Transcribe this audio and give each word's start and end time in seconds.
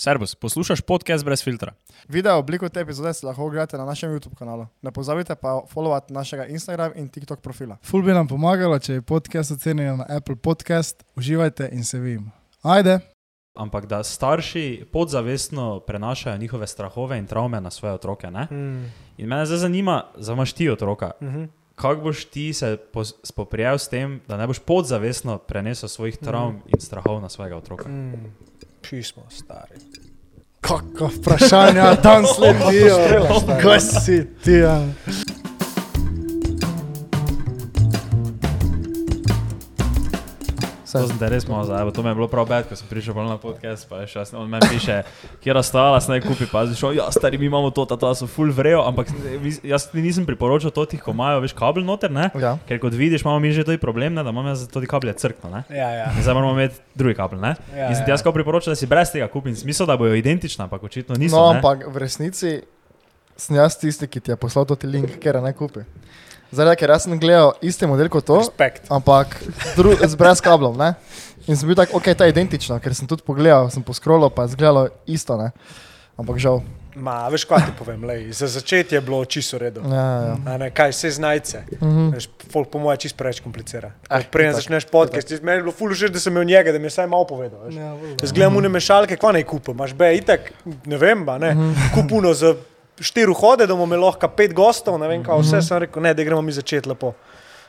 Servus, 0.00 0.34
poslušaj 0.34 0.76
podcast 0.86 1.24
brez 1.24 1.44
filtra. 1.44 1.72
Video 2.08 2.38
obliko 2.38 2.68
te 2.68 2.80
epizode 2.80 3.14
si 3.14 3.26
lahko 3.26 3.44
ogledate 3.44 3.78
na 3.78 3.84
našem 3.84 4.10
YouTube 4.10 4.34
kanalu. 4.34 4.66
Ne 4.82 4.92
pozabite 4.92 5.34
pa 5.34 5.62
followati 5.72 6.12
našega 6.12 6.46
Instagram 6.46 6.92
in 6.94 7.08
TikTok 7.08 7.40
profila. 7.40 7.76
Ful 7.82 8.02
bi 8.02 8.14
nam 8.14 8.28
pomagalo, 8.28 8.78
če 8.78 8.92
je 8.92 9.02
podcast 9.02 9.50
ocenjen 9.50 9.96
na 9.98 10.06
Apple 10.08 10.36
Podcast. 10.36 11.02
Uživajte 11.16 11.68
in 11.72 11.84
se 11.84 11.98
vidimo. 11.98 12.30
Ajde! 12.62 12.98
Ampak 13.58 13.86
da 13.86 14.04
starši 14.04 14.86
podzavestno 14.92 15.80
prenašajo 15.80 16.38
njihove 16.38 16.66
strahove 16.66 17.18
in 17.18 17.26
travme 17.26 17.60
na 17.60 17.70
svoje 17.70 17.94
otroke. 17.94 18.30
Ne? 18.30 18.46
Mm. 18.50 18.92
In 19.16 19.28
mene 19.28 19.46
zdaj 19.46 19.58
zanima, 19.58 20.04
zamaš 20.16 20.52
ti 20.52 20.70
otroka. 20.70 21.10
Mm 21.20 21.26
-hmm. 21.26 21.48
Kako 21.74 22.00
boš 22.00 22.24
ti 22.24 22.52
se 22.52 22.78
spoprijel 23.24 23.78
s 23.78 23.88
tem, 23.88 24.20
da 24.28 24.36
ne 24.36 24.46
boš 24.46 24.58
podzavestno 24.58 25.38
prenesel 25.38 25.88
svojih 25.88 26.16
travm 26.18 26.54
in 26.66 26.80
strahov 26.80 27.20
na 27.20 27.28
svojega 27.28 27.56
otroka? 27.56 27.88
mm. 27.88 28.47
Pismo, 28.90 29.22
stari. 29.30 29.80
Kako 30.60 31.06
vprašanja 31.06 31.96
tam 32.02 32.24
sledijo? 32.36 32.96
Kaj 33.62 33.80
si 33.80 34.26
ti? 34.44 34.52
Ja? 34.52 34.86
To 40.88 41.04
sem 41.04 41.18
te 41.20 41.28
res 41.28 41.44
malo 41.48 41.66
zabaval, 41.68 41.92
to 41.92 42.02
mi 42.02 42.08
je 42.08 42.16
bilo 42.16 42.28
prav 42.32 42.46
bed, 42.48 42.64
ko 42.68 42.76
sem 42.78 42.88
prišel 42.88 43.12
bolj 43.12 43.28
na 43.28 43.36
podcast, 43.40 43.84
pa 43.90 44.00
je 44.00 44.08
še 44.08 44.22
jaz, 44.22 44.32
on 44.32 44.48
meni 44.48 44.68
piše, 44.72 45.02
kje 45.44 45.56
ostala, 45.60 45.98
snaj 46.00 46.22
kupi, 46.24 46.48
pa 46.48 46.64
zdaj 46.64 46.78
šel, 46.80 46.94
ja, 46.96 47.08
stari, 47.12 47.36
mi 47.36 47.50
imamo 47.50 47.68
to, 47.76 47.84
ta, 47.84 47.98
ta 48.00 48.14
so 48.16 48.24
full 48.30 48.48
vrejo, 48.54 48.80
ampak 48.88 49.12
jaz 49.68 49.88
ti 49.92 50.00
nisem 50.04 50.24
priporočal 50.28 50.72
to, 50.72 50.86
tih, 50.88 51.02
ko 51.04 51.12
imajo, 51.12 51.42
veš, 51.44 51.52
kabel 51.58 51.84
noter, 51.84 52.08
ne? 52.14 52.30
Ja. 52.40 52.54
Ker 52.64 52.80
kot 52.80 52.96
vidiš, 52.96 53.26
imamo 53.26 53.36
mi 53.44 53.52
že 53.52 53.66
to 53.68 53.76
problem, 53.82 54.16
ne, 54.16 54.24
da 54.24 54.32
imamo 54.32 54.54
jaz 54.54 54.64
tudi 54.72 54.88
kabelje 54.88 55.18
crkno, 55.20 55.52
ne? 55.52 55.62
Ja, 55.68 55.90
ja. 55.92 56.08
In 56.16 56.24
zdaj 56.24 56.38
moramo 56.40 56.56
imeti 56.56 56.80
drugi 56.96 57.18
kabel, 57.20 57.42
ne? 57.44 57.52
Ja, 57.76 57.92
in 57.92 57.98
sem 57.98 58.08
ti 58.08 58.14
ja. 58.14 58.16
jaz 58.16 58.24
kao 58.24 58.32
priporočal, 58.32 58.72
da 58.72 58.80
si 58.80 58.88
brez 58.88 59.12
tega 59.12 59.28
kupim, 59.28 59.52
smisel, 59.56 59.84
da 59.88 59.98
bojo 60.00 60.16
identična, 60.16 60.70
ampak 60.70 60.88
očitno 60.88 61.20
niso. 61.20 61.36
No, 61.36 61.52
ne? 61.52 61.60
ampak 61.60 61.84
v 61.92 62.00
resnici 62.00 62.56
sem 63.38 63.60
jaz 63.60 63.76
tisti, 63.78 64.08
ki 64.08 64.24
ti 64.24 64.32
je 64.32 64.40
poslal 64.40 64.66
to 64.66 64.76
ti 64.78 64.88
link, 64.90 65.18
ker 65.22 65.38
ne 65.44 65.52
kupi. 65.52 65.84
Zaradi, 66.52 66.80
ker 66.80 66.90
jaz 66.90 67.04
sem 67.04 67.18
gledal 67.20 67.52
isti 67.60 67.86
model 67.86 68.08
kot 68.08 68.24
to, 68.24 68.38
Respekt. 68.40 68.86
ampak 68.88 69.36
dru, 69.76 69.92
z 70.00 70.14
brez 70.16 70.40
kablov. 70.40 70.78
Ne? 70.80 70.94
In 71.46 71.56
sem 71.56 71.68
bil 71.68 71.76
tak, 71.76 71.92
ok, 71.92 72.12
ta 72.16 72.24
je 72.24 72.32
identična, 72.32 72.80
ker 72.80 72.94
sem 72.96 73.08
tudi 73.08 73.24
pogledal, 73.24 73.68
sem 73.72 73.84
poskrolil, 73.84 74.30
pa 74.32 74.44
je 74.44 74.54
izgledalo 74.54 74.88
isto. 75.06 75.36
Ne? 75.36 75.52
Ampak 76.18 76.40
žal. 76.40 76.62
Ma, 76.98 77.28
veš, 77.30 77.44
kaj 77.46 77.62
ti 77.62 77.72
povem, 77.78 78.02
lej. 78.02 78.32
za 78.34 78.48
začetek 78.50 78.92
je 78.92 79.00
bilo 79.00 79.20
čisto 79.22 79.54
v 79.54 79.68
redu. 79.68 79.84
Ja, 79.86 80.06
ja. 80.24 80.34
A 80.50 80.56
Ne, 80.58 80.70
kaj 80.74 80.92
se 80.92 81.10
znajce. 81.10 81.62
Mhm. 81.78 82.08
Veš, 82.10 82.26
folk 82.50 82.72
po 82.72 82.80
mojem 82.82 82.98
čist 82.98 83.14
preveč 83.14 83.38
komplicira. 83.38 83.92
Eh, 84.10 84.24
Preden 84.26 84.56
začneš 84.56 84.88
podcast, 84.90 85.30
meni 85.38 85.60
je 85.60 85.62
bilo 85.62 85.72
ful 85.72 85.94
že, 85.94 86.08
da 86.08 86.18
sem 86.18 86.32
imel 86.32 86.44
njega, 86.44 86.72
da 86.72 86.78
mi 86.78 86.88
je 86.88 86.96
vsaj 86.96 87.06
malo 87.06 87.22
povedal. 87.24 87.70
Ja, 87.70 87.94
Jaz 88.18 88.32
gledam 88.32 88.56
une 88.56 88.68
mešalke, 88.68 89.14
kva 89.14 89.30
naj 89.32 89.46
kupim, 89.46 89.76
imaš 89.78 89.94
be, 89.94 90.10
itak, 90.16 90.50
ne 90.86 90.98
vem, 90.98 91.22
ba, 91.22 91.38
ne, 91.38 91.54
kupuno 91.94 92.34
za 92.34 92.56
štiri 93.00 93.34
hode, 93.34 93.66
da 93.66 93.74
bomo 93.74 93.86
imeli 93.88 94.02
lahko 94.04 94.28
pet 94.28 94.54
gostov, 94.54 94.98
ne 95.00 95.08
vem, 95.08 95.24
kaj 95.24 95.42
vse, 95.42 95.62
sem 95.62 95.84
rekel, 95.84 96.02
ne, 96.02 96.14
da 96.14 96.24
gremo 96.24 96.42
mi 96.42 96.52
začeti 96.52 96.88
lepo. 96.88 97.14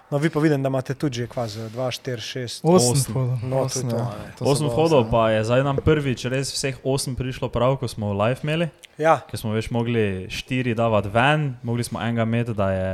No, 0.10 0.18
vi 0.18 0.30
pa 0.34 0.42
vidim, 0.42 0.64
da 0.64 0.72
imate 0.72 0.96
tudi 0.98 1.22
že 1.22 1.28
kvazi 1.30 1.60
2, 1.60 1.70
4, 1.78 2.18
6. 2.18 2.62
Osem 2.64 2.92
Osem. 2.92 3.14
hodov. 3.14 3.38
No, 3.44 3.50
to 3.50 3.62
je 3.62 3.66
Osem, 3.66 3.90
to. 3.90 3.96
ja. 3.96 4.02
a 4.02 4.16
ne. 4.26 4.32
To 4.40 4.46
so 4.46 4.52
Osem 4.52 4.66
bilo 4.66 4.76
hodov, 4.76 5.00
osem, 5.00 5.12
pa 5.12 5.30
je 5.30 5.44
zdaj 5.44 5.64
nam 5.64 5.78
prvič 5.86 6.26
res 6.26 6.54
vseh 6.54 6.80
osem 6.84 7.14
prišlo 7.16 7.50
prav, 7.54 7.78
ko 7.78 7.88
smo 7.88 8.10
live 8.18 8.42
imeli. 8.44 8.70
Ja, 8.98 9.20
ker 9.30 9.38
smo 9.40 9.54
več 9.54 9.70
mogli 9.70 10.26
štiri 10.34 10.74
davati 10.74 11.14
ven, 11.14 11.54
mogli 11.62 11.86
smo 11.86 12.02
enega 12.02 12.26
imeti, 12.26 12.58
da 12.58 12.72
je 12.74 12.90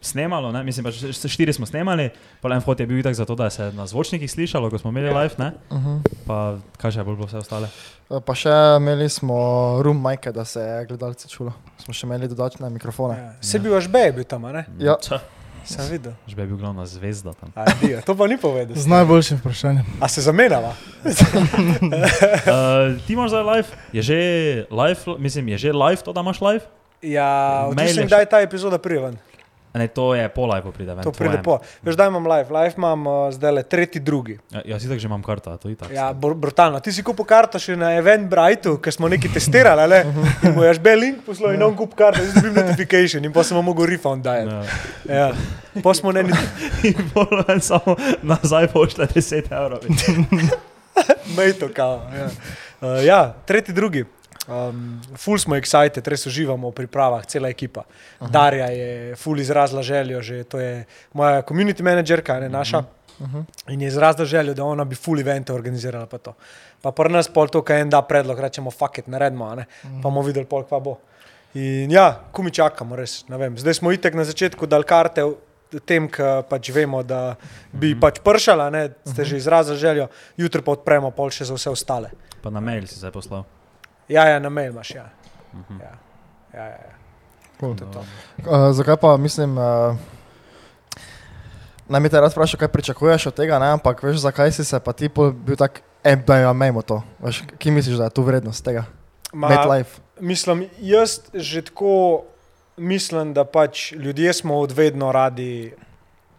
snemalo, 0.00 0.52
ne? 0.52 0.62
mislim 0.62 0.84
pa, 0.84 0.90
š- 0.90 1.08
š- 1.10 1.28
štiri 1.28 1.52
smo 1.52 1.64
snemali, 1.64 2.10
pa 2.40 2.48
en 2.48 2.58
vhod 2.58 2.76
je 2.76 2.86
bil 2.86 3.02
tak 3.02 3.14
zato, 3.14 3.34
da 3.34 3.50
se 3.50 3.62
je 3.62 3.72
na 3.72 3.86
zvočnikih 3.86 4.26
slišalo, 4.26 4.68
ko 4.68 4.78
smo 4.78 4.90
imeli 4.90 5.08
live, 5.10 5.34
ne? 5.38 5.52
Mhm. 5.70 5.96
pa 6.24 6.38
kaj 6.76 6.90
še 6.90 6.98
je 6.98 7.04
bolj 7.04 7.16
bilo 7.16 7.26
vse 7.26 7.38
ostale. 7.38 7.68
Eh, 8.06 8.20
Pa 8.20 8.34
še 8.34 8.52
imeli 8.76 9.08
smo 9.08 9.36
room 9.80 9.96
majke, 9.98 10.28
da 10.30 10.44
se 10.44 10.60
je 10.60 10.86
gledalce 10.86 11.24
čulo. 11.26 11.52
Smo 11.78 11.90
še 11.90 12.04
imeli 12.04 12.28
dodatne 12.28 12.68
mikrofone. 12.70 13.16
ja. 13.16 13.32
Se 13.40 13.58
bi 13.58 13.68
vaš 13.68 13.88
bej 13.88 14.12
bil 14.12 14.24
tam, 14.24 14.44
a 14.44 14.52
ne? 14.52 14.64
Ja. 14.78 14.96
Če, 14.98 15.18
Sem 15.64 15.80
videl. 15.88 16.12
že 16.26 16.36
bi 16.36 16.44
bil 16.44 16.58
glavna 16.58 16.84
zvezda 16.84 17.32
tam. 17.32 17.48
A, 17.54 17.64
dio, 17.74 17.96
to 18.02 18.12
pa 18.12 18.26
ni 18.26 18.36
povedal. 18.36 18.76
Z 18.76 18.84
najboljšim 18.84 19.38
vprašanjem. 19.38 19.86
A 19.98 20.04
se 20.06 20.20
zamenjava? 20.20 20.76
Uh, 21.02 21.12
ti 23.06 23.12
imaš 23.12 23.30
zdaj 23.30 23.42
live, 23.44 23.68
je 23.90 24.02
že 24.02 24.18
live, 24.68 25.00
mislim, 25.18 25.48
je 25.48 25.58
že 25.58 25.72
live 25.72 25.96
to, 25.98 26.12
da 26.12 26.20
imaš 26.20 26.40
live? 26.42 26.64
Ja, 27.04 27.66
odvisno 27.68 28.06
kdaj 28.06 28.26
ta 28.26 28.40
epizoda 28.40 28.78
pride 28.78 29.00
ven. 29.00 29.22
Ne, 29.74 29.88
to 29.90 30.14
je 30.14 30.28
po 30.30 30.46
live 30.46 30.70
pride 30.72 30.94
ven. 30.94 31.02
To 31.02 31.10
pride 31.10 31.40
po. 31.42 31.58
Veš, 31.82 31.96
da 31.98 32.06
imam 32.06 32.26
live, 32.30 32.46
live 32.54 32.74
imam 32.76 33.06
uh, 33.06 33.14
zdaj 33.34 33.52
le 33.52 33.62
tretji, 33.62 34.00
drugi. 34.00 34.38
Ja, 34.52 34.62
jaz 34.64 34.84
itak 34.86 34.98
že 35.02 35.08
imam 35.10 35.22
karto, 35.22 35.56
to 35.58 35.68
je 35.68 35.74
tako. 35.74 35.92
Ja, 35.92 36.12
br 36.12 36.36
brutalno. 36.38 36.78
Ti 36.80 36.92
si 36.94 37.02
kupil 37.02 37.26
karto 37.26 37.58
še 37.58 37.74
na 37.76 37.90
Eventbrightu, 37.98 38.76
ker 38.78 38.94
smo 38.94 39.10
nekaj 39.10 39.34
testirali, 39.34 39.82
ali? 39.82 39.98
In 40.46 40.54
mu 40.54 40.62
je 40.62 40.76
žbe 40.78 40.94
link 40.94 41.24
poslal 41.26 41.58
in 41.58 41.66
on 41.66 41.74
kup 41.74 41.98
karto, 41.98 42.22
zdaj 42.22 42.46
dobim 42.46 42.54
notification 42.60 43.26
in 43.26 43.34
pa 43.34 43.42
sem 43.42 43.58
mu 43.58 43.64
mogel 43.66 43.90
refund 43.90 44.22
dajati. 44.22 44.54
Ja. 45.10 45.26
Ja. 45.26 45.82
Pa 45.82 45.94
smo 45.98 46.14
ne, 46.14 46.22
In 46.88 47.10
bolj 47.10 47.42
ven 47.48 47.58
samo 47.58 47.98
nazaj 48.22 48.70
pošle 48.70 49.10
10 49.10 49.50
evrov. 49.50 49.82
mejto 51.36 51.68
kao. 51.74 51.98
Ja. 52.14 52.30
Uh, 52.78 53.02
ja, 53.02 53.34
tretji, 53.46 53.74
drugi. 53.74 54.04
Um, 54.44 55.00
ful 55.16 55.38
smo 55.40 55.56
excited, 55.56 56.04
res 56.04 56.26
uživamo 56.28 56.68
v 56.68 56.76
pripravah, 56.76 57.24
cela 57.24 57.48
ekipa. 57.48 57.86
Aha. 58.20 58.28
Darja 58.28 58.66
je 58.68 59.16
ful 59.16 59.40
izrazila 59.40 59.82
željo, 59.82 60.20
že 60.22 60.44
to 60.44 60.60
je 60.60 60.84
moja 61.12 61.42
community 61.42 61.82
managerka, 61.82 62.40
ne 62.40 62.48
naša. 62.48 62.84
Uh 63.20 63.28
-huh. 63.28 63.44
In 63.68 63.80
je 63.80 63.88
izrazila 63.88 64.24
željo, 64.24 64.54
da 64.54 64.64
ona 64.64 64.84
bi 64.84 64.94
full 64.94 65.20
evente 65.20 65.52
organizirala. 65.52 66.06
Pa, 66.06 66.18
to. 66.18 66.34
pa 66.82 66.92
pri 66.92 67.12
nas 67.12 67.28
pol 67.28 67.48
to, 67.48 67.62
kaj 67.62 67.80
en 67.80 67.90
da 67.90 68.02
predlog, 68.02 68.38
rečemo, 68.38 68.70
fuck 68.70 68.98
it, 68.98 69.06
naredimo, 69.06 69.44
a 69.44 69.54
ne? 69.54 69.62
uh 69.62 69.90
-huh. 69.90 70.02
pa 70.02 70.02
bomo 70.02 70.22
videli 70.22 70.46
pol, 70.46 70.64
kva 70.64 70.80
bo. 70.80 70.98
In 71.54 71.90
ja, 71.90 72.20
ko 72.32 72.42
mi 72.42 72.50
čakamo, 72.50 72.96
res. 72.96 73.28
ne 73.28 73.36
vem. 73.36 73.58
Zdaj 73.58 73.74
smo 73.74 73.92
itek 73.92 74.14
na 74.14 74.24
začetku 74.24 74.66
dal 74.66 74.82
karte. 74.82 75.22
v 75.24 75.34
Tem, 75.84 76.08
ki 76.08 76.22
pač 76.48 76.70
vemo, 76.70 77.02
da 77.02 77.36
bi 77.72 78.00
pač 78.00 78.20
pršala, 78.22 78.70
ne, 78.70 78.90
ste 79.04 79.24
že 79.24 79.36
izrazili 79.36 79.78
željo, 79.78 80.08
jutri 80.36 80.62
pa 80.62 80.70
odpremo 80.70 81.10
pol 81.10 81.30
še 81.30 81.44
za 81.44 81.54
vse 81.54 81.70
ostale. 81.70 82.10
Pa 82.42 82.50
na 82.50 82.60
mail 82.60 82.86
si 82.86 82.94
zdaj 82.94 83.10
poslal. 83.10 83.44
Ja, 84.08 84.28
ja, 84.28 84.38
na 84.38 84.48
mail 84.48 84.72
imaš. 84.72 84.90
Ja. 84.90 85.08
Mhm. 85.54 85.80
Ja. 85.80 85.92
Ja, 86.54 86.64
ja, 86.64 86.70
ja. 86.70 86.94
Cool. 87.60 87.76
To 87.76 87.84
je 87.84 87.90
to. 87.92 88.04
Uh, 88.50 88.72
zakaj 88.72 88.96
pa 88.96 89.16
mislim, 89.16 89.58
uh, 89.58 89.96
naj 91.88 92.00
mi 92.00 92.08
te 92.08 92.20
rad 92.20 92.32
vprašam, 92.32 92.58
kaj 92.58 92.68
pričakuješ 92.68 93.26
od 93.26 93.34
tega, 93.34 93.58
ne? 93.58 93.66
ampak 93.66 94.02
veš, 94.02 94.16
zakaj 94.16 94.52
si 94.52 94.64
se 94.64 94.80
pa 94.80 94.92
ti 94.92 95.08
pol 95.08 95.32
bil 95.32 95.56
tak, 95.56 95.80
e, 96.04 96.16
da 96.16 96.38
jo 96.38 96.50
imamo 96.50 96.82
to. 96.82 97.02
Veš, 97.18 97.42
ki 97.58 97.70
misliš, 97.70 97.96
da 97.96 98.04
je 98.04 98.10
tu 98.10 98.22
vrednost 98.22 98.64
tega? 98.64 98.84
Ma, 99.32 99.82
mislim, 100.20 100.68
jaz 100.78 101.18
že 101.34 101.62
tako 101.62 102.24
mislim, 102.76 103.34
da 103.34 103.44
pač 103.44 103.92
ljudje 103.92 104.32
smo 104.32 104.58
odvedno 104.58 105.12
radi 105.12 105.72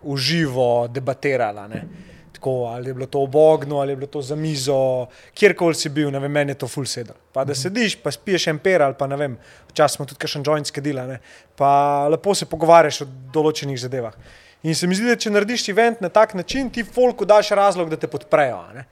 uživo 0.01 0.87
debatirali. 0.87 1.81
Tako, 2.45 2.65
ali 2.65 2.89
je 2.89 2.93
bilo 2.93 3.05
to 3.05 3.19
ob 3.19 3.35
ognu, 3.35 3.79
ali 3.79 3.91
je 3.91 3.95
bilo 3.95 4.07
to 4.07 4.21
za 4.21 4.35
mizo, 4.35 5.07
kjerkoli 5.33 5.75
si 5.75 5.89
bil, 5.89 6.11
ne 6.11 6.19
vem, 6.19 6.31
meni 6.31 6.51
je 6.51 6.59
to 6.61 6.67
full 6.67 6.85
sedel. 6.85 7.15
Pa 7.33 7.41
da 7.43 7.55
sediš, 7.55 7.95
pa 8.03 8.11
spiješ 8.11 8.47
en 8.47 8.59
per 8.59 8.83
ali 8.85 8.93
pa 8.93 9.07
ne 9.07 9.17
vem, 9.17 9.37
včasih 9.71 9.95
smo 9.95 10.05
tudi 10.05 10.19
kakšen 10.21 10.43
joint 10.45 10.67
skedila, 10.67 11.07
pa 11.57 12.05
lepo 12.07 12.35
se 12.35 12.45
pogovarjaš 12.45 13.01
o 13.01 13.07
določenih 13.33 13.79
zadevah. 13.81 14.13
In 14.61 14.75
se 14.75 14.85
mi 14.85 14.93
zdi, 14.93 15.07
da 15.09 15.15
če 15.17 15.31
narediš 15.33 15.63
event 15.73 16.03
na 16.05 16.09
tak 16.09 16.35
način, 16.37 16.69
ti 16.69 16.83
folku 16.83 17.25
daš 17.25 17.49
razlog, 17.57 17.89
da 17.89 17.97
te 17.97 18.07
podprejo. 18.07 18.61
ne. 18.75 18.85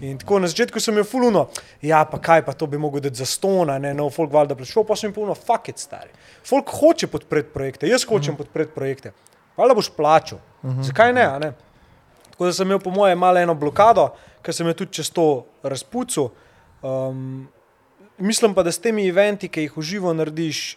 In 0.00 0.16
tako 0.18 0.38
na 0.40 0.48
začetku 0.48 0.80
sem 0.80 0.94
imel 0.94 1.04
fuluno, 1.04 1.50
ja, 1.82 2.06
pa 2.08 2.18
kaj 2.18 2.46
pa 2.46 2.52
to 2.52 2.66
bi 2.66 2.80
mogel 2.80 3.04
dati 3.04 3.20
za 3.20 3.26
stona, 3.26 3.76
ne, 3.78 3.92
no, 3.94 4.08
folk 4.10 4.32
valjda 4.32 4.56
prišel, 4.56 4.84
pa 4.88 4.96
sem 4.96 5.10
jim 5.10 5.14
puno, 5.20 5.34
fuck 5.34 5.68
it, 5.68 5.78
stari. 5.78 6.08
Folk 6.48 6.72
hoče 6.80 7.06
podpreti 7.12 7.52
projekte, 7.52 7.88
jaz 7.88 8.08
hočem 8.08 8.32
uh 8.32 8.40
-huh. 8.40 8.44
podpreti 8.44 8.72
projekte. 8.74 9.12
Valjda 9.56 9.74
boš 9.74 9.90
plačal. 9.96 10.38
Uh 10.62 10.70
-huh. 10.70 10.82
Zakaj 10.82 11.12
ne, 11.12 11.28
ne? 11.38 11.52
Tako 12.34 12.48
da 12.50 12.52
sem 12.52 12.66
imel 12.66 12.80
po 12.82 12.90
mojem 12.90 13.18
malo 13.18 13.38
eno 13.38 13.54
blokado, 13.54 14.08
ker 14.42 14.54
sem 14.54 14.66
jo 14.66 14.74
tudi 14.74 14.98
čez 14.98 15.10
to 15.14 15.44
razpucal. 15.62 16.32
Um, 16.82 17.46
mislim 18.18 18.54
pa, 18.54 18.64
da 18.66 18.72
s 18.72 18.82
temi 18.82 19.06
eventi, 19.06 19.48
ki 19.48 19.68
jih 19.68 19.76
uživo 19.78 20.12
narediš, 20.12 20.76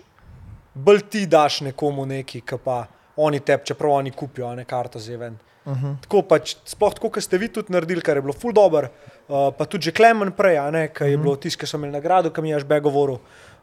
bolj 0.74 1.02
ti 1.10 1.26
daš 1.26 1.64
nekomu 1.66 2.06
neki, 2.06 2.44
ki 2.46 2.60
pa 2.64 2.84
oni 3.18 3.40
tep, 3.40 3.66
čeprav 3.66 3.98
oni 3.98 4.14
kupijo, 4.14 4.54
ne 4.56 4.66
karto 4.70 5.00
za 5.00 5.14
event. 5.14 5.42
Uh 5.66 5.74
-huh. 5.74 5.96
Tako 6.02 6.22
pač, 6.22 6.56
sploh 6.66 6.94
tako, 6.94 7.10
kot 7.10 7.24
ste 7.24 7.38
vi 7.38 7.48
tudi 7.48 7.74
naredili, 7.74 8.02
kar 8.02 8.18
je 8.18 8.22
bilo 8.22 8.34
ful 8.34 8.54
dobro, 8.54 8.88
uh, 9.28 9.50
pa 9.58 9.66
tudi 9.66 9.84
že 9.84 9.92
Klemen 9.92 10.32
prej, 10.32 10.58
a 10.58 10.72
ne, 10.72 10.88
ki 10.88 11.04
je 11.04 11.10
uh 11.10 11.20
-huh. 11.20 11.24
bilo 11.24 11.36
tisto, 11.36 11.60
ki 11.60 11.68
so 11.68 11.78
imeli 11.78 11.94
nagrado, 11.94 12.30
ki 12.30 12.42
mi 12.42 12.50
je 12.50 12.60
žbe 12.60 12.80
govoril. 12.80 13.18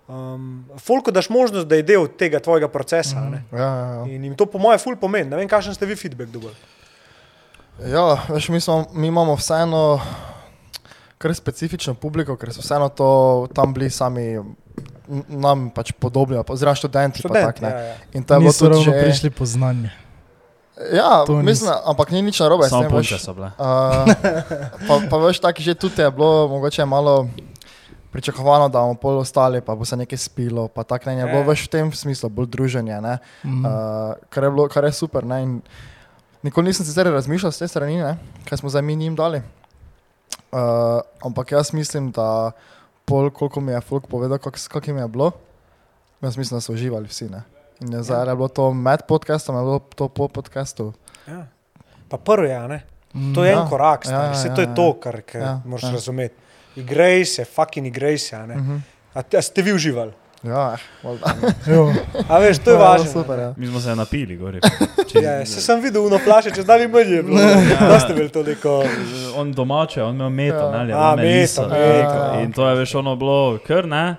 Um, 0.09 0.65
Folko 0.79 1.11
daš 1.11 1.29
možnost, 1.29 1.67
da 1.67 1.77
je 1.77 1.83
del 1.83 2.09
tega 2.19 2.41
tvojega 2.41 2.69
procesa. 2.69 3.17
Uh 3.17 3.25
-huh. 3.25 3.59
Ja, 3.59 3.59
ja, 3.59 3.95
ja. 3.95 4.15
In 4.15 4.25
jim 4.25 4.37
to 4.37 4.47
po 4.47 4.59
mojem 4.59 4.79
ful 4.79 4.97
pomeni. 4.97 5.31
Ne 5.31 5.37
vem, 5.37 5.49
kakšen 5.49 5.75
ste 5.75 5.87
vi 5.87 5.97
feedback 5.97 6.31
dobili. 6.31 6.55
Ja 7.81 8.19
veš, 8.29 8.49
mi, 8.49 8.61
smo, 8.61 8.85
mi 8.93 9.07
imamo 9.09 9.35
vseeno 9.35 10.01
kar 11.19 11.35
specifično 11.35 11.95
publiko, 11.95 12.37
ker 12.37 12.53
so 12.53 12.61
vseeno 12.61 12.89
to 12.89 13.09
tam 13.51 13.75
bili 13.75 13.91
sami. 13.91 14.39
Nam 15.29 15.69
pač 15.71 15.93
podobni, 15.93 16.39
oziroma 16.39 16.75
študenti. 16.75 17.21
pa 17.21 17.29
Študent, 17.29 17.47
tak, 17.47 17.61
ne. 17.61 17.69
ja, 17.69 17.79
ja. 17.81 17.95
In 18.13 18.25
Niso 18.25 18.59
tudi 18.59 18.71
ravno 18.71 18.85
že, 18.85 19.03
prišli 19.03 19.31
po 19.31 19.45
znanje. 19.45 19.91
Ja, 20.91 21.23
To 21.23 21.37
mislim, 21.37 21.71
ampak 21.85 22.11
ni 22.11 22.23
nič 22.23 22.41
narobe. 22.41 22.67
Samo 22.67 22.89
veš. 22.91 23.21
so 23.21 23.31
bile. 23.31 23.53
Uh, 23.55 24.09
pa, 24.81 24.95
pa 25.07 25.17
veš, 25.19 25.39
tako 25.39 25.61
že 25.61 25.75
tudi 25.75 26.01
je 26.01 26.11
bilo 26.11 26.49
mogoče 26.49 26.83
malo 26.83 27.29
pričakovano, 28.11 28.69
da 28.69 28.81
bomo 28.81 28.95
pol 28.95 29.19
ostali, 29.19 29.61
pa 29.61 29.75
bo 29.75 29.85
se 29.85 29.97
nekaj 29.97 30.19
spilo, 30.19 30.69
pa 30.69 30.83
tako 30.83 31.11
ne 31.11 31.27
bilo 31.27 31.39
Ja. 31.39 31.47
več 31.47 31.63
v 31.63 31.69
tem 31.69 31.93
smislu, 31.93 32.29
bolj 32.29 32.47
druženje, 32.49 32.97
ne, 32.97 33.19
Mhm. 33.45 33.61
uh, 33.61 33.71
kar, 34.29 34.43
je 34.43 34.51
bilo, 34.51 34.69
kar 34.69 34.85
je 34.85 34.93
super. 34.95 35.23
Ne, 35.23 35.43
in 35.43 35.53
nikoli 36.45 36.67
nisem 36.67 36.87
sicer 36.87 37.09
razmišljal 37.09 37.53
z 37.53 37.59
te 37.59 37.69
strani, 37.69 37.97
ne, 37.97 38.17
kaj 38.45 38.59
smo 38.59 38.69
zdaj 38.69 38.83
mi 38.83 38.97
njim 38.97 39.17
dali. 39.17 39.43
Uh, 40.53 40.61
ampak 41.21 41.53
jaz 41.53 41.73
mislim, 41.73 42.11
da 42.11 42.53
pol, 43.05 43.31
koliko 43.31 43.61
mi 43.61 43.73
je 43.73 43.81
folk 43.81 44.07
povedal, 44.07 44.39
kak, 44.39 44.55
kak 44.69 44.87
jim 44.87 44.97
je 44.97 45.09
bilo, 45.09 45.33
jaz 46.21 46.37
mislim, 46.37 46.57
da 46.57 46.61
so 46.61 46.73
uživali 46.73 47.09
vsi. 47.09 47.29
Ne. 47.29 47.43
In 47.81 47.93
je 47.93 48.03
zdaj 48.03 48.29
je 48.29 48.37
bilo 48.37 48.49
to 48.49 48.71
med 48.71 49.01
podcastom, 49.09 49.57
je 49.57 49.63
bilo 49.63 49.79
to 49.91 50.09
po 50.09 50.29
podcastu. 50.29 50.93
Ja. 51.27 51.47
Pa 52.09 52.17
prvo 52.17 52.45
je, 52.45 52.55
a 52.55 52.67
ne? 52.69 52.85
Mhm. 53.15 53.35
To 53.35 53.45
je 53.45 53.53
Ja. 53.53 53.63
en 53.63 53.69
korak, 53.69 54.07
Ja, 54.07 54.13
ja, 54.13 54.33
Vse 54.33 54.49
ja, 54.49 54.55
to 54.55 54.61
je 54.61 54.69
ja. 54.69 54.75
to, 54.75 54.87
kar, 54.95 55.23
Ja, 55.35 55.61
moraš 55.65 55.83
ja. 55.83 55.91
razumeti. 55.91 56.35
Igrej 56.77 57.25
se, 57.25 57.45
fucking 57.45 57.87
igrej 57.87 58.19
se. 58.19 58.37
Uh 58.37 58.43
-huh. 58.43 58.81
A, 59.15 59.23
te- 59.23 59.39
a 59.39 59.43
ste 59.43 59.63
vi 59.63 59.73
uživali? 59.73 60.13
Ja, 60.45 60.77
eh. 61.03 62.29
A 62.29 62.39
veš, 62.39 62.59
to 62.59 62.71
je 62.71 62.75
Ja, 62.75 62.81
važno. 62.81 63.07
Super, 63.13 63.39
ja. 63.39 63.55
Mi 63.57 63.67
smo 63.67 63.81
se 63.81 63.97
napili, 63.97 64.37
gori. 64.37 64.61
Ja, 65.15 65.47
se 65.47 65.61
sem 65.61 65.81
videl, 65.81 66.05
uno 66.05 66.19
flaše, 66.19 66.51
če 66.51 66.63
zdaj 66.63 66.89
manj 66.89 67.15
je 67.15 67.23
bilo. 67.23 67.41
Da 67.81 68.01
ste 68.01 68.15
bili 68.15 68.29
to 68.29 68.43
neko. 68.43 68.85
On 69.37 69.53
domače, 69.53 70.03
on 70.03 70.15
imel 70.15 70.31
meto, 70.31 70.57
Ja. 70.57 70.71
ne, 70.71 70.93
ali 70.93 70.93
A, 70.93 71.17
meto, 71.17 71.63
meto. 71.63 71.75
neko. 71.75 72.43
In 72.43 72.53
to 72.53 72.69
je 72.69 72.75
veš 72.75 72.95
ono 72.95 73.17
bilo 73.17 73.59
kar, 73.59 73.87
ne. 73.87 74.17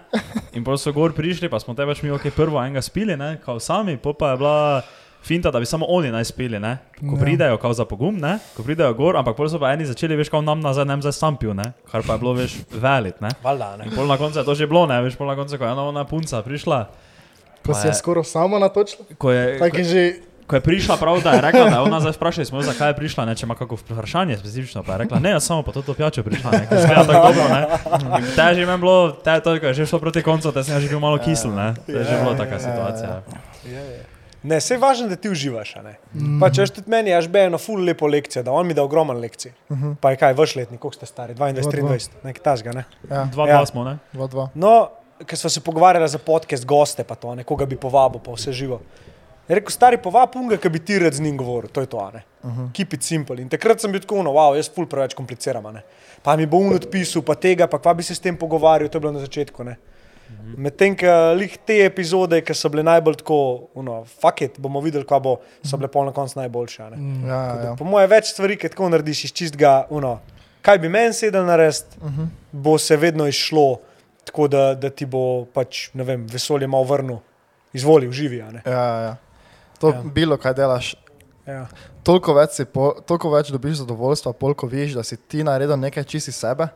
In 0.54 0.64
potem 0.64 0.78
so 0.78 0.92
gor 0.92 1.14
prišli, 1.14 1.50
pa 1.50 1.60
smo 1.60 1.74
te 1.74 1.86
pač 1.86 2.02
mi 2.02 2.12
ok, 2.12 2.30
prvo 2.36 2.58
enega 2.58 2.82
spili, 2.82 3.18
ne, 3.18 3.38
kao 3.46 3.60
sami, 3.60 3.98
pa 3.98 4.32
je 4.32 4.38
bila 4.38 4.82
finta, 5.26 5.50
da 5.50 5.60
bi 5.60 5.66
samo 5.66 5.86
oni 5.88 6.10
naj 6.10 6.26
spili, 6.26 6.60
ne. 6.60 6.78
Ko 7.00 7.14
Ja. 7.14 7.20
pridejo, 7.20 7.58
kao 7.58 7.74
za 7.74 7.86
pogum, 7.86 8.18
ne, 8.18 8.38
ko 8.54 8.64
pridejo 8.64 8.94
gor, 8.94 9.18
ampak 9.18 9.36
pol 9.36 9.48
so 9.48 9.58
pa 9.58 9.72
eni 9.72 9.86
začeli, 9.86 10.16
veš, 10.16 10.30
kao 10.30 10.42
nam 10.42 10.60
nazaj, 10.60 10.86
nem 10.86 11.02
zdaj 11.02 11.14
sam 11.14 11.36
pil, 11.36 11.54
ne, 11.54 11.72
kar 11.86 12.02
pa 12.02 12.14
je 12.14 12.20
bilo, 12.20 12.34
veš, 12.34 12.56
velit, 12.72 13.18
ne. 13.20 13.30
Valjda, 13.42 13.78
ne. 13.78 13.86
In 13.86 13.92
pol 13.92 14.06
na 14.06 14.16
koncu 14.16 14.38
je 14.38 14.46
to 14.46 14.54
že 14.54 14.66
bilo, 14.66 14.86
ne, 14.86 15.02
veš, 15.02 15.16
pol 15.16 15.26
na 15.26 15.36
koncu, 15.36 15.52
ko 15.52 15.64
je 15.64 15.72
ena 15.72 15.84
ona 15.84 16.06
punca 16.06 16.42
prišla, 16.42 16.86
Ko 17.60 17.74
Pa 17.74 17.74
si 17.76 17.88
je 17.88 17.92
je- 17.92 17.98
skoraj 17.98 18.24
samo 18.26 18.60
natočila. 18.60 19.06
ko 19.18 19.32
je, 19.32 19.58
je 19.58 19.84
že. 19.84 20.04
Ko 20.46 20.54
je 20.54 20.62
prišla 20.62 20.94
prav, 20.96 21.18
da 21.20 21.32
je 21.32 21.42
rekla, 21.42 21.64
da 21.66 21.76
je 21.76 21.82
ona 21.82 21.98
zdaj 22.00 22.14
vprašala, 22.14 22.46
smo 22.46 22.62
zakaj 22.62 22.90
je 22.90 22.96
prišla, 22.96 23.26
ne, 23.26 23.34
če 23.34 23.44
ima 23.44 23.56
kako 23.56 23.76
vprašanje 23.78 24.38
specifično, 24.38 24.84
pa 24.84 24.92
je 24.92 24.98
rekla, 25.00 25.18
ne, 25.18 25.30
jaz 25.32 25.44
samo 25.44 25.64
po 25.64 25.74
to 25.74 25.82
pijačo 25.84 26.22
prišla, 26.22 26.52
ne, 26.52 26.68
ker 26.70 26.78
zgleda 26.80 27.02
tako 27.04 27.26
dobro, 27.28 27.46
ne. 27.50 27.62
Te 28.30 28.42
je 28.44 28.56
že 28.56 28.64
meni 28.64 28.78
bilo, 28.78 28.96
te 29.18 29.32
je 29.32 29.42
to, 29.42 29.58
ko 29.58 29.66
je 29.66 29.74
že 29.74 29.86
šlo 29.88 29.98
proti 30.00 30.22
koncu, 30.22 30.52
te 30.52 30.62
sem 30.62 30.78
že 30.78 30.86
bil 30.88 31.00
malo 31.00 31.18
kisel, 31.18 31.50
ne. 31.50 31.74
To 31.82 31.92
je 31.92 32.04
že 32.04 32.14
bila 32.16 32.34
taka 32.36 32.60
situacija. 32.60 33.26
Je, 33.64 33.74
je. 33.74 34.15
Ne, 34.46 34.58
vse 34.58 34.74
je 34.74 34.80
važno, 34.80 35.08
da 35.08 35.16
ti 35.16 35.30
uživaš. 35.30 35.76
a 35.76 35.82
ne. 35.82 35.94
Pa 36.40 36.50
če 36.50 36.68
tudi 36.70 36.92
meni, 36.92 37.10
jaz 37.10 37.26
bi 37.28 37.40
eno 37.40 37.58
full 37.58 37.82
lepo 37.82 38.08
lekcijo, 38.08 38.44
da 38.44 38.52
on 38.54 38.68
mi 38.68 38.74
da 38.74 38.84
ogromno 38.84 39.14
lekcij. 39.14 39.52
Pa 40.00 40.12
je 40.12 40.18
kaj, 40.18 40.34
vaš 40.34 40.56
letnik, 40.56 40.80
koliko 40.80 40.96
ste 40.96 41.06
stari, 41.06 41.34
22, 41.34 41.62
Dva, 41.62 41.72
dva. 41.72 41.96
23, 41.96 42.22
nekaj 42.24 42.44
tasga, 42.44 42.72
ne. 42.74 42.84
Ja, 43.10 43.26
Dva, 43.26 43.48
Ja. 43.48 43.58
dva 43.58 43.66
smo, 43.66 43.84
ne. 43.84 43.98
dva, 44.14 44.28
dva. 44.28 44.46
No, 44.56 44.90
ker 45.26 45.38
smo 45.38 45.50
se 45.50 45.62
pogovarjali 45.62 46.10
za 46.10 46.18
podcast 46.20 46.66
goste, 46.66 47.04
pa 47.04 47.16
to, 47.16 47.34
nekoga 47.36 47.66
bi 47.66 47.76
povabil, 47.78 48.20
pa 48.20 48.32
vse 48.32 48.52
živo. 48.54 48.82
Je 49.48 49.56
rekel, 49.56 49.70
stari 49.72 49.98
povab 49.98 50.36
unga, 50.36 50.58
ki 50.58 50.70
bi 50.70 50.80
ti 50.80 51.00
rad 51.00 51.14
z 51.14 51.22
njim 51.22 51.38
govoril, 51.38 51.70
to 51.70 51.82
je 51.82 51.88
to, 51.88 51.98
a 52.00 52.12
ne. 52.12 52.22
Uh 52.44 52.50
-huh. 52.52 52.72
Keep 52.74 52.94
it 52.94 53.04
simple. 53.04 53.42
In 53.42 53.50
takrat 53.50 53.82
sem 53.82 53.92
bil 53.92 54.02
tako, 54.02 54.24
no, 54.24 54.32
wow, 54.32 54.56
jaz 54.56 54.70
ful 54.76 54.86
preveč 54.86 55.14
kompliciram, 55.14 55.66
a 55.66 55.72
ne. 55.72 55.82
Pa 56.24 56.36
mi 56.36 56.46
bo 56.46 56.58
un 56.58 56.74
odpisal, 56.74 57.22
pa 57.22 57.36
tega, 57.36 57.68
pa 57.68 57.78
kva 57.80 57.94
bi 57.94 58.04
se 58.04 58.16
s 58.16 58.20
tem 58.20 58.38
pogovarjal, 58.38 58.90
to 58.90 58.98
je 58.98 59.02
bilo 59.02 59.12
na 59.12 59.20
začetku, 59.20 59.64
ne. 59.64 59.76
Medtem, 60.58 60.96
ko 61.00 61.14
lih 61.36 61.58
te 61.68 61.80
epizode, 61.86 62.40
ki 62.46 62.56
so 62.56 62.70
bile 62.72 62.84
najbolj 62.86 63.20
tako, 63.22 63.40
no, 63.84 63.98
fuck 64.22 64.42
it, 64.46 64.60
bomo 64.62 64.82
videli, 64.84 65.06
kva 65.08 65.20
bo, 65.20 65.36
so 65.64 65.80
bile 65.80 65.90
pol 65.92 66.08
na 66.08 66.14
koncu 66.16 66.40
najboljše, 66.40 66.90
ne. 66.94 67.02
Ja, 67.28 67.42
ja. 67.64 67.74
Po 67.80 67.88
mojem, 67.88 68.10
več 68.10 68.32
stvari, 68.34 68.58
ki 68.60 68.72
tako 68.74 68.90
narediš 68.94 69.26
iz 69.30 69.36
čistega, 69.36 69.74
uno, 69.90 70.20
kaj 70.66 70.80
bi 70.84 70.92
meni 70.92 71.14
sedel 71.14 71.46
narediti, 71.46 72.00
uh 72.02 72.12
-huh. 72.12 72.28
bo 72.52 72.78
se 72.78 72.98
vedno 72.98 73.28
izšlo, 73.28 73.80
tako 74.26 74.48
da, 74.48 74.74
da 74.76 74.90
ti 74.90 75.06
bo 75.06 75.46
pač, 75.54 75.90
ne 75.94 76.04
vem, 76.04 76.28
vesolje 76.32 76.68
malo 76.68 76.84
vrnil, 76.84 77.18
izvoli, 77.74 78.08
uživi. 78.08 78.42
a 78.42 78.52
ne. 78.52 78.62
Ja, 78.66 78.86
ja. 79.02 79.16
To 79.80 79.90
Ja. 79.90 79.96
ja. 79.96 80.04
bilo, 80.04 80.38
kaj 80.38 80.54
delaš. 80.54 80.96
Ja. 81.46 81.68
Toliko 82.04 82.34
več, 82.34 82.62
po, 82.74 82.96
toliko 83.06 83.30
več 83.30 83.52
dobiš 83.54 83.78
zadovoljstva, 83.84 84.34
polko 84.34 84.68
vidiš, 84.68 84.94
da 84.94 85.04
si 85.04 85.18
ti 85.18 85.44
naredil 85.44 85.78
nekaj 85.78 86.04
čisti 86.04 86.32
sebe 86.32 86.68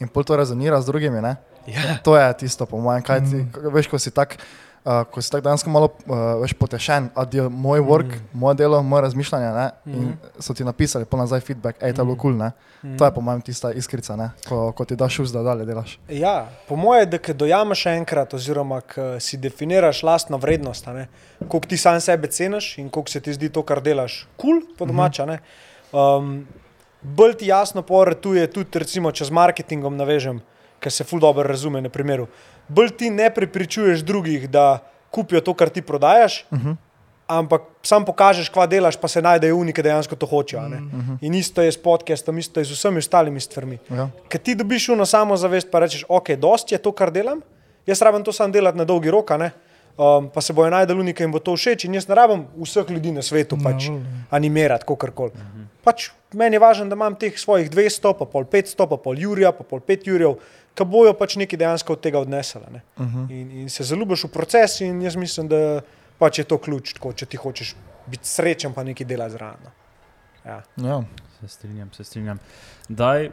in 0.00 0.08
pol 0.08 0.24
to 0.24 0.36
rezonira 0.36 0.80
z 0.80 0.86
drugimi. 0.86 1.20
Ne? 1.20 1.36
Ja. 1.66 1.98
To 2.02 2.16
je 2.16 2.34
tisto, 2.34 2.66
po 2.66 2.80
mojem, 2.80 3.02
kaj 3.02 3.20
ti, 3.20 3.36
mm. 3.36 3.72
veš, 3.74 3.88
ko 3.88 3.98
si 3.98 4.10
tak. 4.10 4.38
Uh, 4.82 5.04
ko 5.06 5.22
si 5.22 5.30
tako 5.30 5.44
dejansko 5.46 5.70
malo 5.70 5.92
uh, 6.10 6.42
veš, 6.42 6.56
potešen, 6.58 7.04
je 7.30 7.44
moj 7.48 7.80
work, 7.86 8.16
mm. 8.16 8.34
moje 8.34 8.56
delo, 8.58 8.80
moje 8.82 9.02
razmišljanje, 9.02 9.50
ne, 9.54 9.66
mm. 9.84 9.92
in 9.94 10.16
so 10.42 10.54
ti 10.58 10.64
napisali 10.66 11.06
po 11.06 11.16
nazaj 11.16 11.40
feedback, 11.40 11.78
hej, 11.78 11.94
to 11.94 12.02
je 12.02 12.04
bilo 12.04 12.16
kul, 12.16 12.34
cool, 12.34 12.50
mm. 12.82 12.96
to 12.98 13.04
je 13.04 13.14
po 13.14 13.20
mojem 13.20 13.44
tista 13.46 13.70
iskrica, 13.72 14.16
ne, 14.18 14.32
ko, 14.48 14.72
ko 14.74 14.84
ti 14.84 14.98
daš 14.98 15.20
šus, 15.20 15.30
da 15.30 15.44
dalje 15.46 15.68
delaš. 15.70 15.92
Ja, 16.10 16.48
po 16.66 16.74
mojem, 16.76 17.06
da 17.14 17.20
ko 17.22 17.32
dojameš 17.32 17.84
enkrat, 17.92 18.34
oziroma 18.34 18.80
ko 18.80 19.20
si 19.22 19.38
definiraš 19.38 20.02
lastno 20.02 20.40
vrednost, 20.42 20.90
koliko 21.38 21.68
ti 21.70 21.78
sam 21.78 22.00
sebe 22.00 22.26
ceniš 22.26 22.78
in 22.82 22.90
koliko 22.90 23.10
se 23.10 23.20
ti 23.20 23.38
zdi 23.38 23.52
to, 23.54 23.62
kar 23.62 23.78
delaš, 23.82 24.24
kul, 24.36 24.64
cool, 24.66 24.74
po 24.78 24.90
domača. 24.90 25.26
ne. 25.30 25.38
Um, 25.92 26.42
bolj 27.02 27.34
ti 27.34 27.46
jasno 27.46 27.82
poretuje 27.82 28.46
tudi, 28.50 28.78
recimo, 28.78 29.12
če 29.12 29.28
z 29.28 29.34
marketingom 29.34 29.96
navežem, 29.96 30.40
ker 30.82 30.92
se 30.92 31.04
ful 31.06 31.20
dobro 31.22 31.46
razume 31.46 31.80
na 31.80 31.88
primeru. 31.88 32.26
Bolj 32.68 32.96
ti 32.98 33.10
ne 33.10 33.30
prepričuješ 33.30 34.02
drugih, 34.02 34.48
da 34.50 34.82
kupijo 35.10 35.40
to, 35.40 35.54
kar 35.54 35.70
ti 35.70 35.82
prodajaš, 35.82 36.44
uh 36.50 36.58
-huh. 36.58 36.76
ampak 37.26 37.62
sam 37.82 38.04
pokažeš, 38.04 38.48
kva 38.48 38.66
delaš, 38.66 38.96
pa 38.96 39.08
se 39.08 39.22
najdejo 39.22 39.56
unike, 39.56 39.82
ki 39.82 39.82
dejansko 39.82 40.16
to 40.16 40.26
hočejo. 40.26 40.62
a 40.62 40.68
ne. 40.68 40.80
In 41.20 41.34
isto 41.34 41.62
je 41.62 41.72
s 41.72 41.82
podcastom, 41.82 42.38
isto 42.38 42.60
je 42.60 42.64
z 42.64 42.72
vsemi 42.72 42.98
ostalimi 42.98 43.40
stvarmi. 43.40 43.78
Ja. 43.90 44.08
Ker 44.28 44.40
ti 44.40 44.54
dobiš 44.54 44.88
uno 44.88 45.06
samozavest, 45.06 45.70
pa 45.70 45.78
rečeš, 45.78 46.04
ok, 46.08 46.30
dosti 46.30 46.74
je 46.74 46.78
to, 46.78 46.92
kar 46.92 47.10
delam, 47.10 47.40
jaz 47.86 48.02
rabim 48.02 48.24
to 48.24 48.32
sam 48.32 48.52
delati 48.52 48.78
na 48.78 48.84
dolgi 48.84 49.10
rok, 49.10 49.30
ne. 49.30 49.50
Um, 49.98 50.30
pa 50.32 50.40
se 50.40 50.52
bojo 50.56 50.70
najdel 50.72 51.00
unika 51.00 51.24
in 51.24 51.32
bo 51.32 51.38
to 51.38 51.52
všeč, 51.52 51.84
in 51.84 51.94
jaz 51.94 52.06
ne 52.08 52.16
rabim 52.16 52.46
vseh 52.56 52.88
ljudi 52.90 53.10
na 53.12 53.22
svetu 53.22 53.58
pač 53.60 53.90
animirati, 54.30 54.86
kako 54.88 55.10
koli. 55.12 55.44
Pač 55.84 56.08
meni 56.32 56.56
je 56.56 56.62
važno, 56.62 56.86
da 56.88 56.96
imam 56.96 57.14
teh 57.18 57.36
svojih 57.38 57.68
200, 57.70 58.14
pa 58.18 58.24
pol 58.24 58.46
500, 58.48 58.88
pa 58.88 58.96
pol 58.96 59.20
Jurija, 59.20 59.52
pa 59.52 59.66
pol 59.68 59.82
5 59.84 60.08
Jurijev, 60.08 60.38
ki 60.74 60.86
bojo 60.88 61.12
pač 61.18 61.36
nekaj 61.36 61.60
dejansko 61.60 61.98
od 61.98 62.00
tega 62.00 62.22
odnesli. 62.24 62.62
Ne? 62.72 62.80
Uh 62.96 63.06
-huh. 63.06 63.30
in, 63.30 63.50
in 63.60 63.68
se 63.70 63.84
zaljubiš 63.84 64.24
v 64.24 64.32
proces, 64.32 64.80
in 64.80 65.02
jaz 65.02 65.16
mislim, 65.16 65.48
da 65.48 65.82
pač 66.18 66.38
je 66.38 66.44
to 66.44 66.58
ključ, 66.58 66.92
tako, 66.92 67.12
če 67.12 67.26
ti 67.26 67.36
hočeš 67.36 67.74
biti 68.06 68.28
srečen, 68.28 68.72
pa 68.72 68.82
nekaj 68.82 69.06
delati 69.06 69.32
zraven. 69.32 69.60
no. 69.64 69.70
Ja. 70.46 70.62
Ja. 70.76 71.02
Se 71.40 71.48
strinjam, 71.48 71.92
se 71.92 72.04
strinjam. 72.04 72.38
Daj, 72.88 73.30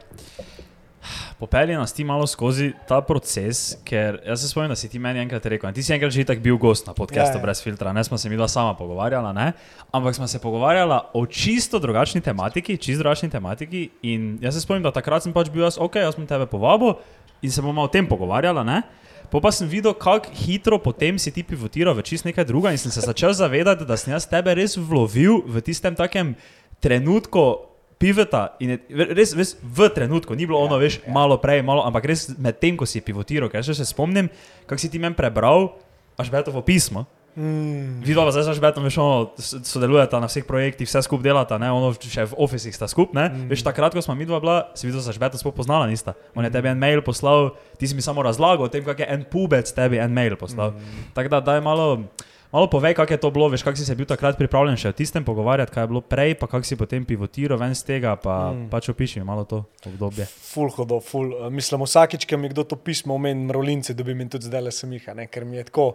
popelji 1.39 1.77
nas 1.77 1.93
ti 1.93 2.03
malo 2.03 2.27
skozi 2.27 2.71
ta 2.87 3.01
proces, 3.01 3.77
ker 3.87 4.19
jaz 4.25 4.41
se 4.41 4.49
spomnim, 4.51 4.73
da 4.73 4.77
si 4.79 4.89
ti 4.89 4.99
meni 4.99 5.21
enkrat 5.23 5.45
rekel, 5.45 5.69
in 5.69 5.75
ti 5.75 5.83
si 5.83 5.93
enkrat 5.95 6.11
že 6.11 6.25
tako 6.27 6.43
bil 6.45 6.57
gost 6.57 6.87
na 6.87 6.93
podkastu 6.93 7.37
ja. 7.37 7.39
ja. 7.39 7.43
brez 7.43 7.63
filtra, 7.63 7.93
ne 7.93 8.03
smo 8.03 8.17
se 8.17 8.29
mi 8.29 8.37
dva 8.37 8.47
sama 8.47 8.73
pogovarjala, 8.73 9.33
ne? 9.33 9.51
ampak 9.91 10.15
smo 10.15 10.27
se 10.27 10.39
pogovarjala 10.39 11.09
o 11.13 11.25
čisto 11.25 11.79
drugačni 11.79 12.21
tematiki, 12.21 12.77
čisto 12.77 13.03
drugačni 13.03 13.29
tematiki. 13.29 13.89
In 14.01 14.37
jaz 14.41 14.53
se 14.53 14.61
spomnim, 14.61 14.83
da 14.83 14.91
takrat 14.91 15.23
sem 15.23 15.33
pač 15.33 15.49
bil 15.49 15.63
jaz, 15.63 15.79
ok, 15.79 16.01
jaz 16.03 16.15
sem 16.15 16.27
tebe 16.27 16.45
povabil 16.45 16.95
in 17.41 17.51
se 17.51 17.61
bomo 17.61 17.83
o 17.83 17.87
tem 17.87 18.07
pogovarjala. 18.07 18.63
Ne? 18.63 18.81
Po 19.29 19.37
pa 19.41 19.51
sem 19.53 19.69
videl, 19.69 19.93
kako 19.93 20.33
hitro 20.33 20.79
potem 20.81 21.19
si 21.21 21.31
ti 21.31 21.45
pivotiral 21.45 21.93
v 21.93 22.05
čist 22.05 22.25
nekaj 22.25 22.49
druga 22.49 22.73
in 22.73 22.81
sem 22.81 22.91
se 22.91 23.05
začel 23.05 23.33
zavedati, 23.33 23.85
da 23.85 23.97
sem 23.97 24.13
jaz 24.13 24.25
tebe 24.25 24.53
res 24.57 24.73
vlovil 24.77 25.45
v 25.45 25.61
tistem 25.61 25.93
takem 25.93 26.33
trenutku 26.81 27.69
piveta. 27.99 28.55
In 28.63 28.73
je, 28.73 28.79
res, 29.11 29.35
res 29.35 29.53
v 29.59 29.91
trenutku, 29.91 30.33
ni 30.33 30.47
bilo 30.47 30.63
ono, 30.63 30.79
veš, 30.79 31.01
malo 31.11 31.37
prej, 31.37 31.61
malo, 31.67 31.83
ampak 31.83 32.07
res 32.09 32.31
med 32.39 32.57
tem, 32.57 32.79
ko 32.79 32.87
si 32.87 33.03
pivotiral, 33.03 33.51
ker 33.51 33.65
še 33.65 33.75
se 33.77 33.87
spomnim, 33.91 34.31
kako 34.65 34.79
si 34.79 34.91
ti 34.91 35.01
meni 35.03 35.19
prebral, 35.19 35.75
až 36.19 36.31
betovo 36.31 36.63
pismo. 36.63 37.05
Mm. 37.39 38.01
Vidva 38.03 38.25
pa 38.25 38.33
zdaj 38.33 38.51
z 38.51 38.57
Žbetom, 38.57 38.83
veš, 38.83 38.97
ono, 38.99 39.31
sodelujeta 39.63 40.19
na 40.19 40.27
vseh 40.27 40.43
projektih, 40.43 40.89
vse 40.89 41.05
skupaj 41.05 41.29
delata, 41.29 41.59
ne, 41.61 41.69
ono, 41.71 41.93
še 41.93 42.25
v 42.27 42.35
ofisih 42.35 42.73
sta 42.73 42.89
skupaj, 42.89 43.15
ne. 43.15 43.25
Mm. 43.29 43.45
Veš, 43.53 43.63
takrat, 43.63 43.93
ko 43.95 44.03
smo 44.03 44.17
mi 44.17 44.27
dva 44.27 44.41
bila, 44.43 44.57
si 44.73 44.89
videl, 44.89 44.99
da 44.99 45.07
z 45.07 45.15
Žbetom 45.15 45.39
sploh 45.39 45.55
poznala 45.55 45.87
nista. 45.87 46.17
On 46.35 46.43
je 46.43 46.51
tebi 46.51 46.67
en 46.67 46.81
mail 46.81 46.99
poslal, 47.05 47.53
ti 47.79 47.87
si 47.87 47.95
mi 47.95 48.03
samo 48.03 48.25
razlagal 48.25 48.67
o 48.67 48.71
tem, 48.71 48.83
kak 48.83 49.05
je 49.05 49.07
en 49.07 49.23
pubec 49.23 49.69
tebi 49.69 50.01
en 50.01 50.11
mail 50.11 50.35
poslal. 50.35 50.75
Mm. 50.75 51.13
Tako 51.15 51.31
da, 51.31 51.39
daj 51.53 51.63
malo, 51.63 52.09
malo 52.51 52.67
povej, 52.67 52.97
kak 52.97 53.11
je 53.11 53.19
to 53.21 53.29
bilo, 53.31 53.49
veš, 53.49 53.63
kak 53.63 53.77
si 53.77 53.85
se 53.85 53.95
bil 53.95 54.07
takrat 54.09 54.37
pripravljen 54.37 54.77
še 54.79 54.91
o 54.91 54.97
tistem 54.97 55.25
pogovarjati, 55.25 55.73
kaj 55.73 55.85
je 55.85 55.91
bilo 55.91 56.01
prej, 56.01 56.33
pa 56.39 56.49
kak 56.49 56.65
si 56.65 56.77
potem 56.79 57.05
pivotiral 57.05 57.59
ven 57.61 57.75
z 57.77 57.85
tega, 57.85 58.15
pa 58.17 58.51
mm. 58.51 58.69
pač 58.73 58.89
opiši 58.89 59.21
mi 59.21 59.29
malo 59.29 59.45
to 59.45 59.61
obdobje. 59.85 60.25
Ful 60.25 60.73
hodo, 60.73 60.97
ful. 61.03 61.35
eh, 61.37 61.53
Mislim, 61.53 61.85
vsakič, 61.85 62.25
ko 62.25 62.41
mi 62.41 62.49
kdo 62.49 62.65
to 62.65 62.79
pismo 62.79 63.15
omeni, 63.19 63.45
mrolince, 63.49 63.93
dobim 63.93 64.25
in 64.25 64.31
tudi 64.33 64.49
zdaj 64.49 64.65
le 64.65 64.73
sem 64.73 64.97
jih, 64.97 65.05
a 65.11 65.17
ne, 65.21 65.29
ker 65.29 65.45
mi 65.45 65.61
je 65.61 65.69
tako. 65.69 65.93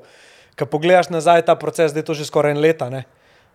Ko 0.54 0.70
pogledaš 0.70 1.11
nazaj 1.11 1.46
ta 1.50 1.58
proces, 1.58 1.90
da 1.90 1.99
je 2.02 2.06
to 2.06 2.14
že 2.14 2.28
skoraj 2.30 2.54
en 2.54 2.62
leta, 2.62 2.87
ne, 2.87 3.02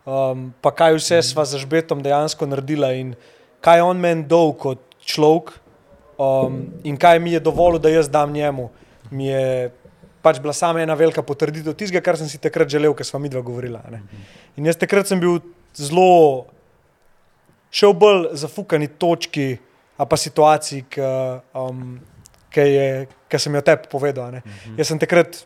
um, 0.03 0.51
pa 0.59 0.75
kaj 0.75 0.99
vse 0.99 1.23
sva 1.23 1.47
za 1.47 1.59
žbetom 1.61 2.03
dejansko 2.03 2.47
naredila 2.49 2.91
in 2.97 3.15
kaj 3.63 3.79
je 3.79 3.87
on 3.87 3.99
meni 3.99 4.27
dol 4.27 4.51
kot 4.55 4.83
človek 4.99 5.55
um, 6.19 6.67
in 6.83 6.99
kaj 6.99 7.19
mi 7.23 7.31
je 7.31 7.39
dovolil, 7.39 7.79
da 7.79 7.91
jaz 7.91 8.11
dam 8.11 8.31
njemu, 8.35 8.69
mi 9.11 9.31
je 9.31 9.71
pač 10.29 10.41
bila 10.43 10.53
sama 10.53 10.83
ena 10.85 10.95
velika 10.95 11.25
potrditev 11.25 11.73
tistega, 11.73 12.03
kar 12.05 12.19
sem 12.21 12.29
si 12.29 12.37
takrat 12.41 12.69
želel, 12.69 12.93
ker 12.93 13.07
sva 13.07 13.19
mi 13.19 13.31
dva 13.33 13.41
govorila. 13.41 13.81
ne. 13.89 14.03
In 14.57 14.69
jaz 14.69 14.77
takrat 14.77 15.09
sem 15.09 15.19
bil 15.19 15.41
zelo 15.73 16.45
še 17.73 17.89
v 17.89 17.97
bolj 17.97 18.29
zafukani 18.37 18.87
točki, 19.01 19.57
a 19.99 20.07
pa 20.07 20.15
situaciji, 20.15 20.85
ki 20.87 21.03
um, 21.59 21.99
ki 22.53 23.39
sem 23.41 23.55
jo 23.55 23.61
tebi 23.61 23.91
povedal. 23.91 24.31
ne. 24.31 24.41
Jaz 24.77 24.93
sem 24.93 24.99
takrat 25.01 25.43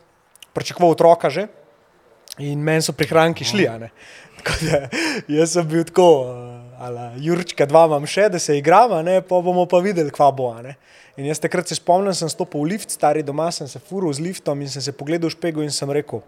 pričakoval 0.54 0.94
otroka 0.94 1.30
že 1.34 1.48
in 2.38 2.62
meni 2.62 2.82
so 2.82 2.94
prihranki 2.94 3.46
šli. 3.46 3.68
da, 4.68 4.80
jaz 5.30 5.54
sem 5.54 5.68
bil 5.68 5.84
tako, 5.86 6.08
uh, 6.26 6.64
ala, 6.82 7.12
Jurčka, 7.22 7.66
dva 7.70 7.86
imam 7.86 8.06
še, 8.10 8.28
da 8.34 8.40
se 8.42 8.58
igramo, 8.58 9.02
pa 9.28 9.42
bomo 9.42 9.66
pa 9.70 9.80
videli, 9.80 10.12
kva 10.12 10.32
bo. 10.34 10.50
ne. 10.62 10.76
In 11.18 11.28
jaz 11.30 11.38
takrat 11.38 11.70
se 11.70 11.78
spomnim, 11.78 12.14
sem 12.18 12.30
stopil 12.30 12.64
v 12.64 12.74
lift, 12.74 12.90
stari 12.90 13.22
doma, 13.22 13.52
sem 13.54 13.68
se 13.70 13.78
furil 13.78 14.14
z 14.14 14.24
liftom 14.26 14.62
in 14.62 14.70
sem 14.70 14.82
se 14.82 14.94
pogledal 14.98 15.30
v 15.30 15.36
špego 15.36 15.62
in 15.62 15.70
sem 15.70 15.90
rekel, 15.94 16.24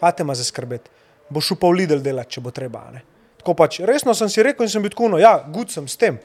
kaj 0.00 0.16
te 0.18 0.26
ima 0.26 0.34
za 0.34 0.42
skrbeti, 0.42 0.90
boš 1.30 1.52
šel 1.52 1.58
pa 1.60 1.70
v 1.70 1.78
Lidl 1.78 2.02
delati, 2.02 2.34
če 2.34 2.42
bo 2.42 2.50
treba. 2.50 2.82
a 2.88 2.90
ne." 2.98 3.02
Tako 3.38 3.54
pač, 3.54 3.78
resno 3.86 4.14
sem 4.14 4.28
si 4.28 4.42
rekel 4.42 4.66
in 4.66 4.72
sem 4.72 4.82
bil 4.82 4.90
tako, 4.90 5.08
no, 5.14 5.18
ja, 5.18 5.38
gud 5.46 5.70
sem 5.70 5.86
s 5.88 5.96
tem. 5.96 6.18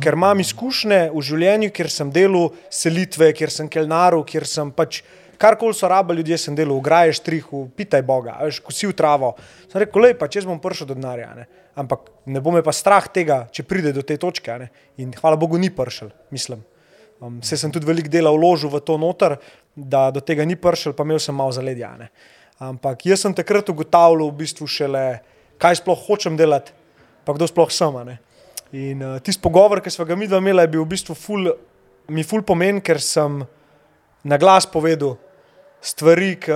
Ker 0.00 0.14
imam 0.14 0.38
izkušnje 0.40 1.10
v 1.10 1.20
življenju, 1.20 1.72
kjer 1.74 1.90
sem 1.90 2.12
delal 2.14 2.54
selitve, 2.70 3.32
kjer 3.34 3.50
sem 3.50 3.68
kelnaril, 3.68 4.22
kjer 4.24 4.46
sem 4.46 4.70
pač 4.72 5.02
karkoli 5.42 5.74
so 5.74 5.90
rabili 5.90 6.22
ljudje, 6.22 6.38
sem 6.38 6.56
delal, 6.56 6.78
graješ 6.80 7.20
trihu, 7.26 7.66
pitaj 7.76 8.04
Boga, 8.06 8.38
veš, 8.46 8.62
kosil 8.62 8.94
travo. 8.96 9.34
Sem 9.66 9.82
rekel, 9.82 10.06
lej, 10.06 10.14
pa 10.16 10.30
če 10.30 10.46
bom 10.46 10.62
prišel 10.62 10.92
do 10.92 10.94
denarja, 10.94 11.34
ne. 11.34 11.48
ampak 11.74 12.06
ne 12.30 12.40
bo 12.40 12.54
me 12.54 12.62
pa 12.62 12.72
strah 12.72 13.10
tega, 13.10 13.48
če 13.50 13.66
pride 13.66 13.92
do 13.92 14.06
te 14.06 14.16
točke. 14.16 14.70
In 15.02 15.12
hvala 15.18 15.36
Bogu 15.36 15.58
ni 15.58 15.68
prišel, 15.74 16.14
mislim. 16.30 16.62
Um, 17.22 17.38
se 17.42 17.56
sem 17.56 17.70
tudi 17.70 17.86
veliko 17.86 18.10
dela 18.10 18.32
vložil 18.34 18.66
v 18.72 18.80
to 18.82 18.96
noter, 18.98 19.36
da 19.78 20.10
do 20.10 20.18
tega 20.18 20.42
ni 20.42 20.56
prišel, 20.58 20.90
pa 20.90 21.06
imel 21.06 21.20
sem 21.22 21.34
malo 21.34 21.54
zaledja. 21.54 21.94
a 21.94 21.96
ne. 21.96 22.08
Ampak 22.58 23.06
jaz 23.06 23.22
sem 23.22 23.34
takrat 23.34 23.68
ugotavljal 23.70 24.26
v 24.26 24.38
bistvu 24.42 24.66
šele, 24.66 25.22
kaj 25.62 25.78
sploh 25.78 25.98
hočem 26.08 26.34
delati, 26.36 26.74
pa 27.22 27.34
kdo 27.34 27.46
sploh 27.46 27.70
sem. 27.70 27.94
In 28.72 29.02
uh, 29.02 29.20
tisti 29.22 29.42
pogovor, 29.42 29.78
ki 29.78 29.90
smo 29.90 30.04
ga 30.04 30.16
mi 30.18 30.26
dva 30.26 30.42
imela, 30.42 30.66
je 30.66 30.74
bil 30.74 30.82
v 30.82 30.90
bistvu 30.96 31.14
ful, 31.14 31.52
mi 32.10 32.26
ful 32.26 32.42
pomen, 32.42 32.80
ker 32.82 32.98
sem 32.98 33.44
na 34.26 34.38
glas 34.38 34.66
povedal 34.66 35.14
stvari, 35.82 36.34
k, 36.42 36.50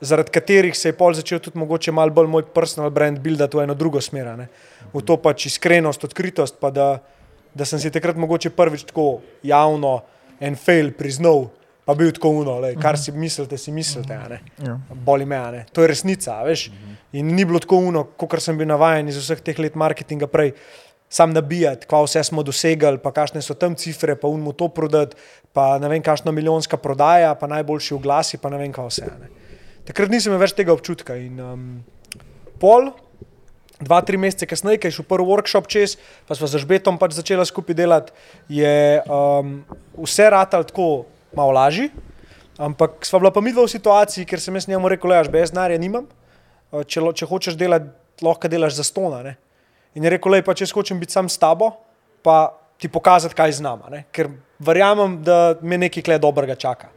zaradi 0.00 0.30
katerih 0.30 0.78
se 0.78 0.92
je 0.92 0.96
pol 0.98 1.14
začel 1.14 1.42
tudi 1.42 1.58
mogoče 1.58 1.90
malo 1.94 2.14
bolj 2.14 2.30
moj 2.30 2.46
personal 2.54 2.90
brand 2.94 3.18
buildati 3.18 3.56
v 3.56 3.66
eno 3.66 3.74
drugo 3.74 4.00
smer. 4.00 4.30
ne. 4.38 4.46
V 4.94 5.02
to 5.02 5.18
pač 5.18 5.46
iskrenost, 5.50 6.04
odkritost, 6.04 6.58
pa 6.60 6.70
da, 6.70 6.98
da 7.58 7.66
sem 7.66 7.80
si 7.82 7.90
takrat 7.90 8.16
mogoče 8.16 8.54
prvič 8.54 8.86
tako 8.92 9.18
javno 9.42 9.98
en 10.40 10.56
fail 10.56 10.92
priznal, 10.94 11.48
pa 11.88 11.96
bil 11.98 12.12
tako 12.14 12.30
uno, 12.42 12.58
lej, 12.62 12.76
kar 12.78 12.98
si 13.00 13.12
mislite, 13.12 13.58
si 13.58 13.72
mislite. 13.74 14.18
Ja. 14.62 14.76
Boli 14.92 15.26
me, 15.26 15.38
ne. 15.52 15.64
to 15.72 15.82
je 15.82 15.88
resnica, 15.88 16.36
veš. 16.46 16.68
In 17.16 17.32
ni 17.34 17.46
bilo 17.48 17.58
tako 17.64 17.80
uno, 17.88 18.04
kot 18.20 18.38
sem 18.44 18.58
bil 18.58 18.68
navajen 18.68 19.08
iz 19.08 19.18
vseh 19.18 19.40
teh 19.42 19.58
let 19.58 19.74
marketinga 19.74 20.28
prej. 20.30 20.54
Sam 21.08 21.32
nabijati, 21.32 21.88
kva 21.88 22.02
vse 22.04 22.20
smo 22.28 22.42
dosegali, 22.44 23.00
pa 23.00 23.14
kakšne 23.16 23.40
so 23.40 23.54
tam 23.56 23.72
cifre, 23.80 24.12
pa 24.20 24.28
unmo 24.28 24.52
to 24.52 24.68
prodati, 24.68 25.16
pa 25.56 25.78
ne 25.80 25.88
vem, 25.88 26.02
kakšna 26.04 26.34
milijonska 26.36 26.76
prodaja, 26.76 27.30
pa 27.40 27.48
najboljši 27.48 27.94
oglasi, 27.96 28.36
pa 28.42 28.52
ne 28.52 28.60
vem, 28.60 28.74
kaj 28.76 28.90
vse. 28.90 29.08
Ne. 29.08 29.30
Takrat 29.88 30.12
nisem 30.12 30.36
več 30.36 30.52
tega 30.52 30.74
občutka. 30.76 31.16
In 31.16 31.40
um, 31.40 31.62
pol, 32.60 32.90
dva, 33.80 34.00
tri 34.02 34.18
mesece 34.18 34.46
kasneje, 34.46 34.80
ki 34.82 34.90
je 34.90 34.98
šel 34.98 35.06
prvi 35.08 35.26
workshop 35.28 35.68
čez, 35.70 35.96
pa 36.26 36.34
smo 36.34 36.50
z 36.50 36.60
Žbetom 36.62 36.98
pač 36.98 37.16
začeli 37.18 37.46
skupaj 37.46 37.76
delati, 37.78 38.12
je 38.50 39.00
um, 39.06 39.60
vse 39.98 40.28
ratal 40.30 40.66
tako 40.66 41.06
malo 41.36 41.54
lažje. 41.54 41.90
Ampak 42.58 43.06
sva 43.06 43.22
bila 43.22 43.30
pa 43.30 43.42
midva 43.44 43.62
v 43.62 43.70
situaciji, 43.70 44.26
ker 44.26 44.42
sem 44.42 44.54
jaz 44.58 44.66
njemu 44.66 44.90
rekel, 44.90 45.14
da 45.14 45.38
jaz 45.38 45.54
denarja 45.54 45.78
nimam, 45.78 46.08
uh, 46.08 46.82
če, 46.82 47.02
če 47.14 47.30
hočeš 47.30 47.58
delati, 47.58 47.92
lahko 48.24 48.50
delaš 48.50 48.80
za 48.80 48.86
stona. 48.86 49.22
Ne? 49.22 49.36
In 49.94 50.02
je 50.02 50.10
rekel, 50.16 50.40
da 50.42 50.54
če 50.54 50.66
jaz 50.66 50.74
hočem 50.74 50.98
biti 50.98 51.14
sam 51.14 51.30
s 51.30 51.38
tabo, 51.38 51.70
pa 52.22 52.50
ti 52.78 52.90
pokazati, 52.90 53.34
kaj 53.34 53.58
znam, 53.62 53.86
ne? 53.90 54.04
ker 54.14 54.30
verjamem, 54.58 55.20
da 55.22 55.54
me 55.62 55.78
nekaj 55.78 56.02
kle 56.02 56.18
dobrega 56.18 56.58
čaka. 56.58 56.90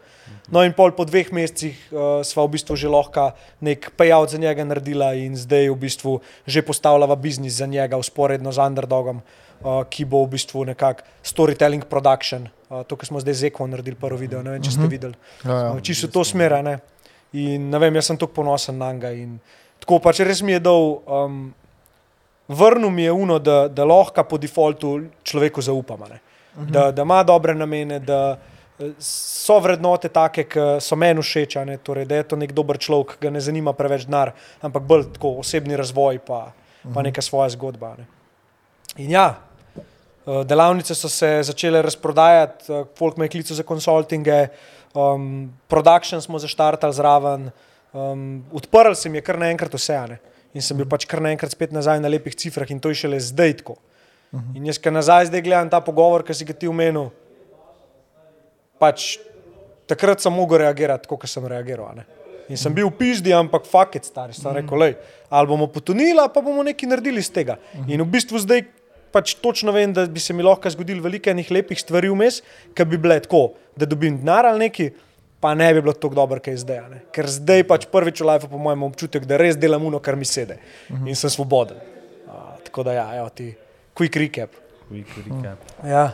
No, 0.52 0.64
in 0.66 0.74
pol 0.76 0.92
po 0.96 1.06
dveh 1.08 1.32
mesecih 1.32 1.78
uh, 1.92 2.22
sva 2.28 2.46
v 2.46 2.58
bistvu 2.58 2.76
že 2.76 2.92
lahko 2.92 3.32
nek 3.62 3.92
payout 3.96 4.34
za 4.34 4.40
njega 4.42 4.66
naredila, 4.68 5.14
in 5.16 5.38
zdaj 5.40 5.70
v 5.72 5.78
bistvu 5.80 6.20
že 6.48 6.62
postavljava 6.66 7.16
biznis 7.16 7.60
za 7.62 7.66
njega, 7.66 7.98
usporedno 7.98 8.52
z 8.52 8.60
Underdogom, 8.60 9.22
uh, 9.22 9.84
ki 9.90 10.06
bo 10.06 10.26
v 10.26 10.36
bistvu 10.36 10.66
nekako 10.74 11.08
storytelling 11.24 11.86
production. 11.86 12.50
Uh, 12.70 12.84
to, 12.84 12.96
kar 12.96 13.08
smo 13.08 13.20
zdaj 13.20 13.34
z 13.34 13.44
Eko 13.52 13.68
naredili, 13.68 13.96
prvi 13.96 14.28
video, 14.28 14.44
ne 14.44 14.56
vem, 14.56 14.64
če 14.64 14.76
ste 14.76 14.88
videli. 14.88 15.16
Ja, 15.46 15.52
ja. 15.52 15.72
Uh, 15.72 15.82
Čisto 15.84 16.12
to 16.12 16.26
smer, 16.28 16.60
ne. 16.64 16.80
In 17.32 17.70
ne 17.72 17.80
vem, 17.80 17.96
jaz 17.96 18.12
sem 18.12 18.20
tako 18.20 18.42
ponosen 18.42 18.76
na 18.76 18.92
njega. 18.92 19.16
Tako 19.82 20.00
pač 20.04 20.20
res 20.22 20.44
mi 20.44 20.54
je 20.54 20.62
dal, 20.62 21.00
um, 21.08 21.54
vrnil 22.52 22.92
mi 22.92 23.08
je 23.08 23.12
uno, 23.12 23.40
da, 23.40 23.66
da 23.72 23.88
lahko 23.88 24.24
po 24.24 24.38
defaultu 24.38 25.00
človeku 25.24 25.62
zaupam. 25.62 26.04
a 26.04 26.08
ne. 26.12 26.20
Da, 26.68 26.92
da 26.92 27.02
ima 27.02 27.24
dobre 27.24 27.56
namene, 27.56 28.00
da 28.00 28.36
eh, 28.36 28.51
so 29.00 29.60
vrednote 29.60 30.10
take, 30.14 30.46
ki 30.50 30.66
so 30.84 30.98
meni 31.00 31.24
všeč, 31.24 31.58
torej, 31.84 32.08
da 32.10 32.22
je 32.22 32.28
to 32.32 32.40
nek 32.40 32.54
dober 32.56 32.80
človek, 32.82 33.16
ki 33.16 33.28
ga 33.28 33.32
ne 33.34 33.42
zanima 33.44 33.74
preveč 33.78 34.08
denar, 34.10 34.34
ampak 34.62 34.86
bolj 34.88 35.08
tako 35.18 35.38
osebni 35.44 35.78
razvoj, 35.80 36.22
pa, 36.26 36.52
pa 36.94 37.04
neka 37.06 37.22
svoja 37.22 37.50
zgodba. 37.56 37.96
Ne. 38.00 38.08
In 39.04 39.14
ja, 39.14 39.28
eh, 39.78 40.42
delavnice 40.46 40.96
so 40.96 41.10
se 41.10 41.42
začele 41.44 41.82
razprodajati, 41.82 42.72
eh, 42.72 42.84
folk 42.98 43.18
me 43.18 43.26
je 43.26 43.36
klical 43.38 43.56
za 43.56 43.64
konsultinge, 43.64 44.48
um, 44.94 45.54
production 45.68 46.22
smo 46.22 46.40
zaštartali 46.40 46.94
zraven, 46.94 47.52
um, 47.94 48.44
odprl 48.52 48.96
se 48.96 49.10
mi 49.10 49.18
je 49.18 49.22
kar 49.22 49.40
naenkrat 49.40 49.74
vse. 49.74 50.02
ne. 50.10 50.20
In 50.54 50.62
sem 50.62 50.76
bil 50.78 50.86
pač 50.86 51.06
kar 51.08 51.22
naenkrat 51.22 51.52
spet 51.52 51.72
nazaj 51.72 52.02
na 52.04 52.10
lepih 52.12 52.36
cifrah 52.36 52.68
in 52.72 52.80
to 52.80 52.90
je 52.90 52.96
šele 52.96 53.20
zdaj 53.20 53.54
tako. 53.64 53.78
In 54.56 54.66
jaz, 54.66 54.78
ki 54.80 54.92
nazaj 54.92 55.28
zdaj 55.28 55.42
gledam 55.44 55.70
ta 55.70 55.82
pogovor, 55.84 56.24
ki 56.24 56.34
si 56.34 56.46
ga 56.48 56.54
ti 56.56 56.68
omenil, 56.68 57.10
pač 58.82 59.20
takrat 59.92 60.24
sem 60.24 60.34
mogel 60.34 60.64
reagirati, 60.66 61.10
kot 61.10 61.28
sem 61.30 61.46
reagiral. 61.46 61.94
ne. 61.96 62.08
In 62.52 62.60
sem 62.60 62.74
bil 62.74 62.90
v 62.90 62.98
pizdi, 63.00 63.32
ampak 63.32 63.64
faket 63.70 64.08
star, 64.10 64.34
sem 64.36 64.52
rekel, 64.52 64.76
lej, 64.82 64.98
ali 65.32 65.48
bomo 65.48 65.70
potonili, 65.72 66.20
pa 66.34 66.42
bomo 66.44 66.66
nekaj 66.68 66.90
naredili 66.90 67.24
iz 67.24 67.30
tega. 67.32 67.56
In 67.88 68.02
v 68.02 68.08
bistvu 68.12 68.42
zdaj 68.44 68.66
pač 69.12 69.36
točno 69.44 69.72
vem, 69.76 69.94
da 69.94 70.06
bi 70.08 70.20
se 70.24 70.34
mi 70.34 70.44
lahko 70.44 70.70
zgodilo 70.72 71.04
veliko 71.04 71.32
enih 71.32 71.52
lepih 71.52 71.80
stvari 71.80 72.10
vmes, 72.12 72.42
ki 72.76 72.86
bi 72.88 73.00
bile 73.00 73.20
tako, 73.24 73.54
da 73.76 73.88
dobim 73.88 74.18
denar 74.20 74.48
ali 74.48 74.68
nekaj, 74.68 74.92
pa 75.44 75.54
ne 75.56 75.68
bi 75.74 75.82
bilo 75.84 75.94
tako 75.94 76.16
dobro, 76.16 76.40
kot 76.40 76.52
je 76.54 76.64
zdaj. 76.64 76.82
ne. 76.92 77.02
Ker 77.16 77.28
zdaj 77.28 77.66
pač 77.68 77.88
prvič 77.92 78.24
v 78.24 78.30
life 78.32 78.48
po 78.52 78.60
mojem 78.62 78.84
občutek, 78.88 79.28
da 79.28 79.40
res 79.40 79.60
delam 79.60 79.86
uno, 79.88 80.00
kar 80.00 80.16
mi 80.16 80.28
sede 80.28 80.60
in 81.06 81.16
sem 81.16 81.32
svoboden. 81.32 81.80
A, 82.28 82.56
tako 82.68 82.88
da 82.88 82.96
ja, 83.00 83.06
evo 83.20 83.30
ti, 83.30 83.52
quick 83.96 84.16
recap. 84.20 84.56
Quick 84.88 85.12
recap. 85.28 85.72
Ja. 85.84 86.12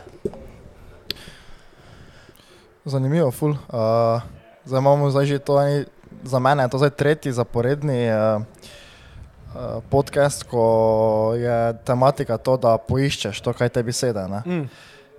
Zanimivo, 2.88 3.30
ful. 3.30 3.50
Uh, 3.50 4.22
zdaj 4.64 4.80
imamo 4.80 5.10
zdaj 5.10 5.26
že 5.26 5.38
to, 5.38 5.60
eni, 5.60 5.84
za 6.24 6.38
mene 6.38 6.62
je 6.62 6.68
to 6.68 6.78
zdaj 6.78 6.90
tretji 6.90 7.32
zaporedni 7.32 8.08
uh, 8.08 8.40
uh, 8.40 9.84
podcast, 9.90 10.42
ko 10.48 11.34
je 11.36 11.76
tematika 11.84 12.38
to, 12.38 12.56
da 12.56 12.78
poiščeš 12.78 13.40
to, 13.44 13.52
kaj 13.52 13.68
tebi 13.68 13.92
sede. 13.92 14.24
Ne? 14.28 14.40
Mm. 14.46 14.64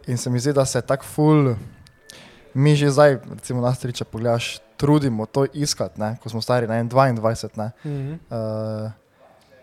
In 0.08 0.18
se 0.18 0.30
mi 0.30 0.40
zdi, 0.40 0.54
da 0.54 0.66
se 0.66 0.82
tako 0.82 1.06
ful, 1.06 1.54
mi 2.54 2.76
že 2.76 2.90
zdaj, 2.90 3.20
recimo 3.38 3.62
nas 3.62 3.80
tri, 3.80 3.94
če 3.94 4.06
pogledaš, 4.10 4.58
trudimo 4.80 5.26
to 5.26 5.46
iskati, 5.54 6.02
ne? 6.02 6.16
ko 6.24 6.30
smo 6.30 6.42
stari 6.42 6.68
na 6.68 6.82
22. 6.84 7.58
Ne? 7.58 7.72
Mm 7.84 7.90
-hmm. 7.90 8.18
Uh, 8.34 8.92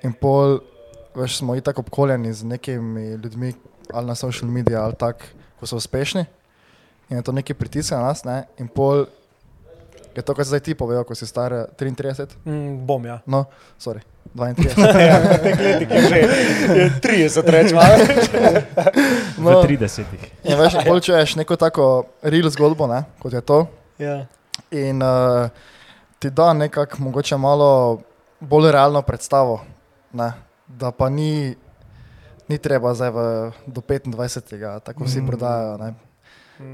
in 0.03 0.13
pol, 0.13 0.61
veš, 1.15 1.39
smo 1.39 1.57
itak 1.57 1.79
obkoljeni 1.79 2.33
z 2.33 2.45
nekimi 2.45 3.11
ljudmi, 3.11 3.55
ali 3.93 4.07
na 4.07 4.15
social 4.15 4.51
medijih, 4.51 4.79
ali 4.79 4.95
tako, 4.95 5.25
ko 5.61 5.67
so 5.67 5.77
uspešni. 5.77 6.25
In 7.11 7.17
je 7.17 7.23
to 7.23 7.33
neki 7.33 7.55
pritisk 7.55 7.93
na 7.93 8.01
nas, 8.01 8.25
ne? 8.25 8.45
in 8.59 8.69
pol 8.69 9.07
je 10.17 10.23
to, 10.25 10.35
kar 10.35 10.45
si 10.45 10.49
zdaj 10.49 10.61
ti 10.65 10.75
povedal, 10.75 11.05
ko 11.05 11.15
si 11.15 11.27
star 11.27 11.53
33, 11.77 12.41
mm, 12.45 12.87
bom 12.89 13.05
ja. 13.05 13.21
no, 13.27 13.45
sorry, 13.79 14.01
32. 14.35 14.75
ja 15.13 15.17
letih 15.21 15.89
je 15.91 16.01
že 16.09 16.19
je 16.73 16.87
30, 17.05 17.47
rečemo. 17.47 17.81
V 19.37 19.45
30. 19.45 20.05
In 20.49 20.57
veš, 20.57 20.81
bolj 20.89 21.01
čuješ 21.05 21.37
neko 21.37 21.57
tako 21.57 22.09
real 22.25 22.49
zgodbo, 22.51 22.89
ne? 22.89 23.05
kot 23.21 23.33
je 23.33 23.41
to. 23.41 23.67
ja. 24.01 24.25
In 24.73 25.03
uh, 25.05 25.47
ti 26.19 26.31
da 26.31 26.53
nekako 26.53 26.97
mogoče 26.99 27.37
malo 27.37 28.01
bolj 28.41 28.73
realno 28.73 29.03
predstavo, 29.03 29.61
ne? 30.13 30.33
da 30.67 30.91
pa 30.91 31.09
ni, 31.09 31.55
ni 32.49 32.59
treba 32.59 32.95
zdaj 32.95 33.11
v, 33.11 33.19
do 33.67 33.81
25. 33.81 34.81
tako 34.81 35.05
vsi 35.05 35.21
Mm. 35.21 35.27
prodajajo. 35.27 35.77
Ne? 35.79 36.06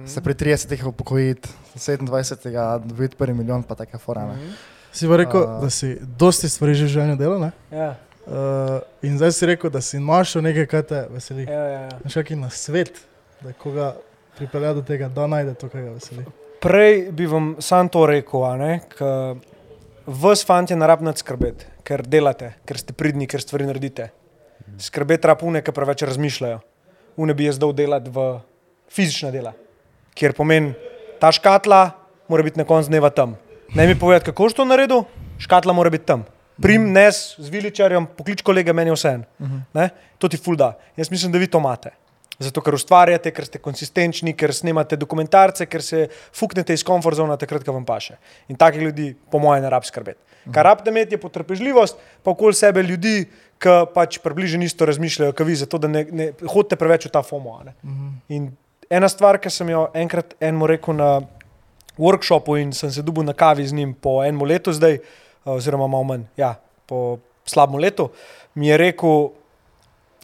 Se 0.07 0.21
pri 0.21 0.35
30. 0.35 0.87
upokojiti, 0.87 1.49
27. 1.77 2.79
dobiti 2.87 3.17
prvi 3.17 3.35
milijon, 3.35 3.63
pa 3.63 3.75
take 3.75 3.99
forane. 3.99 4.35
Mhm. 4.35 4.53
Si 4.93 5.09
pa 5.09 5.17
rekel, 5.17 5.43
A. 5.43 5.61
da 5.61 5.71
si 5.71 5.97
dosti 6.19 6.49
stvari 6.49 6.75
že 6.75 6.85
v 6.85 6.89
življenju 6.89 7.17
delal, 7.17 7.41
ne? 7.41 7.53
Ja, 7.73 7.95
Uh, 8.23 8.79
in 9.03 9.17
zdaj 9.19 9.33
si 9.35 9.47
rekel, 9.47 9.71
da 9.71 9.81
si 9.83 9.99
našel 9.99 10.45
nekaj, 10.47 10.67
kar 10.71 10.83
te 10.87 11.01
veseli. 11.11 11.43
ja, 11.43 11.65
ja, 11.67 11.81
ja. 11.91 12.23
Je 12.29 12.37
na 12.37 12.51
svet, 12.51 13.01
da 13.41 13.51
koga 13.53 13.97
pripelje 14.39 14.75
do 14.75 14.83
tega, 14.83 15.09
da 15.09 15.27
najde 15.27 15.55
to, 15.59 15.69
kar 15.69 15.83
ga 15.83 15.91
veseli. 15.91 16.23
Prej 16.63 17.11
bi 17.11 17.27
vam 17.27 17.57
sam 17.59 17.89
to 17.89 18.07
rekel, 18.07 18.45
a 18.47 18.55
ne, 18.57 18.81
ker 18.95 19.43
vas 20.07 20.45
fanti 20.47 20.77
ne 20.79 20.87
rabite 20.87 21.19
skrbeti, 21.19 21.67
ker 21.83 22.07
delate, 22.07 22.53
ker 22.65 22.79
ste 22.79 22.95
pridni, 22.95 23.27
ker 23.27 23.43
stvari 23.43 23.67
naredite. 23.67 24.13
Skrbeti 24.79 25.27
rab 25.27 25.43
une, 25.43 25.59
ki 25.59 25.75
preveč 25.75 26.07
razmišljajo. 26.07 26.61
Une 27.19 27.35
bi 27.35 27.51
jaz 27.51 27.59
dal 27.59 27.75
delati 27.75 28.11
v 28.11 28.39
fizična 28.87 29.33
dela, 29.35 29.51
kjer 30.15 30.35
pomeni 30.37 30.75
ta 31.21 31.33
škatla 31.33 31.91
mora 32.29 32.43
biti 32.43 32.59
na 32.59 32.65
koncu 32.65 32.91
dneva 32.91 33.11
tam. 33.11 33.37
Naj 33.75 33.87
mi 33.87 33.99
povedati, 33.99 34.31
kako 34.31 34.51
si 34.51 34.57
to 34.57 34.65
naredil, 34.65 35.05
škatla 35.39 35.73
mora 35.73 35.91
biti 35.91 36.07
tam. 36.07 36.25
Prim, 36.63 36.93
nes 36.93 37.35
z 37.39 37.49
viličarjem, 37.49 38.07
poklič 38.17 38.43
kolega, 38.45 38.75
meni 38.77 38.93
je 38.93 38.97
vse 38.97 39.13
en. 39.17 39.25
To 40.19 40.29
ti 40.29 40.37
ful 40.37 40.57
da. 40.57 40.75
Jaz 40.97 41.11
mislim, 41.11 41.33
da 41.33 41.41
vi 41.41 41.49
to 41.51 41.59
imate. 41.59 41.95
Zato, 42.43 42.61
ker 42.65 42.75
ustvarjate, 42.75 43.31
ker 43.31 43.47
ste 43.47 43.61
konsistenčni, 43.63 44.35
ker 44.37 44.53
snemate 44.55 44.97
dokumentarce, 44.99 45.67
ker 45.71 45.83
se 45.83 46.09
fuknete 46.35 46.75
iz 46.75 46.83
komfort 46.85 47.17
zona, 47.17 47.37
takrat, 47.39 47.65
ko 47.65 47.75
vam 47.77 47.87
paše. 47.87 48.19
In 48.51 48.59
takih 48.59 48.83
ljudi, 48.83 49.13
po 49.31 49.39
mojem, 49.39 49.63
ne 49.65 49.71
rab 49.71 49.87
skrbeti. 49.87 50.21
Kar 50.53 50.67
rabite 50.67 50.91
imeti, 50.91 51.15
je 51.15 51.21
potrpežljivost, 51.23 52.01
pa 52.23 52.33
okoli 52.35 52.57
sebe 52.59 52.83
ljudi, 52.83 53.29
ki 53.63 53.75
pač 53.95 54.19
približno 54.19 54.67
isto 54.67 54.87
razmišljajo, 54.89 55.37
kot 55.39 55.47
vi, 55.47 55.55
zato 55.61 55.79
da 55.79 55.89
ne, 55.89 56.03
ne 56.11 56.33
hodite 56.43 56.77
preveč 56.77 57.07
v 57.07 57.13
ta 57.15 57.23
FOMO. 57.23 57.61
a 57.61 57.65
ne. 57.69 57.75
In 58.29 58.51
ena 58.93 59.09
stvar, 59.09 59.41
ki 59.41 59.51
sem 59.51 59.71
jo 59.73 59.87
enkrat 59.97 60.37
enemu 60.41 60.69
rekel 60.75 60.97
na 60.99 61.11
workshopu 61.99 62.59
in 62.61 62.73
sem 62.77 62.91
se 62.93 63.03
dubil 63.05 63.25
na 63.25 63.35
kavi 63.37 63.67
z 63.67 63.77
njim 63.77 63.95
po 63.95 64.21
enem 64.25 64.45
letu 64.49 64.73
zdaj, 64.73 64.99
oziroma 65.45 65.89
malo 65.91 66.05
manj, 66.05 66.27
ja, 66.37 66.55
po 66.87 67.19
slabem 67.49 67.81
letu, 67.81 68.11
mi 68.55 68.69
je 68.69 68.77
rekel, 68.77 69.31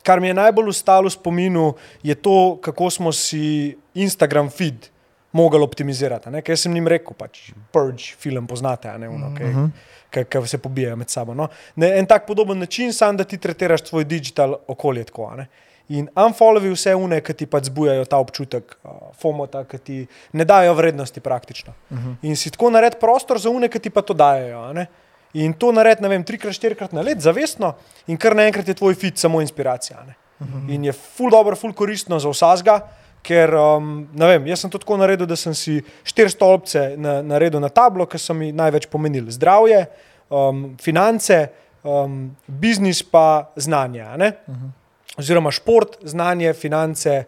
kar 0.07 0.21
mi 0.21 0.31
je 0.31 0.37
najbolj 0.39 0.71
ostalo 0.75 1.09
v 1.09 1.17
spominu, 1.17 1.73
je 2.03 2.15
to, 2.15 2.59
kako 2.63 2.91
smo 2.91 3.13
si 3.13 3.77
Instagram 3.95 4.51
feed 4.51 4.89
mogli 5.33 5.61
optimizirati. 5.63 6.33
Ker 6.45 6.57
sem 6.57 6.75
jim 6.77 6.89
rekel, 6.89 7.17
pač 7.19 7.51
Purge 7.73 8.15
film 8.21 8.47
poznate, 8.49 8.93
ne 8.99 9.09
uno, 9.13 9.33
ki 9.37 10.25
ki 10.25 10.47
se 10.47 10.59
pobijajo 10.59 10.97
med 10.97 11.11
sabo. 11.11 11.35
No. 11.35 11.49
Ne, 11.77 11.99
en 11.99 12.07
tak 12.07 12.27
podoben 12.27 12.59
način, 12.59 12.93
sam 12.93 13.17
da 13.17 13.25
ti 13.25 13.39
tretiraš 13.39 13.85
svoj 13.89 14.05
digital 14.05 14.57
okolje 14.67 15.05
tako. 15.05 15.27
a 15.33 15.37
ne. 15.37 15.47
In 15.89 16.09
unfollowi 16.17 16.69
vse 16.75 16.93
une, 16.95 17.21
ki 17.25 17.35
ti 17.35 17.47
pač 17.49 17.71
zbujajo 17.71 18.05
ta 18.05 18.19
občutek, 18.21 18.75
uh, 18.85 19.11
fomota, 19.17 19.63
ki 19.65 19.79
ti 19.79 19.99
ne 20.37 20.45
dajo 20.45 20.75
vrednosti 20.75 21.21
praktično. 21.21 21.73
Uh 21.91 21.99
-huh. 21.99 22.15
In 22.23 22.37
si 22.37 22.51
tako 22.51 22.71
nared 22.71 22.99
prostor 23.01 23.39
za 23.39 23.51
une, 23.51 23.69
ki 23.69 23.79
ti 23.79 23.91
pa 23.91 24.03
to 24.03 24.15
dajo. 24.15 24.87
In 25.33 25.53
to 25.53 25.73
naredi, 25.73 26.03
ne 26.03 26.09
vem, 26.09 26.25
trikrat, 26.25 26.55
štirikrat 26.55 26.93
na 26.93 27.03
let, 27.03 27.21
zavestno, 27.21 27.75
in 28.07 28.17
kar 28.17 28.37
naenkrat 28.37 28.69
je 28.69 28.75
tvoj 28.75 28.95
fit 28.95 29.19
samo 29.19 29.41
inspiracija. 29.41 29.99
a 30.01 30.05
ne. 30.05 30.15
In 30.69 30.85
je 30.85 30.93
ful 30.93 31.31
dobro, 31.31 31.57
ful 31.57 31.73
koristno 31.73 32.19
za 32.19 32.31
vsazga, 32.31 32.81
ker 33.23 33.55
um, 33.55 34.09
ne 34.15 34.27
vem, 34.27 34.47
jaz 34.47 34.61
sem 34.61 34.71
to 34.71 34.79
tako 34.79 34.97
naredil, 34.97 35.27
da 35.27 35.37
sem 35.37 35.55
si 35.55 35.81
štiri 36.07 36.31
stolpce 36.31 36.95
na, 36.97 37.19
naredil 37.23 37.61
na 37.61 37.69
tablo, 37.69 38.07
ki 38.07 38.19
so 38.19 38.35
mi 38.35 38.53
največ 38.53 38.87
pomenili. 38.87 39.35
Zdravje, 39.35 39.87
um, 40.31 40.77
finance, 40.81 41.41
um, 41.83 42.31
biznis 42.47 43.03
pa 43.03 43.51
znanje. 43.57 44.03
a 44.03 44.17
ne. 44.17 44.33
Oziroma 45.19 45.51
šport, 45.51 45.99
znanje, 46.03 46.53
finance, 46.55 47.25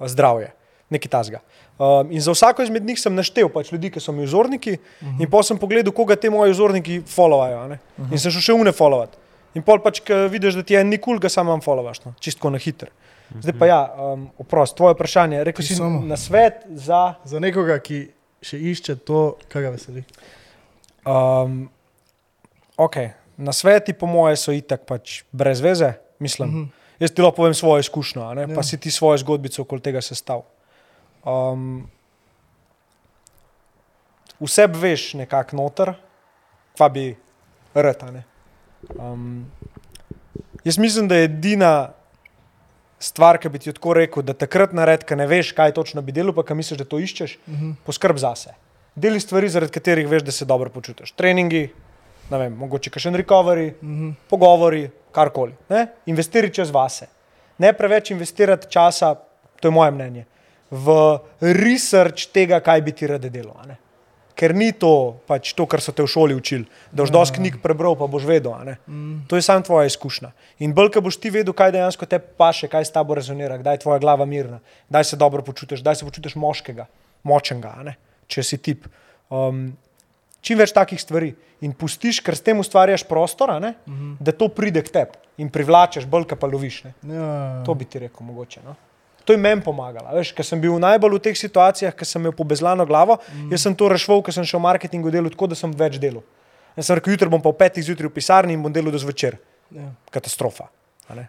zdravje, 0.00 0.52
nekaj 0.90 1.10
tasga. 1.12 1.40
Um, 1.78 2.08
in 2.12 2.20
za 2.20 2.32
vsako 2.32 2.64
izmed 2.64 2.84
njih 2.84 3.00
sem 3.00 3.14
naštel 3.14 3.50
pač 3.52 3.72
ljudi, 3.72 3.90
ki 3.92 4.00
so 4.00 4.12
mi 4.12 4.24
vzorniki, 4.24 4.72
uh 4.72 5.08
-huh. 5.08 5.22
in 5.22 5.30
pa 5.30 5.42
sem 5.42 5.58
pogledal, 5.58 5.92
koga 5.92 6.16
te 6.16 6.30
moji 6.30 6.52
vzorniki 6.52 7.02
followajo. 7.06 7.66
Uh 7.66 7.72
-huh. 7.72 8.12
In 8.12 8.18
sem 8.18 8.30
šel 8.30 8.40
še 8.40 8.52
une 8.52 8.72
followat. 8.72 9.08
In 9.54 9.62
pol 9.62 9.80
pač, 9.80 10.00
ko 10.00 10.28
vidiš, 10.28 10.54
da 10.54 10.62
ti 10.62 10.74
je 10.74 10.84
nikul, 10.84 11.18
ga 11.18 11.28
samo 11.28 11.60
followaš, 11.60 12.04
no? 12.04 12.14
čistko 12.20 12.50
na 12.50 12.58
hiter. 12.58 12.90
Zdaj 13.40 13.58
pa 13.58 13.66
ja, 13.66 13.94
um, 13.98 14.28
oprost, 14.38 14.76
tvoje 14.76 14.94
vprašanje. 14.94 15.44
Rekel 15.44 15.64
si 15.64 15.74
Samo. 15.74 16.00
na 16.06 16.16
svet 16.16 16.62
za. 16.70 17.14
Za 17.24 17.40
nekoga, 17.42 17.78
ki 17.82 18.06
še 18.42 18.58
išče 18.58 18.96
to, 18.96 19.36
kar 19.50 19.66
ga 19.66 19.72
veseli. 19.74 20.04
Um, 21.06 21.68
okay. 22.76 23.10
Na 23.36 23.52
sveti, 23.52 23.92
po 23.92 24.06
moje, 24.06 24.36
so 24.40 24.54
itak 24.54 24.86
pač 24.88 25.24
brez 25.32 25.60
veze, 25.60 25.92
mislim. 26.18 26.48
Uh 26.48 26.54
-huh. 26.54 26.68
Jaz 27.00 27.12
ti 27.12 27.22
lahko 27.22 27.36
povem 27.36 27.54
svojo 27.54 27.84
izkušnjo, 27.84 28.34
ne? 28.34 28.46
Ja. 28.48 28.54
pa 28.54 28.62
si 28.62 28.78
ti 28.80 28.90
svojo 28.90 29.18
zgodbico 29.18 29.62
okoli 29.62 29.84
tega 29.84 30.00
sestavil. 30.00 30.46
Um, 31.26 31.88
vse 34.40 34.66
veš 34.66 35.14
nekako 35.14 35.56
noter, 35.56 35.92
kva 36.76 36.88
bi 36.88 37.10
rata. 37.74 38.12
Um, 38.98 39.46
jaz 40.64 40.78
mislim, 40.78 41.08
da 41.08 41.16
je 41.16 41.24
edina 41.24 41.72
stvar, 42.98 43.38
ki 43.38 43.48
bi 43.48 43.58
ti 43.58 43.72
tako 43.72 43.94
rekel, 43.94 44.24
da 44.24 44.34
takrat 44.34 44.72
naredi, 44.72 45.04
ker 45.08 45.18
ne 45.18 45.26
veš, 45.28 45.52
kaj 45.56 45.74
točno 45.76 46.02
bi 46.02 46.14
delal, 46.16 46.34
pa 46.36 46.44
ki 46.46 46.56
misliš, 46.56 46.80
da 46.80 46.88
to 46.88 47.00
iščeš, 47.00 47.38
uh 47.46 47.54
-huh. 47.54 47.74
poskrb 47.84 48.16
zase. 48.16 48.54
Deli 48.94 49.20
stvari, 49.20 49.48
zaradi 49.48 49.72
katerih 49.72 50.08
veš, 50.08 50.22
da 50.22 50.32
se 50.32 50.44
dobro 50.44 50.70
počutiš. 50.70 51.12
Treningi, 51.12 51.68
ne 52.30 52.38
vem, 52.38 52.52
mogoče 52.56 52.90
še 52.90 53.08
en 53.08 53.14
recovery, 53.14 53.74
uh 53.74 53.88
-huh. 53.88 54.14
pogovori, 54.28 54.90
karkoli. 55.16 55.56
Ne? 55.72 55.86
Investiraj 56.12 56.52
čez 56.60 56.72
vase. 56.74 57.08
Ne 57.58 57.72
preveč 57.72 58.12
investirati 58.12 58.68
časa, 58.70 59.14
to 59.60 59.68
je 59.68 59.72
moje 59.72 59.94
mnenje, 59.96 60.26
v 60.70 61.18
research 61.40 62.28
tega, 62.34 62.60
kaj 62.60 62.82
bi 62.84 62.92
ti 62.92 63.08
rade 63.08 63.30
ne. 63.30 63.78
Ker 64.36 64.52
ni 64.52 64.68
to, 64.76 65.16
pač 65.24 65.54
to, 65.56 65.64
kar 65.64 65.80
so 65.80 65.94
te 65.96 66.04
v 66.04 66.10
šoli 66.12 66.34
učili, 66.36 66.66
da 66.92 67.06
boš 67.06 67.12
dosti 67.14 67.38
knjig 67.38 67.54
prebral, 67.62 67.96
pa 67.96 68.04
boš 68.04 68.26
vedel. 68.28 68.52
ne. 68.68 68.76
To 69.30 69.36
je 69.36 69.42
samo 69.42 69.64
tvoja 69.64 69.86
izkušnja. 69.88 70.32
In 70.60 70.74
bolj, 70.76 70.90
ko 70.92 71.00
boš 71.00 71.16
ti 71.16 71.32
vedel, 71.32 71.56
kaj 71.56 71.72
dejansko 71.72 72.04
te 72.04 72.18
paše, 72.18 72.68
kaj 72.68 72.84
s 72.84 72.92
tabo 72.92 73.16
rezonira, 73.16 73.56
kdaj 73.56 73.80
je 73.80 73.82
tvoja 73.86 73.98
glava 73.98 74.26
mirna, 74.28 74.60
kdaj 74.90 75.04
se 75.04 75.16
dobro 75.16 75.42
počutiš, 75.42 75.80
kdaj 75.80 76.02
se 76.02 76.04
počutiš 76.04 76.36
moškega, 76.36 76.84
močnega, 77.24 77.96
če 78.28 78.44
si 78.44 78.60
tip. 78.60 78.84
Um, 79.32 79.72
čim 80.44 80.58
več 80.58 80.72
takih 80.76 81.00
stvari 81.00 81.34
in 81.64 81.72
pustiš, 81.72 82.20
ker 82.24 82.36
s 82.36 82.44
tem 82.44 82.58
ustvarjaš 82.60 83.06
prostor, 83.08 83.54
a 83.56 83.60
ne, 83.62 83.74
da 84.20 84.32
to 84.32 84.48
pride 84.52 84.82
k 84.84 84.92
tebi 84.92 85.22
in 85.42 85.50
privlačeš, 85.52 86.06
bolj, 86.08 86.28
ka 86.30 86.36
pa 86.36 86.48
loviš. 86.48 86.82
Ne. 86.84 86.92
Ja, 87.12 87.30
To 87.66 87.74
bi 87.76 87.84
ti 87.84 88.00
rekel, 88.00 88.24
mogoče. 88.24 88.62
No? 88.64 88.76
To 89.26 89.34
je 89.34 89.40
meni 89.42 89.60
pomagalo. 89.60 90.22
Ker 90.36 90.46
sem 90.46 90.60
bil 90.62 90.78
najbolj 90.80 91.18
v 91.18 91.22
teh 91.26 91.36
situacijah, 91.36 91.94
ker 91.96 92.06
sem 92.08 92.22
imel 92.22 92.32
pobezlano 92.36 92.86
glavo, 92.86 93.18
mm. 93.18 93.50
jaz 93.52 93.66
sem 93.66 93.74
to 93.74 93.88
rešil, 93.90 94.22
ker 94.22 94.32
sem 94.32 94.46
šel 94.46 94.62
v 94.62 94.66
marketingu 94.68 95.10
delati 95.10 95.34
tako, 95.34 95.50
da 95.50 95.58
sem 95.58 95.72
več 95.74 95.98
delal. 96.00 96.22
Jaz 96.78 96.88
sem 96.88 96.96
rekel, 96.96 97.16
jutri 97.16 97.32
bom 97.32 97.42
pa 97.42 97.50
v 97.50 97.58
petih 97.58 97.84
zjutraj 97.84 98.12
v 98.12 98.14
pisarni 98.14 98.54
in 98.54 98.62
bom 98.62 98.72
delal 98.72 98.94
do 98.94 99.00
zvečer. 99.02 99.40
ja. 99.74 99.90
Katastrofa. 100.14 100.70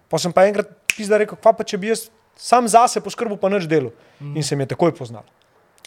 Pa 0.10 0.22
sem 0.22 0.34
pa 0.34 0.46
enkrat 0.46 0.70
pizda 0.94 1.18
rekel, 1.18 1.40
kva 1.42 1.54
pa 1.58 1.66
če 1.66 1.78
bi 1.82 1.90
jaz 1.90 2.08
sam 2.38 2.70
zase 2.70 3.02
poskrbel, 3.02 3.38
pa 3.42 3.50
nič 3.50 3.66
delal. 3.66 3.92
Mm. 4.22 4.38
In 4.38 4.46
se 4.46 4.56
mi 4.56 4.64
je 4.64 4.74
takoj 4.78 4.94
poznal. 4.94 5.26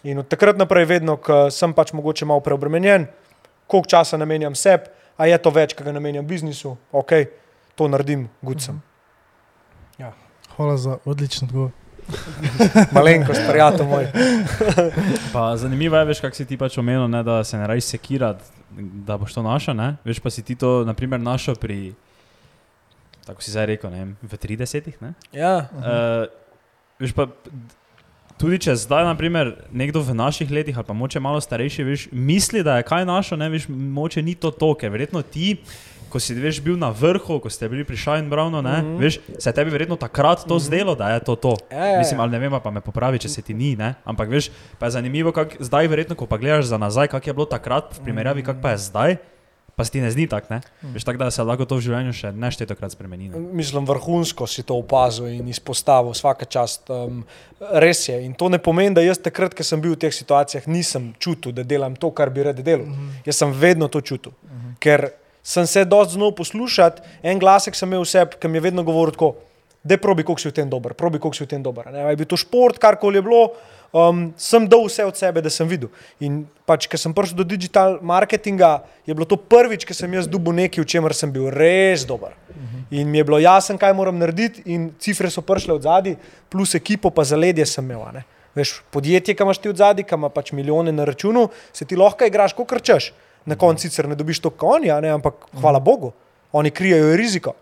In 0.02 0.18
od 0.18 0.28
takrat 0.28 0.56
naprej, 0.56 0.86
vedno, 0.88 1.18
ko 1.20 1.50
sem 1.52 1.74
pač 1.76 1.92
mogoče 1.92 2.24
malo 2.24 2.40
preobremenjen, 2.40 3.04
koliko 3.68 3.88
časa 3.88 4.16
namenjam 4.16 4.54
sebi, 4.56 4.88
a 5.20 5.28
je 5.28 5.36
to 5.38 5.52
več, 5.52 5.74
ki 5.76 5.84
ga 5.84 5.92
namenjam 5.92 6.24
biznisu, 6.26 6.72
ok, 6.92 7.12
to 7.76 7.88
naredim, 7.88 8.28
gud 8.40 8.64
sem. 8.64 8.80
Ja. 10.00 10.14
Hvala 10.56 10.78
za 10.80 10.96
odličen 11.04 11.48
odgovor. 11.48 11.76
Malenkost, 12.96 13.44
prijatelj 13.48 13.86
moj. 13.86 14.08
Pa 15.34 15.56
zanimivo 15.56 15.96
je, 16.00 16.08
veš, 16.08 16.22
kako 16.24 16.36
si 16.36 16.46
ti 16.48 16.56
pač 16.58 16.78
omenil, 16.80 17.04
ne, 17.08 17.22
da 17.22 17.44
se 17.44 17.58
ne 17.60 17.66
raji 17.68 17.84
sekirati, 17.84 18.44
da 19.06 19.18
boš 19.20 19.36
to 19.36 19.44
našel. 19.44 19.76
Ne? 19.76 19.94
Veš 20.04 20.22
pa 20.24 20.30
si 20.30 20.42
ti 20.42 20.56
to, 20.56 20.80
naprimer, 20.88 21.20
našel 21.20 21.54
pri, 21.60 21.92
tako 23.28 23.44
si 23.44 23.52
zdaj 23.52 23.68
rekel, 23.74 23.92
ne, 23.92 24.14
v 24.22 24.32
30-ih. 24.32 24.96
ne. 25.04 25.12
Ja. 25.36 25.68
Uh, 25.76 26.24
veš 26.98 27.14
pa, 27.14 27.28
tudi 28.40 28.60
če 28.64 28.74
zdaj, 28.80 29.04
naprimer, 29.10 29.52
nekdo 29.72 30.02
v 30.04 30.16
naših 30.16 30.50
letih 30.50 30.76
ali 30.78 30.86
pa 30.86 30.96
moče 30.96 31.20
malo 31.20 31.40
starejši, 31.40 31.84
veš, 31.84 32.08
misli, 32.12 32.64
da 32.64 32.78
je 32.78 32.88
kaj 32.88 33.06
našo, 33.08 33.36
ne 33.36 33.50
veš, 33.52 33.68
moče 33.68 34.24
ni 34.24 34.34
to 34.34 34.50
to, 34.50 34.72
ker 34.80 34.92
verjetno 34.92 35.22
ti. 35.22 35.58
Ko 36.10 36.18
si 36.18 36.34
veš, 36.34 36.58
bil 36.58 36.74
na 36.74 36.88
vrhu, 36.90 37.36
ko 37.38 37.46
ste 37.46 37.68
bili 37.70 37.84
pri 37.86 37.94
Shine 37.94 38.26
Brownu, 38.26 38.58
ne, 38.66 38.82
mm 38.82 38.86
-hmm. 38.86 38.98
veš, 38.98 39.18
se 39.38 39.52
tebi 39.54 39.70
verjetno 39.70 39.96
takrat 39.96 40.42
to 40.42 40.54
mm 40.54 40.58
-hmm. 40.58 40.66
zdelo, 40.66 40.94
da 40.94 41.10
je 41.14 41.20
to 41.20 41.36
to. 41.36 41.54
Ja. 41.70 41.98
Mislim, 41.98 42.20
ali 42.20 42.30
ne 42.30 42.38
vem, 42.38 42.52
pa 42.62 42.70
me 42.70 42.80
popravi, 42.80 43.18
če 43.18 43.28
se 43.28 43.42
ti 43.42 43.54
ni, 43.54 43.76
ne? 43.76 43.94
ampak 44.04 44.28
veš, 44.28 44.50
pa 44.78 44.86
je 44.86 44.90
zanimivo, 44.90 45.32
kako 45.32 45.54
zdaj, 45.60 45.86
verjetno, 45.86 46.16
ko 46.16 46.26
pa 46.26 46.36
gledaš 46.36 46.64
za 46.64 46.78
nazaj, 46.78 47.06
kako 47.08 47.30
je 47.30 47.34
bilo 47.34 47.46
takrat, 47.46 47.94
v 47.98 48.02
primerjavi, 48.02 48.42
kako 48.42 48.60
pa 48.60 48.70
je 48.70 48.78
zdaj, 48.78 49.16
pa 49.80 49.84
se 49.84 49.92
ti 49.92 50.00
ne 50.00 50.10
zdi 50.12 50.26
tako, 50.28 50.52
ne? 50.52 50.60
Veš, 50.92 51.04
tako 51.08 51.22
da 51.22 51.30
se 51.32 51.44
lahko 51.46 51.64
to 51.64 51.78
v 51.78 51.84
življenju 51.86 52.12
še 52.18 52.32
neštetokrat 52.36 52.92
spremeni. 52.92 53.30
Ne? 53.32 53.40
Mislim, 53.56 53.86
vrhunsko 53.88 54.44
si 54.50 54.64
to 54.68 54.76
opazil 54.76 55.30
in 55.32 55.48
izpostavil, 55.48 56.12
vsaka 56.12 56.44
čast. 56.44 56.92
Um, 56.92 57.22
res 57.80 58.02
je. 58.10 58.18
In 58.26 58.34
to 58.36 58.50
ne 58.52 58.60
pomeni, 58.60 58.92
da 58.98 59.04
jaz 59.04 59.22
takrat, 59.24 59.56
ko 59.56 59.64
sem 59.64 59.80
bil 59.80 59.94
v 59.96 60.02
teh 60.04 60.12
situacijah, 60.12 60.68
nisem 60.68 61.14
čutil, 61.16 61.56
da 61.56 61.64
delam 61.64 61.96
to, 61.96 62.12
kar 62.12 62.32
bi 62.34 62.44
rad 62.44 62.60
delal. 62.60 62.84
Uh 62.84 62.92
-huh. 62.92 63.24
Jaz 63.30 63.40
sem 63.40 63.56
vedno 63.56 63.88
to 63.88 64.00
čutil. 64.00 64.32
Uh 64.32 64.50
-huh. 64.50 64.74
Ker 64.84 65.08
sem 65.42 65.66
se 65.66 65.84
dosti 65.84 66.14
znal 66.14 66.34
poslušati, 66.36 67.02
en 67.22 67.38
glasek 67.38 67.74
sem 67.74 67.88
imel 67.88 68.04
vse, 68.04 68.26
ki 68.40 68.48
mi 68.48 68.56
je 68.56 68.66
vedno 68.68 68.82
govoril 68.82 69.16
tako. 69.16 69.34
Da 69.82 69.96
probi, 69.96 70.22
koliko 70.22 70.40
si 70.40 70.48
v 70.48 70.52
tem 70.52 70.68
dober, 70.68 70.92
probi, 70.92 71.18
koliko 71.18 71.36
si 71.36 71.44
v 71.44 71.48
tem 71.48 71.62
dober. 71.62 71.88
a 71.88 71.90
Ne, 71.90 72.04
je 72.10 72.16
bil 72.16 72.26
to 72.26 72.36
šport, 72.36 72.78
karkoli 72.78 73.16
je 73.16 73.22
bilo, 73.22 73.52
um, 73.92 74.32
sem 74.36 74.66
dal 74.68 74.84
vse 74.86 75.04
od 75.04 75.16
sebe, 75.16 75.42
da 75.42 75.50
sem 75.50 75.68
videl. 75.68 75.90
In 76.20 76.44
pač, 76.66 76.86
ker 76.90 76.98
sem 77.00 77.14
prišel 77.14 77.40
do 77.42 77.46
digital 77.46 77.98
marketinga, 78.02 78.82
je 79.06 79.14
bilo 79.14 79.26
to 79.28 79.36
prvič, 79.36 79.86
ko 79.86 79.94
sem 79.94 80.12
jaz 80.14 80.28
dubil 80.30 80.54
nekaj, 80.56 80.82
v 80.82 80.88
čemer 80.88 81.14
sem 81.16 81.30
bil 81.32 81.50
res 81.50 82.06
dober. 82.06 82.34
In 82.90 83.10
mi 83.10 83.18
je 83.18 83.24
bilo 83.24 83.38
jasno, 83.38 83.78
kaj 83.78 83.94
moram 83.94 84.18
narediti, 84.18 84.62
in 84.66 84.90
cifre 84.98 85.30
so 85.30 85.42
prišle 85.42 85.74
od 85.74 85.86
zadaj, 85.86 86.16
plus 86.50 86.74
ekipo, 86.74 87.10
pa 87.10 87.24
zaledje 87.24 87.66
sem 87.66 87.84
imel. 87.84 88.02
ne. 88.12 88.24
Veš, 88.54 88.82
podjetje, 88.90 89.34
ki 89.34 89.42
imaš 89.46 89.58
ti 89.62 89.70
od 89.70 89.78
zadaj, 89.78 90.04
ki 90.04 90.14
ima 90.14 90.28
pač 90.28 90.52
milijone 90.52 90.92
na 90.92 91.04
računu, 91.04 91.48
se 91.72 91.84
ti 91.84 91.96
lahko 91.96 92.26
igraš, 92.26 92.52
kot 92.52 92.68
krčeš. 92.68 93.12
Na 93.46 93.56
koncu 93.56 93.86
sicer 93.86 94.08
ne 94.08 94.14
dobiš 94.14 94.40
to, 94.40 94.50
kot 94.50 94.80
oni, 94.80 94.90
a 94.90 95.00
ne, 95.00 95.14
ampak 95.14 95.46
hvala 95.60 95.78
Bogu, 95.80 96.12
oni 96.52 96.70
krijajo 96.70 97.16
riziko. 97.16 97.54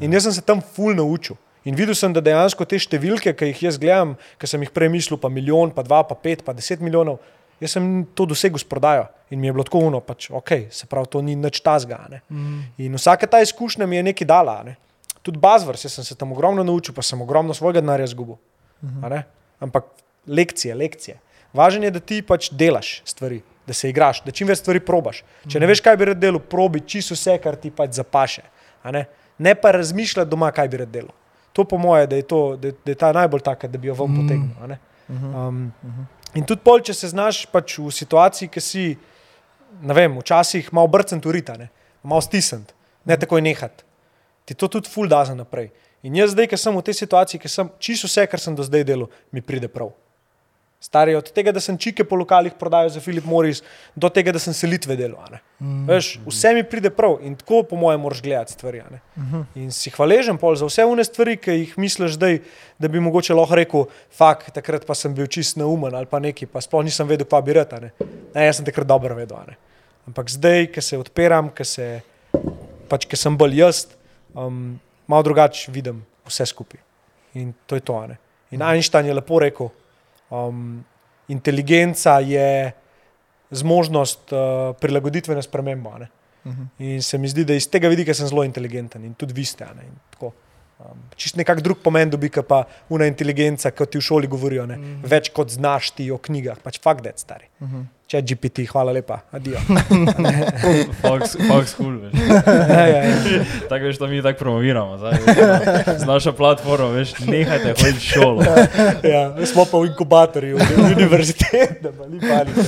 In 0.00 0.12
jaz 0.12 0.26
sem 0.26 0.32
se 0.32 0.42
tam 0.42 0.60
ful 0.60 0.94
naučil. 0.94 1.36
In 1.64 1.76
videl 1.78 1.94
sem, 1.94 2.12
da 2.12 2.20
dejansko 2.24 2.66
te 2.66 2.78
številke, 2.80 3.34
ki 3.38 3.52
jih 3.52 3.68
jaz 3.68 3.78
gledam, 3.78 4.16
ki 4.38 4.50
sem 4.50 4.64
jih 4.64 4.72
prej 4.74 4.90
mislil, 4.90 5.20
pa 5.20 5.30
milijon, 5.30 5.70
pa 5.74 5.84
dva, 5.86 6.02
pa 6.06 6.16
pet, 6.18 6.42
pa 6.46 6.54
deset 6.56 6.82
milijonov, 6.82 7.20
Jaz 7.62 7.76
sem 7.76 7.84
to 8.18 8.26
dosegel 8.26 8.58
s 8.58 8.66
prodajo 8.66 9.06
in 9.30 9.40
mi 9.40 9.46
je 9.46 9.52
bilo 9.54 9.64
tako 9.64 9.84
uno, 9.86 10.00
pač, 10.02 10.26
ok, 10.34 10.50
se 10.74 10.88
pravi, 10.90 11.08
to 11.12 11.20
ni 11.22 11.36
nič 11.38 11.60
tazga. 11.62 12.00
Ne? 12.10 12.18
Mm. 12.28 12.62
In 12.82 12.98
vsaka 12.98 13.28
ta 13.30 13.38
izkušnja 13.40 13.86
mi 13.86 14.00
je 14.00 14.06
nekaj 14.08 14.26
dala. 14.26 14.56
Ne? 14.66 14.74
Tudi 15.22 15.38
Bazvrs, 15.38 15.84
jaz 15.86 15.94
sem 15.94 16.04
se 16.04 16.16
tam 16.18 16.34
ogromno 16.34 16.64
naučil, 16.66 16.94
pa 16.94 17.04
sem 17.06 17.22
ogromno 17.22 17.54
svojega 17.54 17.80
denarja 17.80 18.10
izgubil. 18.10 18.40
a 18.82 19.08
ne. 19.08 19.22
Ampak 19.62 19.86
lekcije, 20.26 20.74
lekcije. 20.74 21.20
Važno 21.54 21.86
je, 21.86 21.94
da 21.94 22.00
ti 22.00 22.18
pač 22.26 22.50
delaš 22.50 23.02
stvari, 23.06 23.38
da 23.66 23.72
se 23.72 23.90
igraš, 23.90 24.24
da 24.26 24.34
čim 24.34 24.50
več 24.50 24.58
stvari 24.58 24.80
probaš. 24.82 25.22
Če 25.46 25.60
ne 25.62 25.70
veš, 25.70 25.84
kaj 25.86 25.96
bi 25.96 26.10
rad 26.10 26.18
delal, 26.18 26.42
probi 26.42 26.82
čisto 26.82 27.14
vse, 27.14 27.38
kar 27.38 27.54
ti 27.56 27.70
pač 27.70 27.94
zapaše. 28.00 28.42
Ne? 28.90 29.06
ne 29.38 29.54
pa 29.54 29.70
razmišljati 29.70 30.30
doma, 30.30 30.50
kaj 30.50 30.68
bi 30.68 30.82
rad 30.82 30.90
delal. 30.90 31.14
To 31.52 31.64
po 31.64 31.76
moje, 31.78 32.06
da 32.06 32.16
je, 32.16 32.22
to, 32.22 32.56
da, 32.56 32.70
da 32.72 32.90
je 32.90 32.94
ta 32.96 33.12
najbolj 33.12 33.40
taka, 33.44 33.68
da 33.68 33.78
bi 33.78 33.88
jo 33.88 33.94
vam 33.94 34.10
Mm. 34.10 34.16
potegnil. 34.22 34.68
ne. 34.68 34.78
Um, 35.12 35.72
in 36.34 36.44
tudi 36.48 36.62
pol, 36.64 36.80
če 36.80 36.94
se 36.94 37.08
znaš 37.08 37.46
pač 37.46 37.78
v 37.78 37.90
situaciji, 37.92 38.48
ki 38.48 38.60
si, 38.60 38.84
ne 39.82 39.94
vem, 39.94 40.16
včasih 40.18 40.72
malo 40.72 40.88
brcent 40.88 41.26
urita, 41.26 41.56
ne, 41.58 41.68
malo 42.02 42.20
stisnent, 42.24 42.72
ne 43.04 43.16
takoj 43.16 43.42
nehat. 43.42 43.84
Ti 44.44 44.54
to 44.54 44.68
tudi 44.68 44.88
ful 44.88 45.08
da 45.08 45.24
za 45.24 45.34
naprej. 45.34 45.68
In 46.02 46.16
jaz 46.16 46.32
zdaj, 46.32 46.48
ki 46.48 46.56
sem 46.56 46.74
v 46.76 46.82
tej 46.82 46.94
situaciji, 46.94 47.40
ki 47.40 47.48
sem 47.48 47.68
čisto 47.78 48.08
vse, 48.08 48.24
kar 48.26 48.40
sem 48.40 48.56
do 48.56 48.62
zdaj 48.64 48.84
delal, 48.84 49.06
mi 49.30 49.40
pride 49.40 49.68
prav. 49.68 49.92
Stari 50.82 51.14
od 51.14 51.28
tega, 51.30 51.52
da 51.54 51.60
sem 51.62 51.76
čike 51.78 52.02
po 52.02 52.16
lokalih 52.18 52.56
prodajal 52.58 52.88
za 52.90 53.00
Filip 53.00 53.24
Morris, 53.30 53.60
do 53.94 54.08
tega, 54.10 54.32
da 54.34 54.40
sem 54.42 54.54
selitve 54.54 54.96
delal. 54.98 55.36
Mm. 55.62 55.84
Veš, 55.86 56.08
vse 56.26 56.50
mi 56.56 56.64
pride 56.66 56.90
prav 56.90 57.20
in 57.22 57.36
tako, 57.38 57.60
po 57.70 57.76
mojem, 57.78 58.00
moraš 58.02 58.22
gledati 58.22 58.56
stvari. 58.56 58.80
a 58.82 58.88
ne. 58.90 58.98
In 59.62 59.68
si 59.70 59.92
hvaležen 59.94 60.40
pol 60.42 60.56
za 60.58 60.66
vse 60.66 60.82
une 60.90 61.04
stvari, 61.06 61.36
ki 61.38 61.54
jih 61.54 61.76
misliš 61.78 62.16
zdaj, 62.16 62.40
da 62.82 62.90
bi 62.90 63.00
mogoče 63.00 63.36
lahko 63.38 63.54
rekel, 63.60 63.84
fakt, 64.10 64.50
takrat 64.56 64.82
pa 64.88 64.96
sem 64.98 65.14
bil 65.14 65.28
čist 65.30 65.60
neumen 65.60 65.94
ali 65.94 66.10
pa 66.10 66.18
neki, 66.18 66.48
pa 66.50 66.58
sploh 66.60 66.82
nisem 66.82 67.06
vedel, 67.06 67.28
pa 67.30 67.38
bi 67.40 67.54
rad. 67.54 67.76
Ne. 67.78 67.92
ne, 68.34 68.46
jaz 68.48 68.58
sem 68.58 68.66
takrat 68.66 68.88
dobro 68.90 69.14
vedel. 69.14 69.52
Ampak 70.10 70.32
zdaj, 70.34 70.66
ki 70.74 70.82
se 70.82 70.98
odpiram, 70.98 71.52
ki 71.54 71.64
se, 71.64 71.86
pač, 72.90 73.06
sem 73.14 73.38
bolj 73.38 73.54
jaz, 73.60 73.84
um, 74.34 74.80
malo 75.06 75.22
drugače 75.30 75.70
vidim 75.70 76.02
vse 76.26 76.48
skupaj. 76.50 76.82
In 77.38 77.54
to 77.70 77.78
je 77.78 77.86
to. 77.86 78.00
ne. 78.10 78.18
In 78.50 78.66
Einstein 78.66 79.06
je 79.06 79.14
lepo 79.14 79.38
rekel, 79.38 79.70
um, 80.32 80.80
inteligenca 81.28 82.18
je 82.24 82.72
zmožnost 83.52 84.32
uh, 84.32 84.72
prilagoditvene 84.80 85.42
spremembe. 85.44 85.90
a 85.92 85.98
ne. 85.98 86.08
In 86.78 87.02
se 87.02 87.18
mi 87.18 87.28
zdi, 87.28 87.44
da 87.46 87.54
iz 87.54 87.68
tega 87.70 87.88
vidika 87.88 88.14
sem 88.14 88.26
zelo 88.26 88.42
inteligenten 88.42 89.04
in 89.06 89.14
tudi 89.14 89.36
vi 89.36 89.44
ste. 89.46 89.68
Ne. 90.82 90.90
Um, 90.92 90.98
čist 91.16 91.36
nekak 91.36 91.62
drug 91.62 91.78
pomen 91.82 92.10
dobi, 92.10 92.30
kot 92.32 92.46
pa 92.48 92.64
una 92.90 93.06
inteligenca, 93.06 93.70
kot 93.70 93.92
ti 93.92 94.00
v 94.00 94.06
šoli 94.06 94.30
govorijo. 94.30 94.66
Ne? 94.66 94.76
Mhm. 94.76 95.08
Več 95.08 95.32
kot 95.34 95.50
znaš 95.50 95.92
ti 95.96 96.10
o 96.10 96.18
knjigah, 96.18 96.58
pač 96.62 96.80
fakt, 96.82 97.04
da 97.04 97.12
je 97.14 97.22
stari. 97.22 97.50
Če 98.12 98.18
je 98.20 98.34
GPT, 98.34 98.66
hvala 98.68 98.92
lepa, 98.92 99.22
adijo. 99.32 99.56
Fox, 101.02 101.32
Fox 101.48 101.72
cool, 101.78 101.94
veš. 102.02 102.18
ja, 102.20 102.82
ja, 102.90 102.98
ja. 103.06 103.44
Tako 103.70 103.88
veš, 103.88 104.00
to 104.02 104.08
mi 104.10 104.18
tako 104.20 104.38
promoviramo. 104.42 104.98
Zdaj, 105.00 105.16
z 105.96 106.08
našo 106.10 106.34
platformo, 106.36 106.90
veš, 106.92 107.14
nehajte 107.24 107.72
hoditi 107.72 108.02
v 108.02 108.10
šolo. 108.10 108.44
ja, 109.14 109.22
smo 109.48 109.64
pa 109.64 109.80
v 109.80 109.88
inkubatorju, 109.94 110.60
v 110.60 110.84
univerziteti, 110.90 111.80
da 111.86 111.94
pa 111.96 112.10
ni 112.10 112.20
panike. 112.20 112.66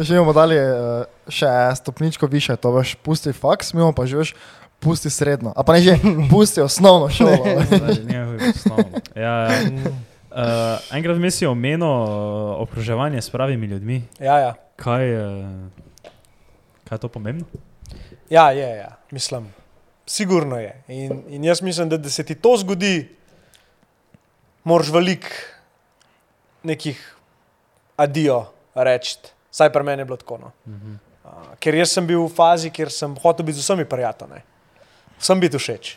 Že 0.00 0.22
bomo 0.22 0.32
dali 0.32 0.56
uh, 0.56 1.04
še 1.28 1.52
stopničko 1.82 2.30
više, 2.32 2.56
to 2.56 2.72
veš, 2.78 2.96
pusti 3.04 3.36
faks, 3.36 3.74
mi 3.76 3.84
bomo 3.84 3.92
pa 3.92 4.08
že 4.08 4.22
veš, 4.22 4.32
pusti 4.80 5.10
srednjo. 5.10 5.52
A 5.56 5.62
pa 5.62 5.72
ne 5.72 5.80
že, 5.80 5.98
pusti 6.30 6.60
osnovno 6.60 7.10
šolo. 7.16 7.44
Zdaj, 7.66 8.04
ne, 8.04 8.24
huj, 8.24 8.38
osnovno. 8.54 9.00
Ja, 9.14 9.34
ja. 9.42 9.50
Uh, 10.28 10.78
enkrat 10.96 11.18
mi 11.18 11.30
si 11.30 11.46
omenil 11.46 11.88
uh, 11.88 12.62
okruževanje 12.62 13.22
s 13.22 13.30
pravimi 13.30 13.66
ljudmi. 13.66 14.02
Ja, 14.20 14.38
ja. 14.38 14.54
Kaj, 14.76 15.14
uh, 15.16 15.44
kaj 16.84 16.96
je 16.96 17.00
to 17.00 17.08
pomembno? 17.08 17.46
Ja, 18.30 18.50
je, 18.50 18.76
ja, 18.76 18.96
mislim, 19.10 19.48
sigurno 20.06 20.60
je. 20.60 20.82
In, 20.88 21.22
in 21.28 21.44
jaz 21.44 21.62
mislim, 21.62 21.88
da, 21.88 21.96
da 21.96 22.10
se 22.10 22.24
ti 22.24 22.34
to 22.34 22.56
zgodi, 22.56 23.08
moraš 24.64 24.92
velik 24.92 25.32
nekih 26.62 27.16
adijo 27.96 28.44
reči. 28.74 29.16
Saj 29.50 29.72
pri 29.72 29.82
meni 29.82 30.00
je 30.00 30.04
bilo 30.04 30.16
tako. 30.16 30.38
No. 30.38 30.52
Uh 30.66 30.72
-huh. 30.72 30.96
Uh, 31.24 31.56
ker 31.58 31.74
jaz 31.74 31.92
sem 31.92 32.06
bil 32.06 32.22
v 32.26 32.28
fazi, 32.28 32.70
kjer 32.70 32.90
sem 32.92 33.16
hotel 33.22 33.46
biti 33.46 33.58
z 33.58 33.62
vsemi 33.62 33.84
prijatelji. 33.84 34.40
Sem 35.18 35.40
biti 35.40 35.58
všeč 35.58 35.96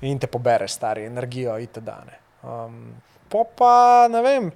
in 0.00 0.18
te 0.18 0.26
pobere, 0.26 0.68
stari 0.68 1.04
energijo 1.04 1.58
itd. 1.58 1.88
ne. 2.06 2.18
Um, 2.42 2.94
po 3.28 3.44
pa 3.44 4.08
ne 4.10 4.22
vem. 4.22 4.52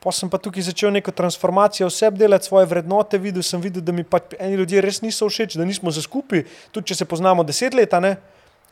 Pa 0.00 0.12
sem 0.12 0.30
pa 0.32 0.38
tukaj 0.40 0.64
začel 0.64 0.92
neko 0.96 1.12
transformacijo 1.12 1.86
oseb 1.86 2.16
delati, 2.16 2.48
svoje 2.48 2.66
vrednote, 2.66 3.18
videl 3.18 3.44
sem, 3.44 3.60
videl, 3.60 3.84
da 3.84 3.92
mi 3.92 4.04
pač 4.04 4.32
eni 4.38 4.56
ljudje 4.56 4.80
res 4.80 5.02
niso 5.04 5.28
všeč, 5.28 5.58
da 5.60 5.64
nismo 5.68 5.92
za 5.92 6.00
skupaj, 6.00 6.46
tudi 6.72 6.88
če 6.88 7.02
se 7.02 7.04
poznamo 7.04 7.44
deset 7.44 7.76
let, 7.76 7.92
ne, 8.00 8.14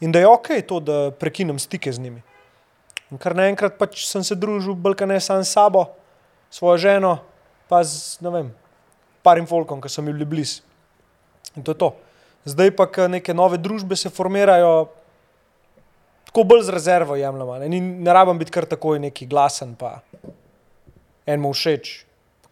in 0.01 0.13
da 0.13 0.23
je 0.25 0.31
ok 0.31 0.49
to, 0.65 0.81
da 0.81 0.97
prekinem 1.13 1.59
stike 1.61 1.93
z 1.93 2.01
njimi. 2.01 2.23
In 3.13 3.21
kar 3.21 3.37
naenkrat 3.37 3.77
pač 3.77 4.07
sem 4.09 4.25
se 4.25 4.37
družil, 4.41 4.73
balkane 4.73 5.21
sam 5.21 5.45
s 5.45 5.53
sabo, 5.53 5.85
svojo 6.49 6.81
ženo, 6.81 7.19
pa 7.69 7.85
z, 7.85 8.25
ne 8.25 8.33
vem, 8.33 8.51
parim 9.21 9.45
folkom, 9.45 9.85
ki 9.85 9.93
so 9.93 10.01
mi 10.01 10.17
bili 10.17 10.25
blizu. 10.25 10.65
In 11.57 11.65
to 11.65 11.77
je 11.77 11.81
to. 11.85 11.93
Zdaj 12.49 12.71
pa, 12.73 12.87
neke 13.09 13.35
nove 13.35 13.59
družbe 13.59 13.97
se 13.97 14.09
formirajo, 14.09 14.89
tako 16.25 16.45
bolj 16.45 16.63
z 16.63 16.71
rezervo 16.71 17.17
jemljemo. 17.17 17.59
Ne, 17.59 17.69
Ni- 17.69 17.81
ne 17.81 18.13
rabim 18.13 18.39
biti 18.39 18.51
kar 18.51 18.65
takoj 18.67 18.99
neki 19.01 19.27
glasen, 19.27 19.75
pa 19.75 19.99
enemu 21.27 21.53
všeč. 21.53 22.05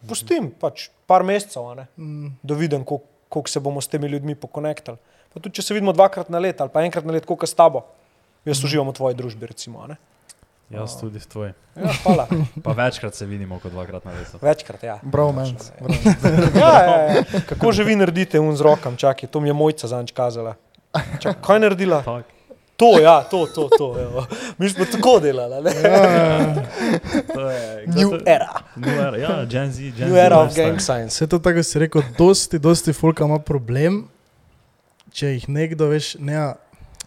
Pustim 0.07 0.51
pač 0.51 0.89
par 1.05 1.23
mesecev, 1.23 1.63
a 1.63 1.75
ne, 1.75 1.87
Mm. 1.97 2.35
da 2.43 2.53
vidim, 2.55 2.83
koliko 2.83 3.05
koliko 3.27 3.49
se 3.49 3.59
bomo 3.59 3.81
s 3.81 3.87
temi 3.87 4.07
ljudmi 4.07 4.35
pokonektali. 4.35 4.97
Pa 5.27 5.39
tudi, 5.39 5.55
če 5.55 5.61
se 5.61 5.73
vidimo 5.73 5.91
dvakrat 5.91 6.29
na 6.29 6.39
let 6.39 6.61
ali 6.61 6.69
pa 6.69 6.79
enkrat 6.81 7.03
na 7.03 7.11
let, 7.11 7.25
koliko 7.25 7.43
s 7.43 7.53
tabo, 7.53 7.81
jaz 8.45 8.63
uživam 8.63 8.87
v 8.87 8.93
tvoji 8.93 9.15
družbi. 9.15 9.47
Recimo, 9.47 9.81
a 9.83 9.87
ne. 9.87 9.97
Jaz 10.67 10.99
tudi 10.99 11.15
v 11.15 11.25
tvoj. 11.25 11.49
ja, 11.75 11.91
hvala. 12.03 12.27
Pa 12.63 12.71
večkrat 12.73 13.15
se 13.15 13.25
vidimo 13.25 13.59
kot 13.59 13.71
dvakrat 13.71 14.05
na 14.05 14.11
leto. 14.11 14.37
Večkrat, 14.41 14.83
ja. 14.83 14.99
Bromance. 15.01 15.71
Ja, 16.55 16.73
ja, 16.75 16.95
ja. 17.05 17.23
Kako 17.45 17.71
že 17.71 17.83
vi 17.83 17.95
naredite 17.95 18.35
un 18.35 18.51
z 18.51 18.61
rokom, 18.61 18.95
čakaj, 18.95 19.29
to 19.29 19.39
mi 19.39 19.47
je 19.47 19.53
mojca 19.53 19.87
zanč 19.87 20.11
kazala. 20.11 20.55
Čak, 21.19 21.39
kaj 21.39 21.55
je 21.55 21.59
naredila? 21.61 22.01
Fuck. 22.01 22.27
To, 22.75 22.99
ja, 22.99 23.23
to, 23.23 23.47
to, 23.47 23.69
to. 23.71 23.95
Evo. 23.97 24.25
Mi 24.57 24.69
smo 24.69 24.85
tako 24.85 25.19
delali. 25.19 25.63
ne? 25.63 25.71
To 27.27 27.49
je, 27.49 27.87
New 27.87 28.09
to- 28.11 28.21
era. 28.27 28.53
New 28.75 28.91
era, 28.91 29.17
ja, 29.17 29.45
Gen 29.45 29.71
Z. 29.71 29.81
Gen 29.91 30.05
New 30.05 30.13
Z 30.13 30.19
era 30.19 30.37
of 30.37 30.53
gang 30.53 30.77
science. 30.77 31.09
Vse 31.09 31.25
to 31.25 31.39
tako 31.39 31.63
si 31.63 31.79
rekel, 31.79 32.01
dosti, 32.13 32.59
dosti 32.59 32.93
folka 32.93 33.25
ima 33.25 33.39
problem, 33.39 34.03
če 35.09 35.27
jih 35.29 35.49
nekdo 35.49 35.87
veš, 35.87 36.19
ne, 36.19 36.53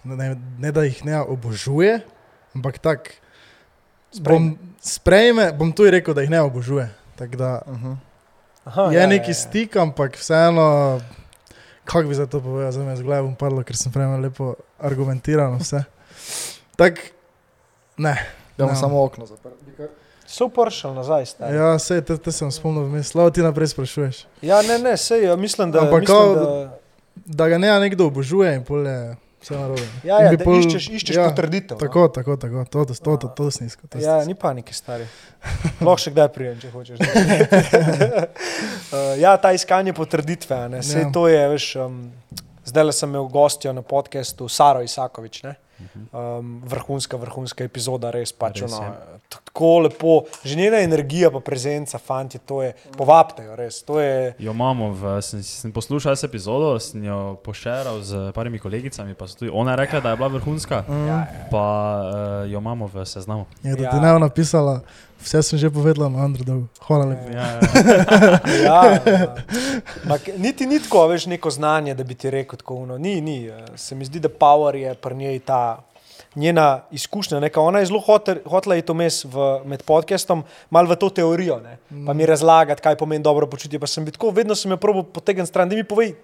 ne, 0.02 0.28
ne 0.58 0.72
da 0.72 0.82
jih 0.82 1.04
ne 1.04 1.20
obožuje, 1.20 2.00
ampak 2.52 2.78
tako. 2.80 3.14
Bom, 4.18 4.58
sprejme, 4.82 5.52
bom 5.52 5.72
tudi 5.72 5.90
rekel, 5.90 6.14
da 6.14 6.20
jih 6.20 6.30
ne 6.30 6.40
obožuje. 6.40 6.88
Tako 7.16 7.36
da 7.36 7.62
Aha, 8.64 8.82
je 8.82 8.98
ja, 9.00 9.06
neki 9.06 9.30
ja, 9.30 9.30
ja. 9.30 9.34
stik, 9.34 9.76
ampak 9.76 10.16
vseeno, 10.16 11.00
kako 11.84 12.08
bi 12.08 12.14
za 12.14 12.26
to 12.26 12.40
povedal, 12.40 12.72
zdaj 12.72 12.86
me 12.86 12.96
z 12.96 13.02
glave 13.02 13.22
bom 13.22 13.34
padlo, 13.34 13.62
ker 13.62 13.76
sem 13.76 13.92
prej 13.92 14.06
lepo 14.20 14.54
argumentirano 14.78 15.58
vse. 15.58 15.84
Tako, 16.76 17.00
ne. 17.96 18.14
Da 18.58 18.64
bomo 18.64 18.74
Ne. 18.74 18.80
samo 18.80 19.04
okno 19.04 19.26
zaprli. 19.26 19.56
So 20.26 20.48
pršal 20.48 20.94
nazaj. 20.94 21.26
stari. 21.26 21.56
Ja, 21.56 21.78
sej, 21.78 22.02
te, 22.02 22.16
te 22.16 22.32
sem 22.32 22.50
spomnil 22.50 22.84
vmes. 22.84 23.08
Slavo 23.08 23.30
ti 23.30 23.42
naprej 23.42 23.66
sprašuješ. 23.66 24.26
Ja, 24.42 24.62
ne, 24.62 24.78
ne, 24.78 24.96
sej, 24.96 25.24
ja, 25.24 25.36
mislim, 25.36 25.72
da. 25.72 25.80
Ampak 25.80 26.00
mislim, 26.00 26.16
kao, 26.16 26.34
da 26.34 26.78
Da 27.26 27.48
ga 27.48 27.58
ne 27.58 27.80
nekdo 27.80 28.06
obožuje 28.06 28.54
in 28.54 28.64
pol 28.64 28.86
je 28.86 29.16
vse 29.40 29.54
narobe. 29.54 29.82
ja, 30.04 30.20
ja, 30.22 30.32
pol- 30.38 30.58
iščeš, 30.58 30.88
iščeš 30.90 31.16
ja, 31.16 31.24
potrditev. 31.26 31.74
no. 31.74 31.80
Tako, 31.80 32.08
tako, 32.08 32.36
tako, 32.36 32.64
to, 32.64 32.84
to, 32.84 32.94
to, 32.94 33.00
to, 33.02 33.16
to, 33.18 33.28
to 33.30 33.50
snisko. 33.50 33.86
To 33.86 33.98
Ja, 33.98 34.02
snisko. 34.14 34.26
ni 34.26 34.34
panike, 34.36 34.72
stari. 34.72 35.06
Lahko 35.80 35.96
še 35.98 36.10
kdaj 36.10 36.28
prijem, 36.28 36.58
če 36.58 36.70
hočeš. 36.70 36.98
uh, 36.98 37.06
ja, 39.24 39.36
ta 39.36 39.52
iskanje 39.52 39.92
potrditve. 39.92 40.56
a 40.56 40.68
ne, 40.68 40.82
Sej 40.82 41.02
Ja. 41.02 41.10
to 41.10 41.28
je, 41.28 41.48
veš, 41.48 41.76
um, 41.78 42.12
zdaj 42.64 42.84
le 42.84 42.92
sem 42.92 43.08
imel 43.08 43.24
gostjo 43.26 43.72
na 43.72 43.82
podkastu 43.82 44.48
Saro 44.48 44.82
Isakovič. 44.82 45.42
Ne? 45.42 45.54
Um, 46.12 46.60
vrhunska, 46.62 47.16
vrhunska 47.16 47.64
epizoda, 47.64 48.10
res 48.10 48.32
pač. 48.32 48.60
Res 48.60 48.72
Ono. 48.74 48.92
Tako 49.30 49.78
lepo, 49.80 50.12
že 50.42 50.56
njena 50.56 50.78
energija, 50.78 51.30
pa 51.30 51.40
prezenca, 51.40 51.98
fanti, 51.98 52.38
to 52.40 52.62
je, 52.62 52.72
povabite 52.92 53.44
jo, 53.44 53.56
res. 53.56 53.82
To 53.82 53.96
je, 53.96 54.34
Jo 54.38 54.50
imamo, 54.50 54.90
v, 54.90 55.20
sem, 55.20 55.38
sem 55.40 55.70
poslušal 55.70 56.12
jaz 56.12 56.24
epizodo, 56.24 56.74
sem 56.76 57.04
jo 57.04 57.18
pošeral 57.40 58.00
z 58.00 58.32
parimi 58.32 58.58
kolegicami, 58.58 59.14
pa 59.14 59.24
so 59.24 59.36
tudi 59.36 59.50
ona 59.54 59.70
je 59.70 59.76
rekla, 59.78 60.00
da 60.00 60.10
je 60.10 60.16
bila 60.16 60.28
vrhunska, 60.30 60.82
ja, 60.88 61.06
ja. 61.06 61.20
pa 61.46 61.64
uh, 62.42 62.50
jo 62.50 62.58
imamo 62.58 62.86
v 62.86 63.04
seznamu. 63.04 63.46
Je, 63.62 63.72
da 63.72 63.82
Ja. 63.82 63.90
ti 63.90 63.96
ne 63.98 64.12
bo 64.12 64.18
napisala, 64.20 64.80
vse 65.18 65.42
sem 65.42 65.58
že 65.58 65.70
povedala 65.70 66.08
na 66.08 66.24
Underdogu. 66.24 66.66
Hvala 66.80 67.04
lepa. 67.06 67.30
Ja, 67.30 67.46
ja. 67.46 67.60
Ja, 68.60 68.80
ja. 69.06 69.34
Mak, 70.04 70.20
niti 70.36 70.66
ni 70.66 70.80
tako, 70.80 71.06
veš, 71.06 71.26
neko 71.26 71.50
znanje, 71.50 71.94
da 71.94 72.02
bi 72.02 72.14
ti 72.14 72.30
rekel 72.30 72.56
tako. 72.56 72.74
Uno. 72.76 72.98
Ni, 72.98 73.20
ni. 73.20 73.46
eh, 73.46 73.54
Se 73.76 73.94
mi 73.94 74.04
zdi, 74.04 74.18
da 74.18 74.28
Power 74.30 74.74
je 74.74 74.94
pri 74.94 75.14
njej 75.16 75.38
ta 75.40 75.78
njena 76.34 76.82
izkušnja. 76.90 77.40
Neka, 77.40 77.60
ona 77.60 77.78
je 77.78 77.86
zelo 77.86 78.00
hotel, 78.00 78.42
hotela 78.46 78.76
iti 78.76 78.92
vmes 78.92 79.24
med 79.64 79.82
podcastom, 79.82 80.44
malo 80.70 80.90
v 80.90 80.96
to 80.96 81.10
teorijo, 81.10 81.60
ne, 81.60 81.78
pa 82.06 82.12
mi 82.12 82.26
razlagati, 82.26 82.82
kaj 82.82 82.96
pomeni 82.96 83.24
dobro 83.24 83.46
počutje. 83.46 83.78
Pa 83.78 83.86
sem 83.86 84.04
bil 84.04 84.12
tako, 84.12 84.30
vedno 84.30 84.54
sem 84.54 84.70
jo 84.70 84.76
probil 84.76 85.02
potegniti 85.02 85.50
stran, 85.50 85.68
da 85.68 85.76
mi 85.76 85.84
povej, 85.84 86.14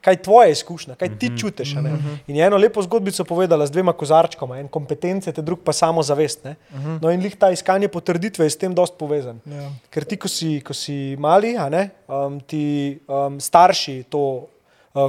kaj 0.00 0.14
je 0.14 0.22
tvoja 0.22 0.50
izkušnja, 0.54 0.94
kaj 0.94 1.18
ti 1.18 1.30
čutiš. 1.38 1.76
a 1.76 1.80
ne. 1.80 1.96
In 2.26 2.36
je 2.36 2.46
eno 2.46 2.56
lepo 2.56 2.82
zgodbico 2.82 3.24
povedala 3.24 3.66
z 3.66 3.74
dvema 3.74 3.92
kozarčkoma, 3.92 4.58
en 4.60 4.68
kompetence, 4.68 5.32
te 5.32 5.42
drug 5.42 5.64
pa 5.64 5.72
samo 5.72 6.02
zavest. 6.02 6.44
Ne. 6.44 6.54
No 7.02 7.10
in 7.10 7.22
lih 7.22 7.34
ta 7.36 7.50
iskanje 7.50 7.88
potrditve 7.88 8.46
je 8.46 8.50
s 8.50 8.60
tem 8.60 8.74
dost 8.74 8.94
povezan. 8.98 9.40
Ja. 9.46 9.70
Ker 9.90 10.04
ti, 10.04 10.16
ko 10.16 10.28
si, 10.28 10.60
ko 10.60 10.74
si 10.74 11.16
mali, 11.18 11.56
ne, 11.70 11.88
um, 12.06 12.38
ti 12.40 12.98
um, 13.08 13.40
starši 13.40 14.04
to 14.10 14.46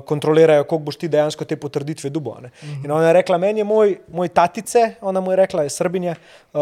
kontrolirajo, 0.07 0.63
koliko 0.63 0.85
boš 0.85 0.95
ti 0.95 1.07
dejansko 1.07 1.45
te 1.45 1.55
potrditve 1.55 2.09
dubo. 2.09 2.35
a 2.37 2.41
ne. 2.41 2.51
In 2.83 2.91
ona 2.91 3.07
je 3.07 3.13
rekla, 3.13 3.37
meni 3.37 3.59
je 3.59 3.63
moj, 3.63 3.97
moj 4.07 4.27
tatice, 4.29 4.95
ona 5.01 5.21
mu 5.21 5.31
je 5.31 5.35
rekla, 5.43 5.63
je 5.63 5.69
srbinja. 5.69 6.15
Uh, 6.53 6.59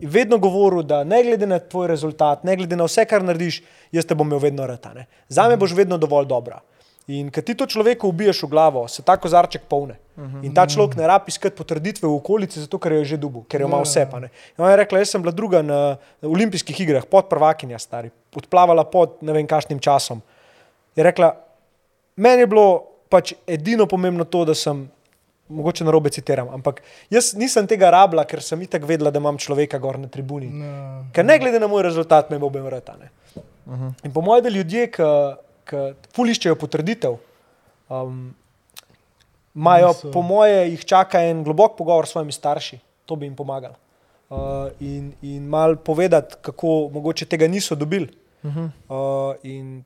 Vedno 0.00 0.36
govoril, 0.38 0.82
da 0.82 1.04
ne 1.04 1.22
glede 1.22 1.46
na 1.46 1.58
tvoj 1.58 1.86
rezultat, 1.88 2.42
ne 2.44 2.56
glede 2.56 2.76
na 2.76 2.84
vse, 2.84 3.04
kar 3.06 3.22
narediš, 3.24 3.60
jaz 3.94 4.04
te 4.04 4.14
bom 4.14 4.26
imel 4.26 4.40
vedno 4.42 4.66
rata. 4.66 4.90
Za 5.28 5.46
me 5.48 5.56
boš 5.56 5.72
vedno 5.72 5.96
dovolj 5.96 6.26
dobra. 6.26 6.58
In 7.06 7.30
kad 7.30 7.44
ti 7.44 7.54
to 7.54 7.66
človeku 7.66 8.08
ubiješ 8.08 8.42
v 8.42 8.48
glavo, 8.48 8.88
se 8.88 9.02
ta 9.02 9.16
kozarček 9.20 9.66
polne. 9.68 9.98
In 10.42 10.54
ta 10.54 10.64
človek 10.66 10.96
ne 10.96 11.06
rabi 11.06 11.28
iskati 11.28 11.56
potrditve 11.56 12.08
v 12.08 12.16
okolici, 12.16 12.60
zato 12.60 12.78
ker 12.78 12.92
jo 12.96 12.98
je 13.04 13.12
že 13.12 13.18
dubu, 13.20 13.44
ker 13.44 13.60
jo 13.60 13.68
ima 13.68 13.80
vse. 13.84 14.06
pa 14.10 14.20
ne. 14.24 14.30
In 14.56 14.64
ona 14.64 14.70
je 14.72 14.76
rekla, 14.76 14.98
jaz 14.98 15.12
sem 15.12 15.22
bila 15.22 15.32
druga 15.32 15.62
na 15.62 15.96
olimpijskih 16.22 16.80
igrah, 16.80 17.04
pod 17.04 17.28
prvakinja 17.28 17.78
stari, 17.78 18.10
odplavala 18.34 18.84
pod 18.84 19.20
ne 19.20 19.32
vem 19.32 19.46
kašnim 19.46 19.78
časom. 19.78 20.22
Je 20.96 21.04
rekla, 21.04 21.34
meni 22.16 22.44
je 22.44 22.46
bilo 22.46 22.66
pač 23.08 23.34
edino 23.46 23.86
pomembno 23.86 24.24
to, 24.24 24.44
da 24.44 24.54
sem, 24.54 24.84
mogoče 25.48 25.84
na 25.84 25.92
robe 25.94 26.10
citiram, 26.10 26.48
ampak 26.56 26.80
jaz 27.12 27.34
nisem 27.38 27.66
tega 27.70 27.90
rabila, 27.94 28.24
ker 28.26 28.42
sem 28.42 28.62
itak 28.64 28.86
vedela, 28.88 29.12
da 29.12 29.20
imam 29.22 29.38
človeka 29.38 29.78
gor 29.78 29.98
na 30.00 30.08
tribuni. 30.08 30.48
Ja. 30.48 31.04
Ker 31.14 31.26
ne 31.26 31.38
glede 31.38 31.60
na 31.62 31.68
moj 31.70 31.84
rezultat, 31.86 32.30
me 32.32 32.40
bo 32.42 32.50
bem 32.50 32.64
vrta. 32.66 32.96
In 34.04 34.12
po 34.12 34.24
mojem, 34.24 34.44
da 34.46 34.54
ljudje, 34.54 34.88
ki 34.94 35.82
fuliščejo 36.16 36.56
potrditev, 36.60 37.16
um, 37.88 38.34
imajo, 39.54 39.92
Niso- 39.94 40.12
po 40.12 40.22
moje, 40.22 40.58
jih 40.72 40.84
čaka 40.84 41.22
en 41.28 41.44
globok 41.44 41.76
pogovor 41.78 42.06
s 42.08 42.16
svojimi 42.16 42.32
starši, 42.32 42.80
to 43.06 43.16
bi 43.16 43.26
jim 43.26 43.36
pomagalo. 43.36 43.76
Uh, 44.28 44.72
in, 44.80 45.12
in 45.22 45.46
mal 45.48 45.76
povedati, 45.76 46.40
kako 46.42 46.88
mogoče 46.92 47.28
tega 47.28 47.46
niso 47.48 47.76
dobili. 47.76 48.08
Uh, 48.44 49.36
in 49.42 49.84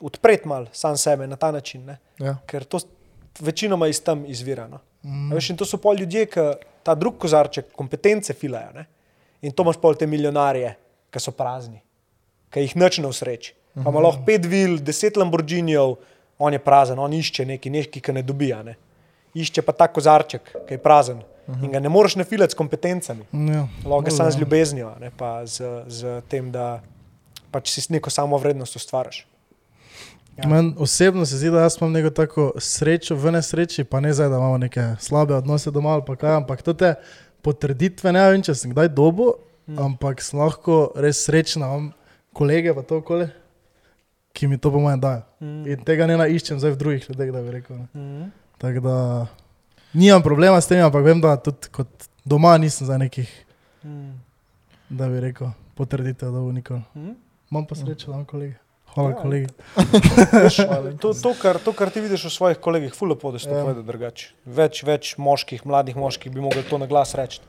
odpreti 0.00 0.48
mal 0.48 0.66
sam 0.72 0.96
sebe 0.96 1.26
na 1.26 1.36
ta 1.36 1.50
način, 1.50 1.84
ne? 1.86 1.98
Ja. 2.18 2.36
ker 2.46 2.64
to 2.64 2.78
večinoma 3.40 3.88
iz 3.88 4.02
tam 4.04 4.24
izvira. 4.26 4.68
No? 4.68 4.78
Mm. 5.02 5.32
Veš, 5.32 5.50
in 5.50 5.56
to 5.56 5.64
so 5.64 5.78
pol 5.80 5.96
ljudje, 5.96 6.26
ki 6.26 6.40
ta 6.82 6.94
drug 6.94 7.18
kozarček 7.18 7.72
kompetence 7.76 8.32
filajo. 8.34 8.72
Ne? 8.74 8.84
In 9.42 9.52
to 9.52 9.62
imaš 9.62 9.76
pol 9.80 9.94
te 9.94 10.06
milijonarje, 10.06 10.74
ki 11.10 11.20
so 11.20 11.32
prazni, 11.32 11.80
ki 12.52 12.60
jih 12.66 12.76
noč 12.76 12.98
ne 12.98 13.08
usreči. 13.08 13.54
Pa 13.74 13.88
ima 13.90 14.00
lahko 14.02 14.24
pet 14.26 14.44
vil, 14.46 14.78
deset 14.82 15.16
Lamborghinijev, 15.16 15.94
on 16.38 16.52
je 16.52 16.58
prazen, 16.58 16.98
on 16.98 17.12
išče 17.12 17.46
nekaj, 17.46 17.72
nekaj, 17.72 18.02
ki 18.02 18.12
ne 18.12 18.22
dobija. 18.22 18.62
Ne? 18.66 18.74
Išče 19.34 19.62
pa 19.62 19.72
ta 19.72 19.86
kozarček, 19.88 20.52
ki 20.68 20.74
je 20.74 20.78
prazen. 20.82 21.22
In 21.62 21.70
ga 21.72 21.80
ne 21.80 21.88
moreš 21.88 22.14
nafilati 22.16 22.52
s 22.52 22.58
kompetencami, 22.58 23.24
Ja. 23.32 23.64
lahko 23.84 24.00
ga 24.06 24.10
samo 24.10 24.30
z 24.30 24.38
ljubeznijo, 24.38 24.92
ne 25.00 25.10
pa 25.10 25.46
z, 25.46 25.62
z 25.86 26.20
tem, 26.28 26.52
da 26.52 26.80
pač 27.50 27.70
si 27.72 27.82
neko 27.92 28.10
samo 28.10 28.38
vrednost 28.38 28.76
ustvariš. 28.76 29.24
Ja. 30.36 30.48
Meni 30.48 30.74
osebno 30.78 31.26
se 31.26 31.36
zdi, 31.36 31.50
da 31.50 31.64
jaz 31.66 31.76
imam 31.80 31.92
neko 31.92 32.10
tako 32.10 32.52
srečo 32.58 33.14
v 33.14 33.32
nesreči, 33.32 33.84
pa 33.84 34.00
ne 34.00 34.12
zdaj, 34.12 34.28
da 34.28 34.36
imamo 34.36 34.58
neke 34.58 34.84
slabe 34.98 35.34
odnose 35.34 35.70
doma 35.70 35.88
ali 35.88 36.16
kaj, 36.16 36.36
ampak 36.36 36.62
to 36.62 36.72
te 36.72 36.94
potrditve, 37.42 38.12
ne 38.12 38.22
vem, 38.30 38.42
če 38.42 38.54
sem 38.54 38.72
kdaj 38.72 38.88
dobo, 38.94 39.34
mm. 39.66 39.78
ampak 39.78 40.22
sem 40.22 40.40
lahko 40.40 40.92
res 40.96 41.24
srečna, 41.26 41.66
imam 41.66 41.90
kolege 42.32 42.74
pa 42.74 42.82
to 42.82 43.00
okoli, 43.02 43.28
ki 44.32 44.48
mi 44.48 44.58
to 44.58 44.70
po 44.72 44.80
mojem 44.80 45.00
dajo. 45.00 45.22
Mm. 45.40 45.66
In 45.66 45.84
tega 45.84 46.06
ne 46.06 46.16
naiščem 46.20 46.60
zdaj 46.62 46.76
v 46.76 46.80
drugih 46.84 47.10
ljudeh, 47.10 47.32
da 47.34 47.42
bi 47.42 47.54
rekel. 47.58 47.84
Mm. 47.92 48.30
Tako 48.60 48.80
da 48.86 48.96
nimam 49.92 50.22
problema 50.22 50.60
s 50.60 50.70
tem, 50.70 50.84
ampak 50.84 51.04
vem, 51.04 51.20
da 51.20 51.36
tudi 51.36 51.68
kot 51.74 52.08
doma 52.24 52.56
nisem 52.58 52.86
za 52.86 52.98
nekih, 52.98 53.28
Mm. 53.80 54.12
da 54.90 55.08
bi 55.08 55.20
rekel, 55.20 55.48
potrditev, 55.74 56.32
da 56.32 56.40
bo 56.40 56.52
nikoli. 56.52 56.82
Mm. 56.94 57.14
Imam 57.50 57.66
pa 57.66 57.74
srečo, 57.74 58.10
da 58.10 58.12
imam 58.12 58.24
kolege. 58.28 58.58
Hvala, 58.90 59.08
Ja, 59.08 59.14
ja, 59.14 59.22
kolegi. 59.22 59.46
To, 61.00 61.12
to, 61.14 61.34
kar, 61.34 61.58
to, 61.58 61.72
kar 61.72 61.90
ti 61.90 62.00
vidiš 62.00 62.24
v 62.24 62.32
svojih 62.32 62.58
kolegih, 62.58 62.92
ful 62.92 63.08
lepo, 63.08 63.30
da 63.30 63.38
to 63.38 63.48
Ja. 63.48 63.62
povedal 63.62 63.82
drugače. 63.82 64.32
Več, 64.44 64.82
več 64.82 65.14
moških, 65.16 65.62
mladih 65.64 65.94
moških 65.94 66.28
bi 66.28 66.40
mogli 66.40 66.62
to 66.62 66.76
na 66.76 66.86
glas 66.86 67.14
reči. 67.14 67.40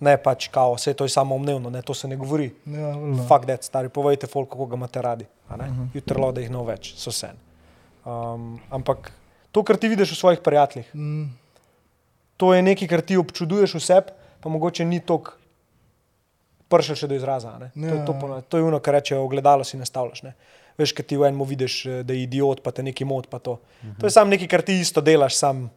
Ne 0.00 0.16
pač 0.16 0.48
kao, 0.48 0.74
vse 0.74 0.94
to 0.94 1.04
je 1.04 1.10
samo 1.10 1.34
umnevno, 1.34 1.70
ne, 1.70 1.78
to 1.80 1.94
se 1.94 2.08
ne 2.08 2.16
govori. 2.16 2.48
Ja. 2.66 2.90
Fakt, 3.28 3.46
da 3.46 3.54
stari, 3.58 3.88
povejte, 3.88 4.26
folk, 4.26 4.48
kako 4.48 4.66
ga 4.66 4.76
imate 4.76 4.98
radi. 5.00 5.26
a 5.48 5.56
ne. 5.56 5.68
Jutri 5.92 6.16
lo, 6.16 6.32
da 6.32 6.40
jih 6.40 6.50
ne 6.50 6.62
več, 6.64 6.94
so 6.96 7.12
sen. 7.12 7.36
Um, 8.02 8.56
ampak 8.68 9.12
to, 9.52 9.62
kar 9.62 9.76
ti 9.76 9.86
vidiš 9.86 10.10
v 10.10 10.16
svojih 10.16 10.40
prijateljih, 10.40 10.88
Mm. 10.94 11.28
to 12.36 12.50
je 12.50 12.62
nekaj, 12.62 12.88
kar 12.88 13.00
ti 13.00 13.16
občuduješ 13.16 13.74
vse, 13.74 14.00
pa 14.40 14.48
mogoče 14.48 14.82
ni 14.84 14.98
tok 14.98 15.36
pršel 16.68 16.96
še 16.96 17.06
do 17.06 17.14
izraza. 17.14 17.48
a 17.50 17.58
ne. 17.58 17.68
To, 17.70 17.86
je 17.86 17.94
Ja. 17.94 18.04
to, 18.04 18.12
to 18.42 18.56
je 18.56 18.64
ono, 18.64 18.80
kar 18.80 18.94
reče, 18.94 19.16
ogledalo 19.16 19.62
si 19.62 19.76
nastavljaš. 19.76 20.22
Ne. 20.22 20.32
Veš, 20.78 20.92
kaj 20.96 21.06
ti 21.06 21.16
v 21.16 21.28
enem 21.28 21.44
vidiš, 21.48 21.86
eh, 21.86 22.02
da 22.02 22.16
je 22.16 22.22
idiot, 22.22 22.62
pa 22.62 22.70
te 22.70 22.82
neki 22.82 23.04
mod. 23.04 23.28
To. 23.28 23.60
Mhm. 23.82 24.00
to 24.00 24.06
je 24.06 24.10
samo 24.10 24.30
nekaj, 24.30 24.48
kar 24.48 24.62
ti 24.62 24.80
isto 24.80 25.00
delaš, 25.00 25.36
sam 25.36 25.70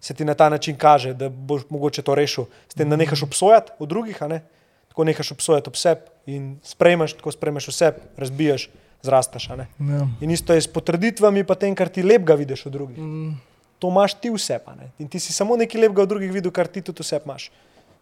se 0.00 0.14
ti 0.14 0.24
na 0.24 0.34
ta 0.34 0.48
način 0.48 0.76
kaže, 0.76 1.14
da 1.14 1.28
boš 1.28 1.62
mogoče 1.70 2.02
to 2.02 2.14
rešil. 2.14 2.44
S 2.68 2.74
tem, 2.74 2.90
da 2.90 2.96
nehaš 2.96 3.22
obsojati 3.22 3.72
od 3.78 3.88
drugih, 3.88 4.22
ne. 4.28 4.42
tako 4.88 5.04
nehaš 5.04 5.32
obsojati 5.32 5.68
ob 5.68 5.76
sebi 5.76 6.00
in 6.26 6.58
sprejmeš, 6.64 7.12
tako 7.18 7.32
sprejmeš 7.32 7.68
vse, 7.68 7.92
razbiješ, 8.16 8.70
zrastaš. 9.02 9.48
ne. 9.48 9.66
Ja. 9.78 10.08
In 10.20 10.30
isto 10.30 10.54
je 10.54 10.60
s 10.60 10.68
potrditvami, 10.72 11.44
pa 11.44 11.54
tem, 11.54 11.74
kar 11.74 11.88
ti 11.88 12.02
lepega 12.02 12.34
vidiš 12.34 12.66
od 12.66 12.72
drugih. 12.72 12.98
Mm. 12.98 13.34
To 13.78 13.88
imaš 13.88 14.14
ti 14.14 14.30
vse. 14.30 14.58
In 14.98 15.08
ti 15.08 15.20
si 15.20 15.32
samo 15.32 15.56
nekaj 15.56 15.80
lepega 15.80 16.02
od 16.02 16.08
drugih 16.08 16.32
videl, 16.32 16.50
kar 16.50 16.66
ti 16.66 16.82
tudi 16.82 17.02
vse 17.02 17.20
imaš. 17.24 17.50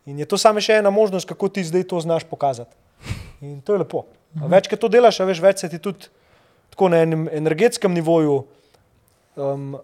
In 0.07 0.19
je 0.19 0.27
to 0.29 0.39
samo 0.39 0.61
še 0.61 0.79
ena 0.79 0.91
možnost, 0.91 1.29
kako 1.29 1.49
ti 1.49 1.65
zdaj 1.65 1.83
to 1.91 2.01
znaš 2.01 2.25
pokazati. 2.25 2.77
In 3.41 3.61
to 3.61 3.75
je 3.75 3.79
lepo. 3.79 4.05
A 4.43 4.51
več, 4.51 4.69
kot 4.71 4.81
to 4.83 4.91
delaš, 4.91 5.21
veš, 5.21 5.41
več 5.43 5.63
se 5.63 5.71
ti 5.71 5.79
tudi 5.79 6.11
tako 6.75 6.89
na 6.91 7.03
enem 7.05 7.29
energetskem 7.31 7.95
nivoju. 7.95 8.41
Um, 9.39 9.77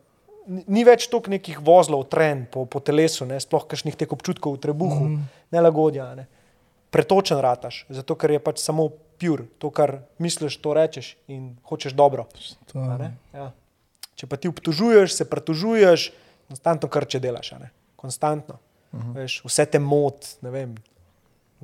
ni- 0.47 0.85
več 0.87 1.07
toliko 1.11 1.31
nekih 1.31 1.61
vozlov, 1.63 2.09
tren 2.11 2.47
po, 2.51 2.65
po 2.67 2.83
telesu, 2.83 3.27
ne, 3.29 3.39
sploh 3.43 3.67
kakšnih 3.71 3.99
teh 3.99 4.11
občutkov 4.11 4.57
v 4.57 4.63
trebuhu, 4.65 5.05
mm. 5.07 5.23
nelagodja. 5.55 6.09
Ne. 6.19 6.27
Pretočen 6.91 7.39
rataš, 7.39 7.85
zato 7.93 8.17
ker 8.19 8.35
je 8.35 8.43
pač 8.43 8.63
samo 8.63 8.89
pur, 9.21 9.45
to, 9.63 9.71
kar 9.71 10.01
misliš, 10.19 10.59
to 10.59 10.75
rečeš 10.75 11.15
in 11.31 11.55
hočeš 11.69 11.95
dobro. 11.95 12.27
Ja. 13.37 13.53
Če 14.19 14.27
pa 14.27 14.41
ti 14.41 14.51
obtožuješ, 14.51 15.15
se 15.15 15.29
pretožuješ, 15.29 16.11
konstantno 16.51 16.91
krče 16.91 17.21
delaš, 17.23 17.53
a 17.55 17.59
ne. 17.63 17.71
konstantno. 17.97 18.59
Uh 18.93 19.01
-huh. 19.01 19.15
Veš, 19.15 19.43
vse 19.45 19.67
te 19.67 19.79
mot, 19.79 20.27
ne 20.43 20.51
vem, 20.51 20.75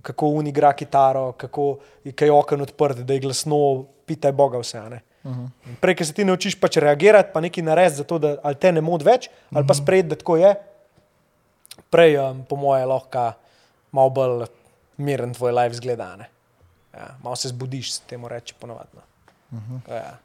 kako 0.02 0.26
un 0.26 0.46
igra 0.46 0.72
kitaro, 0.72 1.32
kako 1.32 1.78
je 2.04 2.12
kaj 2.12 2.30
okno 2.30 2.62
odprt, 2.62 2.98
da 2.98 3.14
je 3.14 3.20
glasno, 3.20 3.84
pitaj 4.06 4.32
Boga 4.32 4.58
vse. 4.58 4.78
a 4.78 4.88
ne. 4.88 5.00
In 5.26 5.76
Prej, 5.80 5.96
ki 5.98 6.04
se 6.06 6.14
ti 6.14 6.24
naučiš 6.24 6.54
pač 6.60 6.78
reagirati, 6.82 7.32
pa 7.34 7.40
nekaj 7.42 7.64
narediti, 7.64 7.96
zato, 8.04 8.18
da 8.22 8.36
ali 8.46 8.58
te 8.62 8.70
ne 8.72 8.80
mod 8.84 9.02
več, 9.02 9.26
ali 9.50 9.66
pa 9.66 9.74
sprejeti, 9.74 10.12
da 10.12 10.18
tako 10.20 10.36
je. 10.38 10.52
Prej, 11.90 12.18
um, 12.22 12.44
po 12.46 12.58
moje, 12.60 12.84
lahko 12.86 13.32
malo 13.96 14.12
bolj 14.14 14.46
miren 15.02 15.34
tvoj 15.34 15.52
life 15.52 15.80
zgleda. 15.80 16.12
a 16.14 16.16
ne. 16.16 16.30
Ja, 16.94 17.08
malo 17.22 17.36
se 17.36 17.48
zbudiš, 17.48 17.92
se 17.92 18.00
temu 18.06 18.28
reče 18.28 18.54
ponovadno. 18.60 19.02
Uh 19.50 19.58
-huh. 19.58 19.94
ja. 19.94 20.18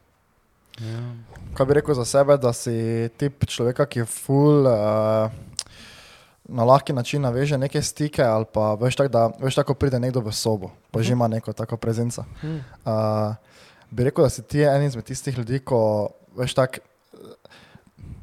Kaj 1.54 1.66
bi 1.66 1.74
rekel 1.74 1.96
za 1.96 2.06
sebe, 2.06 2.38
da 2.38 2.54
si 2.54 3.10
tip 3.18 3.46
človeka, 3.46 3.86
ki 3.86 4.00
je 4.00 4.06
full 4.06 4.68
uh, 4.68 5.32
na 6.52 6.64
lahki 6.64 6.94
način 6.94 7.22
naveže 7.22 7.58
neke 7.58 7.82
stike, 7.82 8.24
ali 8.24 8.46
pa 8.54 8.74
veš 8.76 8.96
tako, 8.96 9.10
da 9.10 9.32
veš 9.40 9.56
tako 9.56 9.74
pride 9.74 10.00
nekdo 10.00 10.20
v 10.20 10.34
sobo, 10.36 10.72
pa 10.92 11.02
že 11.02 11.14
ima 11.14 11.28
neko 11.28 11.54
tako 11.54 11.78
prezenca. 11.78 12.26
Uh, 12.44 13.36
bi 13.90 14.04
rekel, 14.04 14.24
da 14.24 14.30
si 14.30 14.44
ti 14.44 14.62
en 14.64 14.84
izmed 14.84 15.06
tistih 15.06 15.38
ljudi, 15.38 15.60
ko 15.60 16.10
veš 16.38 16.54
tako. 16.54 16.88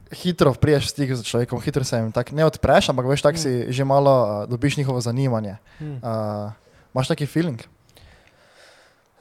Hitro 0.09 0.55
priješ 0.57 0.87
v 0.87 0.89
stik 0.89 1.11
z 1.21 1.25
človekom, 1.25 1.61
hitro 1.61 1.85
se 1.85 1.97
jim 1.97 2.13
tako 2.13 2.33
ne 2.37 2.45
odpreš, 2.49 2.89
ampak 2.89 3.07
veš, 3.07 3.23
tako 3.23 3.39
si 3.39 3.73
že 3.73 3.85
malo 3.85 4.15
uh, 4.25 4.49
dobiš 4.49 4.77
njihovo 4.77 5.01
zanimanje. 5.01 5.57
Uh, 5.81 6.53
Imaš 6.95 7.09
taki 7.09 7.27
feeling? 7.27 7.61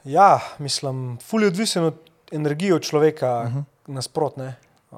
Ja, 0.03 0.39
mislim, 0.59 1.17
ful 1.21 1.43
je 1.43 1.47
odvisen 1.47 1.83
od 1.83 1.95
energije 2.31 2.79
človeka 2.79 3.41
uh 3.41 3.53
-huh. 3.53 3.63
nasprotne. 3.87 4.55
Uh, 4.91 4.97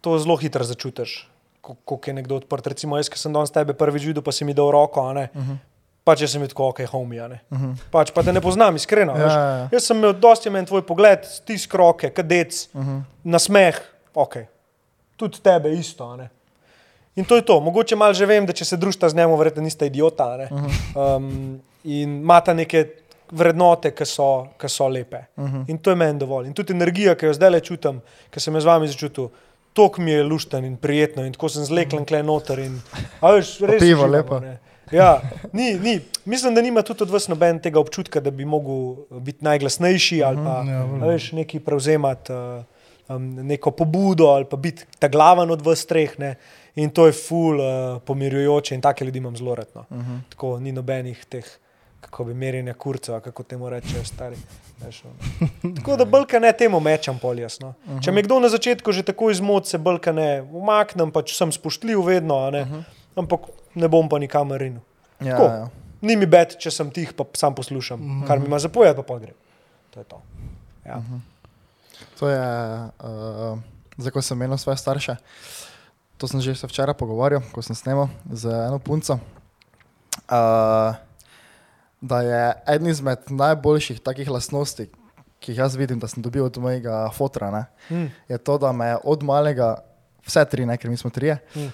to 0.00 0.18
zelo 0.18 0.36
hitro 0.36 0.64
začutiš, 0.64 1.30
ko- 1.64 1.76
koliko 1.84 2.10
je 2.10 2.14
nekdo 2.20 2.36
odprt. 2.36 2.66
Recimo, 2.74 2.98
jaz, 3.00 3.08
ki 3.08 3.18
sem 3.18 3.32
danes 3.32 3.52
tebe 3.54 3.72
prvič 3.72 4.04
videl, 4.04 4.22
pa 4.22 4.32
si 4.32 4.44
mi 4.44 4.54
dal 4.54 4.70
roko. 4.70 5.00
Uh 5.00 5.16
-huh. 5.16 5.56
Pač 6.04 6.20
jaz 6.20 6.34
sem 6.36 6.40
bil 6.40 6.48
tako, 6.52 6.68
ok, 6.68 6.78
ne. 6.78 7.40
Uh 7.50 7.58
-huh. 7.58 7.76
Pač 7.90 8.10
pa 8.12 8.22
te 8.22 8.32
ne 8.32 8.40
poznam, 8.40 8.76
iskreno. 8.76 9.16
Ja, 9.16 9.26
ja, 9.26 9.56
ja. 9.56 9.68
Jaz 9.72 9.86
sem 9.86 9.96
imel 9.96 10.12
dosti 10.12 10.50
men 10.50 10.66
tvoj 10.66 10.82
pogled, 10.82 11.24
stisk 11.24 11.74
roke, 11.74 12.10
kadec, 12.10 12.68
uh 12.74 12.82
-huh. 12.82 13.02
nasmeh, 13.24 13.80
ok. 14.14 14.36
Tudi 15.16 15.40
tebe 15.40 15.72
isto. 15.72 16.18
In 17.16 17.24
to 17.24 17.36
je 17.36 17.42
to. 17.42 17.60
Mogoče 17.60 17.96
malo 17.96 18.14
že 18.14 18.26
vem, 18.26 18.46
da 18.46 18.52
če 18.52 18.64
se 18.64 18.76
družite 18.76 19.08
z 19.08 19.14
njim, 19.14 19.38
verjetno 19.38 19.62
niste 19.62 19.86
idiota. 19.86 20.36
Ne? 20.36 20.48
Um, 20.94 21.60
in 21.84 22.20
imate 22.20 22.54
neke 22.54 22.86
vrednote, 23.30 23.90
ki 23.94 24.06
so, 24.06 24.46
ki 24.58 24.68
so 24.68 24.88
lepe. 24.88 25.24
In 25.68 25.78
to 25.78 25.90
je 25.90 25.96
meni 25.96 26.18
dovolj. 26.18 26.46
In 26.46 26.54
tudi 26.54 26.72
energija, 26.72 27.14
ki 27.14 27.26
jo 27.26 27.34
zdaj 27.34 27.50
le 27.50 27.60
čutim, 27.60 28.00
ki 28.30 28.40
sem 28.40 28.54
jo 28.54 28.60
z 28.60 28.64
vami 28.66 28.88
začutil. 28.88 29.30
Tok 29.74 29.98
mi 29.98 30.10
je 30.10 30.22
lušten 30.22 30.64
in 30.64 30.76
prijetno, 30.76 31.24
in 31.26 31.32
tako 31.34 31.48
sem 31.50 31.64
zleklen 31.66 32.04
kle 32.06 32.22
noter. 32.22 32.60
In, 32.62 32.78
a 33.20 33.32
veš, 33.34 33.56
res 33.60 33.82
pivo 33.82 34.04
uživamo, 34.04 34.12
lepo. 34.12 34.40
ne. 34.40 34.58
Ja, 34.92 35.20
ni, 35.52 35.74
ni. 35.74 36.00
Mislim, 36.24 36.54
da 36.54 36.62
nima 36.62 36.82
tudi 36.82 37.02
od 37.02 37.10
vas 37.10 37.28
noben 37.28 37.58
tega 37.58 37.80
občutka, 37.80 38.20
da 38.20 38.30
bi 38.30 38.44
mogel 38.44 39.20
biti 39.20 39.44
najglasnejši 39.44 40.22
ali 40.24 40.36
pa 40.44 40.62
ja, 40.68 40.84
veš, 41.06 41.32
nekaj 41.32 41.60
prevzemati, 41.60 42.32
uh, 42.32 43.16
um, 43.16 43.34
neko 43.34 43.70
pobudo 43.70 44.26
ali 44.26 44.44
pa 44.50 44.56
biti 44.56 44.84
ta 44.98 45.08
glaven 45.08 45.50
od 45.50 45.66
vas 45.66 45.86
treh. 45.86 46.18
Ne. 46.18 46.34
In 46.74 46.90
to 46.90 47.06
je 47.06 47.12
ful 47.12 47.60
uh, 47.60 48.02
pomirjujoče 48.02 48.74
in 48.74 48.80
take 48.80 49.04
ljudi 49.04 49.18
imam 49.18 49.36
zelo 49.36 49.54
redno. 49.54 49.84
Uh 49.90 49.96
-huh. 49.96 50.20
Tako 50.28 50.60
ni 50.60 50.72
nobenih 50.72 51.24
teh, 51.24 51.44
kako 52.00 52.24
bi 52.24 52.34
merjenja 52.34 52.74
kurcev, 52.74 53.20
kako 53.20 53.42
temu 53.42 53.70
rečejo 53.70 54.04
stari. 54.04 54.36
Ono. 54.82 55.74
Tako 55.76 55.96
da 55.96 56.04
brka 56.04 56.38
ne 56.38 56.52
temu 56.52 56.80
mečem 56.80 57.18
pol 57.18 57.38
jasno. 57.38 57.68
Uh 57.68 57.92
-huh. 57.92 58.04
Če 58.04 58.12
me 58.12 58.22
kdo 58.22 58.40
na 58.40 58.48
začetku 58.48 58.92
že 58.92 59.02
tako 59.02 59.30
izmod, 59.30 59.66
se 59.66 59.78
brka 59.78 60.12
ne 60.12 60.42
umaknem, 60.42 61.10
pač 61.10 61.36
sem 61.36 61.52
spoštljiv 61.52 62.00
vedno, 62.04 62.50
ne, 62.50 62.62
uh 62.62 62.68
-huh. 62.68 62.82
ampak 63.16 63.40
ne 63.74 63.88
bom 63.88 64.08
pa 64.08 64.18
nikamor 64.18 64.60
rinil. 64.60 64.80
Ja, 65.20 65.36
Tako. 65.36 65.44
ja. 65.44 65.68
Ni 66.00 66.16
mi 66.16 66.26
bed, 66.26 66.56
če 66.58 66.70
sem 66.70 66.90
tih, 66.90 67.12
pa 67.12 67.24
sam 67.32 67.54
poslušam, 67.54 68.00
mm 68.00 68.22
-hmm. 68.22 68.26
kar 68.26 68.38
mi 68.38 68.46
ima 68.46 68.58
zapovedati, 68.58 68.96
pa 68.96 69.02
pa 69.02 69.18
grem. 69.18 69.34
To 69.90 70.00
je 70.00 70.04
to. 70.04 70.22
Ja. 70.86 70.96
Mm 70.96 71.02
-hmm. 71.02 71.20
To 72.18 72.28
je, 72.28 72.40
uh, 73.04 73.58
zdaj 73.96 74.10
ko 74.10 74.22
sem 74.22 74.38
menil 74.38 74.58
svoje 74.58 74.76
starše. 74.76 75.16
To 76.18 76.28
sem 76.28 76.40
že 76.40 76.54
včeraj 76.54 76.94
pogovarjal, 76.94 77.42
ko 77.52 77.62
sem 77.62 77.76
snemal 77.76 78.08
z 78.30 78.46
eno 78.46 78.78
punco. 78.78 79.18
Uh, 80.30 80.94
da 82.04 82.20
je 82.20 82.42
eden 82.68 82.86
izmed 82.86 83.18
najboljših 83.30 84.00
takih 84.00 84.28
lastnosti, 84.28 84.90
ki 85.40 85.52
jih 85.52 85.58
jaz 85.58 85.74
vidim, 85.74 85.98
da 85.98 86.08
sem 86.08 86.20
dobil 86.20 86.44
od 86.44 86.56
mojega 86.56 87.08
fotra, 87.10 87.50
ne, 87.50 87.64
Mm. 87.90 88.08
je 88.28 88.38
to, 88.38 88.58
da 88.58 88.72
me 88.72 88.96
od 88.98 89.22
malega, 89.22 89.74
vse 90.22 90.44
tri, 90.44 90.64
ne, 90.64 90.76
ker 90.76 90.90
mi 90.90 90.96
smo 90.96 91.10
trije, 91.10 91.38
Mm. 91.54 91.60
uh, 91.60 91.70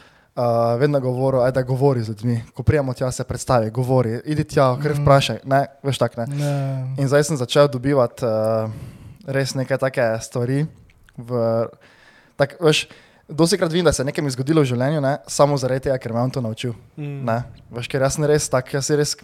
vedno 0.77 1.01
govoril, 1.01 1.43
aj, 1.43 1.53
da 1.53 1.62
govori 1.62 2.03
z 2.03 2.09
ljudmi. 2.09 2.43
Ko 2.55 2.62
prijemo 2.62 2.95
tja, 2.95 3.11
se 3.11 3.25
predstavi, 3.25 3.71
govori, 3.71 4.21
idi 4.25 4.45
tja, 4.45 4.77
kar 4.77 4.95
vprašaj, 4.95 5.38
ne, 5.45 5.66
veš 5.83 5.99
tak 5.99 6.16
ne. 6.16 6.27
Ne. 6.29 6.51
In 6.97 7.09
zdaj 7.09 7.25
sem 7.25 7.37
začel 7.37 7.69
dobivati 7.69 8.25
uh, 8.25 8.71
res 9.27 9.55
neke 9.55 9.79
take 9.79 10.19
stvari. 10.21 10.66
V, 11.16 11.37
tak, 12.37 12.57
veš, 12.61 12.87
dosikrat 13.31 13.73
vidim, 13.73 13.85
da 13.85 13.93
se 13.93 14.03
je 14.03 14.07
nekaj 14.07 14.31
zgodilo 14.35 14.62
v 14.62 14.69
življenju, 14.71 15.01
ne, 15.01 15.12
samo 15.31 15.57
zaradi 15.61 15.87
tega, 15.87 15.99
ker 16.03 16.12
me 16.12 16.19
je 16.19 16.25
on 16.25 16.33
to 16.35 16.43
naučil. 16.45 16.73
Mm. 16.99 17.19
Ne, 17.29 17.37
veš, 17.75 17.88
ker 17.90 18.03
jaz 18.03 18.16
sem 18.16 18.27
res 18.29 18.49
tak, 18.51 18.73
jaz 18.75 18.90
res, 18.99 19.14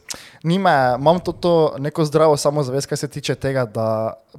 nime, 0.47 0.73
imam 0.99 1.19
to, 1.23 1.35
to 1.35 1.55
neko 1.83 2.07
zdravo 2.09 2.37
samozavest, 2.41 2.89
kar 2.91 3.01
se 3.01 3.09
tiče 3.11 3.35
tega, 3.41 3.67
da 3.67 3.89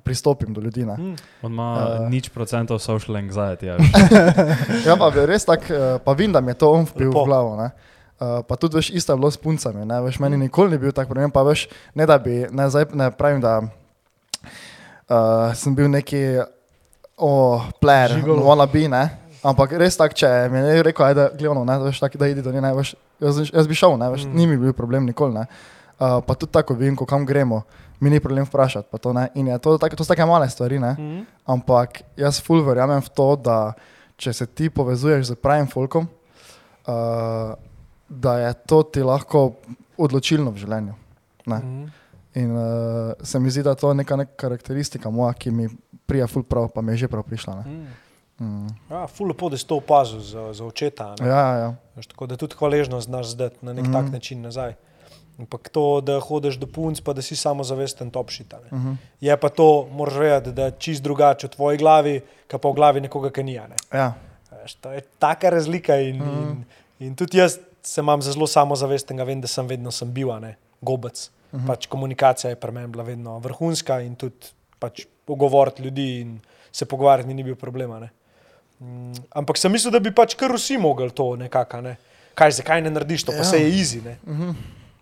pristopim 0.04 0.54
do 0.56 0.64
ljudi. 0.64 0.86
Ne. 0.88 0.96
Mm. 0.98 1.16
On 1.48 1.52
ima 1.52 1.70
uh, 1.76 2.08
nič 2.12 2.30
procentov 2.34 2.80
social 2.84 3.20
anxiety. 3.20 3.72
Ja. 3.72 3.78
Ja, 4.88 4.96
pa 4.96 5.10
res 5.28 5.44
tak, 5.46 5.68
eh, 5.72 5.98
pa 6.04 6.14
vem, 6.16 6.32
da 6.32 6.42
mi 6.42 6.54
je 6.54 6.60
to 6.62 6.72
on 6.72 6.86
vpil 6.88 7.10
Lepo. 7.10 7.24
v 7.24 7.28
glavo. 7.28 7.56
Ne. 7.60 7.72
Uh, 8.18 8.40
pa 8.48 8.56
tudi 8.56 8.80
veš, 8.80 8.90
isto 8.96 9.14
je 9.14 9.20
bilo 9.20 9.32
s 9.32 9.38
puncami. 9.38 9.86
Ne, 9.86 10.00
veš, 10.06 10.22
meni 10.24 10.40
nikoli 10.40 10.74
ni 10.74 10.82
bil 10.82 10.96
tak 10.96 11.10
problem, 11.10 11.34
pa 11.34 11.44
veš, 11.46 11.68
ne 11.98 12.08
da 12.08 12.18
bi, 12.18 12.46
ne, 12.50 12.70
zdaj 12.72 12.88
ne 12.98 13.12
pravim, 13.14 13.44
da 13.44 13.60
uh, 13.62 15.54
sem 15.54 15.76
bil 15.76 15.92
neki 15.92 16.42
oh, 17.18 17.68
player, 17.82 18.18
Žigolo. 18.18 18.46
wanna 18.46 18.66
be, 18.66 18.88
ne. 18.88 19.27
Ampak 19.46 19.76
res 19.78 19.98
tak, 20.00 20.16
če 20.18 20.30
mi 20.52 20.62
je 20.64 20.86
rekel, 20.88 21.06
ajde, 21.06 21.28
gledano, 21.38 21.66
ne, 21.68 21.78
veš, 21.86 22.00
tak, 22.02 22.16
da 22.18 22.30
idi 22.30 22.42
do 22.42 22.54
nje, 22.54 22.62
ne, 22.64 22.72
veš, 22.78 22.94
jaz, 23.22 23.42
jaz 23.52 23.68
bi 23.70 23.78
šel, 23.78 23.98
ne, 24.02 24.10
veš, 24.14 24.26
mm. 24.26 24.38
ni 24.38 24.48
mi 24.50 24.58
bil 24.58 24.74
problem 24.78 25.06
nikoli, 25.06 25.36
ne. 25.38 25.46
Uh, 25.98 26.20
pa 26.26 26.36
tudi 26.38 26.54
tako 26.54 26.76
vem, 26.78 26.96
ko 26.98 27.06
kam 27.10 27.26
gremo, 27.26 27.62
mi 28.00 28.10
ni 28.14 28.22
problem 28.22 28.46
vprašati, 28.46 29.00
to 29.02 29.14
ne. 29.14 29.28
In 29.38 29.50
je 29.50 29.60
to, 29.62 29.78
tak, 29.82 29.96
to 29.98 30.06
so 30.06 30.14
take 30.14 30.26
male 30.26 30.50
stvari, 30.50 30.82
ne. 30.82 30.94
Mm. 30.98 31.22
Ampak 31.54 32.02
jaz 32.18 32.42
ful 32.44 32.66
verjamem 32.66 33.02
v 33.02 33.14
to, 33.14 33.30
da 33.38 33.60
če 34.18 34.34
se 34.34 34.50
ti 34.50 34.70
povezuješ 34.74 35.32
z 35.32 35.38
pravim 35.42 35.70
folkom, 35.70 36.10
uh, 36.90 37.54
da 38.10 38.38
je 38.40 38.54
to 38.66 38.82
ti 38.84 39.04
lahko 39.06 39.52
odločilno 39.98 40.54
v 40.54 40.62
življenju. 40.64 40.98
Ne? 41.48 41.60
Mm. 41.62 41.86
In 42.38 42.52
uh, 42.54 43.14
se 43.26 43.40
mi 43.40 43.52
zdi, 43.54 43.64
da 43.66 43.76
to 43.78 43.92
je 43.92 44.02
neka, 44.02 44.18
neka 44.22 44.38
karakteristika 44.46 45.10
moja, 45.14 45.34
ki 45.34 45.54
mi 45.54 45.70
prija 46.08 46.28
ful 46.30 46.46
prav, 46.48 46.70
pa 46.74 46.82
mi 46.82 46.94
je 46.96 47.06
že 47.06 47.12
prav 47.12 47.26
prišla. 47.28 47.56
Ne? 47.62 47.66
Mm. 47.66 48.07
Mm. 48.40 48.68
Ja, 48.92 49.08
ful 49.08 49.28
lepo, 49.28 49.50
da 49.50 49.58
si 49.58 49.68
to 49.68 49.76
opazil 49.76 50.20
za, 50.20 50.54
za 50.54 50.66
očeta. 50.66 51.16
ne. 51.20 51.28
Ja, 51.28 51.46
ja. 51.58 51.76
Veš, 51.96 52.08
tako 52.08 52.28
da 52.28 52.38
tudi 52.38 52.56
hvaležnost 52.56 53.06
znaš 53.08 53.28
zdeti 53.28 53.58
na 53.66 53.74
nek 53.74 53.84
mm 53.84 53.88
Mhm. 53.90 53.96
-hmm. 53.98 54.04
tak 54.04 54.12
način 54.14 54.42
nazaj. 54.42 54.74
Ampak 55.40 55.70
to, 55.70 56.02
da 56.02 56.20
hodiš 56.20 56.56
do 56.56 56.68
punc, 56.68 57.02
pa 57.02 57.14
da 57.14 57.22
si 57.22 57.36
samozavesten 57.36 58.10
topšita. 58.12 58.58
Uh 58.72 58.78
-huh. 58.80 58.96
Je 59.22 59.38
pa 59.38 59.50
to, 59.50 59.88
moraš 59.92 60.16
vedeti, 60.16 60.52
da 60.52 60.66
je 60.66 60.72
čist 60.80 61.04
drugače 61.04 61.48
v 61.48 61.50
tvoji 61.50 61.78
glavi, 61.78 62.22
kot 62.52 62.62
pa 62.62 62.70
v 62.70 62.74
glavi 62.74 63.02
nekoga, 63.02 63.30
ki 63.30 63.44
ni. 63.44 63.58
a 63.60 63.68
Ne? 63.68 63.76
ja. 63.94 64.14
Veš, 64.62 64.74
to 64.76 64.92
je 64.92 65.02
taka 65.20 65.50
razlika. 65.50 65.96
In, 65.96 66.16
mm. 66.16 66.30
Mhm. 66.30 66.50
in, 66.52 66.66
in 67.00 67.16
tudi 67.16 67.38
jaz 67.38 67.58
se 67.84 68.02
imam 68.02 68.22
za 68.22 68.32
zelo 68.32 68.48
samozavesten, 68.48 69.26
vem, 69.26 69.42
da 69.42 69.48
sem 69.48 69.68
vedno 69.68 69.92
sem 69.92 70.14
bil, 70.14 70.40
ne 70.40 70.56
gobec. 70.82 71.30
Mm 71.30 71.58
Mhm. 71.58 71.64
-hmm. 71.64 71.68
pač 71.68 71.86
komunikacija 71.86 72.50
je 72.50 72.56
pri 72.56 72.72
meni 72.72 72.88
bila 72.88 73.04
vedno 73.04 73.40
vrhunska 73.40 74.02
in 74.02 74.16
tudi 74.16 74.36
pač 74.80 75.06
pogovoriti 75.26 75.84
ljudi 75.84 76.20
in 76.22 76.40
se 76.72 76.86
pogovarjati 76.86 77.34
ni 77.34 77.44
bil 77.44 77.56
problema. 77.56 78.00
Ne. 78.00 78.10
Mm, 78.80 79.14
ampak 79.36 79.58
sem 79.58 79.72
mislil, 79.72 79.92
da 79.92 80.00
bi 80.00 80.12
pač 80.14 80.36
kar 80.38 80.54
vsi 80.54 80.78
mogli 80.78 81.10
to 81.12 81.36
nekako. 81.36 81.82
Ne. 81.82 81.96
Kaj, 82.38 82.52
zakaj 82.60 82.82
ne 82.82 82.90
narediš 82.94 83.24
to, 83.24 83.32
pa 83.32 83.38
Ja. 83.38 83.44
se 83.44 83.58
je 83.58 83.70
easy. 83.70 84.02
Ne. 84.06 84.18
Uh 84.28 84.40
-huh. 84.40 84.54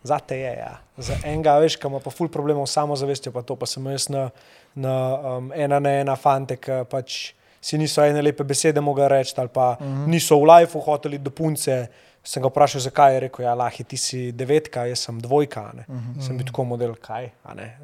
Zate 0.03 0.37
je, 0.37 0.53
ja. 0.57 0.77
Za 0.97 1.13
enega, 1.23 1.57
veš, 1.59 1.75
ki 1.75 1.87
ima 1.87 1.99
pa 1.99 2.09
ful 2.09 2.27
problemov 2.29 2.67
s 2.67 2.71
samozavestjo, 2.71 3.31
pa 3.31 3.41
to 3.41 3.55
pa 3.55 3.65
sem 3.65 3.85
jaz 3.85 4.09
na, 4.09 4.29
na 4.75 4.93
um, 5.37 5.51
ena 5.55 5.79
na 5.79 5.89
ena 5.89 6.15
fante, 6.15 6.55
ki 6.55 6.71
pač 6.89 7.33
si 7.61 7.77
niso 7.77 8.03
ene 8.03 8.21
lepe 8.21 8.43
besede 8.43 8.81
mogli 8.81 9.07
reči, 9.07 9.33
ali 9.37 9.49
pa 9.49 9.77
uh 9.79 9.85
-huh. 9.87 10.07
niso 10.07 10.39
v 10.39 10.45
lifeu 10.45 10.81
hoteli 10.81 11.17
do 11.17 11.31
punce. 11.31 11.87
Sem 12.25 12.41
ga 12.41 12.49
vprašal, 12.49 12.81
zakaj 12.81 13.13
je 13.13 13.19
rekel, 13.19 13.43
ja, 13.45 13.53
lahi, 13.53 13.83
ti 13.85 13.97
si 14.01 14.19
devetka, 14.33 14.87
jaz 14.89 15.03
sem 15.05 15.19
dvojka. 15.21 15.61
Uh 15.87 15.95
-huh. 15.95 16.21
Sem 16.25 16.37
bil 16.37 16.45
tako 16.45 16.63
model, 16.63 16.95
kaj, 17.01 17.29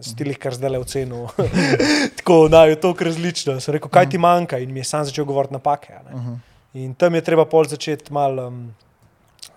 stilih, 0.01 0.37
kar 0.37 0.53
zdaj 0.53 0.69
le 0.69 0.79
ocenil. 0.79 1.27
tako 2.17 2.47
naj 2.49 2.69
je 2.69 2.79
to 2.81 2.95
različno. 2.99 3.59
Sem 3.59 3.73
rekel, 3.73 3.89
kaj 3.89 4.09
ti 4.09 4.17
manjka 4.17 4.57
in 4.57 4.73
mi 4.73 4.79
je 4.79 4.83
sam 4.83 5.05
začel 5.05 5.25
govoriti 5.25 5.53
napake. 5.53 5.93
Uh 6.13 6.19
-huh. 6.19 6.37
In 6.73 6.93
tam 6.93 7.15
je 7.15 7.21
treba 7.21 7.45
pol 7.45 7.65
začeti 7.67 8.13
malo 8.13 8.47
um, 8.47 8.73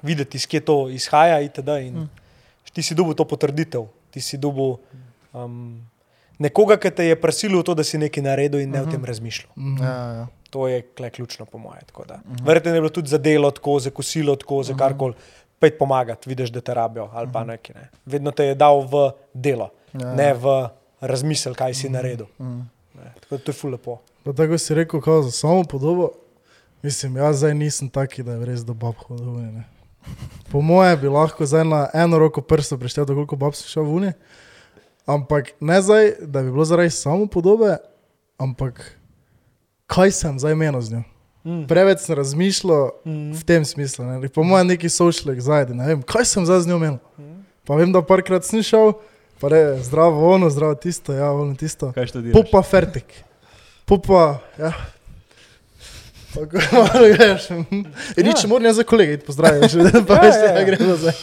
videti, 0.02 0.36
iz 0.36 0.46
kje 0.46 0.60
to 0.60 0.88
izhaja. 0.88 1.40
Itd. 1.40 1.68
In 1.68 1.94
mm. 1.94 2.10
ti 2.72 2.82
si 2.82 2.94
dobil 2.94 3.14
to 3.14 3.24
potrditev, 3.24 3.86
ti 4.10 4.20
si 4.20 4.38
dobil 4.38 4.76
um, 5.32 5.80
nekoga, 6.38 6.76
ki 6.76 6.90
te 6.90 7.06
je 7.06 7.20
prisilil 7.20 7.62
v 7.62 7.64
to, 7.64 7.74
da 7.78 7.84
si 7.86 7.98
nekaj 7.98 8.22
naredil 8.22 8.60
in 8.60 8.70
ne 8.70 8.80
mm 8.80 8.84
-hmm. 8.84 8.88
o 8.88 8.90
tem 8.90 9.04
razmišljal. 9.04 9.50
ja, 9.80 9.96
ja. 10.14 10.26
To 10.54 10.68
je 10.68 10.82
ključno, 11.12 11.44
po 11.46 11.58
mojem. 11.58 11.82
Mm 11.82 11.98
-hmm. 11.98 12.46
Verjetno 12.46 12.70
je 12.70 12.80
bilo 12.80 12.88
tudi 12.88 13.08
za 13.08 13.18
delo, 13.18 13.50
tako, 13.50 13.78
za 13.78 13.90
kosilo, 13.90 14.36
tako, 14.36 14.62
za 14.62 14.74
karkoli. 14.74 15.14
Pet 15.58 15.78
pomagati, 15.78 16.28
vidiš, 16.28 16.50
da 16.50 16.60
te 16.60 16.74
rabijo 16.74 17.08
ali 17.12 17.28
pa 17.32 17.44
nekaj. 17.44 17.74
Ne. 17.74 17.88
Vedno 18.06 18.30
te 18.30 18.44
je 18.44 18.54
dal 18.54 18.80
v 18.80 19.10
delo, 19.34 19.70
Ja. 19.92 20.06
ja. 20.06 20.14
ne 20.14 20.34
v 20.34 20.68
razmisel, 21.00 21.54
kaj 21.54 21.74
si 21.74 21.88
naredil. 21.88 22.26
Mm. 22.38 22.70
Ne. 22.94 23.12
Tako 23.20 23.36
da 23.36 23.44
to 23.44 23.50
je 23.50 23.54
ful 23.54 23.70
lepo. 23.70 23.98
Pa 24.24 24.32
tako 24.32 24.58
si 24.58 24.74
rekel, 24.74 25.00
kao 25.00 25.22
za 25.22 25.30
samo 25.30 25.64
podobo. 25.64 26.10
Mislim, 26.82 27.16
jaz 27.16 27.36
zdaj 27.36 27.54
nisem 27.54 27.88
taki, 27.88 28.22
da 28.22 28.32
je 28.32 28.44
res 28.46 28.60
do 28.64 28.74
bab 28.74 28.94
hodil. 29.08 29.24
v 29.26 29.36
Uni, 29.36 29.52
ne. 29.52 29.64
Po 30.52 30.60
moje 30.60 30.96
bi 30.96 31.08
lahko 31.08 31.46
zdaj 31.46 31.64
na 31.64 31.88
eno 31.94 32.18
roko 32.18 32.40
prsto 32.40 32.78
preštel, 32.78 33.06
koliko 33.06 33.36
bab 33.36 33.54
si 33.54 33.68
šel 33.68 33.82
v 33.82 33.94
Uni. 33.94 34.12
Ampak 35.06 35.50
ne 35.60 35.82
zdaj, 35.82 36.12
da 36.20 36.42
bi 36.42 36.50
bilo 36.50 36.64
zaradi 36.64 36.90
samo 36.90 37.26
podobe, 37.26 37.76
ampak 38.38 38.98
kaj 39.94 40.10
sem 40.12 40.34
zdaj 40.36 40.54
menil 40.54 40.80
z 40.80 40.90
njo. 40.90 41.02
Mm. 41.44 41.66
Preveč 41.66 41.98
sem 42.00 42.14
razmišljal 42.14 42.90
Mm. 43.04 43.32
v 43.32 43.42
tem 43.42 43.62
smislu. 43.62 44.00
Ne. 44.02 44.28
Po 44.28 44.42
mojem 44.42 44.66
neki 44.66 44.88
social 44.88 45.30
anxiety, 45.30 45.72
ne 45.72 45.86
vem, 45.86 46.02
kaj 46.02 46.24
sem 46.26 46.42
zdaj 46.42 46.60
z 46.60 46.66
njo 46.66 46.78
menil. 46.78 46.98
Mm. 47.14 47.44
Pa 47.62 47.74
vem, 47.74 47.88
da 47.88 48.00
parkrat 48.00 48.42
sem 48.42 48.60
šel, 48.60 48.94
pa 49.36 49.48
re, 49.48 49.60
zdravo 49.78 50.24
ono, 50.26 50.48
zdravo 50.48 50.74
tisto, 50.74 51.12
ja, 51.12 51.30
ono 51.30 51.54
tisto. 51.54 51.92
Kaj 51.92 52.06
študiraš? 52.06 52.34
Pupa 52.34 52.62
fertik. 52.62 53.06
Pupa, 53.84 54.40
ja. 54.56 54.72
Tako 56.34 56.56
malo 56.74 57.06
greš. 57.08 57.42
Rič, 58.16 58.44
moram 58.44 58.64
jaz 58.64 58.76
za 58.76 58.82
kolege 58.82 59.12
iti 59.12 59.24
pozdraviti, 59.24 59.68
že 59.68 59.78
pa 60.02 60.14
Ja, 60.14 60.20
veš, 60.20 60.34
ja, 60.36 60.48
da 60.48 60.58
ja. 60.58 60.64
gremo 60.64 60.96
zdaj. 60.96 61.14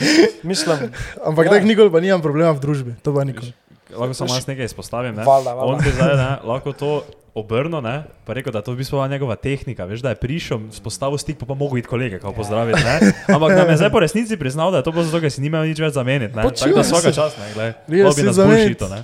Mislim, 0.43 0.78
Ampak 1.20 1.45
Ja. 1.45 1.52
tako 1.52 1.66
nikoli 1.66 1.91
pa 1.91 2.00
nimam 2.00 2.22
problema 2.22 2.52
v 2.52 2.60
družbi, 2.60 2.95
to 3.02 3.12
pa 3.12 3.24
nikoli. 3.24 3.52
Lahko 3.89 4.14
samo 4.14 4.32
jaz 4.32 4.48
nekaj 4.48 4.66
izpostavim. 4.66 5.12
Ne? 5.12 5.24
Valjda, 5.24 5.52
valjda. 5.52 5.68
On 5.68 5.78
bi 5.78 5.91
zdaj 5.91 6.16
ne, 6.16 6.30
lahko 6.45 6.72
to 6.72 7.04
obrnil, 7.36 7.82
ne? 7.82 8.04
pa 8.26 8.34
rekel, 8.34 8.52
da 8.52 8.60
je 8.60 8.68
to 8.68 8.74
v 8.76 8.84
bistvu 8.84 9.00
bila 9.00 9.08
njegova 9.08 9.36
tehnika. 9.36 9.86
Veš, 9.86 10.04
da 10.04 10.10
je 10.12 10.20
prišel, 10.20 10.60
spostavil 10.72 11.18
stik, 11.18 11.40
pa 11.40 11.46
pa 11.46 11.54
mogel 11.54 11.80
iti 11.80 11.88
kolege, 11.88 12.20
kako 12.20 12.34
pozdraviti. 12.34 12.84
Ne? 12.84 13.14
Ampak 13.36 13.56
nam 13.56 13.70
je 13.70 13.78
zdaj 13.78 13.92
po 13.92 14.00
resnici 14.00 14.38
priznal, 14.38 14.72
da 14.72 14.78
je 14.78 14.84
to 14.84 14.92
bilo 14.92 15.04
zato, 15.04 15.22
ker 15.24 15.32
si 15.32 15.42
nimajo 15.42 15.64
nič 15.64 15.80
več 15.80 15.94
zameniti. 15.96 16.36
ne. 16.36 16.44
Tako 16.44 16.76
da 16.76 16.82
vsaka 16.82 17.08
se. 17.08 17.14
čas, 17.16 17.38
ne, 17.40 17.54
glej. 17.54 17.72
Res 17.72 17.88
Bilo 17.88 18.10
bi 18.10 18.22
si 18.22 18.28
nas 18.28 18.36
zameniti. 18.36 18.76
bullshito, 18.80 18.88
ne. 18.92 19.04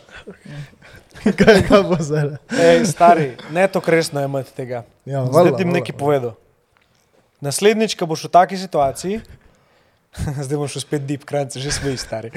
Kaj, 1.40 1.64
kaj 1.68 1.82
bo 1.84 1.98
zdaj? 2.00 2.36
Ej, 2.52 2.86
stari, 2.86 3.32
ne 3.52 3.68
to 3.68 3.82
resno 3.86 4.22
imeti 4.24 4.54
tega. 4.54 4.84
Ja, 5.06 5.26
Zdaj 5.26 5.56
ti 5.58 5.66
bom 5.66 5.74
nekaj 5.74 5.96
povedal. 5.98 6.36
Naslednjič, 7.42 7.96
ko 7.96 8.06
boš 8.10 8.28
v 8.28 8.32
taki 8.34 8.58
situaciji, 8.58 9.22
zdaj 10.46 10.58
boš 10.58 10.80
spet 10.82 11.06
deep, 11.06 11.26
krajce, 11.26 11.62
že 11.62 11.72
smo 11.72 11.94
stari. 11.98 12.32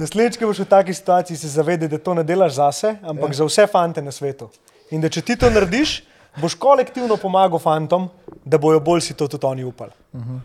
Naslednjič, 0.00 0.38
ko 0.38 0.50
boš 0.50 0.64
v 0.64 0.68
taki 0.70 0.94
situaciji, 0.94 1.36
se 1.36 1.48
zavedaj, 1.48 1.88
da 1.88 1.98
to 1.98 2.14
ne 2.14 2.24
delaš 2.24 2.58
zase, 2.60 2.96
ampak 3.02 3.32
ja. 3.32 3.42
za 3.42 3.44
vse 3.48 3.66
fante 3.66 4.02
na 4.02 4.12
svetu. 4.12 4.50
In 4.90 5.00
da 5.00 5.08
če 5.08 5.22
ti 5.22 5.36
to 5.38 5.50
narediš, 5.50 6.00
boš 6.40 6.54
kolektivno 6.58 7.16
pomagal 7.16 7.58
fantom, 7.62 8.08
da 8.44 8.58
bojo 8.58 8.80
bolj 8.80 9.00
si 9.00 9.14
to 9.14 9.28
tudi 9.28 9.46
oni 9.46 9.64
upali. 9.64 9.92
Uh 10.12 10.20
-huh. 10.20 10.40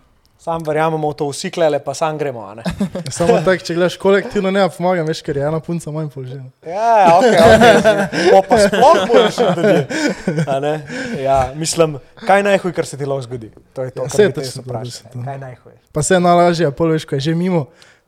Sam 0.45 0.61
verjamemo 0.61 1.09
v 1.09 1.15
to, 1.17 1.25
vsi 1.31 1.49
klele, 1.51 1.79
pa 1.79 1.93
sam 1.93 2.17
gremo. 2.17 2.43
Samo 3.17 3.39
tako, 3.41 3.63
če 3.65 3.73
gledaš 3.73 3.95
kolektivno, 3.97 4.51
ne 4.51 4.67
pomagam, 4.69 5.07
veš, 5.07 5.23
ker 5.25 5.37
je 5.37 5.47
ena 5.47 5.59
punca 5.59 5.91
manj 5.91 6.11
polžena. 6.13 6.45
Ja, 6.67 7.17
ok, 7.17 7.25
ok. 7.25 8.13
Po 8.31 8.41
pa 8.49 8.59
sploh. 8.59 8.99
A 10.53 10.59
ne? 10.59 10.73
Ja, 11.23 11.51
mislim, 11.55 11.97
kaj 12.27 12.43
najhuj, 12.43 12.73
kar 12.77 12.85
se 12.85 12.97
ti 12.97 13.05
lahko 13.05 13.25
zgodi. 13.25 13.49
To 13.73 13.83
je 13.83 13.95
to, 13.95 14.03
Ja, 14.03 14.09
kar 14.09 14.45
se 14.45 14.61
dobro, 14.61 14.85
se 14.85 15.03
to. 15.03 15.23
Kaj 15.25 15.39
najhuj? 15.39 15.73
Pa 15.91 16.03
se 16.03 16.13
je 16.13 16.19
najlažje, 16.19 16.71
pol 16.71 16.93
veš, 16.93 17.09
ko 17.09 17.15
je 17.15 17.19
že 17.19 17.35
mimo. 17.35 17.65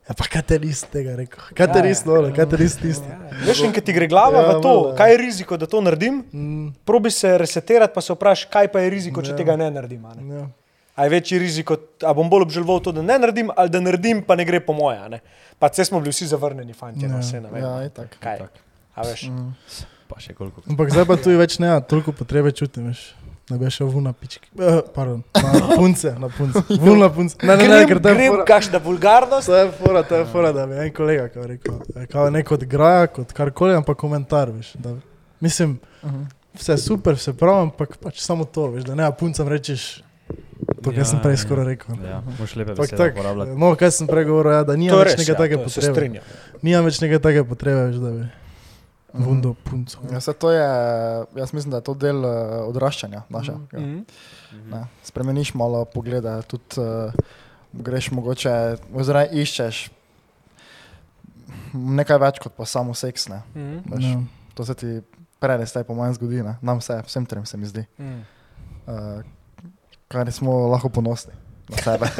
Ja, 0.07 0.13
pa 0.13 0.23
kaj 0.25 0.43
te 0.43 0.57
res 0.57 0.83
tega 0.83 1.15
rekel? 1.15 1.41
Kaj 1.51 1.67
te 1.67 1.79
Ja, 1.79 1.83
res 1.83 1.99
ja. 1.99 2.05
dole, 2.05 2.29
kaj 2.31 2.45
te 2.45 2.55
res 2.55 2.75
tisto? 2.75 3.07
Veš, 3.41 3.59
in 3.61 3.73
ki 3.73 3.81
ti 3.81 3.91
gre 3.91 4.07
glava 4.07 4.39
Ja, 4.39 4.45
v 4.49 4.61
to, 4.61 4.71
ja. 4.85 4.95
kaj 4.95 5.11
je 5.11 5.17
riziko, 5.17 5.57
da 5.57 5.65
to 5.65 5.79
naredim, 5.79 6.21
Mm, 6.31 6.69
probi 6.83 7.11
se 7.11 7.37
resetirati, 7.37 7.91
pa 7.91 7.99
se 7.99 8.13
vprašaj, 8.13 8.47
kaj 8.49 8.67
pa 8.69 8.79
je 8.79 8.89
riziko, 8.89 9.19
če 9.19 9.31
Ja. 9.31 9.35
tega 9.35 9.55
ne 9.55 9.67
naredim. 9.69 9.99
a 10.01 10.13
Ne? 10.13 10.23
ja. 10.33 10.47
A 10.95 11.03
je 11.03 11.09
večji 11.11 11.37
riziko, 11.37 11.75
a 12.01 12.13
bom 12.13 12.25
bolj 12.25 12.41
obžaloval 12.43 12.79
to, 12.79 12.91
da 12.91 13.01
ne 13.01 13.19
naredim, 13.19 13.51
ali 13.53 13.69
da 13.69 13.79
naredim, 13.79 14.23
pa 14.23 14.33
ne 14.33 14.43
gre 14.43 14.59
po 14.59 14.73
moje. 14.73 14.97
a 14.97 15.07
ne. 15.09 15.19
Pa 15.59 15.67
vse 15.67 15.85
smo 15.85 15.99
bili 15.99 16.09
vsi 16.09 16.25
zavrnjeni, 16.27 16.73
fanti, 16.73 17.03
Ja. 17.03 17.09
no 17.09 17.19
vse 17.19 17.37
ne 17.39 17.49
vem. 17.49 17.61
Ja, 17.61 17.83
itak. 17.83 18.15
Kaj? 18.17 18.47
A 18.95 19.01
veš? 19.03 19.27
Mm. 19.27 19.51
Pa 20.07 20.15
še 20.17 20.33
koliko. 20.33 20.63
Ampak 20.63 20.87
zdaj 20.89 21.05
pa 21.05 21.17
tu 21.17 21.29
več 21.31 21.59
ne, 21.59 21.67
toliko 21.83 22.11
potrebe 22.13 22.47
čutim, 22.51 22.87
veš. 22.87 23.11
Da 23.47 23.57
bi 23.57 23.69
šel 23.69 23.87
vun 23.87 24.03
na 24.03 24.13
pički. 24.13 24.49
Uh, 24.53 24.63
pardon, 24.91 25.21
na 25.33 25.75
punce, 25.75 26.11
na 26.19 26.27
punce. 26.29 26.59
Vun 26.81 26.99
na 26.99 27.07
punce. 27.09 27.37
Ne, 27.41 27.55
ne, 27.55 27.67
ne, 27.69 27.85
ker 27.85 27.99
to 27.99 28.09
je 28.09 28.15
grem, 28.15 28.41
kakšna 28.45 28.79
vulgarnost. 28.79 29.47
To 29.47 29.55
je 29.55 29.69
fora, 29.73 30.01
to 30.03 30.15
je 30.15 30.25
fora, 30.25 30.51
da 30.51 30.65
bi 30.65 30.75
en 30.75 30.91
kolega 30.91 31.29
kao 31.29 31.45
rekel. 31.45 31.77
eh, 31.95 32.05
Kao 32.07 32.29
ne 32.29 32.43
kot 32.43 32.63
graja, 32.65 33.05
kot 33.09 33.31
karkoli, 33.31 33.73
ampak 33.73 33.97
komentar, 33.97 34.51
veš. 34.51 34.73
Da, 34.75 34.95
mislim, 35.39 35.77
Mhm. 36.03 36.25
vse 36.55 36.77
super, 36.77 37.13
vse 37.13 37.33
prav, 37.33 37.61
ampak 37.61 37.95
pač 37.97 38.19
samo 38.19 38.43
to, 38.45 38.67
veš, 38.67 38.83
da 38.83 38.95
ne, 38.95 39.03
a 39.03 39.11
puncem 39.11 39.47
rečeš 39.47 40.03
to, 40.83 40.89
kar 40.89 40.93
Ja, 40.95 41.05
sem 41.05 41.19
prej 41.19 41.33
ja. 41.33 41.37
skoraj 41.37 41.65
rekel. 41.65 41.95
Ja, 42.03 42.19
moš 42.39 42.55
lepe 42.55 42.73
besede 42.73 42.97
tako, 42.97 43.15
uporabljati. 43.15 43.51
no, 43.53 43.75
kaj 43.75 43.91
sem 43.91 44.07
prej 44.07 44.25
govoril, 44.25 44.51
ja, 44.51 44.63
da 44.63 44.73
je 44.73 44.91
več 44.93 45.15
neke 45.17 45.31
ja, 45.31 45.37
take 45.37 45.57
potrebe. 45.57 46.21
Nimam 46.61 46.85
več 46.85 46.99
neke 46.99 47.19
take 47.19 47.43
potrebe, 47.45 47.85
veš, 47.85 47.95
da 47.97 48.11
bi 48.11 48.27
vundo 49.13 49.53
punco. 49.63 49.97
Ja, 50.11 50.19
se 50.21 50.33
to 50.33 50.51
je, 50.51 50.67
jaz 51.35 51.53
mislim, 51.53 51.71
da 51.71 51.77
je 51.77 51.83
to 51.83 51.93
del 51.93 52.25
uh, 52.25 52.31
odraščanja 52.67 53.21
naše. 53.29 53.51
Mhm. 53.51 53.65
Ja. 53.71 53.79
Mhm. 53.79 54.03
Ne, 54.71 54.83
spremeniš 55.03 55.53
malo 55.53 55.85
poglede, 55.85 56.41
tudi 56.47 56.63
uh, 56.81 57.13
greš 57.73 58.11
mogoče, 58.11 58.49
oziroma 58.93 59.25
iščeš 59.27 59.89
nekaj 61.73 62.17
več 62.17 62.39
kot 62.43 62.53
pa 62.57 62.65
samo 62.65 62.93
seks. 62.93 63.27
Ne. 63.29 63.41
Mhm. 63.55 63.77
Veš, 63.93 64.03
Ja. 64.05 64.19
To 64.57 64.65
se 64.65 64.73
ti 64.73 65.01
prej, 65.39 65.65
zdaj 65.69 65.83
po 65.85 65.93
mojem 65.93 66.13
zgodi, 66.17 66.41
ne. 66.41 66.55
nam 66.61 66.79
vse, 66.81 66.97
vsem 67.05 67.25
trem 67.25 67.45
se 67.45 67.57
mi 67.57 67.65
zdi. 67.65 67.85
Mhm. 67.99 68.19
Uh, 68.87 69.21
kar 70.07 70.31
smo 70.31 70.67
lahko 70.71 70.89
ponosni 70.89 71.33
na 71.69 71.77
sebe. 71.77 72.07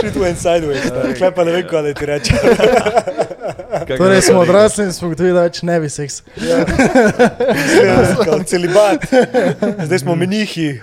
Shit 0.00 0.16
went 0.16 0.36
sideways, 0.36 1.16
klep 1.16 1.34
pa 1.34 1.44
ne 1.44 1.52
vem, 1.52 1.66
kaj 1.70 1.94
ti 1.94 2.06
reče. 2.06 2.34
Torej 3.96 4.22
smo 4.22 4.38
odrasli 4.38 4.84
in 4.84 4.92
smo 4.92 5.08
gotovi, 5.08 5.32
da 5.32 5.42
več 5.42 5.62
ne 5.62 5.80
bi 5.80 5.88
seks. 5.88 6.22
Ja. 6.38 6.64
Kot 8.20 8.46
celibat. 8.46 9.06
Zdaj 9.80 9.98
smo 9.98 10.14
menihi. 10.14 10.80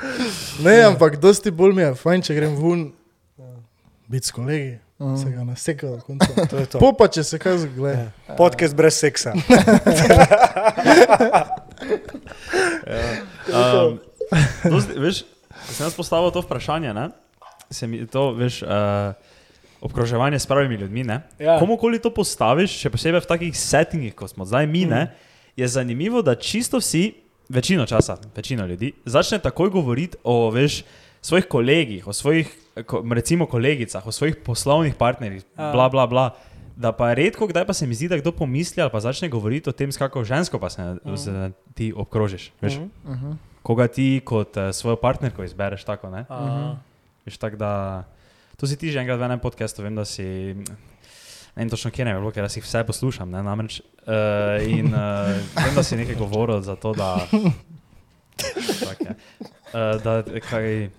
Ne, 0.59 0.81
ampak 0.83 1.15
dosti 1.17 1.51
bolj 1.51 1.73
mi 1.73 1.81
je 1.81 1.93
fajn, 1.95 2.21
če 2.21 2.33
grem 2.33 2.57
ven, 2.57 2.83
biti 4.07 4.27
s 4.27 4.31
kolegi, 4.31 4.77
Mhm. 4.99 5.17
se 5.17 5.29
ga 5.29 5.43
naseka 5.43 5.87
do 5.87 5.99
konca. 6.01 6.25
To 6.47 6.65
to. 6.67 6.79
Po 6.79 6.89
pa 6.93 7.07
če 7.07 7.23
se 7.23 7.37
kaj 7.37 7.57
zgleda. 7.59 8.07
Ja. 8.23 8.35
Podcast 8.35 8.73
brez 8.75 8.95
seksa. 8.95 9.33
Um, 13.47 13.99
dosti, 14.71 14.97
veš, 14.97 15.21
sem 15.69 15.85
jaz 15.85 15.95
postavil 15.95 16.31
to 16.31 16.41
vprašanje, 16.41 16.93
ne, 16.93 17.09
se 17.71 17.87
mi 17.87 18.01
to, 18.07 18.31
veš, 18.33 18.61
uh, 18.61 19.13
obkroževanje 19.81 20.35
s 20.35 20.45
pravimi 20.45 20.75
ljudmi, 20.75 21.03
ne. 21.03 21.21
Ja. 21.37 21.59
Komukoli 21.59 21.99
to 21.99 22.09
postaviš, 22.09 22.71
še 22.77 22.89
posebej 22.89 23.19
v 23.19 23.27
takih 23.27 23.53
settingih, 23.53 24.13
kot 24.13 24.29
smo 24.29 24.45
zdaj 24.45 24.65
mi, 24.65 24.85
ne, 24.85 25.11
je 25.55 25.67
zanimivo, 25.67 26.21
da 26.21 26.35
čisto 26.35 26.77
vsi, 26.77 27.13
večino 27.47 27.85
časa, 27.85 28.17
večina 28.31 28.65
ljudi, 28.65 28.93
začne 29.05 29.39
takoj 29.39 29.69
govoriti 29.71 30.17
o, 30.23 30.49
veš, 30.49 30.83
svojih 31.19 31.45
kolegih, 31.47 32.03
o 32.03 32.13
svojih, 32.13 32.49
recimo, 33.11 33.45
kolegicah, 33.45 34.01
o 34.01 34.11
svojih 34.11 34.35
poslovnih 34.37 34.95
partnerjih, 34.95 35.43
Ja. 35.57 35.71
bla, 35.71 35.89
bla, 35.89 36.05
bla. 36.05 36.27
Da 36.75 36.91
pa 36.91 37.13
redko 37.13 37.47
kdaj 37.47 37.65
pa 37.65 37.73
se 37.73 37.87
mi 37.87 37.93
zdi, 37.93 38.05
da 38.05 38.17
kdo 38.17 38.29
pomisli 38.31 38.77
ali 38.77 38.91
pa 38.91 38.99
začne 38.99 39.25
govoriti 39.27 39.65
o 39.65 39.73
tem, 39.73 39.89
s 39.89 39.97
kako 39.97 40.21
žensko 40.23 40.59
pa 40.59 40.69
se, 40.69 40.83
se 41.15 41.33
ti 41.73 41.89
obkrožiš. 41.89 42.51
Veš, 42.61 42.75
Mhm. 42.75 42.89
Mhm. 43.07 43.31
koga 43.63 43.87
ti 43.87 44.21
kot 44.21 44.53
uh, 44.53 44.69
svojo 44.71 44.95
partnerko 44.95 45.43
izbereš 45.43 45.83
tako, 45.83 46.09
ne? 46.09 46.25
Aha. 46.29 46.77
Veš, 47.25 47.37
tak, 47.37 47.55
da, 47.55 48.03
to 48.57 48.67
si 48.67 48.77
ti 48.77 48.91
že 48.91 48.99
enkrat 48.99 49.19
v 49.21 49.27
enem 49.29 49.41
podkastu, 49.41 49.85
vem, 49.85 49.95
da 49.95 50.05
si, 50.05 50.57
ne 50.57 51.59
vem 51.61 51.69
točno 51.69 51.91
kje 51.93 52.05
ne, 52.05 52.17
bilo, 52.17 52.33
ker 52.33 52.45
jaz 52.45 52.57
jih 52.57 52.65
vse 52.65 52.83
poslušam, 52.87 53.29
ne, 53.29 53.43
namreč, 53.45 53.79
uh, 54.05 54.57
in 54.65 54.89
uh, 54.91 55.29
vem, 55.55 55.73
da 55.77 55.83
si 55.85 55.99
nekaj 55.99 56.17
govoril 56.17 56.61
za 56.65 56.75
to, 56.75 56.93
da, 56.97 57.21
tak, 58.81 58.97
je. 59.05 59.13
uh, 59.77 59.97
da 60.01 60.19
kaj, 60.49 60.89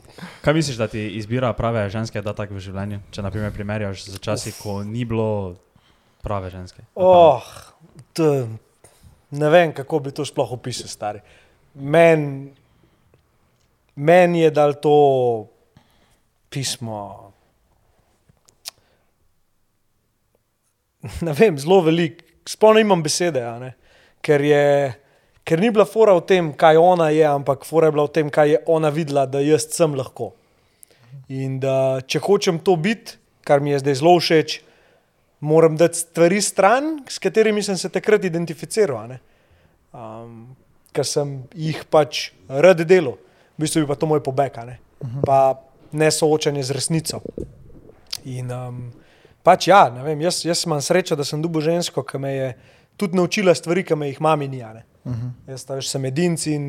kaj 0.46 0.54
misliš, 0.54 0.78
da 0.78 0.86
ti 0.86 1.02
izbira 1.18 1.52
prave 1.52 1.88
ženske 1.90 2.22
da 2.22 2.32
tako 2.32 2.58
v 2.58 2.62
življenju, 2.62 3.02
če 3.10 3.26
naprimer 3.26 3.50
primerjaš 3.54 4.06
z 4.06 4.22
časi, 4.22 4.54
ko 4.62 4.80
ni 4.86 5.02
bilo 5.02 5.58
prave 6.22 6.52
ženske? 6.54 6.86
Oh, 6.94 7.42
to, 8.14 8.46
ne 9.34 9.50
vem, 9.50 9.74
kako 9.74 10.06
bi 10.06 10.14
to 10.14 10.22
sploh 10.26 10.54
opisal, 10.54 10.86
stari. 10.86 11.26
Meni 11.74 12.54
men 13.98 14.34
je 14.34 14.50
dal 14.50 14.74
to 14.78 15.48
pismo. 16.50 17.27
Ne 21.26 21.32
vem, 21.32 21.58
zelo 21.58 21.80
velik, 21.86 22.22
sploh 22.48 22.74
nimam 22.76 23.02
besede, 23.04 23.42
ker, 24.24 24.42
je, 24.42 24.64
ker 25.46 25.60
ni 25.62 25.70
bila 25.70 25.86
fora 25.86 26.16
v 26.18 26.24
tem, 26.26 26.50
kaj 26.58 26.80
ona 26.80 27.10
je, 27.14 27.24
ampak 27.28 27.66
fora 27.68 27.88
je 27.88 27.96
bila 27.96 28.08
v 28.08 28.14
tem, 28.16 28.30
kaj 28.30 28.54
je 28.54 28.62
ona 28.66 28.90
videla, 28.94 29.26
da 29.26 29.42
jaz 29.44 29.68
sem 29.74 29.94
lahko. 29.94 30.32
In 31.32 31.58
da 31.62 32.00
če 32.04 32.22
hočem 32.24 32.58
to 32.64 32.76
biti, 32.80 33.18
kar 33.46 33.62
mi 33.64 33.72
je 33.72 33.82
zdaj 33.84 34.00
zelo 34.00 34.16
všeč, 34.20 34.58
moram 35.40 35.76
dati 35.78 36.02
stvari 36.02 36.40
stran, 36.42 36.98
s 37.08 37.20
katerimi 37.22 37.62
sem 37.62 37.78
se 37.78 37.88
takrat 37.92 38.24
identificiral. 38.24 39.14
Um, 39.94 40.56
ker 40.92 41.06
sem 41.06 41.42
jih 41.54 41.84
pač 41.90 42.30
rad 42.48 42.82
delal, 42.82 43.16
v 43.56 43.64
bistvu 43.64 43.84
je 43.84 43.88
pa 43.88 43.96
to 43.96 44.08
moj 44.10 44.20
pobeg, 44.24 44.56
ne? 44.66 44.78
pa 45.24 45.60
ne 45.92 46.10
soočanje 46.10 46.64
z 46.68 46.74
resnico. 46.74 47.22
In 48.26 48.50
um, 48.52 48.80
pač 49.48 49.70
ja, 49.70 49.86
vem, 50.04 50.20
jaz, 50.20 50.42
jaz 50.44 50.66
imam 50.68 50.82
srečo, 50.84 51.16
da 51.16 51.24
sem 51.24 51.40
dubo 51.40 51.62
žensko, 51.64 52.04
ki 52.04 52.20
me 52.20 52.34
je 52.34 52.48
tudi 53.00 53.16
naučila 53.16 53.54
stvari, 53.56 53.86
ki 53.86 53.96
me 53.96 54.10
jih 54.10 54.20
mami 54.20 54.48
ni. 54.52 54.60
a 54.60 54.74
ne. 54.76 54.84
Jaz 55.48 55.64
ta, 55.64 55.78
veš, 55.78 55.88
sem 55.94 56.04
edinci 56.04 56.52
in 56.52 56.66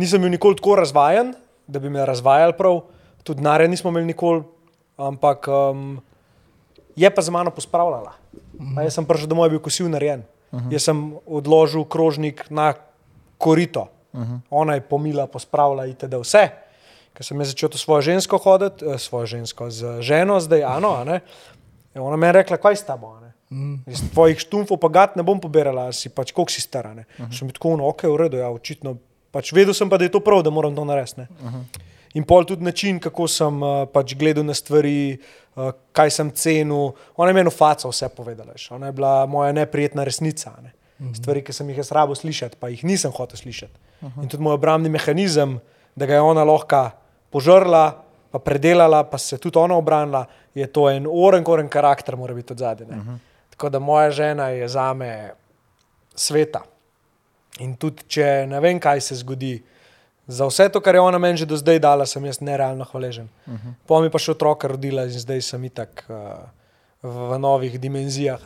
nisem 0.00 0.22
bil 0.24 0.32
nikoli 0.32 0.56
tako 0.56 0.78
razvajen, 0.80 1.34
da 1.68 1.80
bi 1.82 1.92
me 1.92 2.04
razvajali 2.06 2.56
prav, 2.56 2.80
tudi 3.24 3.42
denarja 3.42 3.68
nismo 3.68 3.92
imeli 3.92 4.12
nikoli, 4.12 4.44
ampak 4.96 5.48
um, 5.52 5.98
je 6.96 7.10
pa 7.10 7.22
za 7.22 7.34
mano 7.34 7.52
pospravljala. 7.52 8.14
Pa 8.74 8.86
jaz 8.86 8.96
sem 8.96 9.06
prišel 9.06 9.28
domov, 9.28 9.48
je 9.50 9.56
bil 9.56 9.62
kosil 9.64 9.90
narejen. 9.92 10.24
Jaz 10.70 10.86
sem 10.86 10.98
odložil 11.26 11.84
krožnik 11.90 12.44
na 12.48 12.72
korito, 13.42 13.88
ona 14.50 14.78
je 14.78 14.84
pomila, 14.86 15.26
pospravila 15.26 15.88
itd. 15.90 16.20
vse. 16.22 16.44
Ker 17.14 17.26
sem 17.26 17.38
jaz 17.42 17.52
začel 17.54 17.70
to 17.70 17.78
svojo 17.78 18.02
žensko 18.10 18.38
hoditi, 18.42 18.86
eh, 18.86 18.98
svojo 18.98 19.38
žensko 19.38 19.70
z 19.70 20.02
ženo, 20.02 20.40
zdaj 20.42 20.62
Ano. 20.66 20.94
Je 21.94 22.00
ona 22.00 22.16
meni 22.16 22.32
rekla, 22.32 22.58
kaj 22.58 22.76
s 22.76 22.86
tabo. 22.86 23.14
a 23.14 23.20
ne. 23.20 23.32
Iz 23.86 24.02
tvojih 24.12 24.38
štumfov 24.38 24.80
pa 24.82 24.88
gat 24.88 25.16
ne 25.16 25.22
bom 25.22 25.40
pobirala, 25.40 25.92
si 25.92 26.10
pač 26.10 26.32
koliko 26.32 26.52
si 26.52 26.60
stara. 26.60 26.92
Uh 26.92 26.98
-huh. 26.98 27.38
Sem 27.38 27.50
tako, 27.50 27.76
no, 27.76 27.88
ok, 27.88 28.02
v 28.02 28.16
redu, 28.16 28.36
ja, 28.36 28.50
očitno. 28.50 28.96
Pač 29.30 29.52
vedel 29.52 29.74
sem 29.74 29.90
pa, 29.90 29.98
da 29.98 30.04
je 30.04 30.10
to 30.10 30.20
prav, 30.20 30.42
da 30.42 30.50
moram 30.50 30.74
to 30.74 30.84
narediti. 30.84 31.20
ne. 31.20 31.28
In 32.14 32.24
pol 32.24 32.44
tudi 32.44 32.64
način, 32.64 33.00
kako 33.00 33.28
sem 33.28 33.62
uh, 33.62 33.88
pač 33.92 34.14
gledal 34.14 34.44
na 34.44 34.54
stvari, 34.54 35.18
uh, 35.56 35.70
kaj 35.92 36.10
sem 36.10 36.30
cenil. 36.30 36.92
Ona 37.16 37.30
je 37.30 37.34
meni 37.34 37.50
v 37.50 37.56
faco 37.56 37.88
vse 37.88 38.08
povedala. 38.08 38.52
veš. 38.52 38.70
Ona 38.70 38.86
je 38.86 38.92
bila 38.92 39.26
moja 39.26 39.52
neprijetna 39.52 40.04
resnica. 40.04 40.52
Ne? 40.62 40.72
Stvari, 41.14 41.42
ki 41.42 41.52
sem 41.52 41.68
jih 41.68 41.78
jaz 41.82 41.90
rabo 41.92 42.14
slišati, 42.14 42.56
pa 42.60 42.68
jih 42.68 42.84
nisem 42.84 43.12
hotel 43.12 43.36
slišati. 43.36 43.74
In 44.22 44.28
tudi 44.28 44.42
moj 44.42 44.54
obrambni 44.54 44.88
mehanizem, 44.88 45.58
da 45.96 46.06
ga 46.06 46.14
je 46.14 46.20
ona 46.20 46.44
lahko 46.44 46.90
požrla, 47.30 48.03
pa 48.34 48.40
predelala, 48.42 49.04
pa 49.06 49.18
se 49.18 49.38
tudi 49.38 49.58
ona 49.62 49.76
obranila, 49.78 50.24
je 50.54 50.66
to 50.66 50.88
en 50.90 51.06
oren, 51.06 51.44
koren 51.46 51.68
karakter, 51.70 52.16
mora 52.18 52.34
biti 52.34 52.52
od 52.52 52.58
zadaj. 52.58 52.86
Uh 52.86 52.94
-huh. 52.94 53.18
Tako 53.50 53.68
da 53.68 53.78
moja 53.78 54.10
žena 54.10 54.48
je 54.48 54.68
za 54.68 54.94
me 54.94 55.30
sveta. 56.14 56.62
In 57.58 57.76
tudi 57.76 58.02
če 58.08 58.46
ne 58.46 58.60
vem, 58.60 58.80
kaj 58.80 59.00
se 59.00 59.14
zgodi, 59.14 59.62
Za 60.26 60.46
vse 60.48 60.68
to, 60.68 60.80
kar 60.80 60.94
je 60.94 61.00
ona 61.00 61.18
meni 61.18 61.36
že 61.36 61.46
do 61.46 61.56
zdaj 61.56 61.78
dala, 61.78 62.06
sem 62.06 62.24
jaz 62.24 62.40
nerealno 62.40 62.84
hvaležen. 62.84 63.28
Uh 63.46 63.54
-huh. 63.54 63.72
Po 63.86 64.00
mi 64.00 64.10
pa 64.10 64.18
še 64.18 64.30
otroka 64.30 64.68
rodila 64.68 65.04
in 65.04 65.10
zdaj 65.10 65.42
sem 65.42 65.64
itak 65.64 66.04
uh, 66.08 66.16
v, 67.02 67.28
v 67.30 67.38
novih 67.38 67.80
dimenzijah. 67.80 68.40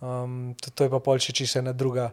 Um, 0.00 0.54
to, 0.60 0.70
to 0.70 0.84
je 0.84 0.90
pa 0.90 0.98
pol 0.98 1.18
še 1.18 1.32
čisto 1.32 1.58
ena 1.58 1.72
druga. 1.72 2.10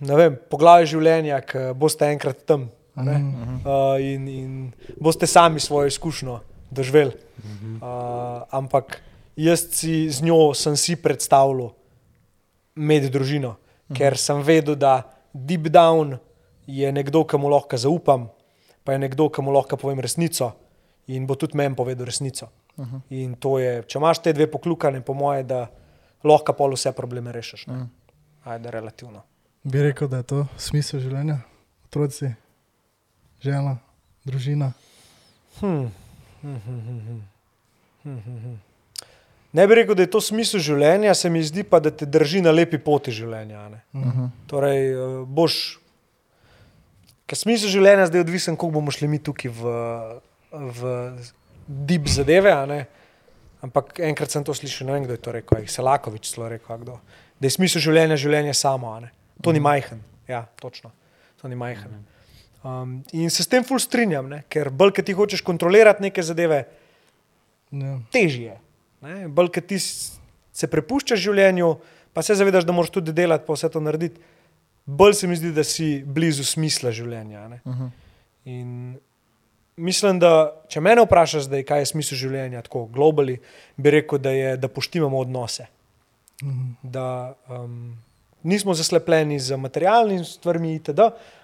Ne 0.00 0.16
vem, 0.16 0.38
poglavje 0.50 0.86
življenja, 0.86 1.40
ki 1.40 1.58
boste 1.74 2.06
enkrat 2.06 2.44
tam. 2.46 2.70
A 2.94 3.02
ne. 3.02 3.16
Uh, 3.64 3.96
in, 4.00 4.28
in 4.28 4.72
boste 5.00 5.26
sami 5.26 5.60
svojo 5.60 5.86
izkušnjo 5.86 6.40
doživeli. 6.70 7.12
Uh, 7.12 8.42
ampak 8.50 9.02
jaz 9.36 9.66
si 9.70 10.10
z 10.10 10.22
njo 10.22 10.54
sem 10.54 10.76
si 10.76 10.96
predstavljal 10.96 11.72
med 12.74 13.08
družino, 13.12 13.56
ker 13.92 14.16
sem 14.16 14.40
vedel, 14.44 14.76
da 14.76 15.02
deep 15.32 15.68
down 15.68 16.16
je 16.66 16.92
nekdo, 16.92 17.24
ki 17.28 17.40
mu 17.40 17.50
lahko 17.52 17.76
zaupam, 17.76 18.28
pa 18.84 18.96
je 18.96 19.02
nekdo, 19.04 19.28
ki 19.28 19.44
mu 19.44 19.52
lahko 19.52 19.76
povem 19.76 20.00
resnico 20.00 20.52
in 21.12 21.26
bo 21.26 21.34
tudi 21.36 21.56
meni 21.58 21.76
povedal 21.76 22.06
resnico. 22.06 22.48
Uh 22.76 22.86
-huh. 22.86 23.00
In 23.10 23.34
to 23.34 23.58
je, 23.58 23.82
če 23.82 23.98
imaš 23.98 24.18
te 24.18 24.32
dve 24.32 24.46
poklukane, 24.50 25.00
po 25.00 25.14
moje, 25.14 25.42
da 25.42 25.66
lahko 26.24 26.52
pol 26.52 26.72
vse 26.72 26.92
probleme 26.92 27.32
rešiš. 27.32 27.66
Uh 27.66 27.74
-huh. 27.74 27.86
Ajde, 28.44 28.70
relativno. 28.70 29.22
Bi 29.62 29.82
rekel, 29.82 30.08
da 30.08 30.16
je 30.16 30.22
to 30.22 30.46
smisel 30.56 31.00
življenja, 31.00 31.38
otroci, 31.84 32.32
žena, 33.42 33.76
družina. 34.24 34.72
Hmm. 35.60 35.90
Hmm, 36.42 36.60
hmm, 36.66 37.00
hmm. 38.04 38.58
Ne 39.52 39.66
bi 39.68 39.74
rekel, 39.74 39.94
da 39.94 40.06
je 40.06 40.10
to 40.10 40.20
smisel 40.24 40.62
življenja, 40.64 41.12
se 41.14 41.28
mi 41.30 41.42
zdi 41.44 41.62
pa, 41.68 41.78
da 41.82 41.92
te 41.92 42.08
drži 42.08 42.40
na 42.42 42.54
lepi 42.54 42.80
poti 42.80 43.12
življenja. 43.12 43.68
ne. 43.68 43.82
Uh 43.92 44.06
-huh. 44.06 44.30
Torej, 44.46 44.92
eh, 44.92 45.24
boš, 45.26 45.78
ker 47.26 47.38
smisel 47.38 47.68
življenja 47.68 48.06
zdaj 48.06 48.18
je 48.18 48.24
odvisen, 48.24 48.56
koliko 48.56 48.74
bomo 48.74 48.90
šli 48.90 49.08
mi 49.08 49.18
tukaj 49.18 49.50
v, 49.50 49.62
v 50.52 51.12
deep 51.66 52.08
zadeve. 52.08 52.86
Ampak 53.62 54.00
enkrat 54.00 54.30
sem 54.30 54.44
to 54.44 54.54
slišal, 54.54 54.86
ne 54.86 54.92
vem, 54.92 55.04
kdo 55.04 55.12
je 55.12 55.22
to 55.22 55.32
rekel, 55.32 55.66
se 55.66 55.82
Lakovič 55.82 56.34
celo 56.34 56.48
rekel, 56.48 56.78
kdo. 56.78 56.98
Da 57.40 57.46
je 57.46 57.50
smisel 57.50 57.80
življenja 57.80 58.16
življenje 58.16 58.54
samo. 58.54 59.00
To 59.42 59.52
ni 59.52 59.60
majhen. 59.60 60.02
Ja, 60.28 60.46
točno. 60.60 60.90
To 61.42 61.48
ni 61.48 61.54
majhen. 61.54 62.11
Um, 62.64 63.02
in 63.12 63.30
se 63.30 63.42
s 63.42 63.50
tem 63.50 63.64
ful 63.64 63.78
strinjam, 63.82 64.28
ne? 64.30 64.42
ker 64.48 64.70
bolj, 64.70 64.92
ki 64.92 65.02
ti 65.02 65.12
hočeš 65.12 65.40
kontrolirati 65.42 66.02
neke 66.02 66.22
zadeve, 66.22 66.64
Ja. 67.72 67.98
težje. 68.12 68.58
ne. 69.00 69.28
Bolj, 69.28 69.48
ki 69.50 69.60
ti 69.60 69.78
se 70.52 70.66
prepuščaš 70.70 71.18
življenju, 71.18 71.76
pa 72.12 72.22
se 72.22 72.34
zavedaš, 72.34 72.64
da 72.64 72.72
moraš 72.72 72.90
tudi 72.90 73.12
delati, 73.12 73.46
pa 73.46 73.56
vse 73.56 73.70
to 73.72 73.80
narediti, 73.80 74.20
bolj 74.86 75.14
se 75.14 75.26
mi 75.26 75.36
zdi, 75.36 75.52
da 75.52 75.64
si 75.64 76.02
blizu 76.06 76.44
smisla 76.44 76.92
življenja. 76.92 77.48
ne. 77.48 77.60
Uh 77.64 77.72
-huh. 77.72 77.90
In 78.44 78.98
mislim, 79.76 80.18
da 80.18 80.62
če 80.68 80.80
me 80.80 80.94
vprašaš, 81.00 81.42
zdaj, 81.42 81.62
kaj 81.62 81.78
je 81.80 81.86
smisel 81.86 82.18
življenja, 82.18 82.62
tako 82.62 82.86
globalno, 82.86 83.36
bi 83.76 83.90
rekel, 83.90 84.18
da 84.18 84.30
je, 84.30 84.56
da 84.56 84.68
poštimamo 84.68 85.18
odnose. 85.18 85.66
Mhm. 86.42 86.70
Da 86.82 87.34
um, 87.48 87.96
nismo 88.42 88.74
zaslepljeni 88.74 89.38
z 89.38 89.56
materialnimi 89.56 90.24
stvarmi, 90.24 90.74
itd., 90.74 91.00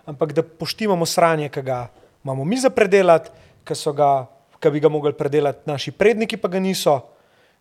ampak 0.08 0.32
da 0.32 0.42
poštimamo 0.42 1.06
sranje, 1.06 1.50
ki 1.52 1.62
ga 1.62 1.88
imamo 2.24 2.44
mi 2.44 2.56
za 2.56 2.70
predelati, 2.70 3.30
ki, 3.64 3.76
so 3.76 3.92
ga, 3.92 4.26
ki 4.60 4.72
bi 4.72 4.80
ga 4.80 4.88
mogli 4.88 5.12
predelati 5.12 5.68
naši 5.68 5.92
predniki, 5.92 6.40
pa 6.40 6.48
ga 6.48 6.60
niso, 6.60 7.00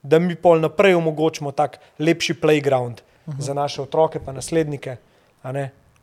da 0.02 0.20
mi 0.20 0.36
pol 0.40 0.62
naprej 0.64 0.96
omogočimo 0.96 1.52
tak 1.52 1.80
lepši 2.00 2.38
playground 2.40 3.04
uh 3.04 3.34
-huh. 3.34 3.42
za 3.42 3.54
naše 3.54 3.82
otroke, 3.82 4.20
pa 4.20 4.32
naslednike. 4.32 4.98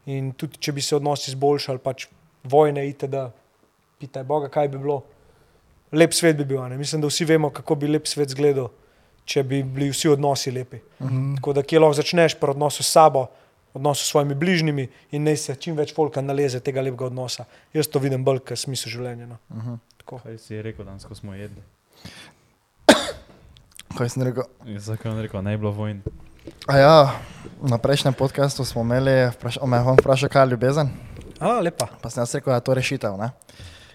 In 0.06 0.32
tudi, 0.32 0.58
če 0.58 0.72
bi 0.72 0.82
se 0.82 0.96
odnosi 0.96 1.30
izboljšali, 1.30 1.78
pač 1.78 2.06
vojne, 2.44 2.88
itd., 2.88 3.16
pitaj 3.98 4.24
Boga, 4.24 4.48
kaj 4.48 4.68
bi 4.68 4.78
bilo. 4.78 5.02
Lep 5.92 6.12
svet 6.12 6.36
bi 6.36 6.44
bil. 6.44 6.60
Mislim, 6.76 7.00
da 7.00 7.06
vsi 7.06 7.24
vemo, 7.24 7.50
kako 7.50 7.74
bi 7.74 7.88
lep 7.88 8.06
svet 8.06 8.28
izgledal, 8.28 8.68
če 9.24 9.42
bi 9.42 9.62
bili 9.62 9.90
vsi 9.90 10.08
odnosi 10.08 10.50
lepi. 10.50 10.78
Mhm. 11.00 11.34
Tako 11.34 11.52
da, 11.52 11.62
kje 11.62 11.80
lahko 11.80 11.94
začneš 11.94 12.34
pri 12.34 12.50
odnosu 12.50 12.82
s 12.82 12.92
sabo, 12.92 13.26
odnosu 13.74 14.04
s 14.04 14.10
svojimi 14.10 14.34
bližnjimi 14.34 14.88
in 15.10 15.24
naj 15.24 15.36
se 15.36 15.56
čim 15.56 15.76
več 15.76 15.94
folka 15.94 16.22
naleze 16.22 16.60
tega 16.60 16.82
lepega 16.82 17.08
odnosa. 17.10 17.44
Jaz 17.74 17.90
to 17.90 17.98
vidim 17.98 18.24
bolj 18.24 18.40
kot 18.46 18.58
smisel 18.58 18.92
življenja. 18.92 19.26
No. 19.26 19.38
Uh 19.50 19.64
-huh. 19.64 19.78
Tako. 19.98 20.18
Kaj 20.22 20.38
si 20.38 20.62
rekel, 20.62 20.84
danes 20.84 21.04
ko 21.04 21.14
smo 21.14 21.34
jedli? 21.34 21.62
Kaj 23.98 24.08
sem 24.08 24.22
rekel? 24.22 24.44
Zakaj 24.78 25.12
on 25.12 25.20
rekel, 25.22 25.42
bi 25.42 25.56
bilo 25.56 25.72
vojn? 25.72 26.02
A 26.68 26.76
ja, 26.76 27.20
na 27.62 27.78
prejšnjem 27.78 28.14
podkastu 28.14 28.64
smo 28.64 28.82
imeli, 28.82 29.30
vpraš, 29.32 29.58
on 29.60 29.70
me 29.70 29.76
je 29.76 29.82
on 29.82 29.96
vprašal, 29.96 30.28
kaj 30.28 30.42
je 30.42 30.50
ljubezen. 30.50 30.90
A, 31.40 31.60
lepa. 31.60 31.86
Pa 32.02 32.10
sem 32.10 32.20
jaz 32.20 32.34
rekel, 32.34 32.50
da 32.50 32.56
je 32.56 32.60
to 32.60 32.74
rešitev. 32.74 33.16
Ne? 33.16 33.30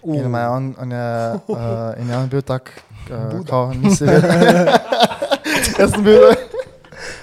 Uh. 0.02 0.16
In, 0.16 0.34
je 0.34 0.48
on, 0.48 0.74
on 0.78 0.92
je, 0.92 1.34
uh, 1.48 1.58
in 2.00 2.10
je 2.10 2.16
on 2.16 2.28
bil 2.28 2.42
tak, 2.42 2.82
uh, 3.10 3.46
kao, 3.46 3.72
nisi 3.74 4.04
vedel. 4.04 4.66
jaz 5.80 5.90
sem 5.90 6.04
bil, 6.04 6.26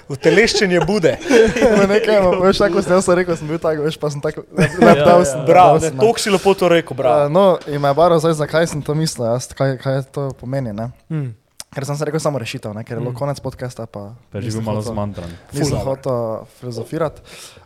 Uteleščenje 0.08 0.80
bude. 0.82 1.18
v 1.20 1.84
nekaj, 1.86 2.18
veš, 2.40 2.58
tako 2.58 2.80
sem 2.80 2.94
jaz 2.94 3.08
rekel, 3.10 3.36
sem 3.36 3.48
bil 3.48 3.58
tak, 3.58 3.80
veš, 3.80 3.96
pa 3.96 4.08
sem 4.08 4.20
tako, 4.20 4.46
Ja, 4.50 4.68
leptal 4.82 5.20
ja. 5.20 5.26
sem. 5.26 5.42
Bravo, 5.44 5.76
leptal 5.76 5.92
ne, 5.92 6.00
toliko 6.00 6.20
si 6.20 6.30
lepo 6.30 6.54
to 6.54 6.68
rekel, 6.68 6.92
Uh, 6.92 6.98
bravo. 6.98 7.28
no, 7.30 7.46
in 7.66 7.78
me 7.78 7.88
je 7.88 7.96
baro 7.96 8.16
zdaj, 8.18 8.34
zakaj 8.36 8.68
sem 8.68 8.80
to 8.80 8.94
mislil, 8.94 9.28
jaz, 9.28 9.50
kaj, 9.50 9.76
kaj 9.78 10.08
to 10.10 10.32
pomeni. 10.34 10.72
Ne? 10.72 10.90
Mm. 11.08 11.36
Ker 11.68 11.84
sem 11.84 11.94
se 11.94 12.06
rekel 12.06 12.18
samo 12.18 12.38
rešitev, 12.38 12.72
ne? 12.72 12.82
ker 12.82 12.96
je 12.96 13.02
bilo 13.02 13.12
Mm. 13.12 13.18
konec 13.18 13.38
podcasta. 13.38 13.86
Pa 13.86 14.16
Preživel 14.30 14.62
malo 14.62 14.80
zmantran. 14.82 15.28
Nisem 15.52 15.78
hotel 15.78 16.48
filozofirati, 16.56 17.20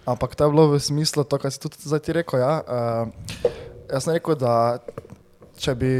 ampak 0.03 0.33
to 0.33 0.41
je 0.41 0.49
bilo 0.49 0.67
v 0.67 0.79
smislu 0.79 1.23
to, 1.23 1.37
kar 1.37 1.47
si 1.47 1.59
tudi 1.59 1.77
zdaj 1.79 1.99
ti 1.99 2.11
rekel. 2.11 2.39
Ja? 2.39 2.53
Uh, 2.59 3.05
jaz 3.87 4.03
sem 4.03 4.13
rekel, 4.13 4.33
da, 4.35 4.81
če 5.55 5.75
bi, 5.75 5.91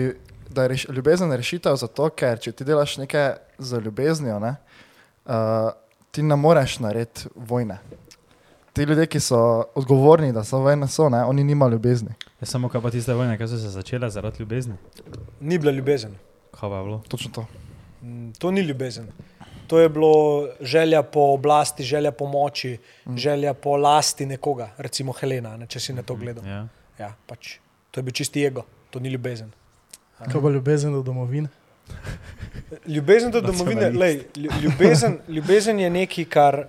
da 0.50 0.64
je 0.64 0.70
reš, 0.70 0.84
ljubezen 0.89 1.30
rešitev 1.32 1.78
zato, 1.78 2.10
ker 2.10 2.36
če 2.36 2.52
ti 2.52 2.66
delaš 2.66 2.98
nekaj 2.98 3.30
z 3.58 3.80
ljubeznijo, 3.80 4.39
ne, 4.39 4.58
uh, 5.24 5.70
ti 6.12 6.24
ne 6.24 6.36
moreš 6.36 6.80
narediti 6.80 7.30
vojne. 7.36 7.78
Ti 8.74 8.84
ljudje, 8.84 9.05
ki 9.05 9.20
so 9.20 9.38
odgovorni, 9.76 10.32
da 10.34 10.43
so 10.43 10.59
vojne, 10.64 10.88
so, 10.88 11.09
ne, 11.09 11.24
oni 11.24 11.43
nimajo 11.43 11.72
ljubezni. 11.72 12.14
Je 12.41 12.47
samo 12.47 12.70
kaj 12.70 12.82
pa 12.82 12.91
tiste 12.91 13.14
vojne, 13.14 13.38
ki 13.38 13.47
so 13.47 13.57
se 13.59 13.70
začele 13.70 14.09
zaradi 14.09 14.39
ljubezni? 14.39 14.76
Ni 15.39 15.57
bila 15.59 15.72
ljubezen. 15.72 16.16
Kaj 16.51 16.70
pa 16.70 16.78
je 16.78 16.84
bilo? 16.84 17.01
Točno 17.07 17.32
to. 17.32 17.45
Mm, 18.01 18.32
To 18.39 18.51
ni 18.51 18.62
ljubezen. 18.62 19.07
To 19.68 19.80
je 19.80 19.89
bilo 19.89 20.47
želja 20.62 21.03
po 21.03 21.20
oblasti, 21.20 21.84
želja 21.84 22.12
po 22.12 22.26
moči, 22.28 22.78
mm. 23.05 23.18
želja 23.18 23.53
po 23.53 23.76
lasti 23.78 24.26
nekoga, 24.26 24.70
recimo 24.78 25.14
Helena, 25.14 25.57
ne, 25.57 25.68
če 25.68 25.80
si 25.80 25.93
na 25.93 26.03
to 26.03 26.16
gledal. 26.16 26.47
Ja. 26.47 26.68
Ja, 26.99 27.14
pač, 27.28 27.57
to 27.91 27.99
je 27.99 28.03
bil 28.03 28.14
čisti 28.14 28.43
ego, 28.45 28.66
to 28.89 28.99
ni 28.99 29.09
ljubezen. 29.09 29.51
Kaj 30.18 30.41
pa 30.41 30.49
ljubezen 30.49 30.93
do 30.93 31.01
domovine? 31.03 31.47
Ljubezen 32.88 33.32
do 33.32 33.42
domovine, 33.42 33.90
lej, 33.90 34.22
lju- 34.36 34.62
ljubezen, 34.64 35.18
ljubezen 35.28 35.80
je 35.80 35.90
nekaj, 35.90 36.26
kar. 36.26 36.64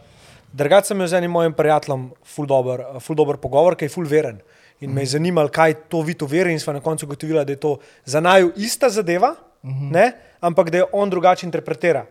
Drugače 0.53 0.87
sem 0.91 0.97
imel 0.97 1.09
z 1.09 1.17
enim 1.17 1.31
mojim 1.31 1.53
prijateljem 1.57 2.11
ful 2.25 2.47
dober, 2.47 2.83
ful 3.01 3.17
dober 3.17 3.37
pogovor, 3.41 3.77
ki 3.77 3.87
je 3.87 3.93
ful 3.95 4.05
veren. 4.05 4.41
In 4.83 4.91
me 4.93 5.03
je 5.03 5.15
zanimalo, 5.15 5.49
kaj 5.49 5.75
to 5.89 6.03
vi 6.03 6.15
to 6.19 6.27
veri, 6.27 6.53
in 6.53 6.61
sva 6.61 6.75
na 6.75 6.81
koncu 6.81 7.07
ugotovila, 7.07 7.45
da 7.45 7.55
je 7.55 7.61
to 7.63 7.77
za 8.05 8.21
naju 8.21 8.51
ista 8.57 8.91
zadeva, 8.91 9.35
ne, 9.63 10.13
ampak 10.41 10.71
da 10.71 10.83
jo 10.83 10.89
on 10.93 11.11
drugače 11.11 11.47
interpretira. 11.47 12.05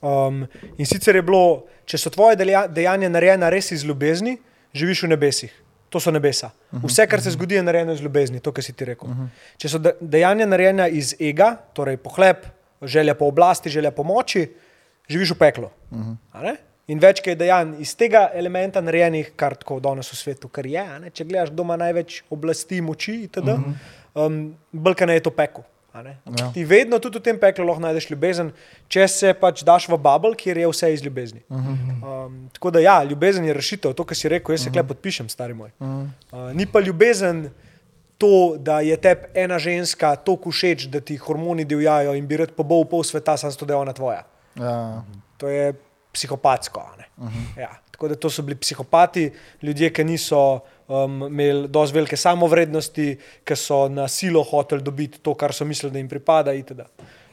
Um, 0.00 0.46
in 0.78 0.86
sicer 0.86 1.16
je 1.16 1.22
bilo, 1.22 1.64
če 1.84 1.98
so 1.98 2.12
tvoje 2.12 2.36
dejanja 2.68 3.08
narejena 3.08 3.48
res 3.50 3.72
iz 3.72 3.84
ljubezni, 3.84 4.36
živiš 4.72 5.02
v 5.02 5.08
nebesih. 5.14 5.54
To 5.90 5.98
so 6.00 6.10
nebesa. 6.10 6.52
Vse, 6.84 7.06
kar 7.06 7.20
se 7.20 7.30
zgodi, 7.30 7.54
je 7.54 7.62
narejeno 7.62 7.92
iz 7.92 8.00
ljubezni, 8.00 8.38
to, 8.40 8.52
kar 8.52 8.62
si 8.62 8.72
ti 8.72 8.84
rekel. 8.84 9.08
Če 9.58 9.68
so 9.68 9.78
de- 9.78 9.96
dejanja 10.00 10.46
narejena 10.46 10.86
iz 10.88 11.16
ega, 11.18 11.56
torej 11.74 11.96
pohlep, 11.98 12.46
želja 12.82 13.14
po 13.14 13.26
oblasti, 13.26 13.70
želja 13.70 13.90
po 13.90 14.04
moči, 14.06 14.44
živiš 15.10 15.32
v 15.34 15.38
peklu. 15.38 15.70
Ne? 15.90 16.54
In 16.90 16.98
več, 16.98 17.20
ki 17.22 17.30
je 17.34 17.36
dejanj 17.42 17.74
iz 17.82 17.96
tega 17.98 18.30
elementa 18.34 18.80
narejenih, 18.80 19.32
kar 19.36 19.54
tako 19.58 19.80
danes 19.82 20.08
v 20.12 20.16
svetu, 20.16 20.48
kar 20.48 20.66
je. 20.66 20.84
ne. 21.00 21.10
Če 21.10 21.24
gledaš, 21.24 21.50
kdo 21.50 21.62
ima 21.66 21.76
največ 21.76 22.22
oblasti, 22.30 22.80
moči, 22.80 23.24
itd., 23.26 23.58
um, 24.14 24.40
Balkan 24.72 25.10
je 25.10 25.20
to 25.22 25.30
pekel. 25.30 25.62
Ja. 25.94 26.50
Ti 26.54 26.64
vedno 26.64 26.98
tudi 27.02 27.18
v 27.18 27.22
tem 27.22 27.38
peklu 27.40 27.64
lahko 27.66 27.82
najdeš 27.82 28.10
ljubezen, 28.10 28.52
če 28.88 29.06
se 29.10 29.32
pač 29.34 29.64
daš 29.66 29.88
v 29.90 29.98
bubble, 29.98 30.36
kjer 30.38 30.60
je 30.62 30.68
vse 30.70 30.92
iz 30.94 31.02
ljubezni. 31.02 31.42
Um, 31.50 32.46
tako 32.54 32.70
da 32.70 32.82
ja, 32.84 33.00
ljubezen 33.04 33.44
je 33.44 33.56
rešitev, 33.56 33.96
to, 33.98 34.06
kar 34.06 34.18
si 34.18 34.30
rekel, 34.30 34.54
jaz 34.54 34.68
se 34.68 34.72
klep 34.74 34.86
podpišem, 34.92 35.28
stari 35.32 35.56
moj. 35.58 35.72
Uh, 35.80 36.50
ni 36.54 36.66
pa 36.70 36.80
ljubezen 36.84 37.48
to, 38.20 38.56
da 38.58 38.80
je 38.84 38.96
tebi 39.00 39.32
ena 39.34 39.58
ženska 39.58 40.14
tako 40.16 40.52
všeč, 40.52 40.86
da 40.92 41.00
ti 41.00 41.16
hormoni 41.16 41.64
divjajo 41.64 42.14
in 42.14 42.26
bi 42.28 42.36
rad 42.36 42.52
pobol 42.56 42.84
pol 42.84 43.02
sveta, 43.06 43.36
samo 43.40 43.50
zato, 43.50 43.66
da 43.66 43.74
je 43.74 43.82
ona 43.82 43.94
tvoja. 43.96 44.26
Ja. 44.60 45.02
To 45.40 45.48
je 45.48 45.72
psihopatsko. 46.12 46.80
a 46.80 46.96
ne. 46.98 47.06
Ja, 47.56 47.70
tako 47.90 48.08
da 48.08 48.14
to 48.14 48.30
so 48.30 48.42
bili 48.42 48.58
psihopati, 48.60 49.30
ljudje, 49.62 49.92
ki 49.92 50.04
niso 50.04 50.60
um, 50.90 51.22
imeli 51.28 51.68
dovolj 51.68 51.94
velike 51.94 52.18
samovrednosti, 52.18 53.08
ki 53.46 53.56
so 53.56 53.84
na 53.88 54.08
silo 54.08 54.42
hoteli 54.42 54.82
dobiti 54.82 55.22
to, 55.22 55.34
kar 55.34 55.54
so 55.54 55.64
mislili, 55.64 55.92
da 55.94 55.98
jim 56.02 56.08
pripada. 56.10 56.52
itd. 56.52 56.82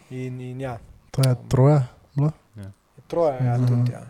In, 0.09 0.41
in 0.41 0.61
ja, 0.61 0.77
To 1.11 1.25
je 1.29 1.35
troje. 1.49 1.81
Bilo? 2.15 2.31
troje, 3.07 3.37
ja, 3.41 3.57
tudi. 3.57 3.91
Ja. 3.91 4.01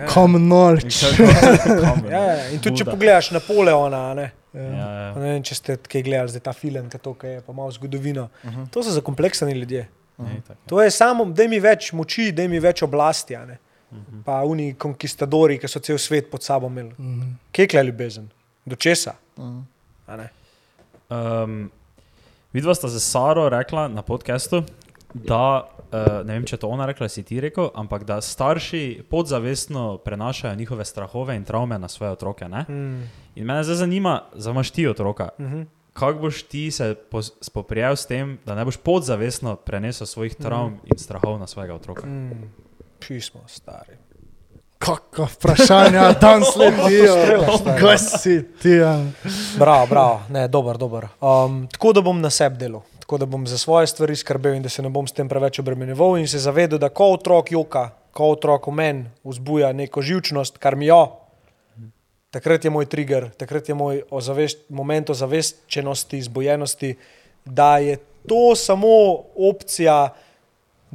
Ja. 0.00 0.08
Common 0.08 0.42
knowledge. 0.48 0.96
Ja, 2.10 2.22
ja. 2.22 2.48
In 2.50 2.60
tudi 2.60 2.80
če 2.80 2.86
pogledaš 2.88 3.30
Napoleona, 3.36 4.10
a 4.10 4.14
ne, 4.14 4.30
Ja, 4.54 4.62
Ja. 4.62 4.70
ja. 4.70 5.06
Ne 5.18 5.32
vem, 5.32 5.42
če 5.42 5.54
ste 5.58 5.74
kaj 5.76 6.02
gledali, 6.06 6.30
zdaj 6.30 6.42
ta 6.46 6.52
film, 6.54 6.86
ki 6.90 6.98
to, 7.02 7.12
ki 7.18 7.26
je 7.26 7.40
pa 7.42 7.52
malo 7.52 7.72
zgodovino. 7.74 8.28
Uh 8.44 8.50
-huh. 8.50 8.68
To 8.70 8.82
so 8.82 8.90
zakompleksani 8.90 9.52
ljudje. 9.52 9.88
Ej, 10.18 10.40
tako. 10.46 10.60
To 10.66 10.82
je 10.82 10.90
samo, 10.90 11.24
da 11.24 11.48
mi 11.48 11.58
več 11.60 11.92
moči, 11.92 12.32
da 12.32 12.48
mi 12.48 12.60
več 12.60 12.82
oblasti. 12.82 13.36
a 13.36 13.46
ne. 13.46 13.58
Mhm. 13.94 14.22
Pa 14.24 14.42
oni 14.42 14.74
konkistadori, 14.74 15.58
ki 15.58 15.68
so 15.68 15.80
cel 15.80 15.98
svet 15.98 16.30
pod 16.30 16.42
sabo 16.42 16.66
imeli. 16.66 16.94
Mhm. 16.98 17.34
Kekle 17.52 17.84
ljubezen, 17.84 18.28
do 18.64 18.76
česa. 18.76 19.14
A 20.06 20.16
ne. 20.16 20.28
Um, 21.10 21.70
vidva 22.52 22.74
sta 22.74 22.88
za 22.88 23.00
Saro 23.00 23.48
rekla 23.48 23.88
na 23.88 24.02
podkastu, 24.02 24.62
da 25.14 25.62
uh, 25.62 26.26
ne 26.26 26.34
vem, 26.34 26.46
če 26.46 26.56
je 26.56 26.60
to 26.60 26.68
ona 26.68 26.86
rekla, 26.86 27.08
si 27.08 27.22
ti 27.22 27.38
rekel, 27.40 27.70
ampak 27.74 28.04
da 28.04 28.20
starši 28.20 29.04
podzavestno 29.10 29.98
prenašajo 29.98 30.54
njihove 30.54 30.84
strahove 30.84 31.36
in 31.36 31.44
travme 31.44 31.78
na 31.78 31.88
svoje 31.88 32.12
otroke. 32.12 32.48
Ne? 32.48 32.64
Mm. 32.68 33.10
In 33.34 33.46
mene 33.46 33.62
zdaj 33.64 33.76
zanima, 33.84 34.22
zamaš 34.34 34.70
ti 34.70 34.86
otroka. 34.88 35.28
Mhm. 35.40 35.62
Kako 35.94 36.18
boš 36.18 36.42
ti 36.42 36.70
se 36.70 36.96
spoprijel 37.40 37.96
s 37.96 38.06
tem, 38.06 38.38
da 38.46 38.54
ne 38.54 38.64
boš 38.64 38.76
podzavestno 38.76 39.56
prenesel 39.56 40.06
svojih 40.06 40.34
travm 40.34 40.72
in 40.84 40.98
strahov 40.98 41.38
na 41.38 41.46
svojega 41.46 41.74
otroka? 41.74 42.06
Mm. 42.06 42.50
Pismo, 43.08 43.40
stari. 43.46 43.96
Kakšna 44.78 45.26
vprašanja 45.26 46.14
tam 46.20 46.44
sledijo? 46.52 47.16
Kaj 47.80 47.98
si 47.98 48.42
ti? 48.62 48.70
Ja. 48.70 49.00
Bravo, 49.58 49.86
bravo, 49.86 50.20
ne, 50.28 50.48
dober, 50.48 50.78
dober. 50.78 51.08
Um, 51.20 51.66
tako 51.72 51.92
da 51.92 52.00
bom 52.00 52.20
na 52.20 52.30
sebi 52.30 52.56
delal, 52.58 52.82
tako 53.00 53.18
da 53.18 53.26
bom 53.26 53.46
za 53.46 53.58
svoje 53.58 53.86
stvari 53.86 54.16
skrbel 54.16 54.54
in 54.54 54.62
da 54.62 54.68
se 54.68 54.82
ne 54.82 54.88
bom 54.88 55.06
s 55.06 55.12
tem 55.12 55.28
preveč 55.28 55.58
obremenjeval 55.58 56.18
in 56.18 56.28
se 56.28 56.38
zavedal, 56.38 56.78
da 56.78 56.88
ko 56.88 57.12
otrok 57.12 57.52
joka, 57.52 57.90
ko 58.12 58.32
otrok 58.32 58.66
v 58.66 58.72
meni 58.72 59.04
vzbuja 59.24 59.72
neko 59.72 60.02
živčnost, 60.02 60.58
kar 60.58 60.76
mi 60.76 60.86
jo, 60.86 61.06
takrat 62.30 62.64
je 62.64 62.70
moj 62.70 62.86
trigger, 62.86 63.30
takrat 63.36 63.68
je 63.68 63.74
moj 63.74 64.02
ozavešč, 64.10 64.66
moment 64.68 65.10
ozaveščenosti, 65.10 66.22
zbojenosti, 66.22 66.94
da 67.44 67.78
je 67.78 67.96
to 68.28 68.54
samo 68.56 68.88
opcija, 69.36 70.14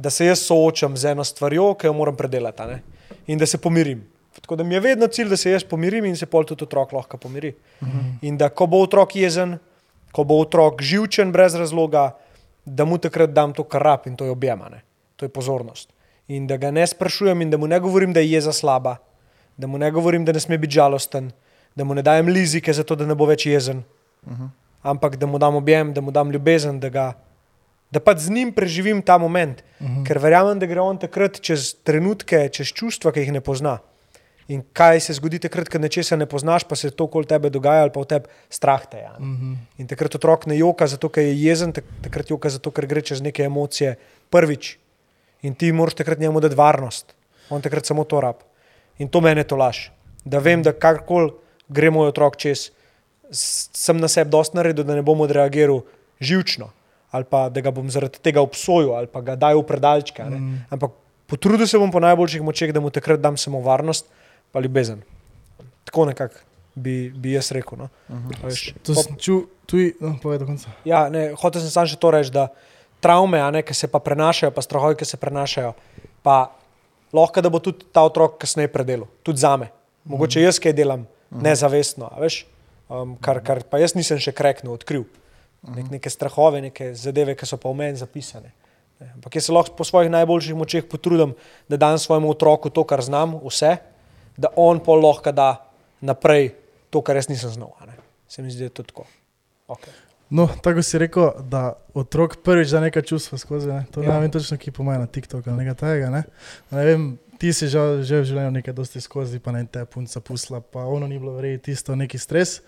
da 0.00 0.10
se 0.10 0.26
jaz 0.26 0.38
soočam 0.38 0.96
z 0.96 1.12
eno 1.12 1.24
stvarjo, 1.24 1.74
ki 1.74 1.86
jo 1.86 1.92
moram 1.92 2.16
predelati 2.16 2.62
ne? 2.62 2.82
in 3.26 3.38
da 3.38 3.46
se 3.46 3.58
pomirim. 3.58 4.06
Tako 4.40 4.56
da 4.56 4.64
mi 4.64 4.74
je 4.74 4.80
vedno 4.80 5.06
cilj, 5.06 5.28
da 5.28 5.36
se 5.36 5.50
jaz 5.50 5.64
pomirim 5.64 6.04
in 6.04 6.16
se 6.16 6.26
pol 6.26 6.44
tudi 6.44 6.64
otrok 6.64 6.92
lahko 6.92 7.18
pomiri. 7.18 7.52
In 8.22 8.38
da 8.38 8.48
ko 8.48 8.66
bo 8.66 8.80
otrok 8.80 9.16
jezen, 9.16 9.58
ko 10.12 10.24
bo 10.24 10.38
otrok 10.40 10.80
živčen 10.82 11.32
brez 11.32 11.54
razloga, 11.54 12.14
da 12.64 12.84
mu 12.84 12.98
takrat 12.98 13.30
dam 13.34 13.52
to, 13.52 13.64
kar 13.64 13.82
rab 13.82 14.06
in 14.06 14.16
to 14.16 14.24
je 14.24 14.30
objemane, 14.30 14.82
to 15.16 15.24
je 15.24 15.28
pozornost. 15.28 15.92
In 16.28 16.46
da 16.46 16.56
ga 16.56 16.70
ne 16.70 16.86
sprašujem 16.86 17.42
in 17.42 17.50
da 17.50 17.58
mu 17.58 17.66
ne 17.66 17.80
govorim, 17.80 18.12
da 18.12 18.20
je 18.20 18.32
jeza 18.32 18.52
slaba, 18.52 18.96
da 19.56 19.66
mu 19.66 19.78
ne 19.78 19.90
govorim, 19.90 20.24
da 20.24 20.32
ne 20.32 20.40
sme 20.40 20.58
biti 20.58 20.78
žalosten, 20.78 21.32
da 21.76 21.84
mu 21.84 21.94
ne 21.94 22.02
dajem 22.02 22.28
lizike, 22.28 22.72
zato 22.72 22.96
da 22.96 23.06
ne 23.06 23.14
bo 23.14 23.26
več 23.26 23.46
jezen, 23.46 23.82
Uh 24.20 24.32
-huh. 24.32 24.48
ampak 24.82 25.16
da 25.16 25.26
mu 25.26 25.38
dam 25.38 25.54
objem, 25.56 25.94
da 25.94 26.00
mu 26.00 26.10
dam 26.10 26.30
ljubezen, 26.30 26.80
da, 26.80 26.88
ga, 26.88 27.12
da 27.90 28.00
pač 28.00 28.18
z 28.18 28.30
njim 28.30 28.52
preživim 28.52 29.02
ta 29.02 29.18
moment. 29.18 29.62
Uh 29.80 29.86
-huh. 29.86 30.06
Ker 30.06 30.18
verjamem, 30.18 30.58
da 30.58 30.66
gre 30.66 30.80
on 30.80 30.98
takrat 30.98 31.40
čez 31.40 31.74
trenutke, 31.84 32.48
čez 32.48 32.72
čustva, 32.72 33.12
ki 33.12 33.20
jih 33.20 33.32
ne 33.32 33.40
pozna. 33.40 33.78
In 34.48 34.62
kaj 34.72 35.00
se 35.00 35.12
zgodi 35.14 35.38
takrat, 35.38 35.68
ko 35.68 35.78
nečesa 35.78 36.16
ne 36.16 36.26
poznaš, 36.26 36.64
pa 36.64 36.76
se 36.76 36.90
to 36.90 37.04
okoli 37.04 37.26
tebe 37.26 37.50
dogaja, 37.50 37.82
ali 37.82 37.90
pa 37.94 38.00
v 38.00 38.04
tebi 38.04 38.26
strah 38.50 38.86
te. 38.86 38.98
Ja, 38.98 39.14
Mhm. 39.18 39.54
In 39.78 39.86
takrat 39.86 40.14
otrok 40.14 40.46
ne 40.46 40.58
joka, 40.58 40.86
zato 40.86 41.08
ker 41.08 41.24
je 41.24 41.42
jezen, 41.42 41.72
tak, 41.72 41.84
takrat 42.02 42.30
joka, 42.30 42.48
zato 42.50 42.70
ker 42.70 42.86
gre 42.86 43.00
čez 43.00 43.20
neke 43.20 43.42
emocije 43.42 43.96
prvič. 44.30 44.78
In 45.42 45.54
ti 45.54 45.72
moraš 45.72 45.94
takrat 45.94 46.18
njemu 46.18 46.40
dati 46.40 46.54
varnost. 46.54 47.14
On 47.50 47.62
takrat 47.62 47.86
samo 47.86 48.04
to 48.04 48.20
rab. 48.20 48.36
In 48.98 49.08
to 49.08 49.20
mene 49.20 49.44
to 49.44 49.56
laž. 49.56 49.90
Da 50.24 50.38
vem, 50.38 50.62
da 50.62 50.72
karkoli 50.72 51.32
gre 51.68 51.90
moj 51.90 52.08
otrok 52.08 52.36
čez, 52.36 52.70
sem 53.30 53.96
na 53.96 54.08
sebi 54.08 54.30
dosti 54.30 54.56
naredil, 54.56 54.84
da 54.84 54.94
ne 54.94 55.02
bom 55.02 55.20
odreagiral 55.20 55.80
živčno. 56.20 56.70
Ali 57.10 57.26
pa 57.26 57.48
da 57.50 57.60
ga 57.60 57.72
bom 57.74 57.88
zaradi 57.90 58.20
tega 58.22 58.42
obsojil, 58.44 58.92
ali 58.94 59.08
pa 59.10 59.20
ga 59.20 59.34
dajal 59.34 59.62
v 59.62 59.66
predalčke. 59.66 60.22
Mm. 60.22 60.60
Ampak 60.70 60.94
potrudil 61.26 61.66
se 61.66 61.78
bom 61.78 61.90
po 61.90 61.98
najboljših 62.00 62.42
močeh, 62.42 62.70
da 62.72 62.80
mu 62.80 62.90
takrat 62.90 63.20
dam 63.20 63.36
samo 63.36 63.60
varnost, 63.60 64.06
pa 64.52 64.60
ljubezen. 64.62 65.02
Tako 65.84 66.04
nekako 66.12 66.38
bi, 66.74 67.10
bi 67.10 67.32
jaz 67.34 67.50
rekel. 67.52 67.78
No. 67.78 67.88
A 68.10 68.46
veš, 68.46 68.74
To 68.82 68.94
po- 68.94 69.02
sem 69.02 69.16
čutil, 69.16 69.48
tudi, 69.66 69.94
no, 70.00 70.16
povej 70.22 70.38
do 70.42 70.46
konca. 70.46 70.70
Ja, 70.84 71.08
ne, 71.10 71.32
hotel 71.34 71.62
sem 71.62 71.70
samo 71.70 71.90
še 71.90 71.98
to 71.98 72.10
reči, 72.14 72.30
da 72.34 72.48
travme, 73.02 73.40
ne, 73.50 73.62
ki 73.66 73.74
se 73.74 73.88
pa 73.90 73.98
prenašajo, 73.98 74.54
pa 74.54 74.62
strahovi, 74.62 74.98
ki 75.00 75.08
se 75.08 75.18
prenašajo, 75.18 75.74
pa 76.22 76.50
lahko 77.12 77.42
da 77.42 77.50
bo 77.50 77.58
tudi 77.58 77.86
ta 77.92 78.04
otrok 78.06 78.38
kasneje 78.38 78.70
predelal, 78.70 79.08
tudi 79.26 79.42
za 79.42 79.56
me. 79.56 79.70
Mogoče 80.04 80.42
jaz 80.42 80.58
kaj 80.62 80.72
delam 80.72 81.06
nezavestno, 81.30 82.08
a 82.10 82.20
veš, 82.22 82.44
um, 82.88 83.16
kar, 83.22 83.42
kar 83.44 83.62
pa 83.66 83.78
jaz 83.82 83.94
nisem 83.94 84.18
še 84.18 84.32
kreknil, 84.34 84.74
odkril. 84.74 85.04
Nek, 85.62 85.90
neke 85.90 86.10
strahove, 86.10 86.60
neke 86.64 86.94
zadeve, 86.96 87.34
ki 87.36 87.46
so 87.46 87.58
pa 87.60 87.68
v 87.68 87.76
meni 87.76 87.96
zapisane. 88.00 88.52
Ne, 89.00 89.10
Ampak 89.14 89.36
jaz 89.36 89.44
se 89.48 89.52
lahko 89.52 89.76
po 89.76 89.84
svojih 89.84 90.10
najboljših 90.10 90.56
močeh 90.56 90.84
potrudim, 90.88 91.34
da 91.68 91.76
dam 91.76 91.98
svojemu 91.98 92.30
otroku 92.30 92.70
to, 92.70 92.84
kar 92.84 93.02
znam, 93.04 93.36
vse, 93.44 93.76
da 94.36 94.48
on 94.56 94.80
pa 94.80 94.92
lahko 94.96 95.32
da 95.32 95.50
naprej 96.00 96.54
to, 96.90 97.02
kar 97.04 97.16
jaz 97.16 97.28
nisem 97.28 97.50
znal. 97.50 97.72
Se 98.28 98.42
mi 98.42 98.50
zdi, 98.50 98.64
da 98.64 98.64
je 98.64 98.76
to 98.80 98.82
tako. 98.82 99.04
Okay. 99.68 99.92
No, 100.30 100.46
tako 100.62 100.82
si 100.82 100.98
rekel, 100.98 101.30
da 101.50 101.74
otrok 101.94 102.36
prvič 102.44 102.70
da 102.70 102.80
neka 102.80 103.02
čustva 103.02 103.38
skozi. 103.38 103.68
Ne? 103.68 103.84
To 103.90 104.02
Ja. 104.02 104.14
ne 104.14 104.20
vem 104.20 104.30
točno, 104.30 104.56
ki 104.56 104.70
pomaga 104.70 104.98
na 104.98 105.06
TikToku 105.06 105.50
ali 105.50 105.64
nekaj 105.64 105.74
takega. 105.74 106.10
Ne? 106.10 106.22
Ne 106.70 106.84
vem, 106.84 107.18
ti 107.38 107.52
si 107.52 107.66
že, 107.68 108.02
že 108.06 108.20
v 108.20 108.24
življenju 108.24 108.50
nekaj 108.50 108.74
dosti 108.74 109.00
skozi, 109.00 109.38
pa 109.42 109.52
ne 109.52 109.66
te 109.66 109.84
punca 109.84 110.20
pusla, 110.20 110.60
pa 110.60 110.84
ono 110.86 111.06
ni 111.06 111.18
bilo 111.18 111.32
verjeti, 111.34 111.72
tisto 111.72 111.96
neki 111.96 112.18
stres. 112.18 112.60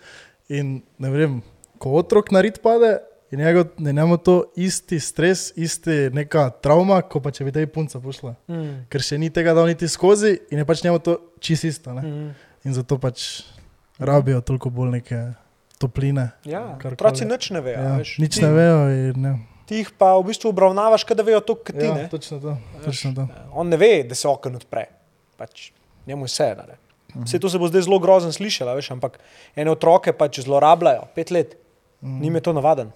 In 0.49 0.81
ne 0.99 1.09
vem, 1.09 1.39
ko 1.83 1.97
otrok 1.99 2.31
na 2.31 2.39
rit 2.41 2.61
pade, 2.63 2.97
je 3.31 3.37
njego, 3.37 3.65
je 3.77 3.93
njemu 3.93 4.17
to 4.17 4.43
isti 4.55 4.99
stres, 4.99 5.51
isti 5.57 6.09
neka 6.13 6.49
travma, 6.49 7.01
kot 7.01 7.23
pa 7.23 7.31
če 7.33 7.47
bi 7.47 7.51
te 7.51 7.63
punca 7.67 7.99
pusla. 7.99 8.35
Mm. 8.47 8.85
Ker 8.93 9.03
še 9.03 9.17
ni 9.19 9.31
tega 9.33 9.55
dal 9.57 9.67
niti 9.67 9.89
skozi 9.89 10.35
in 10.53 10.61
je 10.61 10.65
pač 10.69 10.83
njemu 10.85 11.01
to 11.03 11.17
čisto 11.43 11.67
isto. 11.67 11.95
Ne? 11.97 12.03
Mm. 12.05 12.29
In 12.69 12.77
zato 12.77 12.99
pač 13.01 13.41
rabijo 13.99 14.39
toliko 14.45 14.69
bolj 14.71 14.93
neke 14.99 15.23
topline. 15.81 16.29
Ja, 16.47 16.61
otroci 16.77 17.27
nič 17.27 17.49
ne 17.51 17.63
vejo. 17.65 17.81
Ja, 17.81 17.97
veš. 17.99 18.13
nič 18.21 18.37
ti, 18.37 18.45
ne 18.45 18.53
vejo. 18.53 18.77
Ne. 19.19 19.33
Ti 19.67 19.81
jih 19.81 19.91
pa 19.97 20.13
v 20.21 20.29
bistvu 20.29 20.53
obravnavaš, 20.53 21.03
da 21.11 21.25
vejo 21.25 21.41
to, 21.43 21.57
kot 21.57 21.73
ti. 21.73 21.89
Ja, 21.89 21.97
ne. 21.97 22.05
točno 22.13 22.39
to. 22.39 22.55
Točno 22.85 23.11
to. 23.17 23.27
On 23.51 23.67
ne 23.67 23.81
ve, 23.81 23.91
da 24.07 24.15
se 24.15 24.29
okno 24.29 24.61
odpre. 24.61 24.85
Pač, 25.41 25.71
njemu 26.07 26.29
je 26.29 26.31
vse. 26.31 26.53
Vse 27.13 27.39
to 27.41 27.49
se 27.49 27.57
bo 27.57 27.67
zdaj 27.67 27.85
zelo 27.85 27.99
grozno 28.01 28.31
slišalo, 28.33 28.73
veš, 28.77 28.93
ampak 28.95 29.19
ene 29.55 29.73
otroke 29.73 30.13
pač 30.17 30.39
zlorabljajo 30.45 31.09
pet 31.13 31.33
let, 31.33 31.57
mm. 32.03 32.19
njim 32.21 32.35
je 32.35 32.41
to 32.41 32.53
navaden. 32.53 32.91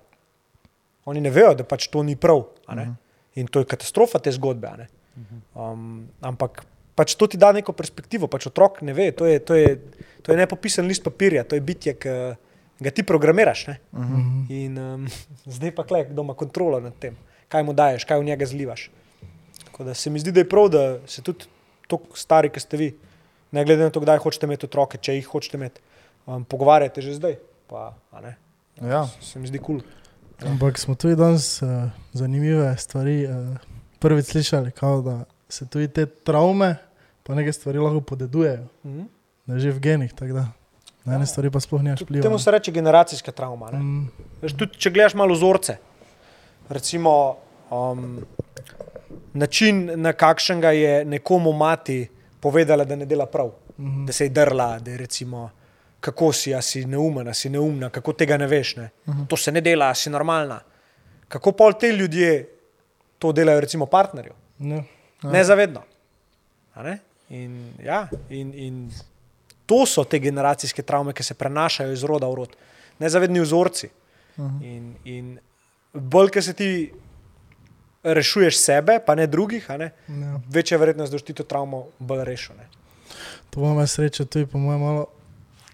Oni 1.06 1.22
ne 1.24 1.32
vejo, 1.32 1.54
da 1.56 1.64
pač 1.64 1.88
to 1.88 2.04
ni 2.04 2.16
prav. 2.16 2.44
a 2.68 2.76
ne. 2.76 2.88
In 3.36 3.48
to 3.48 3.60
je 3.60 3.66
katastrofa 3.66 4.20
te 4.20 4.32
zgodbe. 4.32 4.68
a 4.68 4.78
ne. 4.78 4.88
Um, 5.56 6.08
ampak 6.22 6.66
pač 6.98 7.14
to 7.16 7.28
ti 7.30 7.38
da 7.38 7.52
neko 7.54 7.74
perspektivo, 7.78 8.30
pač 8.30 8.50
otrok 8.50 8.82
ne 8.86 8.94
ve, 8.98 9.12
to 9.14 9.26
je, 9.30 9.40
to 9.40 9.58
je, 9.58 9.78
to 10.26 10.34
je 10.34 10.38
nepopisan 10.38 10.90
list 10.90 11.06
papirja, 11.06 11.46
to 11.46 11.58
je 11.58 11.62
bitje, 11.62 11.94
ki 11.98 12.14
ga 12.82 12.94
ti 12.94 13.06
programiraš. 13.06 13.68
Ne? 13.70 13.76
Mhm. 13.94 14.22
In 14.54 14.80
um, 14.82 15.06
zdaj 15.58 15.74
pa 15.78 15.86
klej, 15.86 16.10
kdo 16.12 16.26
ima 16.26 16.38
kontrolo 16.38 16.82
nad 16.82 16.98
tem, 17.02 17.18
kaj 17.54 17.66
mu 17.66 17.78
daješ, 17.78 18.06
kaj 18.10 18.22
v 18.22 18.30
njega 18.32 18.50
zlivaš. 18.50 18.90
Tako 19.66 19.90
da 19.90 19.94
se 19.94 20.10
mi 20.10 20.22
zdi, 20.22 20.34
da 20.34 20.42
je 20.42 20.50
prav, 20.50 20.70
da 20.74 20.84
se 21.10 21.22
tudi 21.22 21.46
tako 21.88 22.18
stari, 22.18 22.50
kot 22.50 22.66
ste 22.66 22.78
vi, 22.78 22.90
ne 23.54 23.64
glede 23.66 23.88
na 23.88 23.94
to, 23.94 24.02
kdaj 24.04 24.20
hočete 24.26 24.50
imeti 24.50 24.68
otroke, 24.68 24.98
če 24.98 25.16
jih 25.18 25.30
hočete 25.30 25.58
imeti, 25.58 25.82
um, 26.26 26.44
pogovarjate 26.44 27.06
že 27.06 27.18
zdaj. 27.18 27.38
Pa, 27.68 27.92
a 28.16 28.22
ne, 28.24 28.38
Ja. 28.82 29.08
se 29.22 29.40
mi 29.40 29.48
zdi 29.48 29.58
kul. 29.58 29.80
Cool. 29.80 29.92
Ampak 30.44 30.78
smo 30.78 30.96
tudi 30.96 31.16
danes 31.16 31.62
uh, 31.62 31.70
zanimive 32.14 32.78
stvari 32.78 33.26
uh, 33.26 33.58
prvič 34.00 34.26
slišali, 34.28 34.72
kao, 34.72 35.02
da 35.02 35.16
se 35.50 35.66
tudi 35.66 35.88
te 35.88 36.06
travme, 36.06 36.76
pa 37.24 37.36
neke 37.36 37.54
stvari 37.54 37.80
lahko 37.80 38.02
podedujejo, 38.02 38.68
Mhm. 38.84 39.02
da 39.46 39.54
je 39.54 39.60
že 39.60 39.72
v 39.72 39.80
genih. 39.80 40.14
tako 40.14 40.34
Da. 40.34 40.46
Na 41.06 41.14
ene 41.14 41.22
Ja. 41.22 41.26
stvari 41.28 41.50
pa 41.50 41.60
sploh 41.60 41.82
nimaš 41.82 42.02
vpliva. 42.02 42.22
Temu 42.22 42.40
se 42.40 42.52
reče 42.52 42.72
generacijska 42.72 43.32
travma. 43.32 43.72
ne. 43.72 43.80
Mm, 43.80 44.10
Veš, 44.42 44.54
tudi 44.54 44.76
če 44.76 44.90
gledaš 44.90 45.14
malo 45.14 45.34
vzorce, 45.34 45.78
recimo 46.70 47.36
um, 47.70 48.20
način, 49.34 49.92
na 49.96 50.14
kakšen 50.14 50.62
ga 50.62 50.72
je 50.72 51.06
nekomu 51.06 51.54
mati 51.54 52.08
povedala, 52.40 52.84
da 52.84 52.96
ne 52.96 53.06
dela 53.06 53.26
prav, 53.26 53.50
mhm. 53.78 54.06
da 54.06 54.14
se 54.14 54.26
je 54.26 54.30
drla, 54.30 54.80
da 54.80 54.92
je 54.92 54.98
recimo, 54.98 55.50
kako 56.00 56.32
si, 56.34 56.54
a 56.56 56.62
si 56.62 56.86
neumen, 56.86 57.28
a 57.28 57.34
si 57.34 57.50
neumna, 57.50 57.90
kako 57.90 58.14
tega 58.14 58.38
ne 58.38 58.48
veš. 58.48 58.76
Ne? 58.76 58.90
To 59.28 59.38
se 59.38 59.52
ne 59.52 59.62
dela, 59.62 59.90
a 59.90 59.96
si 59.96 60.10
normalna. 60.10 60.60
Kako 61.28 61.52
pol 61.52 61.74
te 61.74 61.92
ljudje 61.92 62.48
to 63.20 63.32
delajo, 63.32 63.60
recimo 63.62 63.86
partnerju? 63.86 64.34
Ja. 64.60 64.84
Nezavedno. 65.24 65.84
A 66.74 66.84
Ne? 66.84 67.00
In, 67.30 67.74
ja, 67.84 68.08
in, 68.30 68.54
in 68.56 68.92
to 69.66 69.86
so 69.86 70.04
te 70.04 70.20
generacijske 70.20 70.82
travme, 70.82 71.12
ki 71.14 71.24
se 71.24 71.34
prenašajo 71.34 71.92
iz 71.92 72.04
roda 72.04 72.28
v 72.28 72.36
rod. 72.36 72.54
Nezavedni 73.00 73.42
vzorci. 73.44 73.90
In, 74.64 74.94
in 75.04 75.34
bolj, 75.94 76.30
ko 76.30 76.42
se 76.42 76.54
ti 76.54 76.70
rešuješ 78.04 78.60
sebe, 78.62 79.00
pa 79.06 79.16
ne 79.16 79.28
drugih, 79.28 79.66
ne, 79.78 79.92
Ja. 80.08 80.40
večja 80.50 80.78
verjetnost, 80.78 81.12
da 81.12 81.16
boš 81.16 81.26
ti 81.26 81.34
to 81.34 81.44
travmo 81.44 81.88
bolj 82.00 82.24
rešil. 82.24 82.56
Ne? 82.56 82.68
To 83.50 83.60
imamo 83.60 83.88
srečo 83.88 84.26
tudi, 84.26 84.46
po 84.46 84.58
mojem, 84.58 84.82
malo. 84.82 85.06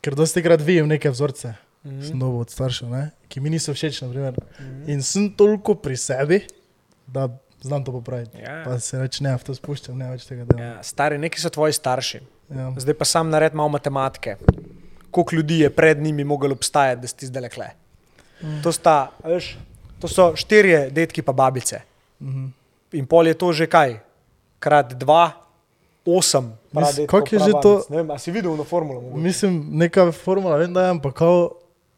Ker 0.03 0.15
dosti 0.15 0.43
krat 0.43 0.61
vidim 0.61 0.87
neke 0.87 1.09
vzorce, 1.09 1.53
Mhm. 1.83 2.01
sem 2.01 2.19
dobil 2.19 2.39
od 2.39 2.49
staršev, 2.49 2.89
ne? 2.89 3.11
ki 3.27 3.39
mi 3.39 3.49
niso 3.49 3.73
všeč, 3.73 4.01
naprimer. 4.01 4.35
Mhm. 4.59 4.89
In 4.89 5.01
sem 5.01 5.29
toliko 5.29 5.75
pri 5.75 5.97
sebi, 5.97 6.41
da 7.07 7.27
znam 7.61 7.83
to 7.83 7.91
popraviti. 7.91 8.37
Ja. 8.37 8.61
Pa 8.63 8.79
se 8.79 8.99
reče, 8.99 9.23
ne, 9.23 9.33
v 9.33 9.43
to 9.43 9.53
spuščam, 9.53 9.97
ne 9.97 10.09
več 10.09 10.23
tega 10.23 10.45
dela. 10.45 10.61
Ja, 10.61 10.83
stari, 10.83 11.17
neki 11.17 11.39
so 11.39 11.49
tvoji 11.49 11.73
starši. 11.73 12.19
Ja. 12.49 12.71
Zdaj 12.77 12.93
pa 12.93 13.05
sam 13.05 13.29
nared 13.29 13.53
malo 13.53 13.69
matematike. 13.69 14.35
Koliko 15.11 15.35
ljudi 15.35 15.59
je 15.59 15.69
pred 15.69 15.99
njimi 15.99 16.23
moglo 16.23 16.51
obstajati, 16.51 17.01
da 17.01 17.07
si 17.07 17.25
zdaj 17.25 17.41
lekle? 17.41 17.67
To, 18.63 18.71
sta, 18.71 19.11
veš, 19.21 19.55
to 19.99 20.07
so 20.07 20.35
štirje 20.35 20.89
detki 20.89 21.21
pa 21.21 21.31
babice. 21.33 21.81
Mhm. 22.19 22.47
In 22.93 23.05
pol 23.05 23.27
je 23.27 23.33
to 23.33 23.51
že 23.51 23.65
kaj? 23.65 23.99
Krat 24.59 24.93
dva, 24.93 25.31
osem. 26.05 26.53
Koliko 27.07 27.35
je 27.35 27.39
že 27.39 27.51
to? 27.61 27.83
Ne 27.89 28.03
vem, 28.03 28.19
si 28.19 28.31
videl 28.31 28.55
na 28.57 28.63
formulo? 28.63 29.01
mogoče? 29.01 29.23
Mislim, 29.23 29.67
neka 29.71 30.11
formula, 30.11 30.55
vem, 30.57 30.73
da 30.73 30.83
je, 30.83 30.89
ampak 30.89 31.13
kao, 31.13 31.49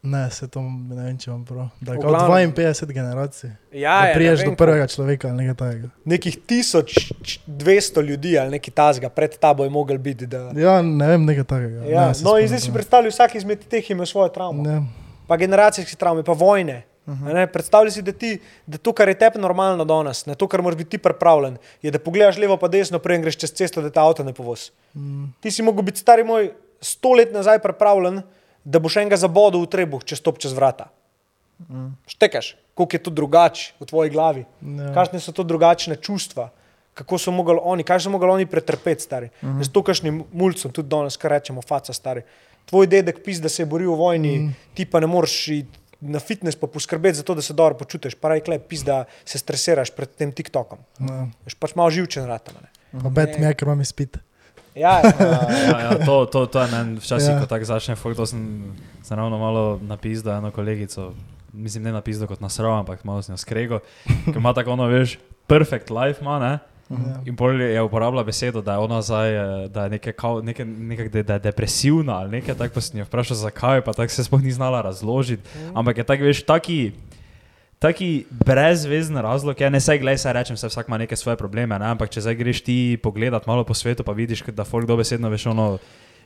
ne, 0.02 0.30
se 0.30 0.48
to 0.48 0.60
ne 0.60 1.04
vem, 1.04 1.18
če 1.18 1.30
vam 1.30 1.44
prav. 1.44 1.68
Da 1.80 1.92
je 1.92 2.00
kao 2.00 2.10
glavnem. 2.10 2.52
52 2.54 2.92
generacij. 2.92 3.50
Ja, 3.72 4.00
da 4.00 4.08
ja, 4.08 4.14
priješ 4.14 4.44
do 4.44 4.54
prvega 4.56 4.86
človeka 4.86 5.28
ali 5.28 5.36
nekaj 5.36 5.54
takega. 5.54 5.88
Nekih 6.04 6.38
1200 6.48 8.02
ljudi 8.02 8.38
ali 8.38 8.50
nekaj 8.50 8.74
tazga 8.74 9.08
pred 9.08 9.38
tabo 9.38 9.64
je 9.64 9.70
mogel 9.70 9.98
biti. 9.98 10.26
Da... 10.26 10.52
Ja, 10.56 10.82
ne 10.82 11.08
vem, 11.08 11.24
nekaj 11.24 11.44
takega. 11.44 11.84
Ja, 11.84 12.06
ne, 12.08 12.14
no, 12.22 12.38
in 12.38 12.48
zdaj 12.48 12.60
si 12.60 12.72
predstavljaj, 12.72 13.10
vsak 13.10 13.34
izmed 13.34 13.66
teh 13.68 13.90
ima 13.90 14.06
svojo 14.06 14.28
travmo. 14.28 14.62
Ne. 14.62 14.82
pa 15.26 15.36
generacijske 15.36 15.96
travme, 15.96 16.22
pa 16.24 16.32
vojne. 16.32 16.82
Uh 17.06 17.14
-huh. 17.14 17.46
Predstavljaj 17.46 17.90
si, 17.90 18.02
da, 18.02 18.12
ti, 18.12 18.38
da 18.66 18.78
to, 18.78 18.92
kar 18.92 19.08
je 19.08 19.18
tebi 19.18 19.38
normalno 19.38 19.84
danes, 19.84 20.26
ne 20.26 20.34
to, 20.34 20.48
kar 20.48 20.62
moraš 20.62 20.76
biti 20.76 20.90
ti 20.90 20.98
pripravljen, 20.98 21.56
je, 21.82 21.90
da 21.90 21.98
pogledaš 21.98 22.36
levo 22.36 22.56
pa 22.56 22.68
desno, 22.68 22.98
preden 22.98 23.22
greš 23.22 23.36
čez 23.36 23.52
cesto, 23.52 23.82
da 23.82 23.90
te 23.90 24.00
avto 24.00 24.24
ne 24.24 24.32
povoz. 24.32 24.70
Mm. 24.94 25.24
Ti 25.40 25.50
si 25.50 25.62
mogel 25.62 25.82
biti 25.82 25.98
stari 25.98 26.24
moj 26.24 26.52
sto 26.80 27.12
let 27.12 27.32
nazaj 27.32 27.58
pripravljen, 27.58 28.22
da 28.64 28.78
boš 28.78 28.96
enega 28.96 29.16
zabodo 29.16 29.60
v 29.62 29.66
trebuh, 29.66 30.04
če 30.04 30.16
stop 30.16 30.38
čez 30.38 30.52
vrata. 30.52 30.90
Mm. 31.68 31.94
Štekaš, 32.06 32.56
koliko 32.74 32.96
je 32.96 33.02
to 33.02 33.10
drugače 33.10 33.72
v 33.80 33.86
tvoji 33.86 34.10
glavi, 34.10 34.44
Ja. 34.60 34.94
kakšne 34.94 35.20
so 35.20 35.32
to 35.32 35.42
drugačne 35.42 35.96
čustva. 35.96 36.50
Kako 36.94 37.18
so 37.18 37.30
mogli 37.30 37.60
oni, 37.62 37.84
kaj 37.84 38.00
so 38.00 38.10
mogli 38.10 38.30
oni 38.30 38.46
pretrpeti, 38.46 39.02
stari. 39.02 39.28
Uh 39.42 39.48
-huh. 39.48 39.64
Z 39.64 39.72
to, 39.72 39.82
kašnim 39.82 40.24
mulcem, 40.32 40.72
tudi 40.72 40.88
danes, 40.88 41.16
kar 41.16 41.30
rečemo, 41.30 41.62
faca, 41.62 41.92
stari. 41.92 42.22
Tvoj 42.64 42.86
dedek 42.86 43.24
pis, 43.24 43.38
da 43.38 43.48
se 43.48 43.62
je 43.62 43.66
boril 43.66 43.92
v 43.92 43.96
vojni, 43.96 44.38
mm. 44.38 44.54
ti 44.74 44.84
pa 44.84 45.00
ne 45.00 45.06
moreš 45.06 45.48
iti 45.48 45.78
na 46.06 46.18
fitness 46.18 46.56
pa 46.56 46.66
poskrbeti 46.66 47.18
za 47.18 47.22
to, 47.22 47.34
da 47.34 47.42
se 47.42 47.52
dobro 47.52 47.74
počutiš. 47.76 48.14
Pa 48.14 48.28
rekle, 48.28 48.58
pis, 48.58 48.84
da 48.84 49.04
se 49.24 49.38
stresiraš 49.38 49.90
pred 49.90 50.08
tem 50.10 50.32
TikTokom. 50.32 50.78
Ja. 51.00 51.26
Veš 51.44 51.54
pač 51.54 51.74
malo 51.74 51.90
živčen 51.90 52.26
rata. 52.26 52.54
Ne? 52.54 52.70
Pa 53.02 53.10
bet 53.10 53.38
mi 53.38 53.46
je, 53.46 53.54
ker 53.54 53.68
vam 53.68 53.80
izpite. 53.80 54.22
Ja, 54.74 55.00
ja. 55.00 55.12
Ja, 55.72 55.78
ja, 55.80 55.92
to, 56.04 56.26
to, 56.26 56.46
to 56.46 56.60
je 56.62 56.68
meni 56.70 56.98
včasih, 57.00 57.30
Ja. 57.32 57.40
ko 57.40 57.46
tako 57.46 57.64
začne, 57.64 57.96
fakt, 57.96 58.16
to 58.16 58.26
sem, 58.26 58.42
sem 59.02 59.16
ravno 59.16 59.38
malo 59.38 59.80
napisal 59.82 60.36
eno 60.36 60.50
kolegico, 60.50 61.14
mislim 61.52 61.84
ne 61.84 61.92
napisal 61.92 62.28
kot 62.28 62.40
nasrov, 62.40 62.74
ampak 62.78 63.04
malo 63.04 63.22
sem 63.24 63.32
jo 63.32 63.40
skrego, 63.40 63.78
ker 64.26 64.36
ima 64.36 64.52
tako 64.52 64.76
ono, 64.76 64.86
veš, 64.92 65.16
perfect 65.48 65.88
life 65.90 66.20
ima, 66.20 66.36
ne? 66.38 66.52
Ja. 66.90 67.18
In 67.26 67.34
pol 67.36 67.58
je 67.60 67.82
uporabila 67.82 68.22
besedo, 68.22 68.60
da 68.62 68.72
je 68.72 68.78
ona 68.78 69.02
zdaj, 69.02 69.30
eh, 69.34 69.68
da 69.68 69.84
je 69.84 69.90
nekaj, 69.90 70.12
kao- 70.12 70.42
nekaj, 70.42 70.64
nekaj 70.64 71.08
da, 71.08 71.22
da 71.22 71.32
je 71.34 71.38
depresivna 71.40 72.18
ali 72.18 72.30
nekaj, 72.30 72.54
tako 72.54 72.74
pa 72.74 72.80
sem 72.80 72.98
jo 73.00 73.04
vprašal, 73.04 73.36
zakaj, 73.36 73.80
pa 73.82 73.92
tako 73.92 74.12
se 74.12 74.24
sploh 74.24 74.42
ni 74.42 74.52
znala 74.52 74.82
razložiti. 74.82 75.42
Ampak 75.74 75.98
je 75.98 76.04
tako, 76.04 76.22
veš, 76.24 76.44
taki, 76.46 76.92
taki 77.78 78.24
brezvezen 78.30 79.16
razlog, 79.16 79.60
ja, 79.60 79.70
ne 79.70 79.80
sej, 79.80 79.98
glej, 79.98 80.18
saj 80.18 80.32
rečem, 80.32 80.56
se 80.56 80.68
vsak 80.68 80.88
ima 80.88 80.98
neke 80.98 81.16
svoje 81.16 81.36
probleme, 81.36 81.78
ne? 81.78 81.86
ampak 81.86 82.10
če 82.10 82.20
zdaj 82.20 82.34
greš 82.34 82.60
ti 82.60 82.98
pogledat 83.02 83.46
malo 83.46 83.64
po 83.64 83.74
svetu, 83.74 84.04
pa 84.04 84.12
vidiš, 84.12 84.42
da 84.54 84.64
folk 84.64 84.86
dobesedno 84.86 85.28
veš 85.28 85.46
ono. 85.46 85.78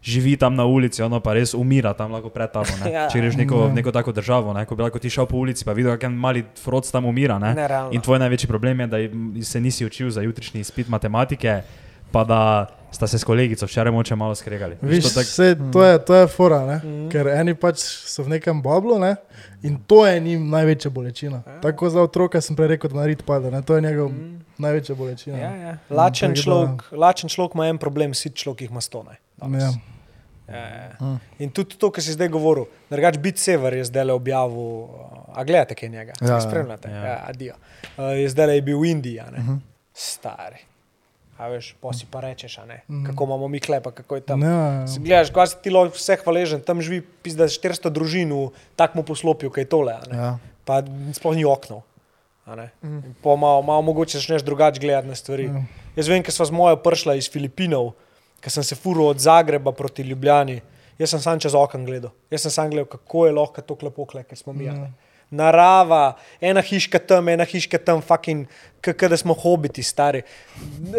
Živi 0.03 0.37
tam 0.37 0.55
na 0.55 0.65
ulici, 0.65 1.03
ono 1.03 1.21
pa 1.21 1.35
res 1.35 1.53
umira 1.55 1.93
tam 1.93 2.13
lahko 2.13 2.29
pred 2.29 2.49
tabo. 2.49 2.73
ne. 2.81 2.89
Ja. 2.95 3.05
Če 3.07 3.21
greš 3.21 3.35
v 3.35 3.39
neko, 3.39 3.57
Ja. 3.63 3.73
neko 3.75 3.93
tako 3.93 4.13
državo, 4.13 4.53
ne, 4.53 4.65
ko 4.65 4.75
bi 4.75 4.83
lahko 4.83 4.99
ti 4.99 5.11
šel 5.11 5.27
po 5.27 5.37
ulici, 5.37 5.65
pa 5.65 5.73
videl, 5.73 5.93
kakšen 5.93 6.13
mali 6.15 6.45
froc 6.57 6.89
tam 6.89 7.05
umira. 7.05 7.37
Ne. 7.39 7.53
Nerealno. 7.55 7.93
In 7.93 8.01
tvoj 8.01 8.19
največji 8.19 8.49
problem 8.49 8.81
je, 8.81 8.87
da 8.87 8.97
se 9.43 9.61
nisi 9.61 9.85
učil 9.85 10.11
za 10.11 10.23
jutrišnji 10.23 10.61
izpit 10.61 10.89
matematike, 10.89 11.61
pa 12.13 12.25
da 12.25 12.41
sta 12.91 13.07
se 13.07 13.19
s 13.19 13.25
kolegico 13.25 13.67
včeraj 13.67 13.93
moče 13.93 14.17
malo 14.17 14.35
skregali. 14.35 14.77
Veš, 14.83 14.91
Viš, 14.91 15.05
to 15.05 15.11
tak- 15.11 15.27
vse, 15.27 15.57
to, 15.73 15.83
je, 15.83 15.99
to 16.01 16.15
je 16.15 16.27
fora, 16.27 16.67
ne? 16.67 16.77
Mhm. 16.77 17.09
ker 17.09 17.29
eni 17.29 17.55
pač 17.55 17.77
so 17.79 18.23
v 18.23 18.29
nekem 18.31 18.63
bablu 18.63 18.99
ne? 18.99 19.17
in 19.63 19.79
to 19.79 20.07
je 20.07 20.21
njim 20.21 20.49
največja 20.49 20.91
bolečina. 20.91 21.43
Ja. 21.47 21.61
Tako 21.61 21.91
za 21.91 22.03
otroka 22.03 22.41
sem 22.41 22.57
prej 22.57 22.69
rekel, 22.69 22.91
da 22.91 22.97
narit 22.97 23.23
pade, 23.23 23.51
ne? 23.51 23.63
to 23.63 23.77
je 23.77 23.83
njegov 23.83 24.11
največja 24.59 24.95
bolečina. 24.95 25.39
Ja, 25.39 25.53
ja. 25.53 25.77
Lačen, 25.91 26.31
da- 26.31 26.43
človek, 26.43 26.83
lačen 26.93 27.29
človek 27.29 27.55
ima 27.55 27.67
en 27.67 27.79
problem, 27.79 28.15
sit 28.15 28.35
človek 28.35 28.61
jih 28.61 28.71
ima 28.71 28.81
stone. 28.81 29.17
Ja. 29.41 29.71
Ja, 30.49 30.67
ja. 30.67 31.19
In 31.39 31.51
tudi 31.51 31.79
to, 31.79 31.91
kar 31.91 32.03
si 32.03 32.11
zdaj 32.11 32.29
govoril, 32.29 32.67
drugač 32.91 33.19
Bit 33.19 33.39
Sever 33.39 33.71
je 33.73 33.85
zdaj 33.85 34.05
le 34.05 34.13
objavil, 34.13 34.59
uh, 34.83 34.91
a 35.31 35.45
gledate 35.45 35.75
kaj 35.75 35.89
njega, 35.89 36.13
Ja, 36.19 36.27
ja, 36.27 36.33
ja. 36.33 36.41
spremljate, 36.41 36.91
Ja. 36.91 37.05
ja, 37.05 37.25
adijo. 37.25 37.55
Uh, 37.95 38.19
je 38.19 38.27
zdaj 38.29 38.47
le 38.49 38.61
bil 38.61 38.75
v 38.77 38.85
Indiji, 38.89 39.21
a 39.21 39.31
ne, 39.31 39.39
uh 39.39 39.45
-huh. 39.45 39.59
stari. 39.95 40.59
A 41.41 41.49
veš, 41.49 41.73
pa 41.75 41.89
si 41.91 42.05
pa 42.05 42.21
rečeš, 42.21 42.59
Mhm. 42.87 43.07
kako 43.07 43.25
imamo 43.25 43.49
mi 43.49 43.59
klepa, 43.59 43.91
kako 43.93 44.15
je 44.15 44.23
tam. 44.23 44.43
Ja, 44.43 44.85
Si 44.87 45.01
Gledaš, 45.01 45.31
kaj 45.31 45.47
si 45.47 45.57
ti 45.59 45.71
lahko 45.71 45.97
vse 45.97 46.17
hvaležen, 46.17 46.61
tam 46.61 46.79
živi 46.79 47.01
pizda 47.01 47.45
400 47.47 47.89
družin 47.89 48.29
v 48.29 48.43
takmu 48.77 49.01
poslopju, 49.03 49.49
kaj 49.49 49.63
je 49.63 49.69
tole. 49.69 49.97
Ja. 50.07 50.37
pa 50.63 50.83
sploh 51.11 51.33
ni 51.33 51.45
okno. 51.45 51.81
a 52.47 52.55
ne. 52.55 52.71
In 52.83 53.15
Po 53.17 53.37
malo, 53.37 53.63
malo 53.63 53.83
mogoče 53.83 54.19
začneš 54.19 54.43
drugače 54.43 54.81
gledati 54.81 55.09
na 55.09 55.15
stvari. 55.15 55.45
Ja. 55.45 55.65
Jaz 55.97 56.09
vem, 56.09 56.21
ker 56.21 56.31
sva 56.31 56.45
z 56.45 56.53
mojo 56.53 56.77
prišla 56.77 57.15
iz 57.15 57.25
Filipinov, 57.27 57.93
ker 58.41 58.51
sem 58.51 58.63
se 58.63 58.75
furil 58.75 59.07
od 59.07 59.19
Zagreba 59.19 59.73
proti 59.73 60.03
Ljubljani. 60.03 60.61
Jaz 60.99 61.11
sem 61.11 61.21
sam 61.21 61.39
čez 61.39 61.55
okno 61.55 61.81
gledal. 61.81 62.11
Jaz 62.29 62.43
sem 62.43 62.51
sam 62.51 62.69
gledal, 62.69 62.85
kako 62.87 63.27
je 63.27 63.33
lahko 63.33 63.63
to 63.63 63.77
lepo, 63.81 64.05
ker 64.05 64.37
smo 64.37 64.53
mi. 64.53 64.69
a 64.69 64.73
ne. 64.75 64.93
Narava, 65.31 66.17
ena 66.41 66.63
hiška 66.63 66.99
tam, 66.99 67.29
ena 67.29 67.45
hiška 67.47 67.79
tam, 67.79 68.01
fucking, 68.03 68.49
kako 68.81 69.09
da 69.13 69.17
smo 69.17 69.35
hobiti, 69.35 69.83
stari. 69.83 70.23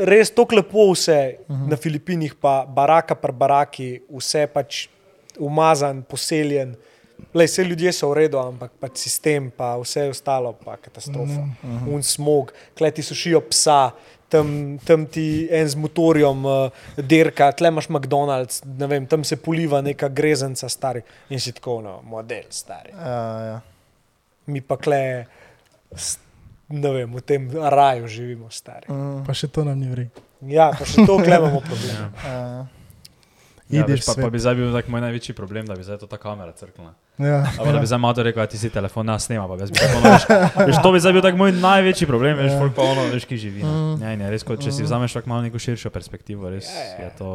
Res 0.07 0.31
tako 0.31 0.55
lepo 0.61 0.91
vse 0.91 1.35
uh 1.47 1.55
-huh. 1.55 1.69
na 1.69 1.77
Filipinih, 1.77 2.35
pa 2.35 2.65
baraka 2.65 3.15
per 3.15 3.31
baraki, 3.31 4.01
vse 4.09 4.47
pač 4.47 4.87
umazan, 5.39 6.03
poseljen. 6.03 6.75
Lej, 7.33 7.47
vse 7.47 7.63
ljudje 7.63 7.91
so 7.91 8.09
v 8.09 8.13
redu, 8.13 8.37
ampak 8.37 8.71
pač 8.79 8.97
sistem, 8.97 9.51
pa 9.51 9.77
vse 9.77 10.09
ostalo, 10.09 10.53
pa 10.53 10.77
katastrofa. 10.77 11.41
Uh 11.41 11.47
-huh. 11.63 11.93
Un 11.93 12.03
smog, 12.03 12.53
kleti 12.77 13.03
sušijo 13.03 13.41
psa, 13.41 13.91
tam, 14.31 14.77
tam 14.85 15.05
ti 15.05 15.47
en 15.51 15.69
z 15.69 15.75
motorjem 15.75 16.45
uh, 16.45 16.71
dirka, 16.97 17.51
tle 17.51 17.67
imaš 17.67 17.89
McDonald's, 17.89 18.61
vem, 18.63 19.07
tam 19.07 19.23
se 19.27 19.35
poliva 19.35 19.81
neka 19.81 20.07
grezenca, 20.07 20.69
stari 20.69 21.01
in 21.29 21.39
si 21.39 21.51
tako, 21.57 21.81
no, 21.81 21.99
model, 22.07 22.47
stari. 22.49 22.95
Ja, 22.95 23.43
ja. 23.49 23.59
Mi 24.51 24.61
pa 24.61 24.75
kle, 24.77 25.01
ne 26.69 26.91
vem, 26.91 27.07
v 27.09 27.21
tem 27.21 27.47
raju 27.49 28.07
živimo, 28.07 28.49
stari. 28.49 28.87
Mm, 28.87 29.23
Pa 29.23 29.33
še 29.33 29.47
to 29.47 29.63
nam 29.63 29.75
ni 29.77 29.87
vri. 29.87 30.05
Ja, 30.41 30.71
pa 30.71 30.83
še 30.83 31.03
to 31.03 31.17
klemamo 31.19 31.59
problem. 31.61 31.95
Ja. 31.95 32.11
ja. 32.25 32.67
Ja, 33.71 33.85
Ideš 33.85 34.01
veš, 34.01 34.03
pa, 34.03 34.13
svet. 34.13 34.23
pa 34.25 34.29
bi 34.29 34.35
zdaj 34.35 34.55
bil 34.57 34.73
tak 34.75 34.87
moj 34.91 34.99
največji 34.99 35.31
problem, 35.31 35.63
da 35.63 35.77
bi 35.79 35.83
zdaj 35.87 36.01
to 36.01 36.07
ta 36.11 36.17
kamera 36.19 36.51
crknila. 36.51 36.91
Ja. 37.15 37.37
Ali 37.55 37.71
da 37.71 37.79
bi 37.79 37.87
zdaj 37.87 37.99
malo 37.99 38.19
rekel, 38.19 38.43
da 38.43 38.49
ti 38.51 38.59
si 38.59 38.67
telefon, 38.67 39.07
ne 39.07 39.15
snema, 39.15 39.45
pa 39.47 39.55
jaz 39.55 39.71
bi 39.71 39.79
ono, 39.79 40.01
veš, 40.09 40.25
veš, 40.67 40.79
to 40.83 40.91
bi 40.91 40.99
zdaj 40.99 41.13
bil 41.13 41.23
tak 41.23 41.37
moj 41.39 41.53
največji 41.55 42.03
problem, 42.03 42.35
veš, 42.35 42.51
Ja. 42.51 42.67
pa 42.67 42.83
ono, 42.83 43.05
veš, 43.07 43.23
ki 43.23 43.39
živi. 43.39 43.63
Mm. 43.63 43.71
Mm. 43.71 44.03
Ja, 44.03 44.11
ne, 44.17 44.27
res, 44.27 44.43
kot, 44.43 44.59
če 44.59 44.75
si 44.75 44.83
vzameš 44.83 45.15
tako 45.15 45.31
malo 45.31 45.47
neko 45.47 45.55
širšo 45.55 45.87
perspektivo, 45.87 46.51
res 46.51 46.67
Ja, 46.67 46.83
ja. 46.83 46.97
je 47.05 47.09
to, 47.15 47.29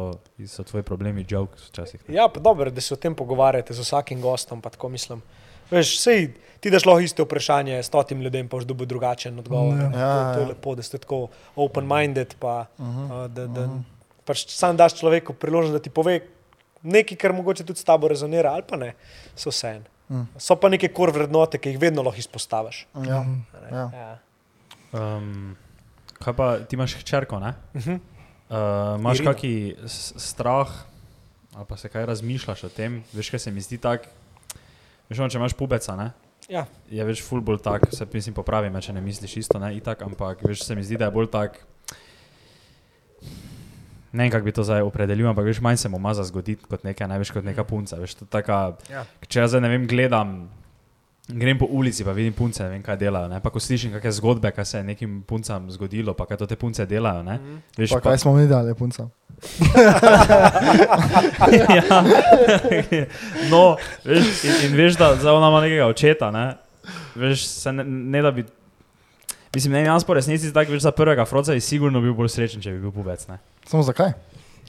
so 0.45 0.61
tvoji 0.61 0.85
problemi 0.85 1.25
joke 1.25 1.57
včasih. 1.71 2.05
Ja, 2.07 2.29
pa 2.29 2.37
dobro, 2.37 2.69
da 2.69 2.81
se 2.81 2.93
o 2.93 3.01
tem 3.01 3.17
pogovarjate 3.17 3.73
z 3.73 3.81
vsakim 3.81 4.21
gostom, 4.21 4.61
pa 4.61 4.69
tako 4.69 4.93
mislim. 4.93 5.25
Veš, 5.71 5.99
sej, 5.99 6.29
ti 6.59 6.69
daš 6.69 6.85
lahko 6.85 6.99
isto 6.99 7.23
vprašanje 7.23 7.83
stotim 7.83 8.21
ljudem, 8.21 8.47
pa 8.47 8.57
boš 8.57 8.65
dobil 8.65 8.85
drugačen 8.85 9.39
odgovor. 9.39 9.73
Ja. 9.73 9.85
ne. 9.85 9.93
to, 9.93 9.99
Ja, 9.99 10.33
to 10.33 10.39
je 10.39 10.43
ja. 10.43 10.47
lepo, 10.47 10.75
da 10.75 10.83
ste 10.83 10.97
tako 10.97 11.27
open-minded, 11.55 12.35
pa 12.39 12.65
Uh 12.77 12.85
-huh. 12.85 13.25
uh, 13.25 13.31
da, 13.31 13.47
da 13.47 13.69
pač 14.25 14.47
sam 14.47 14.77
daš 14.77 14.93
človeku 14.93 15.33
priložnost, 15.33 15.73
da 15.73 15.79
ti 15.79 15.89
pove 15.89 16.19
nekaj, 16.83 17.17
kar 17.17 17.33
mogoče 17.33 17.63
tudi 17.63 17.79
s 17.79 17.83
tabo 17.83 18.07
rezonira, 18.07 18.51
ali 18.51 18.63
pa 18.63 18.77
ne, 18.77 18.93
so 19.35 19.49
vse 19.49 19.67
en. 19.69 19.83
Mm. 20.09 20.27
So 20.37 20.55
pa 20.55 20.69
neke 20.69 20.87
kor 20.87 21.11
vrednote, 21.11 21.57
ki 21.57 21.69
jih 21.69 21.79
vedno 21.79 22.01
lahko 22.01 22.19
izpostaviš. 22.19 22.87
Ja. 22.97 23.17
a 23.17 23.25
ne. 23.61 23.69
Ja. 23.71 23.91
Ja. 23.93 24.17
Um, 24.93 25.55
kaj 26.15 26.33
pa 26.33 26.59
ti 26.59 26.75
imaš 26.75 26.95
hčerko, 26.95 27.39
ne? 27.39 27.53
Uh 27.73 27.81
-huh. 27.81 27.99
Uh, 28.49 28.99
imaš 28.99 29.17
s- 29.85 30.13
strah, 30.17 30.67
ali 31.53 31.65
pa 31.65 31.77
se 31.77 31.89
kaj 31.89 32.05
razmišljaš 32.05 32.63
o 32.63 32.69
tem? 32.69 33.03
Veš, 33.13 33.29
kaj 33.29 33.39
se 33.39 33.51
mi 33.51 33.61
zdi 33.61 33.77
tako, 33.77 34.05
veš, 35.09 35.19
ono, 35.19 35.29
če 35.29 35.37
imaš 35.37 35.53
pubeca, 35.53 35.95
ne? 35.95 36.09
Ja. 36.47 36.65
Je 36.87 37.03
več 37.03 37.19
full 37.21 37.41
bolj 37.41 37.59
tak, 37.59 37.89
se 37.91 38.07
mislim 38.07 38.33
popravi, 38.33 38.69
me, 38.69 38.79
če 38.79 38.93
ne 38.93 39.01
misliš 39.01 39.37
isto, 39.37 39.59
ne, 39.59 39.73
itak, 39.75 40.01
ampak 40.01 40.43
veš, 40.43 40.63
se 40.63 40.75
mi 40.75 40.83
zdi, 40.83 40.95
da 40.95 41.09
je 41.09 41.11
bolj 41.11 41.27
tak, 41.27 41.57
ne 44.13 44.23
vem, 44.23 44.31
kako 44.31 44.45
bi 44.45 44.51
to 44.51 44.63
zdaj 44.63 44.81
opredelil, 44.81 45.27
ampak 45.27 45.45
veš, 45.45 45.59
manj 45.59 45.77
se 45.77 45.89
mu 45.89 45.99
maza 45.99 46.23
zgoditi 46.23 46.63
kot 46.63 46.83
nekaj, 46.83 47.07
ne 47.07 47.19
veš, 47.19 47.31
kot 47.31 47.43
neka 47.43 47.63
punca, 47.63 47.99
veš, 47.99 48.15
taka, 48.31 48.77
Ja. 48.87 49.03
če 49.21 49.41
jaz 49.41 49.51
zdaj 49.51 49.61
ne 49.61 49.69
vem, 49.69 49.87
gledam 49.87 50.37
Grem 51.27 51.57
po 51.59 51.67
ulici, 51.69 52.05
pa 52.07 52.11
vidim 52.15 52.33
punce, 52.33 52.63
ne 52.63 52.69
vem, 52.69 52.83
kaj 52.83 52.95
delajo. 52.97 53.27
Ne? 53.27 53.41
Pa 53.43 53.51
ko 53.51 53.59
slišim 53.59 53.91
kakšne 53.91 54.11
zgodbe, 54.15 54.51
kaj 54.55 54.65
se 54.65 54.77
je 54.77 54.83
nekim 54.87 55.23
puncam 55.27 55.65
zgodilo, 55.71 56.13
pa 56.15 56.23
kaj 56.25 56.37
to 56.39 56.47
te 56.47 56.55
punce 56.55 56.85
delajo. 56.87 57.23
Ne? 57.27 57.35
Veš, 57.75 57.91
Pa 57.97 57.99
kaj 57.99 58.17
smo 58.23 58.31
mi 58.37 58.47
dali, 58.47 58.71
punca? 58.79 59.09
ja. 61.75 62.03
no, 63.51 63.75
veš, 64.07 64.43
in, 64.47 64.55
in 64.69 64.77
veš, 64.79 64.95
da 64.95 65.15
zdaj 65.19 65.35
ona 65.35 65.51
ima 65.51 65.61
nekega 65.61 65.89
očeta, 65.91 66.31
ne? 66.31 66.45
Veš, 67.15 67.43
se 67.47 67.75
ne, 67.75 67.83
ne 67.83 68.21
da 68.23 68.31
bi. 68.31 68.45
Mislim, 69.55 69.73
ne 69.73 69.83
jaz 69.83 70.07
po 70.07 70.13
resnici 70.15 70.53
tako 70.53 70.71
veš 70.71 70.87
za 70.87 70.91
prvega 70.91 71.25
froca 71.25 71.53
bi 71.53 71.59
sigurno 71.61 72.01
bil 72.01 72.13
bolj 72.15 72.29
srečen, 72.29 72.63
če 72.63 72.71
bi 72.71 72.79
bil 72.87 72.95
pubec. 72.95 73.27
Ne? 73.27 73.37
Samo 73.67 73.83
zakaj? 73.83 74.15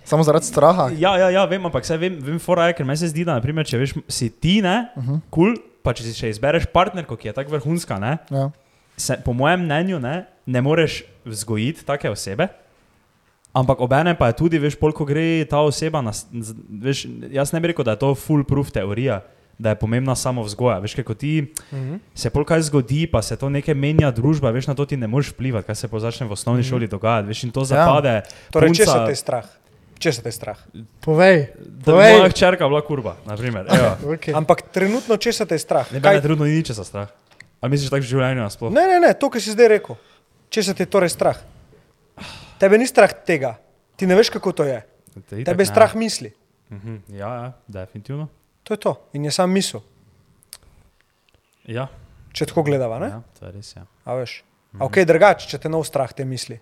Samo 0.09 0.27
zaradi 0.27 0.47
straha? 0.49 0.91
Ja, 0.99 1.15
ja, 1.21 1.31
ja, 1.31 1.45
vem, 1.45 1.67
ampak 1.71 1.87
saj 1.87 1.99
vem, 2.03 2.19
vem 2.25 2.39
fora 2.43 2.67
je, 2.67 2.79
ker 2.79 2.87
meni 2.89 2.99
se 2.99 3.11
zdi, 3.13 3.27
da 3.29 3.37
naprimer, 3.39 3.67
če 3.69 3.79
veš, 3.79 3.95
si 4.09 4.31
ti, 4.31 4.59
ne, 4.65 4.89
Uh 4.97 5.05
-huh. 5.05 5.21
kul, 5.31 5.55
cool, 5.55 5.65
pa 5.89 5.95
če 5.95 6.05
si 6.05 6.13
še 6.15 6.29
izbereš 6.31 6.69
partnerko, 6.69 7.17
ki 7.17 7.31
je 7.31 7.35
tako 7.35 7.55
vrhunska, 7.55 7.97
ne, 7.99 8.19
ja. 8.31 8.51
se, 8.95 9.17
po 9.19 9.33
mojem 9.33 9.63
mnenju, 9.63 9.99
ne, 9.99 10.15
ne 10.47 10.61
moreš 10.61 10.99
vzgojiti 11.25 11.83
take 11.83 12.09
osebe. 12.09 12.51
Ampak 13.51 13.81
obene 13.81 14.13
pa 14.15 14.29
je 14.29 14.37
tudi, 14.37 14.59
veš, 14.59 14.77
koliko 14.77 15.03
gre 15.05 15.25
ta 15.45 15.59
oseba. 15.61 15.99
Na, 16.01 16.13
veš, 16.79 17.07
jaz 17.31 17.51
ne 17.51 17.59
bi 17.59 17.69
rekel, 17.69 17.83
da 17.83 17.93
je 17.93 18.03
to 18.03 18.13
foolproof 18.15 18.69
teorija, 18.71 19.23
da 19.59 19.71
je 19.71 19.77
pomembna 19.77 20.13
samo 20.15 20.45
vzgoja. 20.45 20.77
Veš, 20.79 20.95
kaj, 20.95 21.05
ko 21.05 21.15
ti 21.17 21.33
Mhm. 21.73 21.97
se 22.15 22.31
pol 22.31 22.45
kaj 22.45 22.63
zgodi, 22.63 23.07
pa 23.07 23.19
se 23.21 23.35
to 23.35 23.49
nekaj 23.49 23.75
menja 23.75 24.11
družba, 24.13 24.51
veš, 24.51 24.67
na 24.67 24.75
to 24.75 24.85
ti 24.85 24.97
ne 24.97 25.09
moreš 25.09 25.33
vplivati, 25.33 25.67
kaj 25.67 25.75
se 25.77 25.89
pa 25.89 25.99
začne 25.99 26.27
v 26.27 26.33
osnovni 26.33 26.63
šoli 26.63 26.87
dogajati. 26.87 27.27
Veš, 27.27 27.43
in 27.43 27.51
to 27.51 27.65
zapade. 27.65 28.23
Torej, 28.53 28.71
če 28.71 28.85
punca- 28.85 28.93
se 28.93 29.07
te 29.07 29.17
strah? 29.17 29.47
Če 29.99 30.13
se 30.13 30.23
te 30.23 30.31
strah? 30.31 30.59
Povej. 31.03 31.49
Da 31.59 31.91
Povej. 31.91 32.13
moja 32.17 32.31
hčerka 32.31 32.69
bila 32.69 32.81
kurba, 32.81 33.17
naprimer. 33.27 33.67
Evo. 33.67 33.91
Okay. 34.15 34.31
Ampak 34.31 34.63
trenutno, 34.71 35.17
če 35.17 35.33
se 35.33 35.47
te 35.47 35.59
strah? 35.59 35.91
Ne, 35.91 35.99
Kaj- 35.99 36.15
mene 36.15 36.23
trenutno 36.23 36.47
ni 36.47 36.63
za 36.63 36.85
strah. 36.87 37.11
A 37.59 37.67
misliš 37.67 37.91
tako 37.91 38.07
v 38.07 38.11
življenju 38.13 38.39
nasploh? 38.41 38.71
Ne, 38.71 38.85
ne, 38.87 38.99
ne, 39.01 39.11
to, 39.15 39.27
kar 39.27 39.43
si 39.43 39.51
zdaj 39.51 39.69
rekel. 39.69 39.99
Če 40.49 40.63
se 40.63 40.75
ti 40.75 40.83
je 40.83 40.89
torej 40.89 41.11
strah. 41.11 41.35
Tebe 42.59 42.79
ni 42.79 42.87
strah 42.87 43.11
tega, 43.11 43.57
ti 43.95 44.07
ne 44.07 44.15
veš, 44.15 44.31
kako 44.31 44.53
to 44.53 44.65
je. 44.65 44.79
Te 45.27 45.43
itak 45.43 45.51
Tebe 45.51 45.63
je 45.63 45.67
ne. 45.67 45.73
strah 45.73 45.93
misli. 45.95 46.31
Mhm, 46.71 46.95
Ja, 47.11 47.29
ja, 47.35 47.49
definitivno. 47.67 48.29
To 48.63 48.75
je 48.75 48.79
to. 48.79 48.93
In 49.13 49.25
je 49.25 49.31
sam 49.31 49.51
misel, 49.51 49.83
Ja, 51.67 51.89
če 52.33 52.47
tako 52.47 52.63
gledava. 52.63 52.99
Ne? 52.99 53.09
ja 53.09 53.21
to 53.35 53.47
je 53.47 53.53
res. 53.53 53.75
Ja. 53.75 53.83
A 54.05 54.15
veš. 54.15 54.43
A 54.79 54.85
ok, 54.85 55.03
drugače, 55.03 55.49
če 55.49 55.59
te 55.59 55.69
nov 55.69 55.83
strah 55.85 56.13
te 56.13 56.23
misli. 56.25 56.57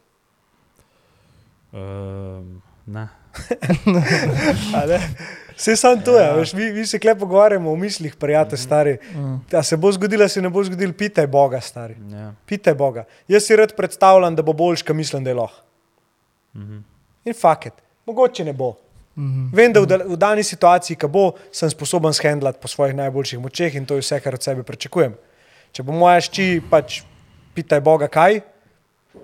Um, 1.72 2.62
ne. 2.87 3.07
Vse 5.57 5.76
sam 5.76 6.01
to 6.05 6.18
je, 6.18 6.24
ja. 6.24 6.32
veš, 6.37 6.53
mi, 6.53 6.72
mi 6.72 6.87
se 6.87 6.99
klep 6.99 7.18
pogovarjamo 7.18 7.72
o 7.72 7.76
mislih, 7.76 8.16
prijatelj 8.16 8.59
stari. 8.59 8.99
Mm. 9.14 9.37
Da 9.51 9.62
se 9.62 9.76
bo 9.76 9.93
zgodilo, 9.93 10.28
se 10.28 10.43
ne 10.43 10.51
bo 10.53 10.64
zgodilo, 10.64 10.93
pitaj 10.93 11.26
Boga, 11.26 11.61
stari. 11.61 11.97
Ja. 12.12 12.32
Pitaj 12.47 12.74
Boga. 12.74 13.05
Jaz 13.28 13.47
si 13.47 13.57
rad 13.57 13.72
predstavljam, 13.76 14.37
da 14.37 14.43
bo 14.43 14.53
boljš, 14.53 14.82
kot 14.82 14.97
mislim, 14.97 15.24
da 15.24 15.30
je 15.30 15.34
lahko. 15.34 15.62
Mhm. 16.55 16.78
In 17.24 17.34
faket, 17.34 17.72
mogoče 18.07 18.45
ne 18.45 18.53
bo. 18.53 18.74
Mhm. 19.16 19.49
Vem, 19.53 19.72
da 19.72 19.80
v, 19.80 19.87
da, 19.87 19.97
v 19.97 20.16
dani 20.16 20.45
situaciji, 20.45 20.97
ki 20.97 21.09
bo, 21.09 21.30
sem 21.53 21.70
sposoben 21.72 22.12
shendlati 22.12 22.61
po 22.61 22.68
svojih 22.68 22.95
najboljših 22.97 23.41
močeh 23.41 23.74
in 23.74 23.87
to 23.87 23.97
je 23.97 24.05
vse, 24.05 24.20
kar 24.20 24.37
od 24.37 24.45
sebe 24.45 24.62
pričakujem. 24.62 25.16
Če 25.72 25.82
bo 25.82 25.97
moja 25.97 26.20
šči, 26.20 26.61
pač 26.70 27.01
pitaj 27.57 27.80
Boga, 27.80 28.09
kaj, 28.12 28.43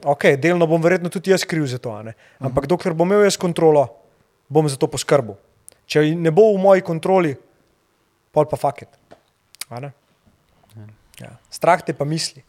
ok, 0.04 0.32
delno 0.40 0.66
bom 0.66 0.80
verjetno 0.82 1.12
tudi 1.12 1.30
jaz 1.30 1.44
kriv 1.44 1.68
za 1.68 1.78
to, 1.78 1.92
ampak 2.40 2.66
dokler 2.66 2.96
bom 2.96 3.08
imel 3.08 3.28
jaz 3.28 3.36
kontrolo, 3.36 3.84
bom 4.52 4.68
za 4.68 4.76
to 4.76 4.88
poskrbel. 4.90 5.38
Če 5.88 6.04
ne 6.16 6.30
bo 6.34 6.52
v 6.52 6.60
moji 6.60 6.84
kontroli, 6.84 7.32
pol 8.32 8.48
pa 8.48 8.60
faket. 8.60 8.92
A 9.72 9.80
ne? 9.80 9.92
Ja. 11.20 11.36
Strah 11.52 11.80
te 11.84 11.96
pa 11.96 12.04
misli, 12.08 12.44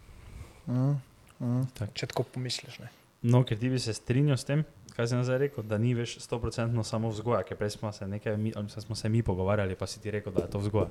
Mm. 0.64 0.96
Mm. 1.44 1.64
če 1.92 2.08
tako 2.08 2.24
pomisliš. 2.24 2.78
Ne? 2.80 2.88
No, 3.28 3.42
ker 3.44 3.60
ti 3.60 3.68
bi 3.68 3.80
se 3.80 3.92
strinjal 3.92 4.38
s 4.40 4.48
tem, 4.48 4.62
kaj 4.96 5.10
si 5.12 5.18
nazaj 5.18 5.42
rekel, 5.42 5.66
da 5.68 5.76
ni 5.76 5.92
več 5.96 6.16
100% 6.24 6.84
samo 6.88 7.12
vzgoja, 7.12 7.42
ker 7.44 7.60
prej 7.60 7.74
smo 7.76 7.92
se, 7.92 8.08
nekaj, 8.08 8.38
mi, 8.40 8.54
smo 8.72 8.96
se 8.96 9.12
mi 9.12 9.20
pogovarjali, 9.24 9.76
pa 9.76 9.88
si 9.88 10.00
ti 10.00 10.12
rekel, 10.12 10.32
da 10.32 10.46
je 10.46 10.52
to 10.56 10.62
vzgoja. 10.64 10.88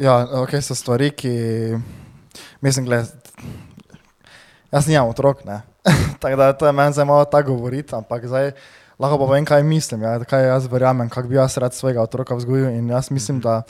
Ja, 0.00 0.18
ok, 0.42 0.56
so 0.60 0.76
stvari, 0.76 1.10
ki. 1.16 1.32
Mislim, 2.60 2.84
gled, 2.86 3.08
jaz 4.72 4.88
nimam 4.88 5.08
otrok, 5.08 5.44
ne. 5.48 5.62
Tako 6.20 6.36
da 6.36 6.52
to 6.52 6.68
je 6.68 6.72
meni 6.76 6.92
zdaj 6.92 7.08
malo 7.08 7.24
tako 7.24 7.56
govoriti, 7.56 7.94
ampak 7.96 8.26
zdaj 8.28 8.52
lahko 9.00 9.16
pa 9.18 9.26
povem, 9.26 9.44
kaj 9.48 9.62
mislim, 9.64 10.02
ja, 10.04 10.18
kaj 10.28 10.46
jaz 10.46 10.66
verjamem, 10.70 11.08
kako 11.08 11.28
bi 11.28 11.38
jaz 11.38 11.56
rad 11.58 11.74
svojega 11.74 12.02
otroka 12.02 12.36
vzgojil. 12.36 12.68
In 12.76 12.90
jaz 12.90 13.10
mislim, 13.10 13.40
da 13.40 13.62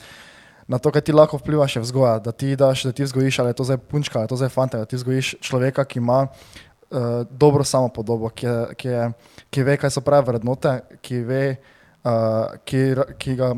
na 0.67 0.77
to, 0.77 0.91
kaj 0.91 1.01
ti 1.07 1.15
lahko 1.15 1.39
vpliva 1.39 1.67
še 1.67 1.83
vzgoja, 1.83 2.17
da 2.23 2.31
ti 2.31 2.55
daš, 2.55 2.83
da 2.89 2.91
ti 2.95 3.07
vzgojiš, 3.07 3.39
ali 3.39 3.51
je 3.51 3.59
to 3.59 3.67
zdaj 3.67 3.79
punčka, 3.91 4.19
ali 4.19 4.27
je 4.27 4.33
to 4.33 4.39
zdaj 4.43 4.51
fanta, 4.51 4.81
da 4.83 4.85
ti 4.85 4.99
vzgojiš 4.99 5.35
človeka, 5.43 5.85
ki 5.85 5.99
ima 5.99 6.25
uh, 6.27 7.23
dobro 7.31 7.63
samopodobo, 7.63 8.29
ki, 8.29 8.45
je, 8.45 8.59
ki, 8.75 8.91
je, 8.91 9.07
ki 9.51 9.65
ve, 9.67 9.77
kaj 9.79 9.95
so 9.95 10.03
prave 10.05 10.27
vrednote, 10.27 10.77
ki 11.03 11.23
ve, 11.27 11.41
uh, 12.03 12.55
ki, 12.67 12.83
ki 13.19 13.35
ga, 13.39 13.55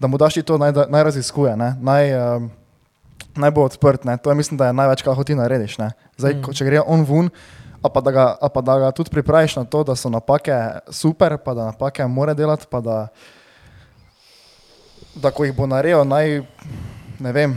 da 0.00 0.10
mu 0.10 0.20
daš 0.20 0.40
ti 0.40 0.46
to 0.48 0.58
naj, 0.60 0.74
da- 0.76 0.88
naj 0.92 1.08
raziskuje, 1.12 1.56
ne, 1.56 1.74
naj, 1.80 2.12
uh, 2.16 2.50
naj 3.36 3.50
bo 3.52 3.64
odprt. 3.64 4.04
Ne. 4.04 4.16
To 4.20 4.30
je 4.30 4.36
mislim, 4.36 4.58
da 4.60 4.68
je 4.68 4.76
največ, 4.76 5.02
kar 5.02 5.12
lahko 5.12 5.24
ti 5.24 5.36
narediš. 5.38 5.78
Ne. 5.80 5.92
Zdaj, 6.20 6.34
mm. 6.34 6.56
če 6.56 6.68
gre 6.68 6.82
on 6.84 7.04
ven, 7.08 7.30
a 7.82 7.88
pa, 7.88 8.00
da 8.00 8.10
ga, 8.10 8.26
a 8.40 8.48
pa 8.48 8.60
da 8.60 8.78
ga 8.78 8.90
tudi 8.94 9.10
pripraviš 9.10 9.56
na 9.56 9.64
to, 9.64 9.82
da 9.84 9.96
so 9.96 10.10
napake 10.10 10.54
super, 10.90 11.36
pa 11.38 11.54
da 11.54 11.64
napake 11.72 12.06
mora 12.06 12.34
delati, 12.34 12.66
pa 12.70 12.80
da, 12.80 13.08
da 15.14 15.30
ko 15.30 15.44
jih 15.44 15.56
bo 15.56 15.66
naredil, 15.66 16.04
naj, 16.06 16.42
ne 17.18 17.32
vem, 17.32 17.56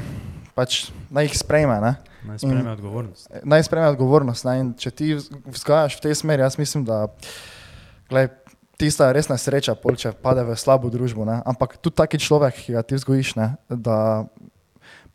pač 0.57 0.87
naj 1.13 1.29
jih 1.29 1.37
sprejme. 1.37 1.77
Ne. 1.81 1.93
Naj 2.25 2.41
sprejme 2.41 2.71
odgovornost. 2.71 3.29
Naj 3.43 3.63
sprejme 3.67 3.91
odgovornost. 3.93 4.47
Ne. 4.49 4.55
In 4.63 4.73
če 4.73 4.91
ti 4.91 5.11
vz- 5.13 5.29
vzgajaš 5.45 5.99
v 5.99 6.03
tej 6.07 6.17
smeri, 6.17 6.41
jaz 6.41 6.57
mislim, 6.57 6.85
da 6.87 7.05
glej, 8.09 8.31
tista 8.81 9.07
je 9.07 9.15
res 9.19 9.29
nesreča, 9.29 9.77
pol, 9.77 9.93
če 9.99 10.15
pade 10.25 10.43
v 10.43 10.57
slabo 10.57 10.89
družbo. 10.89 11.27
Ne. 11.27 11.37
Ampak 11.45 11.77
tudi 11.77 12.01
taki 12.01 12.17
človek, 12.17 12.57
ki 12.65 12.75
ga 12.75 12.81
ti 12.81 12.97
vzgojiš, 12.97 13.35
ne, 13.37 13.53
da 13.69 14.25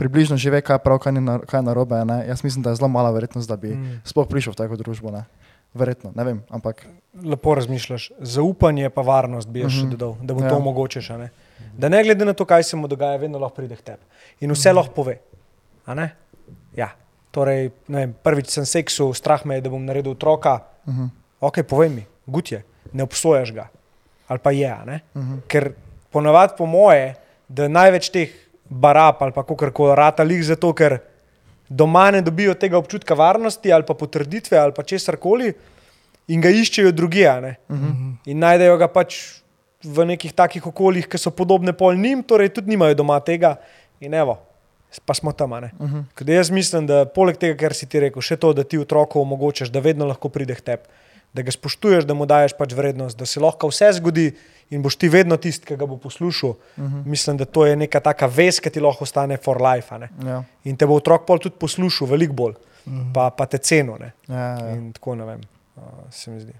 približno 0.00 0.40
že 0.40 0.48
ve, 0.50 0.62
kaj 0.64 0.74
je 0.74 0.82
prav, 0.82 0.98
kaj 0.98 1.12
je, 1.12 1.20
na, 1.20 1.34
kaj 1.44 1.60
je 1.60 1.66
narobe. 1.66 2.00
Ne. 2.04 2.24
Jaz 2.26 2.40
mislim, 2.40 2.64
da 2.64 2.72
je 2.72 2.80
zelo 2.80 2.88
mala 2.88 3.12
verjetnost, 3.12 3.44
da 3.44 3.56
bi 3.56 3.74
mm. 3.76 4.00
sploh 4.04 4.24
prišel 4.24 4.52
v 4.52 4.56
tako 4.56 4.76
družbo. 4.76 5.12
Ne. 5.12 5.24
Verjetno, 5.70 6.10
ne 6.10 6.24
vem, 6.24 6.38
ampak 6.50 6.82
lepo 7.14 7.54
razmišljaš. 7.54 8.10
Zaupanje 8.18 8.88
pa 8.90 9.02
varnost 9.02 9.46
bi 9.46 9.60
jaz 9.60 9.70
še 9.70 9.84
Mhm. 9.84 9.90
dodal, 9.90 10.16
da 10.18 10.34
mu 10.34 10.40
Ja. 10.40 10.48
to 10.48 10.56
omogočiš. 10.56 11.10
a 11.10 11.16
ne. 11.16 11.28
Da 11.78 11.88
ne 11.88 12.00
glede 12.02 12.24
na 12.24 12.32
to, 12.32 12.44
kaj 12.44 12.62
se 12.64 12.76
mu 12.76 12.88
dogaja, 12.88 13.16
vedno 13.16 13.38
lahko 13.38 13.56
pride 13.56 13.76
k 13.76 13.82
tebi. 13.82 14.02
In 14.40 14.50
vse 14.50 14.72
lahko 14.72 14.90
pove. 14.92 15.18
A 15.86 15.94
ne? 15.94 16.10
Ja. 16.74 16.90
Torej, 17.30 17.70
vem, 17.86 18.10
prvič 18.24 18.50
sem 18.50 18.64
seksu, 18.66 19.12
strah 19.14 19.46
me 19.46 19.54
je, 19.54 19.60
da 19.60 19.70
bom 19.70 19.84
naredil 19.84 20.12
otroka. 20.12 20.64
uh 20.86 20.94
-huh, 20.94 21.08
Ok, 21.40 21.62
povej 21.62 21.88
mi, 21.88 22.02
gut 22.26 22.52
je, 22.52 22.64
ne 22.92 23.02
obsojaš 23.02 23.52
ga. 23.52 23.68
Ali 24.28 24.38
pa 24.38 24.50
je, 24.50 24.74
ne? 24.86 25.00
uh 25.14 25.22
-huh. 25.22 25.38
Ker 25.46 25.72
ponavadi 26.10 26.54
po 26.58 26.66
moje, 26.66 27.14
da 27.48 27.68
največ 27.68 28.10
teh 28.10 28.30
barab 28.70 29.16
ali 29.20 29.32
pa 29.32 29.42
kako 29.42 29.70
koli 29.74 29.96
rata 29.96 30.22
lih 30.22 30.44
zato, 30.46 30.72
ker 30.72 30.98
doma 31.68 32.10
ne 32.10 32.22
dobijo 32.22 32.54
tega 32.54 32.78
občutka 32.78 33.14
varnosti 33.14 33.72
ali 33.72 33.84
pa 33.86 33.94
potrditve 33.94 34.58
ali 34.58 34.72
pa 34.76 34.82
česar 34.82 35.16
koli 35.16 35.52
in 36.28 36.40
ga 36.40 36.50
iščejo 36.50 36.92
drugje. 36.92 37.28
a 37.28 37.40
ne. 37.40 37.56
Mhm. 37.70 38.12
In 38.26 38.38
najdejo 38.38 38.76
ga 38.78 38.88
pač 38.88 39.40
v 39.84 40.04
nekih 40.04 40.32
takih 40.32 40.66
okoljih, 40.66 41.08
ki 41.08 41.18
so 41.18 41.30
podobne 41.30 41.72
pol 41.72 41.96
njim, 41.96 42.22
torej 42.22 42.52
tudi 42.54 42.70
nimajo 42.70 42.94
doma 42.94 43.20
tega. 43.20 43.56
In 44.00 44.14
evo, 44.14 44.38
pa 45.04 45.14
smo 45.14 45.32
tam. 45.32 45.52
Uh 45.52 45.58
-huh. 45.58 46.04
Ker 46.14 46.30
jaz 46.30 46.50
mislim, 46.50 46.86
da 46.86 47.04
poleg 47.04 47.36
tega, 47.36 47.56
kar 47.56 47.74
si 47.74 47.86
ti 47.86 48.00
rekel, 48.00 48.22
še 48.22 48.36
to, 48.36 48.52
da 48.52 48.64
ti 48.64 48.78
otroku 48.78 49.20
omogočaš, 49.20 49.68
da 49.68 49.80
vedno 49.80 50.06
lahko 50.06 50.28
pride 50.28 50.54
k 50.54 50.60
tebi, 50.60 50.82
da 51.32 51.42
ga 51.42 51.50
spoštuješ, 51.50 52.04
da 52.04 52.14
mu 52.14 52.26
daješ 52.26 52.52
pač 52.58 52.72
vrednost, 52.72 53.18
da 53.18 53.26
se 53.26 53.40
lahko 53.40 53.68
vse 53.68 53.92
zgodi 53.92 54.32
in 54.70 54.82
boš 54.82 54.96
ti 54.96 55.08
vedno 55.08 55.36
tisti, 55.36 55.66
ki 55.66 55.76
ga 55.76 55.86
bo 55.86 55.96
poslušal. 55.96 56.50
Uh 56.50 56.56
-huh. 56.76 57.06
Mislim, 57.06 57.36
da 57.36 57.44
to 57.44 57.66
je 57.66 57.76
neka 57.76 58.00
taka 58.00 58.26
vez, 58.26 58.60
ki 58.60 58.70
ti 58.70 58.80
lahko 58.80 59.04
ostane 59.04 59.36
for 59.36 59.62
life. 59.62 59.94
Ja, 60.26 60.42
In 60.64 60.76
te 60.76 60.86
bo 60.86 60.94
otrok 60.94 61.26
pol 61.26 61.38
tudi 61.38 61.54
poslušal, 61.58 62.08
veliko 62.08 62.32
bolj, 62.32 62.54
Mhm. 62.86 63.12
pa, 63.12 63.30
pa 63.30 63.46
te 63.46 63.58
ceno. 63.58 63.96
Ne. 63.98 64.12
ja, 64.28 64.58
ja. 64.58 64.70
In 64.70 64.92
tako 64.92 65.14
ne 65.14 65.24
vem, 65.24 65.40
uh, 65.76 65.82
se 66.10 66.30
mi 66.30 66.40
zdi. 66.40 66.52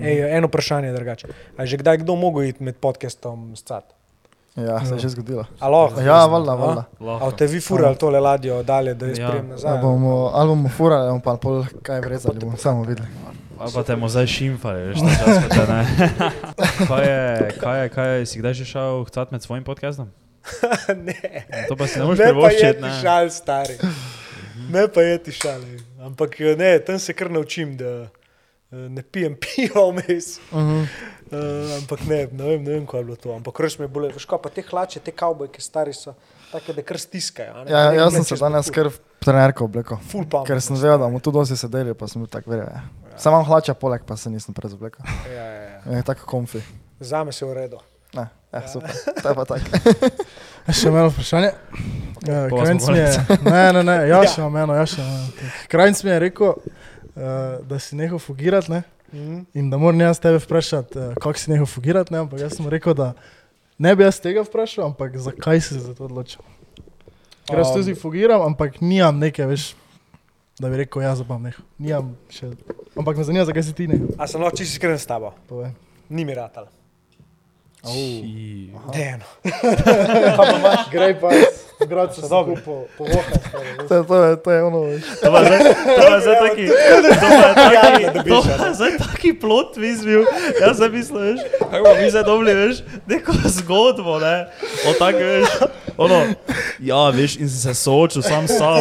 Ej, 0.00 0.36
eno 0.36 0.46
vprašanje 0.46 0.88
je 0.88 0.94
drugače. 0.94 1.28
A 1.56 1.62
je 1.62 1.66
že 1.66 1.76
kdaj 1.76 1.96
kdo 1.98 2.16
mogel 2.16 2.42
iti 2.44 2.62
med 2.62 2.76
podcastom 2.76 3.56
s 3.56 3.62
cat? 3.62 3.84
Ja 4.58 4.80
se 4.80 4.94
je 4.94 4.98
že 4.98 5.08
zgodilo. 5.10 5.44
Alo, 5.60 5.92
Ja, 5.98 6.26
valjda, 6.26 6.54
valjda. 6.54 6.84
A 7.20 7.30
te 7.30 7.46
vi 7.46 7.60
furali 7.60 7.96
tole 7.96 8.20
ladjo 8.20 8.62
dalje, 8.62 8.94
da 8.94 9.06
jaz 9.06 9.18
Ja. 9.18 9.28
prijem 9.28 9.48
nazaj? 9.48 9.70
Ali 9.70 9.80
bomo, 9.80 10.30
ali 10.34 10.48
bomo 10.48 10.68
furali, 10.68 11.02
ali 11.02 11.10
bomo 11.10 11.22
pa 11.22 11.36
pol 11.36 11.64
kaj 11.82 12.00
vrezali, 12.00 12.38
bomo 12.38 12.56
samo 12.56 12.82
videli. 12.82 13.08
Ali 13.58 13.72
pa 13.72 13.82
te 13.82 13.94
bomo 13.94 14.08
zdaj 14.08 14.26
šimfali, 14.26 14.82
veš, 14.82 14.98
ta 14.98 15.24
čas, 15.24 15.38
ko 15.38 15.48
te 15.50 15.64
ne. 15.66 15.82
kaj 16.88 17.04
je, 17.04 17.22
kaj 17.60 17.82
je, 17.82 17.88
kaj 17.88 18.08
je, 18.10 18.26
si 18.26 18.38
kdaj 18.38 18.54
že 18.54 18.64
šel 18.66 19.04
hcat 19.04 19.30
med 19.30 19.42
svojim 19.42 19.64
podcastom? 19.64 20.08
ne. 21.08 21.44
To 21.68 21.76
pa 21.76 21.86
si 21.86 21.98
ne 21.98 22.04
moreš 22.04 22.18
Me 22.18 22.24
pa 22.24 22.28
je 22.28 22.32
privoščiti, 22.32 22.72
ti 22.74 22.82
ne. 22.82 22.98
šal, 23.02 23.30
stari. 23.30 23.76
Me 24.70 24.88
pa 24.88 25.00
je 25.02 25.18
ti 25.18 25.32
šal. 25.32 25.60
ej. 25.62 25.80
Ampak 26.00 26.30
ne, 26.56 26.78
tam 26.78 26.98
se 26.98 27.12
kar 27.12 27.30
naučim, 27.30 27.76
da, 27.76 28.06
ne 28.70 29.02
pijem 29.02 29.36
piva 29.42 29.84
vmes. 29.90 30.38
Uh 30.50 30.58
-huh. 30.58 30.86
Uh, 31.26 31.76
ampak 31.78 32.00
ne, 32.06 32.28
ne 32.32 32.44
vem, 32.44 32.62
ne 32.62 32.70
vem, 32.70 32.86
kaj 32.86 33.00
je 33.00 33.04
bilo 33.04 33.16
to. 33.16 33.32
Ampak 33.34 33.60
res 33.60 33.78
me 33.78 33.84
je 33.84 33.88
bolelo. 33.88 34.14
Veš, 34.14 34.24
kaj 34.26 34.38
pa 34.42 34.48
te 34.48 34.62
hlače, 34.62 35.00
te 35.00 35.10
kavbojke, 35.10 35.60
stari 35.60 35.92
so, 35.92 36.14
take, 36.52 36.72
da 36.72 36.82
kar 36.82 36.98
stiskajo. 36.98 37.54
a 37.54 37.64
ne. 37.64 37.70
Ja, 37.70 37.90
Ne 37.90 37.96
jaz 37.96 38.12
sem 38.12 38.24
se 38.24 38.36
danes 38.36 38.70
kar 38.70 38.90
trenerko 39.18 39.64
obleko. 39.64 39.98
Ful 40.10 40.20
pametno. 40.24 40.44
Ker 40.44 40.60
sem 40.60 40.76
vedel, 40.76 40.98
da 40.98 41.04
bomo 41.04 41.18
tu 41.20 41.30
dosti 41.30 41.56
sedeli, 41.56 41.94
pa 41.94 42.06
sem 42.08 42.22
bil 42.22 42.28
tak 42.28 42.46
verjel. 42.46 42.66
Ja. 42.74 42.82
Sam 43.16 43.32
imam 43.32 43.44
hlače 43.44 43.74
poleg, 43.74 44.02
pa 44.06 44.16
se 44.16 44.30
nisem 44.30 44.54
prezoblekel. 44.54 45.04
Ja, 45.34 45.44
ja, 45.44 45.62
ja. 45.62 45.82
Je 45.96 46.02
tako 46.02 46.26
komfi. 46.26 46.62
Za 47.00 47.24
me 47.24 47.32
se 47.32 47.44
je 47.44 47.50
v 47.50 47.54
redu. 47.54 47.78
Ne, 48.14 48.28
ja, 48.52 48.68
super. 48.68 48.90
To 49.22 49.28
je 49.28 49.34
pa 49.34 49.44
tako. 49.44 49.64
Še 50.80 50.88
imamo 50.88 51.08
vprašanje? 51.08 51.50
Ja, 52.26 52.46
Pa 52.50 52.56
vas 52.56 52.62
Krajnc 52.64 52.88
mi 52.88 52.98
je, 52.98 53.26
ne, 53.44 53.72
ne, 53.72 53.82
ne, 53.82 53.92
ja, 54.08 54.22
Ja. 54.22 54.26
še 54.28 54.40
imamo 54.40 54.58
eno, 54.58 54.74
ja, 54.74 54.86
še 54.86 55.00
imamo. 55.02 55.26
Krajnc 55.68 56.02
mi 56.04 56.10
je 56.10 56.18
rekel, 56.18 56.52
uh, 57.16 57.66
da 57.66 57.78
si 57.78 57.96
nehal 57.96 58.18
fugirati, 58.22 58.70
ne? 58.72 58.82
Mm. 59.12 59.40
In 59.54 59.70
da 59.70 59.78
moram 59.78 60.00
jaz 60.00 60.20
tebe 60.20 60.38
vprašati, 60.42 60.98
uh, 60.98 61.14
kako 61.14 61.38
si 61.38 61.50
nehal 61.50 61.66
fugirati, 61.66 62.12
ne? 62.12 62.18
Ampak 62.24 62.40
jaz 62.40 62.56
sem 62.56 62.68
rekel, 62.68 62.94
da 62.94 63.12
ne 63.78 63.96
bi 63.96 64.04
jaz 64.04 64.20
tega 64.20 64.44
vprašal, 64.46 64.86
ampak 64.90 65.16
zakaj 65.16 65.60
si 65.60 65.74
se 65.74 65.80
za 65.80 65.94
to 65.94 66.04
odločil. 66.10 66.42
Ker 67.46 67.58
jaz 67.62 67.70
Um. 67.70 67.80
tudi 67.80 67.94
fugiram, 67.94 68.42
ampak 68.42 68.80
nimam 68.80 69.18
neke, 69.18 69.46
veš, 69.46 69.74
da 70.58 70.68
bi 70.68 70.76
rekel, 70.82 71.02
jaz 71.02 71.22
bom 71.22 71.42
nehal. 71.42 71.62
Nimam 71.78 72.16
še, 72.30 72.50
ampak 72.96 73.16
me 73.16 73.24
zanima, 73.24 73.44
zakaj 73.46 73.62
si 73.62 73.74
ti 73.74 73.86
nehal. 73.86 74.08
A 74.18 74.26
sem 74.26 74.42
lahko 74.42 74.58
čisto 74.58 74.76
iskren 74.76 74.98
s 74.98 75.06
tabo? 75.06 75.30
Povej. 75.46 75.70
Ni 76.10 76.24
mi 76.24 76.34
ratal. 76.34 76.66
Dejno. 78.92 79.24
Grej 80.92 81.20
pa, 81.20 81.28
zgrad 81.80 82.14
se 82.14 82.20
dobro. 82.20 82.54
dobro. 82.56 82.84
Povoha, 82.98 83.22
To, 83.88 83.94
je- 83.94 84.04
to, 84.04 84.14
je, 84.16 84.36
to 84.36 84.50
je 84.50 84.62
ono, 84.62 84.80
veš. 84.80 85.02
To 85.22 85.32
pa 85.32 85.44
zdaj, 85.44 85.58
to 85.58 86.02
pa 86.08 86.20
zdaj 86.20 86.36
taki, 86.40 86.66
to 86.66 86.74
pa 87.20 87.36
je 87.36 87.54
taki, 87.54 88.02
Ja, 88.04 88.22
to 88.24 88.42
pa 88.58 88.72
zdaj 88.74 88.90
taki 88.98 89.32
plot 89.34 89.76
izbil. 89.76 90.24
Jaz 90.60 90.76
sem 90.76 90.92
mislil, 90.92 91.20
veš, 91.20 91.40
kako 91.60 91.84
bomo 91.84 91.94
mi 91.96 92.10
zdaj 92.10 92.24
dobili, 92.24 92.54
veš, 92.56 92.76
neko 93.06 93.32
zgodbo, 93.46 94.18
ne, 94.18 94.46
o 94.86 94.94
tak, 94.98 95.14
veš, 95.14 95.48
ono, 95.96 96.22
ja, 96.80 97.10
veš, 97.10 97.36
in 97.36 97.48
sem 97.48 97.60
se 97.64 97.74
soočil 97.76 98.22
sam 98.22 98.48
s 98.48 98.58
sabo. 98.58 98.80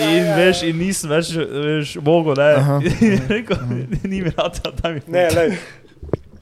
In 0.00 0.32
veš, 0.36 0.62
in 0.62 0.78
nisem 0.78 1.10
več, 1.10 1.32
veš, 1.36 1.96
mogel, 1.96 2.34
ne. 2.34 2.52
In 3.00 3.20
rekel, 3.32 3.56
ni 4.04 4.22
mi 4.22 4.30
rad, 4.30 4.54
da 4.76 4.88
mi. 4.88 5.00
Ne, 5.06 5.28
lej. 5.30 5.56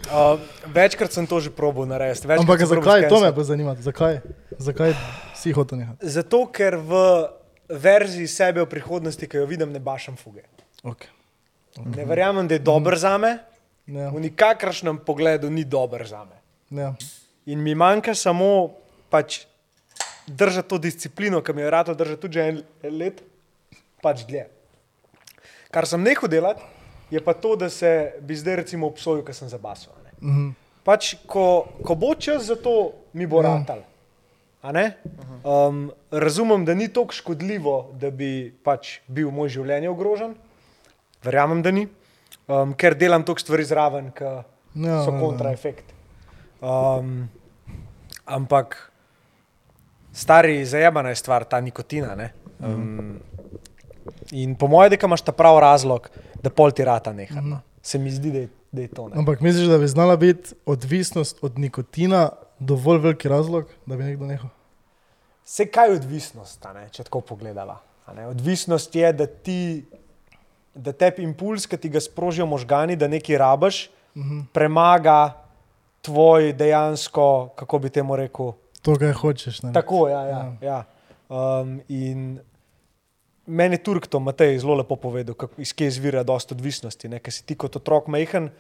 Uh, 0.09 0.41
večkrat 0.73 1.13
sem 1.13 1.27
to 1.29 1.41
že 1.41 1.51
probil 1.53 1.85
narediti. 1.85 2.25
Ampak 2.25 2.65
zakaj, 2.65 3.09
to 3.09 3.21
me 3.21 3.33
bo 3.33 3.45
zanimalo, 3.45 3.77
zakaj, 3.85 4.21
zakaj 4.57 4.97
si 5.37 5.53
hotel 5.53 5.85
nehati? 5.85 6.01
Zato, 6.09 6.49
ker 6.49 6.81
v 6.81 6.93
verziji 7.69 8.25
sebe 8.25 8.65
v 8.65 8.69
prihodnosti, 8.73 9.21
ki 9.29 9.37
jo 9.37 9.45
vidim, 9.45 9.69
ne 9.69 9.81
bašam 9.81 10.17
fuge. 10.17 10.49
Okay. 10.81 11.13
Ne 11.85 12.09
verjamem, 12.09 12.49
da 12.49 12.57
je 12.57 12.65
dober 12.65 12.97
za 12.97 13.19
me, 13.21 13.39
Ja, 13.89 14.11
v 14.13 14.21
nikakršnem 14.21 15.01
pogledu 15.01 15.49
ni 15.49 15.65
dober 15.65 16.05
za 16.05 16.25
me. 16.25 16.37
ja. 16.69 16.93
In 17.49 17.65
mi 17.65 17.73
manjka 17.73 18.13
samo 18.13 18.77
pač 19.09 19.47
držati 20.27 20.69
to 20.69 20.79
disciplino, 20.79 21.41
ki 21.41 21.53
mi 21.57 21.65
je 21.65 21.71
rado 21.71 21.95
držati 21.95 22.21
tudi 22.21 22.35
že 22.35 22.43
en 22.49 22.59
let, 22.99 23.23
pač 24.05 24.29
dlje. 24.29 24.45
Kar 25.73 25.89
sem 25.89 26.05
nehal 26.05 26.29
delati, 26.29 26.61
je 27.09 27.21
pa 27.25 27.33
to, 27.33 27.57
da 27.57 27.71
se 27.73 28.13
bi 28.21 28.37
zdaj 28.37 28.57
recimo 28.57 28.87
obsojal, 28.87 29.25
ker 29.25 29.33
sem 29.33 29.49
zabasal. 29.49 29.97
Ne. 30.21 30.31
Mhm. 30.31 30.49
Pač, 30.85 31.15
ko, 31.27 31.45
ko 31.85 31.95
bo 31.95 32.15
čas 32.15 32.45
za 32.45 32.57
to, 32.57 32.75
mi 33.13 33.27
bo 33.27 33.43
Ja. 33.43 33.55
ratal. 33.55 33.83
Ne? 34.65 34.97
Um, 35.45 35.91
razumem, 36.11 36.65
da 36.65 36.75
ni 36.75 36.89
tako 36.89 37.13
škodljivo, 37.13 37.75
da 37.95 38.11
bi 38.11 38.31
pač 38.65 38.99
bil 39.07 39.31
moj 39.31 39.49
življenje 39.51 39.89
ogrožen. 39.89 40.35
Verjamem, 41.23 41.63
da 41.63 41.71
ni, 41.71 41.87
um, 42.47 42.75
ker 42.75 42.95
delam 42.95 43.23
toliko 43.23 43.41
stvari 43.41 43.65
zraven, 43.65 44.11
ki 44.11 44.25
Ja, 44.25 44.43
so 45.05 45.11
ja, 45.11 45.15
ja. 45.15 45.21
kontraefekt. 45.21 45.85
Um, 46.61 47.29
ampak 48.27 48.91
stari 50.13 50.65
zajebana 50.65 51.09
je 51.09 51.17
stvar, 51.17 51.45
ta 51.45 51.61
nikotina. 51.61 52.15
ne. 52.15 52.33
Um, 52.61 53.21
in 54.33 54.55
po 54.55 54.67
mojem, 54.67 54.91
da 54.91 55.07
imaš 55.07 55.23
ta 55.23 55.33
prav 55.33 55.59
razlog, 55.59 56.09
da 56.43 56.51
pol 56.51 56.71
ti 56.71 56.85
rata 56.85 57.13
neha. 57.13 57.41
No. 57.41 57.61
Se 57.89 57.99
mi 57.99 58.11
zdi, 58.11 58.31
da 58.31 58.39
je, 58.39 58.49
da 58.73 58.83
je 58.83 58.89
to. 58.91 59.07
Ne. 59.09 59.17
Ampak 59.17 59.41
misliš, 59.41 59.67
da 59.67 59.79
bi 59.79 59.89
znala 59.89 60.17
biti 60.17 60.53
odvisnost 60.67 61.39
od 61.41 61.59
nikotina 61.59 62.27
dovolj 62.59 62.99
veliki 62.99 63.29
razlog, 63.29 63.65
da 63.87 63.97
bi 63.97 64.05
nekdo 64.05 64.27
nehal? 64.27 64.51
Se 65.45 65.65
kaj 65.67 65.89
je 65.89 65.95
odvisnost, 65.95 66.67
ne, 66.75 66.89
če 66.91 67.05
tako 67.05 67.21
pogledava. 67.23 67.79
Odvisnost 68.27 68.93
je, 68.95 69.13
da 69.13 69.27
ti, 69.27 69.85
da 70.75 70.93
tebi 70.93 71.23
impuls, 71.23 71.65
ki 71.67 71.77
ti 71.77 71.89
ga 71.89 72.01
sprožijo 72.01 72.47
možgani, 72.47 72.97
da 72.97 73.09
nekaj 73.09 73.39
rabiš, 73.39 73.87
Mhm. 74.15 74.41
premaga 74.53 75.33
tvoj 76.03 76.53
dejansko, 76.53 77.25
kako 77.55 77.79
bi 77.79 77.91
temu 77.91 78.17
rekel, 78.17 78.53
To, 78.83 78.97
kar 78.97 79.13
hočeš. 79.13 79.63
Ne? 79.63 79.73
Tako, 79.73 80.09
ja. 80.09 80.23
ja, 80.25 80.43
ja. 80.63 80.79
Um, 81.29 81.81
in 81.89 82.39
meni 83.49 83.79
je 83.79 83.83
Turk 83.83 84.07
to, 84.07 84.21
Matej, 84.21 84.59
zelo 84.61 84.77
lepo 84.79 84.97
povedal, 85.01 85.35
kako, 85.35 85.61
iz 85.63 85.73
kje 85.73 85.89
izvira 85.89 86.23
dosta 86.23 86.55
odvisnosti. 86.55 87.09
Ker 87.09 87.33
si 87.33 87.45
ti 87.49 87.57
kot 87.59 87.81
otrok 87.81 88.07
majhen, 88.13 88.51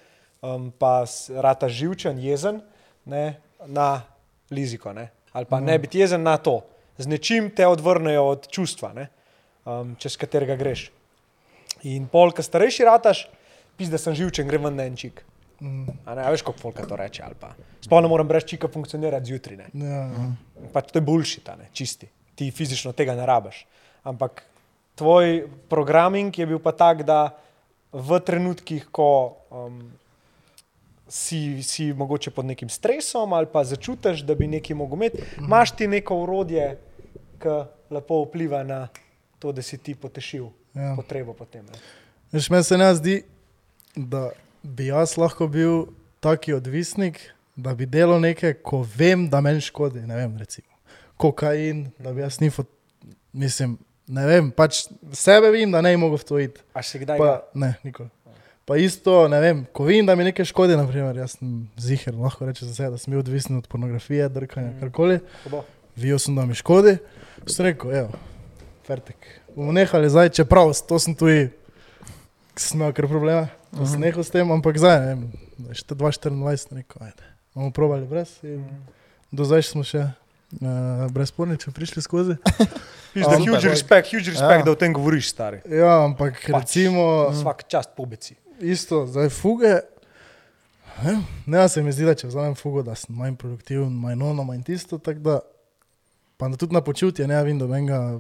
um, 0.41 0.71
pa 0.73 1.05
rata 1.37 1.69
živčen, 1.69 2.19
jezen 2.19 2.63
ne, 3.05 3.39
na 3.67 4.03
liziko. 4.51 4.93
Ne? 4.97 5.11
Ali 5.33 5.47
pa 5.47 5.61
ne 5.61 5.79
biti 5.79 6.01
jezen 6.01 6.25
na 6.25 6.37
to. 6.41 6.63
Z 6.99 7.07
nečim 7.07 7.51
te 7.55 7.67
odvrnejo 7.69 8.25
od 8.27 8.49
čustva, 8.51 8.91
ne, 8.97 9.07
um, 9.63 9.95
čez 10.01 10.17
katerega 10.19 10.57
greš. 10.59 10.89
In 11.87 12.09
pol, 12.11 12.33
ki 12.35 12.43
starejši 12.43 12.89
rataš, 12.89 13.29
pis, 13.79 13.93
da 13.93 14.01
sem 14.03 14.17
živčen, 14.19 14.49
grem 14.51 14.67
na 14.75 14.89
en 14.89 14.97
čik. 14.99 15.23
Mhm. 15.61 16.03
A 16.07 16.15
ne, 16.15 16.23
a 16.27 16.31
veš, 16.35 16.43
kako 16.47 16.59
folka 16.59 16.87
to 16.87 16.97
reče. 16.97 17.27
Sploh 17.83 18.03
ne 18.03 18.11
morem 18.11 18.29
brez 18.29 18.47
čika 18.47 18.69
funkcionirati 18.71 19.27
zjutraj. 19.27 19.59
Ja, 19.75 20.05
ja. 20.07 20.29
Pač 20.73 20.93
to 20.93 20.99
je 20.99 21.07
bullshit, 21.07 21.49
a 21.51 21.57
ne, 21.59 21.71
čisti. 21.75 22.09
Ti 22.39 22.51
fizično 22.55 22.93
tega 22.95 23.15
ne 23.19 23.27
rabiš. 23.27 23.65
Ampak 24.07 24.45
tvoj 24.99 25.47
programming 25.71 26.35
je 26.39 26.47
bil 26.47 26.59
pa 26.59 26.73
tak, 26.75 27.03
da 27.07 27.31
v 27.93 28.19
trenutkih, 28.21 28.89
ko 28.93 29.39
um, 29.51 29.79
si, 31.09 31.63
si 31.63 31.93
mogoče 31.93 32.31
pod 32.31 32.45
nekim 32.51 32.69
stresom 32.69 33.33
ali 33.33 33.47
pa 33.53 33.63
začutiš, 33.65 34.27
da 34.29 34.35
bi 34.35 34.51
nekaj 34.51 34.77
mogel 34.77 34.99
imeti, 34.99 35.23
imaš 35.39 35.73
ti 35.79 35.87
neko 35.89 36.19
urodje, 36.27 36.75
ki 37.39 37.55
lepo 37.95 38.25
vpliva 38.27 38.65
na 38.67 38.89
to, 39.39 39.53
da 39.53 39.63
si 39.63 39.79
ti 39.79 39.95
potešil 39.95 40.51
Ja. 40.75 40.93
potrebo 40.95 41.33
potem. 41.35 41.65
Ne. 41.65 41.79
Veš, 42.33 42.51
meni 42.53 42.65
se 42.65 42.77
ne 42.79 42.91
zdi, 42.95 43.15
da 43.97 44.29
bi 44.63 44.91
jaz 44.93 45.17
lahko 45.19 45.49
bil 45.49 45.87
taki 46.21 46.53
odvisnik, 46.55 47.19
da 47.57 47.73
bi 47.75 47.87
delal 47.87 48.21
nekaj, 48.21 48.53
ko 48.63 48.85
vem, 48.97 49.25
da 49.33 49.41
meni 49.41 49.65
škodi. 49.65 50.05
Ne 50.07 50.17
vem, 50.21 50.37
recimo 50.39 50.69
kokain, 51.19 51.91
da 51.99 52.13
bi 52.13 52.21
jaz 52.21 52.41
nifo, 52.41 52.63
mislim, 53.33 53.79
ne 54.09 54.27
vem, 54.27 54.51
pač 54.51 54.87
sebe 55.13 55.51
vem, 55.51 55.71
da 55.71 55.81
ne 55.81 55.93
bi 55.93 56.01
mogel 56.01 56.19
v 56.19 56.25
to 56.25 56.39
iti. 56.41 56.63
A 56.73 56.83
si 56.83 56.99
kdaj? 56.99 57.19
Pa, 57.19 57.33
ne, 57.55 57.75
nikoli. 57.85 58.09
Pa 58.65 58.77
isto, 58.77 59.29
ne 59.29 59.39
vem, 59.41 59.63
ko 59.73 59.85
vidim, 59.85 60.05
da 60.05 60.13
mi 60.13 60.25
nekaj 60.25 60.45
škodi, 60.45 60.77
naprimer, 60.77 61.17
jaz 61.17 61.39
sem 61.39 61.53
ziger, 61.75 62.13
lahko 62.15 62.45
rečem 62.45 62.69
za 62.69 62.75
sebe, 62.75 62.91
da 62.91 62.99
sem 62.99 63.11
bil 63.11 63.21
odvisen 63.21 63.57
od 63.57 63.67
pornografije, 63.67 64.29
drkanja, 64.29 64.71
Mm. 64.71 64.81
karkoli. 64.81 65.21
Videl 65.97 66.19
sem, 66.19 66.37
da 66.37 66.45
mi 66.45 66.55
škodi, 66.55 66.99
sem 67.47 67.65
rekel, 67.65 67.95
evo, 67.95 68.13
fertik. 68.85 69.17
Bomo 69.57 69.73
nehali 69.73 70.11
zdaj, 70.11 70.29
čeprav 70.31 70.75
to 70.85 70.99
sem 70.99 71.15
tudi, 71.15 71.49
sem 72.55 72.77
imel 72.77 72.93
kar 72.93 73.09
probleme, 73.09 73.49
da 73.73 73.87
sem 73.87 74.01
nehal 74.01 74.21
s 74.21 74.31
tem, 74.31 74.45
ampak 74.47 74.77
zdaj, 74.77 75.01
ne 75.01 75.07
vem, 75.09 75.23
da 75.59 75.73
je 75.73 75.85
2024, 75.89 76.77
rekel, 76.77 77.03
ajde, 77.03 77.25
bomo 77.55 77.73
probali 77.73 78.05
brez 78.07 78.37
in 78.45 78.69
do 79.33 79.45
zdaj 79.45 79.65
smo 79.65 79.81
še 79.83 80.05
uh, 80.53 80.69
brez 81.11 81.31
porniča 81.31 81.71
prišli 81.71 82.03
skozi. 82.03 82.37
Pizda, 83.15 83.31
Ampak- 83.31 83.49
huge 83.49 83.69
respect, 83.69 84.09
huge 84.09 84.31
respect, 84.31 84.59
Ja. 84.59 84.65
da 84.65 84.71
o 84.71 84.75
tem 84.75 84.93
govoriš, 84.93 85.31
stari. 85.31 85.61
Ja, 85.67 86.05
ampak 86.05 86.35
Pač. 86.43 86.49
recimo, 86.49 87.29
Vsak 87.31 87.65
čast 87.67 87.91
pobeci. 87.97 88.35
isto, 88.61 89.07
zdaj 89.07 89.29
fuge. 89.29 89.81
Ne, 90.99 91.19
ne 91.47 91.69
se 91.69 91.83
mi 91.83 91.93
zdi, 91.93 92.05
da 92.05 92.15
če 92.15 92.27
vzamem 92.27 92.55
fugo, 92.55 92.83
da 92.83 92.95
sem 92.95 93.15
manj 93.15 93.37
produktiven, 93.37 93.93
manj 93.93 94.23
ono, 94.25 94.43
manj 94.45 94.63
tisto, 94.63 94.99
da, 94.99 95.39
pa 96.37 96.49
da 96.49 96.57
tudi 96.57 96.75
na 96.75 96.81
počutje 96.81 97.27
ne 97.27 97.39
vidim 97.45 97.59
dobenega 97.59 98.19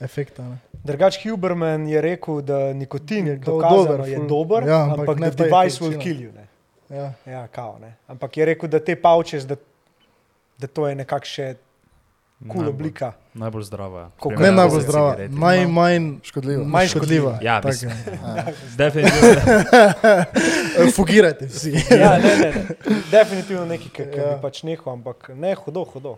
efekta. 0.00 0.42
Ne. 0.42 0.58
Drugač, 0.84 1.20
Huberman 1.22 1.86
je 1.88 2.00
rekel, 2.00 2.40
da 2.42 2.72
nikotin 2.72 3.26
Je 3.26 3.36
dober, 3.36 4.02
je 4.08 4.18
dober, 4.18 4.62
Ja, 4.62 4.68
ja, 4.68 4.82
ampak 4.84 5.08
ampak, 5.08 5.30
the 5.30 5.44
device 5.44 5.78
will 5.78 5.98
kill 5.98 6.20
you. 6.20 6.32
Ne. 6.34 6.46
Ja. 6.90 7.12
Ja, 7.26 7.46
kao, 7.46 7.78
ne. 7.78 7.94
Ampak 8.08 8.36
je 8.36 8.44
rekel, 8.44 8.68
da 8.68 8.80
te 8.80 8.96
pavčes, 8.96 9.46
da, 9.46 9.56
da 10.58 10.66
to 10.66 10.88
je 10.88 10.94
nekakšna 10.94 11.54
kul 12.38 12.48
cool 12.48 12.62
Najbolj- 12.62 12.68
oblika. 12.68 13.12
Najbolj 13.34 13.62
zdrava. 13.62 14.10
Koliko 14.18 14.42
Ne 14.42 14.52
najbolj 14.52 14.80
zdrava, 14.80 15.16
najmanj 15.28 16.18
Škodljivo. 16.22 16.64
Manj 16.64 16.86
škodljiva. 16.86 17.38
Ja, 17.42 17.60
tako 17.60 17.68
mislim. 17.68 17.90
je. 17.90 18.54
Definitivno. 18.78 19.28
E, 20.78 20.90
Fugirajte 20.96 21.46
vsi. 21.46 21.72
Ja, 21.90 22.18
ne, 22.18 22.36
ne, 22.36 22.52
ne. 22.54 22.66
Definitivno 23.10 23.64
nekaj, 23.66 23.88
ki 23.88 24.18
ja. 24.18 24.22
Ja. 24.22 24.36
bi 24.36 24.42
pač 24.42 24.62
nehal, 24.62 24.92
ampak 24.92 25.30
ne, 25.34 25.54
hudo, 25.54 25.84
hudo. 25.84 26.16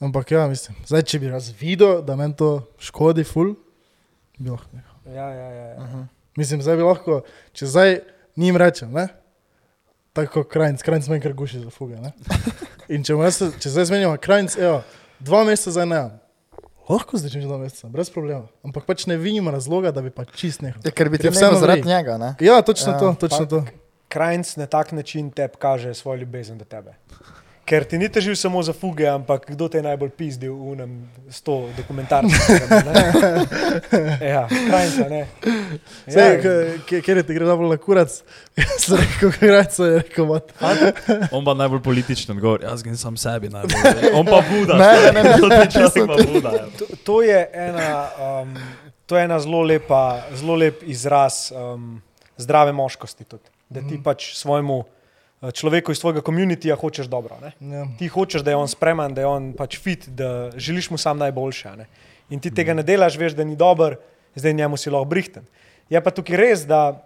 Ampak 0.00 0.30
ja, 0.30 0.46
mislim, 0.48 0.76
zdaj 0.86 1.02
če 1.02 1.18
bi 1.18 1.28
razvidel, 1.28 2.00
da 2.02 2.16
meni 2.16 2.34
to 2.36 2.66
škodi, 2.80 3.24
ful, 3.24 3.54
bi 4.38 4.50
lahko. 4.50 4.66
nehal. 4.72 5.14
Ja, 5.14 5.28
ja, 5.30 5.48
ja, 5.50 5.66
ja. 5.68 6.06
Mislim, 6.36 6.62
zdaj 6.62 6.76
bi 6.76 6.82
lahko, 6.82 7.20
če 7.52 7.66
zdaj 7.66 7.98
njim 8.36 8.56
rečem, 8.56 8.92
ne? 8.92 9.08
Tako 10.12 10.44
krajnc, 10.44 10.82
krajnc 10.82 11.08
meni 11.08 11.22
kar 11.22 11.32
guši 11.32 11.60
za 11.60 11.70
fuge. 11.70 11.96
Ne? 12.00 12.12
In 12.94 13.04
če, 13.06 13.14
jaz, 13.14 13.42
če 13.62 13.70
zdaj 13.70 13.90
zmenimo 13.92 14.16
krajnc, 14.22 14.56
evo, 14.58 14.80
dva 15.22 15.44
meseca 15.48 15.74
zdaj 15.76 15.86
ne. 15.90 16.02
Lahko 16.90 17.20
zdaj 17.20 17.30
čim 17.36 17.44
dva 17.46 17.58
meseca, 17.60 17.88
brez 17.92 18.10
problema. 18.10 18.48
Ampak 18.66 18.88
pač 18.88 19.06
ne 19.06 19.14
vidim 19.20 19.48
razloga, 19.48 19.92
da 19.94 20.02
bi 20.02 20.10
pa 20.10 20.24
čist 20.26 20.64
nehal. 20.64 20.82
Ja, 20.82 20.90
ker 20.90 21.10
bi 21.12 21.20
ti 21.22 21.30
vseeno 21.30 21.60
zaradi 21.60 21.86
njega, 21.86 22.18
ne? 22.18 22.32
Ja, 22.42 22.58
točno 22.66 22.96
Ja, 22.96 22.98
to, 22.98 23.12
točno 23.28 23.46
to. 23.46 23.62
Krajnc 24.10 24.56
na 24.58 24.66
tak 24.66 24.90
način 24.92 25.30
tebi 25.30 25.54
kaže 25.62 25.94
svojo 25.94 26.24
ljubezen 26.24 26.58
do 26.58 26.64
tebe. 26.66 26.96
Ker 27.64 27.84
ti 27.86 27.98
ni 27.98 28.08
težil 28.10 28.34
samo 28.34 28.58
za 28.62 28.72
fuge, 28.72 29.06
ampak 29.06 29.44
kdo 29.52 29.68
te 29.70 29.78
je 29.78 29.82
najbolj 29.84 30.10
pizdil 30.10 30.54
v 30.54 30.72
unem 30.72 30.92
s 31.30 31.38
to 31.38 31.68
dokumentarcem. 31.76 32.34
ja, 34.34 34.48
krajnca, 34.48 35.06
ne. 35.08 35.20
Ja, 36.06 36.24
kjer 36.82 37.16
je 37.20 37.22
ti 37.22 37.34
gre 37.36 37.46
najbolj 37.46 37.70
na 37.70 37.78
kurac, 37.78 38.16
jaz 38.58 38.74
sem 38.88 38.98
rekel, 38.98 39.30
krajnc 39.38 39.78
je 39.78 39.90
rekel, 40.00 40.26
mat. 40.26 40.50
On 41.30 41.44
pa 41.46 41.54
najbolj 41.54 41.82
političen 41.84 42.34
odgovor, 42.34 42.64
jaz 42.66 42.82
grem 42.82 42.96
sam 42.98 43.16
sebi 43.20 43.48
najbolj. 43.52 44.10
On 44.18 44.26
pa 44.26 44.42
Buda. 44.50 44.74
Ne, 44.74 44.90
ne, 45.04 45.12
ne, 45.12 45.22
ne, 45.22 45.36
to 45.38 45.48
ti 45.48 45.66
človek 45.76 46.10
pa 46.10 46.16
Buda. 46.26 46.50
ja. 46.56 46.66
to, 46.74 46.84
to 47.04 47.16
je 47.22 47.40
ena, 47.54 47.88
um, 48.18 48.54
to 49.06 49.14
je 49.14 49.24
ena 49.24 49.38
zelo, 49.40 49.62
lepa, 49.62 50.02
zelo 50.34 50.58
lep 50.58 50.82
izraz 50.82 51.52
um, 51.54 52.00
zdrave 52.34 52.72
moškosti. 52.72 53.24
Tudi. 53.24 53.46
Da 53.70 53.80
ti 53.80 53.94
Mhm. 53.94 54.02
pač 54.02 54.32
svojemu 54.34 54.82
človeku 55.40 55.92
iz 55.92 56.00
tvojega 56.00 56.20
komunitija 56.20 56.76
hočeš 56.76 57.08
dobro. 57.08 57.38
Ja. 57.60 57.86
Ti 57.98 58.08
hočeš, 58.08 58.44
da 58.44 58.52
je 58.52 58.60
on 58.60 58.68
spreman, 58.68 59.14
da 59.14 59.24
je 59.24 59.26
on 59.26 59.52
pač 59.56 59.78
fit, 59.80 60.08
da 60.08 60.50
želiš 60.56 60.90
mu 60.90 60.98
sam 60.98 61.18
najboljše. 61.18 61.72
Ne? 61.76 61.86
In 62.30 62.40
ti 62.40 62.52
tega 62.54 62.74
ne 62.76 62.84
delaš, 62.84 63.16
veš, 63.16 63.32
da 63.38 63.44
ni 63.44 63.56
dober, 63.56 63.96
zdaj 64.34 64.54
njemu 64.54 64.76
si 64.76 64.92
lahko 64.92 65.08
brihten. 65.08 65.46
Je 65.90 66.00
pa 66.00 66.12
tukaj 66.12 66.36
res, 66.36 66.66
da 66.68 67.00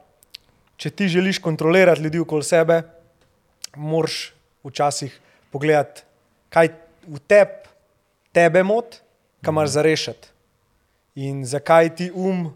če 0.77 0.91
ti 0.91 1.09
želiš 1.09 1.39
kontrolirati 1.39 2.03
ljudi 2.03 2.19
okoli 2.19 2.43
sebe, 2.45 2.83
moraš 3.77 4.35
včasih 4.65 5.15
pogledati, 5.55 6.03
kaj 6.51 6.75
v 7.07 7.23
tebi 7.29 7.71
tebe 8.35 8.63
mot, 8.67 8.99
kaj 9.45 9.53
imaš 9.53 9.71
za 9.77 9.83
rešiti. 9.83 10.29
In 11.23 11.45
zakaj 11.47 11.95
ti 11.95 12.11
um, 12.11 12.49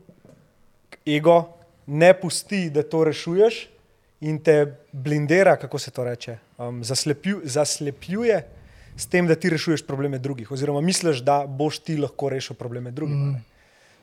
ego, 1.06 1.54
ne 1.86 2.10
pusti, 2.18 2.66
da 2.74 2.82
to 2.82 3.04
rešuješ 3.06 3.68
in 4.20 4.38
te 4.42 4.74
blindira, 4.92 5.56
kako 5.56 5.78
se 5.78 5.90
to 5.90 6.04
reče, 6.04 6.38
um, 6.58 6.84
zaslepju, 6.84 7.40
zaslepljuje 7.44 8.42
s 8.96 9.06
tem, 9.06 9.26
da 9.26 9.34
ti 9.34 9.50
rešuješ 9.50 9.86
probleme 9.86 10.18
drugih, 10.18 10.50
oziroma 10.50 10.80
misliš, 10.80 11.22
da 11.22 11.44
boš 11.46 11.78
ti 11.78 11.96
lahko 11.96 12.28
rešil 12.28 12.56
probleme 12.56 12.90
drugih. 12.90 13.16
Mm. 13.16 13.28
Mm. 13.30 13.44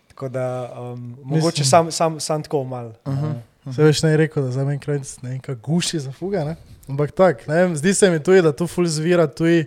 Tako 0.08 0.30
da 0.30 0.74
um, 0.80 1.18
mogoče 1.24 1.62
Mislim- 1.62 1.70
sam, 1.70 1.92
sam, 1.92 2.20
sam 2.20 2.44
tako 2.44 2.64
malo. 2.64 2.94
Uh 3.06 3.14
-huh. 3.14 3.36
Se 3.76 3.84
veš, 3.84 4.04
ne 4.04 4.18
rekel, 4.18 4.44
da 4.44 4.52
za 4.52 4.64
meni 4.64 4.80
krajnc 4.80 5.22
ne 5.22 5.30
vem, 5.30 5.40
kaj 5.40 5.56
guši 5.56 6.00
za 6.00 6.12
fuga, 6.12 6.44
ne? 6.44 6.56
Ampak 6.90 7.12
tak, 7.12 7.48
ne 7.48 7.56
vem, 7.56 7.76
zdi 7.76 7.94
se 7.94 8.10
mi 8.12 8.24
tudi, 8.24 8.42
da 8.42 8.52
tu 8.56 8.68
ful 8.68 8.86
zvira 8.86 9.28
tuji, 9.28 9.66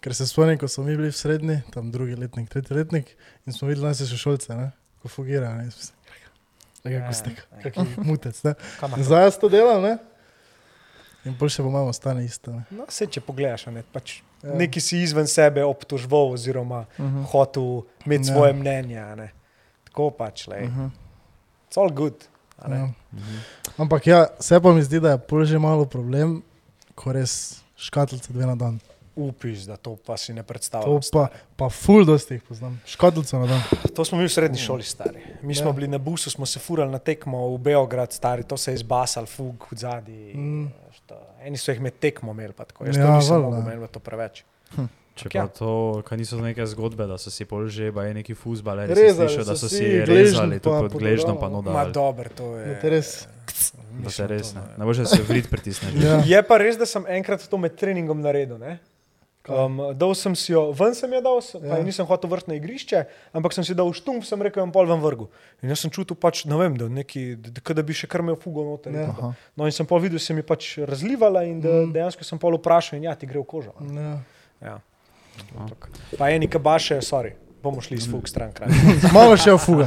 ker 0.00 0.14
se 0.14 0.26
spomnim, 0.26 0.58
ko 0.58 0.68
smo 0.68 0.84
mi 0.84 0.96
bili 0.96 1.08
v 1.08 1.16
srednji, 1.16 1.60
tam 1.74 1.92
drugi 1.92 2.16
letnik, 2.16 2.48
tretji 2.50 2.76
letnik 2.76 3.16
in 3.46 3.52
smo 3.52 3.68
videli 3.68 3.86
nas 3.86 4.02
še 4.02 4.18
šolce, 4.18 4.56
ne? 4.56 4.72
Ko 5.02 5.08
fugira, 5.08 5.54
ne? 5.54 5.64
Ja, 5.64 5.95
Nekako 6.86 7.12
ste, 7.12 7.30
ja. 7.30 7.62
kakšen 7.62 7.86
mutec, 7.98 8.42
ne? 8.42 8.54
Zdaj 8.98 9.24
jaz 9.24 9.38
to 9.38 9.48
delam, 9.48 9.82
ne? 9.82 9.98
In 11.26 11.34
bolj 11.34 11.50
še 11.50 11.62
po 11.62 11.70
mamo 11.70 11.92
stane 11.92 12.22
isto, 12.24 12.52
ne? 12.52 12.62
No, 12.70 12.84
vse, 12.86 13.06
če 13.06 13.20
pogledaš, 13.20 13.66
ne, 13.68 13.82
pač 13.92 14.20
Ja. 14.42 14.50
ja. 14.52 14.56
neki 14.56 14.80
si 14.80 14.98
izven 15.02 15.26
sebe 15.26 15.64
obtožval, 15.64 16.32
oziroma 16.32 16.84
uh 16.88 17.00
Mhm. 17.00 17.16
-huh. 17.16 17.24
hotel 17.26 17.82
imeti 18.06 18.28
Ja. 18.28 18.28
ja. 18.28 18.34
svoje 18.34 18.52
mnenje. 18.52 18.98
a 18.98 19.14
ne. 19.14 19.32
Tako 19.84 20.10
pač, 20.10 20.46
le. 20.46 20.56
Uh 20.62 20.68
Mhm. 20.68 20.80
-huh. 20.80 20.90
It's 21.68 21.80
all 21.80 21.90
good. 21.90 22.14
a 22.58 22.68
ne. 22.68 22.76
Ja. 22.76 22.88
Ampak 23.78 24.06
ja, 24.06 24.26
se 24.40 24.60
pa 24.60 24.72
mi 24.72 24.82
zdi, 24.82 25.00
da 25.00 25.10
je 25.10 25.18
pol 25.18 25.44
že 25.44 25.58
malo 25.58 25.84
problem, 25.84 26.42
ko 26.94 27.12
res 27.12 27.62
škatlice 27.76 28.32
dve 28.32 28.46
na 28.46 28.54
dan. 28.54 28.80
Upiš, 29.16 29.58
da 29.62 29.76
to 29.76 29.96
pa 29.96 30.16
si 30.16 30.32
ne 30.32 30.42
To 30.42 30.46
predstavljam. 30.46 31.00
pa, 31.12 31.28
pa 31.56 31.68
ful 31.68 32.04
dosti 32.04 32.34
jih 32.34 32.42
poznam. 32.42 32.80
Škatlico 32.86 33.38
na 33.38 33.46
dan. 33.46 33.62
To 33.90 34.04
smo 34.04 34.18
mi 34.18 34.24
v 34.24 34.28
srednji 34.28 34.58
šoli 34.58 34.82
stari. 34.84 35.20
Mi 35.42 35.54
smo 35.54 35.64
Ja. 35.64 35.68
ja. 35.68 35.72
bili 35.72 35.88
na 35.88 35.98
busu, 35.98 36.30
smo 36.30 36.46
se 36.46 36.58
furali 36.58 36.90
na 36.90 36.98
tekmo 36.98 37.48
v 37.48 37.58
Beograd, 37.60 38.12
stari, 38.12 38.42
to 38.42 38.56
se 38.56 38.70
je 38.70 38.74
izbasal, 38.74 39.26
fug 39.26 39.66
v 39.66 39.76
zadnji. 39.76 40.34
Mm. 40.34 40.60
Mm. 40.60 40.72
Eni 41.42 41.56
so 41.56 41.70
jih 41.70 41.80
med 41.80 41.98
tekmo 41.98 42.32
imeli, 42.32 42.52
pa 42.52 42.64
tako. 42.64 42.84
Jaz 42.84 42.96
Ja, 42.96 43.06
to 43.06 43.12
nisem 43.14 43.40
mogel, 43.40 43.62
meni 43.62 43.82
je 43.82 43.88
to 43.88 44.00
preveč. 44.00 44.44
Če 45.16 45.28
Ja. 45.32 45.42
pa 45.42 45.48
to, 45.48 45.70
kaj 46.04 46.18
niso 46.18 46.36
neke 46.36 46.66
zgodbe, 46.66 47.06
da 47.06 47.16
so 47.16 47.30
si 47.30 47.44
pol 47.44 47.68
že, 47.68 47.88
pa 47.88 48.04
je 48.04 48.14
neki 48.14 48.34
fuzbal, 48.34 48.78
ali 48.78 48.92
Rezali 48.92 49.28
slišal, 49.28 49.44
da 49.44 49.54
so 49.54 49.64
si 49.64 49.76
si 49.76 50.04
rezali, 50.04 50.60
tudi 50.60 50.76
pod 50.82 50.92
gležnjo 50.92 51.40
pa 51.40 51.48
no 51.48 51.62
Ma 51.62 51.84
da. 51.84 51.90
dober, 51.90 52.28
to 52.28 52.52
je. 52.54 52.66
Da 52.66 52.74
te 52.76 52.90
res- 52.90 53.24
Da 53.96 54.10
se 54.10 54.26
res 54.26 54.52
to 54.52 54.60
ne. 54.60 54.66
ne. 54.66 54.74
Ne 54.76 54.84
boš, 54.84 54.96
da 54.98 55.06
se 55.06 55.22
vrit 55.22 55.48
pritisneš. 55.48 55.94
Ja. 55.96 56.20
Je 56.20 56.42
pa 56.42 56.58
res, 56.58 56.76
da 56.76 56.84
sem 56.84 57.00
enkrat 57.08 57.40
to 57.40 57.56
med 57.56 57.72
treningom 57.74 58.20
naredil. 58.20 58.58
Ne? 58.58 58.76
Um, 59.48 59.76
dal 59.94 60.14
sem 60.18 60.34
si 60.34 60.50
jo, 60.52 60.72
ven 60.74 60.94
sem 60.98 61.12
jo 61.14 61.20
dal, 61.22 61.38
ja. 61.38 61.60
pa 61.60 61.76
Ja. 61.78 61.84
nisem 61.86 62.06
hotel 62.06 62.30
vrti 62.30 62.50
na 62.50 62.56
igrišče, 62.58 63.04
ampak 63.32 63.52
sem 63.54 63.62
si 63.64 63.74
dal 63.78 63.92
štump, 63.94 64.24
sem 64.26 64.42
rekel, 64.42 64.62
da 64.62 64.66
bom 64.66 64.72
pol 64.74 64.86
ven 64.90 64.98
vrgu. 65.04 65.28
In 65.62 65.70
jaz 65.70 65.84
sem 65.84 65.90
čutil, 65.94 66.16
pač, 66.18 66.44
ne 66.50 66.56
vem, 66.58 66.74
da, 66.76 66.88
neki, 66.90 67.36
da, 67.38 67.74
da, 67.74 67.82
bi 67.86 67.94
še 67.94 68.08
kar 68.10 68.24
imel 68.26 68.34
fugo 68.36 68.64
noter. 68.66 68.90
Ja. 68.92 69.32
No 69.54 69.66
in 69.70 69.72
sem 69.72 69.86
pol 69.86 70.00
videl, 70.02 70.18
da 70.18 70.24
se 70.26 70.34
mi 70.34 70.42
pač 70.42 70.78
razlivala 70.82 71.44
in 71.46 71.60
da, 71.60 71.68
Mm. 71.68 71.86
mm. 71.86 71.92
dejansko 71.94 72.24
sem 72.24 72.38
pol 72.42 72.58
vprašal 72.58 72.98
in 72.98 73.04
ja, 73.06 73.14
ti 73.14 73.26
gre 73.26 73.38
v 73.38 73.46
kožo. 73.46 73.72
Ja. 73.94 74.18
Ja. 74.60 74.76
Pa 76.18 76.30
eni 76.32 76.48
kabaše, 76.48 76.98
sorry, 77.04 77.34
bomo 77.66 77.80
šli 77.80 77.96
iz 77.96 78.06
fug 78.06 78.24
stran. 78.24 78.54
Malo 79.12 79.34
še 79.34 79.50
v 79.50 79.58
fuga. 79.58 79.86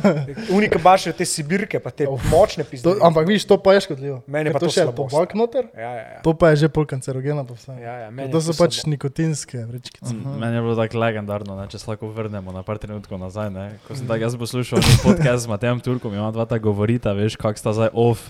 Unika 0.56 0.78
baše, 0.78 1.10
te 1.10 1.24
sibirke, 1.24 1.78
pa 1.78 1.90
te 1.90 2.04
močne 2.04 2.62
To, 2.62 2.68
pizde. 2.68 2.94
ampak 3.00 3.24
viš, 3.24 3.44
to 3.44 3.56
pa 3.56 3.72
je 3.72 3.80
škodljivo. 3.82 4.20
Meni 4.26 4.48
je 4.48 4.52
pa 4.52 4.58
to 4.58 4.68
še 4.68 4.84
slabost. 4.84 5.10
tobak 5.10 5.34
noter, 5.34 5.64
Ja, 5.72 5.90
ja, 5.90 6.04
ja. 6.10 6.20
to 6.20 6.32
pa 6.32 6.50
je 6.50 6.56
že 6.58 6.68
pol 6.68 6.84
kancerogena. 6.84 7.42
Pa 7.42 7.54
vse. 7.54 7.72
ja, 7.74 7.94
ja 7.98 8.08
meni 8.10 8.28
to 8.28 8.38
je 8.38 8.44
so 8.44 8.54
pač 8.54 8.78
slabo. 8.78 8.90
nikotinske 8.92 9.58
vrečkice. 9.62 10.12
Mm, 10.12 10.36
Meni 10.36 10.54
je 10.54 10.62
bilo 10.62 10.76
tako 10.76 10.98
legendarno, 10.98 11.52
ne, 11.54 11.66
če 11.66 11.78
se 11.78 11.86
lahko 11.86 12.08
vrnemo 12.08 12.50
na 12.50 12.62
par 12.62 12.76
trenutkov 12.76 13.16
nazaj. 13.16 13.48
Ne. 13.48 13.66
Ko 13.82 13.94
sem 13.94 14.04
tako 14.04 14.22
jaz 14.22 14.36
poslušal 14.36 14.78
podcast 15.06 15.42
z 15.42 15.48
Matejem 15.48 15.80
Turkom, 15.80 16.12
ima 16.12 16.28
dva 16.30 16.44
ta 16.44 16.58
govorita, 16.58 17.12
veš, 17.12 17.36
kak 17.36 17.56
sta 17.56 17.72
zdaj 17.72 17.90
off. 17.92 18.20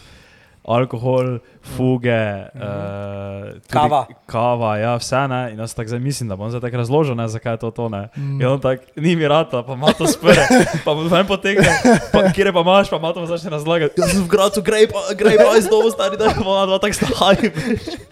Alkohol, 0.66 1.38
fuge, 1.66 2.10
uh, 2.54 3.54
Kava. 3.70 4.06
kava, 4.26 4.76
ja, 4.76 4.96
vse 4.96 5.28
ne. 5.28 5.52
In 5.52 5.58
jaz 5.58 5.74
tako 5.74 5.88
zdaj 5.88 6.00
mislim, 6.00 6.28
da 6.28 6.36
bom 6.36 6.50
zdaj 6.50 6.60
tako 6.60 6.76
razložil, 6.76 7.14
ne, 7.14 7.28
zakaj 7.28 7.52
je 7.52 7.58
to 7.58 7.70
to. 7.70 7.88
Ne. 7.88 8.08
Mm. 8.16 8.40
In 8.40 8.46
on 8.48 8.60
tako, 8.60 8.82
ni 8.96 9.16
mi 9.16 9.28
rata, 9.28 9.62
pa 9.62 9.72
ima 9.72 9.92
to 9.92 10.06
spere, 10.06 10.42
pa 10.84 10.94
mu 10.94 11.02
ven 11.02 11.26
potegne, 11.26 11.70
pa 12.12 12.24
kje 12.28 12.52
pa 12.52 12.60
imaš, 12.60 12.90
pa 12.90 12.96
ima 12.96 13.12
to 13.12 13.26
začne 13.26 13.50
razlagati. 13.50 14.00
Jaz 14.00 14.10
sem 14.10 14.24
v 14.24 14.28
gradu, 14.28 14.62
grej 14.62 14.88
pa, 14.88 15.14
grej 15.14 15.36
pa 15.38 15.56
iz 15.58 15.66
domu, 15.66 15.90
stari, 15.90 16.16
da 16.16 16.34
bomo 16.36 16.66
dva 16.66 16.78
tako 16.78 16.94
stali. 16.94 17.50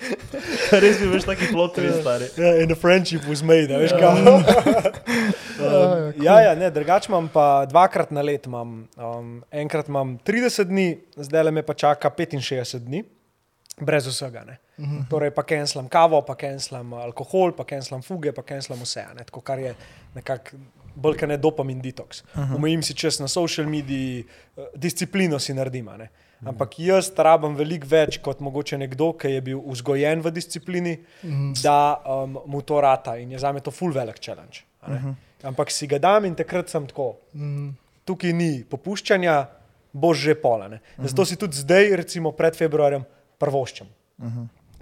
Res 0.74 0.98
bi 0.98 1.06
veš 1.06 1.24
taki 1.24 1.46
plot, 1.46 1.78
res 1.78 2.00
stari. 2.00 2.26
Ja, 2.36 2.54
in 2.56 2.68
the 2.68 2.74
friendship 2.76 3.22
was 3.26 3.42
made, 3.42 3.70
veš 3.70 3.92
Ja. 3.92 3.98
kaj. 3.98 4.94
Ja, 6.24 6.40
ja, 6.40 6.48
ja, 6.48 6.54
ne, 6.54 6.70
drugače 6.70 7.10
imam 7.12 7.28
pa 7.28 7.66
dvakrat 7.66 8.10
na 8.10 8.22
let. 8.22 8.46
Imam, 8.46 8.88
um, 8.96 9.42
enkrat 9.50 9.88
imam 9.88 10.18
30 10.18 10.64
dni, 10.64 10.86
zdaj 11.16 11.44
le 11.44 11.50
me 11.50 11.62
pa 11.62 11.74
čaka 11.74 12.10
65 12.10 12.78
dni, 12.78 13.04
brez 13.80 14.06
vsega. 14.06 14.44
Ne. 14.44 14.58
Mhm. 14.78 15.04
Torej, 15.10 15.30
pa 15.30 15.42
kenslam 15.42 15.88
kavo, 15.88 16.22
pa 16.26 16.34
kenslam 16.34 16.92
alkohol, 16.94 17.52
pa 17.52 17.64
kenslam 17.64 18.02
fuge, 18.02 18.32
pa 18.32 18.42
kenslam 18.42 18.80
vse. 18.82 19.04
Ne, 19.14 19.24
tako, 19.24 19.40
kar 19.40 19.58
je 19.58 19.74
nekako 20.14 20.56
bolj 20.94 21.16
kot 21.18 21.28
ne 21.28 21.36
dopamin 21.36 21.80
detox. 21.82 22.22
Omejim 22.54 22.82
si 22.82 22.94
čas 22.94 23.18
na 23.18 23.28
social 23.28 23.66
mediji, 23.66 24.24
eh, 24.56 24.62
disciplino 24.76 25.38
si 25.38 25.54
naredim. 25.54 25.88
a 25.88 25.96
ne. 25.96 26.08
Ampak 26.44 26.78
jaz 26.78 27.08
rabim 27.16 27.54
veliko 27.56 27.86
več 27.88 28.18
kot 28.20 28.40
mogoče 28.40 28.78
nekdo, 28.78 29.12
ki 29.18 29.28
je 29.28 29.40
bil 29.40 29.62
vzgojen 29.64 30.20
v 30.20 30.30
disciplini, 30.30 30.98
Mhm. 31.24 31.52
da 31.62 31.96
um, 32.06 32.38
mu 32.46 32.60
to 32.62 32.80
rata 32.80 33.16
in 33.16 33.30
je 33.32 33.38
za 33.38 33.52
me 33.52 33.60
to 33.60 33.70
full 33.70 33.92
velik 33.92 34.18
challenge. 34.20 34.62
a 34.82 34.90
ne. 34.90 35.14
Ampak 35.44 35.70
si 35.70 35.86
ga 35.90 35.98
dam 36.00 36.24
in 36.24 36.34
takrat 36.34 36.72
sem 36.72 36.86
tako. 36.88 37.14
Mm. 37.36 37.74
Tukaj 38.04 38.32
ni 38.36 38.52
popuščanja, 38.68 39.34
boš 39.94 40.18
že 40.26 40.34
polane. 40.34 40.80
Zato 40.98 41.24
si 41.24 41.38
tudi 41.40 41.56
zdaj, 41.56 41.94
recimo 42.02 42.34
pred 42.36 42.56
februarjem, 42.56 43.04
prvoščem. 43.40 43.88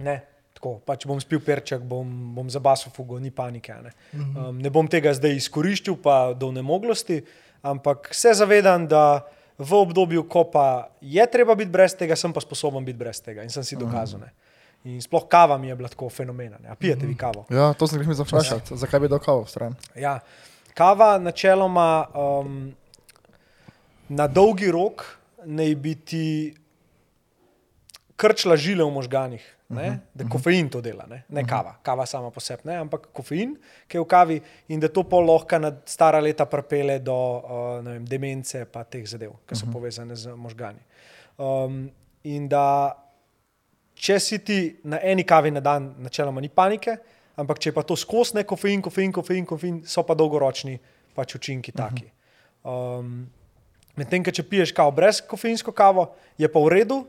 Ne, 0.03 0.15
tako, 0.57 0.77
pač 0.83 1.05
bom 1.07 1.19
spil 1.21 1.39
perček, 1.43 1.83
bom, 1.87 2.07
bom 2.35 2.49
zabasil 2.51 2.91
fugo, 2.95 3.19
ni 3.21 3.31
panike. 3.31 3.75
Ne. 3.83 3.93
Um, 4.15 4.59
ne 4.59 4.71
bom 4.73 4.89
tega 4.89 5.13
zdaj 5.15 5.37
izkoriščal, 5.43 5.99
pa 6.01 6.17
do 6.37 6.51
nemoglosti, 6.55 7.21
ampak 7.63 8.11
se 8.15 8.33
zavedam, 8.35 8.87
da 8.89 9.23
v 9.57 9.71
obdobju, 9.77 10.25
ko 10.27 10.47
pa 10.49 10.89
je 11.01 11.23
treba 11.29 11.55
biti 11.55 11.71
brez 11.71 11.93
tega, 11.95 12.17
sem 12.17 12.33
pa 12.33 12.41
sposoben 12.41 12.85
biti 12.85 12.97
brez 12.99 13.21
tega 13.21 13.45
in 13.45 13.53
sem 13.53 13.63
si 13.63 13.77
dokazal. 13.79 14.25
Ne. 14.25 14.31
In 14.83 14.99
sploh 14.99 15.27
kava 15.31 15.55
mi 15.61 15.69
je 15.69 15.75
bila 15.79 15.87
tako 15.87 16.09
fenomena. 16.11 16.57
A 16.67 16.75
pijete 16.75 17.07
vi 17.07 17.15
kavo? 17.15 17.45
Ja, 17.53 17.71
to 17.77 17.87
sem 17.87 18.01
jih 18.01 18.09
mislil 18.09 18.27
vprašati, 18.27 18.75
zakaj 18.81 18.99
bi 18.99 19.11
dal 19.13 19.21
kavo 19.23 19.45
stran. 19.47 19.77
Ja. 19.95 20.17
Kava 20.73 21.17
načeloma 21.21 22.07
um, 22.13 22.73
na 24.09 24.27
dolgi 24.27 24.71
rok 24.71 25.05
naj 25.45 25.75
bi 25.75 25.95
ti 25.95 26.27
krčila 28.15 28.55
žile 28.57 28.83
v 28.83 28.91
možganih. 28.91 29.53
ne, 29.73 29.99
da 30.13 30.25
kofein 30.29 30.69
to 30.69 30.81
dela, 30.81 31.05
ne, 31.09 31.23
ne 31.29 31.43
kava. 31.47 31.75
Kava 31.83 32.05
sama 32.05 32.29
po 32.31 32.41
sebi, 32.43 32.71
ampak 32.75 33.07
kofein, 33.15 33.55
ki 33.87 33.97
je 33.97 34.01
v 34.03 34.07
kavi 34.09 34.39
in 34.73 34.81
da 34.83 34.89
to 34.93 35.03
pol 35.09 35.25
lahko 35.25 35.59
na 35.61 35.71
stara 35.89 36.19
leta 36.21 36.45
pripele 36.45 36.99
do 36.99 37.15
uh, 37.15 37.79
vem, 37.85 38.05
demence 38.05 38.65
pa 38.71 38.83
teh 38.83 39.05
zadev, 39.09 39.33
ki 39.49 39.57
so 39.57 39.69
povezane 39.73 40.15
z 40.15 40.35
možgani. 40.37 40.83
Um, 41.41 41.87
in 42.29 42.47
da 42.49 42.93
če 43.95 44.19
si 44.19 44.39
ti 44.45 44.59
na 44.89 45.01
eni 45.01 45.25
kavi 45.25 45.51
na 45.51 45.63
dan, 45.63 45.93
načeloma 46.03 46.41
ni 46.41 46.49
panike, 46.53 46.97
ampak 47.39 47.61
če 47.61 47.71
je 47.71 47.75
pa 47.75 47.83
to 47.87 47.97
skozi 47.97 48.37
ne 48.37 48.43
kofein, 48.47 48.81
kofein, 48.83 49.13
kofein, 49.13 49.45
kofein, 49.49 49.79
so 49.89 50.03
pa 50.05 50.15
dolgoročni 50.17 50.77
pač 51.17 51.35
učinki 51.37 51.73
taki. 51.75 52.09
Um, 52.65 53.25
Medtem, 53.93 54.25
če 54.25 54.41
piješ 54.49 54.71
kavo 54.73 54.89
brez 54.95 55.19
kofeinsko 55.21 55.69
kavo, 55.75 56.07
je 56.41 56.49
pa 56.49 56.61
v 56.63 56.71
redu, 56.73 57.03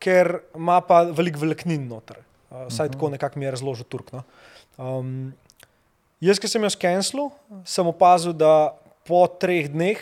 ker 0.00 0.38
ima 0.56 0.78
pa 0.80 1.02
veliko 1.04 1.42
vlaknin 1.42 1.84
noter. 1.88 2.22
Uh, 2.48 2.64
Saj 2.72 2.94
tako 2.94 3.10
nekako 3.12 3.38
mi 3.38 3.44
je 3.44 3.52
razložil 3.52 3.88
Turk. 3.92 4.08
No. 4.16 4.22
Um, 4.80 5.10
jaz, 6.24 6.40
ki 6.40 6.48
sem 6.48 6.64
jo 6.64 6.72
skenslil, 6.72 7.28
sem 7.68 7.84
opazil, 7.84 8.32
da 8.32 8.72
po 9.04 9.26
treh 9.28 9.68
dneh 9.68 10.00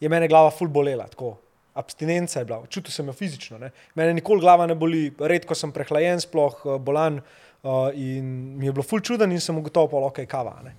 je 0.00 0.10
mene 0.12 0.30
glava 0.30 0.54
ful 0.54 0.70
bolela. 0.70 1.08
Tako. 1.10 1.34
Abstinenca 1.80 2.38
je 2.38 2.46
bila, 2.46 2.62
čutil 2.70 2.94
sem 2.94 3.10
jo 3.10 3.14
fizično. 3.14 3.58
Ne. 3.58 3.72
Mene 3.98 4.14
nikoli 4.14 4.42
glava 4.42 4.66
ne 4.70 4.74
boli, 4.78 5.08
redko 5.18 5.58
sem 5.58 5.74
prehlajen, 5.74 6.22
sploh 6.22 6.54
uh, 6.66 6.78
bolan. 6.78 7.18
Uh, 7.18 7.49
in 7.94 8.24
mi 8.56 8.66
je 8.66 8.72
bilo 8.72 8.82
ful 8.82 9.00
čuden 9.00 9.32
in 9.32 9.40
sem 9.40 9.58
ugotovil, 9.58 10.00
da 10.00 10.06
je 10.06 10.10
okay, 10.10 10.26
kava. 10.26 10.56
Ne. 10.64 10.74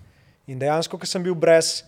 In 0.47 0.59
dejansko, 0.59 0.97
ko 0.97 1.05
sem 1.05 1.23
bil 1.23 1.35
brez, 1.35 1.83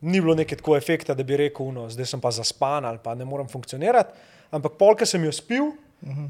ni 0.00 0.20
bilo 0.20 0.34
neke 0.34 0.56
tako 0.56 0.76
efekta, 0.76 1.14
da 1.14 1.24
bi 1.24 1.36
rekel, 1.36 1.72
no, 1.72 1.88
zdaj 1.90 2.06
sem 2.06 2.20
pa 2.20 2.30
zaspan 2.30 2.84
ali 2.84 2.98
pa 3.02 3.14
ne 3.14 3.24
morem 3.24 3.48
funkcionirati. 3.48 4.12
Ampak 4.54 4.78
polk 4.78 5.06
sem 5.06 5.24
jo 5.24 5.32
spil, 5.32 5.64
uh 5.64 6.08
-huh. 6.08 6.28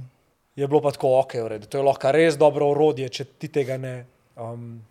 je 0.57 0.67
bilo 0.67 0.81
pa 0.81 0.91
tako 0.91 1.19
ok, 1.19 1.35
v 1.35 1.49
redu. 1.49 1.67
To 1.67 1.79
je 1.79 1.85
lahko 1.85 2.13
res 2.13 2.39
dobro 2.39 2.71
orodje, 2.71 3.09
če 3.09 3.25
ti 3.25 3.49
tega 3.49 3.77
ne 3.77 4.07
um, 4.37 4.83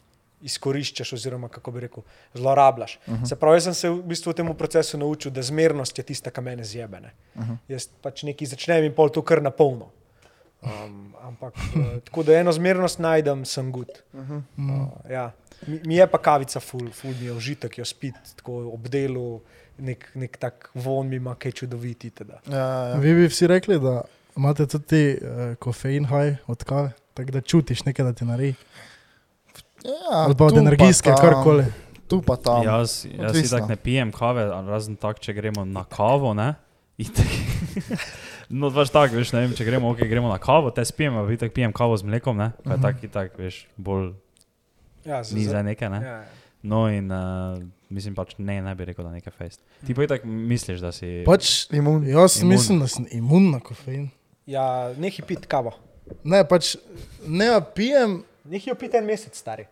izkoriščaš, 0.41 1.13
oziroma 1.13 1.47
kako 1.49 1.71
bi 1.71 1.79
rekel, 1.79 2.03
zlorabljaš. 2.33 2.99
Uh 3.07 3.13
-huh. 3.13 3.29
Se 3.29 3.35
pravi, 3.35 3.55
jaz 3.55 3.63
sem 3.63 3.73
se 3.73 3.89
v 3.89 4.03
bistvu 4.03 4.31
v 4.31 4.35
tem 4.35 4.55
procesu 4.55 4.97
naučil, 4.97 5.31
da 5.31 5.41
zmernost 5.41 5.97
je 5.97 6.03
tista, 6.03 6.31
ki 6.31 6.41
me 6.41 6.63
zjebene. 6.63 7.11
Uh 7.35 7.41
-huh. 7.41 7.57
Jaz 7.67 7.87
pač 8.01 8.23
nekaj 8.23 8.47
začnem 8.47 8.83
in 8.83 8.93
pol 8.93 9.09
to 9.09 9.21
kar 9.21 9.41
na 9.41 9.49
polno. 9.49 9.89
Um, 10.63 11.13
ampak 11.21 11.53
uh, 11.75 11.99
tako 12.03 12.23
da 12.23 12.37
eno 12.39 12.51
zmernost 12.51 12.99
najdem, 12.99 13.45
sem 13.45 13.71
gud. 13.71 13.89
Uh 14.13 14.21
-huh. 14.21 14.41
uh, 14.57 15.11
ja. 15.11 15.31
mi, 15.67 15.79
mi 15.85 15.95
je 15.95 16.07
pa 16.07 16.17
kavica, 16.17 16.59
ful, 16.59 16.91
ful 16.91 17.11
mi 17.19 17.25
je 17.25 17.33
užitek, 17.33 17.77
jo 17.77 17.85
spiti 17.85 18.35
tako 18.35 18.71
ob 18.73 18.87
delu, 18.87 19.41
nek, 19.77 20.11
nek 20.15 20.37
tak 20.37 20.69
von 20.73 21.07
mi 21.07 21.15
ima, 21.15 21.35
kaj 21.35 21.51
čudoviti. 21.51 22.09
teda. 22.09 22.39
Ja, 22.47 22.87
ja. 22.87 22.95
Vi 22.95 23.13
bi 23.13 23.27
vsi 23.27 23.47
rekli, 23.47 23.79
da 23.79 24.01
imate 24.37 24.67
tudi 24.67 25.19
uh, 25.21 25.55
kofein 25.55 26.05
haj 26.05 26.35
od 26.47 26.63
kave, 26.63 26.91
tako 27.13 27.31
da 27.31 27.41
čutiš 27.41 27.85
nekaj, 27.85 28.05
da 28.05 28.13
ti 28.13 28.25
naredi. 28.25 28.55
Ja, 29.83 29.91
Ali 30.11 30.35
pa 30.35 30.45
od 30.45 30.53
tu 30.53 30.59
energijske, 30.59 31.11
karkoli. 31.21 31.65
Tu 32.07 32.21
pa 32.21 32.35
tam. 32.35 32.63
Jaz, 32.63 33.05
jaz 33.19 33.35
si 33.35 33.49
tako 33.49 33.67
ne 33.67 33.75
pijem 33.75 34.11
kave, 34.11 34.45
razen 34.45 34.95
tako, 34.95 35.19
če 35.19 35.33
gremo 35.33 35.65
na 35.65 35.83
kavo. 35.83 36.33
Ne? 36.33 36.53
No, 38.49 38.69
pač 38.69 38.89
tako, 38.89 39.15
veš, 39.15 39.31
ne 39.31 39.39
vem, 39.39 39.53
če 39.53 39.63
gremo, 39.63 39.91
okay, 39.91 40.07
gremo 40.07 40.27
na 40.27 40.37
kavo, 40.37 40.71
te 40.71 40.83
spijem, 40.83 41.15
a 41.15 41.23
vi 41.23 41.37
tako 41.37 41.53
pijem 41.53 41.71
kavo 41.71 41.97
z 41.97 42.03
mlekom, 42.03 42.37
ne? 42.37 42.51
Pa 42.59 42.73
je 42.73 42.81
tako, 42.81 43.07
tak, 43.09 43.37
veš, 43.37 43.67
bolj 43.77 44.13
Ja, 45.05 45.23
za- 45.23 45.35
ni 45.35 45.43
za- 45.43 45.61
neke, 45.61 45.89
ne? 45.89 45.99
ja, 45.99 46.17
ja. 46.17 46.41
No 46.63 46.87
in 46.87 47.11
uh, 47.11 47.59
mislim 47.89 48.15
pač 48.15 48.37
ne, 48.37 48.61
ne 48.61 48.71
bi 48.71 48.85
rekel, 48.85 49.03
da 49.03 49.11
nekaj 49.11 49.33
fejst. 49.33 49.59
Ti 49.83 49.91
pa 49.93 50.07
tako 50.07 50.27
misliš, 50.27 50.79
da 50.79 50.91
si... 50.91 51.23
Pač, 51.25 51.67
Imun. 51.71 52.05
jaz 52.07 52.37
Imun. 52.37 52.49
mislim, 52.49 52.79
da 52.79 52.87
sem 52.87 53.07
imun 53.11 53.51
na 53.51 53.59
kofein. 53.59 54.09
ja 54.45 54.63
nehi 54.95 55.21
piti 55.21 55.43
kavo. 55.45 55.73
Ne, 56.23 56.43
pač 56.43 56.75
ne 57.21 57.47
pijem, 57.75 58.23
Nehi 58.43 58.69
jo 58.69 58.75
piti 58.75 58.97
en 58.97 59.05
mesec, 59.05 59.35
stari. 59.35 59.63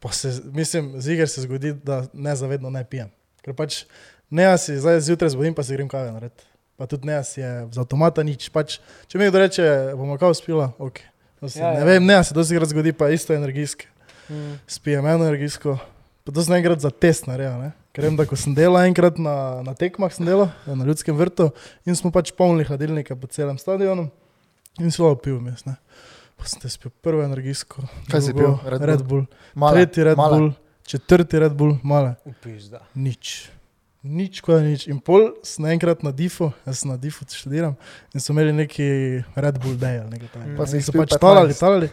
pa 0.00 0.08
se, 0.10 0.40
mislim, 0.46 1.00
ziger 1.00 1.28
se 1.28 1.40
zgodi, 1.40 1.72
da 1.74 2.04
ne 2.12 2.36
zavedno 2.36 2.70
ne 2.70 2.84
pijem. 2.84 3.08
Ker 3.40 3.54
pač 3.54 3.84
ne 4.30 4.42
ja 4.42 4.56
si 4.56 4.76
zdaj 4.76 5.00
zjutraj 5.00 5.30
zbudim, 5.30 5.54
pa 5.54 5.62
si 5.62 5.72
grem 5.72 5.88
kave 5.88 6.12
narediti. 6.12 6.44
Pa 6.80 6.88
tudi 6.88 7.04
ne 7.04 7.12
ja 7.12 7.20
je 7.20 7.48
z 7.68 7.76
avtomata 7.76 8.24
nič. 8.24 8.48
Pač, 8.48 8.78
če 9.04 9.20
mi 9.20 9.28
kdo 9.28 9.36
reče, 9.38 9.64
bomo 9.92 10.16
kavo 10.16 10.32
spila, 10.32 10.70
ok. 10.80 11.02
To 11.40 11.48
se, 11.48 11.60
Ja, 11.60 11.66
ja, 11.66 11.72
ja. 11.74 11.78
ne 11.78 11.84
vem, 11.84 12.06
ne 12.08 12.16
ja 12.16 12.22
se 12.24 12.32
dosti 12.32 12.56
krat 12.56 12.72
zgodi, 12.72 12.92
pa 12.92 13.10
isto 13.12 13.36
energijske. 13.36 13.84
Mm. 14.30 14.56
Spijem 14.64 15.04
eno 15.06 15.26
energijsko, 15.26 15.76
pa 16.24 16.32
to 16.32 16.40
sem 16.40 16.56
enkrat 16.56 16.80
za 16.80 16.88
test 16.88 17.28
naredil. 17.28 17.60
ne. 17.60 17.70
Ker 17.92 18.06
vem, 18.06 18.16
da 18.16 18.24
ko 18.24 18.38
sem 18.38 18.54
delal 18.56 18.80
enkrat 18.86 19.20
na, 19.20 19.60
na 19.60 19.74
tekmah, 19.76 20.08
sem 20.08 20.24
delal 20.24 20.48
na 20.64 20.84
ljudskem 20.86 21.12
vrtu 21.18 21.50
in 21.84 21.92
smo 21.98 22.08
pač 22.14 22.32
polnili 22.32 22.64
hladilnike 22.64 23.12
po 23.18 23.28
celem 23.28 23.58
stadionu 23.58 24.08
in 24.80 24.88
zelo 24.88 25.12
pil 25.20 25.36
mes. 25.42 25.66
Ne. 25.68 25.76
Pa 26.40 26.48
sem 26.48 26.62
te 26.62 26.70
spil 26.72 26.88
prvo 27.04 27.20
energijsko, 27.26 27.82
Kaj 28.08 28.22
si 28.22 28.32
pil? 28.32 28.56
Red 28.64 28.80
Bull? 28.80 28.88
Red 28.88 29.02
Bull, 29.04 29.24
Male, 29.58 29.74
tretji 29.84 30.06
Red 30.06 30.16
male. 30.16 30.38
Bull, 30.38 30.52
četrti 30.86 31.36
Red 31.42 31.52
Bull, 31.52 31.76
male, 31.84 32.14
Upizda. 32.24 32.80
nič. 32.96 33.50
Nič, 34.00 34.40
kot 34.40 34.56
da 34.56 34.64
nič. 34.64 34.86
In 34.88 34.96
pol 35.04 35.26
sem 35.44 35.66
enkrat 35.68 36.00
na 36.00 36.12
Difu, 36.16 36.50
jaz 36.64 36.80
sem 36.80 36.88
na 36.88 36.96
Difu 36.96 37.26
študiram 37.28 37.74
in 38.14 38.22
so 38.24 38.32
imeli 38.32 38.54
neki 38.56 38.86
Red 39.36 39.60
Bull 39.60 39.76
Day 39.76 40.00
ali 40.00 40.14
nekaj 40.14 40.30
takega. 40.32 40.56
Pa 40.56 40.66
si 40.66 40.78
In 40.78 40.80
jih 40.80 40.86
so 40.88 40.94
pač 40.96 41.12
15. 41.12 41.20
talali, 41.20 41.56
talali. 41.58 41.90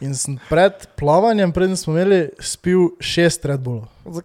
In 0.00 0.14
sem 0.14 0.36
pred 0.46 0.86
plavanjem, 0.94 1.50
preden 1.50 1.74
smo 1.74 1.96
imeli, 1.96 2.28
spil 2.38 2.92
šest 3.02 3.48
Red 3.50 3.64
Bullov. 3.64 3.88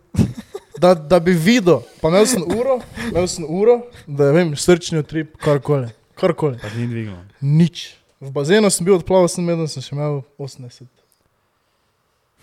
Da, 0.84 0.96
da 0.98 1.20
bi 1.22 1.32
videl, 1.38 1.84
pa 2.02 2.10
imel 2.10 2.26
sem 2.28 2.42
uro, 2.42 2.80
imel 3.06 3.28
sem 3.30 3.46
uro, 3.46 3.76
da 4.10 4.32
vem, 4.34 4.56
srčni 4.58 4.98
utrip, 5.00 5.36
karkoli. 5.40 5.92
karkoli. 6.20 6.58
Pa 6.60 6.72
ni 6.74 6.88
dvignil. 6.90 7.20
Nič. 7.46 7.84
V 8.20 8.32
bazenu 8.34 8.72
sem 8.74 8.84
bil 8.84 8.98
odplaval, 8.98 9.30
sem 9.32 9.46
medem 9.46 9.70
sem 9.70 9.86
še 9.86 9.94
imel 9.94 10.24
80. 10.42 10.90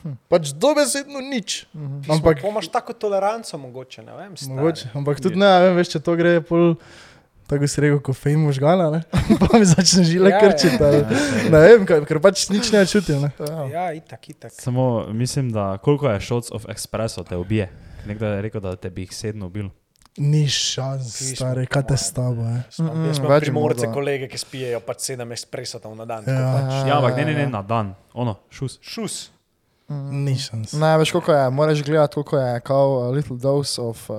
Hm. 0.01 0.14
Pač 0.27 0.52
dobesedno 0.55 1.20
nič. 1.20 1.66
Ampak, 2.06 2.40
Pa 2.40 2.48
imaš 2.48 2.68
tako 2.68 2.93
toleranco, 2.94 3.59
mogoče, 3.59 4.02
ne 4.02 4.12
vem. 4.14 4.32
stari. 4.35 4.55
mogoče, 4.55 4.89
ampak 4.94 5.20
tudi 5.20 5.36
ne, 5.36 5.51
vem, 5.60 5.77
veš, 5.77 5.89
če 5.89 6.01
to 6.01 6.14
gre, 6.14 6.40
pol, 6.40 6.74
tako 7.47 7.66
si 7.66 7.81
rekel, 7.81 8.01
kofein 8.01 8.39
možgana, 8.39 8.86
ne? 8.90 9.01
pa 9.40 9.55
mi 9.55 9.66
začne 9.66 10.01
žile 10.02 10.31
Ja, 10.31 10.36
ja. 10.36 10.40
krčiti. 10.43 10.78
ali- 10.78 11.05
Ne 11.47 11.59
vem, 11.60 11.85
kaj, 11.85 12.05
ker 12.05 12.16
pač 12.18 12.48
nič 12.48 12.70
ne 12.70 12.81
čutim. 12.85 13.20
Ne? 13.20 13.31
Ja. 13.39 13.66
Ja, 13.68 13.85
itak, 13.93 14.22
itak. 14.27 14.52
Samo 14.52 14.85
mislim, 15.10 15.51
da 15.51 15.77
koliko 15.77 16.09
je 16.09 16.20
shots 16.20 16.48
of 16.51 16.64
espresso 16.66 17.20
te 17.22 17.36
ubije. 17.36 17.68
Nekdo 18.02 18.27
je 18.27 18.40
rekel, 18.40 18.60
da 18.60 18.72
te 18.74 18.89
bi 18.89 19.02
jih 19.02 19.12
sedno 19.12 19.47
ubil. 19.47 19.68
Ni 20.16 20.43
šans, 20.44 21.06
stari, 21.31 21.66
kaj 21.66 21.82
te 21.85 21.93
mojem. 21.93 21.98
s 21.98 22.12
tabo 22.12 22.43
je. 22.43 22.56
Mm, 22.78 22.86
Mm, 22.90 23.05
jaz 23.06 23.18
imam 23.18 23.31
več 23.31 23.43
primorce, 23.43 23.81
morda. 23.82 23.93
kolege, 23.93 24.27
ki 24.27 24.39
spijejo 24.39 24.81
pač 24.81 25.01
sedem 25.02 25.32
espresotov 25.32 25.93
na 25.93 26.05
dan. 26.05 26.22
Ja. 26.22 26.35
tako 26.35 26.48
pač. 26.56 26.72
Ja, 26.82 26.94
ampak 26.97 27.16
ne, 27.16 27.24
ne, 27.24 27.35
ne, 27.35 27.47
na 27.48 27.62
dan. 27.62 27.93
Ono, 28.12 28.39
šus. 28.48 28.78
Šus. 28.81 29.31
Ni 29.90 30.36
šans. 30.36 30.72
Ne, 30.72 30.98
veš, 30.98 31.10
koliko 31.10 31.32
je, 31.32 31.50
moraš 31.50 31.82
gledati, 31.82 32.14
koliko 32.14 32.38
je 32.38 32.60
kao 32.60 32.98
a 32.98 33.10
little 33.10 33.36
dose 33.36 33.80
of 33.80 34.10
uh, 34.10 34.16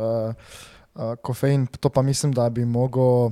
uh, 0.94 1.14
kofein, 1.18 1.68
to 1.70 1.90
pa 1.90 2.02
mislim, 2.02 2.34
da 2.34 2.50
bi 2.50 2.66
mogel, 2.66 3.30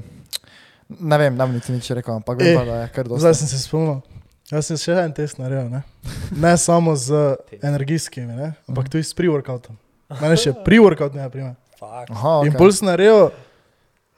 ne 0.90 1.18
vem, 1.18 1.36
ne 1.36 1.46
bom 1.46 1.54
niti 1.54 1.72
nič 1.72 1.90
rekel, 1.92 2.16
ampak 2.16 2.40
vem 2.40 2.48
Eh, 2.48 2.56
pa, 2.56 2.66
da 2.66 2.76
je 2.78 2.88
kar 2.90 3.06
Zdaj 3.08 3.20
dosti. 3.22 3.34
sem 3.38 3.48
se 3.50 3.60
spomnil. 3.60 4.00
Jaz 4.50 4.66
sem 4.66 4.78
še 4.78 4.96
en 4.98 5.12
test 5.14 5.38
naredil, 5.38 5.68
ne, 5.70 5.84
ne 6.32 6.58
samo 6.58 6.96
z 6.96 7.36
energijskimi, 7.62 8.34
ne? 8.34 8.54
ampak 8.68 8.88
tudi 8.90 9.04
s 9.04 9.14
pre-workoutom. 9.14 9.76
Mene 10.18 10.34
še 10.36 10.56
pre-workout 10.66 11.14
ne 11.14 11.28
prima. 11.30 11.52
Aha, 11.82 12.42
In 12.44 12.50
okay. 12.50 12.58
bolj 12.58 12.74
sem 12.74 12.88
naredil 12.88 13.30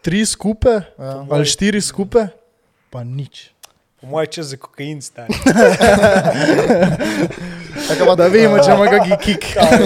tri 0.01 0.21
skupe 0.25 0.77
Ja. 0.97 1.25
ali 1.27 1.45
štiri 1.45 1.81
skupe, 1.81 2.29
pa 2.89 3.03
nič. 3.03 3.51
Po 4.01 4.07
mojem 4.07 4.27
čas 4.31 4.45
za 4.45 4.57
kokain 4.57 5.01
stari. 5.01 5.33
Tako 7.87 8.05
pa, 8.05 8.15
Da 8.15 8.27
vidimo, 8.27 8.57
če 8.57 8.73
ima 8.73 8.85
kakšen 8.89 9.17
kick. 9.21 9.43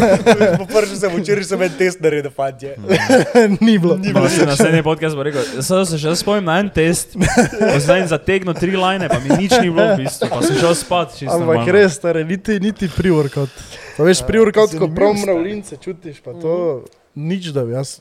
Po 0.59 0.65
prvi 0.69 0.95
sem 0.95 1.11
včeraj 1.17 1.43
sem 1.49 1.61
en 1.65 1.73
test 1.75 1.99
naredil, 2.03 2.31
fantje. 2.31 2.75
Ni 3.65 3.75
bilo. 3.79 3.97
Pa 4.13 4.29
si 4.29 4.39
na 4.39 4.53
naslednji 4.53 4.83
podcast 4.87 5.19
bo 5.19 5.25
rekel, 5.27 5.43
zdaj 5.59 5.85
se 5.89 5.99
še 5.99 6.15
spomnim 6.21 6.47
na 6.47 6.57
en 6.63 6.69
test, 6.71 7.17
ko 7.17 7.79
sem 7.83 8.07
zategnil 8.07 8.55
tri 8.55 8.71
line, 8.79 9.09
pa 9.11 9.19
mi 9.19 9.35
nič 9.35 9.57
ni 9.59 9.67
bilo 9.67 9.83
v 9.91 10.05
bistvu, 10.05 10.31
pa 10.31 10.39
sem 10.47 10.59
šel 10.63 10.75
spat. 10.79 11.19
Ampak 11.35 11.67
res, 11.75 11.99
stare, 11.99 12.23
niti, 12.27 12.55
niti 12.63 12.87
pre-workout. 12.95 13.51
Pa 13.97 14.07
veš, 14.07 14.23
pre-workout, 14.27 14.71
ko 14.75 14.87
zanimiv, 14.87 14.95
prav 14.95 15.11
mravljince 15.19 15.79
čutiš, 15.83 16.23
pa 16.23 16.31
to 16.39 16.55
nič 17.19 17.51
da 17.55 17.67
bi 17.67 17.75
jaz, 17.75 17.97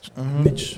nič. 0.47 0.77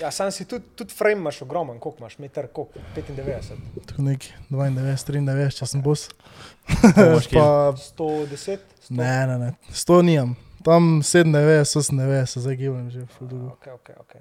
Ja, 0.00 0.10
sam 0.10 0.30
si 0.30 0.44
tudi, 0.44 0.64
tudi 0.76 0.94
frame 0.94 1.20
imaš 1.20 1.42
ogromen, 1.42 1.78
koliko 1.80 2.04
imaš, 2.04 2.18
meter, 2.18 2.48
koliko, 2.52 2.78
95, 2.96 3.54
Tu 3.86 4.02
neki 4.02 4.32
92, 4.50 5.12
93, 5.12 5.58
če 5.58 5.66
sem 5.66 5.82
bos. 5.82 6.08
Pa 7.32 7.72
110, 7.96 8.58
100. 8.88 8.96
ne, 8.96 9.14
ne, 9.26 9.38
ne, 9.38 9.52
100 9.70 10.02
nijam. 10.02 10.36
Tam 10.64 11.00
97, 11.02 11.96
98, 11.96 12.38
zdaj 12.38 12.56
gibljem 12.56 12.90
že 12.90 13.06
ful 13.18 13.28
dolgo. 13.28 13.56
Ok, 13.56 13.66
ok, 13.74 13.90
ok. 14.00 14.14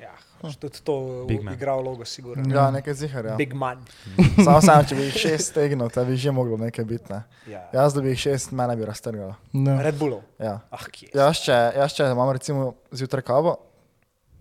Ja, 0.00 0.12
tudi 0.60 0.80
to 0.80 1.26
man. 1.42 1.54
igral 1.54 1.82
vlogo, 1.82 2.04
sigurno. 2.04 2.44
ja, 2.54 2.70
nekaj 2.70 2.94
zihar, 2.94 3.26
ja. 3.26 3.34
Big 3.36 3.52
man. 3.54 3.82
Samo 4.44 4.60
sam, 4.64 4.84
če 4.86 4.96
bi 4.96 5.08
jih 5.08 5.18
šest 5.18 5.50
stegnil, 5.52 5.90
te 5.92 6.04
bi 6.04 6.16
že 6.16 6.32
moglo 6.32 6.56
nekaj 6.56 6.84
biti, 6.84 7.12
ne. 7.12 7.22
Ja. 7.50 7.66
Jaz, 7.74 7.94
da 7.94 8.00
bi 8.00 8.14
jih 8.14 8.22
šest, 8.22 8.54
mene 8.56 8.76
bi 8.76 8.86
raztrgalo. 8.88 9.34
Ne. 9.52 9.76
Red 9.82 9.98
Bullov. 10.00 10.22
Ja. 10.40 10.60
Ah, 10.70 10.86
kje. 10.88 11.10
Jaz, 11.14 11.42
če, 11.44 11.58
jaz, 11.76 11.92
če 11.98 12.08
imam 12.14 12.30
recimo 12.32 12.72
zjutraj 12.96 13.26
kavo, 13.28 13.58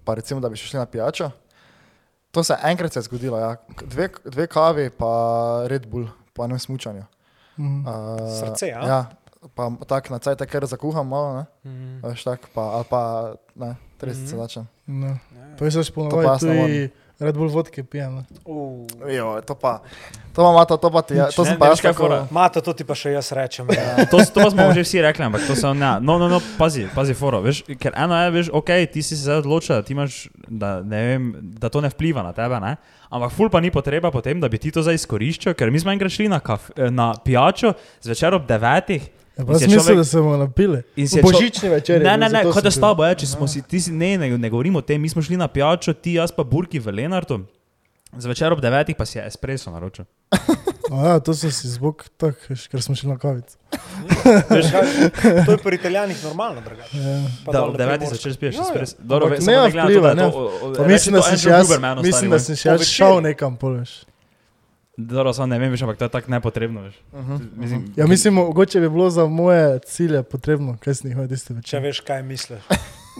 pa 0.09 0.15
recimo, 0.15 0.41
da 0.41 0.49
bi 0.49 0.57
šli 0.57 0.79
na 0.79 0.85
pijačo, 0.85 1.29
to 2.31 2.43
se 2.43 2.53
je 2.53 2.59
enkrat 2.63 2.93
se 2.93 2.99
je 2.99 3.03
zgodilo, 3.03 3.37
ja. 3.37 3.55
dve, 3.83 4.09
dve 4.25 4.47
kavi, 4.47 4.89
pa 4.89 5.11
Red 5.67 5.85
Bull 5.87 6.07
po 6.33 6.43
enem 6.43 6.59
smučanju. 6.59 7.03
Mhm. 7.57 7.85
Uh, 7.85 7.93
Srce, 8.39 8.67
ja? 8.67 8.81
Ja, 8.81 9.05
pa 9.55 9.69
tako 9.87 10.13
na 10.13 10.19
cajt, 10.19 10.41
ker 10.41 10.65
zakuham 10.65 11.07
malo, 11.07 11.33
ne, 11.35 11.45
Mhm. 11.63 12.01
veš 12.01 12.23
tak, 12.23 12.49
pa, 12.49 12.61
ali 12.61 12.85
pa 12.89 13.01
ne, 13.55 13.75
30 13.97 14.09
Mhm. 14.13 14.25
mm 14.25 14.25
-hmm. 14.25 14.37
začnem. 14.37 14.67
No. 14.87 15.07
Ja. 15.07 15.17
Pa 15.59 15.65
pač 15.65 15.91
ponovadi 15.91 16.27
jaz 16.27 16.41
ne 16.41 16.61
tudi 16.61 16.91
Red 17.19 17.35
Bull 17.35 17.51
vodke 17.51 17.83
pijem. 17.83 18.21
Jo, 19.11 19.41
to 19.43 19.55
pa, 19.59 19.81
to 20.31 20.39
pa, 20.39 20.63
to, 20.63 20.77
to 20.79 20.87
pa 20.87 21.01
ti, 21.03 21.17
ja, 21.19 21.27
to 21.35 21.43
sem 21.43 21.59
pa 21.59 21.73
jaz 21.73 21.83
fora? 21.91 22.21
Mato, 22.31 22.63
to 22.63 22.71
ti 22.71 22.87
pa 22.87 22.95
še 22.95 23.11
jaz 23.11 23.33
rečem. 23.35 23.67
Ja. 23.75 23.99
To, 24.11 24.23
to 24.23 24.47
smo 24.47 24.69
že 24.71 24.85
vsi 24.87 25.03
rekli, 25.03 25.27
ampak 25.27 25.43
to 25.43 25.57
se 25.59 25.67
ne. 25.75 25.91
No, 25.99 26.15
no, 26.15 26.31
no, 26.31 26.39
pazi, 26.55 26.87
pazi, 26.95 27.11
foro. 27.17 27.43
Veš, 27.43 27.65
ker 27.75 27.91
eno 27.99 28.15
je, 28.15 28.31
veš, 28.37 28.51
ok, 28.55 28.71
ti 28.87 29.03
si 29.03 29.19
se 29.19 29.27
zdaj 29.27 29.43
odločil, 29.43 29.83
ti 29.83 29.93
imaš, 29.97 30.29
da, 30.47 30.79
ne 30.79 31.01
vem, 31.09 31.27
da 31.59 31.67
to 31.67 31.83
ne 31.83 31.91
vpliva 31.91 32.23
na 32.23 32.31
tebe, 32.31 32.61
ne? 32.63 32.77
ampak 33.09 33.33
ful 33.33 33.49
pa 33.49 33.59
ni 33.59 33.73
potreba 33.73 34.13
potem, 34.13 34.39
da 34.39 34.47
bi 34.47 34.61
ti 34.61 34.71
to 34.71 34.85
zdaj 34.85 35.01
izkoriščal, 35.01 35.57
ker 35.57 35.73
mi 35.73 35.81
smo 35.81 35.91
enkrat 35.91 36.13
šli 36.13 36.29
na, 36.31 36.39
kaf, 36.39 36.69
na 36.93 37.11
pijačo 37.25 37.73
zvečer 38.05 38.37
ob 38.37 38.47
devetih. 38.47 39.09
Ja, 39.39 39.45
je 39.49 39.59
smisel, 39.61 39.79
človek- 39.79 39.95
da 39.95 40.03
se 40.03 40.17
bomo 40.17 40.37
napili. 40.37 40.81
Je 40.95 41.21
Božični 41.21 41.69
večer. 41.69 42.01
Ne, 42.01 42.17
ne, 42.17 42.29
ne, 42.29 42.43
kot 42.43 42.59
da 42.59 42.71
s 42.71 42.77
tabo, 42.77 43.05
ja, 43.05 43.15
če 43.15 43.25
smo 43.25 43.47
si, 43.47 43.61
ti 43.61 43.79
si, 43.79 43.91
ne, 43.91 44.17
ne, 44.17 44.37
ne 44.37 44.49
govorimo 44.49 44.79
o 44.79 44.83
tem, 44.83 44.99
mi 44.99 45.07
smo 45.07 45.21
šli 45.21 45.37
na 45.37 45.47
pijačo, 45.47 45.93
ti, 45.93 46.13
jaz 46.13 46.31
pa 46.31 46.43
Burki 46.43 46.77
v 46.77 46.91
Lenartu. 46.93 47.39
Zvečer 48.11 48.51
ob 48.51 48.59
devetih 48.59 48.95
pa 48.95 49.05
si 49.05 49.17
je 49.17 49.25
espresso 49.25 49.71
naročil. 49.71 50.05
Ja, 50.91 51.19
to 51.19 51.33
sem 51.33 51.51
si 51.51 51.69
zbog 51.69 52.01
tak, 52.17 52.33
ker 52.65 52.81
smo 52.81 52.95
šli 52.95 53.09
na 53.09 53.17
kavico. 53.17 53.53
To 55.45 55.51
je 55.51 55.57
pri 55.59 55.75
italijanih 55.79 56.17
normalno, 56.23 56.61
drugače. 56.61 56.97
Ja. 56.97 57.21
Pa 57.45 57.51
Da, 57.51 57.59
dol 57.59 57.69
ob 57.69 57.73
na 57.73 57.77
devetih 57.77 57.99
Primorskem. 57.99 58.17
začel 58.17 58.33
spiješ 58.33 58.55
Ja, 58.55 58.57
ja. 58.57 58.65
espresso. 58.65 58.95
Dobro, 58.99 59.29
ne 59.29 59.53
je 59.53 59.61
ne. 60.15 60.31
Pa 60.73 60.83
reči 60.83 60.87
mislim, 60.87 61.13
da 61.13 61.21
sem 61.21 61.37
še 61.37 61.49
jaz, 61.49 61.69
mislim, 62.01 62.31
da 62.31 62.39
sem 62.39 62.55
še 62.55 62.69
jaz 62.69 62.81
šel 62.83 63.21
nekam, 63.21 63.53
pol, 63.55 63.77
veš. 63.77 63.93
Dobro, 64.99 65.31
samo 65.33 65.47
ne 65.47 65.59
vem, 65.59 65.71
več, 65.71 65.81
ampak 65.81 65.95
to 65.95 66.05
je 66.05 66.11
tako 66.11 66.31
nepotrebno. 66.31 66.81
Veš. 66.81 66.95
Mhm. 67.13 67.35
Mislim, 67.55 67.85
Ja, 67.95 68.07
mislim, 68.07 68.33
mogoče 68.35 68.79
bi 68.79 68.89
bilo 68.89 69.09
za 69.09 69.25
moje 69.25 69.79
cilje 69.81 70.23
potrebno, 70.23 70.77
kaj 70.77 70.93
si 70.93 71.07
njihove 71.07 71.27
tiste 71.27 71.47
Če 71.49 71.55
večer. 71.55 71.81
veš, 71.81 71.99
kaj 72.01 72.23
misliš. 72.23 72.59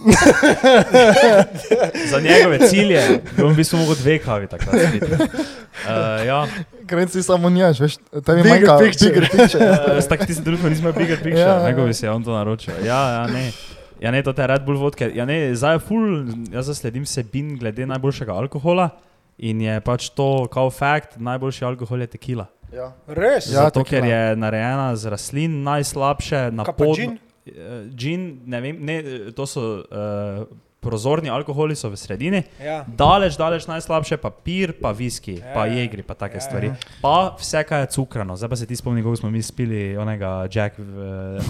Za 2.06 2.20
njegove 2.20 2.58
cilje 2.60 3.00
bi 3.36 3.42
on 3.42 3.52
v 3.52 3.56
bistvu 3.56 3.78
mogel 3.78 3.94
dve 3.94 4.18
kavi 4.18 4.46
takrat 4.46 4.74
spiti. 4.88 5.06
Uh, 5.06 5.18
ja, 6.26 6.46
Grenci 6.82 7.22
samo 7.22 7.50
njaš, 7.50 7.80
veš, 7.80 7.96
tebi 7.96 8.42
Bigger 8.42 8.50
manjka 8.50 8.78
picture. 8.78 9.10
bigger 9.10 9.28
picture. 9.34 9.70
uh, 9.70 10.04
tako 10.04 10.24
ti 10.24 10.34
se 10.34 10.44
trenutno 10.44 10.68
nismo 10.68 10.88
imeli 10.88 10.98
bigger 10.98 11.16
picture, 11.18 11.40
Ja, 11.42 11.62
nego 11.62 11.84
bi 11.84 11.94
se 11.94 12.10
on 12.10 12.24
to 12.24 12.32
naročil. 12.32 12.74
Ja, 12.84 13.10
ja, 13.10 13.26
ne. 13.26 13.52
Ja, 14.00 14.10
ne, 14.10 14.22
to 14.22 14.32
te 14.32 14.46
Red 14.46 14.62
Bull 14.62 14.78
vodke. 14.78 15.10
Ja, 15.14 15.24
ne, 15.24 15.54
zdaj 15.54 15.74
je 15.74 15.78
full, 15.80 16.06
jaz 16.50 16.66
zasledim 16.66 17.06
sebin 17.06 17.58
glede 17.58 17.86
najboljšega 17.86 18.32
alkohola 18.34 18.88
in 19.40 19.60
je 19.60 19.80
pač 19.80 20.10
to 20.10 20.44
kao 20.46 20.68
fakt, 20.70 21.16
najboljši 21.18 21.64
alkohol 21.64 22.00
je 22.00 22.06
tekila. 22.08 22.46
Ja. 22.70 22.92
Res? 23.08 23.48
Ja, 23.48 23.64
Zato, 23.64 23.82
ker 23.82 24.00
tekila. 24.00 24.14
je 24.14 24.36
narejena 24.36 24.88
z 24.94 25.08
rastlin, 25.08 25.62
najslabše 25.62 26.50
na 26.52 26.64
pod- 26.66 26.94
gin? 26.94 27.18
Eh, 27.46 27.52
Gin, 27.90 28.42
ne 28.46 28.60
vem, 28.60 28.76
ne, 28.78 28.96
eh, 28.98 29.30
to 29.32 29.46
so 29.46 29.62
uh, 29.80 30.44
prozorni 30.80 31.28
alkoholi, 31.28 31.74
so 31.74 31.86
v 31.86 31.96
sredini. 31.96 32.42
Ja. 32.58 32.84
Daleč, 32.88 33.36
daleč 33.36 33.66
najslabše 33.66 34.16
pa 34.16 34.30
pir, 34.32 34.72
pa 34.72 34.92
viski, 34.92 35.34
Ja, 35.34 35.52
pa 35.52 35.66
ja. 35.66 35.74
jegri, 35.74 36.02
pa 36.02 36.14
take 36.14 36.34
Ja, 36.34 36.40
stvari. 36.40 36.66
ja. 36.68 36.76
Pa 37.00 37.36
vse, 37.36 37.64
kar 37.64 37.80
je 37.80 37.86
cukrano. 37.88 38.32
Zdaj 38.34 38.48
pa 38.48 38.56
se 38.56 38.66
ti 38.66 38.74
spomni, 38.74 39.02
kako 39.02 39.16
smo 39.18 39.30
mi 39.30 39.42
spili 39.42 39.96
onega 39.96 40.46
Jack 40.46 40.78
uh, 40.78 40.86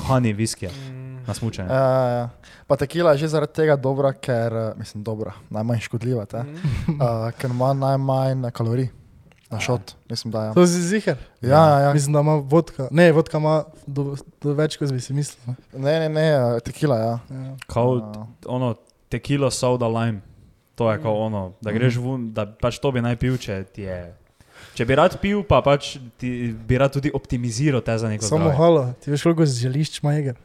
Honey 0.04 0.32
viskija 0.32 0.70
Mm. 0.72 1.22
na 1.22 1.34
smučanju. 1.34 1.68
Ja, 1.68 1.76
ja, 1.76 2.08
ja. 2.10 2.28
Pa 2.66 2.76
tekila 2.76 3.12
je 3.12 3.18
že 3.18 3.28
zaradi 3.28 3.52
tega 3.54 3.76
dobra, 3.76 4.12
ker, 4.12 4.52
eh, 4.52 4.72
mislim, 4.74 5.02
dobra, 5.02 5.32
najmanj 5.48 5.80
škodljiva, 5.80 6.24
te, 6.24 6.38
Mm. 6.38 6.54
uh, 6.92 7.30
ker 7.32 7.50
ima 7.50 7.72
najmanj 7.72 8.50
kalorij 8.50 8.88
na 9.48 9.60
šot, 9.60 9.94
mislim, 10.08 10.30
da 10.30 10.44
je. 10.44 10.54
To 10.54 10.66
si 10.66 10.80
ziger. 10.80 11.16
Ja, 11.40 11.48
ja, 11.48 11.78
ja. 11.80 11.92
Mislim, 11.92 12.12
da 12.12 12.20
ima 12.20 12.34
vodka. 12.36 12.88
Ne, 12.90 13.12
vodka 13.12 13.38
ima 13.38 13.64
do, 13.86 14.14
do 14.40 14.52
več, 14.52 14.76
kot 14.76 14.90
bi 14.90 15.00
si 15.00 15.12
mislil. 15.12 15.54
ne. 15.72 15.98
Ne, 15.98 16.08
ne, 16.08 16.26
eh, 16.28 16.60
tekila, 16.60 16.96
ja. 16.96 17.18
Ja. 17.30 17.56
Kao 17.66 17.90
Uh, 17.90 18.26
ono 18.46 18.74
tequila 19.10 19.50
soda 19.50 19.86
lime. 19.88 20.20
To 20.74 20.88
je 20.88 20.96
Mm. 20.96 21.02
kao 21.02 21.14
ono, 21.20 21.52
da 21.60 21.72
greš 21.72 21.96
ven, 21.96 22.32
da 22.32 22.46
pač 22.48 22.78
to 22.78 22.90
bi 22.90 23.00
naj 23.00 23.16
pil, 23.16 23.36
če 23.36 23.64
ti 23.66 23.82
je. 23.82 24.14
Če 24.74 24.84
bi 24.84 24.94
rad 24.94 25.18
pil, 25.18 25.42
pa 25.42 25.60
pač 25.60 25.90
ti 26.16 26.30
bi 26.54 26.78
rad 26.78 26.92
tudi 26.92 27.10
optimiziral 27.10 27.80
te 27.80 27.92
za 27.94 28.08
neko 28.08 28.24
Samo 28.24 28.44
zdravje. 28.44 28.56
halo, 28.56 28.94
ti 28.94 29.10
veš, 29.10 29.22
koliko 29.22 29.44
želišč 29.46 29.98
ima 29.98 30.12
jeger. 30.12 30.36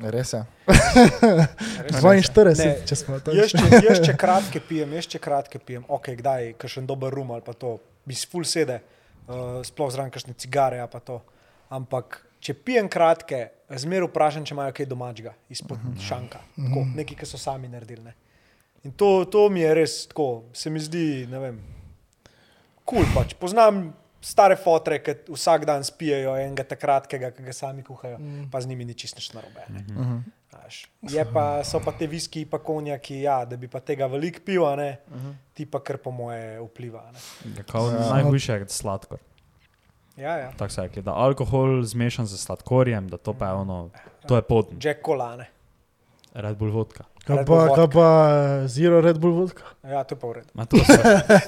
res 0.00 0.32
je. 0.32 0.40
Res 0.66 1.94
je. 1.94 2.00
42, 2.00 2.56
Ne, 2.58 2.76
če 2.82 2.96
smo 2.96 3.18
tam. 3.20 3.36
Jaz 3.36 3.52
če, 3.52 3.64
jaz 3.82 4.00
če 4.00 4.14
kratke 4.22 4.60
pijem, 4.60 4.92
jaz 4.92 5.06
če 5.06 5.18
kratke 5.18 5.58
pijem, 5.58 5.84
ok, 5.88 6.10
kdaj, 6.14 6.54
kakšen 6.54 6.86
dober 6.86 7.12
rum 7.12 7.30
ali 7.30 7.42
pa 7.42 7.52
to, 7.52 7.76
bi 8.04 8.14
si 8.14 8.26
full 8.26 8.44
sede, 8.44 8.80
uh, 9.26 9.60
sploh 9.62 9.90
zraven 9.90 10.10
kakšne 10.10 10.34
cigare 10.34 10.80
ali 10.80 10.90
pa 10.90 11.00
to. 11.00 11.20
Ampak 11.70 12.20
če 12.44 12.54
pijem 12.54 12.88
kratke, 12.88 13.38
zmeraj 13.72 14.10
vprašam, 14.10 14.44
če 14.44 14.54
imajo 14.54 14.74
kaj 14.76 14.86
domačega 14.86 15.32
izpod 15.48 15.78
uh 15.78 15.84
-huh. 15.86 16.06
šanka, 16.08 16.38
tako, 16.56 16.84
nekaj, 16.94 17.16
ki 17.16 17.26
so 17.26 17.38
sami 17.40 17.68
naredili. 17.68 18.04
Ne. 18.04 18.14
In 18.84 18.92
to, 18.92 19.24
to 19.24 19.48
mi 19.48 19.60
je 19.60 19.74
res 19.74 20.06
tako, 20.06 20.44
se 20.52 20.70
mi 20.70 20.80
zdi, 20.80 21.26
ne 21.26 21.38
vem, 21.38 21.60
kul 22.84 22.98
cool 22.98 23.14
pač. 23.14 23.34
Poznam 23.34 23.94
stare 24.20 24.56
fotre, 24.56 25.02
ki 25.02 25.14
vsak 25.28 25.64
dan 25.64 25.84
spijajo 25.84 26.36
enega 26.36 26.64
takratkega, 26.64 27.30
ki 27.30 27.42
ga 27.42 27.52
sami 27.52 27.82
kuhajo, 27.82 28.18
mm. 28.18 28.50
pa 28.50 28.60
z 28.60 28.66
njimi 28.66 28.84
ni 28.84 28.94
čisto 28.94 29.18
nič 29.18 29.32
narobe. 29.32 29.64
ne. 29.68 29.84
Uh 29.88 30.06
-huh. 30.06 30.20
Znaš, 30.50 30.86
Je 31.02 31.24
pa, 31.32 31.64
so 31.64 31.80
pa 31.80 31.92
te 31.92 32.06
viski, 32.06 32.44
pa 32.46 32.58
konjaki, 32.58 33.20
ja, 33.20 33.44
da 33.44 33.56
bi 33.56 33.68
pa 33.68 33.80
tega 33.80 34.06
veliko 34.06 34.38
pil, 34.44 34.66
a 34.66 34.76
ne, 34.76 34.96
Mhm. 35.10 35.30
ti 35.54 35.66
pa 35.66 35.80
kar 35.80 35.98
po 35.98 36.10
moje 36.10 36.60
vpliva. 36.60 37.00
a 37.00 37.12
Ne. 37.12 37.62
Kao 37.66 37.90
Ja. 37.90 38.10
najhujše 38.14 38.52
je 38.52 38.68
sladkor. 38.68 39.18
Ja, 40.16 40.36
ja. 40.36 40.50
Tako 40.56 40.72
se 40.72 40.88
je, 40.94 41.02
da 41.02 41.12
alkohol 41.12 41.82
zmešan 41.82 42.26
z 42.26 42.38
sladkorjem, 42.38 43.08
da 43.08 43.16
to 43.16 43.32
pa 43.34 43.46
je 43.46 43.52
ono, 43.52 43.90
to 44.28 44.36
je 44.36 44.42
pot, 44.42 44.70
Jack 44.80 45.04
Colane. 45.06 45.46
Red 46.34 46.56
Bull 46.56 46.70
vodka. 46.70 47.04
Kaj 47.24 47.44
pa, 47.46 47.58
kaj 47.74 47.86
pa 47.92 48.06
eh, 48.30 48.68
Zero 48.68 49.00
Red 49.00 49.18
Bull 49.18 49.32
vodka? 49.34 49.62
Ja, 49.82 50.04
to 50.04 50.14
je 50.14 50.18
pa 50.20 50.26
v 50.28 50.32
redu. 50.32 50.48
Ma 50.54 50.64
to, 50.66 50.76
se, 50.76 50.98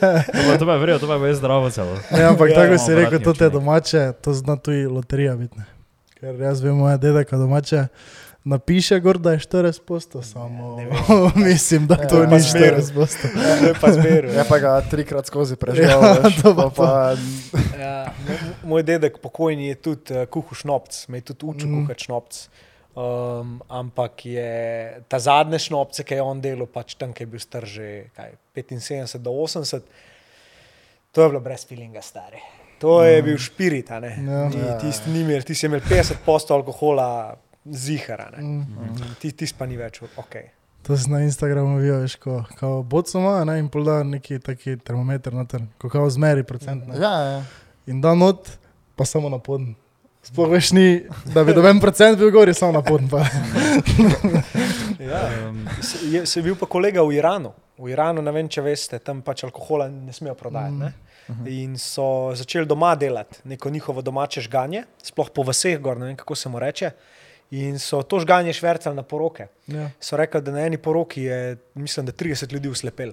to, 0.33 0.59
to 0.59 0.67
pa 0.67 0.73
je 0.73 0.79
verjetno, 0.79 0.99
to 0.99 1.07
pa 1.07 1.15
je 1.15 1.27
res 1.27 1.39
zdravo 1.39 1.71
celo. 1.71 1.97
Ne, 2.11 2.23
ampak 2.25 2.49
Ja, 2.51 2.55
tako 2.55 2.67
imamo 2.73 2.87
si 2.87 2.95
rekel, 2.95 3.21
to 3.23 3.33
te 3.33 3.51
domače, 3.51 4.13
to 4.23 4.33
zna 4.35 4.57
tudi 4.57 4.87
loterija 4.87 5.37
biti. 5.37 5.59
ne. 5.59 5.67
Ker 6.17 6.41
jaz 6.41 6.63
vem, 6.63 6.77
moja 6.79 6.97
dedeka 6.97 7.37
domače 7.37 7.87
napiše 8.47 9.01
gor, 9.01 9.18
da 9.18 9.32
je 9.32 9.39
40 9.40 9.82
posto, 9.82 10.23
samo 10.23 10.77
ne 10.77 10.86
mislim, 11.47 11.86
da 11.86 11.94
Ja, 11.97 12.06
to 12.06 12.16
pa 12.20 12.27
ni 12.28 12.40
zmeru. 12.40 12.77
40 12.78 12.94
posto. 12.94 13.28
To 13.28 13.66
je 13.66 13.74
pa 13.74 13.93
zmeraj. 13.93 14.31
Je 14.32 14.44
pa 14.44 14.59
ga 14.59 14.81
trikrat 14.82 15.27
skozi 15.27 15.56
preživel, 15.56 15.90
Ja, 15.93 16.12
veš, 16.14 16.39
to 16.39 16.55
pa 16.55 16.68
pa, 16.68 16.73
pa 16.73 17.59
Ja, 17.77 17.97
mo- 18.23 18.39
moj 18.70 18.82
dedek 18.85 19.18
pokojni 19.18 19.66
je 19.66 19.74
tudi 19.77 20.14
uh, 20.14 20.24
kuhal 20.27 20.55
šnopc, 20.55 21.09
me 21.09 21.18
je 21.18 21.27
tudi 21.27 21.43
učil 21.44 21.66
Mm. 21.66 21.74
mm. 21.74 21.82
kuhati 21.82 22.05
šnopc. 22.05 22.35
Um, 22.94 23.51
ampak 23.68 24.24
je 24.24 24.52
ta 25.05 25.18
zadnje 25.18 25.59
šnopce, 25.60 26.01
ki 26.01 26.14
je 26.14 26.23
on 26.23 26.40
delal, 26.40 26.64
pač 26.66 26.94
tam, 26.94 27.12
ki 27.12 27.23
je 27.23 27.28
bil 27.28 27.40
star 27.40 27.66
že 27.66 28.09
kaj, 28.10 28.31
75 28.55 29.18
do 29.18 29.31
80, 29.32 29.82
to 31.12 31.18
je 31.18 31.28
bilo 31.28 31.40
brez 31.40 31.66
feelinga, 31.66 32.01
stari. 32.01 32.40
To 32.78 33.01
je 33.02 33.20
bil 33.23 33.36
špirit, 33.36 33.90
a 33.90 34.01
ne. 34.01 34.14
Ja. 34.16 34.48
Ni, 34.48 34.56
Ja. 34.59 34.78
ni 35.06 35.20
imel, 35.20 35.43
ti 35.43 35.55
si 35.55 35.66
imel 35.66 35.81
50 35.81 36.24
posto 36.24 36.55
alkohola 36.55 37.36
zihara, 37.67 38.31
ne. 38.31 38.43
Mm. 38.43 39.15
Ti, 39.21 39.33
ti 39.33 39.47
pa 39.59 39.67
ni 39.67 39.77
več, 39.77 40.03
ok. 40.17 40.37
To 40.83 40.97
si 40.97 41.11
na 41.11 41.21
Instagramu 41.21 41.79
videl, 41.79 42.01
veš, 42.01 42.15
ko 42.17 42.45
kao 42.57 42.83
boco 42.83 43.19
ima, 43.19 43.45
ne, 43.45 43.59
in 43.59 43.69
pol 43.69 43.85
da 43.85 44.03
neki 44.03 44.39
taki 44.39 44.77
termometer 44.77 45.35
noter, 45.35 45.65
ko 45.79 45.89
kao 45.89 46.11
zmeri 46.11 46.45
procent. 46.45 46.87
Ne. 46.87 46.95
ja, 46.97 47.11
ja. 47.11 47.43
In 47.87 48.01
da 48.01 48.15
not, 48.15 48.47
pa 48.95 49.05
samo 49.05 49.29
na 49.29 49.39
podn. 49.39 49.75
Sploh 50.23 50.51
veš 50.51 50.73
ni, 50.73 50.87
da 51.31 51.45
bi 51.45 51.55
doben 51.55 51.79
procent 51.81 52.19
bil 52.19 52.31
gor, 52.31 52.49
je 52.49 52.55
samo 52.55 52.73
na 52.73 52.83
podn. 52.83 53.09
Pa. 53.09 53.23
Ja. 55.01 55.49
Um, 55.49 55.69
Se- 55.81 56.07
Je, 56.07 56.27
se 56.27 56.39
je 56.39 56.43
bil 56.43 56.55
pa 56.55 56.67
kolega 56.67 57.03
v 57.03 57.13
Iranu. 57.15 57.53
V 57.79 57.91
Iranu, 57.91 58.23
ne 58.23 58.33
vem, 58.33 58.49
če 58.49 58.63
veste, 58.65 58.99
tam 58.99 59.21
pač 59.23 59.45
alkohola 59.45 59.87
ne 59.89 60.13
smejo 60.13 60.35
prodajati. 60.35 60.75
Ne? 60.75 60.93
In 61.47 61.77
so 61.79 62.33
začeli 62.35 62.67
doma 62.67 62.95
delati 62.95 63.39
neko 63.45 63.71
njihovo 63.71 64.03
domače 64.03 64.41
žganje, 64.41 64.85
sploh 65.03 65.31
po 65.31 65.43
vseh 65.43 65.79
gor, 65.79 65.99
ne 65.99 66.07
vem 66.07 66.17
kako 66.17 66.35
se 66.35 66.49
mu 66.49 66.59
reče. 66.59 66.91
In 67.51 67.78
so 67.78 68.02
to 68.02 68.18
žganje 68.20 68.52
švrcali 68.52 68.97
na 68.97 69.02
poroke. 69.02 69.47
Ja. 69.66 69.90
So 70.01 70.16
rekli, 70.16 70.40
da 70.43 70.51
na 70.51 70.64
eni 70.66 70.78
poroki 70.78 71.23
je, 71.23 71.56
mislim, 71.74 72.06
da 72.06 72.12
30 72.12 72.52
ljudi 72.52 72.68
uslepelo, 72.68 73.12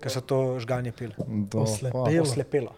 ker 0.00 0.10
so 0.10 0.20
to 0.20 0.58
žganje 0.58 0.92
pili. 0.92 1.14
To, 1.50 1.60
Oslepel. 1.60 2.04
pa. 2.04 2.10
Pilo. 2.10 2.22
Oslepelo 2.22 2.72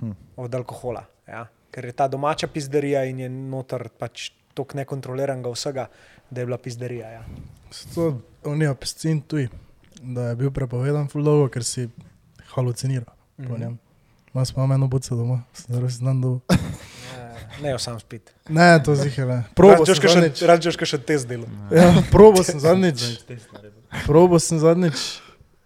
Hm. 0.00 0.10
od 0.36 0.54
alkohola. 0.54 1.04
Ja. 1.28 1.46
Ker 1.70 1.84
je 1.84 1.92
ta 1.92 2.08
domača 2.08 2.46
pizderija 2.46 3.04
in 3.04 3.18
je 3.18 3.28
noter 3.28 3.88
pač 3.88 4.30
toliko 4.54 4.76
nekontroliranega 4.76 5.50
vsega, 5.50 5.88
da 6.30 6.40
je 6.40 6.46
bila 6.46 6.58
pizderija. 6.58 7.10
Ja. 7.10 7.24
To 7.94 8.14
je 8.54 8.74
pescin 8.74 9.20
tuj, 9.20 9.48
da 10.02 10.28
je 10.28 10.36
bil 10.36 10.50
prepovedan 10.50 11.08
ful 11.08 11.22
dolgo, 11.24 11.48
ker 11.48 11.64
si 11.64 11.88
haluciniral 12.54 13.14
njem. 13.38 13.78
Mas 14.32 14.52
pa 14.52 14.60
imam 14.60 14.72
eno 14.72 14.88
buco 14.88 15.16
doma, 15.16 15.42
zelo 15.68 15.90
si 15.90 16.04
dan 16.04 16.20
dol. 16.20 16.40
Ne, 17.62 17.78
sam 17.78 18.00
spit. 18.00 18.32
Ne, 18.48 18.82
to 18.84 18.94
zadnjič. 18.94 20.42
Račeš, 20.42 20.76
kaj 20.80 20.92
še 20.92 20.98
te 20.98 21.18
zdelo. 21.18 21.48
Ja, 21.74 21.90
probo 22.12 22.44
sem 22.46 22.60
zadnjič. 22.62 23.04
Probo 24.06 24.40
sem 24.42 24.60
zadnjič, 24.62 25.04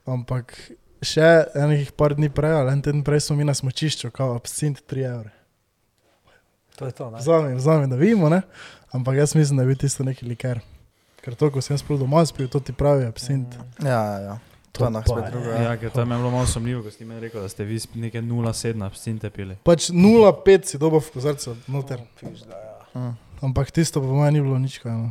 ampak 0.09 0.55
še 1.03 1.31
enih 1.59 1.91
par 1.99 2.17
dni 2.19 2.31
prej, 2.33 2.55
ali 2.63 2.75
en 2.77 2.83
teden 2.85 3.03
prej 3.07 3.27
smo 3.27 3.37
mi 3.39 3.47
na 3.49 3.55
smočišču, 3.55 4.13
kao 4.15 4.37
absint 4.39 4.83
3 4.91 5.09
evre. 5.11 5.33
to 6.77 6.87
je 6.87 6.93
to. 6.93 7.11
ne. 7.11 7.19
Vzamem, 7.19 7.57
vzamem, 7.57 7.91
da 7.91 7.97
vidimo, 7.97 8.29
ne? 8.29 8.43
ampak 8.93 9.17
jaz 9.17 9.35
mislim, 9.35 9.57
da 9.57 9.63
je 9.63 9.67
bil 9.67 9.77
tisto 9.77 10.05
neki 10.05 10.27
liker. 10.27 10.61
Ker 11.23 11.35
to, 11.39 11.51
ko 11.55 11.63
sem 11.63 11.79
prav 11.87 12.01
doma 12.03 12.25
spil, 12.27 12.49
to 12.51 12.61
ti 12.61 12.75
pravi 12.75 13.07
absint. 13.07 13.55
Ja, 13.83 14.03
ja, 14.03 14.19
ja. 14.19 14.39
To 14.73 14.85
je 14.85 14.89
To 14.89 14.93
pa 14.95 15.03
spet 15.03 15.25
je. 15.25 15.31
drugo. 15.31 15.49
Ja, 15.51 15.63
Ja. 15.63 15.77
ker 15.77 15.91
to 15.91 16.01
je 16.01 16.07
bilo 16.07 16.31
malo 16.31 16.47
sumljivo, 16.47 16.83
ko 16.83 16.91
ste 16.91 17.05
mi 17.05 17.21
rekli, 17.21 17.41
da 17.41 17.49
ste 17.49 17.65
vi 17.65 17.77
neke 17.95 18.21
0,7 18.21 18.81
absinte 18.81 19.31
pili. 19.31 19.57
Pač 19.63 19.91
0,5 19.91 20.65
si 20.65 20.79
dobo 20.79 20.97
v 20.97 21.11
kozarcu 21.11 21.57
noter. 21.67 22.01
Pizda, 22.17 22.57
ja. 22.57 23.01
Mm. 23.01 23.17
Ampak 23.43 23.71
tisto 23.71 24.01
po 24.01 24.07
mojem 24.09 24.35
ni 24.35 24.41
bilo 24.41 24.59
nič 24.59 24.79
kaj. 24.79 24.93
No. 24.93 25.11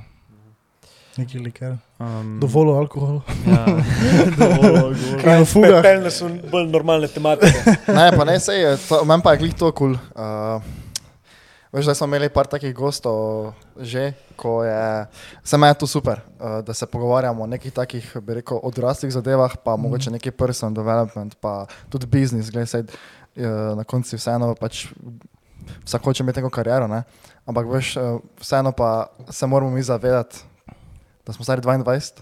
Neki 1.11 1.39
liker. 1.39 1.75
Um, 1.99 2.39
Dovolj 2.39 2.71
alkohola. 2.73 3.21
Ja, 3.45 3.65
dovolj 4.39 4.77
alkohola. 4.79 5.21
Kaj 5.21 5.37
v 5.37 5.45
fugah? 5.45 5.81
Peljne 5.83 6.11
so 6.11 6.29
bolj 6.47 6.65
normalne 6.67 7.07
tematike. 7.07 7.61
Ne, 7.87 8.05
pa 8.15 8.23
ne, 8.23 8.39
sej, 8.39 8.57
je 8.57 8.71
meni 9.05 9.21
pa 9.21 9.33
je 9.33 9.37
glih 9.37 9.53
to 9.53 9.67
kul. 9.71 9.75
Cool. 9.75 9.93
Uh, 10.15 10.63
veš, 11.71 11.85
da 11.85 11.95
smo 11.95 12.07
imeli 12.07 12.29
par 12.29 12.47
takih 12.47 12.73
gostov 12.75 13.53
že, 13.79 14.11
ko 14.35 14.63
je, 14.63 15.05
se 15.43 15.57
meni 15.57 15.71
je 15.71 15.79
to 15.79 15.87
super, 15.87 16.19
uh, 16.39 16.59
da 16.65 16.73
se 16.73 16.85
pogovarjamo 16.85 17.43
o 17.43 17.47
nekih 17.47 17.73
takih, 17.73 18.17
bi 18.21 18.33
rekel, 18.33 18.59
odraslih 18.63 19.13
zadevah, 19.13 19.55
pa 19.63 19.77
mm. 19.77 19.81
mogoče 19.81 20.11
neki 20.11 20.31
personal 20.31 20.75
development, 20.75 21.35
pa 21.41 21.65
tudi 21.89 22.05
biznis, 22.05 22.51
gledaj, 22.51 22.81
uh, 22.81 23.77
na 23.77 23.83
koncu 23.83 24.15
vseeno 24.15 24.55
pač 24.55 24.87
vsak 25.85 26.03
hoče 26.03 26.23
imeti 26.23 26.41
neko 26.41 26.49
kariero, 26.49 26.87
ne? 26.87 27.03
ampak 27.45 27.67
veš, 27.71 27.95
uh, 27.97 28.19
vseeno 28.41 28.71
pa 28.71 29.07
se 29.29 29.47
moramo 29.47 29.71
mi 29.71 29.83
zavedati, 29.83 30.43
da 31.25 31.33
smo 31.33 31.43
stari 31.43 31.61
22, 31.61 32.21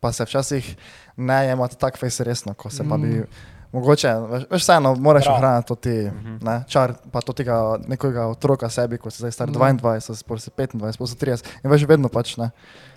pa 0.00 0.12
se 0.12 0.24
včasih 0.24 0.76
ne 1.16 1.46
jemati 1.46 1.78
tako 1.78 1.98
fejs 1.98 2.20
resno, 2.20 2.54
ko 2.54 2.70
se 2.70 2.84
pa 2.88 2.96
bi. 2.96 3.24
Mogoče, 3.72 4.14
veš, 4.30 4.44
vseeno, 4.50 4.94
moraš 4.98 5.26
ohraniti 5.30 5.68
to 5.68 5.74
ti, 5.74 6.10
ne, 6.42 6.64
čar, 6.68 6.94
pa 7.12 7.20
to 7.20 7.32
tega 7.32 7.78
nekega 7.86 8.26
otroka 8.26 8.66
sebi, 8.70 8.98
ko 8.98 9.10
si 9.10 9.22
zdaj 9.22 9.32
star 9.32 9.48
22, 9.48 10.00
sploh 10.18 10.40
si 10.42 10.50
25, 10.50 10.92
sploh 10.92 11.08
si 11.08 11.16
30. 11.16 11.46
In 11.64 11.70
veš, 11.70 11.86
vedno 11.86 12.08
pač 12.08 12.36
ne, 12.36 12.50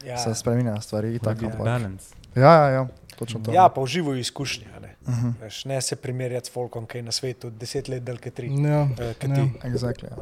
Ja. 0.06 0.18
se 0.18 0.34
spremenjajo 0.36 0.82
stvari. 0.82 1.20
Tako 1.20 1.48
Tako, 1.52 1.64
balance. 1.64 2.16
ja, 2.36 2.54
ja, 2.54 2.70
ja, 2.70 2.88
točno 3.16 3.40
to. 3.40 3.54
ja, 3.54 3.70
pa 3.70 3.82
uživajo 3.82 4.18
izkušnje. 4.18 4.66
a 4.78 4.80
Ne? 4.80 4.95
Uh 5.08 5.14
-huh. 5.14 5.34
Veš, 5.41 5.66
ne 5.66 5.82
se 5.82 5.95
primerjati 5.95 6.48
s 6.48 6.52
folkom, 6.52 6.86
ki 6.86 6.98
je 6.98 7.02
na 7.04 7.12
svetu 7.12 7.50
deset 7.50 7.88
let 7.88 8.04
delke 8.04 8.32
tri. 8.32 8.48
Ja, 8.64 8.88
eh, 9.00 9.06
ja. 9.06 9.14
ti. 9.14 9.52
Exactly, 9.64 10.04
ja. 10.12 10.18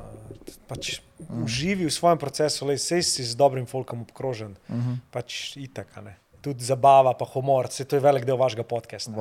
Pač 0.67 0.99
uživi 1.43 1.85
v 1.85 1.91
svojem 1.91 2.17
procesu, 2.17 2.65
le 2.65 2.77
sej 2.77 3.03
si 3.03 3.23
z 3.23 3.35
dobrim 3.35 3.65
folkom 3.65 4.01
obkrožen. 4.01 4.55
uh 4.69 4.75
-huh. 4.75 4.97
Pač 5.11 5.57
itak, 5.57 5.87
a 5.95 6.01
ne. 6.01 6.17
Tudi 6.41 6.65
zabava, 6.65 7.13
pa 7.13 7.25
humor, 7.33 7.67
se 7.69 7.83
to 7.85 7.95
je 7.95 7.99
velik 8.01 8.25
del 8.25 8.37
vašega 8.37 8.63
podcasta. 8.63 9.11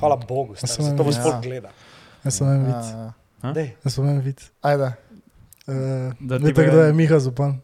Hvala 0.00 0.16
Bogu, 0.28 0.54
stari, 0.56 0.72
sem- 0.72 0.84
zato 0.84 1.02
vas 1.02 1.16
ja. 1.16 1.22
folk 1.22 1.42
gleda. 1.44 1.68
Jaz 2.24 2.34
sem 2.38 2.48
en 2.48 2.66
Ja, 2.66 3.12
ja. 3.42 3.52
Dej. 3.52 3.74
Jaz 3.84 3.94
sem 3.94 4.08
en 4.08 4.20
vic. 4.20 4.40
Ajde. 4.62 4.92
Uh, 5.66 5.74
Da 6.20 6.36
Veste, 6.38 6.64
kdo 6.66 6.80
je 6.82 6.92
Miha 6.92 7.18
Zupan? 7.18 7.60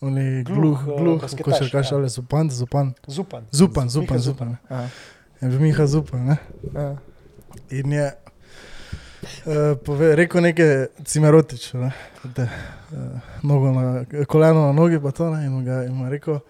On 0.00 0.16
je 0.18 0.42
Gluh, 0.42 0.56
gluh, 0.56 0.80
eh, 0.82 1.00
gluh, 1.02 1.20
basketaš, 1.20 1.44
košarkaš, 1.44 1.90
ja. 1.90 1.96
ali 1.96 2.08
Zupan, 2.08 2.50
Zupan. 2.50 2.94
Zupan. 3.06 3.46
Zupan, 3.52 3.88
Zupan, 3.88 4.18
Zupan. 4.18 4.56
Ja. 4.70 4.88
Je 5.40 5.48
bil 5.48 5.60
Miha 5.60 5.86
Zupan, 5.86 6.26
ne? 6.26 6.36
Ja. 6.74 6.96
In 7.70 7.92
je 7.92 8.12
uh, 9.46 9.78
pove, 9.84 10.16
rekel 10.16 10.42
nekaj 10.42 10.86
cimerotično, 11.04 11.80
ne? 11.80 11.92
Da, 12.24 12.42
uh, 12.42 13.20
nogo 13.42 13.72
na, 13.72 14.04
koleno 14.26 14.66
na 14.66 14.72
nogi, 14.72 15.00
pa 15.00 15.10
to 15.10 15.30
ne, 15.30 15.44
in 15.46 15.52
mu 15.52 15.64
ga 15.64 15.84
in 15.84 15.94
mu 15.94 16.04
je 16.04 16.10
rekel, 16.10 16.40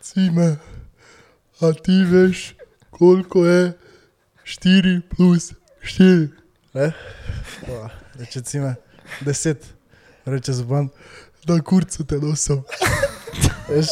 cime, 0.00 0.56
a 1.60 1.72
ti 1.72 2.04
veš, 2.10 2.54
koliko 2.90 3.44
je 3.46 3.72
4 4.44 5.00
plus 5.16 5.52
4? 5.82 6.28
Ne? 6.74 6.92
Pa, 7.66 7.88
Reče 8.18 8.40
cime, 8.40 8.74
10, 9.20 9.54
reče 10.24 10.52
zban, 10.52 10.88
da 11.44 11.60
kurcu 11.60 12.04
te 12.06 12.14
nosim. 12.16 12.62
Veš? 13.68 13.86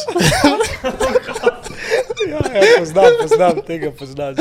Ja, 2.29 2.39
ja, 2.53 2.61
poznam, 2.79 3.05
poznam, 3.21 3.61
tega 3.67 3.91
poznam. 3.91 4.35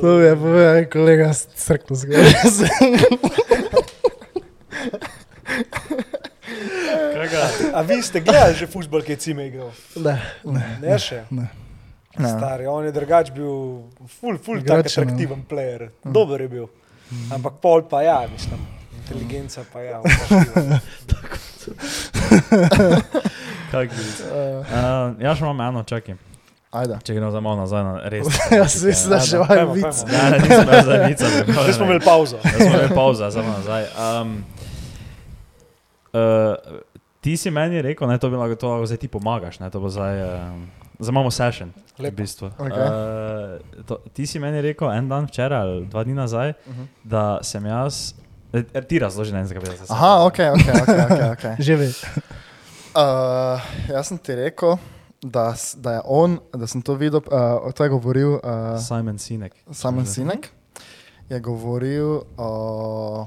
To 0.00 0.18
je 0.20 0.32
en 0.78 0.90
kolega, 0.90 1.32
crkno 1.56 1.96
zgoraj. 1.96 2.32
A 7.74 7.82
vi 7.82 8.02
ste 8.02 8.20
gledali 8.20 8.54
že 8.54 8.66
futbol, 8.66 9.02
ki 9.02 9.12
je 9.16 9.18
cime 9.18 9.46
igral? 9.46 9.70
Ne, 9.96 10.16
ne. 10.44 10.64
Ne 10.82 10.98
še. 10.98 11.24
ne. 11.30 11.48
Ne. 12.16 12.28
Stari, 12.32 12.64
on 12.64 12.84
je 12.84 12.92
drugač 12.96 13.28
bil, 13.28 13.84
ful, 14.08 14.38
ful, 14.40 14.62
tak 14.64 14.80
Igrač 14.80 14.96
je, 14.96 15.04
no. 15.04 15.12
atraktiven 15.12 15.42
player. 15.44 15.90
Dober 16.00 16.40
je 16.40 16.48
bil. 16.48 16.66
Ampak 17.28 17.60
pol 17.60 17.84
pa 17.84 18.00
ja, 18.02 18.24
mislim. 18.32 18.60
Inteligenca 18.96 19.64
pa 19.72 19.84
ja. 19.84 20.00
vprašljiva. 20.00 20.80
Kak 23.70 23.88
bi- 23.92 24.24
Uh, 24.26 25.12
ja, 25.20 25.34
še 25.36 25.44
imam 25.44 25.60
eno, 25.60 25.82
čakaj. 25.84 26.16
Ajde. 26.76 26.98
Če 27.04 27.14
gremo 27.14 27.30
za 27.30 27.40
malo 27.40 27.56
nazaj 27.62 27.84
na 27.84 27.92
res. 28.10 28.26
Jaz 28.58 28.74
še 28.80 28.92
Ajde, 28.92 29.36
imajo 29.36 29.46
pojmo, 29.46 29.74
vic. 29.76 30.02
Ja, 30.12 30.24
ne, 30.32 30.38
nisem 30.42 30.66
bil 30.68 30.82
za 30.88 30.96
vica. 31.04 31.30
Zdaj 31.46 31.72
smo 31.76 31.84
imeli 31.88 32.02
pauzo. 32.04 32.40
Da 32.42 32.56
smo 32.56 32.66
imeli 32.72 32.94
pauzo, 32.94 33.30
samo 33.30 33.54
nazaj. 33.54 33.86
Um, 33.96 34.32
uh, 36.12 36.20
ti 37.26 37.34
si 37.36 37.50
meni 37.50 37.82
rekel, 37.82 38.06
ne, 38.06 38.20
to 38.22 38.30
bi 38.30 38.38
lahko 38.38 38.54
to 38.54 38.68
lahko 38.70 38.86
zdaj 38.86 39.00
ti 39.02 39.08
pomagaš, 39.10 39.58
ne, 39.58 39.66
to 39.74 39.80
bo 39.82 39.90
zdaj, 39.90 40.20
um, 40.22 40.60
zdaj 41.00 41.10
imamo 41.10 41.30
session. 41.34 41.72
V 41.98 42.04
Lepo. 42.04 42.16
bistvu. 42.22 42.50
Okej. 42.54 42.84
Uh, 42.86 43.82
to, 43.88 43.98
ti 44.14 44.28
si 44.30 44.38
meni 44.38 44.60
rekel 44.62 44.92
en 44.94 45.08
dan 45.10 45.26
včeraj 45.26 45.64
ali 45.64 45.86
dva 45.90 46.04
dni 46.06 46.14
nazaj, 46.14 46.54
Uh 46.54 46.74
-huh. 46.74 46.86
da 47.04 47.38
sem 47.42 47.66
jaz, 47.66 48.14
eh, 48.52 48.62
eh, 48.74 48.82
ti 48.82 48.98
razloži, 48.98 49.32
ne 49.32 49.38
vem, 49.38 49.46
zakaj 49.46 49.62
bi 49.62 49.68
jaz. 49.70 49.90
Aha, 49.90 50.24
ok, 50.26 50.38
ok, 50.54 50.68
ok. 50.82 50.88
okay, 50.88 51.30
okay. 51.34 51.54
Že 51.58 51.76
ve. 51.76 51.86
Uh, 51.86 53.60
jaz 53.88 54.06
sem 54.06 54.18
ti 54.18 54.34
rekel, 54.34 54.76
da, 55.22 55.54
da 55.76 55.92
je 55.92 56.00
on, 56.04 56.38
da 56.54 56.66
sem 56.66 56.82
to 56.82 56.94
videl, 56.94 57.20
uh, 57.26 57.72
to 57.72 57.84
je 57.84 57.90
govoril 57.90 58.38
uh, 58.38 58.40
Simon 58.88 59.18
Sinek. 59.18 59.54
Simon 59.72 60.06
Sinek, 60.06 60.52
je 61.28 61.40
govoril 61.40 62.22
o 62.36 63.26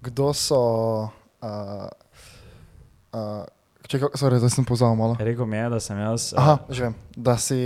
kdo 0.00 0.32
so. 0.34 1.02
Uh, 1.42 2.05
uh, 3.16 3.44
če, 3.88 4.00
sorry, 4.20 4.36
zdaj 4.42 4.52
sem 4.58 4.66
pozval 4.68 4.92
malo. 4.98 5.16
Rekel 5.18 5.48
mi 5.48 5.56
je, 5.56 5.68
da 5.72 5.80
sem 5.80 5.98
jaz. 5.98 6.32
eh, 6.34 6.40
Aha, 6.40 6.58
že 6.68 6.82
vem, 6.88 6.94
da 7.16 7.36
si 7.40 7.60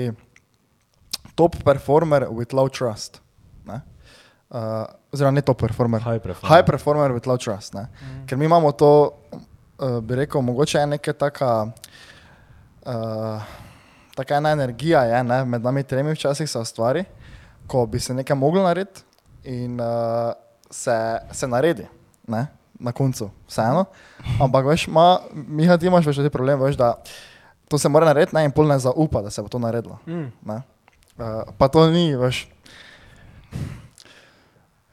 top 1.34 1.56
performer 1.64 2.28
with 2.30 2.54
low 2.54 2.68
trust. 2.68 3.18
Ne? 3.66 3.80
Uh, 4.50 4.86
oziroma, 5.12 5.34
ne 5.34 5.42
top 5.42 5.58
performer. 5.62 6.00
High 6.02 6.22
performer. 6.22 6.50
High 6.54 6.66
performer 6.66 7.12
with 7.16 7.26
low 7.26 7.38
trust. 7.38 7.74
Ne? 7.74 7.88
Ker 8.26 8.38
mi 8.38 8.46
imamo 8.46 8.70
to, 8.72 8.92
uh, 9.80 9.98
bi 10.00 10.14
rekel, 10.22 10.42
mogoče 10.42 10.78
je 10.78 10.86
neka 10.86 11.12
taka. 11.12 11.50
Uh, 12.86 13.42
Taka 14.10 14.36
ena 14.36 14.50
energija 14.52 15.00
je 15.06 15.20
ne, 15.24 15.36
med 15.48 15.62
nami 15.62 15.80
tremi, 15.86 16.12
včasih 16.12 16.48
se 16.50 16.58
ustvari, 16.58 17.04
ko 17.70 17.86
bi 17.86 18.00
se 18.02 18.12
nekaj 18.14 18.36
moglo 18.36 18.60
narediti 18.66 19.00
in 19.48 19.78
uh, 19.80 20.32
se, 20.70 20.96
se 21.32 21.46
naredi 21.48 21.86
ne, 22.28 22.42
na 22.80 22.92
koncu, 22.96 23.30
vseeno. 23.48 23.84
Ampak 24.40 24.66
veš, 24.66 24.86
ma, 24.88 25.20
Miha, 25.32 25.76
ti 25.78 25.90
imaš 25.90 26.08
več 26.08 26.22
te 26.24 26.32
problem, 26.32 26.60
veš, 26.64 26.78
da 26.80 26.94
to 27.70 27.78
se 27.78 27.88
mora 27.92 28.08
narediti 28.08 28.34
ne, 28.34 28.46
in 28.48 28.54
pol 28.54 28.68
ne 28.68 28.78
zaupa, 28.82 29.22
da 29.22 29.30
se 29.30 29.42
bo 29.44 29.52
to 29.52 29.60
naredilo. 29.62 30.00
Mm. 30.08 30.30
Ne. 30.48 30.62
Uh, 31.20 31.52
pa 31.60 31.68
to 31.68 31.84
ni, 31.92 32.08
veš. 32.18 32.46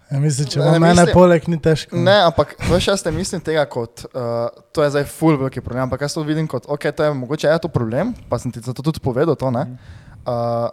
Ja, 0.07 0.19
mislim, 0.23 0.47
če 0.47 0.63
Ne, 0.63 0.79
mene 0.79 1.03
poleg, 1.11 1.47
ni 1.51 1.57
težko. 1.59 1.97
Ne, 1.99 2.15
ampak 2.29 2.53
veš, 2.69 2.91
jaz 2.91 3.03
ne 3.07 3.11
mislim 3.15 3.41
tega 3.43 3.65
kot, 3.67 4.05
uh, 4.13 4.47
to 4.75 4.85
je 4.85 4.91
zdaj 4.93 5.07
full 5.11 5.39
veliki 5.39 5.63
problem, 5.63 5.87
ampak 5.87 6.05
jaz 6.05 6.15
to 6.15 6.23
vidim 6.27 6.47
kot, 6.47 6.67
ok, 6.71 6.89
to 6.95 7.07
je 7.07 7.15
mogoče 7.15 7.49
je 7.49 7.63
to 7.63 7.71
problem, 7.71 8.13
pa 8.29 8.39
sem 8.39 8.53
ti 8.53 8.63
zato 8.63 8.83
tudi 8.83 9.03
povedal 9.03 9.35
to, 9.39 9.51
ne. 9.51 9.65
Uh, 10.23 10.69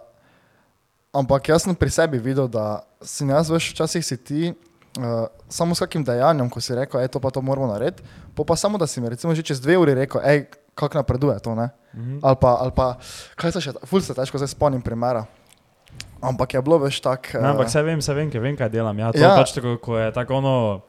ampak 1.15 1.51
jaz 1.51 1.67
sem 1.67 1.75
pri 1.75 1.91
sebi 1.91 2.19
videl, 2.19 2.47
da 2.51 2.85
si 3.03 3.27
jaz 3.27 3.51
veš, 3.51 3.73
včasih 3.75 4.05
si 4.05 4.17
ti 4.19 4.53
uh, 4.97 5.27
samo 5.49 5.75
s 5.75 5.79
kakim 5.79 6.03
dejanjem, 6.03 6.49
ko 6.49 6.61
si 6.61 6.75
rekel, 6.75 7.01
ej, 7.01 7.07
to 7.07 7.19
pa 7.19 7.29
to 7.29 7.41
moramo 7.41 7.67
narediti, 7.67 8.03
po 8.35 8.43
pa 8.43 8.55
samo, 8.55 8.77
da 8.77 8.87
si 8.87 9.01
mi 9.01 9.09
recimo 9.09 9.35
že 9.35 9.43
čez 9.43 9.61
dve 9.61 9.77
uri 9.77 9.93
rekel, 9.93 10.21
ej, 10.23 10.45
kako 10.75 10.97
napreduje 10.97 11.39
to, 11.39 11.55
ne. 11.55 11.69
Mhm. 11.95 12.19
Ali 12.23 12.35
pa, 12.41 12.57
ali 12.59 12.71
pa, 12.75 12.97
kaj 13.35 13.51
se 13.51 13.61
še, 13.61 13.71
ful 13.85 14.01
se 14.01 14.13
težko 14.13 14.37
zdaj 14.37 14.51
spomnim 14.51 14.81
primera. 14.81 15.25
Ampak 16.21 16.53
je 16.53 16.61
bilo 16.61 16.77
veš 16.81 16.99
tako. 17.01 17.37
Ne, 17.39 17.49
ampak 17.53 17.67
vse 17.67 17.81
vem, 17.83 17.99
vse 17.99 18.13
vem, 18.13 18.29
vem, 18.29 18.55
kaj 18.57 18.69
delam. 18.69 18.99
Ja, 18.99 19.11
to 19.11 19.19
Ja. 19.19 19.35
pač 19.37 19.53
tako, 19.53 19.77
ko 19.77 19.97
je 19.97 20.11
tako 20.11 20.35
ono, 20.41 20.81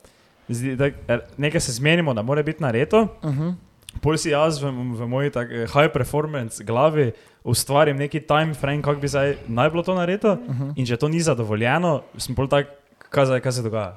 zdi, 0.48 0.76
da, 0.76 0.90
er, 1.08 1.22
nekaj 1.36 1.60
se 1.60 1.72
zmenimo, 1.72 2.14
da 2.14 2.22
mora 2.22 2.42
biti 2.42 2.62
nareto, 2.62 3.08
Uh 3.22 3.30
-huh. 3.30 3.54
pol 4.02 4.16
si 4.16 4.30
jaz 4.30 4.62
v, 4.62 4.70
v 4.70 5.06
moji 5.08 5.30
tak, 5.30 5.50
eh, 5.50 5.66
high 5.66 5.92
performance 5.92 6.64
glavi 6.64 7.12
ustvarim 7.44 7.96
neki 7.96 8.20
time 8.26 8.54
frame, 8.54 8.82
kako 8.82 9.00
bi 9.00 9.08
zdaj 9.08 9.36
naj 9.48 9.70
bilo 9.70 9.82
to 9.82 9.94
nareto. 9.94 10.32
Uh 10.32 10.38
-huh. 10.38 10.72
In 10.76 10.86
če 10.86 10.96
to 10.96 11.08
ni 11.08 11.20
zadovoljeno, 11.20 12.02
sem 12.18 12.34
pol 12.34 12.48
tak, 12.48 12.66
kaj, 13.08 13.24
zdaj- 13.26 13.40
kaj 13.40 13.52
se 13.52 13.62
dogaja. 13.62 13.92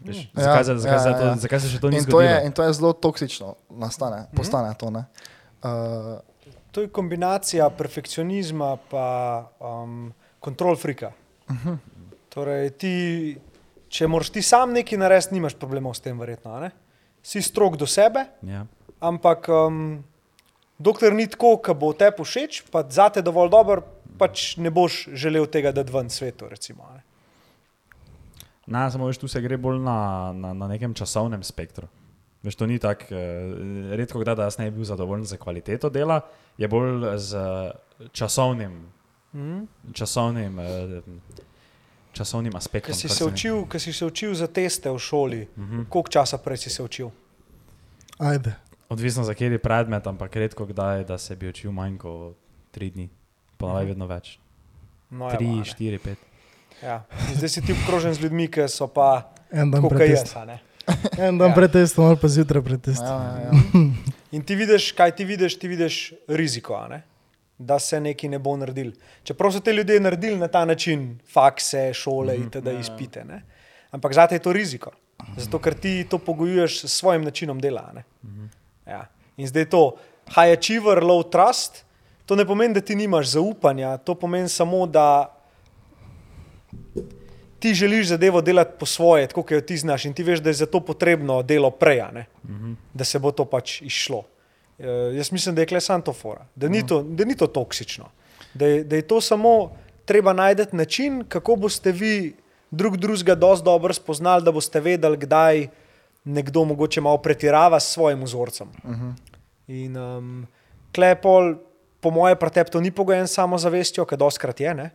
Veš, 0.00 0.16
Ja, 0.28 0.42
zakaj, 0.44 0.64
se- 0.64 0.78
zakaj, 0.78 0.94
ja, 0.94 1.00
se 1.00 1.12
to, 1.12 1.24
ja. 1.24 1.36
zakaj 1.36 1.60
se 1.60 1.68
še 1.68 1.78
to 1.78 1.88
ni 1.88 1.96
In 1.96 2.04
to, 2.04 2.10
zgodilo? 2.10 2.30
je, 2.32 2.42
in 2.42 2.52
to 2.52 2.62
je 2.62 2.72
zelo 2.72 2.92
toksično, 2.94 3.54
nastane, 3.70 4.26
postane 4.32 4.74
to. 4.74 4.90
Ne? 4.90 5.04
Uh, 5.62 6.18
To 6.70 6.80
je 6.80 6.88
kombinacija 6.88 7.70
perfekcionizma 7.70 8.78
in 8.82 9.04
um, 9.60 10.12
kontrol 10.40 10.76
frika. 10.76 11.12
uh 11.46 11.56
-huh. 11.56 11.76
Torej, 12.28 12.70
ti, 12.70 13.36
če 13.88 14.06
moraš 14.06 14.30
ti 14.30 14.42
sam 14.42 14.72
nekaj 14.72 14.98
narediti, 14.98 15.34
nimaš 15.34 15.54
problemov 15.54 15.94
s 15.94 16.00
tem, 16.00 16.18
verjetno. 16.18 16.50
a 16.50 16.60
ne? 16.60 16.70
si 17.22 17.42
strok 17.42 17.76
do 17.76 17.86
sebe, 17.86 18.24
Ja. 18.42 18.66
ampak 19.00 19.48
um, 19.48 20.04
dokler 20.78 21.12
ni 21.12 21.26
tako, 21.26 21.56
ki 21.58 21.74
bo 21.74 21.92
te 21.92 22.10
všeč, 22.18 22.62
pa 22.70 22.82
zate 22.90 23.22
dovolj 23.22 23.50
dober, 23.50 23.80
pač 24.18 24.56
ne 24.56 24.70
boš 24.70 25.08
želel 25.12 25.46
tega 25.46 25.72
dati 25.72 25.92
ven 25.92 26.10
svetu. 26.10 26.48
Recimo, 26.48 26.82
a 26.84 27.00
ne. 28.66 28.72
Na, 28.74 28.90
samo 28.90 29.06
veš, 29.06 29.18
tu 29.18 29.28
se 29.28 29.40
gre 29.40 29.56
bolj 29.56 29.78
na, 29.80 29.96
na, 30.32 30.52
na 30.54 30.68
nekem 30.68 30.92
časovnem 30.92 31.42
spektru. 31.42 31.86
Veš, 32.42 32.54
to 32.54 32.66
ni 32.66 32.78
tako, 32.78 33.04
eh, 33.06 33.18
redko 33.92 34.18
kdaj, 34.18 34.34
da 34.34 34.42
jaz 34.44 34.58
ne 34.58 34.66
bi 34.66 34.76
bil 34.76 34.84
zadovoljen 34.84 35.24
z 35.24 35.36
kvaliteto 35.36 35.88
dela, 35.88 36.20
je 36.56 36.68
bolj 36.68 37.18
z 37.18 37.36
časovnim, 38.12 38.86
Mhm. 39.32 39.64
časovnim, 39.92 40.58
eh, 40.58 41.00
časovnim 42.12 42.52
aspektom. 42.52 42.86
Ker 42.86 42.96
si, 42.96 43.08
se 43.08 43.24
učil- 43.24 43.64
ker 43.64 43.80
si 43.80 43.92
se 43.92 44.04
učil 44.04 44.34
za 44.34 44.46
teste 44.46 44.90
v 44.90 44.98
šoli, 44.98 45.46
Mhm. 45.56 45.82
koliko 45.84 46.08
časa 46.10 46.38
prej 46.38 46.56
si 46.58 46.70
se 46.70 46.82
učil? 46.82 47.10
Ajde. 48.18 48.54
Odvisno 48.88 49.24
za 49.24 49.32
kateri 49.32 49.58
predmet, 49.58 50.06
ampak 50.06 50.36
redko 50.36 50.66
kdaj, 50.66 51.04
da 51.04 51.18
se 51.18 51.36
bi 51.36 51.48
učil 51.48 51.72
manj 51.72 51.96
kot 51.96 52.36
tri 52.70 52.90
dni, 52.90 53.08
ponavadi 53.56 53.86
vedno 53.86 54.06
več. 54.06 54.38
No, 55.10 55.30
Tri, 55.30 55.44
evo, 55.46 55.54
a 55.54 55.58
ne. 55.58 55.64
štiri, 55.64 55.98
pet. 55.98 56.18
Ja. 56.82 57.02
In 57.28 57.36
Zdaj 57.36 57.48
si 57.48 57.62
ti 57.62 57.72
obkrožen 57.72 58.14
z 58.14 58.20
ljudmi, 58.20 58.48
ki 58.48 58.66
so 58.66 58.86
pa 58.86 59.30
En 59.50 59.70
dan 59.70 59.78
tako 59.78 59.88
kot 59.90 60.00
jaz. 60.02 60.22
testom. 60.22 60.42
a 60.42 60.44
ne. 60.46 60.58
En 61.20 61.38
dan 61.38 61.48
Ja. 61.48 61.54
pred 61.54 61.72
testom, 61.72 62.04
ali 62.04 62.16
pa 62.16 62.28
zjutraj 62.28 62.62
pred 62.62 62.78
Ja, 62.78 62.84
testom. 62.84 63.06
ja, 63.06 63.40
ja. 63.40 63.50
In 64.30 64.42
ti 64.42 64.54
vidiš, 64.54 64.92
kaj 64.92 65.10
ti 65.12 65.24
vidiš, 65.24 65.56
ti 65.56 65.68
vidiš 65.68 65.96
riziko, 66.28 66.74
a 66.74 66.88
ne? 66.88 67.02
da 67.58 67.78
se 67.78 68.00
nekaj 68.00 68.26
ne 68.28 68.38
bo 68.38 68.56
naredil. 68.56 68.90
Čeprav 69.22 69.52
so 69.52 69.60
te 69.60 69.72
ljudje 69.72 70.00
naredili 70.00 70.34
na 70.36 70.48
ta 70.48 70.64
način, 70.64 71.18
fakse, 71.24 71.92
šole 71.94 72.34
in 72.36 72.50
tako 72.50 72.70
izpite. 72.72 73.22
Ne? 73.24 73.42
Ampak 73.90 74.12
zate 74.12 74.34
je 74.34 74.40
to 74.40 74.52
riziko. 74.52 74.90
Zato, 75.36 75.58
ker 75.58 75.74
ti 75.74 76.02
to 76.04 76.18
pogojuješ 76.18 76.80
s 76.80 76.92
svojim 76.92 77.22
načinom 77.22 77.60
dela. 77.60 77.84
a 77.84 77.92
ne. 77.92 78.02
Ja. 78.86 79.04
In 79.36 79.46
zdaj 79.46 79.64
to, 79.66 79.94
high 80.28 80.50
achiever, 80.50 80.98
low 80.98 81.22
trust, 81.22 81.84
to 82.26 82.34
ne 82.34 82.44
pomeni, 82.44 82.74
da 82.74 82.80
ti 82.80 82.96
nimaš 82.96 83.26
zaupanja, 83.28 83.96
to 83.98 84.14
pomeni 84.16 84.48
samo, 84.48 84.86
da 84.86 85.30
ti 87.62 87.74
želiš 87.74 88.08
zadevo 88.08 88.40
delati 88.40 88.74
po 88.78 88.86
svoje, 88.86 89.26
tako 89.26 89.42
kot 89.42 89.50
jo 89.50 89.60
ti 89.60 89.76
znaš, 89.76 90.04
in 90.04 90.14
ti 90.14 90.22
veš, 90.22 90.40
da 90.42 90.50
je 90.50 90.54
za 90.54 90.66
to 90.66 90.80
potrebno 90.80 91.42
delo 91.42 91.70
prej, 91.70 92.02
ne? 92.12 92.26
da 92.94 93.04
se 93.04 93.18
bo 93.18 93.30
to 93.30 93.44
pač 93.44 93.82
išlo. 93.82 94.24
Uh, 94.78 95.14
jaz 95.14 95.32
mislim, 95.32 95.54
da 95.54 95.62
je 95.62 95.66
klesant 95.70 96.04
to 96.04 96.12
fora, 96.12 96.46
da 96.54 96.68
ni 96.68 96.86
to, 96.86 97.02
da 97.02 97.24
ni 97.24 97.36
to 97.36 97.46
toksično, 97.46 98.08
da 98.54 98.66
je, 98.66 98.84
da 98.84 98.96
je 98.96 99.02
to 99.06 99.20
samo 99.20 99.70
treba 100.04 100.32
najti 100.32 100.76
način, 100.76 101.24
kako 101.28 101.56
boste 101.56 101.92
vi 101.92 102.34
drug 102.70 102.96
drugega 102.96 103.34
dosti 103.34 103.64
dobro 103.64 103.94
spoznali, 103.94 104.42
da 104.42 104.52
boste 104.52 104.80
vedeli, 104.80 105.16
kdaj 105.16 105.68
nekdo 106.24 106.64
mogoče 106.64 107.00
malo 107.00 107.18
pretirava 107.18 107.80
s 107.80 107.92
svojim 107.92 108.24
vzorcem. 108.24 108.68
Uh 108.84 108.90
-huh. 108.90 109.12
In 109.66 109.96
um, 109.96 110.46
klepol, 110.94 111.54
po 112.00 112.10
mojem, 112.10 112.36
pretep 112.38 112.70
to 112.70 112.80
ni 112.80 112.90
pogojen 112.90 113.28
s 113.28 113.34
samozavestjo, 113.34 114.04
ker 114.04 114.18
doskrat 114.18 114.60
je. 114.60 114.74
ne. 114.74 114.90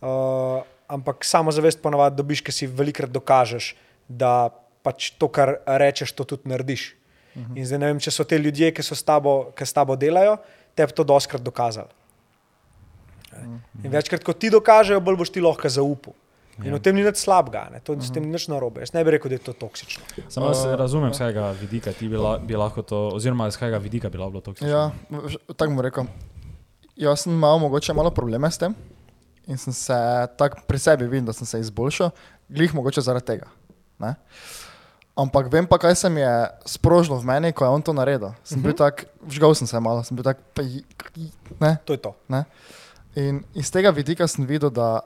Uh, 0.00 0.62
ampak 0.90 1.24
samozavest 1.26 1.80
ponavadi 1.82 2.18
dobiš, 2.18 2.42
ker 2.42 2.54
si 2.54 2.66
velikrat 2.66 3.12
dokažeš, 3.14 3.74
da 4.08 4.50
pač 4.82 5.12
to, 5.20 5.28
kar 5.30 5.60
rečeš, 5.64 6.12
to 6.16 6.24
tudi 6.24 6.50
narediš. 6.50 6.94
Uh 7.34 7.42
-huh. 7.42 7.58
In 7.58 7.66
zdaj 7.66 7.78
ne 7.78 7.86
vem, 7.86 8.00
če 8.00 8.10
so 8.10 8.24
te 8.24 8.38
ljudje, 8.38 8.72
ki 8.74 8.82
so 8.82 8.94
s 8.94 9.02
tabo, 9.02 9.52
ki 9.54 9.66
s 9.66 9.72
tabo 9.72 9.96
delajo, 9.96 10.36
tebi 10.74 10.92
to 10.92 11.04
doskrat 11.04 11.42
dokazali. 11.42 11.88
In 13.84 13.90
večkrat, 13.90 14.24
ko 14.24 14.32
ti 14.32 14.50
dokažejo, 14.50 15.00
bolj 15.00 15.16
boš 15.16 15.30
ti 15.30 15.40
lahko 15.40 15.68
zaupal. 15.68 16.14
In 16.64 16.74
v 16.74 16.80
tem 16.80 16.96
ni 16.96 17.04
nič 17.04 17.16
slabega, 17.16 17.70
ne? 17.72 17.80
to, 17.80 17.96
s 18.00 18.12
tem 18.12 18.24
ni 18.24 18.32
nič 18.32 18.48
narobe. 18.48 18.80
Jaz 18.80 18.92
ne 18.92 19.04
bi 19.04 19.10
rekel, 19.10 19.32
da 19.32 19.34
je 19.34 19.38
to 19.38 19.52
toksično. 19.52 20.04
Samo 20.28 20.46
jaz 20.46 20.64
razumem, 20.64 21.14
z 21.14 21.18
kakega 21.18 21.50
vidika 21.60 21.92
ti 21.92 22.08
bi, 22.08 22.16
la, 22.16 22.38
bi 22.38 22.56
lahko 22.56 22.82
to, 22.82 23.08
oziroma 23.16 23.50
z 23.50 23.56
kakega 23.56 23.78
vidika 23.78 24.10
bi 24.10 24.18
lahko 24.18 24.30
bilo 24.30 24.40
to. 24.40 24.66
Ja, 24.66 24.90
tako 25.56 25.72
mu 25.72 25.82
rekel. 25.82 26.04
Jaz 26.96 27.24
sem 27.24 27.32
imel 27.32 27.58
mogoče 27.58 27.94
malo 27.96 28.10
probleme 28.10 28.50
s 28.50 28.58
tem 28.58 28.74
in 29.50 29.58
sem 29.58 29.74
se 29.74 29.96
tako 30.38 30.62
pri 30.66 30.78
sebi 30.78 31.08
videl, 31.10 31.26
da 31.26 31.34
sem 31.34 31.46
se 31.46 31.60
izboljšal, 31.60 32.10
glih 32.48 32.74
mogoče 32.74 33.02
zaradi 33.02 33.26
tega. 33.34 33.50
Ne? 33.98 34.14
Ampak 35.18 35.50
vem 35.52 35.66
pa, 35.66 35.76
kaj 35.78 35.98
se 36.00 36.08
mi 36.08 36.22
je 36.22 36.34
sprožilo 36.70 37.18
v 37.18 37.26
meni, 37.28 37.52
ko 37.52 37.66
je 37.66 37.70
on 37.74 37.82
to 37.82 37.92
naredil. 37.92 38.30
Sem 38.44 38.58
uh 38.58 38.62
-huh. 38.62 38.66
bil 38.66 38.74
tak, 38.78 39.04
vžgal 39.26 39.54
sem 39.54 39.66
se 39.66 39.80
malo, 39.80 40.04
sem 40.04 40.16
bil 40.16 40.24
tak, 40.24 40.38
pa, 40.54 40.62
ne, 41.60 41.78
To 41.84 41.92
je 41.92 41.98
to. 41.98 42.14
ne. 42.28 42.44
In 43.14 43.42
iz 43.54 43.70
tega 43.70 43.90
vidika 43.90 44.26
sem 44.26 44.46
videl, 44.46 44.70
da 44.70 45.00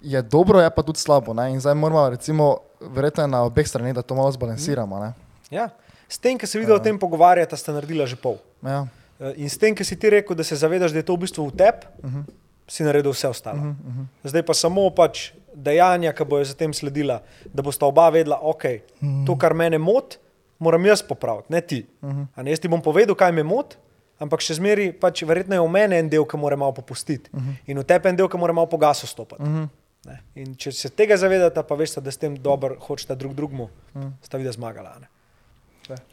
je 0.00 0.22
dobro, 0.22 0.60
je 0.60 0.70
pa 0.70 0.82
tudi 0.82 0.98
slabo. 0.98 1.34
Ne? 1.34 1.50
In 1.50 1.60
zdaj 1.60 1.74
moramo, 1.74 2.10
recimo, 2.10 2.58
verjetno 2.80 3.22
je 3.22 3.28
na 3.28 3.42
obeh 3.42 3.68
straneh, 3.68 3.94
da 3.94 4.02
to 4.02 4.14
malo 4.14 4.32
zbalansiramo. 4.32 4.98
Ne? 4.98 5.12
Ja. 5.50 5.68
S 6.08 6.18
tem, 6.18 6.38
ki 6.38 6.46
se 6.46 6.58
vidi 6.58 6.72
o 6.72 6.78
tem 6.78 6.98
pogovarjati, 6.98 7.56
sta 7.56 7.72
naredila 7.72 8.06
že 8.06 8.16
pol. 8.16 8.38
Ja. 8.62 8.86
Eh, 9.20 9.32
In 9.36 9.50
s 9.50 9.58
tem, 9.58 9.74
ki 9.74 9.84
si 9.84 9.96
ti 9.96 10.10
rekel, 10.10 10.36
da 10.36 10.44
se 10.44 10.56
zavedaš, 10.56 10.92
da 10.92 10.98
je 10.98 11.02
to 11.02 11.16
v 11.16 11.26
bistvu 11.26 11.48
v 11.48 11.56
tebi, 11.56 11.86
uh 12.02 12.10
-huh. 12.10 12.24
Si 12.68 12.84
naredil 12.84 13.10
vse 13.10 13.28
ostalo. 13.28 13.58
Uh 13.58 13.64
-huh, 13.64 13.70
uh 13.70 13.94
-huh. 13.94 14.06
Zdaj 14.24 14.42
pa 14.42 14.54
samo 14.54 14.90
pač 14.90 15.32
dejanja, 15.54 16.12
ki 16.12 16.24
bojo 16.24 16.44
zatem 16.44 16.74
sledila, 16.74 17.22
da 17.54 17.62
bosta 17.62 17.86
oba 17.86 18.08
vedela, 18.10 18.38
ok, 18.42 18.64
uh 18.64 18.70
-huh. 19.08 19.26
to, 19.26 19.36
kar 19.38 19.54
mene 19.54 19.78
moti, 19.78 20.18
moram 20.58 20.86
jaz 20.86 21.02
popraviti, 21.02 21.52
ne 21.52 21.60
ti. 21.60 21.86
Uh 22.02 22.10
-huh. 22.10 22.26
A 22.34 22.42
ne, 22.42 22.50
jaz 22.50 22.60
ti 22.60 22.68
bom 22.68 22.82
povedal, 22.82 23.14
kaj 23.14 23.32
me 23.32 23.42
moti, 23.42 23.76
ampak 24.18 24.40
še 24.40 24.54
zmeraj, 24.54 24.92
pač, 24.92 25.22
verjetno 25.22 25.54
je 25.54 25.60
v 25.60 25.68
meni 25.68 25.96
en 25.96 26.08
del, 26.08 26.24
ki 26.24 26.36
mora 26.36 26.56
malo 26.56 26.72
popustiti 26.72 27.30
uh 27.32 27.40
-huh. 27.40 27.54
in 27.66 27.78
v 27.78 27.84
tebi 27.84 28.08
en 28.08 28.16
del, 28.16 28.28
ki 28.28 28.36
mora 28.36 28.52
malo 28.52 28.66
po 28.66 28.76
gasu 28.76 29.06
stopiti. 29.06 29.42
Uh 29.42 29.48
-huh. 29.48 29.68
Ne, 30.06 30.20
In 30.34 30.54
če 30.54 30.72
se 30.72 30.88
tega 30.88 31.16
zavedate, 31.16 31.62
pa 31.62 31.74
veste, 31.74 32.00
da 32.00 32.10
s 32.10 32.16
tem 32.16 32.36
dobro 32.36 32.76
hočete 32.80 33.14
drug 33.14 33.34
drugemu, 33.34 33.68
mm. 33.94 34.12
sta 34.22 34.38
videla 34.38 34.52
zmagala. 34.52 34.92
a 34.96 34.98
ne. 34.98 35.08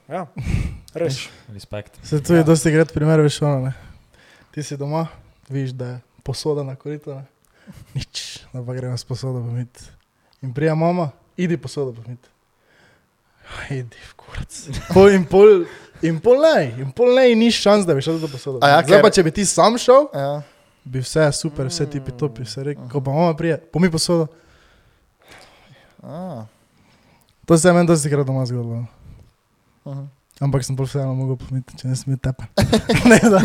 Ja, 0.10 0.28
res. 0.94 1.30
Respekt. 1.54 2.00
Se 2.04 2.24
tu 2.24 2.34
je 2.34 2.42
ja. 2.42 2.44
dosti 2.44 2.72
krat 2.74 2.94
primer, 2.94 3.22
veš, 3.22 3.42
ono, 3.42 3.60
ne. 3.60 3.74
Ti 4.54 4.64
si 4.64 4.78
doma, 4.78 5.08
vidiš, 5.50 5.72
da 5.78 5.86
je 5.86 6.00
posoda 6.24 6.64
na 6.64 6.76
koritu, 6.76 7.14
ne. 7.16 7.24
Nič, 7.96 8.44
da 8.54 8.64
pa 8.64 8.74
gremo 8.74 8.98
s 8.98 9.04
posodo 9.08 9.40
pomiti. 9.44 9.84
In 10.42 10.54
prija 10.54 10.76
mama, 10.76 11.10
idi 11.38 11.58
posodo 11.58 11.94
pomiti. 11.96 12.28
Idi 13.72 13.98
v 14.10 14.14
kurac. 14.20 14.52
Pol 14.94 15.10
in 15.16 15.26
pol, 15.30 15.66
in 16.02 16.20
pol 16.20 16.40
ne, 16.42 16.74
in 16.80 16.92
pol 16.96 17.14
ne, 17.16 17.30
in 17.32 17.40
ni 17.40 17.52
šans, 17.52 17.86
da 17.86 17.94
bi 17.96 18.02
šel 18.02 18.20
do 18.20 18.28
posodo. 18.28 18.60
A 18.64 18.70
ja, 18.70 18.82
Zdaj 18.84 19.02
pa, 19.04 19.12
če 19.12 19.24
bi 19.24 19.32
ti 19.32 19.46
sam 19.46 19.78
šel, 19.78 20.08
Ja. 20.16 20.42
bi 20.84 21.00
vse 21.04 21.28
super, 21.36 21.68
vse 21.72 21.86
tipi 21.88 22.12
topi, 22.12 22.44
vse 22.48 22.64
rekel, 22.64 22.88
ko 22.92 23.00
pa 23.04 23.12
mama 23.12 23.36
prije, 23.40 23.60
pomi 23.72 23.92
posodo. 23.92 24.28
A, 26.04 26.46
To 27.46 27.58
se 27.58 27.68
je 27.68 27.74
meni 27.74 27.88
dosti 27.88 28.10
krat 28.10 28.28
doma 28.28 28.46
zgodilo. 28.46 28.76
no. 28.76 28.88
uh-huh. 29.86 30.08
Ampak 30.40 30.64
sem 30.66 30.76
pol 30.76 30.88
vseeno 30.88 31.14
mogel 31.16 31.36
pomiti, 31.36 31.76
če 31.78 31.88
ne 31.88 31.96
smem 31.96 32.18
tepa. 32.18 32.48
ne, 33.12 33.20
da. 33.28 33.42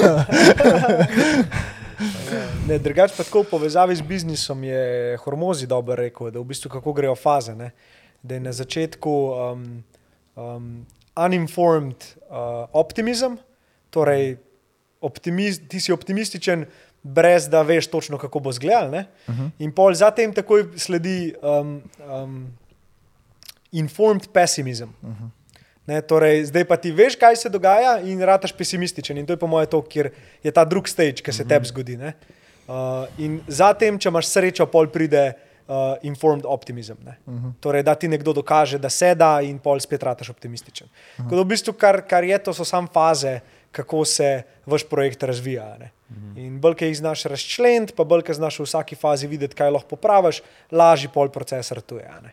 Ne, 2.69 2.79
drugač 2.79 3.15
pa 3.17 3.25
tako 3.27 3.43
v 3.43 3.51
povezavi 3.51 3.97
z 3.97 4.03
biznisom 4.07 4.65
je 4.65 5.17
Hormozi 5.25 5.67
dobro 5.67 5.97
rekel, 5.99 6.31
da 6.31 6.39
v 6.39 6.49
bistvu 6.51 6.71
kako 6.71 6.93
grejo 6.93 7.17
faze. 7.19 7.55
Ne? 7.59 7.73
Da 8.23 8.39
je 8.39 8.41
na 8.41 8.53
začetku 8.53 9.11
um, 9.11 9.65
um, 10.37 10.87
uninformed 11.17 11.99
uh, 12.31 12.69
optimizem, 12.73 13.39
torej 13.91 14.39
optimiz, 15.01 15.61
ti 15.69 15.81
si 15.81 15.93
optimističen, 15.93 16.67
brez 17.03 17.49
da 17.49 17.63
veš 17.63 17.87
točno, 17.87 18.19
kako 18.19 18.41
bo 18.41 18.53
zgledal. 18.53 18.89
Uh 18.89 19.35
-huh. 19.35 19.51
In 19.59 19.73
pol 19.73 19.95
zatem 19.95 20.35
takoj 20.35 20.67
sledi 20.77 21.35
um, 21.43 21.83
um, 22.07 22.47
informed 23.73 24.29
pessimizem. 24.33 24.95
Uh 25.03 25.09
-huh. 25.09 25.38
Ne, 25.89 26.03
torej, 26.05 26.45
zdaj 26.53 26.67
pa 26.69 26.77
ti 26.77 26.93
veš, 26.93 27.17
kaj 27.17 27.37
se 27.41 27.49
dogaja, 27.49 27.97
in 28.05 28.21
rataš 28.21 28.53
pesimističen. 28.53 29.17
In 29.17 29.27
to 29.27 29.33
je 29.33 29.41
po 29.41 29.49
mojem 29.49 29.71
to, 29.73 29.81
kjer 29.81 30.11
je 30.45 30.53
ta 30.53 30.65
drugi 30.69 30.93
stage, 30.93 31.25
ki 31.25 31.33
se 31.33 31.47
tebi 31.49 31.67
zgodi. 31.67 31.97
ne. 31.97 32.13
Uh, 32.69 33.09
in 33.17 33.39
zatem, 33.49 33.97
če 33.97 34.11
imaš 34.13 34.29
srečo, 34.29 34.67
pol 34.69 34.91
pride 34.93 35.23
uh, 35.33 35.97
informed 36.05 36.45
optimizem. 36.45 36.97
Uh 37.01 37.35
-huh. 37.35 37.53
Torej, 37.61 37.83
da 37.83 37.95
ti 37.95 38.09
nekdo 38.09 38.33
dokaže, 38.33 38.79
da 38.79 38.91
se 38.91 39.15
da, 39.15 39.41
in 39.41 39.59
pol 39.59 39.81
spet 39.81 40.03
rataš 40.03 40.31
optimističen. 40.31 40.89
Uh 41.19 41.25
-huh. 41.25 41.41
v 41.41 41.45
bistvu, 41.45 41.73
kar, 41.73 42.03
kar 42.09 42.25
je 42.25 42.39
to, 42.39 42.53
so 42.53 42.65
samo 42.65 42.89
faze, 42.93 43.41
kako 43.73 44.05
se 44.05 44.43
vaš 44.67 44.85
projekt 44.85 45.23
razvija. 45.23 45.77
ne. 45.79 45.91
In 46.37 46.61
bolj, 46.61 46.75
ki 46.75 46.85
jih 46.85 46.97
znaš 46.97 47.23
razčleniti, 47.25 47.93
pa 47.97 48.05
bolj, 48.05 48.23
ki 48.23 48.35
znaš 48.35 48.59
v 48.59 48.63
vsaki 48.63 48.97
fazi 48.97 49.27
videti, 49.27 49.55
kaj 49.55 49.71
lahko 49.71 49.89
popraviš, 49.89 50.43
lažji 50.73 51.09
pol 51.15 51.29
proces 51.29 51.73
ratuje. 51.73 52.05
a 52.05 52.21
ne. 52.21 52.33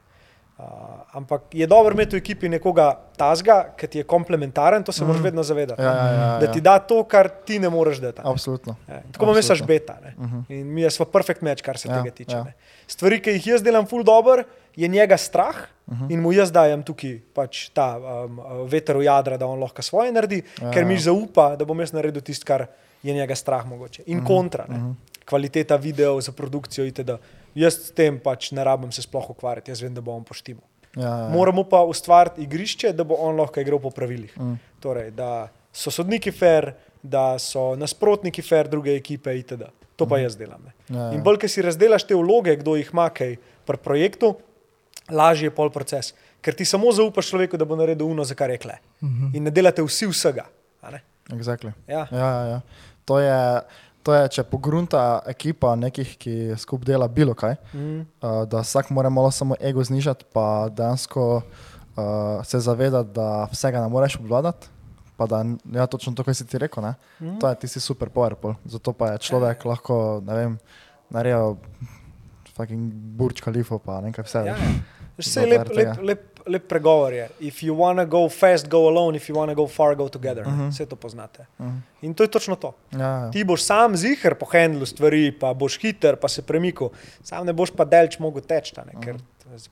Uh, 0.57 0.64
ampak 1.11 1.41
je 1.52 1.68
dobro 1.68 1.91
imeti 1.94 2.15
v 2.15 2.23
ekipi 2.23 2.48
nekoga 2.49 2.94
tazga, 3.19 3.76
ki 3.76 3.88
ti 3.91 3.98
je 3.99 4.03
komplementaren, 4.07 4.84
to 4.88 4.91
se 4.95 5.03
moraš 5.03 5.22
vedno 5.22 5.44
zavedati. 5.44 5.82
Ja, 5.82 5.91
ja, 5.91 6.11
ja, 6.11 6.40
Da 6.40 6.45
ja. 6.45 6.52
ti 6.52 6.61
da 6.61 6.80
to, 6.80 7.03
kar 7.03 7.27
ti 7.44 7.60
ne 7.60 7.69
moreš 7.69 7.99
dati. 7.99 8.22
ne. 8.23 8.32
Absolutno. 8.32 8.76
Ja, 8.88 9.02
Tako 9.11 9.26
imamo 9.26 9.38
jaz 9.38 9.61
beta. 9.61 9.98
Uh 10.18 10.23
-huh. 10.23 10.44
In 10.49 10.68
mi 10.73 10.91
smo 10.91 11.06
perfect 11.06 11.41
match, 11.41 11.64
kar 11.64 11.77
se 11.77 11.90
Ja, 11.90 11.95
ja, 11.95 12.03
tega 12.03 12.15
tiče. 12.15 12.36
ja. 12.36 12.38
Ja. 12.38 12.53
Stvari, 12.88 13.22
ki 13.22 13.30
jih 13.30 13.48
jaz 13.48 13.64
delam 13.64 13.86
full 13.86 14.03
dobro, 14.03 14.44
je 14.76 14.88
njega 14.88 15.18
strah 15.18 15.56
uh 15.88 15.94
-huh. 15.94 16.11
in 16.11 16.22
mu 16.22 16.32
jaz 16.32 16.52
dajem 16.52 16.84
tukaj 16.84 17.19
pač 17.34 17.69
ta 17.69 17.98
um, 17.98 18.40
veter 18.68 18.98
v 18.98 19.03
jadra, 19.03 19.38
da 19.38 19.45
on 19.45 19.60
lahko 19.60 19.82
svoje 19.82 20.11
naredi, 20.11 20.44
Ja. 20.61 20.68
ja. 20.68 20.72
ker 20.72 20.86
mi 20.86 20.98
zaupa, 20.98 21.56
da 21.56 21.65
bom 21.65 21.80
jaz 21.80 21.94
naredil 21.94 22.22
tisto, 22.22 22.45
kar 22.48 22.65
je 23.03 23.14
njega 23.14 23.36
strah 23.36 23.65
mogoče. 23.65 24.03
In 24.06 24.18
uh 24.18 24.23
-huh. 24.23 24.27
kontra, 24.27 24.65
uh 24.69 24.76
-huh. 24.76 24.94
kvaliteta 25.26 25.76
videov 25.76 26.22
za 26.22 26.32
produkcijo 26.32 26.86
itd. 26.86 27.11
Jaz 27.56 27.77
s 27.88 27.94
tem 27.95 28.18
pač 28.19 28.52
ne 28.56 28.64
rabim 28.68 28.91
se 28.91 29.03
sploh 29.06 29.30
ukvarjati, 29.32 29.72
jaz 29.72 29.84
vem, 29.86 29.94
da 29.95 30.03
bom 30.03 30.23
poštimal. 30.27 30.65
Ja, 30.95 31.03
ja. 31.03 31.30
Moramo 31.32 31.64
pa 31.68 31.82
ustvariti 31.88 32.44
igrišče, 32.44 32.94
da 32.95 33.03
bo 33.07 33.18
on 33.19 33.40
lahko 33.40 33.60
igral 33.60 33.80
po 33.84 33.91
pravilih. 33.91 34.34
Mm. 34.40 34.60
Torej, 34.84 35.11
da 35.15 35.48
so 35.76 35.91
sodniki 35.91 36.32
fair, 36.32 36.72
da 37.03 37.36
so 37.40 37.73
nasprotniki 37.80 38.44
fair, 38.44 38.69
druge 38.72 38.95
ekipe 38.95 39.34
itd. 39.40 39.68
To 39.95 40.07
pa 40.07 40.19
jaz 40.19 40.36
delam. 40.36 40.60
Ne. 40.65 40.73
Ja, 40.90 41.07
ja. 41.07 41.11
In 41.15 41.23
bolj, 41.23 41.40
ker 41.44 41.52
si 41.52 41.64
razdelaš 41.64 42.03
te 42.07 42.15
vloge, 42.19 42.57
kdo 42.60 42.76
jih 42.76 42.91
ima 42.91 43.07
kaj 43.15 43.38
pri 43.68 43.80
projektu, 43.84 44.34
lažje 45.11 45.48
je 45.48 45.56
pol 45.56 45.72
proces. 45.72 46.11
Ker 46.44 46.56
ti 46.56 46.68
samo 46.68 46.91
zaupaš 46.91 47.32
človeku, 47.32 47.60
da 47.60 47.68
bo 47.68 47.77
naredil 47.80 48.07
uno, 48.07 48.27
za 48.27 48.36
kar 48.36 48.52
je 48.52 48.60
kle. 48.60 48.76
In 49.34 49.48
ne 49.48 49.53
delate 49.56 49.84
vsi 49.84 50.11
vsega. 50.11 50.45
Exactly. 51.34 51.72
Ja. 51.88 52.07
Ja, 52.11 52.18
ja, 52.18 52.45
ja. 52.45 52.61
To, 53.06 53.19
je, 53.19 53.61
to 54.06 54.14
je, 54.14 54.27
če 54.38 54.44
pogrunta 54.45 55.02
ekipa 55.26 55.73
nekih, 55.76 56.11
ki 56.22 56.34
skupaj 56.61 56.86
dela 56.86 57.07
bilo 57.10 57.34
kaj, 57.34 57.56
Mm. 57.73 58.06
uh, 58.22 58.44
da 58.45 58.61
vsak 58.61 58.91
mora 58.94 59.10
malo 59.10 59.32
samo 59.34 59.57
ego 59.60 59.82
znižati, 59.84 60.26
pa 60.34 60.69
dejansko 60.69 61.41
uh, 61.41 62.03
se 62.45 62.60
zavedati, 62.61 63.10
da 63.18 63.48
vsega 63.52 63.82
ne 63.82 63.90
moreš 63.90 64.19
obvladati. 64.22 64.69
Pa 65.18 65.26
da, 65.32 65.40
ja, 65.72 65.86
točno 65.88 66.11
to, 66.14 66.23
kar 66.27 66.36
si 66.36 66.44
ti 66.45 66.60
rekel, 66.60 66.84
ne? 66.84 66.94
Mhm. 67.22 67.40
to 67.40 67.48
je 67.49 67.56
tisti 67.56 67.80
super 67.80 68.10
powerpol. 68.10 68.56
Zato 68.65 68.94
pa 68.94 69.15
je 69.15 69.23
človek 69.26 69.65
lahko, 69.65 70.22
ne 70.27 70.34
vem, 70.36 70.57
naredil 71.10 71.56
fucking 72.56 72.91
burč 73.15 73.41
kalifo, 73.41 73.80
pa 73.80 74.02
nekaj 74.02 74.23
vse. 74.23 74.38
Ja, 74.40 74.56
ja. 74.56 74.73
Vse 75.18 75.45
lep, 75.45 75.69
lep, 75.69 75.98
lep, 76.02 76.23
lep 76.45 76.68
pregovor 76.68 77.14
je. 77.14 77.30
If 77.41 77.61
you 77.61 77.73
wanna 77.73 78.06
go 78.06 78.30
fast, 78.30 78.68
go 78.68 78.88
alone, 78.88 79.15
if 79.15 79.30
you 79.30 79.36
wanna 79.36 79.53
go 79.53 79.68
far, 79.68 79.95
go 79.95 80.10
together. 80.10 80.44
Uh 80.44 80.48
Mhm. 80.48 80.61
-huh. 80.61 80.69
Vse 80.69 80.86
to 80.86 80.95
poznate. 80.95 81.45
Mhm. 81.60 81.77
In 82.02 82.14
to 82.14 82.23
je 82.23 82.27
točno 82.30 82.56
to. 82.56 82.73
Ja, 82.91 82.99
ja. 82.99 83.32
Ti 83.32 83.44
boš 83.44 83.64
sam 83.64 83.95
ziger 83.95 84.36
po 84.36 84.45
handlu 84.45 84.86
stvari, 84.86 85.32
pa 85.32 85.53
boš 85.53 85.80
hiter, 85.80 86.15
pa 86.15 86.27
se 86.27 86.41
premikal, 86.41 86.90
sam 87.23 87.45
ne 87.45 87.53
boš 87.53 87.72
pa 87.72 87.86
delč 87.86 88.19
mogel 88.19 88.41
teči. 88.41 88.73
a 88.77 88.84
ne, 88.84 89.02
Ker 89.02 89.15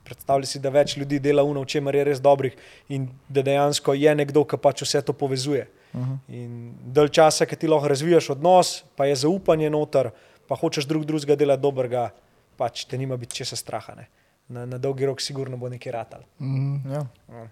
predstavljaj 0.03 0.45
si, 0.45 0.59
da 0.59 0.69
več 0.69 0.97
ljudi 0.97 1.19
dela 1.19 1.43
uno, 1.43 1.61
v 1.61 1.65
čemer 1.65 1.95
je 1.95 2.03
res 2.03 2.21
dobrih 2.21 2.53
in 2.89 3.09
da 3.29 3.41
dejansko 3.41 3.93
je 3.93 4.15
nekdo, 4.15 4.43
ki 4.43 4.57
pač 4.57 4.81
vse 4.81 5.01
to 5.01 5.13
povezuje. 5.13 5.67
Mhm. 5.93 6.13
In 6.27 6.51
dalj 6.85 7.09
časa, 7.09 7.45
ki 7.45 7.55
ti 7.55 7.67
lahko 7.67 7.87
razvijaš 7.87 8.29
odnos, 8.29 8.83
pa 8.95 9.05
je 9.05 9.15
zaupanje 9.15 9.69
noter, 9.69 10.09
pa 10.47 10.55
hočeš 10.55 10.85
drug 10.85 11.05
drugega 11.05 11.35
delati 11.35 11.61
dobrega, 11.61 12.09
pač 12.53 12.85
te 12.85 12.97
nima 12.97 13.17
biti 13.17 13.35
česa 13.35 13.55
straha. 13.55 13.95
Ne. 13.95 14.07
Na, 14.49 14.65
na 14.65 14.77
dolgi 14.77 15.05
rok 15.05 15.21
sigurno 15.21 15.57
bo 15.57 15.69
nekaj 15.69 15.91
ratal. 15.91 16.21
Mhm. 16.39 16.91
Ja. 16.91 17.05
Ja. 17.29 17.47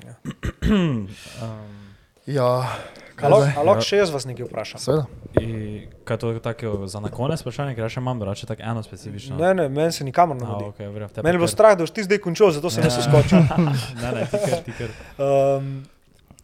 Ja. 0.00 0.14
um, 0.64 1.08
ja. 2.26 2.66
Kaj 3.14 3.26
A 3.26 3.30
lahko- 3.30 3.42
zdaj? 3.42 3.54
a 3.54 3.62
lahko 3.62 3.82
še 3.82 3.96
jaz 3.96 4.10
vas 4.10 4.24
nekaj 4.24 4.44
vprašam? 4.44 4.80
Seveda. 4.80 5.04
i, 5.36 5.46
kaj 6.04 6.16
to 6.16 6.30
je 6.30 6.40
tako 6.40 6.86
za 6.86 6.98
na 6.98 7.08
konec 7.08 7.38
vprašanje, 7.38 7.74
ker 7.74 7.84
ja 7.84 7.88
še 7.88 8.00
imam, 8.00 8.18
drugače 8.18 8.46
tako 8.46 8.62
eno 8.64 8.82
specifično. 8.82 9.36
Ne, 9.36 9.52
ne, 9.54 9.68
meni 9.68 9.92
se 9.92 10.02
nikamor 10.02 10.34
ne 10.34 10.42
A, 10.42 10.48
godi. 10.48 10.64
okay, 10.66 10.86
Meni 10.88 10.98
je 11.28 11.32
bilo 11.32 11.46
kar- 11.46 11.52
strah, 11.52 11.72
da 11.72 11.82
boš 11.82 11.92
ti 11.92 12.02
zdaj 12.02 12.18
končal, 12.18 12.50
zato 12.50 12.70
sem 12.70 12.82
jaz 12.82 12.98
uskočil. 12.98 13.38
ne, 14.02 14.08
ne, 14.10 14.26
ti 14.26 14.38
kar, 14.40 14.58
ti 14.60 14.72
kar. 14.72 14.90
Um, 15.16 15.84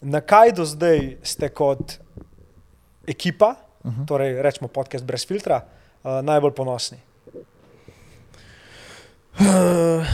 na 0.01 0.21
kaj 0.23 0.53
do 0.53 0.65
zdaj 0.65 1.19
ste 1.25 1.49
kot 1.51 1.99
ekipa, 3.05 3.51
uh 3.51 3.59
Mhm. 3.83 3.97
-huh. 3.97 4.07
torej 4.07 4.39
rečemo 4.39 4.69
podcast 4.69 5.05
brez 5.05 5.25
filtra, 5.25 5.65
uh, 6.05 6.21
najbolj 6.21 6.53
ponosni? 6.53 6.99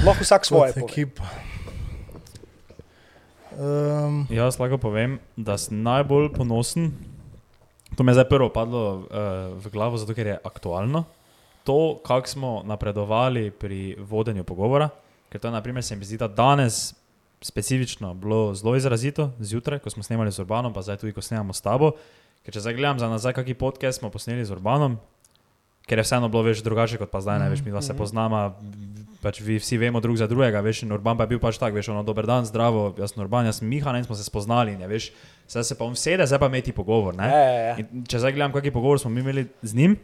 Lahko 0.07 0.23
vsak 0.23 0.47
svoje. 0.47 0.73
Um, 3.57 4.27
Jaz 4.29 4.61
lahko 4.61 4.77
povem, 4.77 5.17
da 5.37 5.57
sem 5.57 5.81
najbolj 5.81 6.29
ponosen. 6.37 6.93
To 7.97 8.05
mi 8.05 8.13
je 8.13 8.21
zdaj 8.21 8.29
prvo 8.29 8.53
padlo 8.53 9.09
uh, 9.09 9.57
v 9.57 9.73
glavo, 9.73 9.97
zato 9.97 10.13
ker 10.13 10.27
je 10.27 10.37
aktualno. 10.45 11.07
To, 11.65 11.97
kako 12.05 12.29
smo 12.29 12.51
napredovali 12.69 13.51
pri 13.51 13.97
vodenju 13.97 14.45
pogovora, 14.45 14.93
ker 15.33 15.41
to 15.41 15.49
je, 15.49 15.57
naprimer, 15.57 15.83
se 15.83 15.97
mi 15.97 16.05
zdi, 16.05 16.21
da 16.21 16.29
danes 16.29 16.95
specifično 17.41 18.15
bilo 18.15 18.55
zelo 18.55 18.77
izrazito, 18.77 19.33
zjutraj, 19.41 19.79
ko 19.79 19.91
smo 19.91 20.03
snemali 20.03 20.31
z 20.31 20.45
Urbanom, 20.45 20.73
pa 20.77 20.83
zdaj 20.83 21.01
tudi, 21.01 21.17
ko 21.17 21.25
snemamo 21.25 21.57
s 21.57 21.65
tabo. 21.65 21.97
Ker 22.45 22.55
če 22.55 22.61
zdaj 22.61 22.77
gledam 22.77 23.01
za 23.01 23.09
nazaj, 23.09 23.35
kakšen 23.35 23.57
podcast 23.59 23.99
smo 23.99 24.13
posneli 24.13 24.45
z 24.45 24.53
Urbanom, 24.53 25.01
ker 25.87 25.99
je 25.99 26.05
vseeno 26.05 26.29
bilo 26.29 26.43
več 26.43 26.61
drugače 26.61 26.99
kot 26.99 27.11
pa 27.11 27.21
zdaj, 27.21 27.39
ne 27.39 27.49
veš, 27.49 27.61
mi 27.61 27.71
dva 27.71 27.81
se 27.81 27.93
Mhm. 27.93 27.99
poznamo, 27.99 28.41
pač 29.19 29.41
vi 29.41 29.57
vsi 29.57 29.77
vemo 29.77 29.99
drug 29.99 30.17
za 30.17 30.27
drugega, 30.27 30.61
veš, 30.61 30.83
in 30.83 30.93
Urban 30.93 31.17
pa 31.17 31.23
je 31.23 31.29
bil 31.29 31.39
pač 31.41 31.57
tak, 31.57 31.73
veš, 31.73 31.89
ono, 31.89 32.03
dober 32.03 32.25
dan, 32.25 32.45
zdravo, 32.45 32.95
jaz 32.95 33.11
sem 33.11 33.23
Urban, 33.23 33.45
jaz 33.45 33.57
sem 33.57 33.67
Miha, 33.67 33.93
ne, 33.93 34.03
smo 34.03 34.15
se 34.15 34.23
spoznali, 34.23 34.75
ne 34.75 34.87
veš, 34.87 35.13
zdaj 35.47 35.65
se 35.65 35.75
pa 35.75 35.85
on 35.85 35.95
sede, 35.95 36.23
zdaj 36.23 36.39
pa 36.39 36.47
imeti 36.47 36.73
pogovor, 36.73 37.15
ne. 37.15 37.25
Ja, 37.25 37.39
ja, 37.41 37.63
ja. 37.65 37.75
In 37.77 38.05
če 38.05 38.19
zdaj 38.19 38.33
gledam, 38.33 38.53
kakšen 38.53 38.73
pogovor 38.73 38.99
smo 38.99 39.09
mi 39.09 39.21
imeli 39.21 39.47
z 39.63 39.75
njim, 39.75 39.97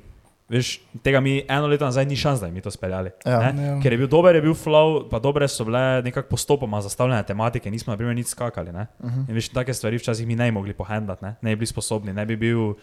veš, 0.49 0.73
tega 1.01 1.19
mi 1.19 1.43
eno 1.45 1.67
leto 1.67 1.85
nazaj 1.85 2.05
ni 2.05 2.15
šans, 2.15 2.39
da 2.39 2.47
bi 2.47 2.53
mi 2.53 2.61
to 2.61 2.71
speljali. 2.71 3.11
Ja. 3.25 3.53
ne. 3.53 3.63
Ja. 3.65 3.75
Ker 3.79 3.93
je 3.93 3.99
bil 3.99 4.09
dober, 4.09 4.35
je 4.35 4.43
bil 4.43 4.55
flow, 4.55 5.03
pa 5.05 5.19
dobre 5.19 5.47
so 5.47 5.65
bile 5.65 5.81
nekako 6.01 6.29
postopoma 6.29 6.81
zastavljene 6.81 7.23
tematike, 7.25 7.67
nismo 7.69 7.91
na 7.91 7.97
primer 7.97 8.13
nič 8.13 8.27
skakali. 8.29 8.71
Ne? 8.71 8.87
Mhm. 8.99 9.29
In 9.29 9.35
veš, 9.35 9.49
take 9.51 9.73
stvari 9.73 9.97
včasih 9.97 10.23
mi 10.25 10.35
ne 10.35 10.45
bi 10.45 10.53
mogli 10.53 10.75
pohendati, 10.75 11.25
ne? 11.25 11.35
ne 11.41 11.51
bi 11.51 11.57
bili 11.57 11.67
sposobni, 11.69 12.13
ne 12.13 12.23
bi, 12.23 12.37
bil, 12.37 12.75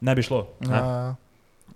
ne 0.00 0.14
bi 0.14 0.22
šlo. 0.22 0.46
Ja, 0.60 0.68
Ne? 0.68 0.76
ja. 0.76 1.14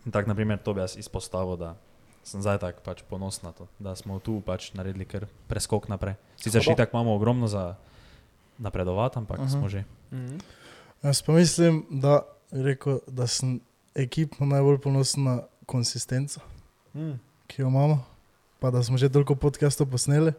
In 0.06 0.12
tako, 0.12 0.28
naprimer, 0.28 0.58
to 0.58 0.74
bi 0.74 0.80
jaz 0.80 0.96
izpostavil, 0.96 1.56
da 1.56 1.74
sem 2.22 2.38
zdaj 2.38 2.58
tako 2.58 2.80
pač 2.80 3.02
ponosen 3.02 3.44
na 3.44 3.52
to, 3.52 3.66
da 3.78 3.94
smo 3.94 4.18
tu 4.18 4.40
pač 4.40 4.72
naredili 4.72 5.04
kar 5.04 5.26
preskok 5.46 5.88
naprej. 5.88 6.14
Sicer 6.36 6.62
še 6.62 6.74
tako 6.76 6.96
imamo 6.96 7.14
ogromno 7.14 7.46
za 7.46 7.74
napredovati, 8.58 9.18
ampak 9.18 9.38
uh 9.38 9.44
Mhm. 9.44 9.48
-huh. 9.48 9.58
smo 9.58 9.68
že. 9.68 9.84
Mhm. 10.12 10.38
jaz 11.02 11.22
pa 11.22 11.32
mislim, 11.32 11.86
da, 11.90 12.22
rekel, 12.52 12.98
da 13.06 13.26
sem 13.26 13.60
ekipno 13.94 14.46
najbolj 14.46 14.78
ponosen 14.78 15.24
na 15.24 15.34
konsistenco, 15.66 16.40
Mhm. 16.94 17.12
ki 17.46 17.62
jo 17.62 17.68
imamo. 17.68 18.04
Pa 18.58 18.70
da 18.70 18.82
smo 18.82 18.96
že 18.96 19.08
toliko 19.08 19.34
podcastov 19.34 19.86
posneli, 19.86 20.32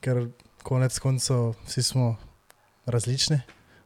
ker 0.00 0.28
konec 0.62 0.98
koncev 0.98 1.54
vsi 1.66 1.82
smo 1.82 2.16
različni, 2.86 3.40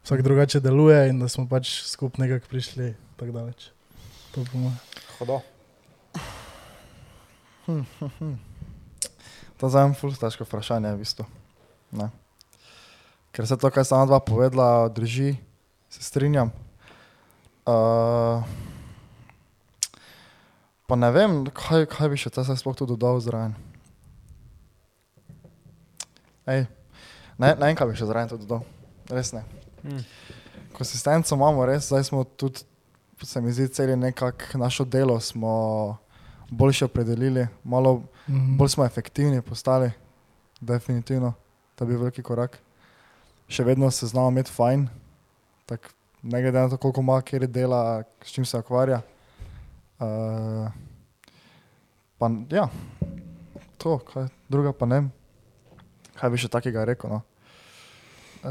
vsak 0.05 0.23
drugače 0.23 0.61
deluje 0.61 1.09
in 1.09 1.19
da 1.19 1.29
smo 1.29 1.49
pač 1.49 1.83
skupaj 1.83 2.21
nekako 2.21 2.49
prišli 2.49 2.95
tako 3.17 3.33
daleč. 3.33 3.71
To 4.33 4.45
po 4.45 4.59
mojem. 4.59 4.79
Hodo. 5.23 5.39
Hm, 7.67 7.85
hm, 7.99 8.11
hm. 8.19 8.39
To 9.57 9.67
je 9.67 9.71
zelo 9.71 9.95
ful 9.95 10.11
težko 10.19 10.43
vprašanje, 10.43 10.91
v 10.91 10.99
bistvu. 10.99 11.23
Ne. 11.95 12.11
Ker 13.31 13.47
se 13.47 13.55
to, 13.55 13.71
kar 13.71 13.87
sta 13.87 14.03
dva 14.03 14.19
povedala, 14.19 14.91
drži, 14.91 15.39
se 15.87 16.03
strinjam. 16.03 16.51
Uh, 17.63 18.43
pa 20.91 20.99
ne 20.99 21.13
vem, 21.15 21.47
kaj, 21.55 21.87
kaj 21.87 22.11
bi 22.11 22.19
še 22.19 22.35
ta 22.35 22.43
se 22.43 22.59
sploh 22.59 22.75
tu 22.75 22.91
dodal 22.91 23.23
zraven. 23.23 23.55
Ej, 26.51 26.67
ne, 27.39 27.55
ne 27.55 27.63
vem, 27.71 27.79
kaj 27.79 27.95
bi 27.95 27.95
še 27.95 28.11
zraven 28.11 28.35
tu 28.35 28.43
dodal. 28.43 28.67
Res 29.07 29.31
ne. 29.39 29.47
Mhm. 29.87 30.03
Konsistenco 30.75 31.39
imamo, 31.39 31.63
res, 31.71 31.87
zdaj 31.95 32.11
smo 32.11 32.27
tudi, 32.27 32.67
se 33.23 33.41
mi 33.41 33.53
zdi, 33.53 33.69
celi 33.69 33.97
nekako 33.97 34.59
našo 34.59 34.85
delo 34.85 35.21
smo 35.21 35.97
boljše 36.51 36.85
opredelili, 36.85 37.47
malo 37.65 38.03
Mhm. 38.29 38.57
bolj 38.57 38.69
smo 38.69 38.85
efektivni 38.85 39.43
postali, 39.43 39.91
definitivno, 40.61 41.33
to 41.75 41.85
bi 41.85 41.93
bil 41.93 41.99
veliki 42.01 42.23
korak. 42.23 42.59
Še 43.49 43.65
vedno 43.65 43.91
se 43.91 44.07
znamo 44.07 44.29
imeti 44.29 44.51
fajn, 44.51 44.89
tak, 45.67 45.91
ne 46.23 46.43
glede 46.43 46.59
na 46.61 46.69
to, 46.69 46.77
koliko 46.77 47.01
ima, 47.01 47.21
kjer 47.21 47.47
dela, 47.47 47.81
s 48.23 48.31
čim 48.31 48.45
se 48.45 48.59
ukvarja. 48.59 49.01
Uh, 49.99 50.69
pa, 52.19 52.31
ja, 52.51 52.69
to, 53.79 53.99
kaj, 53.99 54.29
druga 54.49 54.73
pa 54.73 54.87
ne. 54.87 55.03
Kaj 56.15 56.31
bi 56.31 56.39
še 56.39 56.49
takega 56.49 56.85
rekel? 56.85 57.11
No? 57.11 57.23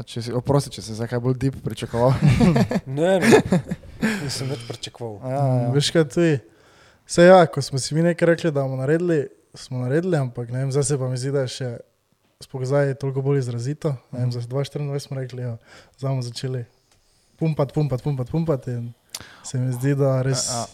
Če 0.04 0.22
si, 0.22 0.32
oprosti, 0.32 0.70
če 0.70 0.82
si 0.82 0.94
zdaj 0.94 1.08
kaj 1.08 1.20
bolj 1.20 1.38
deep 1.38 1.56
pričakoval. 1.64 2.12
Ne, 2.86 3.18
ne. 3.20 3.42
Nisem 4.22 4.50
več 4.50 4.64
pričakoval. 4.68 5.20
ja, 5.30 5.44
ja. 5.62 5.70
Veš 5.74 5.90
kaj 5.94 6.04
je? 6.16 6.40
Vse 7.06 7.24
ja, 7.26 7.40
ko 7.46 7.62
smo 7.62 7.78
si 7.82 7.94
mi 7.94 8.02
nekaj 8.02 8.26
rekli, 8.26 8.52
da 8.52 8.62
bomo 8.62 8.76
naredili, 8.78 9.26
smo 9.54 9.82
naredili, 9.82 10.16
ampak 10.16 10.50
ne 10.50 10.62
vem, 10.62 10.72
zdaj 10.72 10.84
se 10.84 10.98
pa 10.98 11.08
mi 11.08 11.18
zdi, 11.18 11.32
da 11.34 11.42
je 11.44 11.48
še 11.48 11.70
je 12.88 12.94
toliko 12.94 13.22
bolj 13.22 13.38
izrazito. 13.38 13.94
Ne 14.10 14.20
vem, 14.24 14.32
za 14.32 14.40
2024 14.40 14.98
smo 14.98 15.18
rekli, 15.18 15.42
ja, 15.42 15.56
zdaj 15.98 16.08
bomo 16.08 16.22
začeli 16.22 16.64
pumpati, 17.38 17.74
pumpati, 17.74 18.02
pumpati, 18.02 18.30
pumpati 18.30 18.70
in 18.70 18.92
se 19.42 19.58
mi 19.58 19.72
zdi, 19.72 19.94
da 19.94 20.22
res 20.22 20.46
Ja, 20.50 20.64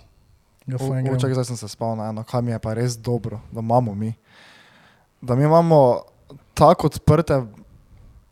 Učak, 0.69 1.33
gre. 1.33 1.35
zdaj 1.35 1.45
sem 1.45 1.57
se 1.57 1.69
spomnil 1.69 1.97
na 1.97 2.11
eno, 2.11 2.25
kaj 2.25 2.43
mi 2.43 2.53
je 2.53 2.59
pa 2.59 2.75
res 2.77 2.99
dobro, 2.99 3.41
da 3.53 3.61
imamo 3.61 3.95
mi. 3.95 4.12
Da 5.20 5.35
mi 5.35 5.45
imamo 5.45 6.03
tako 6.55 6.87
odprte 6.87 7.43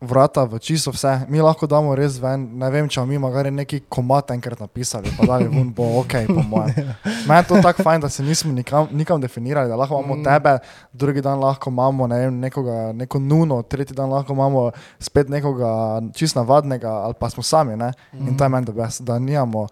vrata 0.01 0.43
v 0.45 0.59
čisto 0.59 0.91
vse. 0.93 1.25
Mi 1.29 1.41
lahko 1.41 1.65
damo 1.67 1.95
res 1.97 2.19
ven, 2.21 2.43
ne 2.59 2.69
vem, 2.69 2.85
če 2.85 3.01
mi 3.05 3.17
magari 3.17 3.49
neki 3.51 3.79
komat 3.89 4.29
enkrat 4.31 4.59
napisali, 4.61 5.09
pa 5.17 5.25
dali 5.25 5.47
ven, 5.49 5.71
bo 5.73 5.87
ok, 5.99 6.13
po 6.27 6.43
mojem. 6.45 6.91
Meni 7.27 7.39
je 7.41 7.47
to 7.49 7.61
tako 7.61 7.83
fajn, 7.83 8.01
da 8.05 8.09
se 8.09 8.23
nismo 8.23 8.53
nikam, 8.53 8.87
nikam 8.91 9.21
definirali, 9.21 9.69
da 9.69 9.75
lahko 9.75 9.97
imamo 9.97 10.15
Mm. 10.15 10.23
tebe, 10.23 10.57
drugi 10.93 11.21
dan 11.21 11.39
lahko 11.39 11.69
imamo 11.69 12.07
ne 12.07 12.19
vem, 12.19 12.39
nekoga, 12.39 12.93
neko 12.93 13.19
nuno, 13.19 13.61
tretji 13.61 13.95
dan 13.95 14.09
lahko 14.09 14.33
imamo 14.33 14.71
spet 14.99 15.29
nekoga 15.29 16.01
čist 16.13 16.35
navadnega, 16.35 16.89
ali 16.89 17.13
pa 17.19 17.29
smo 17.29 17.43
sami. 17.43 17.75
Ne? 17.75 17.91
In 18.13 18.37
to 18.37 18.43
je 18.45 18.49
meni, 18.49 18.65
da, 18.65 18.89
da, 18.99 19.19
nimamo, 19.19 19.67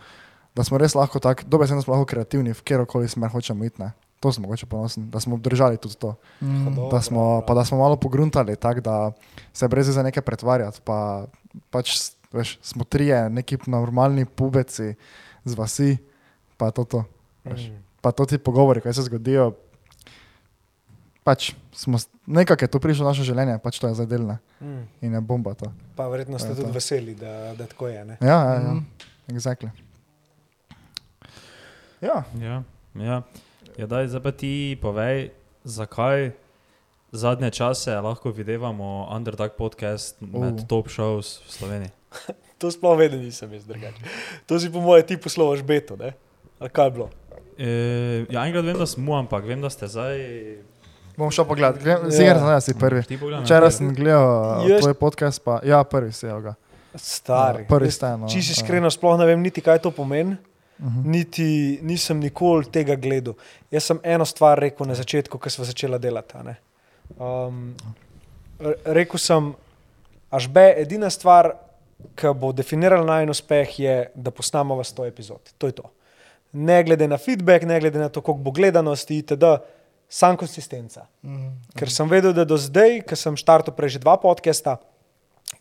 da 0.55 0.63
smo 0.63 0.77
res 0.77 0.95
lahko 0.95 1.19
tako, 1.19 1.43
dobro 1.45 1.67
se 1.67 1.75
da 1.75 1.81
smo 1.81 1.93
lahko 1.93 2.05
kreativni, 2.05 2.53
v 2.53 2.61
kjerkoli 2.63 3.07
smer 3.07 3.29
hočemo 3.29 3.63
iti. 3.63 3.81
Ne? 3.81 3.91
To 4.25 4.31
sem 4.31 4.41
mogoče 4.41 4.65
ponosen, 4.65 5.05
da 5.07 5.19
smo 5.19 5.35
obdržali 5.35 5.77
tudi 5.77 5.95
to. 5.95 6.15
Mm. 6.41 6.89
Da 6.89 6.97
smo, 6.99 7.41
pa 7.41 7.53
da 7.53 7.61
smo 7.61 7.77
malo 7.77 7.95
pogruntali, 7.95 8.55
tako 8.55 8.81
da 8.81 9.11
se 9.53 9.67
brez 9.67 9.87
za 9.87 10.01
nekaj 10.01 10.23
pretvarjati. 10.23 10.81
Pa, 10.81 11.25
pač, 11.69 11.93
veš, 12.31 12.57
smo 12.59 12.83
trije, 12.83 13.29
neki 13.29 13.57
normalni 13.65 14.25
pubeci 14.25 14.95
z 15.43 15.53
vasi, 15.53 15.97
pa 16.57 16.71
to. 16.71 16.83
to 16.83 17.03
veš. 17.45 17.69
Mm. 17.69 17.83
Pa 18.01 18.11
to 18.11 18.25
ti 18.25 18.37
pogovori, 18.37 18.81
kaj 18.81 18.93
se 18.93 19.01
zgodijo. 19.03 19.53
Pač 21.23 21.53
smo, 21.71 21.97
nekako 22.25 22.63
je 22.63 22.69
to 22.69 22.79
prišlo 22.79 23.01
v 23.01 23.09
naše 23.09 23.23
življenje, 23.23 23.57
pač 23.57 23.77
to 23.77 23.87
je 23.87 23.95
zdaj 23.95 24.05
delne 24.07 24.37
Mm. 24.55 24.87
in 25.01 25.13
je 25.13 25.21
bomba 25.21 25.53
to. 25.53 25.67
Pa 25.95 26.07
verjetno 26.07 26.39
ste 26.39 26.49
tudi 26.49 26.63
to. 26.63 26.71
veseli, 26.71 27.13
da, 27.13 27.53
da 27.53 27.65
tako 27.65 27.87
je. 27.87 28.05
Ne? 28.05 28.17
Ja, 28.21 28.37
ja, 28.45 28.53
ja. 28.55 28.73
Mhm. 28.73 28.85
exactly. 29.27 29.69
Ja, 32.01 32.23
Ja, 32.35 32.63
ja. 32.95 33.21
Ja 33.77 33.85
daj, 33.85 34.07
zdaj 34.07 34.21
pa 34.21 34.31
ti 34.31 34.51
povej, 34.75 35.29
zakaj 35.63 36.31
zadnje 37.11 37.51
čase 37.51 37.91
lahko 37.93 38.31
videvamo 38.31 39.07
Underdog 39.07 39.51
podcast 39.51 40.21
med 40.21 40.53
Uh. 40.53 40.67
top 40.67 40.87
shows 40.87 41.41
v 41.41 41.51
Sloveniji. 41.51 41.91
To 42.55 42.71
sploh 42.71 42.95
vedno 42.97 43.17
nisem 43.17 43.51
jaz 43.51 43.65
drugače. 43.65 43.99
To 44.45 44.55
si 44.55 44.71
po 44.71 44.79
mojem 44.79 45.03
ti 45.05 45.17
poslovaš 45.17 45.59
beto, 45.61 45.95
ne? 45.95 46.13
Ali 46.55 46.69
kaj 46.69 46.85
je 46.85 46.91
bilo? 46.91 47.09
E, 47.57 47.67
ja, 48.29 48.45
enkrat 48.45 48.63
vem, 48.63 48.77
da 48.77 48.85
smo, 48.85 49.11
ampak 49.13 49.43
vem, 49.43 49.59
da 49.59 49.67
ste 49.67 49.87
zdaj. 49.87 50.15
bom 51.17 51.27
šel 51.29 51.45
pogledat. 51.45 51.83
Ja. 51.83 51.99
Zigar 52.07 52.39
sem, 52.39 52.47
da 52.47 52.61
si 52.61 52.73
prvi. 52.73 53.03
Včeraj 53.43 53.71
sem 53.71 53.91
gledal 53.91 54.23
uh, 54.23 54.63
Jaz- 54.65 54.81
tvoj 54.81 54.93
podcast, 54.93 55.43
pa 55.43 55.59
ja, 55.63 55.83
prvi 55.83 56.11
si 56.11 56.27
ga. 56.27 56.55
Stari. 56.95 57.67
Prvi 57.67 57.87
Jaz 57.87 57.93
ste. 57.93 58.07
No, 58.15 58.27
Čisto 58.27 58.51
ja. 58.51 58.55
iskreno, 58.55 58.87
sploh 58.87 59.19
ne 59.19 59.25
vem 59.25 59.41
niti, 59.41 59.59
kaj 59.59 59.79
to 59.79 59.91
pomeni. 59.91 60.39
Mhm. 60.79 61.11
Niti 61.11 61.79
nisem 61.81 62.19
nikoli 62.19 62.65
tega 62.71 62.95
gledal. 62.95 63.33
Jaz 63.71 63.83
sem 63.83 63.99
eno 64.03 64.25
stvar 64.25 64.59
rekel 64.59 64.87
na 64.87 64.95
začetku, 64.95 65.37
ko 65.39 65.49
smo 65.49 65.65
začeli 65.65 65.99
delati. 65.99 66.35
Um, 67.19 67.75
re- 68.59 68.75
rekel 68.85 69.19
sem, 69.19 69.53
až 70.31 70.47
be, 70.47 70.73
edina 70.81 71.09
stvar, 71.09 71.53
ki 72.15 72.33
bo 72.35 72.51
definirala 72.51 73.05
najen 73.07 73.31
uspeh, 73.31 73.79
je, 73.79 73.95
da 74.15 74.31
posnamemo 74.31 74.83
100 74.83 75.07
epizod. 75.07 75.53
To 75.57 75.67
je 75.67 75.71
to. 75.79 75.91
Ne 76.53 76.83
glede 76.83 77.07
na 77.07 77.17
feedback, 77.17 77.63
ne 77.63 77.79
glede 77.79 77.99
na 77.99 78.09
to, 78.09 78.21
koliko 78.21 78.43
bo 78.43 78.51
gledanosti, 78.51 79.17
itd., 79.23 79.43
sam 80.09 80.37
konsistenca. 80.37 81.07
Mm. 81.23 81.53
Ker 81.75 81.89
sem 81.91 82.09
vedel, 82.09 82.33
da 82.33 82.43
do 82.45 82.57
zdaj, 82.57 83.01
ko 83.07 83.15
sem 83.15 83.35
štartil 83.39 83.73
prej 83.73 83.95
že 83.95 84.03
dva 84.03 84.17
podcasta, 84.21 84.77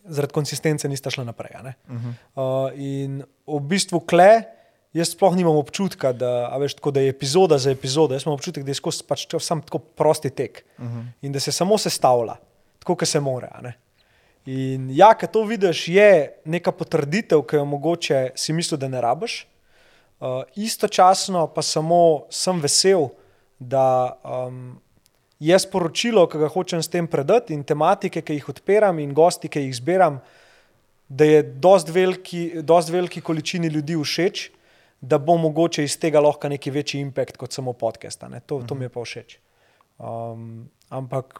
zaradi 0.05 0.33
konsistence 0.33 0.87
nista 0.87 1.09
šla 1.09 1.23
naprej. 1.23 1.55
ne. 1.63 1.73
Mhm. 1.89 2.09
Uh, 2.35 2.69
in 2.75 3.23
v 3.47 3.59
bistvu 3.63 3.99
kle, 4.05 4.43
jaz 4.95 5.11
sploh 5.11 5.35
nimam 5.35 5.57
občutka, 5.59 6.13
da, 6.15 6.47
veš, 6.61 6.77
tako, 6.79 6.91
da 6.95 7.03
je 7.03 7.11
epizoda 7.11 7.57
za 7.59 7.71
epizodo. 7.75 8.15
Jaz 8.15 8.23
imam 8.25 8.37
občutek, 8.39 8.63
da 8.63 8.71
je 8.71 8.79
skozi 8.79 9.03
pač 9.07 9.27
sam 9.43 9.61
tako 9.61 9.79
prosti 9.79 10.29
tek 10.31 10.63
Mhm. 10.79 11.01
in 11.21 11.31
da 11.35 11.39
se 11.39 11.51
samo 11.51 11.77
sestavlja, 11.77 12.37
tako 12.79 12.95
kot 12.95 13.07
se 13.07 13.19
more. 13.19 13.49
In 14.45 14.89
ja, 14.93 15.13
ko 15.13 15.27
to 15.27 15.43
vidiš, 15.43 15.87
je 15.87 16.33
neka 16.45 16.71
potrditev, 16.71 17.41
ki 17.41 17.55
jo 17.55 17.65
mogoče 17.65 18.29
si 18.35 18.53
misliš, 18.53 18.79
da 18.79 18.87
ne 18.87 19.01
rabiš. 19.01 19.47
Uh, 20.19 20.43
istočasno 20.55 21.47
pa 21.47 21.61
samo 21.61 22.25
sem 22.29 22.61
vesel, 22.61 23.09
da 23.59 24.15
um, 24.23 24.77
je 25.39 25.59
sporočilo, 25.59 26.27
ki 26.27 26.37
ga 26.37 26.47
hočem 26.47 26.83
s 26.83 26.87
tem 26.87 27.07
predati, 27.07 27.53
in 27.53 27.63
tematike, 27.63 28.21
ki 28.21 28.37
jih 28.37 28.49
odpiram, 28.49 28.99
in 28.99 29.13
gosti, 29.13 29.49
ki 29.51 29.65
jih 29.65 29.75
zbiram, 29.75 30.21
da 31.09 31.25
je 31.25 31.41
dost 31.43 31.89
veliki, 31.89 32.61
dost 32.63 32.89
veliki 32.89 33.21
količini 33.21 33.67
ljudi 33.67 33.97
všeč, 33.97 34.51
da 35.01 35.17
bo 35.17 35.37
mogoče 35.37 35.83
iz 35.83 35.97
tega 35.99 36.19
lahko 36.19 36.49
neki 36.49 36.71
večji 36.71 37.01
impact 37.01 37.37
kot 37.37 37.53
samo 37.53 37.73
podcast. 37.73 38.23
To, 38.45 38.61
to 38.67 38.75
mi 38.75 38.85
je 38.85 38.89
pa 38.89 39.03
všeč. 39.03 39.37
Um, 39.97 40.69
ampak 40.89 41.39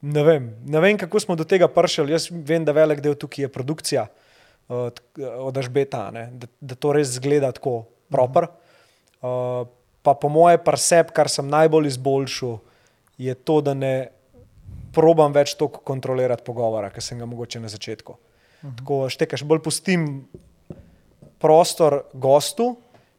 ne 0.00 0.22
vem, 0.22 0.50
ne 0.66 0.80
vem, 0.80 0.98
kako 0.98 1.20
smo 1.20 1.36
do 1.36 1.44
tega 1.44 1.68
prišli. 1.68 2.12
Jaz 2.12 2.28
vem, 2.30 2.64
da 2.64 2.72
velik 2.76 3.02
del 3.04 3.14
tukaj 3.14 3.46
je 3.46 3.52
produkcija 3.52 4.06
uh, 4.06 4.88
t- 4.94 5.26
od 5.26 5.58
Ažbeta, 5.58 6.08
da, 6.12 6.48
da 6.60 6.74
to 6.74 6.94
res 6.96 7.16
zgleda 7.16 7.52
tako 7.52 7.84
proper. 8.10 8.48
Uh, 9.20 9.66
pa 10.02 10.14
po 10.14 10.30
moje 10.32 10.60
presep, 10.64 11.12
kar 11.16 11.28
sem 11.28 11.48
najbolj 11.48 11.90
izboljšal, 11.92 12.58
je 13.20 13.34
to, 13.34 13.60
da 13.60 13.74
ne 13.76 13.94
probam 14.96 15.32
več 15.32 15.54
toliko 15.60 15.84
kontrolirati 15.86 16.44
pogovora, 16.46 16.88
ki 16.90 17.02
sem 17.04 17.20
ga 17.20 17.28
mogoče 17.28 17.60
na 17.60 17.68
začetku. 17.68 18.12
Uh 18.12 18.18
-huh. 18.62 18.78
Tako 18.78 19.08
štekaš, 19.08 19.44
bolj 19.44 19.62
pustim 19.62 20.28
prostor 21.40 22.02
gostu 22.12 22.74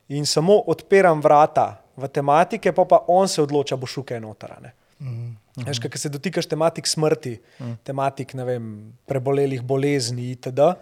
in 0.09 0.25
samo 0.25 0.59
odpiram 0.67 1.21
vrata 1.21 1.81
v 1.97 2.07
tematike, 2.07 2.71
pa, 2.71 2.85
pa 2.85 3.03
on 3.07 3.27
se 3.27 3.41
odloča, 3.41 3.75
bo 3.75 3.87
šukaj 3.87 4.19
notrane. 4.21 4.73
Mm. 5.01 5.31
Veš, 5.65 5.79
ker 5.83 5.99
se 5.99 6.09
dotikaš 6.09 6.45
tematik 6.47 6.87
smrti, 6.87 7.39
Mhm. 7.59 7.73
tematik 7.83 8.33
vem, 8.33 8.93
prebolelih 9.05 9.61
bolezni 9.61 10.31
itd. 10.31 10.75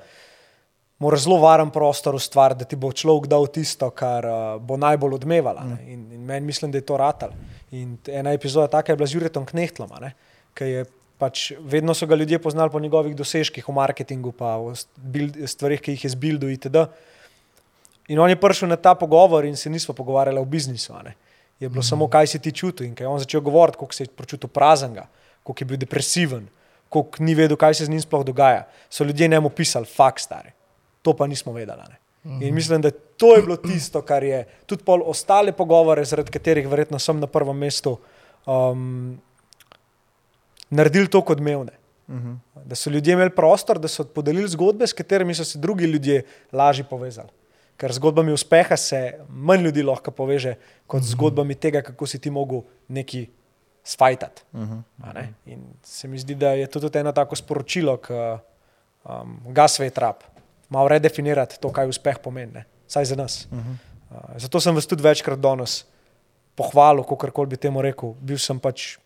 Moraš 0.99 1.23
zelo 1.23 1.37
varen 1.39 1.69
prostor 1.71 2.15
ustvariti, 2.15 2.59
da 2.59 2.65
ti 2.65 2.75
bo 2.75 2.91
človek 2.91 3.29
dal 3.31 3.47
tisto, 3.47 3.87
kar 3.89 4.25
uh, 4.25 4.61
bo 4.61 4.77
najbolj 4.77 5.15
odmevalo. 5.15 5.63
Mhm. 5.63 5.69
ne. 5.69 5.93
In, 5.93 6.11
in 6.11 6.25
meni 6.27 6.45
mislim, 6.45 6.71
da 6.71 6.77
je 6.77 6.85
to 6.85 6.97
ratal. 6.97 7.29
In 7.71 7.97
ena 8.07 8.33
epizoda 8.35 8.67
taka 8.67 8.91
je 8.91 8.97
bila 8.97 9.07
z 9.07 9.15
Juretom 9.15 9.45
Knehtlom, 9.45 9.89
ki 10.53 10.63
je 10.63 10.85
pač 11.17 11.51
vedno 11.59 11.93
so 11.93 12.07
ga 12.07 12.15
ljudje 12.15 12.39
poznali 12.39 12.71
po 12.71 12.79
njegovih 12.79 13.15
dosežkih 13.15 13.67
v 13.67 13.73
marketingu, 13.75 14.31
pa 14.31 14.57
v 14.57 14.75
stvarih, 15.47 15.81
ki 15.81 15.91
jih 15.91 16.03
je 16.03 16.09
zbildil 16.09 16.49
itd. 16.49 16.87
In 18.09 18.19
on 18.19 18.29
je 18.29 18.39
prišel 18.39 18.69
na 18.69 18.75
ta 18.75 18.95
pogovor 18.95 19.45
in 19.45 19.57
se 19.57 19.69
nismo 19.69 19.93
pogovarjali 19.93 20.39
o 20.39 20.45
biznisu. 20.45 20.93
ne. 21.03 21.15
Je 21.59 21.69
bilo 21.69 21.79
mm. 21.79 21.89
samo, 21.91 22.07
kaj 22.07 22.27
si 22.27 22.39
ti 22.39 22.51
čutil. 22.51 22.87
In 22.87 22.95
ko 22.95 23.03
je 23.03 23.07
on 23.07 23.19
začel 23.19 23.41
govoriti, 23.41 23.77
kako 23.77 23.93
se 23.93 24.03
je 24.03 24.07
počutil 24.07 24.49
praznega, 24.49 25.07
kako 25.43 25.55
je 25.59 25.65
bil 25.65 25.77
depresiven, 25.77 26.47
kako 26.89 27.23
ni 27.23 27.35
vedel, 27.35 27.57
kaj 27.57 27.73
se 27.73 27.85
z 27.85 27.89
njim 27.89 28.01
sploh 28.01 28.25
dogaja, 28.25 28.67
so 28.89 29.03
ljudje 29.03 29.27
njemu 29.27 29.49
pisali, 29.49 29.85
fakt 29.85 30.23
stari. 30.23 30.51
To 31.01 31.13
pa 31.13 31.27
nismo 31.27 31.53
vedeli. 31.53 31.81
a 31.81 31.87
ne. 31.89 31.97
In 32.23 32.55
mislim, 32.55 32.81
da 32.81 32.91
to 32.91 33.35
je 33.35 33.41
bilo 33.41 33.57
tisto, 33.57 34.01
kar 34.01 34.23
je 34.23 34.43
tudi 34.65 34.83
pol 34.83 35.03
ostale 35.05 35.51
pogovore, 35.51 36.05
zaradi 36.05 36.31
katerih 36.31 36.67
verjetno 36.67 36.99
sem 36.99 37.19
na 37.19 37.27
prvem 37.27 37.57
mestu, 37.57 37.97
um, 38.45 39.19
naredili 40.69 41.07
to 41.07 41.21
kot 41.21 41.37
odmevne. 41.37 41.71
Mhm. 42.09 42.33
Da 42.65 42.75
so 42.75 42.89
ljudje 42.89 43.13
imeli 43.13 43.29
prostor, 43.29 43.79
da 43.79 43.87
so 43.87 44.03
podelili 44.03 44.47
zgodbe, 44.47 44.87
s 44.87 44.93
katerimi 44.93 45.35
so 45.35 45.45
se 45.45 45.59
drugi 45.59 45.85
ljudje 45.85 46.23
lažje 46.51 46.83
povezali. 46.83 47.29
Ker 47.79 47.93
z 47.95 48.01
zgodbami 48.01 48.33
uspeha 48.35 48.75
se 48.77 48.99
manj 49.29 49.63
ljudi 49.69 49.83
lahko 49.87 50.11
poveže 50.11 50.57
kot 50.87 51.03
z 51.03 51.15
zgodbami 51.15 51.55
tega, 51.55 51.81
kako 51.81 52.07
si 52.07 52.19
ti 52.19 52.29
mogel 52.29 52.65
neki 52.87 53.27
sfajtati. 53.83 54.43
Mhm. 54.53 54.79
a 55.03 55.13
ne. 55.13 55.33
In 55.45 55.63
se 55.83 56.07
mi 56.07 56.19
zdi, 56.19 56.35
da 56.35 56.53
je 56.53 56.67
to 56.67 56.79
tudi 56.79 56.99
eno 56.99 57.11
tako 57.11 57.35
sporočilo, 57.35 57.97
ki 57.97 58.13
um, 58.13 59.39
ga 59.55 59.67
svet 59.67 59.97
rab. 59.97 60.23
Malo 60.69 60.87
redefinirati 60.87 61.59
to, 61.59 61.71
kaj 61.71 61.87
uspeh 61.89 62.19
pomeni, 62.23 62.53
ne. 62.53 62.65
vsaj 62.87 63.05
za 63.05 63.15
nas. 63.15 63.47
Mhm. 63.51 63.71
Uh, 64.09 64.17
zato 64.37 64.59
sem 64.59 64.75
vas 64.75 64.87
tudi 64.87 65.03
večkrat 65.03 65.39
danes 65.39 65.85
pohvalil, 66.55 67.03
kako 67.03 67.31
koli 67.31 67.55
bi 67.55 67.57
temu 67.57 67.81
rekel. 67.81 68.13
Bil 68.19 68.37
sem 68.37 68.59
pač 68.59 68.97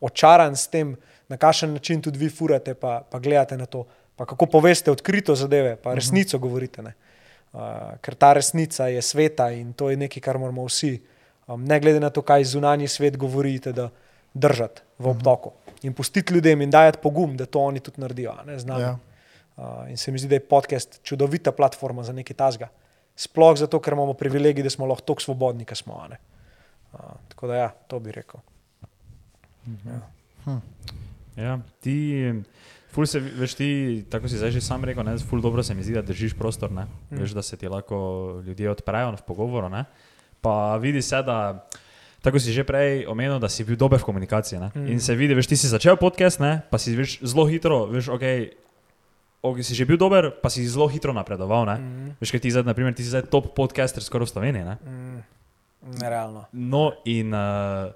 očaran 0.00 0.56
s 0.56 0.68
tem, 0.72 0.96
na 1.28 1.36
kakšen 1.36 1.72
način 1.74 2.02
tudi 2.02 2.18
vi 2.18 2.30
furate, 2.30 2.74
pa, 2.74 3.00
pa 3.10 3.18
gledate 3.18 3.56
na 3.56 3.66
to, 3.66 3.84
pa 4.16 4.24
kako 4.26 4.46
poveste 4.46 4.90
odkrito 4.90 5.34
zadeve, 5.34 5.76
pa 5.76 5.94
resnico 5.94 6.38
govorite. 6.38 6.82
Ne? 6.82 6.94
Uh, 7.56 7.94
ker 8.04 8.14
ta 8.14 8.34
resnica 8.36 8.90
je 8.92 9.00
sveta 9.02 9.48
in 9.56 9.72
to 9.72 9.88
je 9.88 9.96
nekaj, 9.96 10.20
kar 10.20 10.36
moramo 10.38 10.66
vsi, 10.66 10.98
um, 11.48 11.62
ne 11.64 11.78
glede 11.80 12.00
na 12.00 12.10
to, 12.12 12.20
kaj 12.22 12.44
zunanji 12.52 12.88
svet 12.88 13.16
govorite, 13.16 13.72
da 13.72 13.88
držati 14.34 14.82
v 14.98 15.08
obtoku 15.08 15.52
in 15.82 15.94
pustiti 15.94 16.34
ljudem 16.34 16.62
in 16.62 16.70
dajati 16.70 16.98
pogum, 17.02 17.36
da 17.36 17.46
to 17.46 17.60
oni 17.60 17.80
tudi 17.80 18.00
naredijo. 18.00 18.32
a 18.32 18.44
Ne. 18.44 18.80
Ja. 18.80 18.98
Uh, 19.56 19.90
in 19.90 19.96
se 19.96 20.12
mi 20.12 20.18
zdi, 20.18 20.28
da 20.28 20.34
je 20.34 20.48
podcast 20.48 21.00
čudovita 21.02 21.52
platforma 21.52 22.02
za 22.02 22.12
nekaj 22.12 22.36
tasga. 22.36 22.68
Sploh 23.16 23.56
zato, 23.56 23.80
ker 23.80 23.92
imamo 23.92 24.12
privilegij, 24.12 24.62
da 24.62 24.70
smo 24.70 24.86
lahko 24.86 25.04
tako 25.04 25.20
svobodni, 25.20 25.64
kot 25.64 25.78
smo. 25.78 26.00
a 26.00 26.08
ne. 26.08 26.18
Uh, 26.92 27.00
tako 27.28 27.46
da, 27.46 27.54
ja, 27.56 27.68
to 27.88 28.00
bi 28.00 28.12
rekel. 28.12 28.40
Ja, 31.36 31.58
ti, 31.80 32.32
ful 32.96 33.04
se, 33.04 33.20
veš, 33.20 33.52
ti, 33.54 33.68
tako 34.06 34.24
si 34.24 34.36
zdaj 34.36 34.50
že 34.50 34.60
sam 34.62 34.80
rekel, 34.80 35.04
ne, 35.04 35.18
ful 35.20 35.38
dobro 35.38 35.60
se 35.60 35.74
mi 35.74 35.82
zdi, 35.82 35.92
da 35.92 36.02
držiš 36.02 36.32
prostor, 36.34 36.72
ne, 36.72 36.86
Mm. 37.06 37.18
veš, 37.18 37.30
da 37.30 37.42
se 37.42 37.54
ti 37.54 37.68
lahko 37.68 37.96
ljudje 38.40 38.70
odprejo 38.70 39.12
v 39.12 39.22
pogovoru, 39.22 39.68
ne, 39.68 39.84
pa 40.40 40.76
vidi 40.76 41.02
se, 41.02 41.20
da, 41.20 41.60
tako 42.18 42.38
si 42.38 42.50
že 42.50 42.64
prej 42.64 43.04
omenil, 43.04 43.36
da 43.36 43.46
si 43.46 43.62
bil 43.62 43.76
dober 43.76 44.00
v 44.00 44.04
komunikaciji, 44.06 44.56
ne, 44.58 44.70
Mm. 44.74 44.88
in 44.88 44.98
se 44.98 45.12
vidi, 45.12 45.34
veš, 45.34 45.46
ti 45.46 45.56
si 45.56 45.68
začel 45.68 45.96
podcast, 45.96 46.40
ne, 46.40 46.64
pa 46.64 46.78
si 46.78 46.90
veš, 46.92 47.20
zelo 47.20 47.44
hitro, 47.44 47.84
veš, 47.86 48.08
ok, 48.08 48.24
ok, 49.42 49.60
si 49.60 49.74
že 49.74 49.84
bil 49.84 49.96
dober, 49.96 50.32
pa 50.32 50.48
si 50.48 50.64
zelo 50.64 50.88
hitro 50.88 51.12
napredoval, 51.12 51.66
ne, 51.66 51.76
Mm, 51.76 52.08
veš, 52.16 52.30
kaj 52.30 52.40
ti 52.40 52.50
zdaj, 52.50 52.64
naprimer, 52.64 52.90
ti 52.92 53.04
si 53.04 53.10
zdaj 53.10 53.28
top 53.28 53.52
podcaster 53.52 54.00
skoraj 54.00 54.24
v 54.24 54.32
Sloveniji, 54.32 54.64
ne, 54.64 54.74
mm, 54.80 55.18
nerealno. 56.00 56.48
no 56.52 56.92
in, 57.04 57.30
uh, 57.30 57.92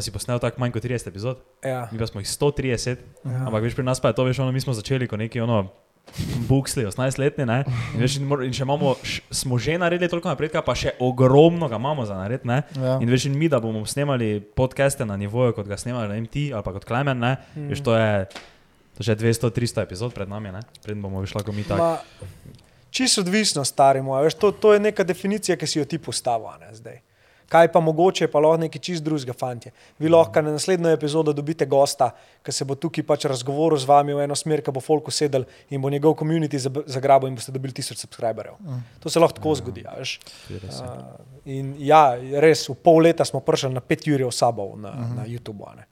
pa 0.00 0.04
si 0.04 0.14
posnel 0.14 0.40
tako 0.40 0.64
manj 0.64 0.72
kot 0.72 0.88
30 0.88 1.12
epizod, 1.12 1.44
Ja, 1.60 1.84
mi 1.92 2.00
pa 2.00 2.08
smo 2.08 2.24
jih 2.24 2.28
130, 2.32 3.04
ja. 3.28 3.44
Ampak 3.44 3.68
veš, 3.68 3.76
pri 3.76 3.84
nas 3.84 4.00
pa 4.00 4.08
je 4.08 4.16
to, 4.16 4.24
veš, 4.24 4.40
ono, 4.40 4.52
mi 4.56 4.64
smo 4.64 4.72
začeli 4.72 5.04
kot 5.10 5.20
neki 5.20 5.44
ono 5.44 5.68
buksli, 6.48 6.86
18-letni, 6.88 7.44
ne? 7.46 7.58
In, 7.94 8.00
veš, 8.00 8.16
in, 8.18 8.54
še 8.56 8.64
imamo, 8.64 8.94
š, 9.04 9.20
smo 9.42 9.60
že 9.60 9.76
naredili 9.78 10.08
toliko 10.10 10.32
napredka, 10.32 10.62
pa 10.64 10.72
še 10.74 10.96
ogromno 11.04 11.68
ga 11.68 11.76
imamo 11.76 12.06
za 12.08 12.16
narediti, 12.18 12.48
ne? 12.48 12.62
Ja. 12.80 12.96
In 13.04 13.12
veš, 13.12 13.28
in 13.28 13.36
mi, 13.38 13.50
da 13.52 13.60
bomo 13.60 13.84
snemali 13.86 14.40
podcaste 14.40 15.06
na 15.06 15.18
nivoju, 15.20 15.54
kot 15.58 15.68
ga 15.68 15.78
snemali 15.78 16.08
na 16.08 16.16
MT 16.16 16.48
ali 16.56 16.64
pa 16.64 16.72
kot 16.74 16.88
Klemen, 16.88 17.20
ne? 17.20 17.36
Mm. 17.54 17.68
Veš, 17.74 17.84
to 17.84 17.94
je, 17.94 18.26
to 18.96 19.04
je 19.04 19.10
že 19.12 19.18
200-300 19.20 19.84
epizod 19.84 20.16
pred 20.16 20.30
nami, 20.30 20.54
ne? 20.56 20.64
Preden 20.80 21.04
bomo 21.04 21.22
šli, 21.22 21.44
ko 21.46 21.54
mi 21.54 21.66
tako. 21.68 22.00
Čisto 22.90 23.22
odvisno, 23.22 23.62
stari 23.62 24.02
moj. 24.02 24.24
Veš, 24.26 24.40
to, 24.40 24.50
to 24.50 24.74
je 24.74 24.82
neka 24.82 25.06
definicija, 25.06 25.54
ki 25.60 25.68
si 25.68 25.78
jo 25.78 25.86
ti 25.86 26.00
postavil 26.02 26.50
a 26.50 26.58
ne, 26.58 26.72
zdaj. 26.74 26.98
Kaj 27.50 27.68
pa 27.72 27.80
mogoče, 27.82 28.28
pa 28.30 28.38
lahko 28.38 28.60
nekaj 28.62 28.82
čist 28.86 29.02
drugega, 29.02 29.34
fanti. 29.34 29.72
Vi 29.98 30.08
lahko 30.08 30.42
na 30.42 30.52
naslednjo 30.54 30.92
epizodo 30.94 31.32
dobite 31.34 31.66
gosta, 31.66 32.12
ki 32.46 32.54
se 32.54 32.64
bo 32.64 32.76
tukaj 32.78 33.04
pač 33.06 33.26
razgovoril 33.30 33.78
z 33.82 33.90
vami 33.90 34.14
v 34.14 34.22
eno 34.26 34.36
smer, 34.38 34.62
ki 34.62 34.74
bo 34.74 34.82
folk 34.84 35.10
usedel 35.10 35.48
in 35.70 35.82
bo 35.82 35.90
njegov 35.90 36.14
komunity 36.20 36.60
zagrabil 36.62 37.28
in 37.28 37.38
boste 37.38 37.52
dobili 37.52 37.74
tisoč 37.74 38.04
subscriberjev. 38.04 38.60
To 39.02 39.10
se 39.10 39.22
lahko 39.22 39.40
tako 39.40 39.54
zgodi. 39.58 39.82
a 39.86 39.96
Veš. 39.98 40.18
Uh, 40.50 40.92
in 41.44 41.74
ja, 41.82 42.14
res, 42.42 42.68
v 42.70 42.78
pol 42.78 43.02
leta 43.08 43.26
smo 43.26 43.42
prišli 43.42 43.74
na 43.74 43.82
pet 43.82 44.06
jurjev 44.06 44.30
sabov 44.30 44.78
na, 44.78 44.94
uh 44.94 44.94
-huh. 44.94 45.16
na 45.16 45.26
YouTube. 45.26 45.66
ne. 45.76 45.88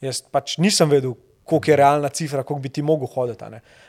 Jaz 0.00 0.22
pač 0.22 0.56
nisem 0.58 0.88
vedel, 0.88 1.14
koliko 1.50 1.70
je 1.70 1.76
realna 1.76 2.08
cifra, 2.08 2.42
koliko 2.42 2.62
bi 2.62 2.68
ti 2.68 2.82
mogel 2.82 3.08
hoditi. 3.10 3.44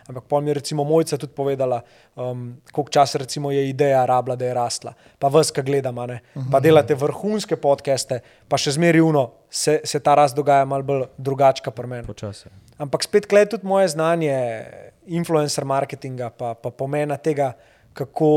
Ampak 0.07 0.23
pol 0.29 0.41
mi 0.41 0.49
je 0.49 0.53
recimo 0.57 0.83
mojca 0.83 1.17
tudi 1.17 1.33
povedala, 1.37 1.81
um, 2.15 2.55
koliko 2.71 2.91
časa 2.91 3.21
recimo 3.21 3.51
je 3.51 3.67
ideja 3.69 4.05
rabila, 4.05 4.35
da 4.35 4.45
je 4.45 4.53
rasla. 4.57 4.93
Pa 5.19 5.29
vas, 5.29 5.51
ki 5.53 5.61
gledam, 5.61 5.99
a 6.01 6.07
ne. 6.09 6.19
pa 6.51 6.59
delate 6.59 6.97
vrhunske 6.97 7.59
podcaste, 7.61 8.21
pa 8.49 8.57
še 8.57 8.73
zmeri 8.79 9.03
uno, 9.05 9.27
se, 9.49 9.79
se 9.85 10.01
ta 10.01 10.15
rast 10.17 10.35
dogaja 10.35 10.65
malo 10.65 10.87
bolj 10.87 11.05
drugačka 11.17 11.71
pri 11.75 11.91
meni. 11.93 12.07
Počasi. 12.09 12.49
Ampak 12.81 13.05
spet 13.05 13.29
klej 13.29 13.51
tudi 13.53 13.69
moje 13.69 13.93
znanje 13.93 14.33
influencer 15.05 15.65
marketinga, 15.65 16.31
pa, 16.33 16.55
pa 16.57 16.73
pomena 16.73 17.17
tega, 17.21 17.53
kako 17.93 18.31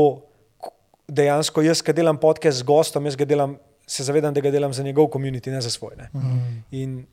dejansko 1.07 1.65
jaz, 1.65 1.81
ki 1.81 1.97
delam 1.97 2.21
podcast 2.21 2.61
z 2.61 2.67
gostom, 2.67 3.09
jaz 3.09 3.17
ga 3.17 3.25
delam, 3.25 3.57
se 3.87 4.05
zavedam, 4.05 4.33
da 4.33 4.41
ga 4.41 4.53
delam 4.53 4.73
za 4.73 4.85
njegov 4.85 5.09
komunity, 5.13 5.53
ne 5.53 5.61
za 5.61 5.73
svoj. 5.73 5.97
Ne. 5.97 6.09
In 6.73 7.03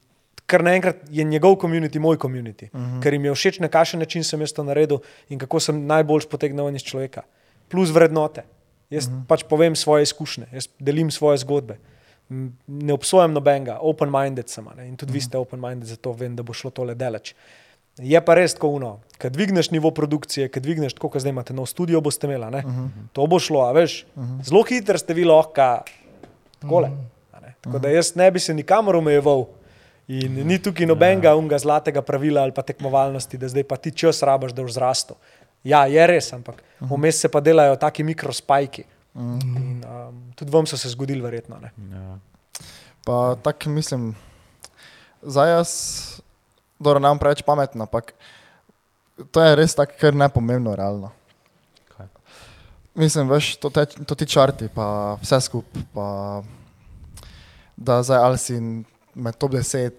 kar 0.47 0.65
naenkrat 0.65 0.97
je 1.11 1.25
njegov 1.25 1.57
komunity 1.57 2.01
moj 2.01 2.17
komunity, 2.17 2.69
uh 2.73 2.81
-huh. 2.81 3.03
ker 3.03 3.13
jim 3.13 3.25
je 3.25 3.35
všeč, 3.35 3.59
na 3.59 3.69
kakšen 3.69 4.01
način 4.01 4.25
sem 4.25 4.41
jaz 4.41 4.53
to 4.53 4.65
naredil 4.65 4.99
in 5.29 5.39
kako 5.39 5.61
sem 5.61 5.87
najbolj 5.87 6.27
potegnil 6.31 6.75
iz 6.75 6.83
človeka. 6.83 7.23
Plus 7.69 7.91
vrednote. 7.91 8.43
Jaz 8.91 9.07
uh 9.07 9.13
-huh. 9.13 9.27
pač 9.29 9.45
povem 9.49 9.77
svoje 9.77 10.03
izkušnje, 10.03 10.47
jaz 10.53 10.69
delim 10.79 11.11
svoje 11.11 11.39
zgodbe. 11.39 11.79
Ne 12.67 12.93
obsojam 12.93 13.33
nobenega, 13.33 13.79
open-minded 13.81 14.49
sem 14.49 14.65
ne? 14.77 14.89
in 14.89 14.97
tudi 14.97 15.11
uh 15.11 15.13
-huh. 15.13 15.15
vi 15.15 15.21
ste 15.21 15.39
open-minded, 15.39 15.85
zato 15.85 16.13
vem, 16.13 16.37
da 16.37 16.43
bo 16.43 16.53
šlo 16.53 16.71
tole 16.71 16.95
delač. 16.95 17.35
Je 17.99 18.21
pa 18.25 18.35
res 18.35 18.55
tako 18.55 18.69
uno, 18.69 19.01
kad 19.19 19.33
dvigneš 19.33 19.71
nivo 19.71 19.91
produkcije, 19.91 20.49
kad 20.49 20.63
dvigneš 20.63 20.95
tako, 20.95 21.09
kot 21.09 21.21
zdaj 21.21 21.31
imate 21.31 21.53
nov 21.53 21.67
studio, 21.67 22.01
boste 22.01 22.27
imeli, 22.27 22.45
a 22.45 22.51
ne? 22.51 22.59
uh 22.59 22.65
-huh. 22.65 22.89
to 23.13 23.27
bo 23.27 23.39
šlo, 23.39 23.61
a 23.61 23.73
veš, 23.73 24.07
uh 24.17 24.23
-huh. 24.23 24.45
zelo 24.45 24.63
hitro 24.63 24.99
ste 24.99 25.15
vi 25.15 25.25
lahko 25.25 25.85
takole. 26.59 26.91
a 27.33 27.41
ne. 27.41 27.55
Tako 27.61 27.79
da 27.79 27.89
jaz 27.89 28.17
ne 28.17 28.31
bi 28.31 28.41
se 28.41 28.55
nikamor 28.55 28.97
omejeval. 28.97 29.45
In 30.11 30.35
ni 30.47 30.59
tukaj 30.59 30.87
nobenega 30.87 31.35
unga 31.39 31.59
zlatega 31.59 32.03
pravila 32.03 32.43
ali 32.43 32.53
pa 32.53 32.65
tekmovalnosti, 32.67 33.39
da 33.39 33.49
zdaj 33.49 33.65
pa 33.65 33.77
ti 33.77 33.93
čas 33.95 34.23
rabaš, 34.23 34.53
da 34.53 34.65
boš 34.67 34.75
zrastel. 34.75 35.17
Ja, 35.65 35.85
je 35.87 36.07
res, 36.07 36.33
ampak 36.35 36.63
vmes 36.81 37.21
se 37.23 37.31
pa 37.31 37.41
delajo 37.41 37.77
taki 37.79 38.03
mikrospajki. 38.03 38.85
In, 39.15 39.85
um, 39.85 40.19
tudi 40.35 40.51
vam 40.51 40.67
so 40.67 40.77
se 40.77 40.91
zgodili, 40.91 41.23
verjetno. 41.23 41.59
Ne? 41.63 41.71
Ja. 41.93 42.19
Pa 43.05 43.37
tako 43.43 43.71
mislim, 43.71 44.15
zdaj 45.23 45.51
jaz, 45.51 45.71
dobro, 46.79 46.99
ne 46.99 47.13
bom 47.13 47.21
preveč 47.23 47.43
pameten, 47.47 47.83
ampak 47.83 48.15
to 49.31 49.43
je 49.45 49.57
res 49.57 49.77
tako, 49.79 49.99
kar 50.01 50.17
nepomembno, 50.17 50.75
realno. 50.77 51.13
Kaj? 51.95 52.09
Mislim, 52.99 53.31
veš, 53.31 53.55
to, 53.63 53.71
te, 53.71 53.87
to 53.87 54.19
ti 54.19 54.27
črti, 54.27 54.71
pa 54.75 55.19
vse 55.23 55.41
skupaj, 55.47 55.87
pa 55.95 56.07
da 57.77 58.03
zdaj 58.03 58.19
ali 58.19 58.39
si 58.39 58.59
med 59.15 59.37
top 59.37 59.53
10, 59.53 59.91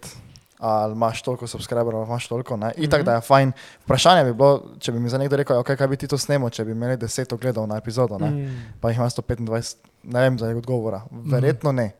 ali 0.64 0.94
imaš 0.94 1.22
toliko 1.22 1.48
subscriberov, 1.48 2.02
ali 2.02 2.08
imaš 2.08 2.28
toliko, 2.28 2.58
ne. 2.58 2.72
Itak, 2.78 3.00
mm 3.00 3.02
-hmm. 3.02 3.06
da 3.06 3.16
je 3.16 3.22
fajn. 3.22 3.52
Vprašanje 3.84 4.24
bi 4.24 4.34
bilo, 4.34 4.64
če 4.80 4.92
bi 4.92 5.00
mi 5.00 5.10
za 5.10 5.18
nekdo 5.18 5.36
rekel, 5.36 5.58
okay, 5.58 5.78
kaj 5.78 5.88
bi 5.88 5.98
ti 5.98 6.08
to 6.08 6.18
snemal, 6.18 6.50
če 6.50 6.66
bi 6.66 6.72
imeli 6.72 6.98
10 6.98 7.34
ogledov 7.34 7.68
na 7.68 7.78
epizodo, 7.78 8.18
ne. 8.18 8.30
Mm. 8.30 8.56
pa 8.82 8.90
jih 8.90 8.98
ima 8.98 9.10
125, 9.10 9.76
ne 10.04 10.20
vem 10.20 10.40
za 10.40 10.48
odgovora. 10.48 11.02
Verjetno 11.12 11.72
ne. 11.72 11.92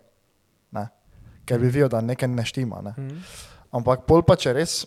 ne. 0.72 0.88
Ker 1.46 1.60
bi 1.60 1.68
videl, 1.68 1.90
da 1.90 2.02
nekaj 2.02 2.28
ne 2.28 2.46
štima. 2.46 2.82
Ne. 2.82 2.94
Mm. 2.98 3.24
Ampak 3.72 4.06
pol 4.06 4.22
pa 4.22 4.36
če 4.36 4.54
res 4.54 4.86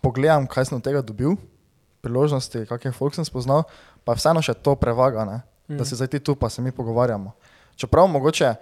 pogledam, 0.00 0.46
kaj 0.46 0.64
sem 0.64 0.76
od 0.76 0.84
tega 0.84 1.02
dobil, 1.02 1.36
priložnosti, 2.00 2.66
kakšen 2.66 2.92
folk 2.92 3.14
sem 3.14 3.24
spoznal, 3.24 3.64
pa 4.04 4.14
vseeno 4.14 4.42
še 4.42 4.54
to 4.54 4.74
prevaga, 4.74 5.24
ne? 5.24 5.42
da 5.68 5.84
si 5.84 5.96
zdaj 5.96 6.08
ti 6.08 6.18
tu, 6.24 6.34
pa 6.34 6.48
se 6.48 6.62
mi 6.62 6.72
pogovarjamo. 6.72 7.32
Čeprav 7.76 8.08
mogoče 8.08 8.54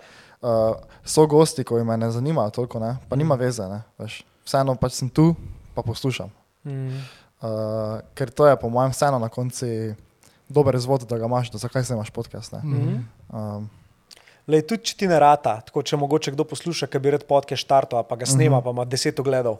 uh, 0.43 0.77
so 1.05 1.27
gosti, 1.27 1.65
ko 1.65 1.79
jim 1.79 1.93
ne 2.01 2.11
zanimajo 2.11 2.51
toliko, 2.51 2.81
ne? 2.81 2.97
pa 3.09 3.17
nima 3.17 3.35
veze, 3.35 3.69
ne? 3.69 3.83
Veš. 3.99 4.25
vseeno 4.47 4.77
pač 4.79 4.93
sem 4.93 5.09
tu, 5.09 5.35
pa 5.75 5.83
poslušam. 5.83 6.31
Mm. 6.65 7.01
Uh, 7.43 8.01
ker 8.15 8.31
to 8.31 8.47
je 8.47 8.57
po 8.57 8.69
mojem 8.69 8.91
vseeno 8.91 9.19
na 9.19 9.29
koncu 9.29 9.67
dober 10.49 10.75
razvod, 10.75 11.03
da 11.09 11.19
ga 11.19 11.27
imaš, 11.27 11.51
da 11.51 11.59
zakaj 11.59 11.85
se 11.85 11.95
imaš 11.95 12.11
podcast. 12.11 12.53
Ne? 12.53 12.61
Mm. 12.63 13.09
Um, 13.33 13.71
Lej, 14.47 14.63
tudi 14.63 14.87
če 14.87 14.95
ti 15.01 15.07
ne 15.11 15.19
rata, 15.19 15.57
tako 15.67 15.83
če 15.83 15.99
mogoče 15.99 16.33
kdo 16.37 16.45
posluša, 16.47 16.87
ki 16.87 17.01
bi 17.03 17.11
rad 17.17 17.25
podcast 17.27 17.65
štartal, 17.65 18.05
pa 18.07 18.15
ga 18.17 18.29
snema, 18.31 18.61
uh 18.61 18.63
-huh. 18.63 18.65
pa 18.65 18.71
ima 18.71 18.85
deset 18.85 19.19
ogledov. 19.19 19.59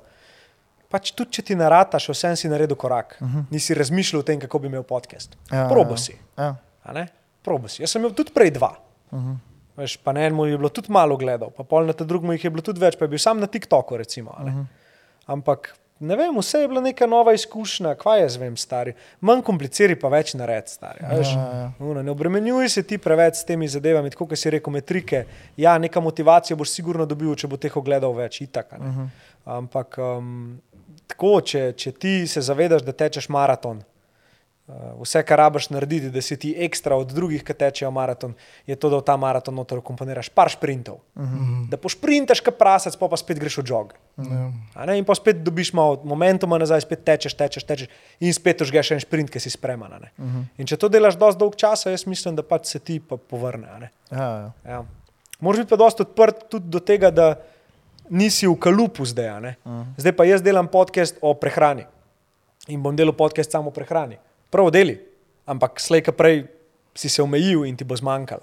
Pač 0.89 1.11
tudi 1.11 1.31
če 1.31 1.43
ti 1.43 1.55
ne 1.59 1.69
rata, 1.69 1.99
še 1.99 2.13
vsem 2.13 2.37
si 2.37 2.49
naredil 2.49 2.77
korak. 2.77 3.17
Uh 3.21 3.29
-huh. 3.29 3.45
Nisi 3.51 3.75
razmišljal 3.75 4.21
o 4.21 4.23
tem, 4.23 4.41
kako 4.41 4.59
bi 4.59 4.67
imel 4.67 4.83
podcast. 4.83 5.37
Ja, 5.51 5.69
Probo 5.69 5.91
ja, 5.91 5.97
si. 5.97 6.15
ja. 6.39 6.55
a 6.83 6.93
ne? 6.93 7.09
Probo 7.43 7.69
si. 7.69 7.83
Jaz 7.83 7.91
sem 7.91 8.03
imel 8.03 8.15
tudi 8.15 8.31
prej 8.31 8.51
dva. 8.51 8.77
Uh 9.11 9.19
-huh. 9.19 9.37
Veš, 9.77 9.97
pa 10.01 10.13
na 10.17 10.25
enem 10.25 10.47
je 10.49 10.59
bilo 10.59 10.69
tudi 10.73 10.93
malo 10.93 11.17
gledal, 11.21 11.51
pa 11.53 11.65
pol 11.65 11.87
na 11.87 11.93
tem 11.93 12.09
drugem 12.09 12.33
jih 12.33 12.45
je 12.45 12.51
bilo 12.51 12.65
tudi 12.65 12.81
več, 12.81 12.97
pa 12.97 13.05
je 13.05 13.13
bil 13.13 13.21
sam 13.21 13.41
na 13.41 13.47
TikToku. 13.47 13.97
Recimo, 14.01 14.33
a 14.37 14.45
ne? 14.45 14.51
Mhm. 14.51 14.63
Ampak 15.27 15.75
ne 16.01 16.17
vem, 16.17 16.39
vse 16.39 16.61
je 16.61 16.69
bila 16.69 16.81
neka 16.81 17.07
nova 17.07 17.33
izkušnja, 17.35 17.95
kva 18.01 18.17
jaz 18.21 18.37
vem, 18.41 18.57
stari. 18.57 18.95
Manj 19.21 19.43
kompliciraj, 19.45 19.99
pa 20.01 20.09
več 20.13 20.35
nared, 20.39 20.69
stari. 20.69 21.05
a 21.05 21.17
veš. 21.17 21.33
Ja, 21.35 21.47
ja. 21.61 21.67
Uno, 21.79 22.03
ne 22.03 22.13
obremenjuj 22.13 22.69
se 22.69 22.83
ti 22.83 22.99
preveč 22.99 23.41
s 23.41 23.49
temi 23.49 23.69
zadevami, 23.69 24.13
tako 24.13 24.29
kot 24.31 24.41
si 24.41 24.53
rekel, 24.53 24.73
metrike. 24.73 25.25
Ja, 25.57 25.77
neka 25.79 26.01
motivacija 26.01 26.57
boš 26.57 26.73
sigurno 26.73 27.07
dobil, 27.07 27.35
če 27.35 27.49
bo 27.49 27.61
teh 27.61 27.77
ogledal 27.77 28.15
več, 28.17 28.41
itak. 28.45 28.73
ne. 28.79 28.87
Mhm. 28.87 29.11
Ampak 29.57 29.99
um, 30.03 30.31
tako, 31.07 31.41
če, 31.41 31.73
če 31.79 31.93
ti 31.93 32.15
se 32.27 32.41
zavedaš, 32.43 32.83
da 32.83 32.93
tečeš 32.93 33.29
maraton, 33.31 33.79
uh, 33.79 33.96
vse, 35.01 35.23
kar 35.23 35.39
rabaš 35.39 35.69
narediti, 35.71 36.11
da 36.11 36.21
si 36.23 36.37
ti 36.37 36.51
ekstra 36.59 36.97
od 36.99 37.13
drugih, 37.15 37.45
ki 37.47 37.55
tečejo 37.55 37.91
maraton, 37.95 38.35
je 38.67 38.75
to, 38.77 38.91
da 38.91 38.99
v 38.99 39.05
ta 39.07 39.15
maraton 39.17 39.55
noter 39.55 39.79
komponiraš 39.85 40.29
par 40.35 40.51
sprintov. 40.51 40.99
Uh 41.15 41.23
-huh. 41.23 41.69
Da 41.71 41.77
pošprintaš, 41.77 42.41
kot 42.41 42.59
prasec, 42.59 42.97
pa, 42.97 43.09
pa 43.09 43.17
spet 43.17 43.39
greš 43.39 43.59
v 43.59 43.65
jog. 43.67 43.95
Ja. 44.17 44.51
A 44.75 44.87
ne, 44.87 44.99
in 44.99 45.05
pa 45.05 45.15
spet 45.15 45.37
dobiš 45.37 45.73
malo 45.73 46.01
momentuma 46.05 46.59
nazaj, 46.59 46.81
spet 46.81 47.05
tečeš, 47.05 47.35
tečeš, 47.35 47.65
tečeš 47.65 47.89
in 48.21 48.35
spet 48.35 48.61
užgeš 48.61 48.91
en 48.91 49.01
sprint, 49.01 49.31
ki 49.31 49.41
si 49.41 49.51
spreman. 49.51 49.93
Uh 49.93 50.25
-huh. 50.25 50.45
In 50.59 50.67
če 50.67 50.77
to 50.77 50.89
delaš 50.89 51.17
dosti 51.17 51.39
dolg 51.39 51.57
časa, 51.57 51.91
jaz 51.91 52.07
mislim, 52.07 52.37
da 52.37 52.43
pač 52.43 52.67
se 52.67 52.79
ti 52.79 53.01
pa 53.01 53.17
povrne. 53.17 53.69
a 53.69 53.79
ne. 53.79 53.91
Ja, 54.11 54.19
ja. 54.19 54.53
Ja. 54.73 54.85
Moraš 55.41 55.59
biti 55.59 55.71
pa 55.71 55.77
dosti 55.77 56.03
odprt 56.03 56.49
tudi 56.49 56.69
do 56.69 56.81
tega, 56.81 57.11
da 57.11 57.37
nisi 58.11 58.47
v 58.47 58.57
kalupu 58.57 59.05
zdaj. 59.05 59.29
a 59.29 59.41
ne. 59.41 59.57
Zdaj 59.97 60.13
pa 60.13 60.25
jaz 60.25 60.43
delam 60.43 60.69
podcast 60.69 61.19
o 61.21 61.35
prehrani 61.35 61.85
in 62.69 62.83
bom 62.83 62.97
delal 62.97 63.13
podcast 63.13 63.51
samo 63.51 63.69
o 63.69 63.73
prehrani. 63.73 64.19
Prav 64.51 64.71
deli, 64.71 65.01
ampak 65.47 65.81
slej, 65.81 66.03
ka 66.03 66.13
prej 66.13 66.47
si 66.95 67.09
se 67.09 67.23
omejil 67.23 67.65
in 67.65 67.77
ti 67.77 67.85
bo 67.85 67.97
zmanjkalo. 67.97 68.43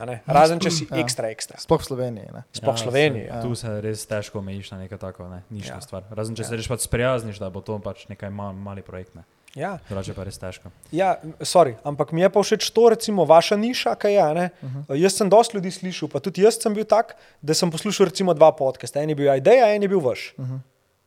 A 0.00 0.04
ne? 0.06 0.22
Razen 0.26 0.60
če 0.60 0.70
si 0.70 0.86
Ja. 0.90 0.96
ekstra, 0.96 1.28
ekstra. 1.28 1.58
Sploh 1.60 1.80
v 1.80 1.84
Sloveniji. 1.84 2.28
Ne? 2.32 2.42
Sploh 2.52 2.72
ja, 2.72 2.82
Sloveniji. 2.82 3.26
se- 3.28 3.36
Ja. 3.36 3.42
Tu 3.42 3.54
se 3.54 3.80
res 3.80 4.06
težko 4.06 4.38
omejiš 4.38 4.70
na 4.70 4.78
neko 4.78 4.96
tako 4.96 5.28
ne, 5.28 5.42
nišno 5.50 5.76
Ja. 5.76 5.80
stvar. 5.80 6.02
Razen 6.10 6.34
če 6.34 6.42
ja. 6.42 6.48
se 6.48 6.56
res 6.56 6.68
pač 6.68 6.80
sprijazniš, 6.80 7.38
da 7.38 7.50
bo 7.50 7.60
to 7.60 7.78
pač 7.78 8.08
nekaj 8.08 8.30
mal, 8.30 8.52
mali 8.52 8.82
projekt. 8.82 9.14
Ne. 9.14 9.22
Ja. 9.54 9.78
Drugače 9.88 10.14
pa 10.14 10.24
res 10.24 10.38
težko. 10.38 10.70
Ja, 10.90 11.18
sorry, 11.40 11.74
ampak 11.84 12.12
mi 12.12 12.22
je 12.22 12.30
pa 12.30 12.40
všeč 12.40 12.70
to, 12.70 12.88
recimo, 12.88 13.24
vaša 13.26 13.56
niša, 13.56 13.94
kaj 13.94 14.14
je. 14.14 14.50
Uh 14.62 14.70
-huh. 14.70 14.94
Jaz 14.96 15.12
sem 15.12 15.28
dosti 15.28 15.56
ljudi 15.56 15.70
slišal, 15.70 16.08
pa 16.08 16.20
tudi 16.20 16.42
jaz 16.42 16.56
sem 16.62 16.74
bil 16.74 16.84
tak, 16.84 17.16
da 17.42 17.54
sem 17.54 17.70
poslušal 17.70 18.06
recimo 18.06 18.34
dva 18.34 18.52
podcasta. 18.52 19.00
En 19.02 19.08
je 19.08 19.14
bil 19.14 19.34
Ideja, 19.34 19.74
en 19.74 19.82
je 19.82 19.88
bil 19.88 20.00
vaš. 20.00 20.34
Uh 20.38 20.46
-huh. 20.46 20.58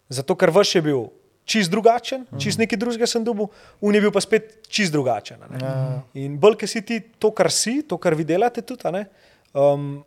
Zato, 0.10 0.36
ker 0.36 0.50
vaš 0.50 0.76
je 0.76 0.82
bil 0.82 1.08
čist 1.46 1.72
drugačen, 1.72 2.26
-huh. 2.26 2.44
čist 2.44 2.60
nekaj 2.60 2.78
drugega 2.78 3.08
sem 3.08 3.24
dobil, 3.24 3.48
un 3.82 3.96
je 3.96 4.02
bil 4.02 4.12
pa 4.12 4.22
spet 4.22 4.68
čist 4.68 4.92
drugačen. 4.92 5.38
Ja. 5.62 6.02
In 6.14 6.38
bolj, 6.40 6.56
ker 6.58 6.70
si 6.70 6.82
ti 6.82 7.00
to, 7.20 7.32
kar 7.32 7.52
si, 7.52 7.82
to, 7.84 7.98
kar 7.98 8.16
vi 8.16 8.24
delate, 8.24 8.62
tudi, 8.62 8.92
ne, 8.92 9.06
um, 9.54 10.04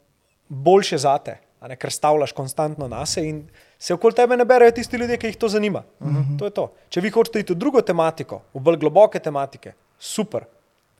boljše 0.48 0.98
zate, 0.98 1.38
ne, 1.68 1.76
ker 1.76 1.92
stavljaš 1.92 2.32
konstantno 2.32 2.88
na 2.88 3.06
se 3.06 3.28
in 3.28 3.48
se 3.78 3.94
okoli 3.94 4.14
tebe 4.14 4.36
ne 4.36 4.44
berejo 4.44 4.70
tisti 4.70 4.96
ljudje, 4.96 5.16
ki 5.16 5.26
jih 5.26 5.36
to 5.36 5.48
zanima. 5.48 5.82
Uh 6.00 6.08
-huh. 6.08 6.38
To 6.38 6.44
je 6.44 6.50
to. 6.50 6.72
Če 6.88 7.00
vi 7.00 7.10
hočete 7.10 7.40
iti 7.40 7.52
v 7.52 7.56
drugo 7.56 7.80
tematiko, 7.80 8.42
v 8.54 8.60
bolj 8.60 8.76
globoke 8.76 9.18
tematike, 9.18 9.72
super. 9.98 10.44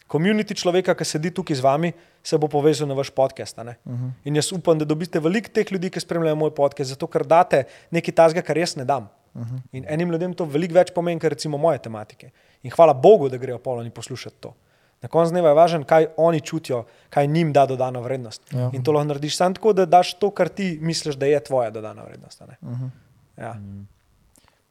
Komunity 0.07 0.55
človeka, 0.55 0.95
ki 0.95 1.05
sedi 1.05 1.31
tukaj 1.31 1.57
z 1.57 1.61
vami, 1.61 1.93
se 2.23 2.39
bo 2.39 2.49
povezal 2.49 2.89
na 2.89 2.95
vaš 2.95 3.11
podcast. 3.11 3.59
Uh 3.59 3.65
-huh. 3.65 4.11
In 4.25 4.37
jaz 4.37 4.53
upam, 4.53 4.79
da 4.79 4.85
dobite 4.85 5.21
veliko 5.21 5.49
teh 5.49 5.73
ljudi, 5.73 5.91
ki 5.91 6.01
spremljajo 6.01 6.37
moj 6.37 6.55
podcast, 6.55 6.91
zato 6.91 7.07
ker 7.07 7.27
date 7.27 7.65
nekaj 7.91 8.15
tazga, 8.15 8.43
kar 8.43 8.59
jaz 8.59 8.77
ne 8.77 8.85
dam. 8.85 9.09
Mhm. 9.37 9.57
In 9.73 9.85
enim 9.89 10.11
ljudem 10.11 10.35
to 10.35 10.45
veliko 10.45 10.75
več 10.75 10.91
pomeni, 10.95 11.21
kot 11.21 11.31
recimo 11.31 11.59
moje 11.59 11.79
tematike. 11.79 12.31
In 12.63 12.71
hvala 12.71 12.95
Bogu, 12.95 13.29
da 13.29 13.37
grejo 13.37 13.59
poloni 13.59 13.91
poslušati 13.91 14.37
to. 14.41 14.55
Na 15.03 15.09
koncu 15.09 15.31
dneva 15.31 15.49
je 15.49 15.55
važno, 15.55 15.85
kaj 15.85 16.07
oni 16.17 16.41
čutijo, 16.41 16.85
kaj 17.11 17.27
njim 17.27 17.53
da 17.53 17.67
dodano 17.67 18.01
vrednost. 18.01 18.43
Ja. 18.53 18.71
In 18.73 18.83
to 18.83 18.93
lahko 18.93 19.09
narediš 19.09 19.37
samo 19.37 19.55
tako, 19.55 19.73
da 19.73 19.85
daš 19.87 20.15
to, 20.19 20.31
kar 20.31 20.49
ti 20.49 20.79
misliš, 20.81 21.15
da 21.15 21.27
je 21.27 21.45
tvoja 21.45 21.71
dodana 21.71 22.03
vrednost. 22.03 22.43
a 22.43 22.47
ne. 22.47 22.57
Mhm. 22.63 22.87
Ja. 23.37 23.55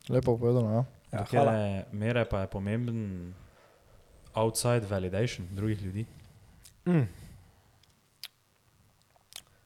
Lepo 0.09 0.37
povedano, 0.37 0.71
ja. 0.71 0.83
Ja, 1.11 1.19
Do 1.19 1.25
hvala. 1.31 1.83
mere 1.91 2.25
pa 2.25 2.41
je 2.41 2.47
pomemben 2.47 3.33
outside 4.33 4.85
validation 4.89 5.47
drugih 5.51 5.81
ljudi. 5.81 6.05
Mm. 6.85 7.07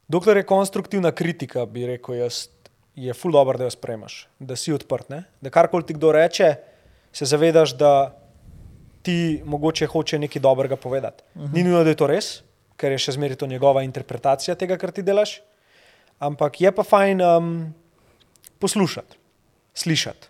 Dokler 0.07 0.37
je 0.37 0.43
konstruktivna 0.43 1.11
kritika, 1.11 1.65
bi 1.65 1.85
rekel 1.85 2.15
jaz, 2.15 2.47
je 2.99 3.13
ful 3.13 3.31
dobro, 3.31 3.57
da 3.57 3.63
jo 3.63 3.71
spremaš, 3.71 4.27
da 4.39 4.55
si 4.55 4.73
odprt. 4.73 5.09
Ne? 5.09 5.23
Da 5.41 5.49
karkoli 5.49 5.85
ti 5.85 5.95
kdo 5.95 6.11
reče, 6.11 6.55
se 7.13 7.25
zavedaš, 7.25 7.75
da 7.77 8.15
ti 9.01 9.41
mogoče 9.45 9.87
hoče 9.87 10.19
nekaj 10.19 10.41
dobrega 10.41 10.75
povedati. 10.75 11.23
Uh 11.35 11.41
-huh. 11.41 11.53
Ni 11.53 11.63
nujno, 11.63 11.83
da 11.83 11.89
je 11.89 11.95
to 11.95 12.07
res, 12.07 12.41
ker 12.77 12.91
je 12.91 12.97
še 12.97 13.11
zmeraj 13.11 13.35
to 13.35 13.47
njegova 13.47 13.83
interpretacija 13.83 14.55
tega, 14.55 14.77
kar 14.77 14.91
ti 14.91 15.03
delaš. 15.03 15.41
Ampak 16.19 16.61
je 16.61 16.71
pa 16.71 16.83
fajn 16.83 17.21
um, 17.21 17.73
poslušati, 18.59 19.17
slišati. 19.73 20.27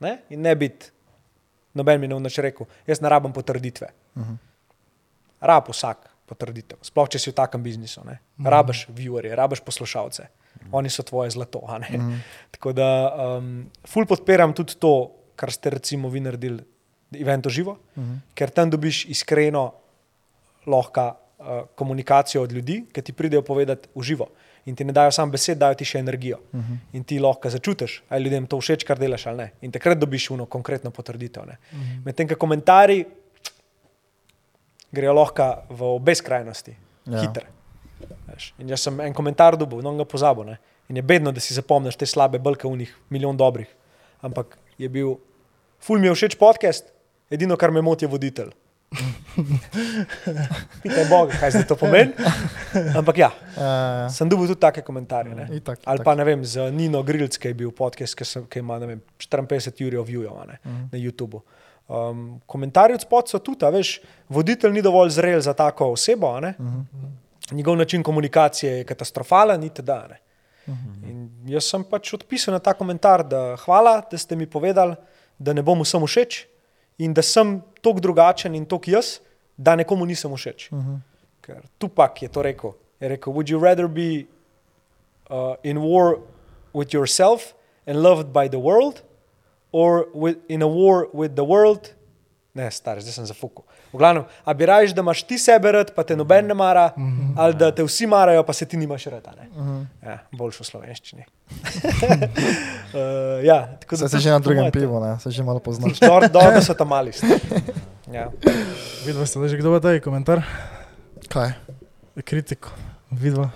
Ne? 0.00 0.18
In 0.30 0.40
ne 0.40 0.56
biti, 0.56 0.90
noben 1.74 2.00
mi 2.00 2.08
ne 2.08 2.14
vnač 2.14 2.38
rekel, 2.38 2.66
jaz 2.86 3.00
ne 3.00 3.08
rabim 3.08 3.32
potrditve. 3.32 3.88
Uh 4.14 4.22
-huh. 4.22 4.36
Rab 5.40 5.68
vsak 5.68 6.10
potrditev, 6.26 6.78
sploh 6.82 7.08
če 7.08 7.18
si 7.18 7.30
v 7.30 7.34
takem 7.34 7.62
biznisu. 7.62 8.04
Ne? 8.04 8.18
Rabiš 8.44 8.86
viewerje, 8.88 9.34
rabiš 9.34 9.60
poslušalce, 9.60 10.26
oni 10.72 10.90
so 10.90 11.02
tvoje 11.02 11.30
zlato. 11.30 11.60
a 11.68 11.78
ne. 11.78 12.20
Tako 12.50 12.72
da 12.72 12.88
um, 13.38 13.66
ful 13.84 14.06
podpiram 14.06 14.52
tudi 14.52 14.76
to, 14.78 15.10
kar 15.36 15.52
ste 15.52 15.70
recimo 15.70 16.08
vi 16.08 16.20
naredili, 16.20 16.62
evento 17.20 17.50
živo, 17.50 17.78
ker 18.34 18.50
tam 18.50 18.70
dobiš 18.70 19.04
iskreno 19.08 19.72
lahko 20.66 21.06
uh, 21.06 21.46
komunikacijo 21.74 22.42
od 22.42 22.52
ljudi, 22.52 22.84
ki 22.92 23.02
ti 23.02 23.12
pridejo 23.12 23.42
povedati 23.42 23.88
v 23.94 24.02
živo. 24.02 24.26
In 24.66 24.74
ti 24.74 24.84
ne 24.84 24.92
dajo 24.92 25.12
samo 25.14 25.30
besed, 25.30 25.58
dajo 25.58 25.74
ti 25.74 25.84
še 25.84 25.98
energijo. 25.98 26.40
Uh 26.52 26.60
-huh. 26.60 26.78
In 26.92 27.04
ti 27.04 27.18
lahko 27.18 27.50
začutiš, 27.50 28.02
ali 28.08 28.24
ljudem 28.24 28.46
to 28.46 28.58
všeč, 28.60 28.84
kar 28.84 28.98
delaš 28.98 29.26
ali 29.26 29.36
ne. 29.36 29.50
In 29.62 29.70
takrat 29.72 29.98
dobiš 29.98 30.30
uno 30.30 30.46
konkretno 30.46 30.90
potrditev. 30.90 31.42
Uh 31.42 31.48
-huh. 31.48 32.04
Medtem, 32.04 32.28
ko 32.28 32.34
komentarji 32.34 33.04
grejo 34.92 35.12
lahko 35.12 35.62
v 35.70 35.82
obe 35.82 36.14
skrajnosti, 36.14 36.76
Ja. 37.06 37.22
ja. 37.22 37.55
Veš. 38.26 38.52
In 38.58 38.68
jaz 38.68 38.80
sem 38.80 39.00
en 39.00 39.14
komentar 39.14 39.56
dobil, 39.56 39.80
no 39.80 39.94
ga 39.94 40.04
pozabil. 40.04 40.44
Ne? 40.44 40.56
In 40.88 40.96
je 40.96 41.02
bedno, 41.04 41.32
da 41.32 41.40
si 41.40 41.54
zapomniš 41.54 41.96
te 41.96 42.06
slabe, 42.06 42.38
brke 42.38 42.64
v 42.64 42.76
njih, 42.76 42.92
milijon 43.08 43.36
dobrih. 43.36 43.66
Ampak 44.20 44.46
je 44.76 44.88
bil, 44.88 45.16
ful 45.78 45.98
mi 45.98 46.06
je 46.06 46.14
všeč 46.14 46.36
podcast, 46.36 46.84
edino, 47.28 47.56
kar 47.56 47.70
me 47.70 47.80
moti, 47.80 48.04
je 48.04 48.08
voditelj. 48.08 48.52
Pitaj 50.82 51.04
Boga, 51.10 51.34
kaj 51.34 51.50
zdaj 51.50 51.66
to 51.66 51.76
pomeni. 51.76 52.12
Ampak 52.94 53.18
ja, 53.18 53.30
Ja, 53.56 54.06
sem 54.08 54.28
dobil 54.28 54.46
tudi 54.46 54.60
take 54.60 54.82
komentarje. 54.82 55.34
Ne? 55.34 55.46
Itak, 55.50 55.80
Ali 55.84 55.96
itak. 55.96 56.04
pa 56.04 56.14
ne 56.14 56.24
vem, 56.24 56.44
z 56.44 56.70
Nino 56.70 57.02
Grilc, 57.02 57.34
ki 57.34 57.48
je 57.48 57.54
bil 57.56 57.72
podcast, 57.72 58.14
ki, 58.14 58.24
sem, 58.24 58.44
ki 58.46 58.58
ima 58.58 58.78
vem, 58.78 59.00
54 59.18 59.82
ur 59.90 60.04
viewov 60.04 60.46
ne, 60.46 60.58
Mhm. 60.62 60.84
na 60.92 60.98
YouTubu. 60.98 61.42
Um, 61.86 62.40
komentarji 62.46 62.94
od 62.94 63.00
spod 63.00 63.28
so 63.28 63.38
tudi, 63.38 63.66
veš, 63.66 64.00
voditelj 64.28 64.72
ni 64.72 64.82
dovolj 64.82 65.10
zrel 65.12 65.40
za 65.40 65.54
tako 65.54 65.92
osebo, 65.92 66.32
a 66.32 66.40
ne. 66.40 66.54
Njegov 67.50 67.76
način 67.76 68.02
komunikacije 68.02 68.72
je 68.72 68.84
katastrofalen, 68.84 69.62
in 69.62 69.68
teda. 69.68 70.06
Ne. 70.08 70.18
Mhm. 70.68 71.10
In 71.10 71.30
jaz 71.46 71.64
sem 71.70 71.84
pač 71.84 72.12
odpisal 72.14 72.54
na 72.54 72.58
ta 72.58 72.74
komentar, 72.74 73.22
da 73.24 73.56
hvala, 73.56 74.02
da 74.10 74.18
ste 74.18 74.36
mi 74.36 74.46
povedali, 74.46 74.96
da 75.38 75.52
ne 75.52 75.62
bom 75.62 75.80
vsem 75.80 76.06
všeč 76.06 76.46
in 76.98 77.14
da 77.14 77.22
sem 77.22 77.60
tako 77.82 78.00
drugačen 78.00 78.54
in 78.54 78.64
tako 78.66 78.90
jaz, 78.90 79.18
da 79.56 79.76
nekomu 79.76 80.06
nisem 80.06 80.32
všeč. 80.32 80.70
Mhm. 80.72 80.96
Ker 81.40 81.62
Tupak 81.78 82.22
je 82.22 82.28
to 82.28 82.42
rekel. 82.42 82.72
Je 83.00 83.08
rekel, 83.08 83.32
would 83.32 83.48
you 83.48 83.60
rather 83.60 83.88
be 83.88 84.26
uh, 85.30 85.54
in 85.62 85.78
war 85.78 86.18
with 86.72 86.94
yourself 86.94 87.54
and 87.86 88.02
loved 88.02 88.32
by 88.32 88.48
the 88.48 88.58
world, 88.58 89.02
or 89.72 90.08
with, 90.14 90.38
in 90.48 90.62
a 90.62 90.66
war 90.66 91.08
with 91.12 91.36
the 91.36 91.44
world? 91.44 91.95
Ne, 92.56 92.70
star, 92.72 92.96
zdaj 93.04 93.12
sem 93.12 93.26
zafukal. 93.28 93.66
V 93.92 94.00
glavnem, 94.00 94.24
a 94.24 94.50
bi 94.56 94.64
rajš, 94.64 94.94
da 94.96 95.04
imaš 95.04 95.20
ti 95.28 95.36
sebe 95.38 95.68
rad, 95.76 95.90
pa 95.92 96.00
te 96.08 96.16
noben 96.16 96.46
ne 96.48 96.54
mara, 96.56 96.86
ali 97.36 97.52
da 97.60 97.68
te 97.74 97.84
vsi 97.84 98.06
marajo, 98.08 98.40
pa 98.48 98.52
se 98.56 98.64
ti 98.64 98.80
nimaš 98.80 99.04
rad. 99.12 99.26
a 99.28 99.32
ne? 99.36 99.44
Ja, 100.00 100.16
boljš 100.32 100.62
v 100.62 100.64
slovenščini. 100.70 101.26
uh, 101.26 101.28
ja, 103.50 103.58
tako 103.82 103.96
da 104.00 104.08
se 104.08 104.18
že 104.24 104.30
na 104.32 104.38
drugem 104.40 104.70
pivu, 104.72 104.96
ne? 105.04 105.20
se 105.20 105.28
že 105.30 105.42
malo 105.44 105.60
poznaš. 105.60 106.00
Dobro, 106.00 106.28
da 106.32 106.60
so 106.64 106.72
tam 106.74 106.88
mali. 106.88 107.12
Ja. 108.12 108.30
Vidva 109.04 109.26
ste 109.26 109.48
že 109.48 109.56
kdo 109.60 109.76
pa 109.76 109.80
taj 109.84 110.00
komentar? 110.00 110.40
Kaj? 111.28 111.52
Kritiko. 112.24 112.72
Vidva. 113.12 113.50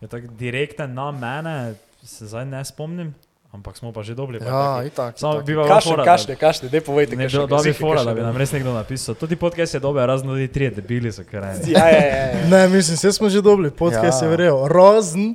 Je 0.00 0.08
tako 0.10 0.26
direkten 0.34 0.90
na 0.94 1.10
mene, 1.14 1.74
se 2.02 2.26
zdaj 2.26 2.44
ne 2.50 2.64
spomnim, 2.64 3.14
ampak 3.54 3.76
smo 3.76 3.92
pa 3.92 4.02
že 4.02 4.14
dobili. 4.14 4.38
pa 4.38 4.44
Ja, 4.44 4.82
itak. 4.82 5.14
Samo 5.14 5.34
itak. 5.34 5.46
bi 5.46 5.54
Kašne, 5.54 5.80
fora, 5.86 5.96
da- 5.96 6.04
kašne, 6.06 6.34
kašne, 6.36 6.66
povejte, 6.80 7.14
Ne, 7.14 7.24
kakšen 7.24 7.40
do, 7.40 7.46
dobi 7.48 7.56
jezik 7.64 7.70
je 7.72 7.80
fora, 7.80 8.02
da 8.02 8.12
bi 8.12 8.20
nam 8.20 8.36
res 8.36 8.50
nekdo 8.50 8.72
napisal. 8.72 9.14
Tudi 9.14 9.36
podcast 9.36 9.74
je 9.74 9.80
dober, 9.80 10.02
razen 10.04 10.26
tudi 10.26 10.48
tri 10.48 10.70
debili 10.70 11.08
so 11.08 11.22
krajni. 11.24 11.70
Ja, 11.70 11.86
ja, 11.86 12.02
ja, 12.02 12.26
ja. 12.28 12.48
Ne, 12.48 12.68
mislim, 12.68 12.96
vse 12.96 13.12
smo 13.12 13.28
že 13.28 13.40
dobili, 13.40 13.70
podcast 13.72 13.94
Ja. 14.16 14.24
je 14.24 14.28
verjel. 14.28 14.58
Rozen, 14.66 15.34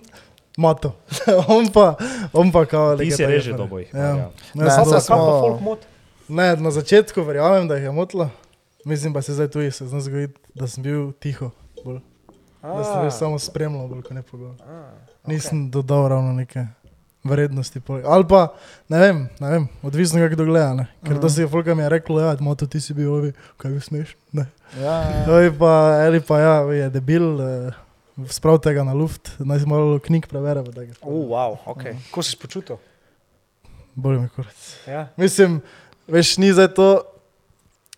mato. 0.55 0.91
on 1.47 1.67
pa, 1.69 1.95
on 2.33 2.51
pa 2.51 2.65
kao. 2.65 2.93
Ti 2.93 2.99
neke 2.99 3.11
si 3.11 3.17
take 3.17 3.31
reže 3.31 3.51
fore. 3.51 3.57
dobo 3.57 3.79
jih. 3.79 3.89
Ja. 3.89 3.99
Ja. 3.99 4.29
Ne, 4.53 4.63
Ne, 4.63 4.69
sem 4.69 4.83
to- 4.85 4.99
smo- 4.99 5.15
pa 5.17 5.39
folk 5.41 5.61
mot? 5.61 5.79
ne, 6.27 6.55
na 6.55 6.71
začetku 6.71 7.21
verjamem, 7.21 7.67
da 7.67 7.75
jih 7.75 7.83
je 7.83 7.91
motilo. 7.91 8.29
Mislim 8.85 9.13
pa 9.13 9.21
se 9.21 9.33
zdaj 9.33 9.47
tu 9.47 9.59
se 9.63 9.87
zna 9.87 9.99
zgoditi, 9.99 10.39
da 10.53 10.67
sem 10.67 10.83
bil 10.83 11.11
tiho. 11.13 11.51
Bolj. 11.79 11.99
Da 12.61 12.83
sem 12.83 13.01
bil 13.01 13.11
samo 13.11 13.39
spremljal, 13.39 13.87
bolj 13.87 14.01
kot 14.01 14.11
ne 14.11 14.21
pogovarjal. 14.21 14.67
Nisem 15.25 15.69
dodal 15.69 16.07
ravno 16.07 16.33
neke 16.33 16.65
vrednosti. 17.23 17.81
Ali 18.05 18.25
pa, 18.25 18.53
ne 18.87 18.99
vem, 18.99 19.29
ne 19.39 19.49
vem 19.49 19.67
odvisno 19.83 20.19
kako 20.19 20.35
kdo 20.35 20.45
gleda. 20.45 20.73
Ne? 20.73 20.85
Ker 21.03 21.13
Mhm. 21.13 21.21
to 21.21 21.29
si 21.29 21.41
je 21.41 21.47
Folka 21.47 21.75
mi 21.75 21.83
je 21.83 21.89
rekel, 21.89 22.19
ja, 22.19 22.35
moto 22.39 22.67
ti 22.67 22.79
si 22.81 22.93
bil 22.93 23.13
ovi, 23.13 23.33
kaj 23.57 23.71
bi 23.71 23.79
smeš. 23.79 24.15
Ne. 24.31 24.45
Ja, 24.77 24.93
ja. 25.03 25.25
Ali 25.27 25.51
pa, 25.51 25.71
ali 25.99 26.21
pa 26.21 26.39
ja, 26.39 26.55
je 26.63 26.89
debil, 26.89 27.41
eh, 27.41 27.71
sprav 28.27 28.59
tega 28.59 28.83
na 28.83 28.93
luft, 28.93 29.31
naj 29.39 29.59
si 29.59 29.65
malo 29.65 29.99
knjig 29.99 30.27
prebere. 30.27 30.63
pa 30.63 30.71
take 30.71 30.93
stvari. 30.93 31.15
Uh, 31.15 31.27
wow, 31.27 31.57
okay. 31.65 31.95
Kako 32.05 32.23
si 32.23 32.31
se 32.31 32.37
počutil? 32.37 32.77
Bolj 33.95 34.19
mi 34.19 34.29
kurac. 34.29 34.75
Ja. 34.87 35.07
Mislim, 35.17 35.61
veš, 36.07 36.37
ni 36.37 36.53
zdaj 36.53 36.73
to, 36.73 37.01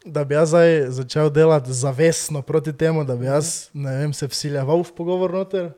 da 0.06 0.23
bi 0.23 0.34
jaz 0.34 0.49
zdaj 0.49 0.89
začel 0.89 1.30
delati 1.30 1.73
zavestno 1.73 2.41
proti 2.41 2.73
temu, 2.73 3.03
da 3.03 3.15
bi 3.15 3.26
jaz, 3.26 3.69
vem, 3.73 4.14
se 4.14 4.27
vsiljeval 4.27 4.81
v 4.81 4.91
pogovor 4.91 5.31
noter. 5.31 5.72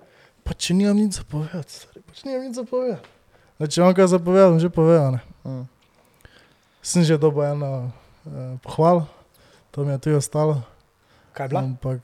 Pa 0.43 0.53
če 0.53 0.73
nimam 0.73 0.95
nič 0.97 1.13
zapovedati, 1.13 1.71
stari, 1.71 2.01
pač 2.01 2.23
nimam 2.23 2.43
nič 2.43 2.55
zapovedati. 2.55 3.07
Da, 3.55 3.65
če 3.65 3.79
vam 3.79 3.93
kaj 3.93 4.07
zapovedam, 4.09 4.57
že 4.57 4.67
povedal. 4.67 5.11
Ne. 5.11 5.21
Mm. 5.43 5.65
Sem 6.81 7.01
že 7.01 7.15
dobil 7.15 7.45
eno 7.45 7.91
eh, 8.23 8.57
pohvalo, 8.59 9.07
to 9.71 9.81
mi 9.81 9.91
je 9.91 9.99
tudi 9.99 10.15
ostalo. 10.15 10.59
Kaj 11.31 11.45
je 11.45 11.49
bila? 11.49 11.61
Ampak 11.63 12.01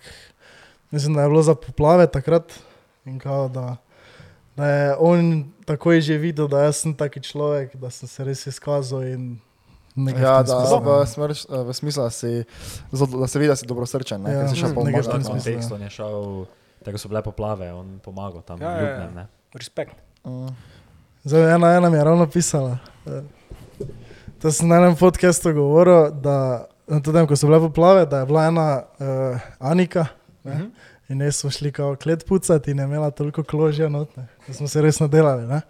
mislim, 0.89 1.13
da 1.13 1.21
je 1.21 1.29
bilo 1.29 1.41
za 1.41 1.53
poplave 1.53 2.07
takrat 2.07 2.47
in 3.03 3.17
kao, 3.17 3.47
da, 3.47 3.75
da 4.55 4.65
je 4.65 4.95
on 4.97 5.19
takoj 5.63 5.99
že 5.99 6.15
videl, 6.15 6.45
da 6.45 6.63
jaz 6.63 6.79
sem 6.79 6.93
taki 6.93 7.19
človek, 7.19 7.75
da 7.75 7.89
sem 7.89 8.05
se 8.05 8.23
res 8.23 8.45
izkazal 8.45 9.03
in 9.03 9.37
nekaj 9.95 10.21
Ja, 10.21 10.35
da, 10.39 10.55
smislu, 10.55 10.79
v, 10.79 10.89
ne. 10.89 11.05
smer, 11.05 11.29
v 11.65 11.71
smislu, 11.73 11.99
da, 11.99 12.09
si, 12.09 12.31
da 12.91 13.27
se 13.27 13.37
vidi, 13.37 13.49
da 13.49 13.55
si 13.55 13.65
dobrosrčen, 13.65 14.21
ne, 14.21 14.31
Ja, 14.31 14.39
ja, 14.39 14.47
si 14.47 14.55
šel 14.55 14.71
po 14.71 14.81
tem 14.81 14.93
V 14.93 15.03
smislu. 15.03 15.29
kontekstu 15.29 15.75
on 15.75 15.81
je 15.81 15.91
šel, 15.91 16.15
tako 16.81 16.97
so 16.97 17.07
bile 17.07 17.21
poplave, 17.21 17.67
on 17.69 17.99
pomagal 17.99 18.41
tam 18.41 18.57
Ja, 18.57 18.69
ja, 18.69 18.73
ja. 18.73 18.81
ljubnem. 18.81 19.11
ne. 19.13 19.23
Respekt. 19.51 19.97
Mm. 20.23 20.53
Zdaj, 21.23 21.55
ena, 21.55 21.73
ena 21.73 21.89
mi 21.89 21.97
je 21.97 22.03
ravno 22.03 22.27
pisala. 22.27 22.77
eh, 23.05 23.21
To 24.41 24.51
sem 24.51 24.67
na 24.67 24.75
enem 24.75 24.95
podkastu 24.95 25.53
govoril, 25.53 26.11
da 26.11 26.65
to, 27.03 27.27
ko 27.27 27.35
so 27.35 27.47
bile 27.47 27.59
poplave, 27.59 28.05
da 28.05 28.19
je 28.19 28.25
bila 28.25 28.45
ena 28.45 28.83
uh, 28.99 29.39
Anika. 29.59 30.05
Ne? 30.43 30.53
Mhm. 30.55 30.65
In 31.09 31.21
jaz 31.21 31.35
smo 31.35 31.49
šli 31.49 31.71
kao 31.71 31.95
klet 31.95 32.25
pucati 32.27 32.71
in 32.71 32.79
je 32.79 32.83
imela 32.85 33.11
toliko 33.11 33.43
kložja 33.43 33.89
notne, 33.89 34.27
da 34.47 34.53
smo 34.53 34.67
se 34.67 34.81
res 34.81 34.99
nadelali. 34.99 35.47
Ne? 35.47 35.61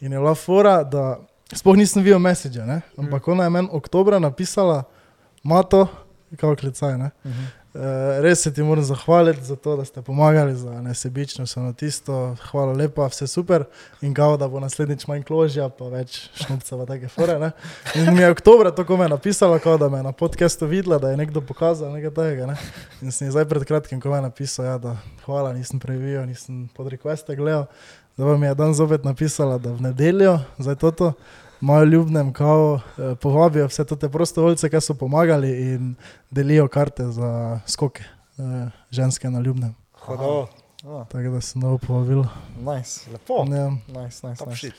In 0.00 0.12
je 0.12 0.18
bila 0.18 0.34
fora, 0.34 0.82
da 0.84 1.18
sploh 1.52 1.76
nisem 1.76 2.02
videl 2.02 2.18
message, 2.18 2.58
ne? 2.60 2.80
ampak 2.98 3.28
ona 3.28 3.44
je 3.44 3.50
meni 3.50 3.68
oktobra 3.72 4.18
napisala, 4.18 4.82
mato, 5.42 5.86
kao 6.36 6.56
klecaj. 6.56 6.98
Ne? 6.98 7.10
Mhm. 7.24 7.44
Uh, 7.72 7.80
res 8.20 8.42
se 8.42 8.52
ti 8.52 8.62
moram 8.62 8.84
zahvaliti 8.84 9.44
za 9.44 9.56
to, 9.56 9.76
da 9.76 9.84
ste 9.84 10.02
pomagali, 10.02 10.54
za 10.54 10.82
nesebičnost, 10.82 11.56
na 11.56 11.72
tisto. 11.72 12.36
Hvala 12.50 12.72
lepa, 12.72 13.06
vse 13.08 13.26
super. 13.26 13.64
In 14.02 14.12
kao, 14.14 14.36
da 14.36 14.48
bo 14.48 14.60
naslednjič 14.60 15.06
manj 15.08 15.22
kložja, 15.24 15.70
pa 15.72 15.88
več 15.88 16.28
pa 16.68 16.84
take 16.86 17.08
fore. 17.08 17.38
Ne? 17.38 17.50
In 17.96 18.12
mi 18.14 18.20
je 18.20 18.30
oktober 18.30 18.68
to 18.76 18.84
kome 18.84 19.08
napisala, 19.08 19.58
kao, 19.58 19.78
da 19.78 19.88
me 19.88 19.98
je 19.98 20.02
na 20.02 20.12
podkastu 20.12 20.66
videla, 20.66 20.98
da 20.98 21.10
je 21.10 21.16
nekdo 21.16 21.40
pokazal 21.40 21.92
nekaj 21.92 22.14
tega. 22.20 22.50
Ne? 22.52 22.58
In 23.00 23.12
sem 23.12 23.32
zdaj 23.32 23.48
pred 23.48 23.64
kratkim 23.64 24.00
kome 24.00 24.20
napisal, 24.20 24.66
ja, 24.66 24.78
da 24.78 24.96
hvala, 25.24 25.52
nisem 25.56 25.80
previjal, 25.80 26.26
nisem 26.28 26.68
pod 26.76 26.92
requeste 26.92 27.36
gledal, 27.36 27.66
Zdaj 28.16 28.28
pa 28.28 28.36
mi 28.36 28.46
je 28.46 28.54
dan 28.54 28.74
zopet 28.74 29.04
napisala, 29.04 29.58
da 29.58 29.72
v 29.72 29.80
nedeljo, 29.80 30.38
zdaj 30.58 30.74
toto, 30.76 31.12
mojo 31.62 31.84
ljubnem, 31.84 32.32
kao, 32.32 32.80
eh, 32.98 33.14
povabijo 33.14 33.66
vse 33.66 33.84
te 33.84 34.08
prostovoljce, 34.08 34.68
ki 34.68 34.80
so 34.80 34.94
pomagali 34.94 35.50
in 35.64 35.94
delijo 36.30 36.68
karte 36.68 37.04
za 37.04 37.60
skoke, 37.66 38.02
eh, 38.38 38.70
ženske 38.90 39.30
na 39.30 39.40
ljubnem. 39.40 39.74
Hodo, 39.94 40.46
Oh, 40.84 41.06
Tako 41.06 41.22
da 41.24 41.40
sem 41.40 41.62
novo 41.62 41.78
povabil. 41.78 42.24
nice, 42.58 43.10
lepo. 43.12 43.44
Ja. 43.48 43.70
nice, 43.70 44.26
nice. 44.26 44.38
Top 44.38 44.48
nice. 44.48 44.58
shit. 44.58 44.74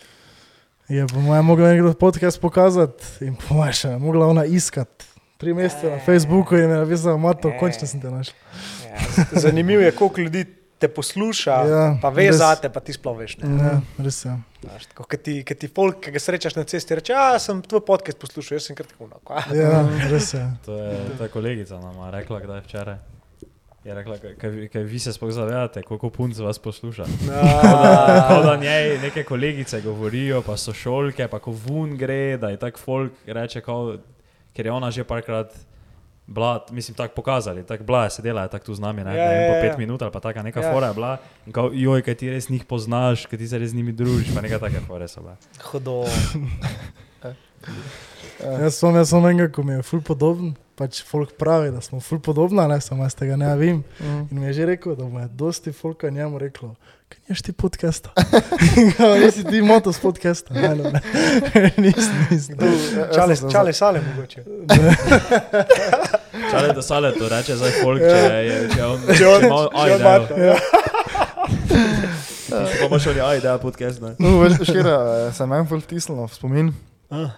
Je 0.87 1.07
po 1.07 1.19
mojem 1.21 1.45
mogla 1.45 1.67
nekdo 1.69 1.93
podcast 1.93 2.41
pokazati 2.41 3.05
in 3.21 3.35
po 3.35 3.55
mojem 3.55 3.73
še 3.73 3.97
mogla 3.97 4.27
ona 4.27 4.45
iskati. 4.45 5.05
Tri 5.37 5.53
mesece 5.53 5.89
na 5.89 5.99
Facebooku 5.99 6.55
in 6.55 6.67
mi 6.67 6.73
je 6.73 6.79
napisala, 6.79 7.17
Mato, 7.17 7.51
končno 7.59 7.87
sem 7.87 8.01
te 8.01 8.11
našla. 8.11 8.35
Ja, 8.85 9.39
zanimivo 9.39 9.81
je, 9.81 9.91
koliko 9.91 10.21
ljudi 10.21 10.45
te 10.83 10.89
posluša, 10.89 11.55
Ja, 11.65 11.83
pa 11.97 12.11
ve 12.11 12.27
res. 12.27 12.37
zate, 12.37 12.67
pa 12.69 12.79
ti 12.79 12.91
sploh 12.91 13.15
veš. 13.17 13.37
Ne? 13.39 13.53
Ja, 13.57 13.71
res 13.99 14.19
je. 14.21 14.35
Znaš, 14.61 14.85
tako, 14.87 15.03
Ker 15.05 15.19
ti, 15.19 15.37
ke 15.41 15.55
ti 15.55 15.67
folk, 15.69 15.97
ki 15.99 16.11
ga 16.11 16.19
srečaš 16.19 16.55
na 16.55 16.63
cesti, 16.65 16.95
reče, 16.95 17.11
ja, 17.11 17.25
sem 17.37 17.61
tvoj 17.61 17.81
podcast 17.83 18.17
poslušal, 18.17 18.57
jaz 18.57 18.67
sem 18.67 18.75
kar 18.75 18.85
tako. 18.85 19.07
No, 19.07 19.19
kva?" 19.21 19.43
Ja, 19.53 19.81
res 20.07 20.33
je. 20.33 20.43
To 20.61 20.75
je 20.77 20.93
ta 21.17 21.27
kolegica 21.29 21.79
nama 21.79 22.11
rekla, 22.11 22.39
kdaj 22.39 22.61
včeraj. 22.61 22.99
Je 23.83 23.91
rekla, 23.91 24.15
kaj- 24.15 24.35
kaj, 24.37 24.51
kaj 24.69 24.83
vi 24.85 24.95
se 24.97 25.11
sploh 25.11 25.27
zavedate, 25.29 25.81
koliko 25.81 26.07
punc 26.09 26.37
vas 26.37 26.55
posluša. 26.57 27.03
Ja. 27.27 27.41
Tako 28.21 28.41
da 28.41 28.53
njej 28.57 28.97
neke 28.99 29.23
kolegice 29.25 29.81
govorijo, 29.81 30.39
pa 30.41 30.55
so 30.55 30.71
šolke, 30.73 31.27
pa 31.27 31.39
ko 31.39 31.51
vun 31.53 31.97
gre, 31.97 32.37
da 32.37 32.47
je 32.47 32.57
tak 32.57 32.77
folk 32.77 33.11
reče, 33.27 33.59
kao, 33.61 33.97
ker 34.53 34.65
je 34.65 34.71
ona 34.71 34.87
že 34.89 35.03
parkrat 35.03 35.51
bila, 36.27 36.65
mislim, 36.71 36.95
tako 36.95 37.15
pokazali, 37.15 37.63
tako 37.65 37.83
bila 37.83 38.03
je 38.03 38.09
sedela, 38.09 38.47
tako 38.47 38.65
tu 38.65 38.73
z 38.75 38.79
nami, 38.79 39.03
ne, 39.03 39.17
Ja, 39.17 39.23
ja, 39.23 39.29
ne 39.29 39.35
vem, 39.35 39.43
ja, 39.43 39.49
po 39.49 39.55
ja. 39.55 39.61
pet 39.61 39.77
minut 39.77 40.01
ali 40.01 40.11
pa 40.11 40.19
taka 40.19 40.43
neka 40.43 40.59
Ja. 40.59 40.67
ja. 40.67 40.73
fora 40.73 40.87
je 40.87 40.93
bila. 40.93 41.17
In 41.45 41.53
kao, 41.53 41.69
joj, 41.73 42.01
kaj 42.01 42.15
ti 42.15 42.29
res 42.29 42.49
njih 42.49 42.65
poznaš, 42.65 43.25
kaj 43.25 43.39
ti 43.39 43.47
se 43.47 43.57
res 43.59 43.69
z 43.71 43.75
njimi 43.75 43.91
družiš, 43.91 44.33
pa 44.35 44.41
neka 44.41 44.59
take 44.59 44.79
fore 44.87 45.07
so 45.07 45.21
bile. 45.21 45.35
Hodo. 45.71 46.03
Jaz 48.43 48.75
sem, 48.75 48.95
jaz 48.95 49.09
sem 49.09 49.25
enega, 49.25 49.51
ko 49.51 49.63
mi 49.63 49.73
je 49.77 49.83
ful 49.87 50.01
podoben, 50.03 50.53
pač 50.75 50.99
folk 51.07 51.35
pravi, 51.39 51.71
da 51.71 51.81
smo 51.81 51.99
ful 52.03 52.19
podobna, 52.19 52.65
ne 52.67 52.79
samo 52.81 53.05
jaz 53.05 53.15
tega 53.15 53.37
ne 53.39 53.53
vem. 53.55 53.83
Mm. 53.99 54.25
In 54.31 54.39
mi 54.39 54.45
je 54.49 54.53
že 54.53 54.65
rekel, 54.73 54.95
da 54.99 55.07
mu 55.07 55.19
je 55.19 55.27
dosti 55.31 55.71
folka 55.71 56.09
njemu 56.09 56.39
reklo, 56.41 56.75
kaj 57.13 57.21
niš 57.29 57.41
ti 57.41 57.53
kao, 58.97 59.15
nisi 59.15 59.43
ti 59.43 59.61
moto 59.61 59.93
s 59.93 59.99
podcasta. 59.99 60.53
Ne, 60.53 60.61
ne, 60.61 60.83
ne. 61.55 61.71
nisem, 61.77 62.27
nisem. 62.31 62.57
Čale, 63.15 63.35
čale 63.51 63.73
sale 63.73 64.01
mogoče. 64.01 64.43
Čale, 66.51 66.73
da 66.73 66.81
sale 66.81 67.13
to 67.13 67.29
reče 67.29 67.55
zdaj 67.55 67.71
folk, 67.83 68.01
če 68.01 68.17
je, 68.45 68.57
če 68.75 68.85
on, 68.85 68.99
Če 69.17 69.27
on, 69.27 69.41
če 69.41 69.51
on 69.51 69.69
idejo. 69.85 69.99
mata, 70.03 70.33
ja. 70.37 70.55
Pa 72.49 72.85
imaš 72.87 73.07
oni 73.07 73.21
aj 73.21 73.37
ideja 73.37 73.57
podcast, 73.57 74.01
ne? 74.01 74.15
No, 74.19 74.39
veš, 74.41 74.59
škira, 74.67 74.97
se 75.33 75.45
meni 75.49 75.69
ful 75.69 75.81
vtisnilo 75.81 76.27
v 76.27 76.33
spomin. 76.35 76.73
Ah. 77.13 77.31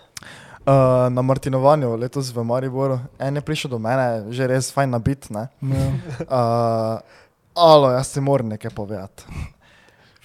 Uh, 0.65 1.13
na 1.13 1.21
Martinovanju 1.21 1.93
letos 2.01 2.31
v 2.33 2.43
Mariboru, 2.43 2.97
en 3.21 3.35
je 3.37 3.43
prišel 3.45 3.75
do 3.75 3.79
mene, 3.79 4.25
že 4.33 4.47
res 4.49 4.71
fajn 4.73 4.95
nabit. 4.97 5.29
Ne? 5.29 5.45
Ja. 5.61 5.85
Uh, 6.25 7.19
alo, 7.53 7.91
jaz 7.93 8.09
ti 8.15 8.23
moram 8.23 8.49
nekaj 8.49 8.73
povedati. 8.73 9.29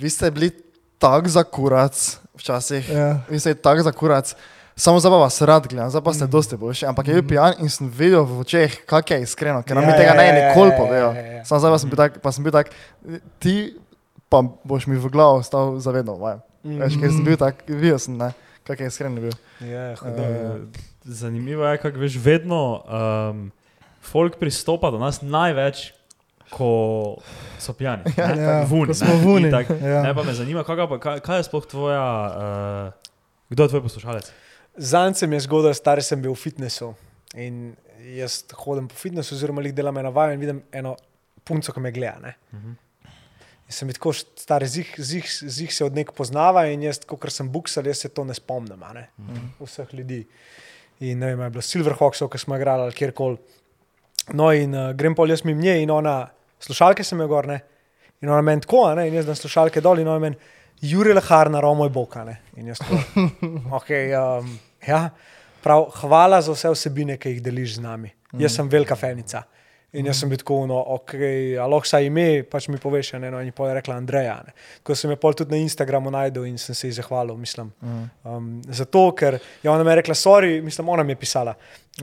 Vi 0.01 0.09
ste 0.09 0.31
bili 0.31 0.51
tak 0.99 1.29
za 1.29 1.45
kurac 1.45 1.93
včasih, 2.35 2.89
Ja. 2.89 3.21
vi 3.27 3.37
ste 3.37 3.55
tak 3.55 3.81
za 3.81 3.93
kurac. 3.93 4.33
Samo 4.73 4.97
zdaj 4.97 5.13
vas 5.13 5.37
rad 5.41 5.67
gledam, 5.67 5.91
zdaj 5.91 6.01
pa 6.01 6.13
ste 6.13 6.25
Mhm. 6.25 6.31
dosti 6.31 6.57
boljši. 6.57 6.87
Ampak 6.87 7.07
je 7.07 7.15
bil 7.15 7.27
pijan 7.27 7.53
in 7.59 7.69
sem 7.69 7.85
videl 7.87 8.25
v 8.25 8.41
očeh, 8.41 8.87
kak 8.87 9.11
je 9.11 9.23
iskreno, 9.23 9.61
ker 9.63 9.77
nam 9.77 9.85
Ja, 9.85 9.91
ja, 9.91 9.97
tega 9.97 10.09
ja, 10.09 10.15
ne 10.15 10.25
ja, 10.25 10.33
nikoli 10.49 10.71
ja, 10.71 10.77
povejo. 10.79 11.11
ja, 11.11 11.21
ja, 11.21 11.33
ja. 11.33 11.45
Samo 11.45 11.59
zdaj 11.59 11.71
pa 11.71 11.79
sem 11.79 11.89
bil 11.89 11.97
tak, 11.99 12.13
pa 12.19 12.33
sem 12.33 12.43
bil 12.43 12.53
tak, 12.53 12.67
ti 13.39 13.77
pa 14.29 14.41
boš 14.65 14.87
mi 14.87 14.97
v 14.97 15.09
glavo 15.09 15.43
stal 15.43 15.77
zavedno. 15.77 16.17
Mm. 16.63 16.79
Veš, 16.79 16.97
ker 16.97 17.11
sem 17.11 17.25
bil 17.25 17.37
tak, 17.37 17.61
videl 17.67 17.99
sem, 17.99 18.17
ne, 18.17 18.33
kak 18.65 18.81
je 18.81 18.87
iskren 18.87 19.13
bil. 19.15 19.33
Ja, 19.61 19.93
hudo. 19.97 20.23
Eh, 20.23 20.65
Zanimivo 21.03 21.65
je, 21.65 21.77
kako 21.77 21.99
veš, 21.99 22.17
vedno 22.17 22.81
um, 22.81 23.53
folk 24.01 24.37
pristopa 24.37 24.89
do 24.91 24.99
nas 24.99 25.21
največ, 25.21 25.93
ko 26.51 27.17
so 27.59 27.73
pijani. 27.73 28.03
Ja, 28.17 28.35
ne, 28.35 28.43
Ja, 28.43 28.55
vuni, 28.69 28.91
ko 28.91 28.95
smo 28.95 29.15
vuni, 29.23 29.49
itak. 29.49 29.71
ja. 29.71 30.03
Ne, 30.03 30.15
pa 30.15 30.23
me 30.27 30.35
zanima, 30.35 30.65
pa, 30.65 30.99
kaj, 30.99 31.21
kaj 31.25 31.39
je 31.41 31.47
sploh 31.49 31.67
tvoja, 31.67 32.05
uh, 32.31 33.11
kdo 33.51 33.67
je 33.67 33.73
tvoj 33.75 33.83
poslušalec? 33.87 34.31
Zanj 34.77 35.15
sem 35.23 35.33
jaz 35.33 35.47
zgodaj, 35.49 35.75
star 35.79 36.03
sem 36.03 36.23
bil 36.23 36.33
v 36.35 36.41
fitnessu. 36.41 36.93
In 37.39 37.75
jaz 38.17 38.43
hodim 38.65 38.89
po 38.91 38.95
fitnessu, 38.99 39.35
oziroma 39.37 39.63
jih 39.63 39.75
delam 39.77 39.99
eno 40.03 40.11
vajo 40.15 40.35
in 40.35 40.41
vidim 40.43 40.63
eno 40.73 40.97
punco, 41.45 41.73
ki 41.73 41.81
me 41.83 41.93
gleda. 41.93 42.19
Ne? 42.23 42.37
Mhm. 42.55 42.79
In 43.71 43.77
sem 43.77 43.91
tako 43.95 44.11
star, 44.17 44.65
zih, 44.67 44.89
zih, 44.99 45.27
zih 45.47 45.71
se 45.75 45.85
od 45.87 45.95
nek 45.95 46.11
poznava 46.17 46.65
in 46.67 46.83
jaz, 46.83 46.99
kot 47.07 47.23
sem 47.31 47.47
buksal, 47.53 47.87
jaz 47.87 48.01
se 48.03 48.09
to 48.11 48.25
ne 48.27 48.35
spomnim, 48.35 48.83
a 48.83 48.93
ne? 48.97 49.05
vseh 49.61 49.93
ljudi. 49.95 50.25
In 51.07 51.19
ne 51.23 51.31
vem, 51.31 51.45
je 51.47 51.51
bilo 51.55 51.63
Silverhawksov, 51.63 52.29
ki 52.33 52.39
smo 52.43 52.59
igrali 52.59 52.89
ali 52.89 52.93
kjerkoli. 52.99 53.39
No, 54.37 54.51
in 54.53 54.75
uh, 54.75 54.91
grem 54.95 55.15
pol 55.15 55.31
jaz 55.31 55.45
mimo 55.47 55.63
nje 55.63 55.79
in 55.83 55.91
ona, 55.91 56.17
slušalke 56.65 57.05
sem 57.05 57.21
jo 57.21 57.29
gor, 57.31 57.49
ne? 57.51 57.61
in 58.21 58.29
ona 58.29 58.43
meni 58.45 58.61
tako, 58.61 58.85
ne? 58.95 59.07
in 59.09 59.15
jaz 59.17 59.29
dam 59.29 59.37
slušalke 59.37 59.81
dol 59.81 60.03
in 60.03 60.09
ona 60.09 60.21
meni, 60.21 60.37
Jure 60.81 61.13
Lehar 61.15 61.51
na 61.53 61.61
Romo 61.61 61.85
je 61.85 61.93
boka. 61.93 62.25
Ne? 62.25 62.39
In 62.57 62.71
jaz 62.73 62.81
tako, 62.81 63.01
okay, 63.79 64.13
um, 64.17 64.49
ja, 64.87 65.11
prav, 65.65 65.91
hvala 66.01 66.41
za 66.45 66.55
vse 66.57 66.73
vsebine, 66.73 67.19
ki 67.21 67.35
jih 67.35 67.43
deliš 67.45 67.77
z 67.79 67.85
nami. 67.85 68.13
Jaz 68.41 68.57
sem 68.57 68.69
velika 68.71 68.97
fenica. 68.97 69.43
In 69.99 70.07
jaz 70.07 70.21
sem 70.23 70.31
bil 70.31 70.39
tako, 70.39 70.61
no, 70.71 70.77
ok, 70.95 71.17
aloh 71.59 71.83
saj 71.87 72.05
ime, 72.07 72.45
pač 72.47 72.69
mi 72.71 72.79
poveš, 72.79 73.17
ne, 73.19 73.27
no, 73.33 73.41
in 73.43 73.49
je 73.51 73.55
pol 73.57 73.73
rekla 73.75 73.97
Andreja. 73.99 74.37
Ne. 74.47 74.53
Ko 74.87 74.95
sem 74.95 75.11
jo 75.11 75.17
pol 75.19 75.35
tudi 75.35 75.51
na 75.51 75.59
Instagramu 75.59 76.13
najdel 76.15 76.47
in 76.47 76.61
sem 76.63 76.79
se 76.79 76.87
ji 76.87 76.95
zahvalil, 77.01 77.35
mislim. 77.41 77.73
Um, 78.23 78.53
zato, 78.71 79.09
ker 79.19 79.41
je 79.65 79.71
ona 79.71 79.83
mi 79.87 79.97
rekla, 79.99 80.15
sorry, 80.15 80.61
mislim, 80.63 80.93
ona 80.95 81.03
mi 81.03 81.17
je 81.17 81.21
pisala, 81.25 81.57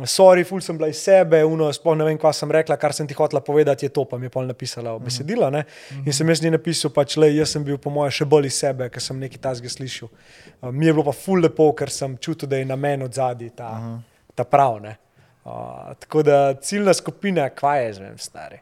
sorry, 0.04 0.44
ful 0.44 0.60
sem 0.62 0.76
bila 0.76 0.92
iz 0.92 1.00
sebe, 1.00 1.40
uno, 1.48 1.70
sploh 1.74 1.96
ne 1.96 2.10
vem, 2.10 2.20
kaj 2.20 2.36
sem 2.42 2.52
rekla, 2.52 2.76
kar 2.82 2.92
sem 2.94 3.08
ti 3.08 3.16
hotela 3.16 3.40
povedati, 3.42 3.88
je 3.88 3.96
to, 3.96 4.04
pa 4.04 4.20
mi 4.20 4.28
je 4.28 4.36
pol 4.36 4.52
napisala 4.52 4.98
v 4.98 5.08
besedilo, 5.08 5.48
ne. 5.54 5.64
In 6.04 6.12
sem 6.12 6.28
jaz 6.36 6.44
njej 6.44 6.58
napisal, 6.58 6.92
pač, 6.92 7.16
le, 7.16 7.32
jaz 7.40 7.56
sem 7.56 7.64
bil 7.64 7.80
po 7.80 7.94
moje 7.94 8.20
še 8.20 8.28
bolj 8.28 8.52
iz 8.52 8.60
sebe, 8.68 8.92
ker 8.92 9.08
sem 9.08 9.24
nekaj 9.24 9.46
tasga 9.48 9.72
slišal. 9.72 10.12
Um, 10.60 10.76
mi 10.76 10.92
je 10.92 11.00
bilo 11.00 11.08
pa 11.08 11.16
ful 11.16 11.40
lepo, 11.40 11.72
ker 11.72 11.94
sem 11.94 12.20
čutil, 12.20 12.52
da 12.52 12.60
je 12.60 12.68
na 12.68 12.76
meni 12.76 13.08
od 13.08 13.16
zadaj 13.16 13.56
ta, 13.56 13.72
ta 14.36 14.44
prav, 14.44 14.82
ne. 14.84 14.98
Uh, 15.48 15.96
tako 16.00 16.24
da 16.24 16.54
ciljna 16.54 16.94
skupina, 16.94 17.50
kva 17.50 17.76
je, 17.76 17.94
zvem, 17.94 18.18
stari. 18.18 18.58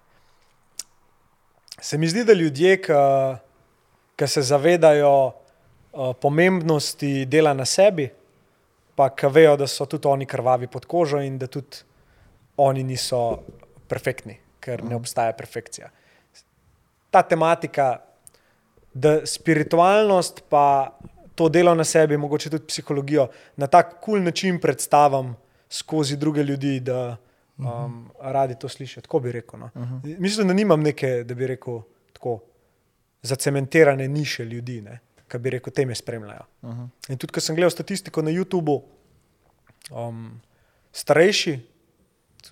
Se 1.81 1.97
mi 1.97 2.07
zdi, 2.07 2.23
da 2.23 2.33
ljudje, 2.33 2.77
ki 4.15 4.27
se 4.27 4.41
zavedajo 4.41 5.11
uh, 5.25 6.11
pomembnosti 6.21 7.25
dela 7.25 7.53
na 7.53 7.65
sebi, 7.65 8.05
pa 8.95 9.07
ki 9.09 9.31
vejo, 9.33 9.55
da 9.57 9.67
so 9.67 9.87
tudi 9.89 10.07
oni 10.07 10.27
krvavi 10.29 10.67
pod 10.67 10.85
kožo 10.85 11.23
in 11.25 11.39
da 11.41 11.47
tudi 11.47 11.81
oni 12.57 12.83
niso 12.83 13.39
perfektni, 13.89 14.37
ker 14.59 14.83
ne 14.83 14.95
obstaja 14.95 15.33
perfekcija. 15.33 15.89
Ta 17.09 17.23
tematika, 17.23 17.87
da 18.93 19.25
spiritualnost, 19.25 20.43
pa 20.49 20.93
to 21.35 21.49
delo 21.49 21.73
na 21.75 21.83
sebi, 21.83 22.17
mogoče 22.17 22.49
tudi 22.49 22.67
psihologijo, 22.67 23.27
na 23.57 23.67
tak 23.67 23.97
kul 23.97 24.19
cool 24.19 24.23
način 24.29 24.61
predstavim 24.61 25.33
skozi 25.69 26.17
druge 26.17 26.43
ljudi, 26.43 26.79
da 26.79 27.17
um, 27.57 28.11
radi 28.21 28.55
to 28.59 28.69
slišijo. 28.69 29.01
Tako 29.01 29.19
bi 29.19 29.31
rekel. 29.31 29.59
No. 29.59 29.69
Mislim, 30.03 30.47
da 30.47 30.53
nimam 30.53 30.81
neke, 30.81 31.23
da 31.23 31.33
bi 31.33 31.47
rekel, 31.47 31.81
tako 32.13 32.39
zacementirane 33.21 34.07
niše 34.07 34.45
ljudi, 34.45 34.83
ki 35.27 35.37
bi 35.37 35.49
rekel, 35.49 35.73
te 35.73 35.85
me 35.85 35.95
spremljajo. 35.95 36.45
In 37.09 37.17
tudi, 37.17 37.33
ko 37.33 37.41
sem 37.41 37.55
gledal 37.55 37.71
statistiko 37.73 38.21
na 38.21 38.31
YouTubu, 38.31 38.81
um, 39.91 40.41
starejši, 40.93 41.59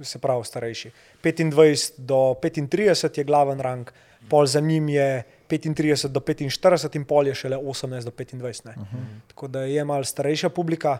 se 0.02 0.19
pravi 0.19 0.45
starejši, 0.45 0.91
25 1.23 1.94
do 1.98 2.34
35 2.41 3.18
je 3.18 3.23
glaven 3.23 3.60
rang, 3.60 3.91
pol 4.30 4.45
za 4.45 4.60
njim 4.60 4.90
je 4.90 5.23
35 5.49 6.07
do 6.07 6.19
45 6.19 6.95
in 6.95 7.06
pol 7.06 7.27
je 7.27 7.35
šele 7.35 7.57
18 7.57 8.03
do 8.03 8.11
25. 8.11 8.69
Uh 8.69 8.84
-huh. 8.84 9.06
Tako 9.27 9.48
da 9.48 9.61
je 9.61 9.84
malo 9.84 10.03
starejša 10.03 10.49
publika, 10.49 10.98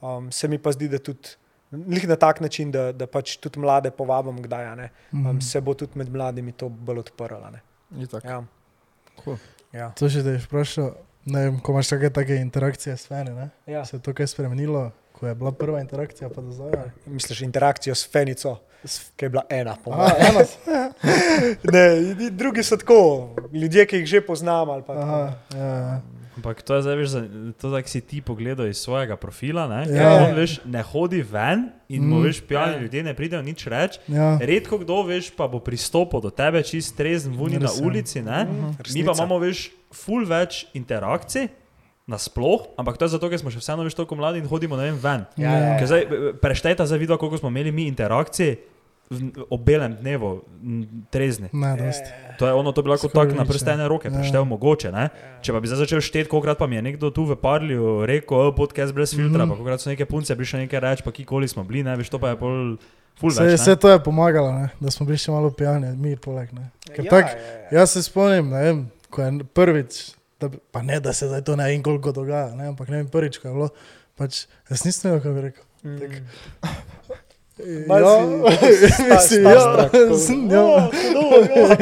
um, 0.00 0.32
se 0.32 0.48
mi 0.48 0.58
pa 0.58 0.72
zdi, 0.72 0.88
da 0.88 0.98
tudi. 0.98 1.28
Lih 1.70 2.08
na 2.08 2.16
tak 2.16 2.40
način, 2.40 2.70
da, 2.74 2.90
da 2.92 3.06
pač 3.06 3.36
tudi 3.38 3.60
mlade 3.62 3.90
povabim, 3.94 4.42
kdaj 4.42 4.76
ne, 4.76 4.88
um, 5.12 5.40
se 5.40 5.60
bo 5.60 5.74
tudi 5.74 5.98
med 5.98 6.10
mladimi 6.10 6.52
to 6.52 6.68
bolj 6.68 7.04
odprlo. 7.04 7.52
Ja. 8.24 8.42
Cool. 9.22 9.36
Ja. 9.72 9.92
To 9.98 10.08
še 10.10 10.24
te 10.26 10.34
je 10.34 10.42
vprašal, 10.42 10.90
ne 11.30 11.44
vem, 11.46 11.60
ko 11.62 11.74
imaš 11.76 11.92
take, 11.92 12.10
take 12.14 12.40
interakcije 12.42 12.96
s 12.96 13.06
fani, 13.10 13.34
ne? 13.36 13.50
Ja. 13.70 13.84
Se 13.86 13.96
je 13.96 14.02
to 14.02 14.14
kaj 14.16 14.32
spremenilo, 14.32 14.88
ko 15.14 15.28
je 15.28 15.34
bila 15.38 15.52
prva 15.54 15.80
interakcija, 15.84 16.30
pa 16.34 16.42
do 16.42 16.50
zdaj? 16.56 16.90
Misliš 17.06 17.44
interakcijo 17.46 17.94
s 17.94 18.08
Fenico, 18.10 18.56
ki 19.16 19.28
je 19.28 19.30
bila 19.30 19.44
ena, 19.50 19.76
po 19.84 19.94
mojem. 19.94 20.40
Ne, 21.72 21.84
drugi 22.30 22.62
so 22.66 22.76
tako, 22.76 23.30
ljudje, 23.52 23.86
ki 23.86 24.02
jih 24.02 24.08
že 24.08 24.20
poznam. 24.26 24.72
Pa, 24.86 24.96
Aha, 24.96 25.20
ja, 25.54 25.66
ja. 25.66 26.00
Ampak 26.40 26.62
to 26.62 26.72
je 26.72 26.82
zdaj, 26.82 26.96
veš, 26.96 27.10
to 27.54 27.68
tako 27.68 27.84
si 27.86 28.00
ti 28.00 28.18
pogledal 28.18 28.64
iz 28.64 28.78
svojega 28.78 29.14
profila, 29.14 29.68
ne? 29.68 29.84
Ja. 29.86 30.24
on, 30.24 30.32
veš, 30.32 30.64
ne 30.64 30.80
hodi 30.82 31.20
ven 31.22 31.68
in 31.86 32.00
mu, 32.02 32.16
Mm. 32.16 32.24
veš, 32.24 32.40
pijani 32.42 32.72
Ja. 32.72 32.80
ljudje 32.80 33.02
ne 33.02 33.12
pridejo 33.12 33.42
nič 33.42 33.66
reči. 33.66 34.00
Ja. 34.08 34.38
Redko 34.38 34.78
kdo, 34.78 35.04
veš, 35.04 35.30
pa 35.30 35.44
bo 35.44 35.60
pristopil 35.60 36.18
do 36.18 36.30
tebe 36.30 36.62
čist 36.62 36.96
trezen 36.96 37.32
vuni 37.32 37.58
na 37.58 37.68
je. 37.68 37.76
ulici, 37.78 38.18
ne? 38.20 38.48
Mi 38.88 39.04
pa 39.04 39.12
imamo, 39.12 39.36
veš, 39.38 39.68
ful 39.92 40.24
več 40.24 40.64
interakcij. 40.72 41.48
Nasploh, 42.06 42.74
ampak 42.74 42.96
to 42.96 43.04
je 43.04 43.08
zato, 43.10 43.28
ker 43.28 43.38
smo 43.38 43.50
še 43.50 43.60
vseeno 43.60 43.84
več 43.84 43.94
toliko 43.94 44.16
mladi 44.16 44.38
in 44.38 44.46
hodimo 44.46 44.74
ne 44.74 44.82
vem 44.84 44.98
ven. 44.98 45.20
Ja, 45.36 45.52
ja, 45.52 45.66
ja. 45.76 45.86
zdaj, 45.86 46.02
preštejte 46.40 46.82
za 46.82 46.96
video, 46.96 47.14
koliko 47.14 47.38
smo 47.38 47.48
imeli 47.48 47.70
mi 47.70 47.86
interakcij 47.86 48.56
ob 49.50 49.60
belem 49.60 49.96
dnevu, 49.96 50.42
trezni. 51.10 51.48
Ne, 51.52 51.76
dosti. 51.76 52.10
To 52.38 52.46
je 52.46 52.52
ono, 52.52 52.70
to 52.70 52.82
bi 52.82 52.88
lahko 52.88 53.08
tako 53.08 53.34
na 53.34 53.42
prste 53.44 53.66
ja. 53.66 53.74
ene 53.74 53.88
roke, 53.88 54.06
Ja. 54.06 54.14
preštev 54.14 54.44
mogoče. 54.44 54.92
Ne? 54.92 55.08
Če 55.40 55.50
pa 55.50 55.58
bi 55.58 55.66
zdaj 55.66 55.80
začel 55.80 55.98
šteti, 56.00 56.28
kolikrat 56.28 56.54
pa 56.56 56.66
mi 56.66 56.76
je 56.76 56.82
nekdo 56.84 57.10
tu 57.10 57.24
v 57.24 57.34
parlju 57.34 58.06
rekel, 58.06 58.38
"O, 58.38 58.52
podcast 58.52 58.94
brez 58.94 59.10
filtra, 59.10 59.42
Mhm. 59.42 59.50
pa 59.50 59.56
kolikrat 59.56 59.80
so 59.80 59.90
neke 59.90 60.06
punce 60.06 60.30
prišle 60.30 60.60
nekaj 60.60 60.80
reči, 60.80 61.02
pa 61.02 61.10
kikoli 61.10 61.48
smo 61.48 61.64
bili, 61.64 61.82
ne 61.82 61.96
veš, 61.96 62.08
to 62.08 62.18
pa 62.18 62.28
je 62.28 62.36
pol 62.36 62.76
Vse, 63.20 63.42
več. 63.42 63.58
vse 63.58 63.76
to 63.76 63.88
je 63.88 63.98
pomagalo, 64.00 64.52
ne? 64.52 64.70
da 64.80 64.90
smo 64.90 65.04
bili 65.04 65.18
še 65.18 65.30
malo 65.30 65.50
pijani, 65.50 65.90
mi 65.92 66.16
poleg. 66.16 66.52
Ne? 66.52 66.70
Ker 66.86 67.04
Ja, 67.04 67.10
tak, 67.10 67.24
ja, 67.26 67.34
ja. 67.72 67.80
Jaz 67.80 67.90
se 67.90 68.02
spomnim, 68.02 68.48
ne 68.48 68.62
vem, 68.62 68.78
ko 69.10 69.22
je 69.22 69.30
prvič, 69.44 70.14
da, 70.40 70.48
bi- 70.48 70.58
pa 70.70 70.82
ne 70.82 71.00
da 71.00 71.12
se 71.12 71.26
zdaj 71.26 71.42
to 71.42 71.56
ne 71.56 71.64
vem 71.64 71.82
koliko 71.82 72.12
dogaja, 72.12 72.54
ne? 72.54 72.68
ampak 72.68 72.88
ne 72.88 72.96
vem 72.96 73.08
prvič, 73.08 73.38
ko 73.38 73.48
je 73.48 73.54
bilo, 73.54 73.68
pač 74.16 74.46
jaz 74.70 74.84
nisem 74.84 75.10
vedel, 75.10 75.20
kaj 75.22 75.32
bi 75.32 75.40
rekel. 75.42 75.64
Tak, 75.98 76.10
Malo 77.86 78.10
ja, 78.46 79.18
si- 79.18 79.42
ja, 79.42 79.60
strak, 79.60 79.92
tako. 79.92 80.16
sem, 80.26 80.44
O, 80.46 80.80
hudo. 80.80 81.76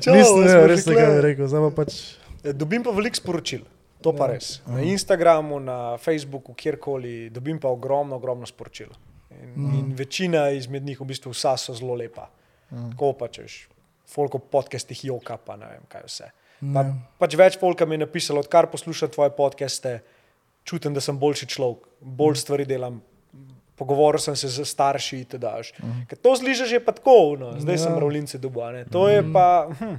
Čau, 0.00 0.14
Nisem 0.14 0.66
res 0.66 0.84
bi 0.84 0.94
rekel, 1.20 1.46
zdaj 1.46 1.62
pa 1.64 1.72
pač. 1.76 1.96
Dobim 2.44 2.82
pa 2.82 2.90
veliko 2.90 3.16
sporočil, 3.16 3.62
to 3.98 4.12
pa 4.12 4.28
res. 4.28 4.60
Na 4.66 4.82
Instagramu, 4.82 5.58
na 5.58 5.78
Facebooku, 5.96 6.52
kjerkoli, 6.52 7.30
dobim 7.30 7.56
pa 7.56 7.68
ogromno, 7.68 8.16
ogromno 8.16 8.44
sporočil. 8.44 8.92
In, 9.32 9.48
Mhm. 9.56 9.74
in 9.74 9.94
večina 9.94 10.50
izmed 10.50 10.82
njih, 10.82 10.96
v 10.96 11.04
bistvu 11.06 11.30
vsa 11.30 11.56
so 11.56 11.74
zelo 11.74 11.94
lepa. 11.94 12.28
Tako 12.70 13.12
pa 13.14 13.28
češ, 13.28 13.68
folko 14.04 14.38
podcastih 14.40 15.04
joka, 15.04 15.36
pa 15.36 15.56
ne 15.56 15.66
vem 15.68 15.84
kaj 15.86 16.02
vse. 16.02 16.26
Pa, 16.64 16.82
Ne. 16.82 16.94
pač 17.18 17.34
več 17.34 17.56
folka 17.56 17.84
mi 17.84 17.94
je 17.94 17.98
napisalo, 18.00 18.40
odkar 18.40 18.66
poslušam 18.66 19.08
tvoje 19.08 19.30
podcaste, 19.30 20.00
čutim, 20.64 20.90
da 20.90 21.00
sem 21.00 21.14
boljši 21.14 21.46
človek, 21.46 21.78
bolj 22.00 22.34
stvari 22.36 22.64
delam. 22.64 23.02
Pogovoril 23.74 24.22
sem 24.22 24.36
se 24.38 24.48
z 24.48 24.64
starši, 24.64 25.24
da 25.34 25.38
daš. 25.38 25.72
Ker 26.08 26.18
to 26.18 26.36
zližeš 26.38 26.76
je 26.76 26.80
pa 26.84 26.92
tako, 26.94 27.34
no. 27.38 27.54
zdaj 27.58 27.74
ja. 27.74 27.78
sem 27.78 27.98
ravlince 27.98 28.38
duba. 28.38 28.70
Ne. 28.72 28.84
To 28.94 29.08
je 29.10 29.24
pa, 29.32 29.66
hm, 29.78 29.96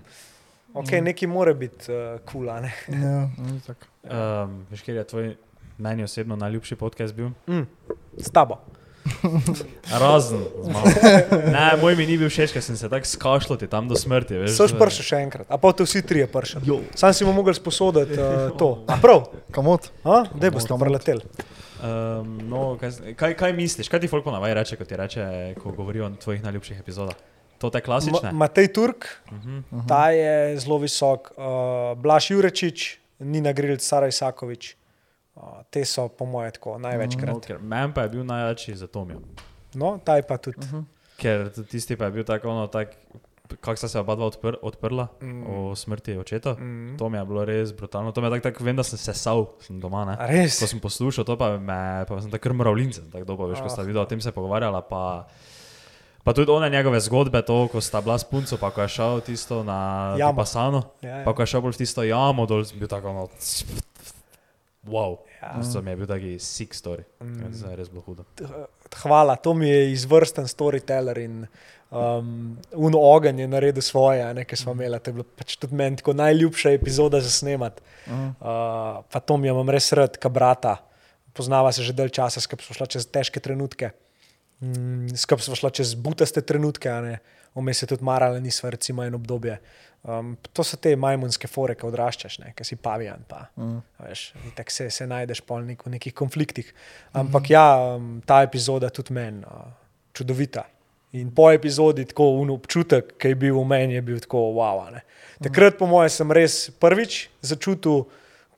ok, 0.73 0.91
nekaj 1.03 1.27
mora 1.27 1.53
biti 1.53 1.91
uh, 1.91 2.19
kul. 2.23 2.47
Cool, 2.47 2.69
Ja. 2.88 3.27
Ni 3.52 3.60
tako. 3.68 3.91
Um, 4.06 4.64
veš, 4.72 4.85
kjer 4.85 4.97
je 4.97 5.07
tvoj 5.11 5.35
meni 5.77 6.03
osebno 6.03 6.35
najljubši 6.35 6.76
podcast 6.76 7.14
bil? 7.15 7.35
mm, 7.47 7.68
s 8.18 8.31
tabo. 8.31 8.61
Razen. 10.02 10.39
Ne, 11.52 11.77
moj 11.81 11.95
mi 11.95 12.06
ni 12.06 12.18
bil 12.18 12.30
všeč, 12.30 12.56
ker 12.56 12.64
sem 12.64 12.77
se 12.77 12.89
tako 12.89 13.06
skašljal 13.06 13.60
tam 13.69 13.89
do 13.89 13.95
smrti. 13.95 14.39
Veš, 14.41 14.56
Soš 14.57 14.73
pršel 14.80 15.06
še 15.06 15.19
enkrat, 15.26 15.49
a 15.49 15.60
pa 15.61 15.73
te 15.77 15.85
vsi 15.85 16.02
trije 16.02 16.27
pršel. 16.31 16.65
Sam 16.97 17.14
si 17.14 17.27
mu 17.27 17.34
mogel 17.35 17.53
sposoditi 17.53 18.18
uh, 18.18 18.49
to. 18.57 18.72
A 18.89 18.97
prav, 19.02 19.27
Kamot? 19.53 19.91
da 20.06 20.49
boste 20.49 20.72
Kamot. 20.73 20.81
preleteli. 20.88 21.53
Um, 21.86 22.38
no, 22.49 22.78
kaj, 22.80 22.90
kaj, 23.16 23.34
kaj 23.36 23.53
misliš, 23.53 23.90
kaj 23.90 23.99
ti 23.99 24.07
folk 24.07 24.24
ponavaj 24.24 24.53
reče, 24.53 24.76
ko 24.76 24.86
ti 24.86 24.95
reče, 24.95 25.26
ko 25.62 25.72
govori 25.72 26.02
o 26.02 26.10
tvojih 26.12 26.44
najljubših 26.44 26.80
epizodah? 26.80 27.16
To 27.57 27.70
te 27.70 27.82
klasične? 27.82 28.32
Ma- 28.32 28.38
Matej 28.41 28.74
Turk, 28.74 29.06
Uh 29.26 29.38
-huh. 29.38 29.88
ta 29.88 30.10
je 30.10 30.57
zelo 30.57 30.78
visok, 30.78 31.32
uh, 31.32 31.44
Blaž 31.98 32.32
Jurečič, 32.32 32.98
Nina 33.20 33.53
Grilc, 33.53 33.82
Sara 33.82 34.07
Isakovič. 34.07 34.76
Uh, 35.36 35.44
te 35.70 35.86
so, 35.86 36.07
po 36.07 36.26
mojem, 36.26 36.52
tako 36.52 36.78
največkrat. 36.78 37.28
no, 37.28 37.40
ker 37.40 37.60
Meni 37.60 37.94
pa 37.94 38.02
je 38.02 38.10
bil 38.10 38.24
najjačji 38.24 38.76
za 38.76 38.88
Tomijo. 38.88 39.20
No, 39.74 39.99
ta 39.99 40.16
je 40.16 40.24
pa 40.24 40.38
tudi. 40.38 40.57
Mhm. 40.60 40.80
Ker 41.18 41.49
tudi 41.49 41.68
tisti 41.68 41.95
pa 41.95 42.06
je 42.06 42.12
bil 42.12 42.24
tako, 42.24 42.49
ono, 42.49 42.68
tak, 42.68 42.88
kako 43.51 43.76
sta 43.76 43.88
se 43.88 43.99
oba 43.99 44.13
dva 44.13 44.26
odpr, 44.26 44.55
odprla 44.61 45.07
Mm. 45.17 45.43
o 45.45 45.55
smrti 45.72 46.15
očeta. 46.15 46.53
Mm. 46.53 46.97
To 46.97 47.05
mi 47.05 47.17
je 47.17 47.26
bilo 47.26 47.41
res 47.43 47.72
brutalno. 47.72 48.11
To 48.11 48.19
mi 48.19 48.27
je 48.27 48.31
tako, 48.34 48.43
tak, 48.43 48.59
vem, 48.59 48.76
da 48.76 48.84
sem 48.84 48.97
se 48.97 49.05
sesal 49.05 49.45
sem 49.59 49.77
doma. 49.77 50.05
Ne? 50.05 50.15
Res? 50.22 50.57
Ko 50.57 50.67
sem 50.67 50.80
poslušal 50.80 51.23
to, 51.23 51.35
pa, 51.35 51.55
me, 51.55 51.77
pa 52.03 52.17
sem 52.17 52.30
tako 52.30 52.53
mravljince, 52.53 53.01
tako 53.07 53.26
dobro, 53.26 53.47
veš, 53.47 53.59
ko 53.59 53.69
sta 53.69 53.81
Ah. 53.81 53.85
videla 53.85 54.01
o 54.01 54.07
tem 54.07 54.19
se 54.19 54.31
pogovarjala. 54.31 54.81
Pa, 54.81 55.27
pa 56.22 56.31
tudi 56.31 56.49
one 56.49 56.65
njegove 56.67 56.99
zgodbe, 56.99 57.41
to, 57.41 57.67
ko 57.67 57.77
sta 57.80 58.01
bila 58.01 58.15
s 58.15 58.23
punco, 58.23 58.57
pa 58.57 58.69
ko 58.69 58.81
je 58.81 58.88
šel 58.89 59.22
tisto 59.22 59.61
na. 59.61 60.15
Pasano, 60.31 60.84
Ja, 60.99 61.09
ja. 61.11 61.23
pa 61.23 61.31
ko 61.31 61.41
je 61.41 61.47
šel 61.47 61.61
bolj 61.61 61.73
v 61.73 61.77
tisto 61.80 62.01
jamo, 62.01 62.45
dol 62.45 62.63
sem 62.63 62.76
bil 62.76 62.88
tako, 62.88 63.13
no, 63.13 63.23
wow. 64.85 65.17
Ja. 65.45 65.61
To 65.73 65.81
mi 65.81 65.91
je 65.91 65.95
bil 65.95 66.07
taki 66.07 66.39
sick 66.39 66.73
story. 66.73 67.03
Mm. 67.22 67.26
Mm. 67.26 67.53
Zdaj 67.53 67.72
je 67.72 67.77
res 67.77 67.89
bilo 67.89 68.01
hudo. 68.01 68.26
Hvala, 69.03 69.35
to 69.35 69.53
mi 69.53 69.69
je 69.69 69.91
izvrsten 69.91 70.47
storyteller 70.49 71.19
in 71.22 71.45
um, 71.91 72.57
uno 72.73 73.01
ogenj 73.01 73.41
je 73.41 73.47
naredil 73.47 73.85
svoje, 73.85 74.23
a 74.26 74.34
ne, 74.34 74.45
ki 74.45 74.57
smo 74.57 74.73
imeli. 74.73 74.99
To 74.99 75.11
je 75.11 75.19
bilo 75.19 75.27
pač 75.38 75.57
tudi 75.61 75.77
meni 75.77 76.01
tako 76.01 76.15
najljubša 76.17 76.73
epizoda 76.80 77.22
za 77.22 77.30
snemat. 77.30 77.81
Mhm. 78.07 78.26
Uh, 78.41 79.05
pa 79.11 79.19
to 79.22 79.38
mi 79.38 79.47
je 79.47 79.53
imam 79.53 79.69
res 79.69 79.91
rad, 79.93 80.17
ka 80.17 80.30
brata. 80.30 80.77
Poznava 81.35 81.72
se 81.76 81.84
že 81.84 81.93
dalj 81.93 82.15
časa, 82.15 82.41
skupaj 82.41 82.65
smo 82.65 82.76
šla 82.80 82.88
čez 82.88 83.07
težke 83.11 83.39
trenutke. 83.43 83.91
Mm, 84.63 85.11
skupaj 85.19 85.51
smo 85.51 85.55
šla 85.55 85.69
čez 85.69 85.93
butaste 85.99 86.41
trenutke. 86.41 86.89
Vmes 87.55 87.81
je 87.81 87.88
tudi 87.88 88.03
marala, 88.03 88.39
nisva 88.39 88.72
recimo 88.72 89.03
en 89.03 89.15
obdobje. 89.15 89.59
Um, 90.06 90.36
to 90.53 90.61
so 90.61 90.77
te 90.77 90.91
majmunske 91.02 91.49
fore, 91.49 91.73
ki 91.73 91.88
odraščaš, 91.88 92.38
ki 92.53 92.68
si 92.68 92.77
pavijan. 92.77 93.23
Pa. 93.27 93.48
Mhm. 93.57 93.80
Veš, 94.06 94.26
tako 94.57 94.76
se, 94.76 94.90
se 94.94 95.07
najdeš 95.10 95.41
pol 95.48 95.65
nek, 95.65 95.82
v 95.86 95.95
nekih 95.95 96.14
konfliktih. 96.14 96.69
Ampak 97.18 97.49
ja, 97.49 97.65
um, 97.95 98.19
ta 98.26 98.44
epizoda 98.45 98.91
tudi 98.94 99.15
meni 99.18 99.41
uh, 99.41 99.65
čudovita. 100.14 100.68
In 101.15 101.32
po 101.34 101.48
epizodi 101.52 102.06
tako 102.06 102.36
un 102.41 102.52
občutek, 102.53 103.15
ki 103.18 103.32
je 103.34 103.40
bil 103.40 103.56
v 103.57 103.65
meni, 103.65 103.95
je 103.98 104.03
bil 104.06 104.19
tako 104.22 104.49
wow. 104.60 104.84
ne. 104.94 105.02
Takrat, 105.41 105.77
po 105.80 105.88
mojem, 105.90 106.11
sem 106.11 106.32
res 106.36 106.57
prvič 106.80 107.26
začutil, 107.41 108.03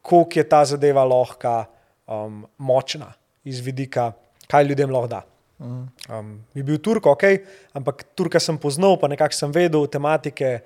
koliko 0.02 0.40
je 0.40 0.46
ta 0.50 0.64
zadeva 0.66 1.06
lahko 1.08 1.62
um, 2.08 2.42
močna 2.58 3.14
iz 3.48 3.62
vidika, 3.64 4.12
kaj 4.50 4.68
ljudem 4.68 4.92
lahko 4.92 5.12
da. 5.12 5.22
Um, 5.60 6.34
je 6.54 6.64
bil 6.66 6.78
Turk, 6.84 7.08
ok, 7.08 7.24
ampak 7.78 8.04
Turka 8.18 8.42
sem 8.42 8.58
poznal, 8.62 8.98
pa 9.00 9.08
nekako 9.10 9.38
sem 9.38 9.54
vedel 9.54 9.88
tematike, 9.90 10.60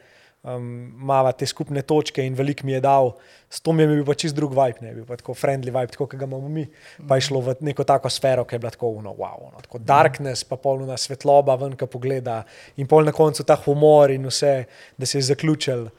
um, 0.43 0.91
mava 0.95 1.31
te 1.37 1.45
skupne 1.47 1.83
točke 1.87 2.23
in 2.25 2.35
veliko 2.37 2.65
mi 2.65 2.75
je 2.75 2.81
dal. 2.83 3.13
S 3.49 3.61
tom 3.61 3.79
je 3.79 3.87
bil 3.89 4.03
pa 4.07 4.15
čist 4.17 4.35
drug 4.35 4.53
vibe, 4.55 4.83
ne 4.85 4.93
bil 4.95 5.05
pa 5.07 5.17
tako 5.19 5.35
friendly 5.37 5.73
vibe, 5.73 5.91
tako 5.93 6.07
kot 6.07 6.19
ga 6.19 6.27
imamo 6.29 6.49
mi. 6.49 6.65
Pa 7.07 7.19
je 7.19 7.27
šlo 7.27 7.41
v 7.45 7.55
neko 7.67 7.85
tako 7.87 8.09
sfero, 8.09 8.45
ki 8.47 8.55
je 8.55 8.63
bila 8.63 8.71
tako 8.73 8.93
uno, 9.01 9.13
wow, 9.17 9.49
no, 9.51 9.61
tako 9.61 9.81
darkness, 9.83 10.47
pa 10.47 10.57
polna 10.61 10.97
svetloba 10.97 11.57
ven, 11.61 11.75
ki 11.77 11.89
pogleda 11.91 12.41
in 12.77 12.89
pol 12.89 13.05
na 13.07 13.13
koncu 13.15 13.45
ta 13.47 13.59
humor 13.65 14.13
in 14.13 14.29
vse, 14.29 14.53
da 14.97 15.09
se 15.09 15.19
je 15.19 15.29
zaključil. 15.33 15.89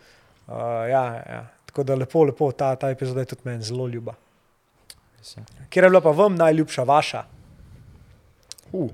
Uh, 0.48 0.54
ja, 0.90 1.04
ja. 1.28 1.42
Tako 1.72 1.84
da 1.88 1.96
lepo, 1.96 2.24
lepo, 2.28 2.50
ta, 2.52 2.74
ta 2.76 2.90
epizoda 2.92 3.22
je 3.22 3.32
tudi 3.32 3.48
meni 3.48 3.64
zelo 3.64 3.86
ljuba. 3.88 4.14
Je. 5.22 5.44
Kjer 5.70 5.86
je 5.86 5.90
bila 5.90 6.00
pa 6.04 6.10
vam 6.10 6.34
najljubša 6.36 6.82
vaša? 6.82 7.22
Uh, 8.72 8.90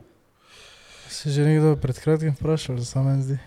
Se 1.09 1.31
že 1.31 1.43
nekdo 1.43 1.73
pred 1.81 1.97
kratkim 1.99 2.35
vprašal, 2.37 2.77
za 2.85 3.03
meni 3.03 3.23
zdi. 3.25 3.39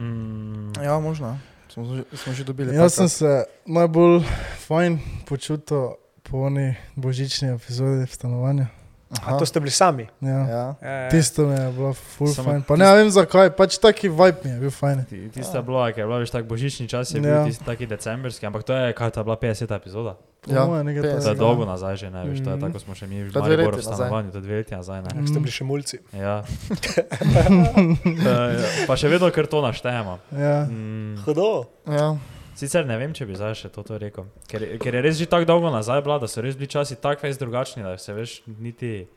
Mm, 0.00 0.72
ja, 0.82 0.98
možno. 0.98 1.38
Smo, 1.68 2.02
smo 2.14 2.32
že 2.32 2.44
dobili. 2.44 2.74
Jaz 2.76 2.94
sem 2.94 3.08
se 3.08 3.44
najbolj 3.66 4.24
fajn 4.66 4.98
počutil 5.26 5.94
po 6.22 6.38
oni 6.48 6.74
božični 6.96 7.54
epizodi 7.54 8.06
v 8.06 8.14
stanovanju. 8.14 8.66
A 9.12 9.34
to 9.34 9.42
ste 9.42 9.58
bili 9.58 9.70
sami? 9.70 10.06
Ja. 10.20 10.28
Ja. 10.40 10.64
Ja, 10.80 11.08
Tisto 11.08 11.42
mi 11.42 11.54
je 11.54 11.66
bilo 11.68 11.90
full 11.92 12.30
Samo 12.30 12.50
fajn. 12.50 12.62
Pa 12.62 12.76
ne 12.76 12.86
vem 12.86 13.10
zakaj, 13.10 13.50
pač 13.50 13.74
taki 13.76 14.06
vibe 14.08 14.38
mi 14.44 14.50
je 14.50 14.58
bil 14.60 14.70
fajn. 14.70 15.04
ti- 15.04 15.28
Tista 15.30 15.58
bila, 15.60 15.88
ker 15.88 15.98
je 15.98 16.06
bila 16.06 16.18
veš 16.18 16.30
tako 16.30 16.46
božični 16.46 16.86
čas, 16.86 17.10
je 17.10 17.18
bil 17.18 17.28
Ja. 17.28 17.42
tisti 17.42 17.64
taki 17.64 17.86
decembrski, 17.86 18.44
ampak 18.44 18.62
to 18.62 18.70
je, 18.72 18.92
kaj 18.92 19.10
ta 19.10 19.22
bila 19.22 19.34
50. 19.36 19.66
epizoda. 19.72 20.14
Ja, 20.46 20.62
nekaj 20.64 21.02
50. 21.02 21.02
To 21.02 21.08
je 21.08 21.20
takega. 21.26 21.34
dolgo 21.36 21.64
nazaj 21.66 21.96
že, 21.96 22.08
ne 22.08 22.22
veš, 22.24 22.38
to 22.38 22.50
je 22.50 22.56
Mhm. 22.56 22.62
tako 22.62 22.78
smo 22.78 22.94
še 22.94 23.04
mi 23.04 23.16
v 23.16 23.26
je 23.26 23.30
dve 23.30 23.40
Mariboru 23.42 23.76
v 23.76 23.82
stanovanju, 23.82 24.30
to 24.30 24.38
je 24.38 24.42
dve 24.42 24.54
leti 24.56 24.72
nazaj, 24.72 24.98
ne. 25.02 25.10
Ja, 25.12 25.26
ste 25.26 25.38
bili 25.38 25.52
še 25.52 25.64
mulci. 25.64 25.96
Ja. 26.14 26.36
Pa 28.86 28.94
še 28.94 29.08
vedno 29.08 29.26
kar 29.28 29.46
to 29.46 29.60
naštejemo. 29.60 30.18
Ja. 30.32 30.64
Mm, 30.64 31.16
Hudo. 31.18 31.64
Ja. 31.84 32.14
Sicer 32.60 32.84
ne 32.86 32.96
vem, 33.00 33.14
če 33.16 33.26
bi 33.28 33.38
zdaj 33.38 33.56
še 33.62 33.70
to, 33.72 33.84
to 33.86 33.98
rekel. 34.00 34.28
Ker, 34.50 34.66
ker 34.82 34.98
je 34.98 35.02
res 35.04 35.16
že 35.20 35.28
tako 35.30 35.48
dolgo 35.48 35.72
nazaj 35.72 36.02
bila, 36.04 36.18
da 36.22 36.28
so 36.30 36.44
res 36.44 36.58
bili 36.58 36.68
časi 36.70 36.98
tako 37.00 37.24
fejs 37.24 37.40
drugačni, 37.40 37.84
da 37.86 37.96
se 38.00 38.14
veš 38.16 38.36
niti. 38.60 39.08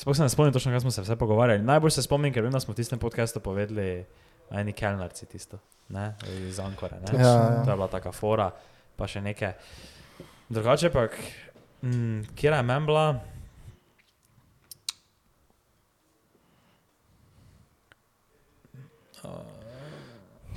Sploh 0.00 0.16
se 0.16 0.24
ne 0.24 0.32
spomnim 0.32 0.54
točno, 0.54 0.72
kaj 0.72 0.84
smo 0.84 0.92
se 0.94 1.04
vse 1.04 1.16
pogovarjali. 1.20 1.66
Najbolj 1.66 1.92
se 1.98 2.06
spomnim, 2.06 2.32
ker 2.32 2.46
vem, 2.46 2.54
da 2.54 2.60
smo 2.62 2.72
v 2.72 2.80
tistem 2.80 3.00
podkastu 3.02 3.42
povedali 3.44 4.04
eni 4.50 4.72
kelnarci 4.72 5.26
tisto, 5.30 5.60
ne, 5.94 6.14
iz 6.46 6.60
Ankore. 6.62 7.00
Ne? 7.04 7.18
Ja, 7.18 7.26
ja. 7.26 7.64
To 7.66 7.74
je 7.74 7.76
bila 7.76 7.90
taka 7.90 8.14
fora, 8.14 8.48
pa 8.96 9.10
še 9.10 9.22
nekaj. 9.22 9.52
Drugače 10.50 10.90
pa, 10.94 11.06
mm, 11.82 12.32
kje 12.38 12.54
je 12.54 12.62
meni 12.62 12.86
bila? 12.86 13.04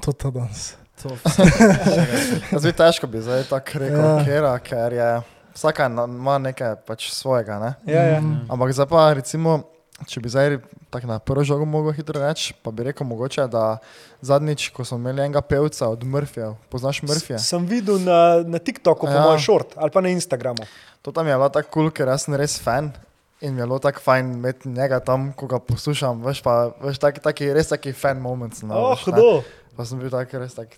To 0.03 0.11
ta 0.11 0.31
danes. 0.31 0.82
To 0.95 1.09
Jaz 2.51 2.63
bi 2.63 2.71
težko 2.71 3.07
bi 3.07 3.19
zdaj 3.19 3.43
tako 3.45 3.79
rekel, 3.79 3.99
Ja. 3.99 4.23
kera, 4.23 4.59
ker 4.59 4.93
je 4.93 5.09
vsaka 5.53 5.87
na- 5.87 6.05
ima 6.05 6.37
nekaj 6.39 6.75
pač 6.77 7.09
svojega. 7.11 7.59
Ne? 7.59 7.71
Ja, 7.85 8.03
ja. 8.03 8.19
Mm. 8.21 8.45
Ampak 8.47 8.71
zdaj 8.71 8.85
pa 8.85 9.13
recimo, 9.13 9.63
če 10.05 10.19
bi 10.19 10.29
zdaj 10.29 10.57
tako 10.89 11.07
na 11.07 11.19
prvo 11.19 11.43
žogo 11.43 11.65
mogel 11.65 11.91
hitro 11.93 12.19
reči, 12.19 12.53
pa 12.55 12.71
bi 12.71 12.83
rekel 12.83 13.03
mogoče, 13.03 13.47
da 13.47 13.77
zadnjič, 14.21 14.69
ko 14.69 14.85
smo 14.85 14.97
imeli 14.97 15.21
enega 15.23 15.41
pevca 15.41 15.87
od 15.87 16.03
Murphyja, 16.03 16.53
poznaš 16.69 17.01
Murphyja? 17.01 17.37
S- 17.37 17.47
Sem 17.47 17.65
videl 17.65 17.97
na, 17.99 18.19
na 18.39 18.59
TikToku, 18.59 19.05
po 19.05 19.11
Ja. 19.11 19.21
mojem, 19.23 19.39
short 19.39 19.73
ali 19.75 19.89
pa 19.89 20.01
na 20.01 20.09
Instagramu. 20.09 20.63
To 21.01 21.11
tam 21.11 21.27
je 21.27 21.33
bilo 21.33 21.49
tako 21.49 21.69
kul, 21.69 21.81
cool, 21.81 21.91
ker 21.91 22.07
jaz 22.07 22.21
sem 22.21 22.35
res 22.35 22.59
fan. 22.59 22.93
In 23.41 23.53
mi 23.53 23.59
je 23.59 23.65
bilo 23.65 23.75
tako 23.77 23.99
fajn 23.99 24.33
imeti 24.33 24.69
njega 24.69 25.01
tam, 25.01 25.33
ko 25.33 25.47
ga 25.47 25.59
poslušam. 25.59 26.21
Veš, 26.23 26.39
pa, 26.41 26.71
veš 26.79 26.95
taki, 26.97 27.19
taki, 27.19 27.51
res 27.51 27.67
taki 27.67 27.91
fan 27.91 28.15
moment. 28.17 28.55
imel, 28.63 28.77
Oh, 28.77 28.93
veš, 28.93 29.07
ne. 29.07 29.43
Pa 29.75 29.85
sem 29.85 29.99
bil 29.99 30.09
tak, 30.09 30.33
res 30.33 30.53
tak, 30.53 30.75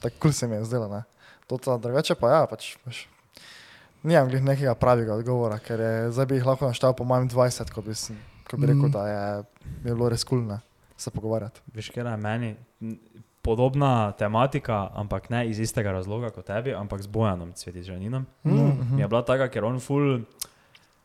tako 0.00 0.16
kul 0.18 0.32
se 0.32 0.46
mi 0.46 0.56
je 0.56 0.64
zdelo. 0.64 0.88
Ne. 0.88 1.02
To 1.46 1.58
ta 1.58 1.76
drugače 1.76 2.14
pa 2.14 2.30
ja, 2.30 2.42
pač, 2.46 2.76
veš, 2.86 3.06
nimam 4.02 4.28
glih 4.28 4.42
nekega 4.42 4.74
pravega 4.74 5.14
odgovora, 5.14 5.58
ker 5.58 5.80
je, 5.80 5.92
zdaj 6.10 6.26
bi 6.26 6.34
jih 6.34 6.46
lahko 6.46 6.66
naštel 6.66 6.92
po 6.92 7.04
mojem 7.04 7.28
20, 7.28 7.70
ko 7.70 7.82
bi, 7.82 7.94
sem, 7.94 8.16
ko 8.44 8.56
bi 8.56 8.66
rekel, 8.66 8.88
Mhm. 8.88 8.92
da 8.92 9.02
je, 9.08 9.20
je 9.84 9.90
bilo 9.90 10.08
res 10.08 10.24
kul 10.24 10.40
cool, 10.40 10.58
se 10.96 11.10
pogovarjati. 11.10 11.60
Veš, 11.70 11.90
ker 11.90 12.06
je 12.06 12.16
meni 12.16 12.56
podobna 13.42 14.12
tematika, 14.12 14.90
ampak 14.94 15.30
ne 15.30 15.48
iz 15.48 15.58
istega 15.58 15.92
razloga 15.92 16.30
kot 16.30 16.46
tebi, 16.46 16.74
ampak 16.74 17.02
z 17.02 17.06
Bojanom 17.06 17.52
Cvetižaninom. 17.52 18.26
Mhm. 18.46 18.94
Mi 18.94 19.02
je 19.02 19.08
bila 19.08 19.22
taka, 19.22 19.48
ker 19.48 19.64
on 19.64 19.80
ful, 19.80 20.22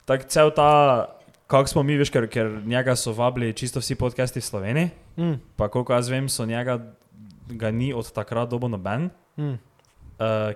tak 0.05 0.25
cel 0.25 0.51
ta, 0.51 1.07
kako 1.47 1.67
smo 1.67 1.83
mi, 1.83 1.97
veš, 1.97 2.09
ker, 2.09 2.27
ker 2.27 2.61
njega 2.63 2.95
so 2.95 3.11
vabili 3.11 3.53
čisto 3.53 3.79
vsi 3.79 3.95
podcasti 3.95 4.39
v 4.39 4.45
Sloveniji, 4.45 4.89
Mm, 5.17 5.41
pa 5.57 5.65
koliko 5.67 5.93
jaz 5.93 6.09
vem, 6.09 6.29
so 6.29 6.45
njega, 6.45 6.77
ga 7.47 7.71
ni 7.71 7.93
od 7.93 8.11
takrat 8.11 8.49
dobo 8.49 8.67
noben. 8.67 9.09
mm. 9.37 9.57
Uh, 10.17 10.51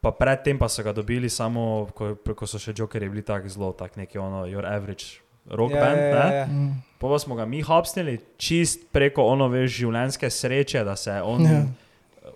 pa 0.00 0.10
predtem 0.12 0.58
pa 0.58 0.68
so 0.68 0.82
ga 0.82 0.92
dobili 0.92 1.26
samo, 1.30 1.88
ko, 1.94 2.14
ko 2.14 2.46
so 2.46 2.58
še 2.58 2.70
jokerji 2.76 3.08
bili 3.08 3.22
tako 3.22 3.48
zelo, 3.48 3.72
tak 3.72 3.96
neki 3.96 4.18
ono, 4.18 4.44
your 4.46 4.62
average 4.62 5.18
rock 5.50 5.72
Ja, 5.72 5.80
band. 5.80 5.98
ja, 5.98 6.12
ne. 6.28 6.36
ja. 6.36 6.46
Mm. 6.46 6.72
Pa 6.98 7.08
pa 7.08 7.18
smo 7.18 7.34
ga 7.34 7.44
mi 7.44 7.62
hapsnili 7.62 8.18
čist 8.36 8.92
preko 8.92 9.24
ono 9.24 9.48
veš 9.48 9.70
življenjske 9.80 10.30
sreče, 10.30 10.84
da 10.84 10.96
se 10.96 11.10
je 11.10 11.22
on 11.22 11.42
Ja. 11.42 11.50
yeah. 11.50 11.66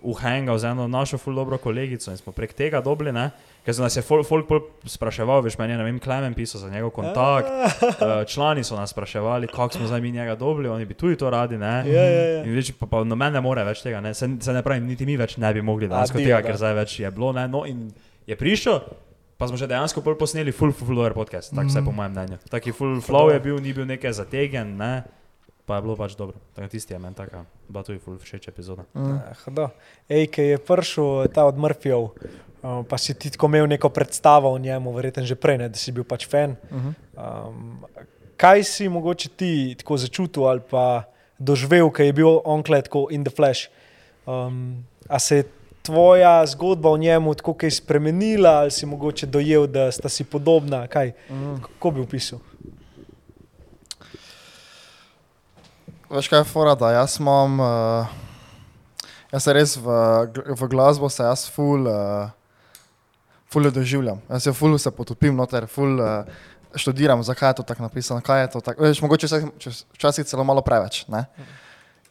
uhengal 0.01 0.57
z 0.57 0.65
eno 0.65 0.87
našo 0.87 1.17
ful 1.17 1.35
dobro 1.35 1.57
kolegico 1.57 2.11
in 2.11 2.17
smo 2.17 2.33
prek 2.33 2.53
tega 2.53 2.81
dobili, 2.81 3.11
ne? 3.11 3.29
Ker 3.63 3.75
so 3.75 3.83
nas 3.83 3.95
je 3.95 4.03
folk, 4.03 4.27
folk 4.27 4.47
pol 4.47 4.59
spraševal, 4.89 5.43
veš, 5.45 5.55
meni 5.59 5.73
je, 5.73 5.79
ne 5.79 5.85
vem, 5.87 5.99
Klemen 6.03 6.35
pisal 6.35 6.61
za 6.61 6.69
njegov 6.69 6.91
kontakt, 6.97 7.47
eh, 7.47 8.25
člani 8.27 8.63
so 8.63 8.75
nas 8.75 8.91
spraševali, 8.91 9.47
kako 9.47 9.79
smo 9.79 9.87
zdaj 9.87 10.01
mi 10.01 10.11
njega 10.11 10.35
dobili, 10.35 10.69
oni 10.69 10.85
bi 10.85 10.93
tudi 10.93 11.15
to 11.15 11.29
radi, 11.29 11.57
ne? 11.57 11.83
Ja, 11.87 12.03
ja, 12.03 12.25
ja. 12.27 12.43
In 12.43 12.55
več, 12.55 12.73
pa, 12.79 12.89
pa 12.91 13.03
noben 13.07 13.33
ne 13.33 13.41
more 13.41 13.63
več 13.63 13.81
tega, 13.85 14.03
ne? 14.03 14.13
Se, 14.13 14.27
se 14.39 14.53
ne 14.53 14.63
pravim, 14.63 14.87
niti 14.87 15.07
mi 15.07 15.17
več 15.17 15.37
ne 15.39 15.53
bi 15.53 15.63
mogli 15.63 15.87
dejansko 15.87 16.19
dio, 16.19 16.27
tega, 16.27 16.41
da. 16.41 16.47
ker 16.47 16.59
zdaj 16.59 16.77
več 16.83 16.99
je 16.99 17.15
bilo, 17.15 17.31
ne? 17.35 17.47
No 17.47 17.63
in 17.69 17.87
je 18.27 18.35
prišel, 18.39 18.83
pa 19.39 19.47
smo 19.47 19.57
že 19.59 19.71
dejansko 19.71 20.03
pol 20.03 20.19
posneli 20.19 20.51
full, 20.51 20.75
full, 20.75 20.91
full 20.91 21.15
podcast, 21.15 21.55
tako 21.55 21.71
vsaj 21.71 21.87
po 21.87 21.95
mojem 21.95 22.15
mnenju. 22.19 22.43
Taki 22.51 22.75
full 22.75 22.99
flow 23.03 23.31
je 23.31 23.39
bil, 23.43 23.59
ni 23.63 23.75
bil 23.75 23.87
nekaj 23.87 24.19
zategen, 24.19 24.75
ne? 24.79 24.95
Pa 25.63 25.79
je 25.79 25.85
bilo 25.85 25.95
pač 25.95 26.17
dobro. 26.19 26.35
Tako 26.51 26.67
tisti 26.67 26.91
je 26.91 26.99
meni 26.99 27.15
taka, 27.15 27.45
bila 27.71 27.83
tudi 27.87 28.01
full 28.03 28.19
všeč 28.19 28.49
epizoda. 28.51 28.83
Mm. 28.91 29.15
Ah, 29.15 29.37
hudo. 29.45 29.69
Ej, 30.11 30.27
ki 30.27 30.49
je 30.51 30.57
prišel 30.59 31.31
ta 31.31 31.47
od 31.47 31.55
Murphyjev, 31.55 32.11
uh, 32.63 32.81
pa 32.89 32.97
si 32.97 33.13
ti 33.13 33.29
tako 33.29 33.51
imel 33.51 33.67
neko 33.67 33.89
predstavo 33.89 34.51
o 34.53 34.57
njemu, 34.57 34.91
verjetno 34.95 35.25
že 35.25 35.35
prej, 35.35 35.57
ne, 35.57 35.69
da 35.69 35.77
si 35.77 35.91
bil 35.91 36.03
pač 36.03 36.27
fan. 36.29 36.55
Mhm. 36.71 36.91
Um, 37.13 37.85
kaj 38.37 38.63
si 38.63 38.89
mogoče 38.89 39.29
ti 39.29 39.75
tako 39.77 39.97
začutil 39.97 40.47
ali 40.47 40.63
pa 40.69 41.03
doživel, 41.37 41.91
ki 41.91 42.09
je 42.09 42.13
bil 42.13 42.39
onkle 42.45 42.81
tako 42.81 43.07
in 43.11 43.23
the 43.23 43.35
flash? 43.35 43.69
Um, 44.25 44.85
a 45.09 45.19
se 45.19 45.35
je 45.35 45.43
tvoja 45.83 46.45
zgodba 46.47 46.89
o 46.89 46.97
njemu 46.97 47.35
tako 47.35 47.53
kaj 47.53 47.71
spremenila 47.71 48.49
ali 48.49 48.71
si 48.71 48.85
mogoče 48.85 49.25
dojel, 49.25 49.67
da 49.67 49.91
sta 49.91 50.09
si 50.09 50.23
podobna? 50.23 50.87
Kaj? 50.87 51.11
Mm. 51.29 51.61
Kako 51.61 51.91
bi 51.91 52.01
opisal? 52.01 52.39
Veš 56.09 56.27
kaj 56.27 56.39
je 56.39 56.43
fora, 56.43 56.75
da 56.75 56.91
jaz 56.91 57.17
imam, 57.19 57.59
uh, 57.59 58.07
jaz 59.31 59.43
se 59.43 59.53
res 59.53 59.75
v, 59.77 59.89
v 60.59 60.67
glasbo 60.69 61.09
se 61.09 61.23
jaz 61.23 61.47
ful, 61.49 61.87
uh, 61.89 62.29
ful 63.53 63.69
jo 63.69 63.71
doživljam. 63.71 64.21
Jaz 64.29 64.47
se 64.47 64.53
ful 64.53 64.77
se 64.81 64.91
potopim 64.91 65.35
noter, 65.37 65.67
ful 65.69 65.99
uh, 66.01 66.25
študiram, 66.75 67.21
zakaj 67.23 67.49
je 67.49 67.59
to 67.61 67.63
tako 67.69 67.85
napisano, 67.85 68.21
kaj 68.25 68.41
je 68.41 68.47
to 68.55 68.61
tako. 68.65 68.83
Veš, 68.83 69.01
mogoče 69.05 69.27
čez- 69.61 69.83
včasih 69.93 70.25
celo 70.25 70.43
malo 70.43 70.61
preveč. 70.65 71.05
Ne? 71.07 71.25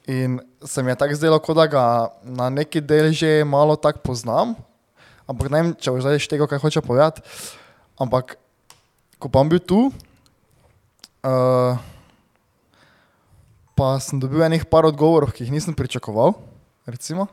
In 0.07 0.39
se 0.65 0.83
mi 0.83 0.91
je 0.91 0.99
tako 0.99 1.19
zdelo, 1.19 1.39
kot 1.43 1.59
da 1.59 1.67
ga 1.67 1.85
na 2.23 2.51
neki 2.51 2.81
del 2.81 3.13
že 3.13 3.43
malo 3.45 3.77
tako 3.77 4.03
poznam, 4.07 4.55
ampak 5.27 5.51
ne 5.51 5.63
vem, 5.63 5.75
če 5.75 5.95
boš 5.95 6.07
zdaj 6.07 6.23
štego, 6.23 6.47
kaj 6.47 6.63
hoče 6.63 6.83
povedati. 6.83 7.23
Ampak 7.99 8.37
ko 9.19 9.31
pa 9.31 9.43
sem 9.43 9.51
bil 9.51 9.63
tu, 9.63 9.81
uh, 11.23 11.79
pa 13.79 13.99
sem 13.99 14.19
dobil 14.19 14.43
par 14.71 14.87
odgovorov, 14.87 15.35
ki 15.35 15.47
jih 15.47 15.55
nisem 15.55 15.75
pričakoval. 15.75 16.35
Recimo, 16.87 17.31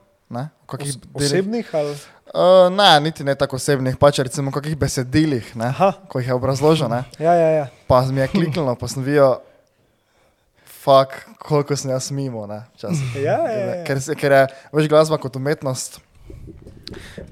Os 0.78 0.98
osebnih 1.14 1.76
ali? 1.76 1.98
Uh, 2.30 2.70
ne, 2.70 3.00
niti 3.00 3.24
ne 3.26 3.34
tako 3.36 3.58
osebnih, 3.58 3.98
pač 3.98 4.20
recimo 4.22 4.52
kakih 4.54 4.78
besedilih, 4.78 5.56
ne, 5.58 5.74
ko 6.08 6.20
jih 6.22 6.28
je 6.30 6.36
obrazložil. 6.38 6.86
Ne, 6.92 7.04
ja, 7.18 7.34
ja, 7.34 7.50
ja. 7.50 7.66
pa 7.90 8.04
mi 8.06 8.22
je 8.22 8.28
kliknilo, 8.28 8.76
pa 8.78 8.86
sem 8.88 9.02
videl, 9.02 9.40
fuk, 10.84 11.16
koliko 11.42 11.76
sem 11.76 11.90
jaz 11.92 12.12
mimo. 12.12 12.46
Ne, 12.48 12.62
včasih. 12.78 13.16
ja, 13.28 13.40
ja, 13.50 13.58
ja. 13.58 13.80
ker, 13.88 14.02
se- 14.02 14.16
ker 14.20 14.36
je 14.38 14.44
več 14.78 14.92
glasba 14.92 15.18
kot 15.18 15.36
umetnost. 15.42 16.00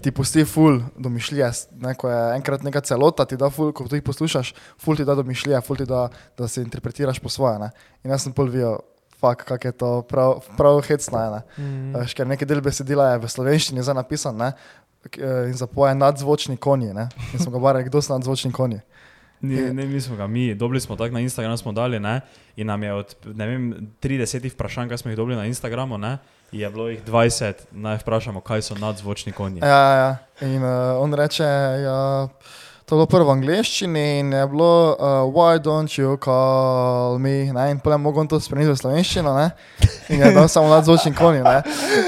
Ti 0.02 0.12
pusti 0.14 0.46
ful 0.46 0.82
domišljije, 0.98 1.48
ne, 1.82 1.94
ko 1.98 2.10
je 2.10 2.18
enkrat 2.36 2.66
neka 2.66 2.82
celota, 2.86 3.26
ti 3.26 3.38
da 3.38 3.50
ful, 3.54 3.72
ko 3.74 3.88
ti 3.90 4.02
poslušaš, 4.06 4.54
ful 4.82 4.98
ti 4.98 5.06
da 5.06 5.16
domišljije, 5.18 5.62
ful 5.66 5.78
ti 5.78 5.86
da, 5.90 6.08
da 6.38 6.50
si 6.50 6.62
interpretiraš 6.62 7.22
po 7.22 7.30
svoje. 7.30 7.58
Ne. 7.62 7.70
In 8.06 8.14
jaz 8.14 8.26
sem 8.26 8.34
pol 8.38 8.50
videl, 8.54 8.78
fuk, 9.20 9.44
kak 9.48 9.66
je 9.66 9.72
to 9.72 10.02
prav, 10.02 10.40
prav 10.58 10.82
hecno. 10.88 11.24
je, 11.24 11.30
Ne. 11.32 11.42
Mm. 11.58 11.96
Veš, 11.96 12.14
ker 12.14 12.28
nekaj 12.28 12.48
del 12.48 12.62
besedila 12.62 13.12
je 13.14 13.24
v 13.24 13.32
slovenščini 13.32 13.84
zdaj 13.84 13.96
napisan 13.96 14.38
ne, 14.38 14.54
eh, 15.18 15.50
in 15.50 15.58
zapoje 15.58 15.96
nadzvočni 15.96 16.58
konji. 16.58 16.94
Ne. 16.94 17.10
In 17.34 17.40
smo 17.40 17.52
ga 17.52 17.60
barali, 17.60 17.90
kdo 17.90 18.02
so 18.02 18.14
nadzvočni 18.14 18.52
konji. 18.52 18.82
Ne, 19.42 19.74
ne, 19.74 19.86
mi 19.86 20.02
smo 20.02 20.16
ga 20.16 20.28
mi, 20.28 20.56
dobili 20.56 20.82
smo 20.82 20.96
tako 20.96 21.14
na 21.14 21.20
Instagram, 21.20 21.58
smo 21.58 21.72
dali, 21.72 22.00
ne? 22.00 22.22
in 22.56 22.68
nam 22.68 22.84
je 22.84 22.94
od 22.94 23.16
vem, 23.24 23.88
30 24.02 24.54
vprašanj, 24.54 24.90
kaj 24.90 24.98
smo 24.98 25.12
jih 25.12 25.18
dobili 25.18 25.38
na 25.38 25.46
Instagramu, 25.46 25.98
ne? 25.98 26.18
je 26.52 26.70
bilo 26.70 26.88
jih 26.90 27.04
20, 27.06 27.54
naj 27.72 27.98
vprašamo, 27.98 28.42
kaj 28.42 28.62
so 28.62 28.76
nadzvočni 28.76 29.32
konji. 29.32 29.60
Ja, 29.60 29.94
ja. 29.94 30.18
In 30.42 30.64
uh, 30.64 31.04
on 31.04 31.14
reče, 31.14 31.44
ja, 31.84 32.28
to 32.88 32.96
je 32.96 32.98
bilo 32.98 33.06
prvo 33.06 33.26
v 33.26 33.34
angleščini 33.34 34.20
in 34.20 34.32
je 34.32 34.46
bilo, 34.48 34.68
uh, 34.92 35.28
why 35.28 35.60
don't 35.60 35.92
you 35.94 36.16
call 36.18 37.20
me, 37.20 37.52
ne? 37.52 37.72
in 37.72 37.80
potem 37.80 38.00
mogo 38.00 38.24
to 38.26 38.40
spremeniti 38.40 38.72
v 38.72 38.80
slovenščino, 38.80 39.34
ne? 39.36 39.50
in 40.10 40.22
je 40.22 40.32
dal 40.32 40.48
samo 40.48 40.72
nadzvočni 40.72 41.12
konji. 41.12 41.44
Ne? 41.44 41.62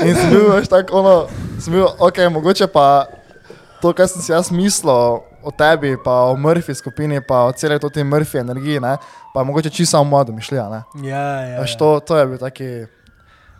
In 0.07 0.15
sem 0.15 0.30
bil, 0.31 0.47
veš, 0.49 0.72
tako, 0.72 0.95
ono, 0.95 1.15
sem 1.60 1.76
bil, 1.76 1.84
ok, 1.99 2.18
mogoče 2.31 2.68
pa 2.68 3.06
to, 3.81 3.91
kar 3.91 4.07
sem 4.07 4.23
si 4.23 4.31
jaz 4.31 4.47
mislil 4.51 5.19
o 5.43 5.51
tebi, 5.51 5.97
pa 5.99 6.31
o 6.31 6.35
Murphy 6.35 6.72
skupini, 6.72 7.19
pa 7.19 7.43
o 7.45 7.51
celej 7.51 7.80
toti 7.80 8.03
Murphy 8.03 8.39
energiji, 8.39 8.80
ne? 8.80 8.95
pa 9.35 9.43
mogoče 9.43 9.69
čisto 9.69 9.91
samo 9.91 10.03
moja 10.06 10.23
domišljija. 10.23 10.69
Ne? 10.69 10.81
Ja, 11.03 11.27
ja, 11.41 11.60
Veš, 11.60 11.76
ja. 11.76 11.77
to, 11.77 11.99
to 11.99 12.18
je 12.18 12.26
bil 12.26 12.39
taki 12.39 12.69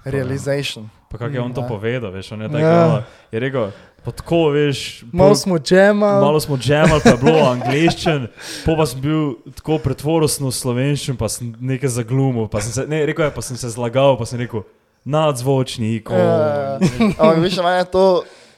realization. 0.06 0.88
Pa 1.12 1.18
kako 1.18 1.34
je 1.34 1.42
on 1.42 1.54
to 1.54 1.62
Ja. 1.62 1.68
povedal, 1.68 2.12
veš, 2.12 2.32
on 2.32 2.42
je 2.42 2.48
tako, 2.48 2.60
Ja. 2.60 2.72
ja. 2.72 3.04
je 3.32 3.40
rekel, 3.40 3.72
pa 4.10 4.16
tako, 4.18 4.50
veš, 4.56 5.04
Malo 5.14 5.36
smo 5.36 5.60
džemali. 5.60 6.22
Malo 6.26 6.40
smo 6.40 6.58
džemali, 6.58 7.02
pa 7.04 7.10
je 7.14 7.18
bilo 7.22 7.44
angliščen, 7.52 8.28
po 8.66 8.76
pa 8.78 8.88
sem 8.90 9.02
bil 9.04 9.36
tako 9.62 9.78
pretvorosno 9.84 10.50
slovenščen, 10.52 11.18
pa 11.20 11.30
sem 11.30 11.54
nekaj 11.62 11.94
zaglumil, 12.00 12.48
pa 12.50 12.64
sem 12.66 12.74
se, 12.74 12.88
ne, 12.90 13.04
rekel 13.06 13.28
je, 13.28 13.34
pa 13.36 13.46
sem 13.46 13.60
se 13.60 13.70
zlagal, 13.70 14.18
pa 14.18 14.26
sem 14.26 14.42
rekel, 14.42 14.66
nadzvočni, 15.06 16.00
ko. 16.06 16.18
Ja, 16.18 16.80
Ampak 17.22 17.40
veš, 17.46 17.62
meni 17.62 17.78
je 17.78 17.88
to, 17.94 18.06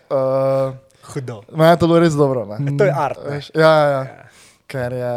uh, 0.10 0.73
Hudo. 1.11 1.41
meni 1.52 1.69
je 1.73 1.80
to 1.84 1.91
bilo 1.91 1.99
res 1.99 2.15
dobro. 2.15 2.45
Ne? 2.48 2.78
To 2.78 2.88
je 2.88 2.95
art. 2.95 3.19
Veš, 3.28 3.52
ja, 3.56 3.72
ja, 3.76 3.88
ja. 3.91 4.03
Ker 4.72 4.95
je, 4.95 5.15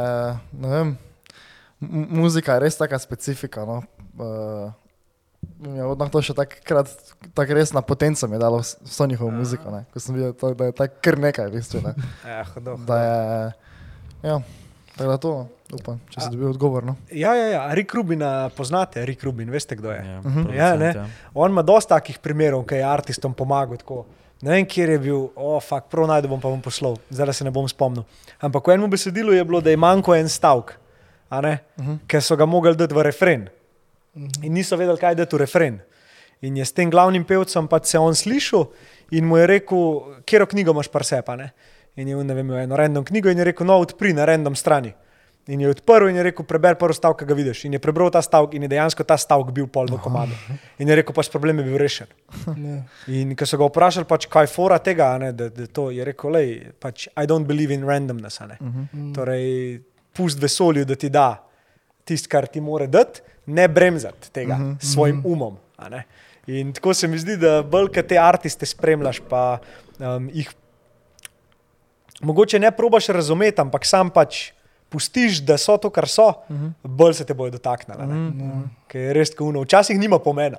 ne 0.59 0.75
vem, 0.75 0.95
muzika 2.11 2.59
je 2.59 2.67
res 2.67 2.79
taka 2.81 2.99
specifika. 2.99 3.63
No? 3.69 3.83
Uh, 4.19 4.73
Ja, 5.71 5.87
odmah 5.87 6.09
to 6.09 6.21
še 6.21 6.35
takrat, 6.35 6.91
tako 7.33 7.55
res 7.55 7.73
na 7.73 7.81
potenco 7.81 8.27
mi 8.27 8.35
je 8.35 8.41
dalo 8.41 8.59
vs- 8.59 8.77
vso 8.83 9.07
njihovo 9.07 9.31
muziko, 9.33 9.71
ne? 9.71 9.85
ko 9.89 9.99
sem 9.99 10.15
videl, 10.15 10.33
to, 10.33 10.53
da 10.53 10.65
je 10.65 10.73
tako 10.75 10.95
kar 11.01 11.19
nekaj, 11.19 11.47
v 11.47 11.53
bistvu, 11.53 11.81
ne? 11.81 11.95
Ja, 12.27 12.45
hudo. 12.47 12.77
da 12.83 12.97
je, 12.99 13.53
ja, 14.25 14.37
tako 14.93 15.09
da 15.09 15.17
to, 15.19 15.33
upam, 15.73 16.01
če 16.09 16.21
si 16.21 16.31
dobil 16.31 16.49
odgovor. 16.49 16.85
No? 16.85 16.97
Ja, 17.11 17.35
ja, 17.35 17.47
ja. 17.49 17.63
Rick 17.73 17.93
Rubina 17.93 18.29
poznate, 18.51 19.03
Rick 19.03 19.23
Rubin, 19.23 19.49
veste 19.49 19.75
kdo 19.75 19.91
je. 19.91 20.01
Ja, 20.01 20.19
Mhm. 20.19 20.33
producent, 20.35 20.55
Ja, 20.55 20.75
ne. 20.75 20.93
On 21.35 21.51
ima 21.51 21.63
dosta 21.63 21.95
takih 21.95 22.19
primerov, 22.19 22.65
ki 22.65 22.75
je 22.75 22.85
artistom 22.85 23.33
pomagal. 23.33 23.77
Tako. 23.77 24.05
Ne 24.41 24.51
vem, 24.51 24.67
kjer 24.67 24.91
je 24.91 24.99
bil, 25.01 25.21
oh, 25.35 25.57
fakt, 25.59 25.89
prav 25.89 26.05
najdem 26.05 26.29
bom 26.29 26.39
pa 26.39 26.49
bom 26.49 26.61
poslal, 26.61 26.99
zdaj 27.09 27.33
se 27.33 27.45
ne 27.45 27.51
bom 27.51 27.65
spomnil. 27.65 28.05
Ampak 28.39 28.61
v 28.63 28.75
enem 28.75 28.91
besedilu 28.91 29.33
je 29.33 29.41
bilo, 29.43 29.61
da 29.61 29.71
je 29.71 29.77
manjko 29.79 30.13
en 30.13 30.29
stavek, 30.29 30.75
a 31.29 31.41
ne? 31.41 31.55
Mhm. 31.79 31.95
ker 32.07 32.21
so 32.21 32.37
ga 32.37 32.45
mogli 32.45 32.75
dati 32.75 32.93
v 32.93 33.03
refren. 33.03 33.49
In 34.15 34.53
niso 34.55 34.77
vedeli, 34.79 34.99
kaj 35.01 35.17
je 35.19 35.27
v 35.33 35.43
refren. 35.43 35.81
In 36.45 36.57
je 36.57 36.65
s 36.65 36.73
tem 36.73 36.91
glavnim 36.91 37.25
pevcem 37.25 37.69
pač 37.69 37.87
se 37.95 37.99
on 37.99 38.15
slišal 38.15 38.69
in 39.11 39.25
mu 39.25 39.39
je 39.39 39.47
rekel, 39.47 40.19
kje 40.27 40.47
knjigo 40.51 40.75
imaš 40.75 40.91
parsepa. 40.93 41.37
Ne? 41.37 41.53
In 41.97 42.09
je 42.09 42.17
vem, 42.17 42.51
eno 42.51 42.77
random 42.77 43.05
knjigo 43.05 43.31
in 43.31 43.39
je 43.39 43.45
rekel, 43.45 43.67
no, 43.67 43.79
odpri 43.79 44.13
na 44.13 44.25
random 44.25 44.55
strani. 44.55 44.93
In 45.47 45.61
je 45.61 45.69
odprl 45.69 46.09
in 46.09 46.17
je 46.17 46.23
rekel, 46.25 46.47
preberi 46.49 46.79
prvi 46.81 46.97
stavek, 46.97 47.19
ki 47.21 47.27
ga 47.29 47.35
vidiš. 47.37 47.65
In 47.69 47.77
je 47.77 47.81
prebral 47.83 48.09
ta 48.11 48.23
stavek 48.25 48.55
in 48.57 48.65
je 48.65 48.71
dejansko 48.73 49.05
ta 49.05 49.19
stavek 49.21 49.51
bil 49.53 49.67
pol 49.69 49.91
v 49.93 49.99
komadu. 50.01 50.37
In 50.81 50.89
je 50.89 50.97
rekel, 50.97 51.13
pač 51.17 51.29
problem 51.29 51.61
je 51.61 51.67
bil 51.69 51.77
rešen. 51.81 52.09
In 53.13 53.35
ko 53.37 53.47
so 53.47 53.61
ga 53.61 53.69
vprašali, 53.69 54.09
pač, 54.09 54.25
kaj 54.33 54.49
je 54.49 54.53
fora 54.55 54.79
tega, 54.81 55.11
ne, 55.21 55.35
da, 55.37 55.51
da 55.53 55.69
to 55.69 55.91
je 55.93 56.07
rekel, 56.09 56.33
lej, 56.33 56.55
pač, 56.81 57.11
I 57.13 57.29
don't 57.29 57.45
believe 57.45 57.77
in 57.77 57.85
randomness. 57.85 58.41
a 58.41 58.49
ne. 58.55 58.57
Torej, 59.15 59.83
pust 60.17 60.41
vesolju, 60.41 60.87
da 60.89 60.97
ti 60.97 61.13
da 61.13 61.29
tisto, 62.09 62.29
kar 62.33 62.49
ti 62.49 62.61
mora 62.65 62.87
dati, 62.89 63.21
ne 63.47 63.69
bremzati 63.69 64.31
tega 64.33 64.55
uh 64.55 64.61
-huh, 64.61 64.77
s 64.81 64.93
svojim 64.93 65.19
uh 65.19 65.25
-huh. 65.25 65.33
umom. 65.33 65.57
a 65.77 65.89
ne. 65.89 66.05
In 66.47 66.73
tako 66.73 66.95
se 66.95 67.09
mi 67.09 67.19
zdi, 67.19 67.37
da 67.37 67.63
bolj, 67.63 67.89
ko 67.89 68.03
te 68.03 68.19
artiste 68.19 68.67
spremljaš, 68.67 69.21
pa 69.29 69.59
um, 69.99 70.31
jih 70.33 70.51
mogoče 72.21 72.59
ne 72.59 72.71
probaš 72.71 73.07
razumeti, 73.07 73.61
ampak 73.61 73.87
sam 73.87 74.11
pač 74.11 74.53
pustiš, 74.89 75.41
da 75.43 75.59
so 75.59 75.77
to, 75.77 75.91
kar 75.91 76.09
so, 76.09 76.29
uh 76.29 76.35
-huh. 76.49 76.71
bolj 76.83 77.15
se 77.15 77.25
te 77.25 77.35
bojo 77.35 77.51
dotaknili. 77.51 78.03
Uh 78.03 78.09
-huh. 78.09 78.63
Ker 78.89 79.01
je 79.01 79.13
res 79.13 79.35
kuno. 79.35 79.61
Včasih 79.61 79.99
nima 79.99 80.19
pomena, 80.19 80.57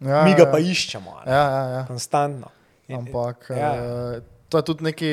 Ja, 0.00 0.24
mi 0.24 0.34
ga 0.34 0.46
ja, 0.46 0.50
pa 0.50 0.58
ja. 0.58 0.70
iščemo. 0.70 1.10
a 1.10 1.24
ne. 1.26 1.32
Ja, 1.32 1.44
ja, 1.50 1.62
ja. 1.68 1.84
Konstantno. 1.86 2.50
In- 2.88 2.96
Ampak 2.96 3.50
ja. 3.50 3.74
ja. 3.74 4.20
to 4.48 4.58
je 4.58 4.64
tudi 4.64 4.84
neki 4.84 5.10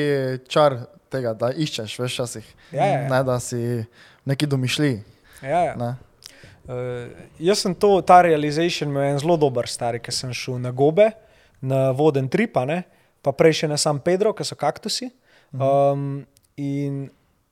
čar 0.48 0.78
tega, 1.12 1.34
da 1.34 1.50
iščeš 1.52 1.98
veš 1.98 2.14
časih. 2.16 2.46
Ja, 2.72 2.86
ja, 2.86 3.00
ja. 3.02 3.08
Ne, 3.10 3.22
da 3.24 3.40
si 3.40 3.84
neki 4.24 4.46
domišlji. 4.46 5.02
Ja, 5.42 5.60
ja. 5.70 5.74
Ne. 5.76 5.94
Uh, 6.66 7.06
jaz 7.38 7.62
sem 7.62 7.74
to, 7.74 8.00
ta 8.02 8.20
realization 8.26 8.90
imel 8.90 9.12
en 9.12 9.20
zelo 9.22 9.36
dober, 9.38 9.68
stari, 9.70 10.00
ker 10.02 10.14
sem 10.14 10.32
šel 10.34 10.58
na 10.58 10.72
gobe, 10.74 11.12
na 11.62 11.90
voden 11.94 12.28
trip, 12.28 12.56
a 12.58 12.64
ne, 12.66 12.80
pa 13.22 13.32
prej 13.34 13.62
še 13.62 13.70
na 13.70 13.78
San 13.78 14.00
Pedro, 14.02 14.34
ki 14.34 14.46
so 14.46 14.58
kaktusi. 14.58 15.12
Um, 15.54 16.24
in 16.58 17.06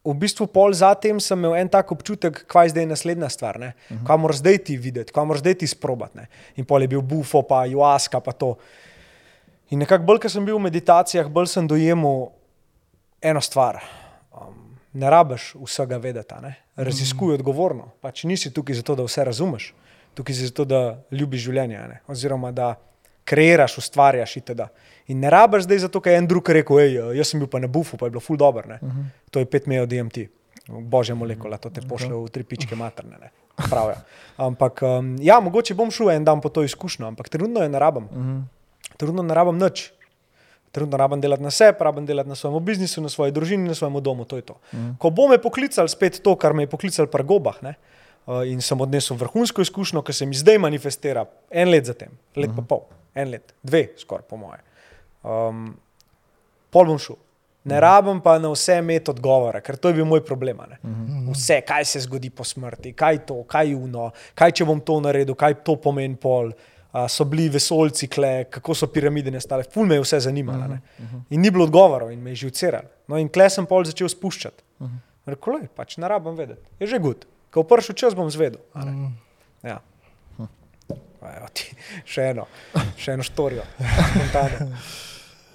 v 0.05 0.15
bistvu 0.21 0.47
pol 0.53 0.75
zatem 0.77 1.21
sem 1.23 1.39
imel 1.39 1.55
en 1.63 1.71
tak 1.71 1.89
občutek, 1.95 2.43
kaj 2.51 2.69
je 2.69 2.73
zdaj 2.75 2.87
naslednja 2.91 3.29
stvar, 3.33 3.57
uh 3.57 3.65
-huh. 3.65 4.07
kaj 4.07 4.17
moraš 4.19 4.43
zdaj 4.43 4.59
ti 4.59 4.77
videti, 4.77 5.13
kaj 5.13 5.25
moraš 5.25 5.41
zdaj 5.41 5.55
ti 5.55 5.67
sprobati. 5.67 6.17
ne. 6.17 6.27
In 6.57 6.65
pol 6.65 6.83
je 6.83 6.89
bil 6.89 7.01
bufo, 7.01 7.43
pa 7.43 7.65
juaska, 7.67 8.21
pa 8.21 8.33
to. 8.33 8.57
In 9.71 9.79
nekako 9.79 10.05
bolj, 10.05 10.19
ko 10.19 10.29
sem 10.29 10.45
bil 10.45 10.57
v 10.57 10.63
meditacijah, 10.63 11.29
bolj 11.29 11.47
sem 11.47 11.69
dojemal 11.69 12.33
eno 13.23 13.41
stvar. 13.41 13.81
Ne 14.95 15.11
rabiš 15.11 15.55
vsega 15.59 15.97
vedeti, 15.99 16.35
raziskuj 16.77 17.35
odgovorno. 17.35 17.91
Pač 18.01 18.25
nisi 18.31 18.53
tukaj 18.55 18.79
zato, 18.79 18.95
da 18.95 19.07
vse 19.07 19.25
razumeš, 19.25 19.73
tukaj 20.15 20.35
si 20.35 20.47
zato, 20.47 20.65
da 20.65 20.81
ljubiš 21.11 21.49
življenje, 21.49 21.81
ne? 21.89 22.01
oziroma 22.07 22.53
da 22.55 22.77
kreiraš, 23.25 23.79
ustvarjaš 23.79 24.37
itd. 24.37 24.69
In 25.13 25.21
ne 25.21 25.31
rabiš 25.31 25.67
zdaj 25.67 25.83
zato, 25.87 26.01
ker 26.01 26.15
je 26.15 26.23
en 26.23 26.29
drug 26.29 26.49
rekel, 26.57 26.81
hej, 26.81 26.99
jaz 27.19 27.33
sem 27.33 27.43
bil 27.43 27.51
pa 27.51 27.61
na 27.61 27.69
bufu, 27.69 27.99
pa 28.01 28.07
je 28.07 28.15
bilo 28.15 28.23
ful 28.25 28.37
dobro. 28.37 28.63
Uh 28.69 28.89
-huh. 28.89 29.05
To 29.31 29.39
je 29.39 29.47
5 29.47 29.69
mejo 29.69 29.87
DMT, 29.87 30.29
božja 30.69 31.15
molekula, 31.15 31.59
to 31.59 31.71
te 31.71 31.81
pošlje 31.89 32.15
v 32.15 32.29
tri 32.29 32.45
pičke 32.45 32.77
materne. 32.77 33.19
Ne? 33.21 33.31
Pravijo. 33.71 33.97
Ampak 34.37 34.83
um, 34.83 35.17
ja, 35.21 35.41
mogoče 35.41 35.75
bom 35.75 35.91
šel 35.91 36.11
en 36.11 36.25
dan 36.25 36.41
po 36.41 36.49
to 36.49 36.63
izkušnjo, 36.63 37.07
ampak 37.07 37.29
trenutno 37.29 37.63
je 37.63 37.69
ne 37.69 37.79
rabim. 37.79 38.05
Uh 38.05 38.11
-huh. 38.11 38.43
Trenutno 38.97 39.23
ne 39.23 39.35
rabim 39.35 39.59
nič. 39.59 39.93
Trenutno 40.75 40.99
rabim 40.99 41.21
delati 41.23 41.43
na 41.43 41.53
sebi, 41.55 41.79
rabim 41.87 42.07
delati 42.07 42.29
na 42.29 42.35
svojem 42.35 42.65
biznisu, 42.65 43.03
na 43.03 43.09
svoji 43.09 43.33
družini, 43.33 43.69
na 43.71 43.75
svojem 43.79 44.01
domu. 44.03 44.25
To 44.27 44.41
to. 44.43 44.57
Mm. 44.73 44.97
Ko 44.99 45.11
bo 45.15 45.29
me 45.31 45.39
poklical 45.39 45.89
spet 45.89 46.19
to, 46.23 46.35
kar 46.37 46.55
me 46.55 46.67
je 46.67 46.73
poklical 46.73 47.07
pri 47.07 47.23
gobah, 47.23 47.61
ne, 47.63 47.77
uh, 48.27 48.43
in 48.43 48.59
sem 48.63 48.81
odnesel 48.81 49.17
vrhunsko 49.21 49.63
izkušnjo, 49.63 50.03
ki 50.03 50.13
se 50.13 50.27
mi 50.27 50.35
zdaj 50.35 50.59
manifestira, 50.59 51.23
en 51.51 51.71
let 51.71 51.87
zatem, 51.87 52.11
let 52.35 52.51
mm. 52.51 52.57
pa 52.59 52.75
pol, 52.75 52.83
en 53.15 53.31
let, 53.37 53.55
dve, 53.63 53.87
skoraj 54.03 54.27
po 54.27 54.41
moje. 54.41 54.59
Um, 55.23 55.71
pol 56.75 56.91
bom 56.91 56.99
šel. 56.99 57.21
Ne 57.65 57.79
rabim 57.81 58.19
pa 58.21 58.35
na 58.43 58.51
vse 58.53 58.81
imeti 58.83 59.15
odgovore, 59.15 59.63
ker 59.65 59.79
to 59.81 59.89
je 59.89 59.97
bil 59.97 60.05
moj 60.05 60.21
problem. 60.27 60.59
a 60.61 60.67
ne. 60.75 60.83
Vse, 61.31 61.63
kaj 61.65 61.87
se 61.95 62.03
zgodi 62.05 62.29
po 62.31 62.45
smrti, 62.45 62.93
kaj 62.93 63.23
to, 63.31 63.39
kaj 63.49 63.73
uno, 63.79 64.11
kaj 64.35 64.59
če 64.59 64.67
bom 64.69 64.83
to 64.85 64.99
naredil, 65.01 65.39
kaj 65.39 65.63
to 65.65 65.79
pomeni 65.81 66.19
pol. 66.21 66.51
A, 66.51 66.74
so 67.09 67.25
bili 67.27 67.49
vesoljci, 67.51 68.07
kle, 68.09 68.45
kako 68.51 68.75
so 68.75 68.87
piramide 68.87 69.31
nastale, 69.35 69.65
ful 69.67 69.87
me 69.87 69.97
je 69.99 70.05
vse 70.05 70.21
zanimalo. 70.29 70.69
ne. 70.71 70.81
In 71.31 71.41
ni 71.43 71.51
bilo 71.51 71.65
odgovorov 71.67 72.13
in 72.13 72.23
me 72.23 72.31
je 72.31 72.45
živceral. 72.47 72.87
No 73.11 73.19
in 73.19 73.29
kle 73.29 73.49
sem 73.51 73.67
pol 73.67 73.85
začel 73.85 74.09
spuščati. 74.09 74.63
Rekel 75.27 75.63
je, 75.63 75.69
pač 75.75 75.97
ne 75.99 76.09
rabim 76.09 76.37
vedeti, 76.37 76.63
je 76.79 76.87
že 76.87 76.99
gud. 77.03 77.27
Ko 77.51 77.63
v 77.65 77.71
prvi 77.71 77.95
čas 77.97 78.15
bom 78.15 78.31
zvedel. 78.31 78.61
a 78.75 78.85
ne. 78.85 79.11
Ja. 79.63 79.81
Evo 81.25 81.49
ti, 81.57 81.71
še 82.05 82.31
eno, 82.35 82.45
še 83.01 83.15
eno 83.17 83.25
štorijo, 83.25 83.63
spontano. 84.13 84.69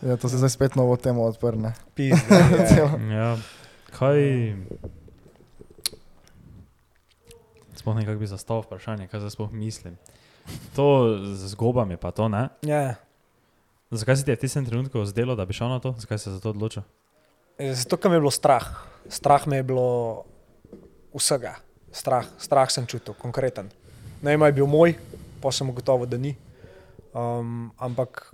Ja, 0.01 0.15
to 0.17 0.29
se 0.31 0.39
zdaj 0.41 0.49
spet 0.49 0.75
novo 0.79 0.95
temo 0.97 1.23
odprne. 1.29 1.75
Pizda, 1.93 2.39
ja. 2.79 2.87
Ja, 3.13 3.29
kaj. 3.93 4.55
Sploh 7.75 7.95
ne 7.95 8.05
kako 8.07 8.19
bi 8.19 8.27
zastavil 8.27 8.65
vprašanje, 8.65 9.07
kaj 9.07 9.21
zdaj 9.23 9.35
sploh 9.37 9.51
mislim. 9.53 9.95
To 10.77 11.17
z 11.35 11.53
zgobami 11.53 11.97
pa 11.97 12.11
to, 12.11 12.29
ne? 12.29 12.49
Ja. 12.63 12.95
Zakaj 13.89 14.21
si 14.21 14.23
ti 14.25 14.31
je 14.31 14.37
v 14.37 14.43
tistem 14.45 14.65
trenutku 14.65 15.01
zdelo, 15.09 15.33
da 15.33 15.49
bi 15.49 15.53
šel 15.53 15.69
na 15.69 15.81
to? 15.81 15.97
Zakaj 15.97 16.21
si 16.21 16.29
se 16.29 16.37
za 16.37 16.39
to 16.39 16.53
odločil? 16.53 16.85
E, 17.57 17.73
Zato, 17.73 17.97
ker 17.97 18.13
me 18.13 18.19
je 18.19 18.23
bilo 18.23 18.31
strah. 18.31 18.65
Strah 19.09 19.47
me 19.49 19.59
je 19.59 19.65
bilo 19.65 19.89
vsega. 21.17 21.57
Strah, 21.89 22.27
strah 22.37 22.69
sem 22.69 22.85
čutil, 22.85 23.17
konkreten. 23.17 23.73
Ali 24.21 24.37
je 24.37 24.57
bil 24.61 24.69
moj, 24.69 24.93
pa 25.41 25.49
sem 25.49 25.65
ugotovil, 25.65 26.05
da 26.05 26.21
ni. 26.21 26.37
Um, 27.09 27.73
ampak 27.81 28.29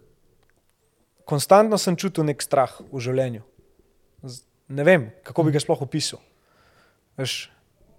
konstantno 1.24 1.80
sem 1.80 1.96
čutil 1.96 2.28
nek 2.28 2.44
strah 2.44 2.76
v 2.92 3.00
življenju. 3.00 3.42
Ne 4.76 4.84
vem, 4.84 5.08
kako 5.24 5.48
bi 5.48 5.56
ga 5.56 5.62
sploh 5.64 5.80
opisal. 5.86 6.20
Veš, 7.16 7.48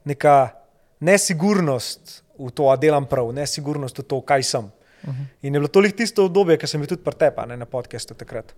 neka 0.05 0.53
nesigurnost 1.01 2.26
v 2.39 2.51
to, 2.55 2.71
a 2.71 2.77
delam 2.77 3.07
prav, 3.09 3.33
nesigurnost 3.35 3.99
v 3.99 4.07
to, 4.07 4.21
kaj 4.21 4.45
sem. 4.45 4.71
In 5.43 5.55
je 5.55 5.61
bilo 5.61 5.69
toliko 5.69 5.97
tisto 5.97 6.25
obdobje, 6.27 6.57
ki 6.59 6.67
sem 6.67 6.83
bil 6.83 6.91
tudi 6.91 7.05
pretepa 7.05 7.47
ne, 7.47 7.57
na 7.57 7.67
podkastu 7.69 8.17
takrat, 8.19 8.51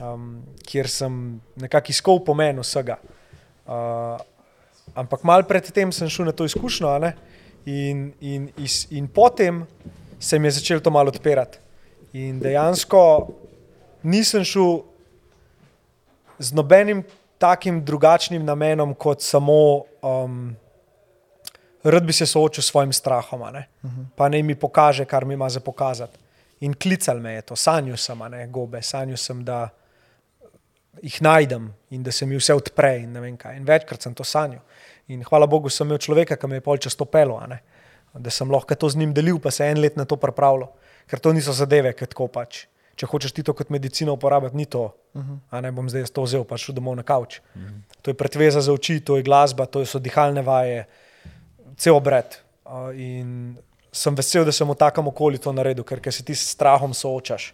um, 0.00 0.38
kjer 0.64 0.88
sem 0.88 1.18
nekako 1.60 1.92
iskal 1.92 2.22
pomen 2.24 2.62
vsega. 2.62 2.96
Uh, 3.64 4.16
ampak 4.96 5.24
malo 5.28 5.44
predtem 5.48 5.92
sem 5.92 6.08
šel 6.08 6.30
na 6.30 6.32
to 6.32 6.46
izkušnjo, 6.48 6.94
ne, 7.04 7.12
in, 7.68 8.06
in, 8.20 8.48
iz, 8.56 8.86
in 8.90 9.08
potem 9.08 9.64
se 10.18 10.38
mi 10.38 10.48
je 10.48 10.56
začelo 10.60 10.80
to 10.80 10.90
malo 10.90 11.12
odpirati. 11.12 11.60
In 12.14 12.38
dejansko 12.40 13.34
nisem 14.02 14.44
šel 14.44 14.84
z 16.38 16.56
nobenim 16.56 17.04
takim 17.38 17.84
drugačnim 17.84 18.44
namenom, 18.44 18.94
kot 18.94 19.20
samo 19.20 19.84
um, 20.00 20.54
rad 21.84 22.04
bi 22.04 22.12
se 22.12 22.26
soočil 22.26 22.62
s 22.62 22.66
svojim 22.66 22.92
strahom, 22.92 23.42
ne? 23.52 23.68
pa 24.16 24.28
naj 24.28 24.42
mi 24.42 24.54
pokaže, 24.54 25.04
kar 25.04 25.24
mi 25.24 25.34
ima 25.34 25.48
za 25.48 25.60
pokazati. 25.60 26.18
In 26.60 26.74
klical 26.74 27.20
me 27.20 27.34
je 27.34 27.42
to, 27.42 27.56
sanjal 27.56 27.96
sem, 27.96 28.18
ne 28.30 28.46
gobe, 28.46 28.82
sanjal 28.82 29.16
sem, 29.16 29.44
da 29.44 29.68
jih 31.02 31.22
najdem 31.22 31.72
in 31.90 32.02
da 32.02 32.12
se 32.12 32.26
mi 32.26 32.36
vse 32.36 32.54
odpre. 32.54 32.96
In, 33.02 33.16
in 33.56 33.64
večkrat 33.66 34.02
sem 34.02 34.14
to 34.14 34.24
sanjal. 34.24 34.62
In 35.08 35.24
hvala 35.24 35.46
Bogu, 35.46 35.70
sem 35.70 35.86
imel 35.86 35.98
človeka, 35.98 36.36
ki 36.40 36.48
me 36.48 36.60
je 36.60 36.64
pol 36.64 36.80
čas 36.80 36.96
to 36.96 37.04
pelo, 37.04 37.40
da 38.14 38.30
sem 38.30 38.50
lahko 38.50 38.74
to 38.74 38.88
z 38.88 39.02
njim 39.02 39.12
delil, 39.14 39.38
pa 39.42 39.50
se 39.50 39.66
en 39.68 39.80
let 39.80 39.96
na 39.96 40.04
to 40.04 40.16
pripravljal. 40.16 40.70
Ker 41.10 41.20
to 41.20 41.34
niso 41.36 41.52
zadeve, 41.52 41.92
ki 41.92 42.06
tako 42.08 42.30
pač. 42.32 42.64
Če 42.96 43.06
hočeš 43.10 43.32
ti 43.34 43.42
to 43.42 43.52
kot 43.52 43.68
medicino 43.74 44.14
uporabiti, 44.14 44.56
ni 44.56 44.64
to. 44.70 44.86
A 45.50 45.60
ne 45.60 45.72
bom 45.74 45.88
zdaj 45.90 46.06
to 46.14 46.22
vzel, 46.24 46.44
pa 46.48 46.56
šel 46.56 46.78
domov 46.78 46.96
na 46.96 47.02
kavč. 47.02 47.40
To 48.00 48.10
je 48.10 48.16
pretveza 48.16 48.62
za 48.64 48.72
oči, 48.72 49.00
to 49.04 49.18
je 49.18 49.26
glasba, 49.26 49.66
to 49.66 49.84
so 49.84 49.98
dihalne 49.98 50.42
vaje, 50.46 50.86
cel 51.76 51.96
obred. 51.96 52.38
Uh, 52.64 52.90
in 52.96 53.56
sem 53.92 54.14
vesel, 54.14 54.44
da 54.44 54.52
sem 54.52 54.68
v 54.68 54.74
takem 54.74 55.06
okolju 55.06 55.38
to 55.38 55.52
naredil, 55.52 55.84
ker, 55.84 56.00
ker 56.00 56.12
se 56.12 56.24
ti 56.24 56.34
s 56.34 56.54
strahom 56.54 56.94
soočaš. 56.94 57.52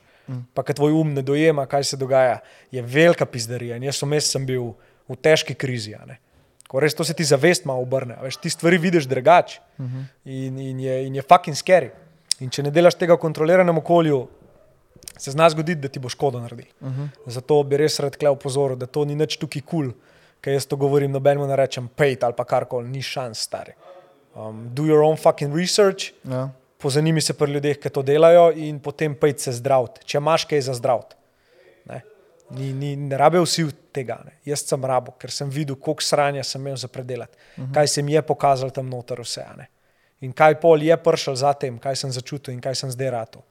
Pa 0.55 0.63
kad 0.63 0.77
tvoj 0.77 0.93
um 0.93 1.15
ne 1.15 1.23
dojema, 1.23 1.67
kaj 1.67 1.85
se 1.85 1.97
dogaja, 1.97 2.39
je 2.71 2.83
velika 2.83 3.27
pizderija. 3.27 3.77
In 3.77 3.83
jaz 3.83 4.03
vmes 4.03 4.31
sem 4.31 4.45
bil 4.47 4.73
v 5.09 5.17
težki 5.19 5.57
krizi. 5.59 5.97
Ko 6.71 6.81
res 6.81 6.95
to 6.95 7.05
se 7.05 7.15
ti 7.15 7.27
zavest 7.27 7.67
malo 7.67 7.83
obrne. 7.83 8.15
Veš, 8.23 8.39
ti 8.39 8.51
stvari 8.51 8.79
vidiš 8.79 9.09
drugače 9.11 9.61
uh 9.79 9.87
-huh. 9.87 10.05
in, 10.25 10.59
in, 10.59 10.81
je, 10.81 11.07
in 11.07 11.15
je 11.15 11.23
fucking 11.23 11.57
scary. 11.57 11.91
In 12.41 12.51
če 12.51 12.63
ne 12.63 12.71
delaš 12.71 12.95
tega 12.95 13.15
v 13.15 13.19
kontroliranem 13.19 13.79
okolju, 13.79 14.29
se 15.19 15.31
zna 15.31 15.51
zgoditi, 15.51 15.81
da 15.81 15.89
ti 15.89 15.99
bo 15.99 16.09
škodo 16.09 16.41
naredil. 16.41 16.67
Uh 16.81 16.89
-huh. 16.89 17.09
Zato 17.27 17.63
bi 17.63 17.77
res 17.77 18.01
rad 18.01 18.17
kleo 18.17 18.35
pozoril, 18.35 18.77
da 18.77 18.87
to 18.87 19.05
ni 19.05 19.15
nič 19.15 19.37
tukaj 19.37 19.63
kul, 19.63 19.91
cool, 19.91 19.93
ker 20.41 20.53
jaz 20.53 20.67
to 20.67 20.77
govorim 20.77 21.13
nobenemu 21.13 21.47
ne 21.47 21.57
rečem, 21.57 21.89
pejt 21.97 22.25
ali 22.25 22.35
pa 22.37 22.45
karkoli, 22.45 22.89
ni 22.89 23.03
šans, 23.03 23.39
stari. 23.39 23.73
Um, 24.35 24.69
do 24.75 24.87
your 24.87 25.03
own 25.03 25.17
fucking 25.17 25.57
research, 25.57 26.13
Ja. 26.25 26.49
pozanimi 26.79 27.21
se 27.21 27.35
pri 27.35 27.53
ljudeh, 27.53 27.79
ki 27.79 27.91
to 27.91 28.03
delajo, 28.03 28.53
in 28.55 28.79
potem 28.81 29.15
pejt 29.15 29.41
se 29.41 29.53
zdraviti, 29.53 30.05
če 30.05 30.19
imaš 30.19 30.45
kaj 30.45 30.61
za 30.61 30.75
zdraviti. 30.75 31.17
Ne, 31.87 32.03
ni, 32.51 32.73
ni, 32.73 32.97
ne 32.97 33.19
rabijo 33.19 33.43
vsi 33.43 33.67
tega. 33.93 34.21
Ne. 34.25 34.39
Jaz 34.45 34.63
sem 34.69 34.85
rabo, 34.85 35.13
ker 35.19 35.31
sem 35.31 35.51
videl, 35.51 35.77
koliko 35.77 36.03
sranja 36.03 36.45
sem 36.45 36.61
imel 36.63 36.77
za 36.77 36.89
predelati, 36.89 37.37
uh 37.57 37.65
-huh. 37.65 37.75
kaj 37.75 37.89
se 37.89 38.03
mi 38.03 38.13
je 38.13 38.23
pokazalo 38.23 38.71
tam 38.71 38.89
noter 38.89 39.21
vse. 39.21 39.45
Ne. 39.57 39.67
In 40.21 40.33
kaj 40.33 40.61
pol 40.61 40.83
je 40.83 40.97
prišel 40.97 41.37
za 41.37 41.53
tem, 41.53 41.79
kaj 41.79 41.97
sem 41.97 42.13
začutil 42.13 42.55
in 42.55 42.61
kaj 42.61 42.75
sem 42.75 42.91
zdaj 42.91 43.11
rato. 43.11 43.43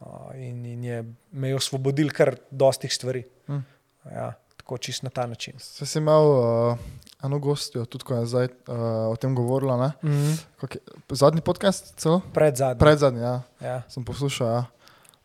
Uh, 0.00 0.34
in, 0.34 0.66
in 0.66 0.84
je 0.84 1.04
me 1.32 1.54
osvobodil 1.54 2.10
kar 2.14 2.36
dostih 2.50 2.92
stvari. 2.94 3.24
Mm. 3.48 3.64
Ja, 4.12 4.32
tako 4.56 4.78
čist 4.78 5.02
na 5.02 5.10
ta 5.10 5.26
način. 5.26 5.54
Se 5.58 5.86
si 5.86 5.98
imel 5.98 6.22
uh, 6.22 6.78
eno 7.22 7.38
gostjo, 7.38 7.84
tudi 7.84 8.04
ko 8.04 8.14
je 8.14 8.26
zdaj 8.26 8.44
uh, 8.44 9.12
o 9.12 9.16
tem 9.16 9.34
govorila. 9.34 9.76
Mm 9.76 10.10
-hmm. 10.10 10.44
Kak 10.60 10.74
je- 10.74 10.80
Zadnji 11.10 11.40
podcast, 11.40 11.94
celo? 11.96 12.20
Pred 12.32 12.56
zadnjim. 12.56 12.78
Pred 12.78 12.98
zadnji, 12.98 13.20
ja. 13.20 13.42
Ja. 13.60 13.82
sem 13.88 14.04
poslušal. 14.04 14.48
Ja. 14.48 14.64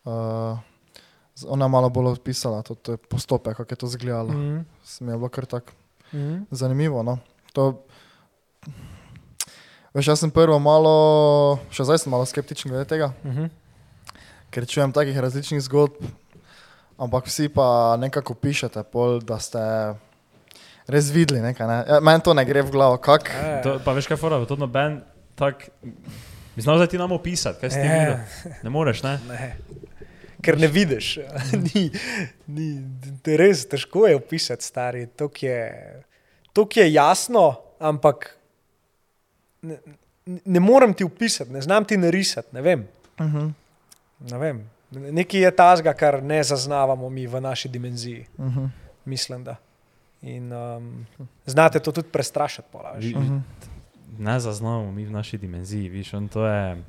Uh, 0.03 0.57
ona 1.47 1.65
je 1.65 1.69
malo 1.69 1.89
bolj 1.89 2.07
opisala 2.07 2.61
to, 2.61 2.75
to 2.75 2.97
postopek, 2.97 3.57
kako 3.57 3.73
je 3.73 3.75
to 3.75 3.85
izgledalo. 3.85 4.33
Mm. 4.33 4.55
Mm 4.57 4.65
Se 4.83 5.03
mi 5.03 5.11
je 5.11 5.17
bilo 5.17 5.29
kar 5.29 5.45
tako 5.45 5.71
-hmm. 6.13 6.45
zanimivo. 6.51 7.03
No. 7.03 7.19
To, 7.53 7.83
veš, 9.93 10.07
jaz 10.07 10.19
sem 10.19 10.31
prvo 10.31 10.59
malo, 10.59 11.59
še 11.69 11.83
zdaj 11.83 11.97
sem 11.97 12.11
malo 12.11 12.25
skeptičen 12.25 12.71
glede 12.71 12.85
tega, 12.85 13.13
Mm 13.23 13.31
-hmm. 13.31 13.49
ker 14.49 14.67
čujem 14.67 14.91
takih 14.91 15.17
različnih 15.17 15.61
zgodb, 15.61 15.93
ampak 16.97 17.25
vsi 17.25 17.49
pa 17.49 17.97
nekako 17.97 18.33
pišete, 18.33 18.83
pol, 18.83 19.19
da 19.19 19.39
ste 19.39 19.59
res 20.88 21.10
videli 21.11 21.41
nekaj. 21.41 21.68
Ne? 21.68 21.77
Ja, 21.88 21.99
meni 21.99 22.22
to 22.22 22.34
ne 22.34 22.45
gre 22.45 22.61
v 22.61 22.72
glavo, 22.72 22.97
kak. 22.97 23.30
To, 23.64 23.80
pa 23.85 23.93
veš 23.93 24.07
kaj, 24.07 24.18
fora, 24.18 24.45
to 24.45 24.55
noben 24.55 25.01
tak. 25.35 25.69
Bi 26.55 26.61
znal 26.61 26.77
zdaj 26.77 26.88
ti 26.88 26.97
nam 26.97 27.11
opisati, 27.11 27.60
kaj 27.60 27.69
si 27.69 27.80
ti 27.81 27.88
Ja. 27.88 27.93
videl. 27.99 28.18
Ne 28.64 28.69
moreš, 28.69 29.03
ne? 29.03 29.19
Ne. 29.27 29.55
Ker 30.41 30.60
ne 30.60 30.68
vidiš, 30.68 31.19
ni, 31.65 31.88
ni, 32.47 32.68
te 33.23 33.38
res 33.38 33.64
težko 33.65 34.07
je 34.07 34.15
opisati, 34.15 34.64
stari. 34.64 35.07
To 35.07 35.30
je, 35.41 36.03
tok 36.53 36.77
je 36.77 36.93
jasno, 36.93 37.45
ampak 37.80 38.35
ne, 39.61 39.77
ne 40.26 40.60
morem 40.60 40.93
ti 40.93 41.03
opisati, 41.03 41.51
ne 41.51 41.61
znam 41.61 41.85
ti 41.85 41.97
narisati. 41.97 42.47
Ne 42.51 42.61
vem. 42.61 42.88
Uh 43.19 43.26
-huh. 43.26 43.51
Ne 44.19 44.38
vem. 44.38 44.69
Nekaj 44.91 45.41
je 45.41 45.51
tazga, 45.51 45.93
kar 45.93 46.23
ne 46.23 46.43
zaznavamo 46.43 47.10
mi 47.10 47.27
v 47.27 47.41
naši 47.41 47.69
dimenziji, 47.69 48.26
Uh 48.38 48.45
-huh. 48.45 48.69
mislim. 49.05 49.43
Da. 49.43 49.55
In 50.23 50.47
um, 50.47 51.05
znate 51.45 51.79
to 51.79 51.91
tudi 51.91 52.07
prestrašiti, 52.09 52.67
pola, 52.71 52.91
veš. 52.91 53.05
Vi- 53.05 53.13
Uh 53.13 53.21
-huh. 53.21 53.41
Ne 54.15 54.39
zaznavamo 54.39 54.91
mi 54.91 55.05
v 55.05 55.11
naši 55.11 55.37
dimenziji, 55.37 55.89
viš, 55.89 56.13
on 56.13 56.27
to 56.27 56.45
je. 56.45 56.83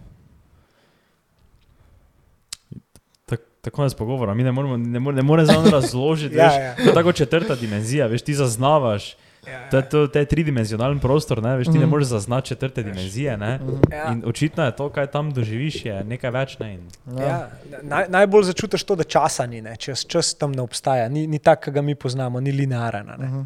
Tak, 3.27 3.40
tako 3.61 3.82
nas 3.82 3.94
pogovora, 3.94 4.35
mi 4.35 4.43
ne 4.43 4.52
moremo, 4.52 4.77
ne 4.77 5.01
more, 5.01 5.16
ne 5.16 5.23
more 5.23 5.44
razložiti. 5.73 6.36
Ja, 6.36 6.47
veš, 6.47 6.55
ja. 6.55 6.74
To 6.77 6.82
je 6.82 6.94
tako 6.94 7.12
četrta 7.12 7.55
dimenzija, 7.56 8.06
veš, 8.06 8.23
ti 8.23 8.35
zaznavaš. 8.35 9.16
Ja, 9.47 9.69
To 9.71 9.77
je, 9.77 9.83
to, 9.85 10.07
to 10.07 10.19
je 10.19 10.25
tridimenzionalen 10.27 10.99
prostor, 10.99 11.43
ne, 11.43 11.57
veš, 11.57 11.66
ti 11.66 11.73
ne 11.73 11.81
Mhm. 11.81 11.91
moreš 11.91 12.07
zaznati 12.07 12.49
četrte 12.49 12.83
dimenzije. 12.83 13.37
Ne? 13.37 13.61
ja. 13.91 14.12
In 14.12 14.23
očitno 14.27 14.65
je 14.65 14.77
to, 14.77 14.89
kaj 14.89 15.07
tam 15.07 15.31
doživiš, 15.31 15.85
je 15.85 16.05
nekaj 16.05 16.31
več. 16.31 16.59
Ne? 16.59 16.75
In, 16.75 16.81
Ja, 17.19 17.51
naj, 17.83 18.07
najbolj 18.09 18.43
začutiš 18.45 18.85
to, 18.85 18.97
da 18.97 19.05
časa 19.05 19.47
ni, 19.47 19.62
ne? 19.62 19.77
čas, 19.77 20.05
čas 20.05 20.35
tam 20.35 20.53
ne 20.53 20.62
obstaja, 20.62 21.09
ni, 21.09 21.27
ni 21.27 21.39
tak, 21.39 21.61
ki 21.61 21.71
ga 21.71 21.83
mi 21.83 21.95
poznamo, 21.95 22.41
ni 22.41 22.53
linearen. 22.53 23.07
Uh 23.07 23.19
ne. 23.19 23.27
-huh. 23.27 23.45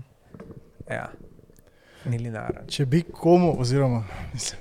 Ja. 0.91 1.09
Ni 2.05 2.19
linearen. 2.19 2.67
Če 2.69 2.87
bi 2.87 3.03
komu, 3.03 3.57
oziroma 3.59 4.05
mislim, 4.33 4.61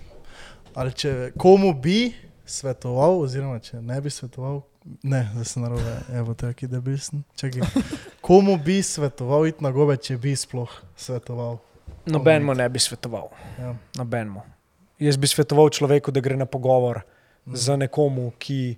ali 0.74 0.94
če 0.94 1.32
komu 1.38 1.74
bi 1.74 2.14
svetoval, 2.46 3.20
oziroma 3.22 3.60
če 3.60 3.82
ne 3.82 4.02
bi 4.02 4.10
svetoval, 4.10 4.62
ne, 5.04 5.30
da 5.36 5.44
se 5.44 5.60
narobe, 5.60 5.98
evo, 6.14 6.34
taki 6.34 6.68
debil 6.68 6.98
sem. 6.98 7.24
Čakaj, 7.36 7.62
komu 8.28 8.58
bi 8.58 8.84
svetoval 8.84 9.48
iti 9.48 9.64
na 9.64 9.72
gobe, 9.72 9.96
če 9.96 10.18
bi 10.20 10.36
sploh 10.36 10.72
svetoval? 11.00 11.62
Nobenemu 12.12 12.56
ne 12.60 12.68
bi 12.70 12.80
svetoval. 12.80 13.32
Ja. 13.60 13.72
Nobenemu. 13.96 14.44
Jaz 15.00 15.16
bi 15.20 15.30
svetoval 15.30 15.72
človeku, 15.72 16.12
da 16.12 16.20
gre 16.24 16.36
na 16.36 16.48
pogovor 16.50 17.00
mm. 17.04 17.56
z 17.56 17.78
nekomu, 17.86 18.34
ki 18.40 18.76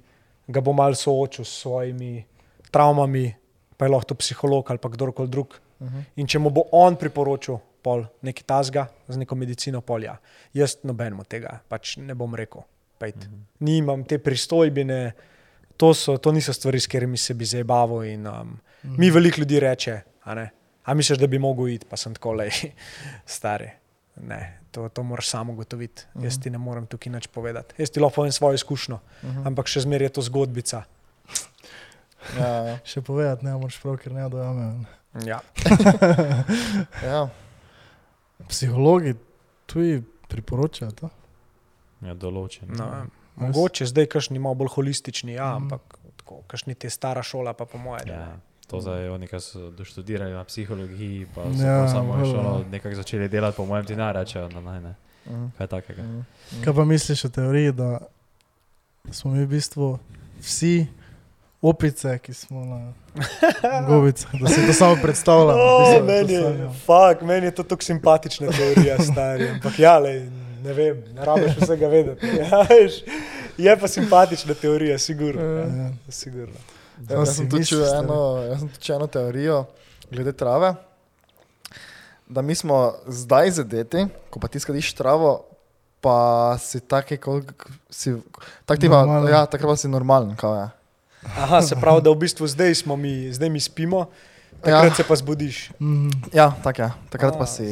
ga 0.50 0.62
bo 0.62 0.74
mal 0.78 0.94
soočil 0.98 1.48
s 1.48 1.64
svojimi 1.64 2.22
travmami, 2.70 3.26
pa 3.78 3.88
je 3.88 3.94
lahko 3.96 4.18
psiholog 4.22 4.70
ali 4.70 4.82
pa 4.82 4.90
kdorkoli 4.94 5.30
drug. 5.30 5.58
Uh 5.80 5.88
-huh. 5.88 6.04
In 6.16 6.28
če 6.28 6.40
mu 6.40 6.50
bo 6.50 6.68
on 6.72 6.96
priporočil 6.96 7.58
pol 7.82 8.06
nekaj 8.22 8.44
tasga 8.44 8.88
z 9.08 9.18
neko 9.18 9.36
medicino 9.36 9.82
polja, 9.82 10.18
jaz 10.54 10.78
nobenemu 10.84 11.24
tega 11.24 11.60
pač 11.68 11.98
ne 11.98 12.14
bom 12.14 12.36
rekel. 12.36 12.62
Pejt. 13.00 13.16
Mm 13.16 13.22
-hmm. 13.22 13.44
Nimam 13.60 14.04
te 14.04 14.18
pristojbine, 14.18 15.14
to, 15.80 15.94
so, 15.94 16.18
to 16.18 16.32
niso 16.36 16.54
stvari, 16.54 16.80
s 16.80 16.88
katerimi 16.88 17.18
se 17.18 17.34
bi 17.34 17.46
zabaval. 17.46 18.04
In, 18.04 18.28
um, 18.28 18.34
mm 18.34 18.60
-hmm. 18.84 18.98
Mi 19.00 19.12
veliko 19.12 19.40
ljudi 19.40 19.60
reče, 19.60 20.02
a, 20.24 20.36
ne, 20.36 20.50
a 20.84 20.94
misliš, 20.94 21.20
da 21.20 21.28
bi 21.28 21.40
mogel 21.40 21.68
iti, 21.68 21.86
pa 21.90 21.98
sem 21.98 22.14
tako 22.14 22.34
le 22.34 22.50
stari. 23.36 23.70
Ne, 24.16 24.60
to, 24.72 24.90
to 24.90 25.04
moraš 25.04 25.28
samo 25.30 25.54
ugotoviti. 25.54 26.04
Mm 26.04 26.22
-hmm. 26.22 26.24
Jaz 26.24 26.40
ti 26.40 26.50
ne 26.50 26.58
morem 26.58 26.88
tukaj 26.88 27.12
nič 27.14 27.28
povedati. 27.28 27.76
Jaz 27.78 27.90
ti 27.90 28.00
lahko 28.00 28.16
povem 28.16 28.32
svojo 28.32 28.54
izkušnjo, 28.54 29.00
mm 29.24 29.30
-hmm. 29.30 29.48
ampak 29.48 29.68
še 29.68 29.80
zmeraj 29.80 30.06
je 30.06 30.10
to 30.10 30.22
zgodbica. 30.22 30.84
ja, 32.40 32.48
ja. 32.48 32.80
Še 32.92 33.02
povedati 33.02 33.46
ne 33.46 33.52
moreš 33.52 33.80
prav, 33.82 33.98
ker 33.98 34.12
ne 34.12 34.30
dojame. 34.30 34.86
Ja. 35.26 35.40
ja. 37.12 37.30
Psihologi 38.48 39.16
tuji 39.66 40.04
priporočajo 40.28 40.92
to. 40.92 41.10
ja, 42.02 42.14
določen. 42.14 42.68
No, 42.68 43.06
mogoče 43.40 43.86
zdaj, 43.86 44.06
kašni 44.08 44.40
malo 44.40 44.56
bolj 44.56 44.68
holistični, 44.70 45.34
ja, 45.34 45.48
Mhm. 45.50 45.64
ampak 45.64 45.82
tako, 46.18 46.42
kašni 46.44 46.76
te 46.76 46.90
stara 46.90 47.24
šola, 47.24 47.54
pa 47.54 47.66
po 47.66 47.78
mojem. 47.78 48.08
Ja, 48.08 48.38
to 48.68 48.82
zdaj 48.82 49.10
oni, 49.10 49.28
ki 49.28 49.40
so 49.40 49.70
doštudirali 49.72 50.32
na 50.32 50.44
psihologiji, 50.44 51.28
pa 51.36 51.44
so 51.50 51.64
Ja, 51.64 51.88
samo 51.88 52.14
šolo 52.26 52.60
ja. 52.60 52.70
nekako 52.72 52.96
začeli 52.96 53.30
delati, 53.30 53.58
po 53.58 53.66
mojem, 53.66 53.86
ti 53.86 53.96
ne 53.96 54.14
rečejo, 54.14 54.48
da 54.48 54.62
naj 54.62 54.82
ne. 54.82 54.96
-huh. 55.26 55.50
Kaj 55.58 55.68
takega. 55.70 56.02
Uh 56.02 56.24
Kaj 56.64 56.74
pa 56.74 56.86
misliš 56.86 57.26
o 57.26 57.30
teoriji, 57.30 57.72
da 57.72 58.00
smo 59.12 59.32
mi 59.32 59.40
v 59.40 59.48
bistvu 59.48 60.00
vsi 60.40 60.88
opice, 61.62 62.18
ki 62.18 62.34
smo 62.34 62.66
na 62.66 62.94
gobicah, 63.88 64.32
da 64.34 64.48
se 64.48 64.68
to 64.68 64.74
samo 64.74 64.96
predstavlja? 64.96 65.54
Mislim, 65.82 66.06
meni, 66.08 66.34
je, 66.34 66.70
fuk, 66.78 67.22
meni 67.22 67.46
je 67.48 67.52
to 67.52 67.64
tako 67.64 67.84
simpatična 67.84 68.48
teorija, 68.50 68.98
stari. 69.04 69.50
Ampak 69.50 69.80
ja, 69.80 69.98
lej, 69.98 70.30
ne 70.64 70.74
vem, 70.74 71.04
ne 71.14 71.26
rabiš 71.26 71.56
vsega 71.58 71.88
vedeti. 71.88 72.28
Ja, 72.42 72.62
veš, 72.64 73.02
je 73.58 73.80
pa 73.80 73.88
simpatična 73.88 74.54
teorija, 74.54 74.98
sigurno. 74.98 75.42
Ja, 75.44 75.66
Ja. 75.66 75.90
sigurno. 76.10 76.56
Ja, 77.10 77.16
jaz 77.16 77.36
sem 77.36 77.48
eno, 77.96 78.44
jaz 78.50 78.60
sem 78.60 78.70
tudi 78.70 78.94
eno 78.94 79.08
teorijo 79.08 79.66
glede 80.12 80.32
trave. 80.32 80.74
Da 82.28 82.42
mi 82.42 82.56
smo 82.56 82.94
zdaj 83.08 83.52
zadeti, 83.52 84.08
ko 84.30 84.40
pa 84.40 84.48
ti 84.48 84.60
skadiš 84.60 84.94
travo, 84.94 85.46
pa 86.02 86.58
si 86.60 86.80
taki, 86.80 87.18
kot 87.18 87.44
si. 87.90 88.14
Tak 88.66 88.80
ti 88.80 88.90
pa, 88.90 89.06
ja, 89.32 89.46
takrat 89.46 89.70
pa 89.70 89.76
si 89.76 89.88
normalen. 89.88 90.36
Kao, 90.36 90.56
ja. 90.56 90.70
Aha, 91.24 91.62
se 91.62 91.76
pravi, 91.76 92.02
da 92.02 92.10
v 92.10 92.16
bistvu 92.16 92.48
zdaj, 92.48 92.76
smo 92.76 92.96
mi, 92.96 93.34
zdaj 93.34 93.50
mi 93.50 93.60
spimo, 93.60 94.06
takrat 94.62 94.84
ja. 94.84 94.96
se 94.96 95.04
pa 95.04 95.16
zbudiš. 95.16 95.72
Mhm. 95.80 96.10
ja, 96.34 96.52
tak 96.64 96.80
je. 96.80 96.92
Takrat 97.10 97.38
pa 97.38 97.44
A, 97.44 97.48
si 97.48 97.66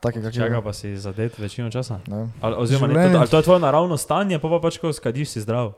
kak 0.00 0.14
Čaka 0.32 0.54
je. 0.54 0.62
pa 0.62 0.72
si 0.72 0.96
zadet 0.96 1.38
večino 1.38 1.70
časa. 1.70 2.00
Ne. 2.08 2.28
Ali, 2.40 2.54
oziroma, 2.58 2.92
ne, 2.92 3.12
to, 3.12 3.18
ali 3.18 3.28
to 3.28 3.36
je 3.36 3.42
tvoje 3.42 3.60
naravno 3.60 3.96
stanje, 3.96 4.38
pa, 4.38 4.48
pa 4.48 4.60
pač, 4.60 4.76
ko 4.78 4.92
skadiš, 4.92 5.28
si 5.28 5.40
zdrav. 5.40 5.72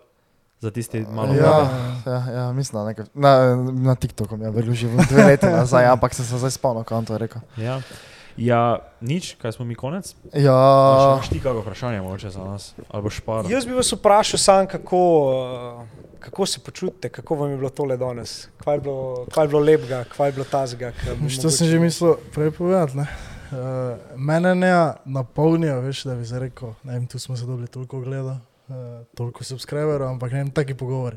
Za 0.61 0.71
tisti 0.71 1.05
malo 1.13 1.35
Ja, 1.37 1.53
vode. 1.53 1.69
ja, 2.07 2.19
ja, 2.33 2.53
mislim, 2.53 2.87
nekaj. 2.87 3.05
Na, 3.15 3.57
na 3.73 3.95
TikToku 3.95 4.37
mi 4.37 4.45
je 4.45 4.51
bilo 4.51 4.75
že 4.75 4.89
dve 4.89 5.25
leti 5.25 5.47
nazaj, 5.47 5.87
ampak 5.87 6.15
sem 6.15 6.25
se 6.25 6.39
zdaj 6.39 6.51
spomnil, 6.51 6.85
on 6.91 7.05
to 7.05 7.13
je 7.13 7.19
rekel. 7.19 7.41
Ja. 7.57 7.81
Ja, 8.37 8.79
nič, 9.01 9.35
kaj 9.41 9.53
smo 9.53 9.65
mi 9.65 9.75
konec? 9.75 10.15
Ja, 10.35 10.57
Imaš 11.15 11.29
ti 11.29 11.41
kako 11.41 11.61
vprašanje 11.61 12.01
mogoče 12.01 12.31
za 12.31 12.45
nas? 12.45 12.75
Ali 12.89 13.03
boš 13.03 13.17
špar? 13.17 13.51
Jaz 13.51 13.67
bi 13.67 13.73
vas 13.73 13.93
vprašal, 13.93 14.39
sam, 14.39 14.67
kako, 14.67 15.01
eh, 15.83 16.17
kako 16.21 16.47
se 16.47 16.61
počutite, 16.61 17.09
kako 17.09 17.35
vam 17.35 17.51
je 17.51 17.57
bilo 17.57 17.71
tole 17.71 17.97
danes, 17.97 18.49
kaj 18.65 18.75
je 18.75 18.81
bilo, 18.81 19.27
kaj 19.35 19.45
je 19.45 19.49
bilo 19.49 19.61
lepega, 19.61 20.05
kaj 20.17 20.29
je 20.29 20.33
bilo 20.33 20.45
tazga. 20.51 20.93
To 21.43 21.51
sem 21.51 21.69
že 21.69 21.79
mislil 21.79 22.17
prej 22.35 22.51
povedati. 22.51 22.97
ne. 22.97 23.07
Uh, 23.47 24.19
mene 24.19 24.55
ne 24.55 24.93
napolnijo, 25.05 25.81
veš, 25.81 26.03
da 26.05 26.15
bi 26.15 26.27
se 26.27 26.39
rekel, 26.39 26.73
ne 26.83 26.93
vem, 26.93 27.07
tu 27.07 27.19
smo 27.19 27.37
se 27.37 27.47
dobili 27.47 27.69
toliko 27.69 28.01
gleda, 28.01 28.41
uh, 28.69 28.75
toliko 29.15 29.45
subscriberov, 29.45 30.09
ampak 30.09 30.33
ne 30.33 30.39
vem, 30.39 30.51
taki 30.51 30.75
pogovori. 30.75 31.17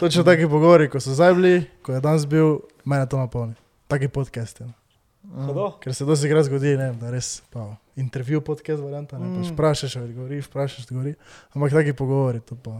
Točno 0.00 0.22
taki 0.22 0.44
pogovori, 0.44 0.90
ko 0.90 1.00
so 1.00 1.14
zdaj 1.14 1.34
bili, 1.34 1.64
ko 1.82 1.92
je 1.92 2.00
danes 2.00 2.26
bil, 2.26 2.58
mene 2.84 3.08
to 3.08 3.16
napolni. 3.16 3.54
Taki 3.88 4.08
podcast. 4.08 4.60
Ja. 4.60 4.85
Hudo? 5.34 5.70
Ker 5.82 5.94
se 5.94 6.04
dosti 6.06 6.28
krat 6.30 6.46
zgodi, 6.46 6.76
ne, 6.78 6.92
da 7.00 7.10
res 7.10 7.42
pa, 7.50 7.76
intervju 7.98 8.40
podcast 8.46 8.82
varianta, 8.82 9.18
ne, 9.18 9.26
pač 9.38 9.50
Mm. 9.50 9.54
vprašaš, 9.54 9.96
odgovori, 9.96 10.40
vprašaš, 10.40 10.86
odgovori. 10.86 11.14
Ampak 11.54 11.72
taki 11.72 11.92
pogovori, 11.92 12.40
to 12.40 12.54
pa 12.54 12.70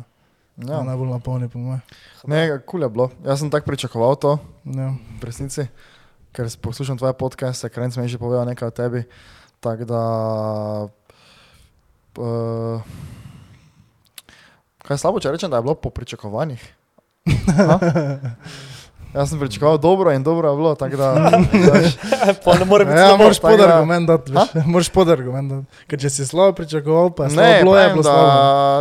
ja. 0.63 0.79
ja. 0.79 0.83
najbolj 0.83 1.11
napolni 1.11 1.49
po 1.49 1.59
mojem. 1.59 1.83
ne, 2.27 2.59
kul 2.67 2.83
je 2.83 2.89
bilo. 2.89 3.11
Jaz 3.25 3.41
sem 3.41 3.51
tako 3.51 3.67
pričakoval 3.67 4.17
to. 4.17 4.39
Ja. 4.65 4.95
v 5.21 5.25
resnici, 5.25 5.67
ker 6.33 6.47
poslušam 6.63 6.99
tvoje 6.99 7.13
podcaste, 7.19 7.69
ker 7.69 7.91
sem 7.93 8.09
že 8.09 8.19
povedal 8.19 8.47
nekaj 8.47 8.69
o 8.69 8.71
tebi. 8.71 9.05
Tako 9.61 9.85
da. 9.85 10.03
Uh, 12.17 12.81
kaj 14.81 14.95
je 14.95 14.99
slabo, 15.03 15.21
če 15.21 15.35
rečem, 15.35 15.51
da 15.51 15.59
je 15.61 15.67
bilo 15.67 15.75
po 15.75 15.91
pričakovanjih? 15.91 16.63
Jaz 19.17 19.31
sem 19.31 19.39
pričakoval 19.39 19.79
dobro 19.79 20.13
in 20.13 20.23
dobro 20.23 20.45
je 20.47 20.57
bilo, 20.57 20.75
tako 20.75 20.97
da. 20.97 21.09
veš, 21.73 21.97
Pa 22.45 22.55
ne 22.55 22.65
more 22.65 22.85
biti 22.85 22.95
Ja, 22.95 23.09
slabo. 23.09 23.23
moraš 23.23 23.39
pod 23.39 23.51
tako 23.51 23.63
da- 23.63 23.75
argument 23.75 24.07
dati, 24.07 24.29
veš. 24.31 24.49
Moraš 24.67 24.89
pod 24.91 25.09
argument 25.09 25.49
dati. 25.49 25.67
Ker 25.87 25.99
če 25.99 26.11
si 26.11 26.27
slabo 26.27 26.53
pričakoval, 26.55 27.11
pa 27.11 27.25
je 27.25 27.31
slabo 27.31 27.43
Ne, 27.43 27.59
bilo, 27.59 27.73
je 27.73 27.83
pravim, 27.83 27.95
bilo 27.95 28.05
slabo. 28.05 28.29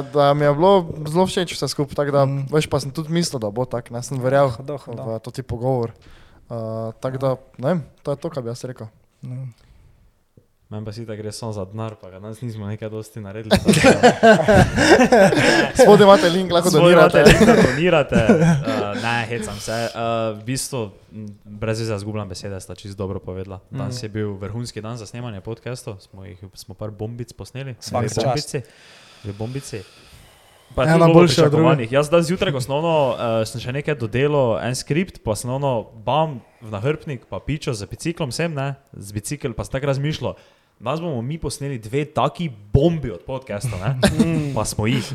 da, 0.03 0.19
da 0.19 0.33
mi 0.33 0.43
je 0.43 0.53
bilo 0.53 0.73
zelo 1.07 1.25
všeč 1.25 1.53
vse 1.53 1.67
skupaj, 1.67 1.95
tako 1.95 2.11
da, 2.11 2.25
Mm. 2.25 2.31
mm. 2.33 2.47
veš, 2.51 2.67
pa 2.67 2.77
sem 2.77 2.91
tudi 2.91 3.09
mislil, 3.09 3.39
da 3.39 3.49
bo 3.49 3.65
tako, 3.65 3.93
ne 3.93 4.03
sem 4.03 4.19
verjel 4.19 4.51
v 4.51 5.19
to 5.19 5.31
ti 5.31 5.41
pogovor. 5.41 5.95
Uh, 6.45 6.57
tako 6.99 7.17
da, 7.17 7.29
ne 7.57 7.67
vem, 7.69 7.79
to 8.03 8.11
je 8.11 8.17
to, 8.17 8.29
kar 8.29 8.43
bi 8.43 8.49
jaz 8.49 8.61
rekel. 8.63 8.87
No. 9.21 9.47
Meni 10.69 10.85
pa 10.85 10.91
si 10.91 11.05
da 11.05 11.15
gre 11.15 11.31
samo 11.31 11.53
za 11.53 11.65
denar, 11.65 11.93
pa 12.01 12.09
ga 12.09 12.19
danes 12.19 12.41
nismo 12.41 12.67
nekaj 12.67 12.89
dosti 12.89 13.21
naredili. 13.21 13.57
Spodaj 15.81 16.03
imate 16.03 16.29
link, 16.29 16.51
lahko 16.51 16.69
donirate. 16.73 17.23
Donirate, 17.23 17.45
da 17.45 17.55
donirate. 17.69 18.15
Uh, 18.15 19.03
ne, 19.03 19.25
hecam 19.29 19.59
se. 19.59 19.71
Uh, 19.71 20.39
v 20.39 20.43
bistvu, 20.45 20.89
brez 21.43 21.79
veze, 21.79 21.97
zgubljam 22.01 22.29
besede, 22.29 22.59
sta 22.59 22.75
čisto 22.75 22.97
dobro 22.97 23.19
povedala. 23.19 23.59
Danes 23.69 24.03
je 24.03 24.09
bil 24.09 24.33
vrhunski 24.41 24.81
dan 24.81 24.97
za 24.97 25.05
snemanje 25.05 25.41
podcastov, 25.41 25.99
smo 26.01 26.25
jih 26.25 26.41
smo 26.53 26.73
par 26.73 26.89
bombic 26.89 27.33
posneli. 27.33 27.75
Dve 27.91 28.09
čast. 28.09 28.25
bombici. 28.25 28.61
Dve 29.23 29.33
bombici. 29.33 29.83
Pa 30.75 30.83
je 30.83 30.89
Ena 30.89 30.97
tudi 30.97 31.05
bilo 31.05 31.19
boljša 31.19 31.43
od 31.43 31.51
pričakovanih. 31.51 31.91
Jaz 31.91 32.09
dan 32.09 32.23
zjutraj 32.23 32.53
osnovno 32.53 33.13
uh, 33.13 33.17
sem 33.45 33.61
še 33.61 33.71
nekaj 33.71 33.95
dodelal, 34.01 34.57
en 34.65 34.75
skript, 34.75 35.21
pa 35.23 35.37
osnovno 35.37 35.91
bam 36.05 36.41
v 36.61 36.73
nahrbnik, 36.73 37.29
pa 37.29 37.39
pičo 37.39 37.73
z 37.73 37.85
biciklom 37.85 38.33
sem, 38.33 38.53
ne, 38.53 38.73
z 38.97 39.13
bicikl 39.13 39.53
pa 39.53 39.63
sem 39.63 39.77
tako 39.77 39.93
razmišljal. 39.93 40.33
Danes 40.77 40.99
bomo 40.99 41.21
mi 41.21 41.37
posneli 41.37 41.79
dve 41.79 42.05
taki 42.05 42.49
bombi 42.73 43.11
od 43.11 43.21
podcasta, 43.21 43.77
ne? 43.77 43.95
pa 44.53 44.65
smo 44.65 44.87
jih. 44.87 45.13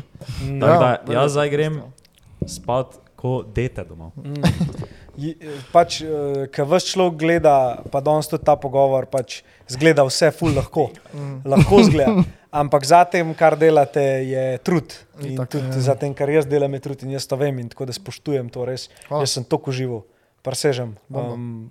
Tako 0.59 0.73
da 0.75 0.89
Ja, 1.07 1.13
jaz 1.13 1.31
zdaj 1.31 1.49
grem 1.49 1.81
spat, 2.43 2.97
ko 3.15 3.43
dete 3.45 3.83
domov. 3.83 4.11
Je- 5.13 5.35
Pač, 5.71 6.01
ki 6.49 6.63
vse 6.63 6.87
človek 6.87 7.15
gleda, 7.15 7.53
pa 7.85 8.01
danes 8.01 8.25
tudi 8.25 8.41
ta 8.41 8.55
pogovor, 8.55 9.05
pač 9.05 9.43
zgleda 9.67 10.01
vse 10.01 10.31
ful 10.31 10.49
lahko. 10.51 10.89
Lahko 11.45 11.83
zgleda. 11.83 12.23
Ampak 12.51 12.83
za 12.83 13.05
tem, 13.05 13.29
kar 13.31 13.55
delate, 13.55 14.01
je 14.25 14.57
trud. 14.59 14.91
In 15.21 15.37
Itak, 15.37 15.49
tudi 15.49 15.69
ja. 15.71 15.83
za 15.83 15.95
tem, 15.95 16.11
kar 16.11 16.27
jaz 16.27 16.43
delam, 16.45 16.73
je 16.73 16.81
trud 16.81 17.03
in 17.05 17.13
jaz 17.13 17.23
to 17.23 17.37
vem 17.37 17.59
in 17.59 17.69
tako 17.69 17.85
da 17.85 17.93
spoštujem 17.93 18.49
to 18.49 18.65
res. 18.65 18.89
Hvala. 19.05 19.21
Jaz 19.23 19.37
sem 19.37 19.45
to 19.45 19.61
užival, 19.61 20.01
presežem. 20.41 20.97
Um, 21.07 21.69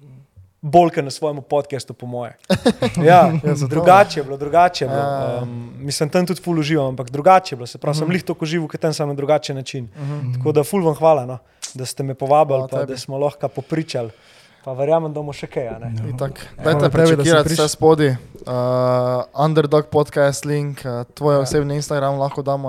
Bolj 0.62 0.90
kot 0.94 1.04
na 1.04 1.10
svojem 1.10 1.40
podkastu, 1.42 1.94
po 1.94 2.06
moje. 2.06 2.36
Ja, 3.08 3.32
Ja, 3.44 3.54
drugače 3.68 4.20
je 4.20 4.24
bilo, 4.24 4.36
drugače 4.36 4.84
je 4.84 4.88
bilo. 4.88 5.00
Ja. 5.00 5.38
Um, 5.42 5.72
mislim, 5.78 6.10
tam 6.10 6.26
tudi 6.26 6.42
ful 6.42 6.58
uživam, 6.58 6.86
ampak 6.92 7.10
drugače 7.10 7.54
je 7.54 7.56
bilo. 7.56 7.66
Se 7.66 7.78
pravi, 7.78 7.96
sem 7.96 8.10
lih 8.10 8.24
to 8.24 8.36
užival, 8.40 8.68
ker 8.68 8.80
tam 8.80 8.92
sem 8.92 9.08
na 9.08 9.14
drugačen 9.14 9.56
način. 9.56 9.88
Tako 10.36 10.52
da 10.52 10.64
ful 10.64 10.84
vam 10.84 10.94
hvala, 10.94 11.24
no, 11.26 11.38
da 11.74 11.86
ste 11.86 12.02
me 12.02 12.14
povabili, 12.14 12.68
pa 12.70 12.84
da 12.84 12.96
smo 12.96 13.18
lahko 13.18 13.48
popričali. 13.48 14.10
Pa 14.64 14.74
verjamem, 14.76 15.08
da 15.08 15.22
bomo 15.22 15.32
še 15.32 15.48
kaj. 15.48 15.68
a 15.72 15.76
ne. 15.80 15.88
Itak. 16.12 16.36
Hvala 16.36 16.64
Dajte 16.64 16.80
tebi, 16.80 16.82
da 16.84 16.90
prečekirati 16.92 17.48
prišel. 17.48 17.64
vse 17.64 17.72
spodaj. 17.72 18.10
Uh, 18.40 19.24
underdog 19.36 19.88
podcast 19.92 20.44
link, 20.44 20.84
uh, 20.84 21.04
tvoj 21.16 21.34
ja. 21.38 21.40
osebni 21.44 21.76
Instagram 21.80 22.20
lahko 22.20 22.44
damo. 22.44 22.68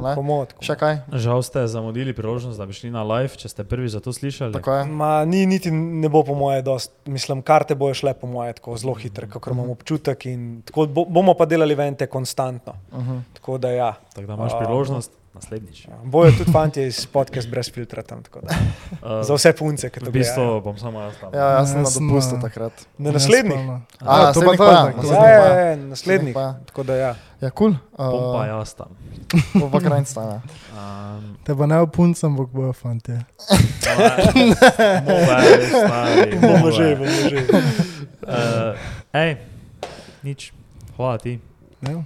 Še 0.64 0.76
kaj? 0.80 1.02
Žal 1.12 1.44
ste 1.44 1.66
zamudili 1.68 2.16
priložnost, 2.16 2.60
da 2.60 2.68
bi 2.68 2.76
šli 2.76 2.92
na 2.96 3.04
live, 3.04 3.36
če 3.36 3.52
ste 3.52 3.68
prvi 3.68 3.92
za 3.92 4.00
to 4.04 4.16
slišali. 4.16 4.56
Tako 4.56 4.80
je. 4.80 4.88
Ma, 4.88 5.12
ni, 5.28 5.44
niti 5.48 5.72
ne 5.72 6.08
bo 6.12 6.24
po 6.28 6.36
moje 6.36 6.64
dost. 6.64 6.96
Mislim, 7.12 7.44
karte 7.44 7.76
bojo 7.76 7.96
šle 7.96 8.16
po 8.16 8.28
moje 8.28 8.56
tako 8.60 8.80
zelo 8.80 8.96
hitre, 8.96 9.28
kot 9.32 9.52
imam 9.52 9.72
občutek. 9.76 10.28
in 10.32 10.62
Tako 10.68 10.88
bo, 10.88 11.08
bomo 11.08 11.36
pa 11.36 11.48
delali 11.48 11.76
vente 11.76 12.08
konstantno. 12.08 12.80
Uh 12.92 13.00
-huh. 13.00 13.20
Tako 13.36 13.58
da 13.58 13.72
ja. 13.72 13.94
Tako 14.16 14.28
da 14.28 14.34
imaš 14.40 14.56
A, 14.56 14.64
priložnost 14.64 15.21
naslednjič. 15.34 15.86
ja. 15.86 15.98
Bojo 16.04 16.32
tudi 16.32 16.52
fanti 16.52 16.84
iz 16.84 17.06
podcast 17.06 17.50
brez 17.50 17.72
filtra 17.72 18.04
tam. 18.04 18.24
tako 18.24 18.42
da. 18.42 18.56
Uh, 18.94 19.24
Za 19.28 19.34
vse 19.34 19.54
punce, 19.54 19.90
ki 19.90 20.00
to 20.00 20.06
v 20.06 20.14
bistvu 20.14 20.36
gledajo. 20.38 20.62
bom 20.62 20.78
samo 20.78 21.02
jaz 21.02 21.14
tam. 21.18 21.30
Ja, 21.34 21.48
jaz 21.54 21.70
sem 21.70 21.78
na 21.78 21.82
Jaz 21.82 21.94
sem, 21.94 22.04
dopustu 22.04 22.36
uh, 22.36 22.42
takrat. 22.42 22.74
Na 22.98 23.12
naslednji. 23.12 23.56
Nespalno. 23.56 23.82
A, 24.00 24.20
Ja, 24.20 24.34
to 24.34 24.40
pa 24.42 24.52
pa, 24.52 24.70
tako. 24.86 25.08
Ja, 25.08 25.14
pa. 25.14 25.28
ja, 25.28 25.60
ja, 25.62 25.76
naslednji. 25.78 26.34
pa. 26.34 26.56
Tako 26.66 26.84
da 26.84 26.96
ja. 26.96 27.16
Ja, 27.42 27.50
kul. 27.50 27.72
Bom 27.98 28.12
pa 28.32 28.42
Cool. 28.42 28.46
jaz 28.48 28.74
tam. 28.74 28.90
Uh, 29.56 29.72
pa 29.72 29.80
krajn 29.80 30.06
stane. 30.06 30.42
Um, 30.72 31.38
Te 31.44 31.56
pa 31.56 31.66
ne 31.66 31.80
opuncam, 31.80 32.36
bog 32.36 32.52
bojo 32.52 32.74
fanti. 32.74 33.12
Mobile, 35.02 35.66
stari. 35.66 36.32
Bomo 36.36 36.58
mobile. 36.58 36.72
že, 36.72 36.96
bomo 36.96 37.20
že. 37.30 37.40
Uh, 38.22 38.78
ej, 39.14 39.38
nič. 40.22 40.54
Hvala 40.94 41.18
ti. 41.18 41.40
Ja. 41.82 41.98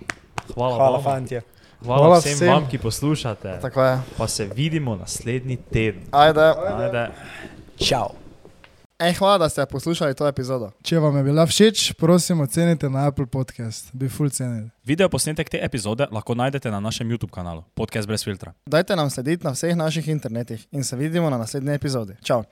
Hvala, 0.56 0.76
Hvala, 0.76 0.98
vama. 1.00 1.55
Hvala, 1.86 2.02
Hvala 2.02 2.20
vsem, 2.20 2.34
vsem. 2.34 2.48
vam, 2.48 2.68
ki 2.70 2.78
poslušate. 2.78 3.60
Pa 4.18 4.28
se 4.28 4.50
vidimo 4.56 4.96
naslednji 4.96 5.58
teden. 5.58 6.02
Ajde. 6.12 6.42
Ajde. 6.42 7.08
Čau. 7.78 8.10
Ej, 9.00 9.14
hvala, 9.14 9.38
da 9.38 9.50
ste 9.50 9.66
poslušali 9.66 10.16
to 10.16 10.28
epizodo. 10.28 10.72
Če 10.84 11.00
vam 11.00 11.18
je 11.18 11.24
bila 11.24 11.44
všeč, 11.46 11.94
prosim 12.00 12.40
ocenite 12.42 12.90
na 12.90 13.08
Apple 13.08 13.26
Podcast. 13.26 13.90
Bi 13.94 14.10
full 14.10 14.30
cenili. 14.30 14.70
Video 14.88 15.10
posnetek 15.10 15.50
te 15.52 15.60
epizode 15.62 16.08
lahko 16.12 16.36
najdete 16.36 16.72
na 16.72 16.80
našem 16.80 17.10
YouTube 17.12 17.32
kanalu 17.32 17.64
Podcast 17.76 18.08
brez 18.08 18.24
filtra. 18.24 18.54
Dajte 18.66 18.96
nam 18.96 19.10
slediti 19.10 19.44
na 19.44 19.52
vseh 19.52 19.76
naših 19.76 20.08
internetih 20.08 20.68
in 20.72 20.84
se 20.84 20.96
vidimo 20.96 21.30
na 21.30 21.38
naslednji 21.38 21.76
epizodi. 21.76 22.16
Čau. 22.24 22.44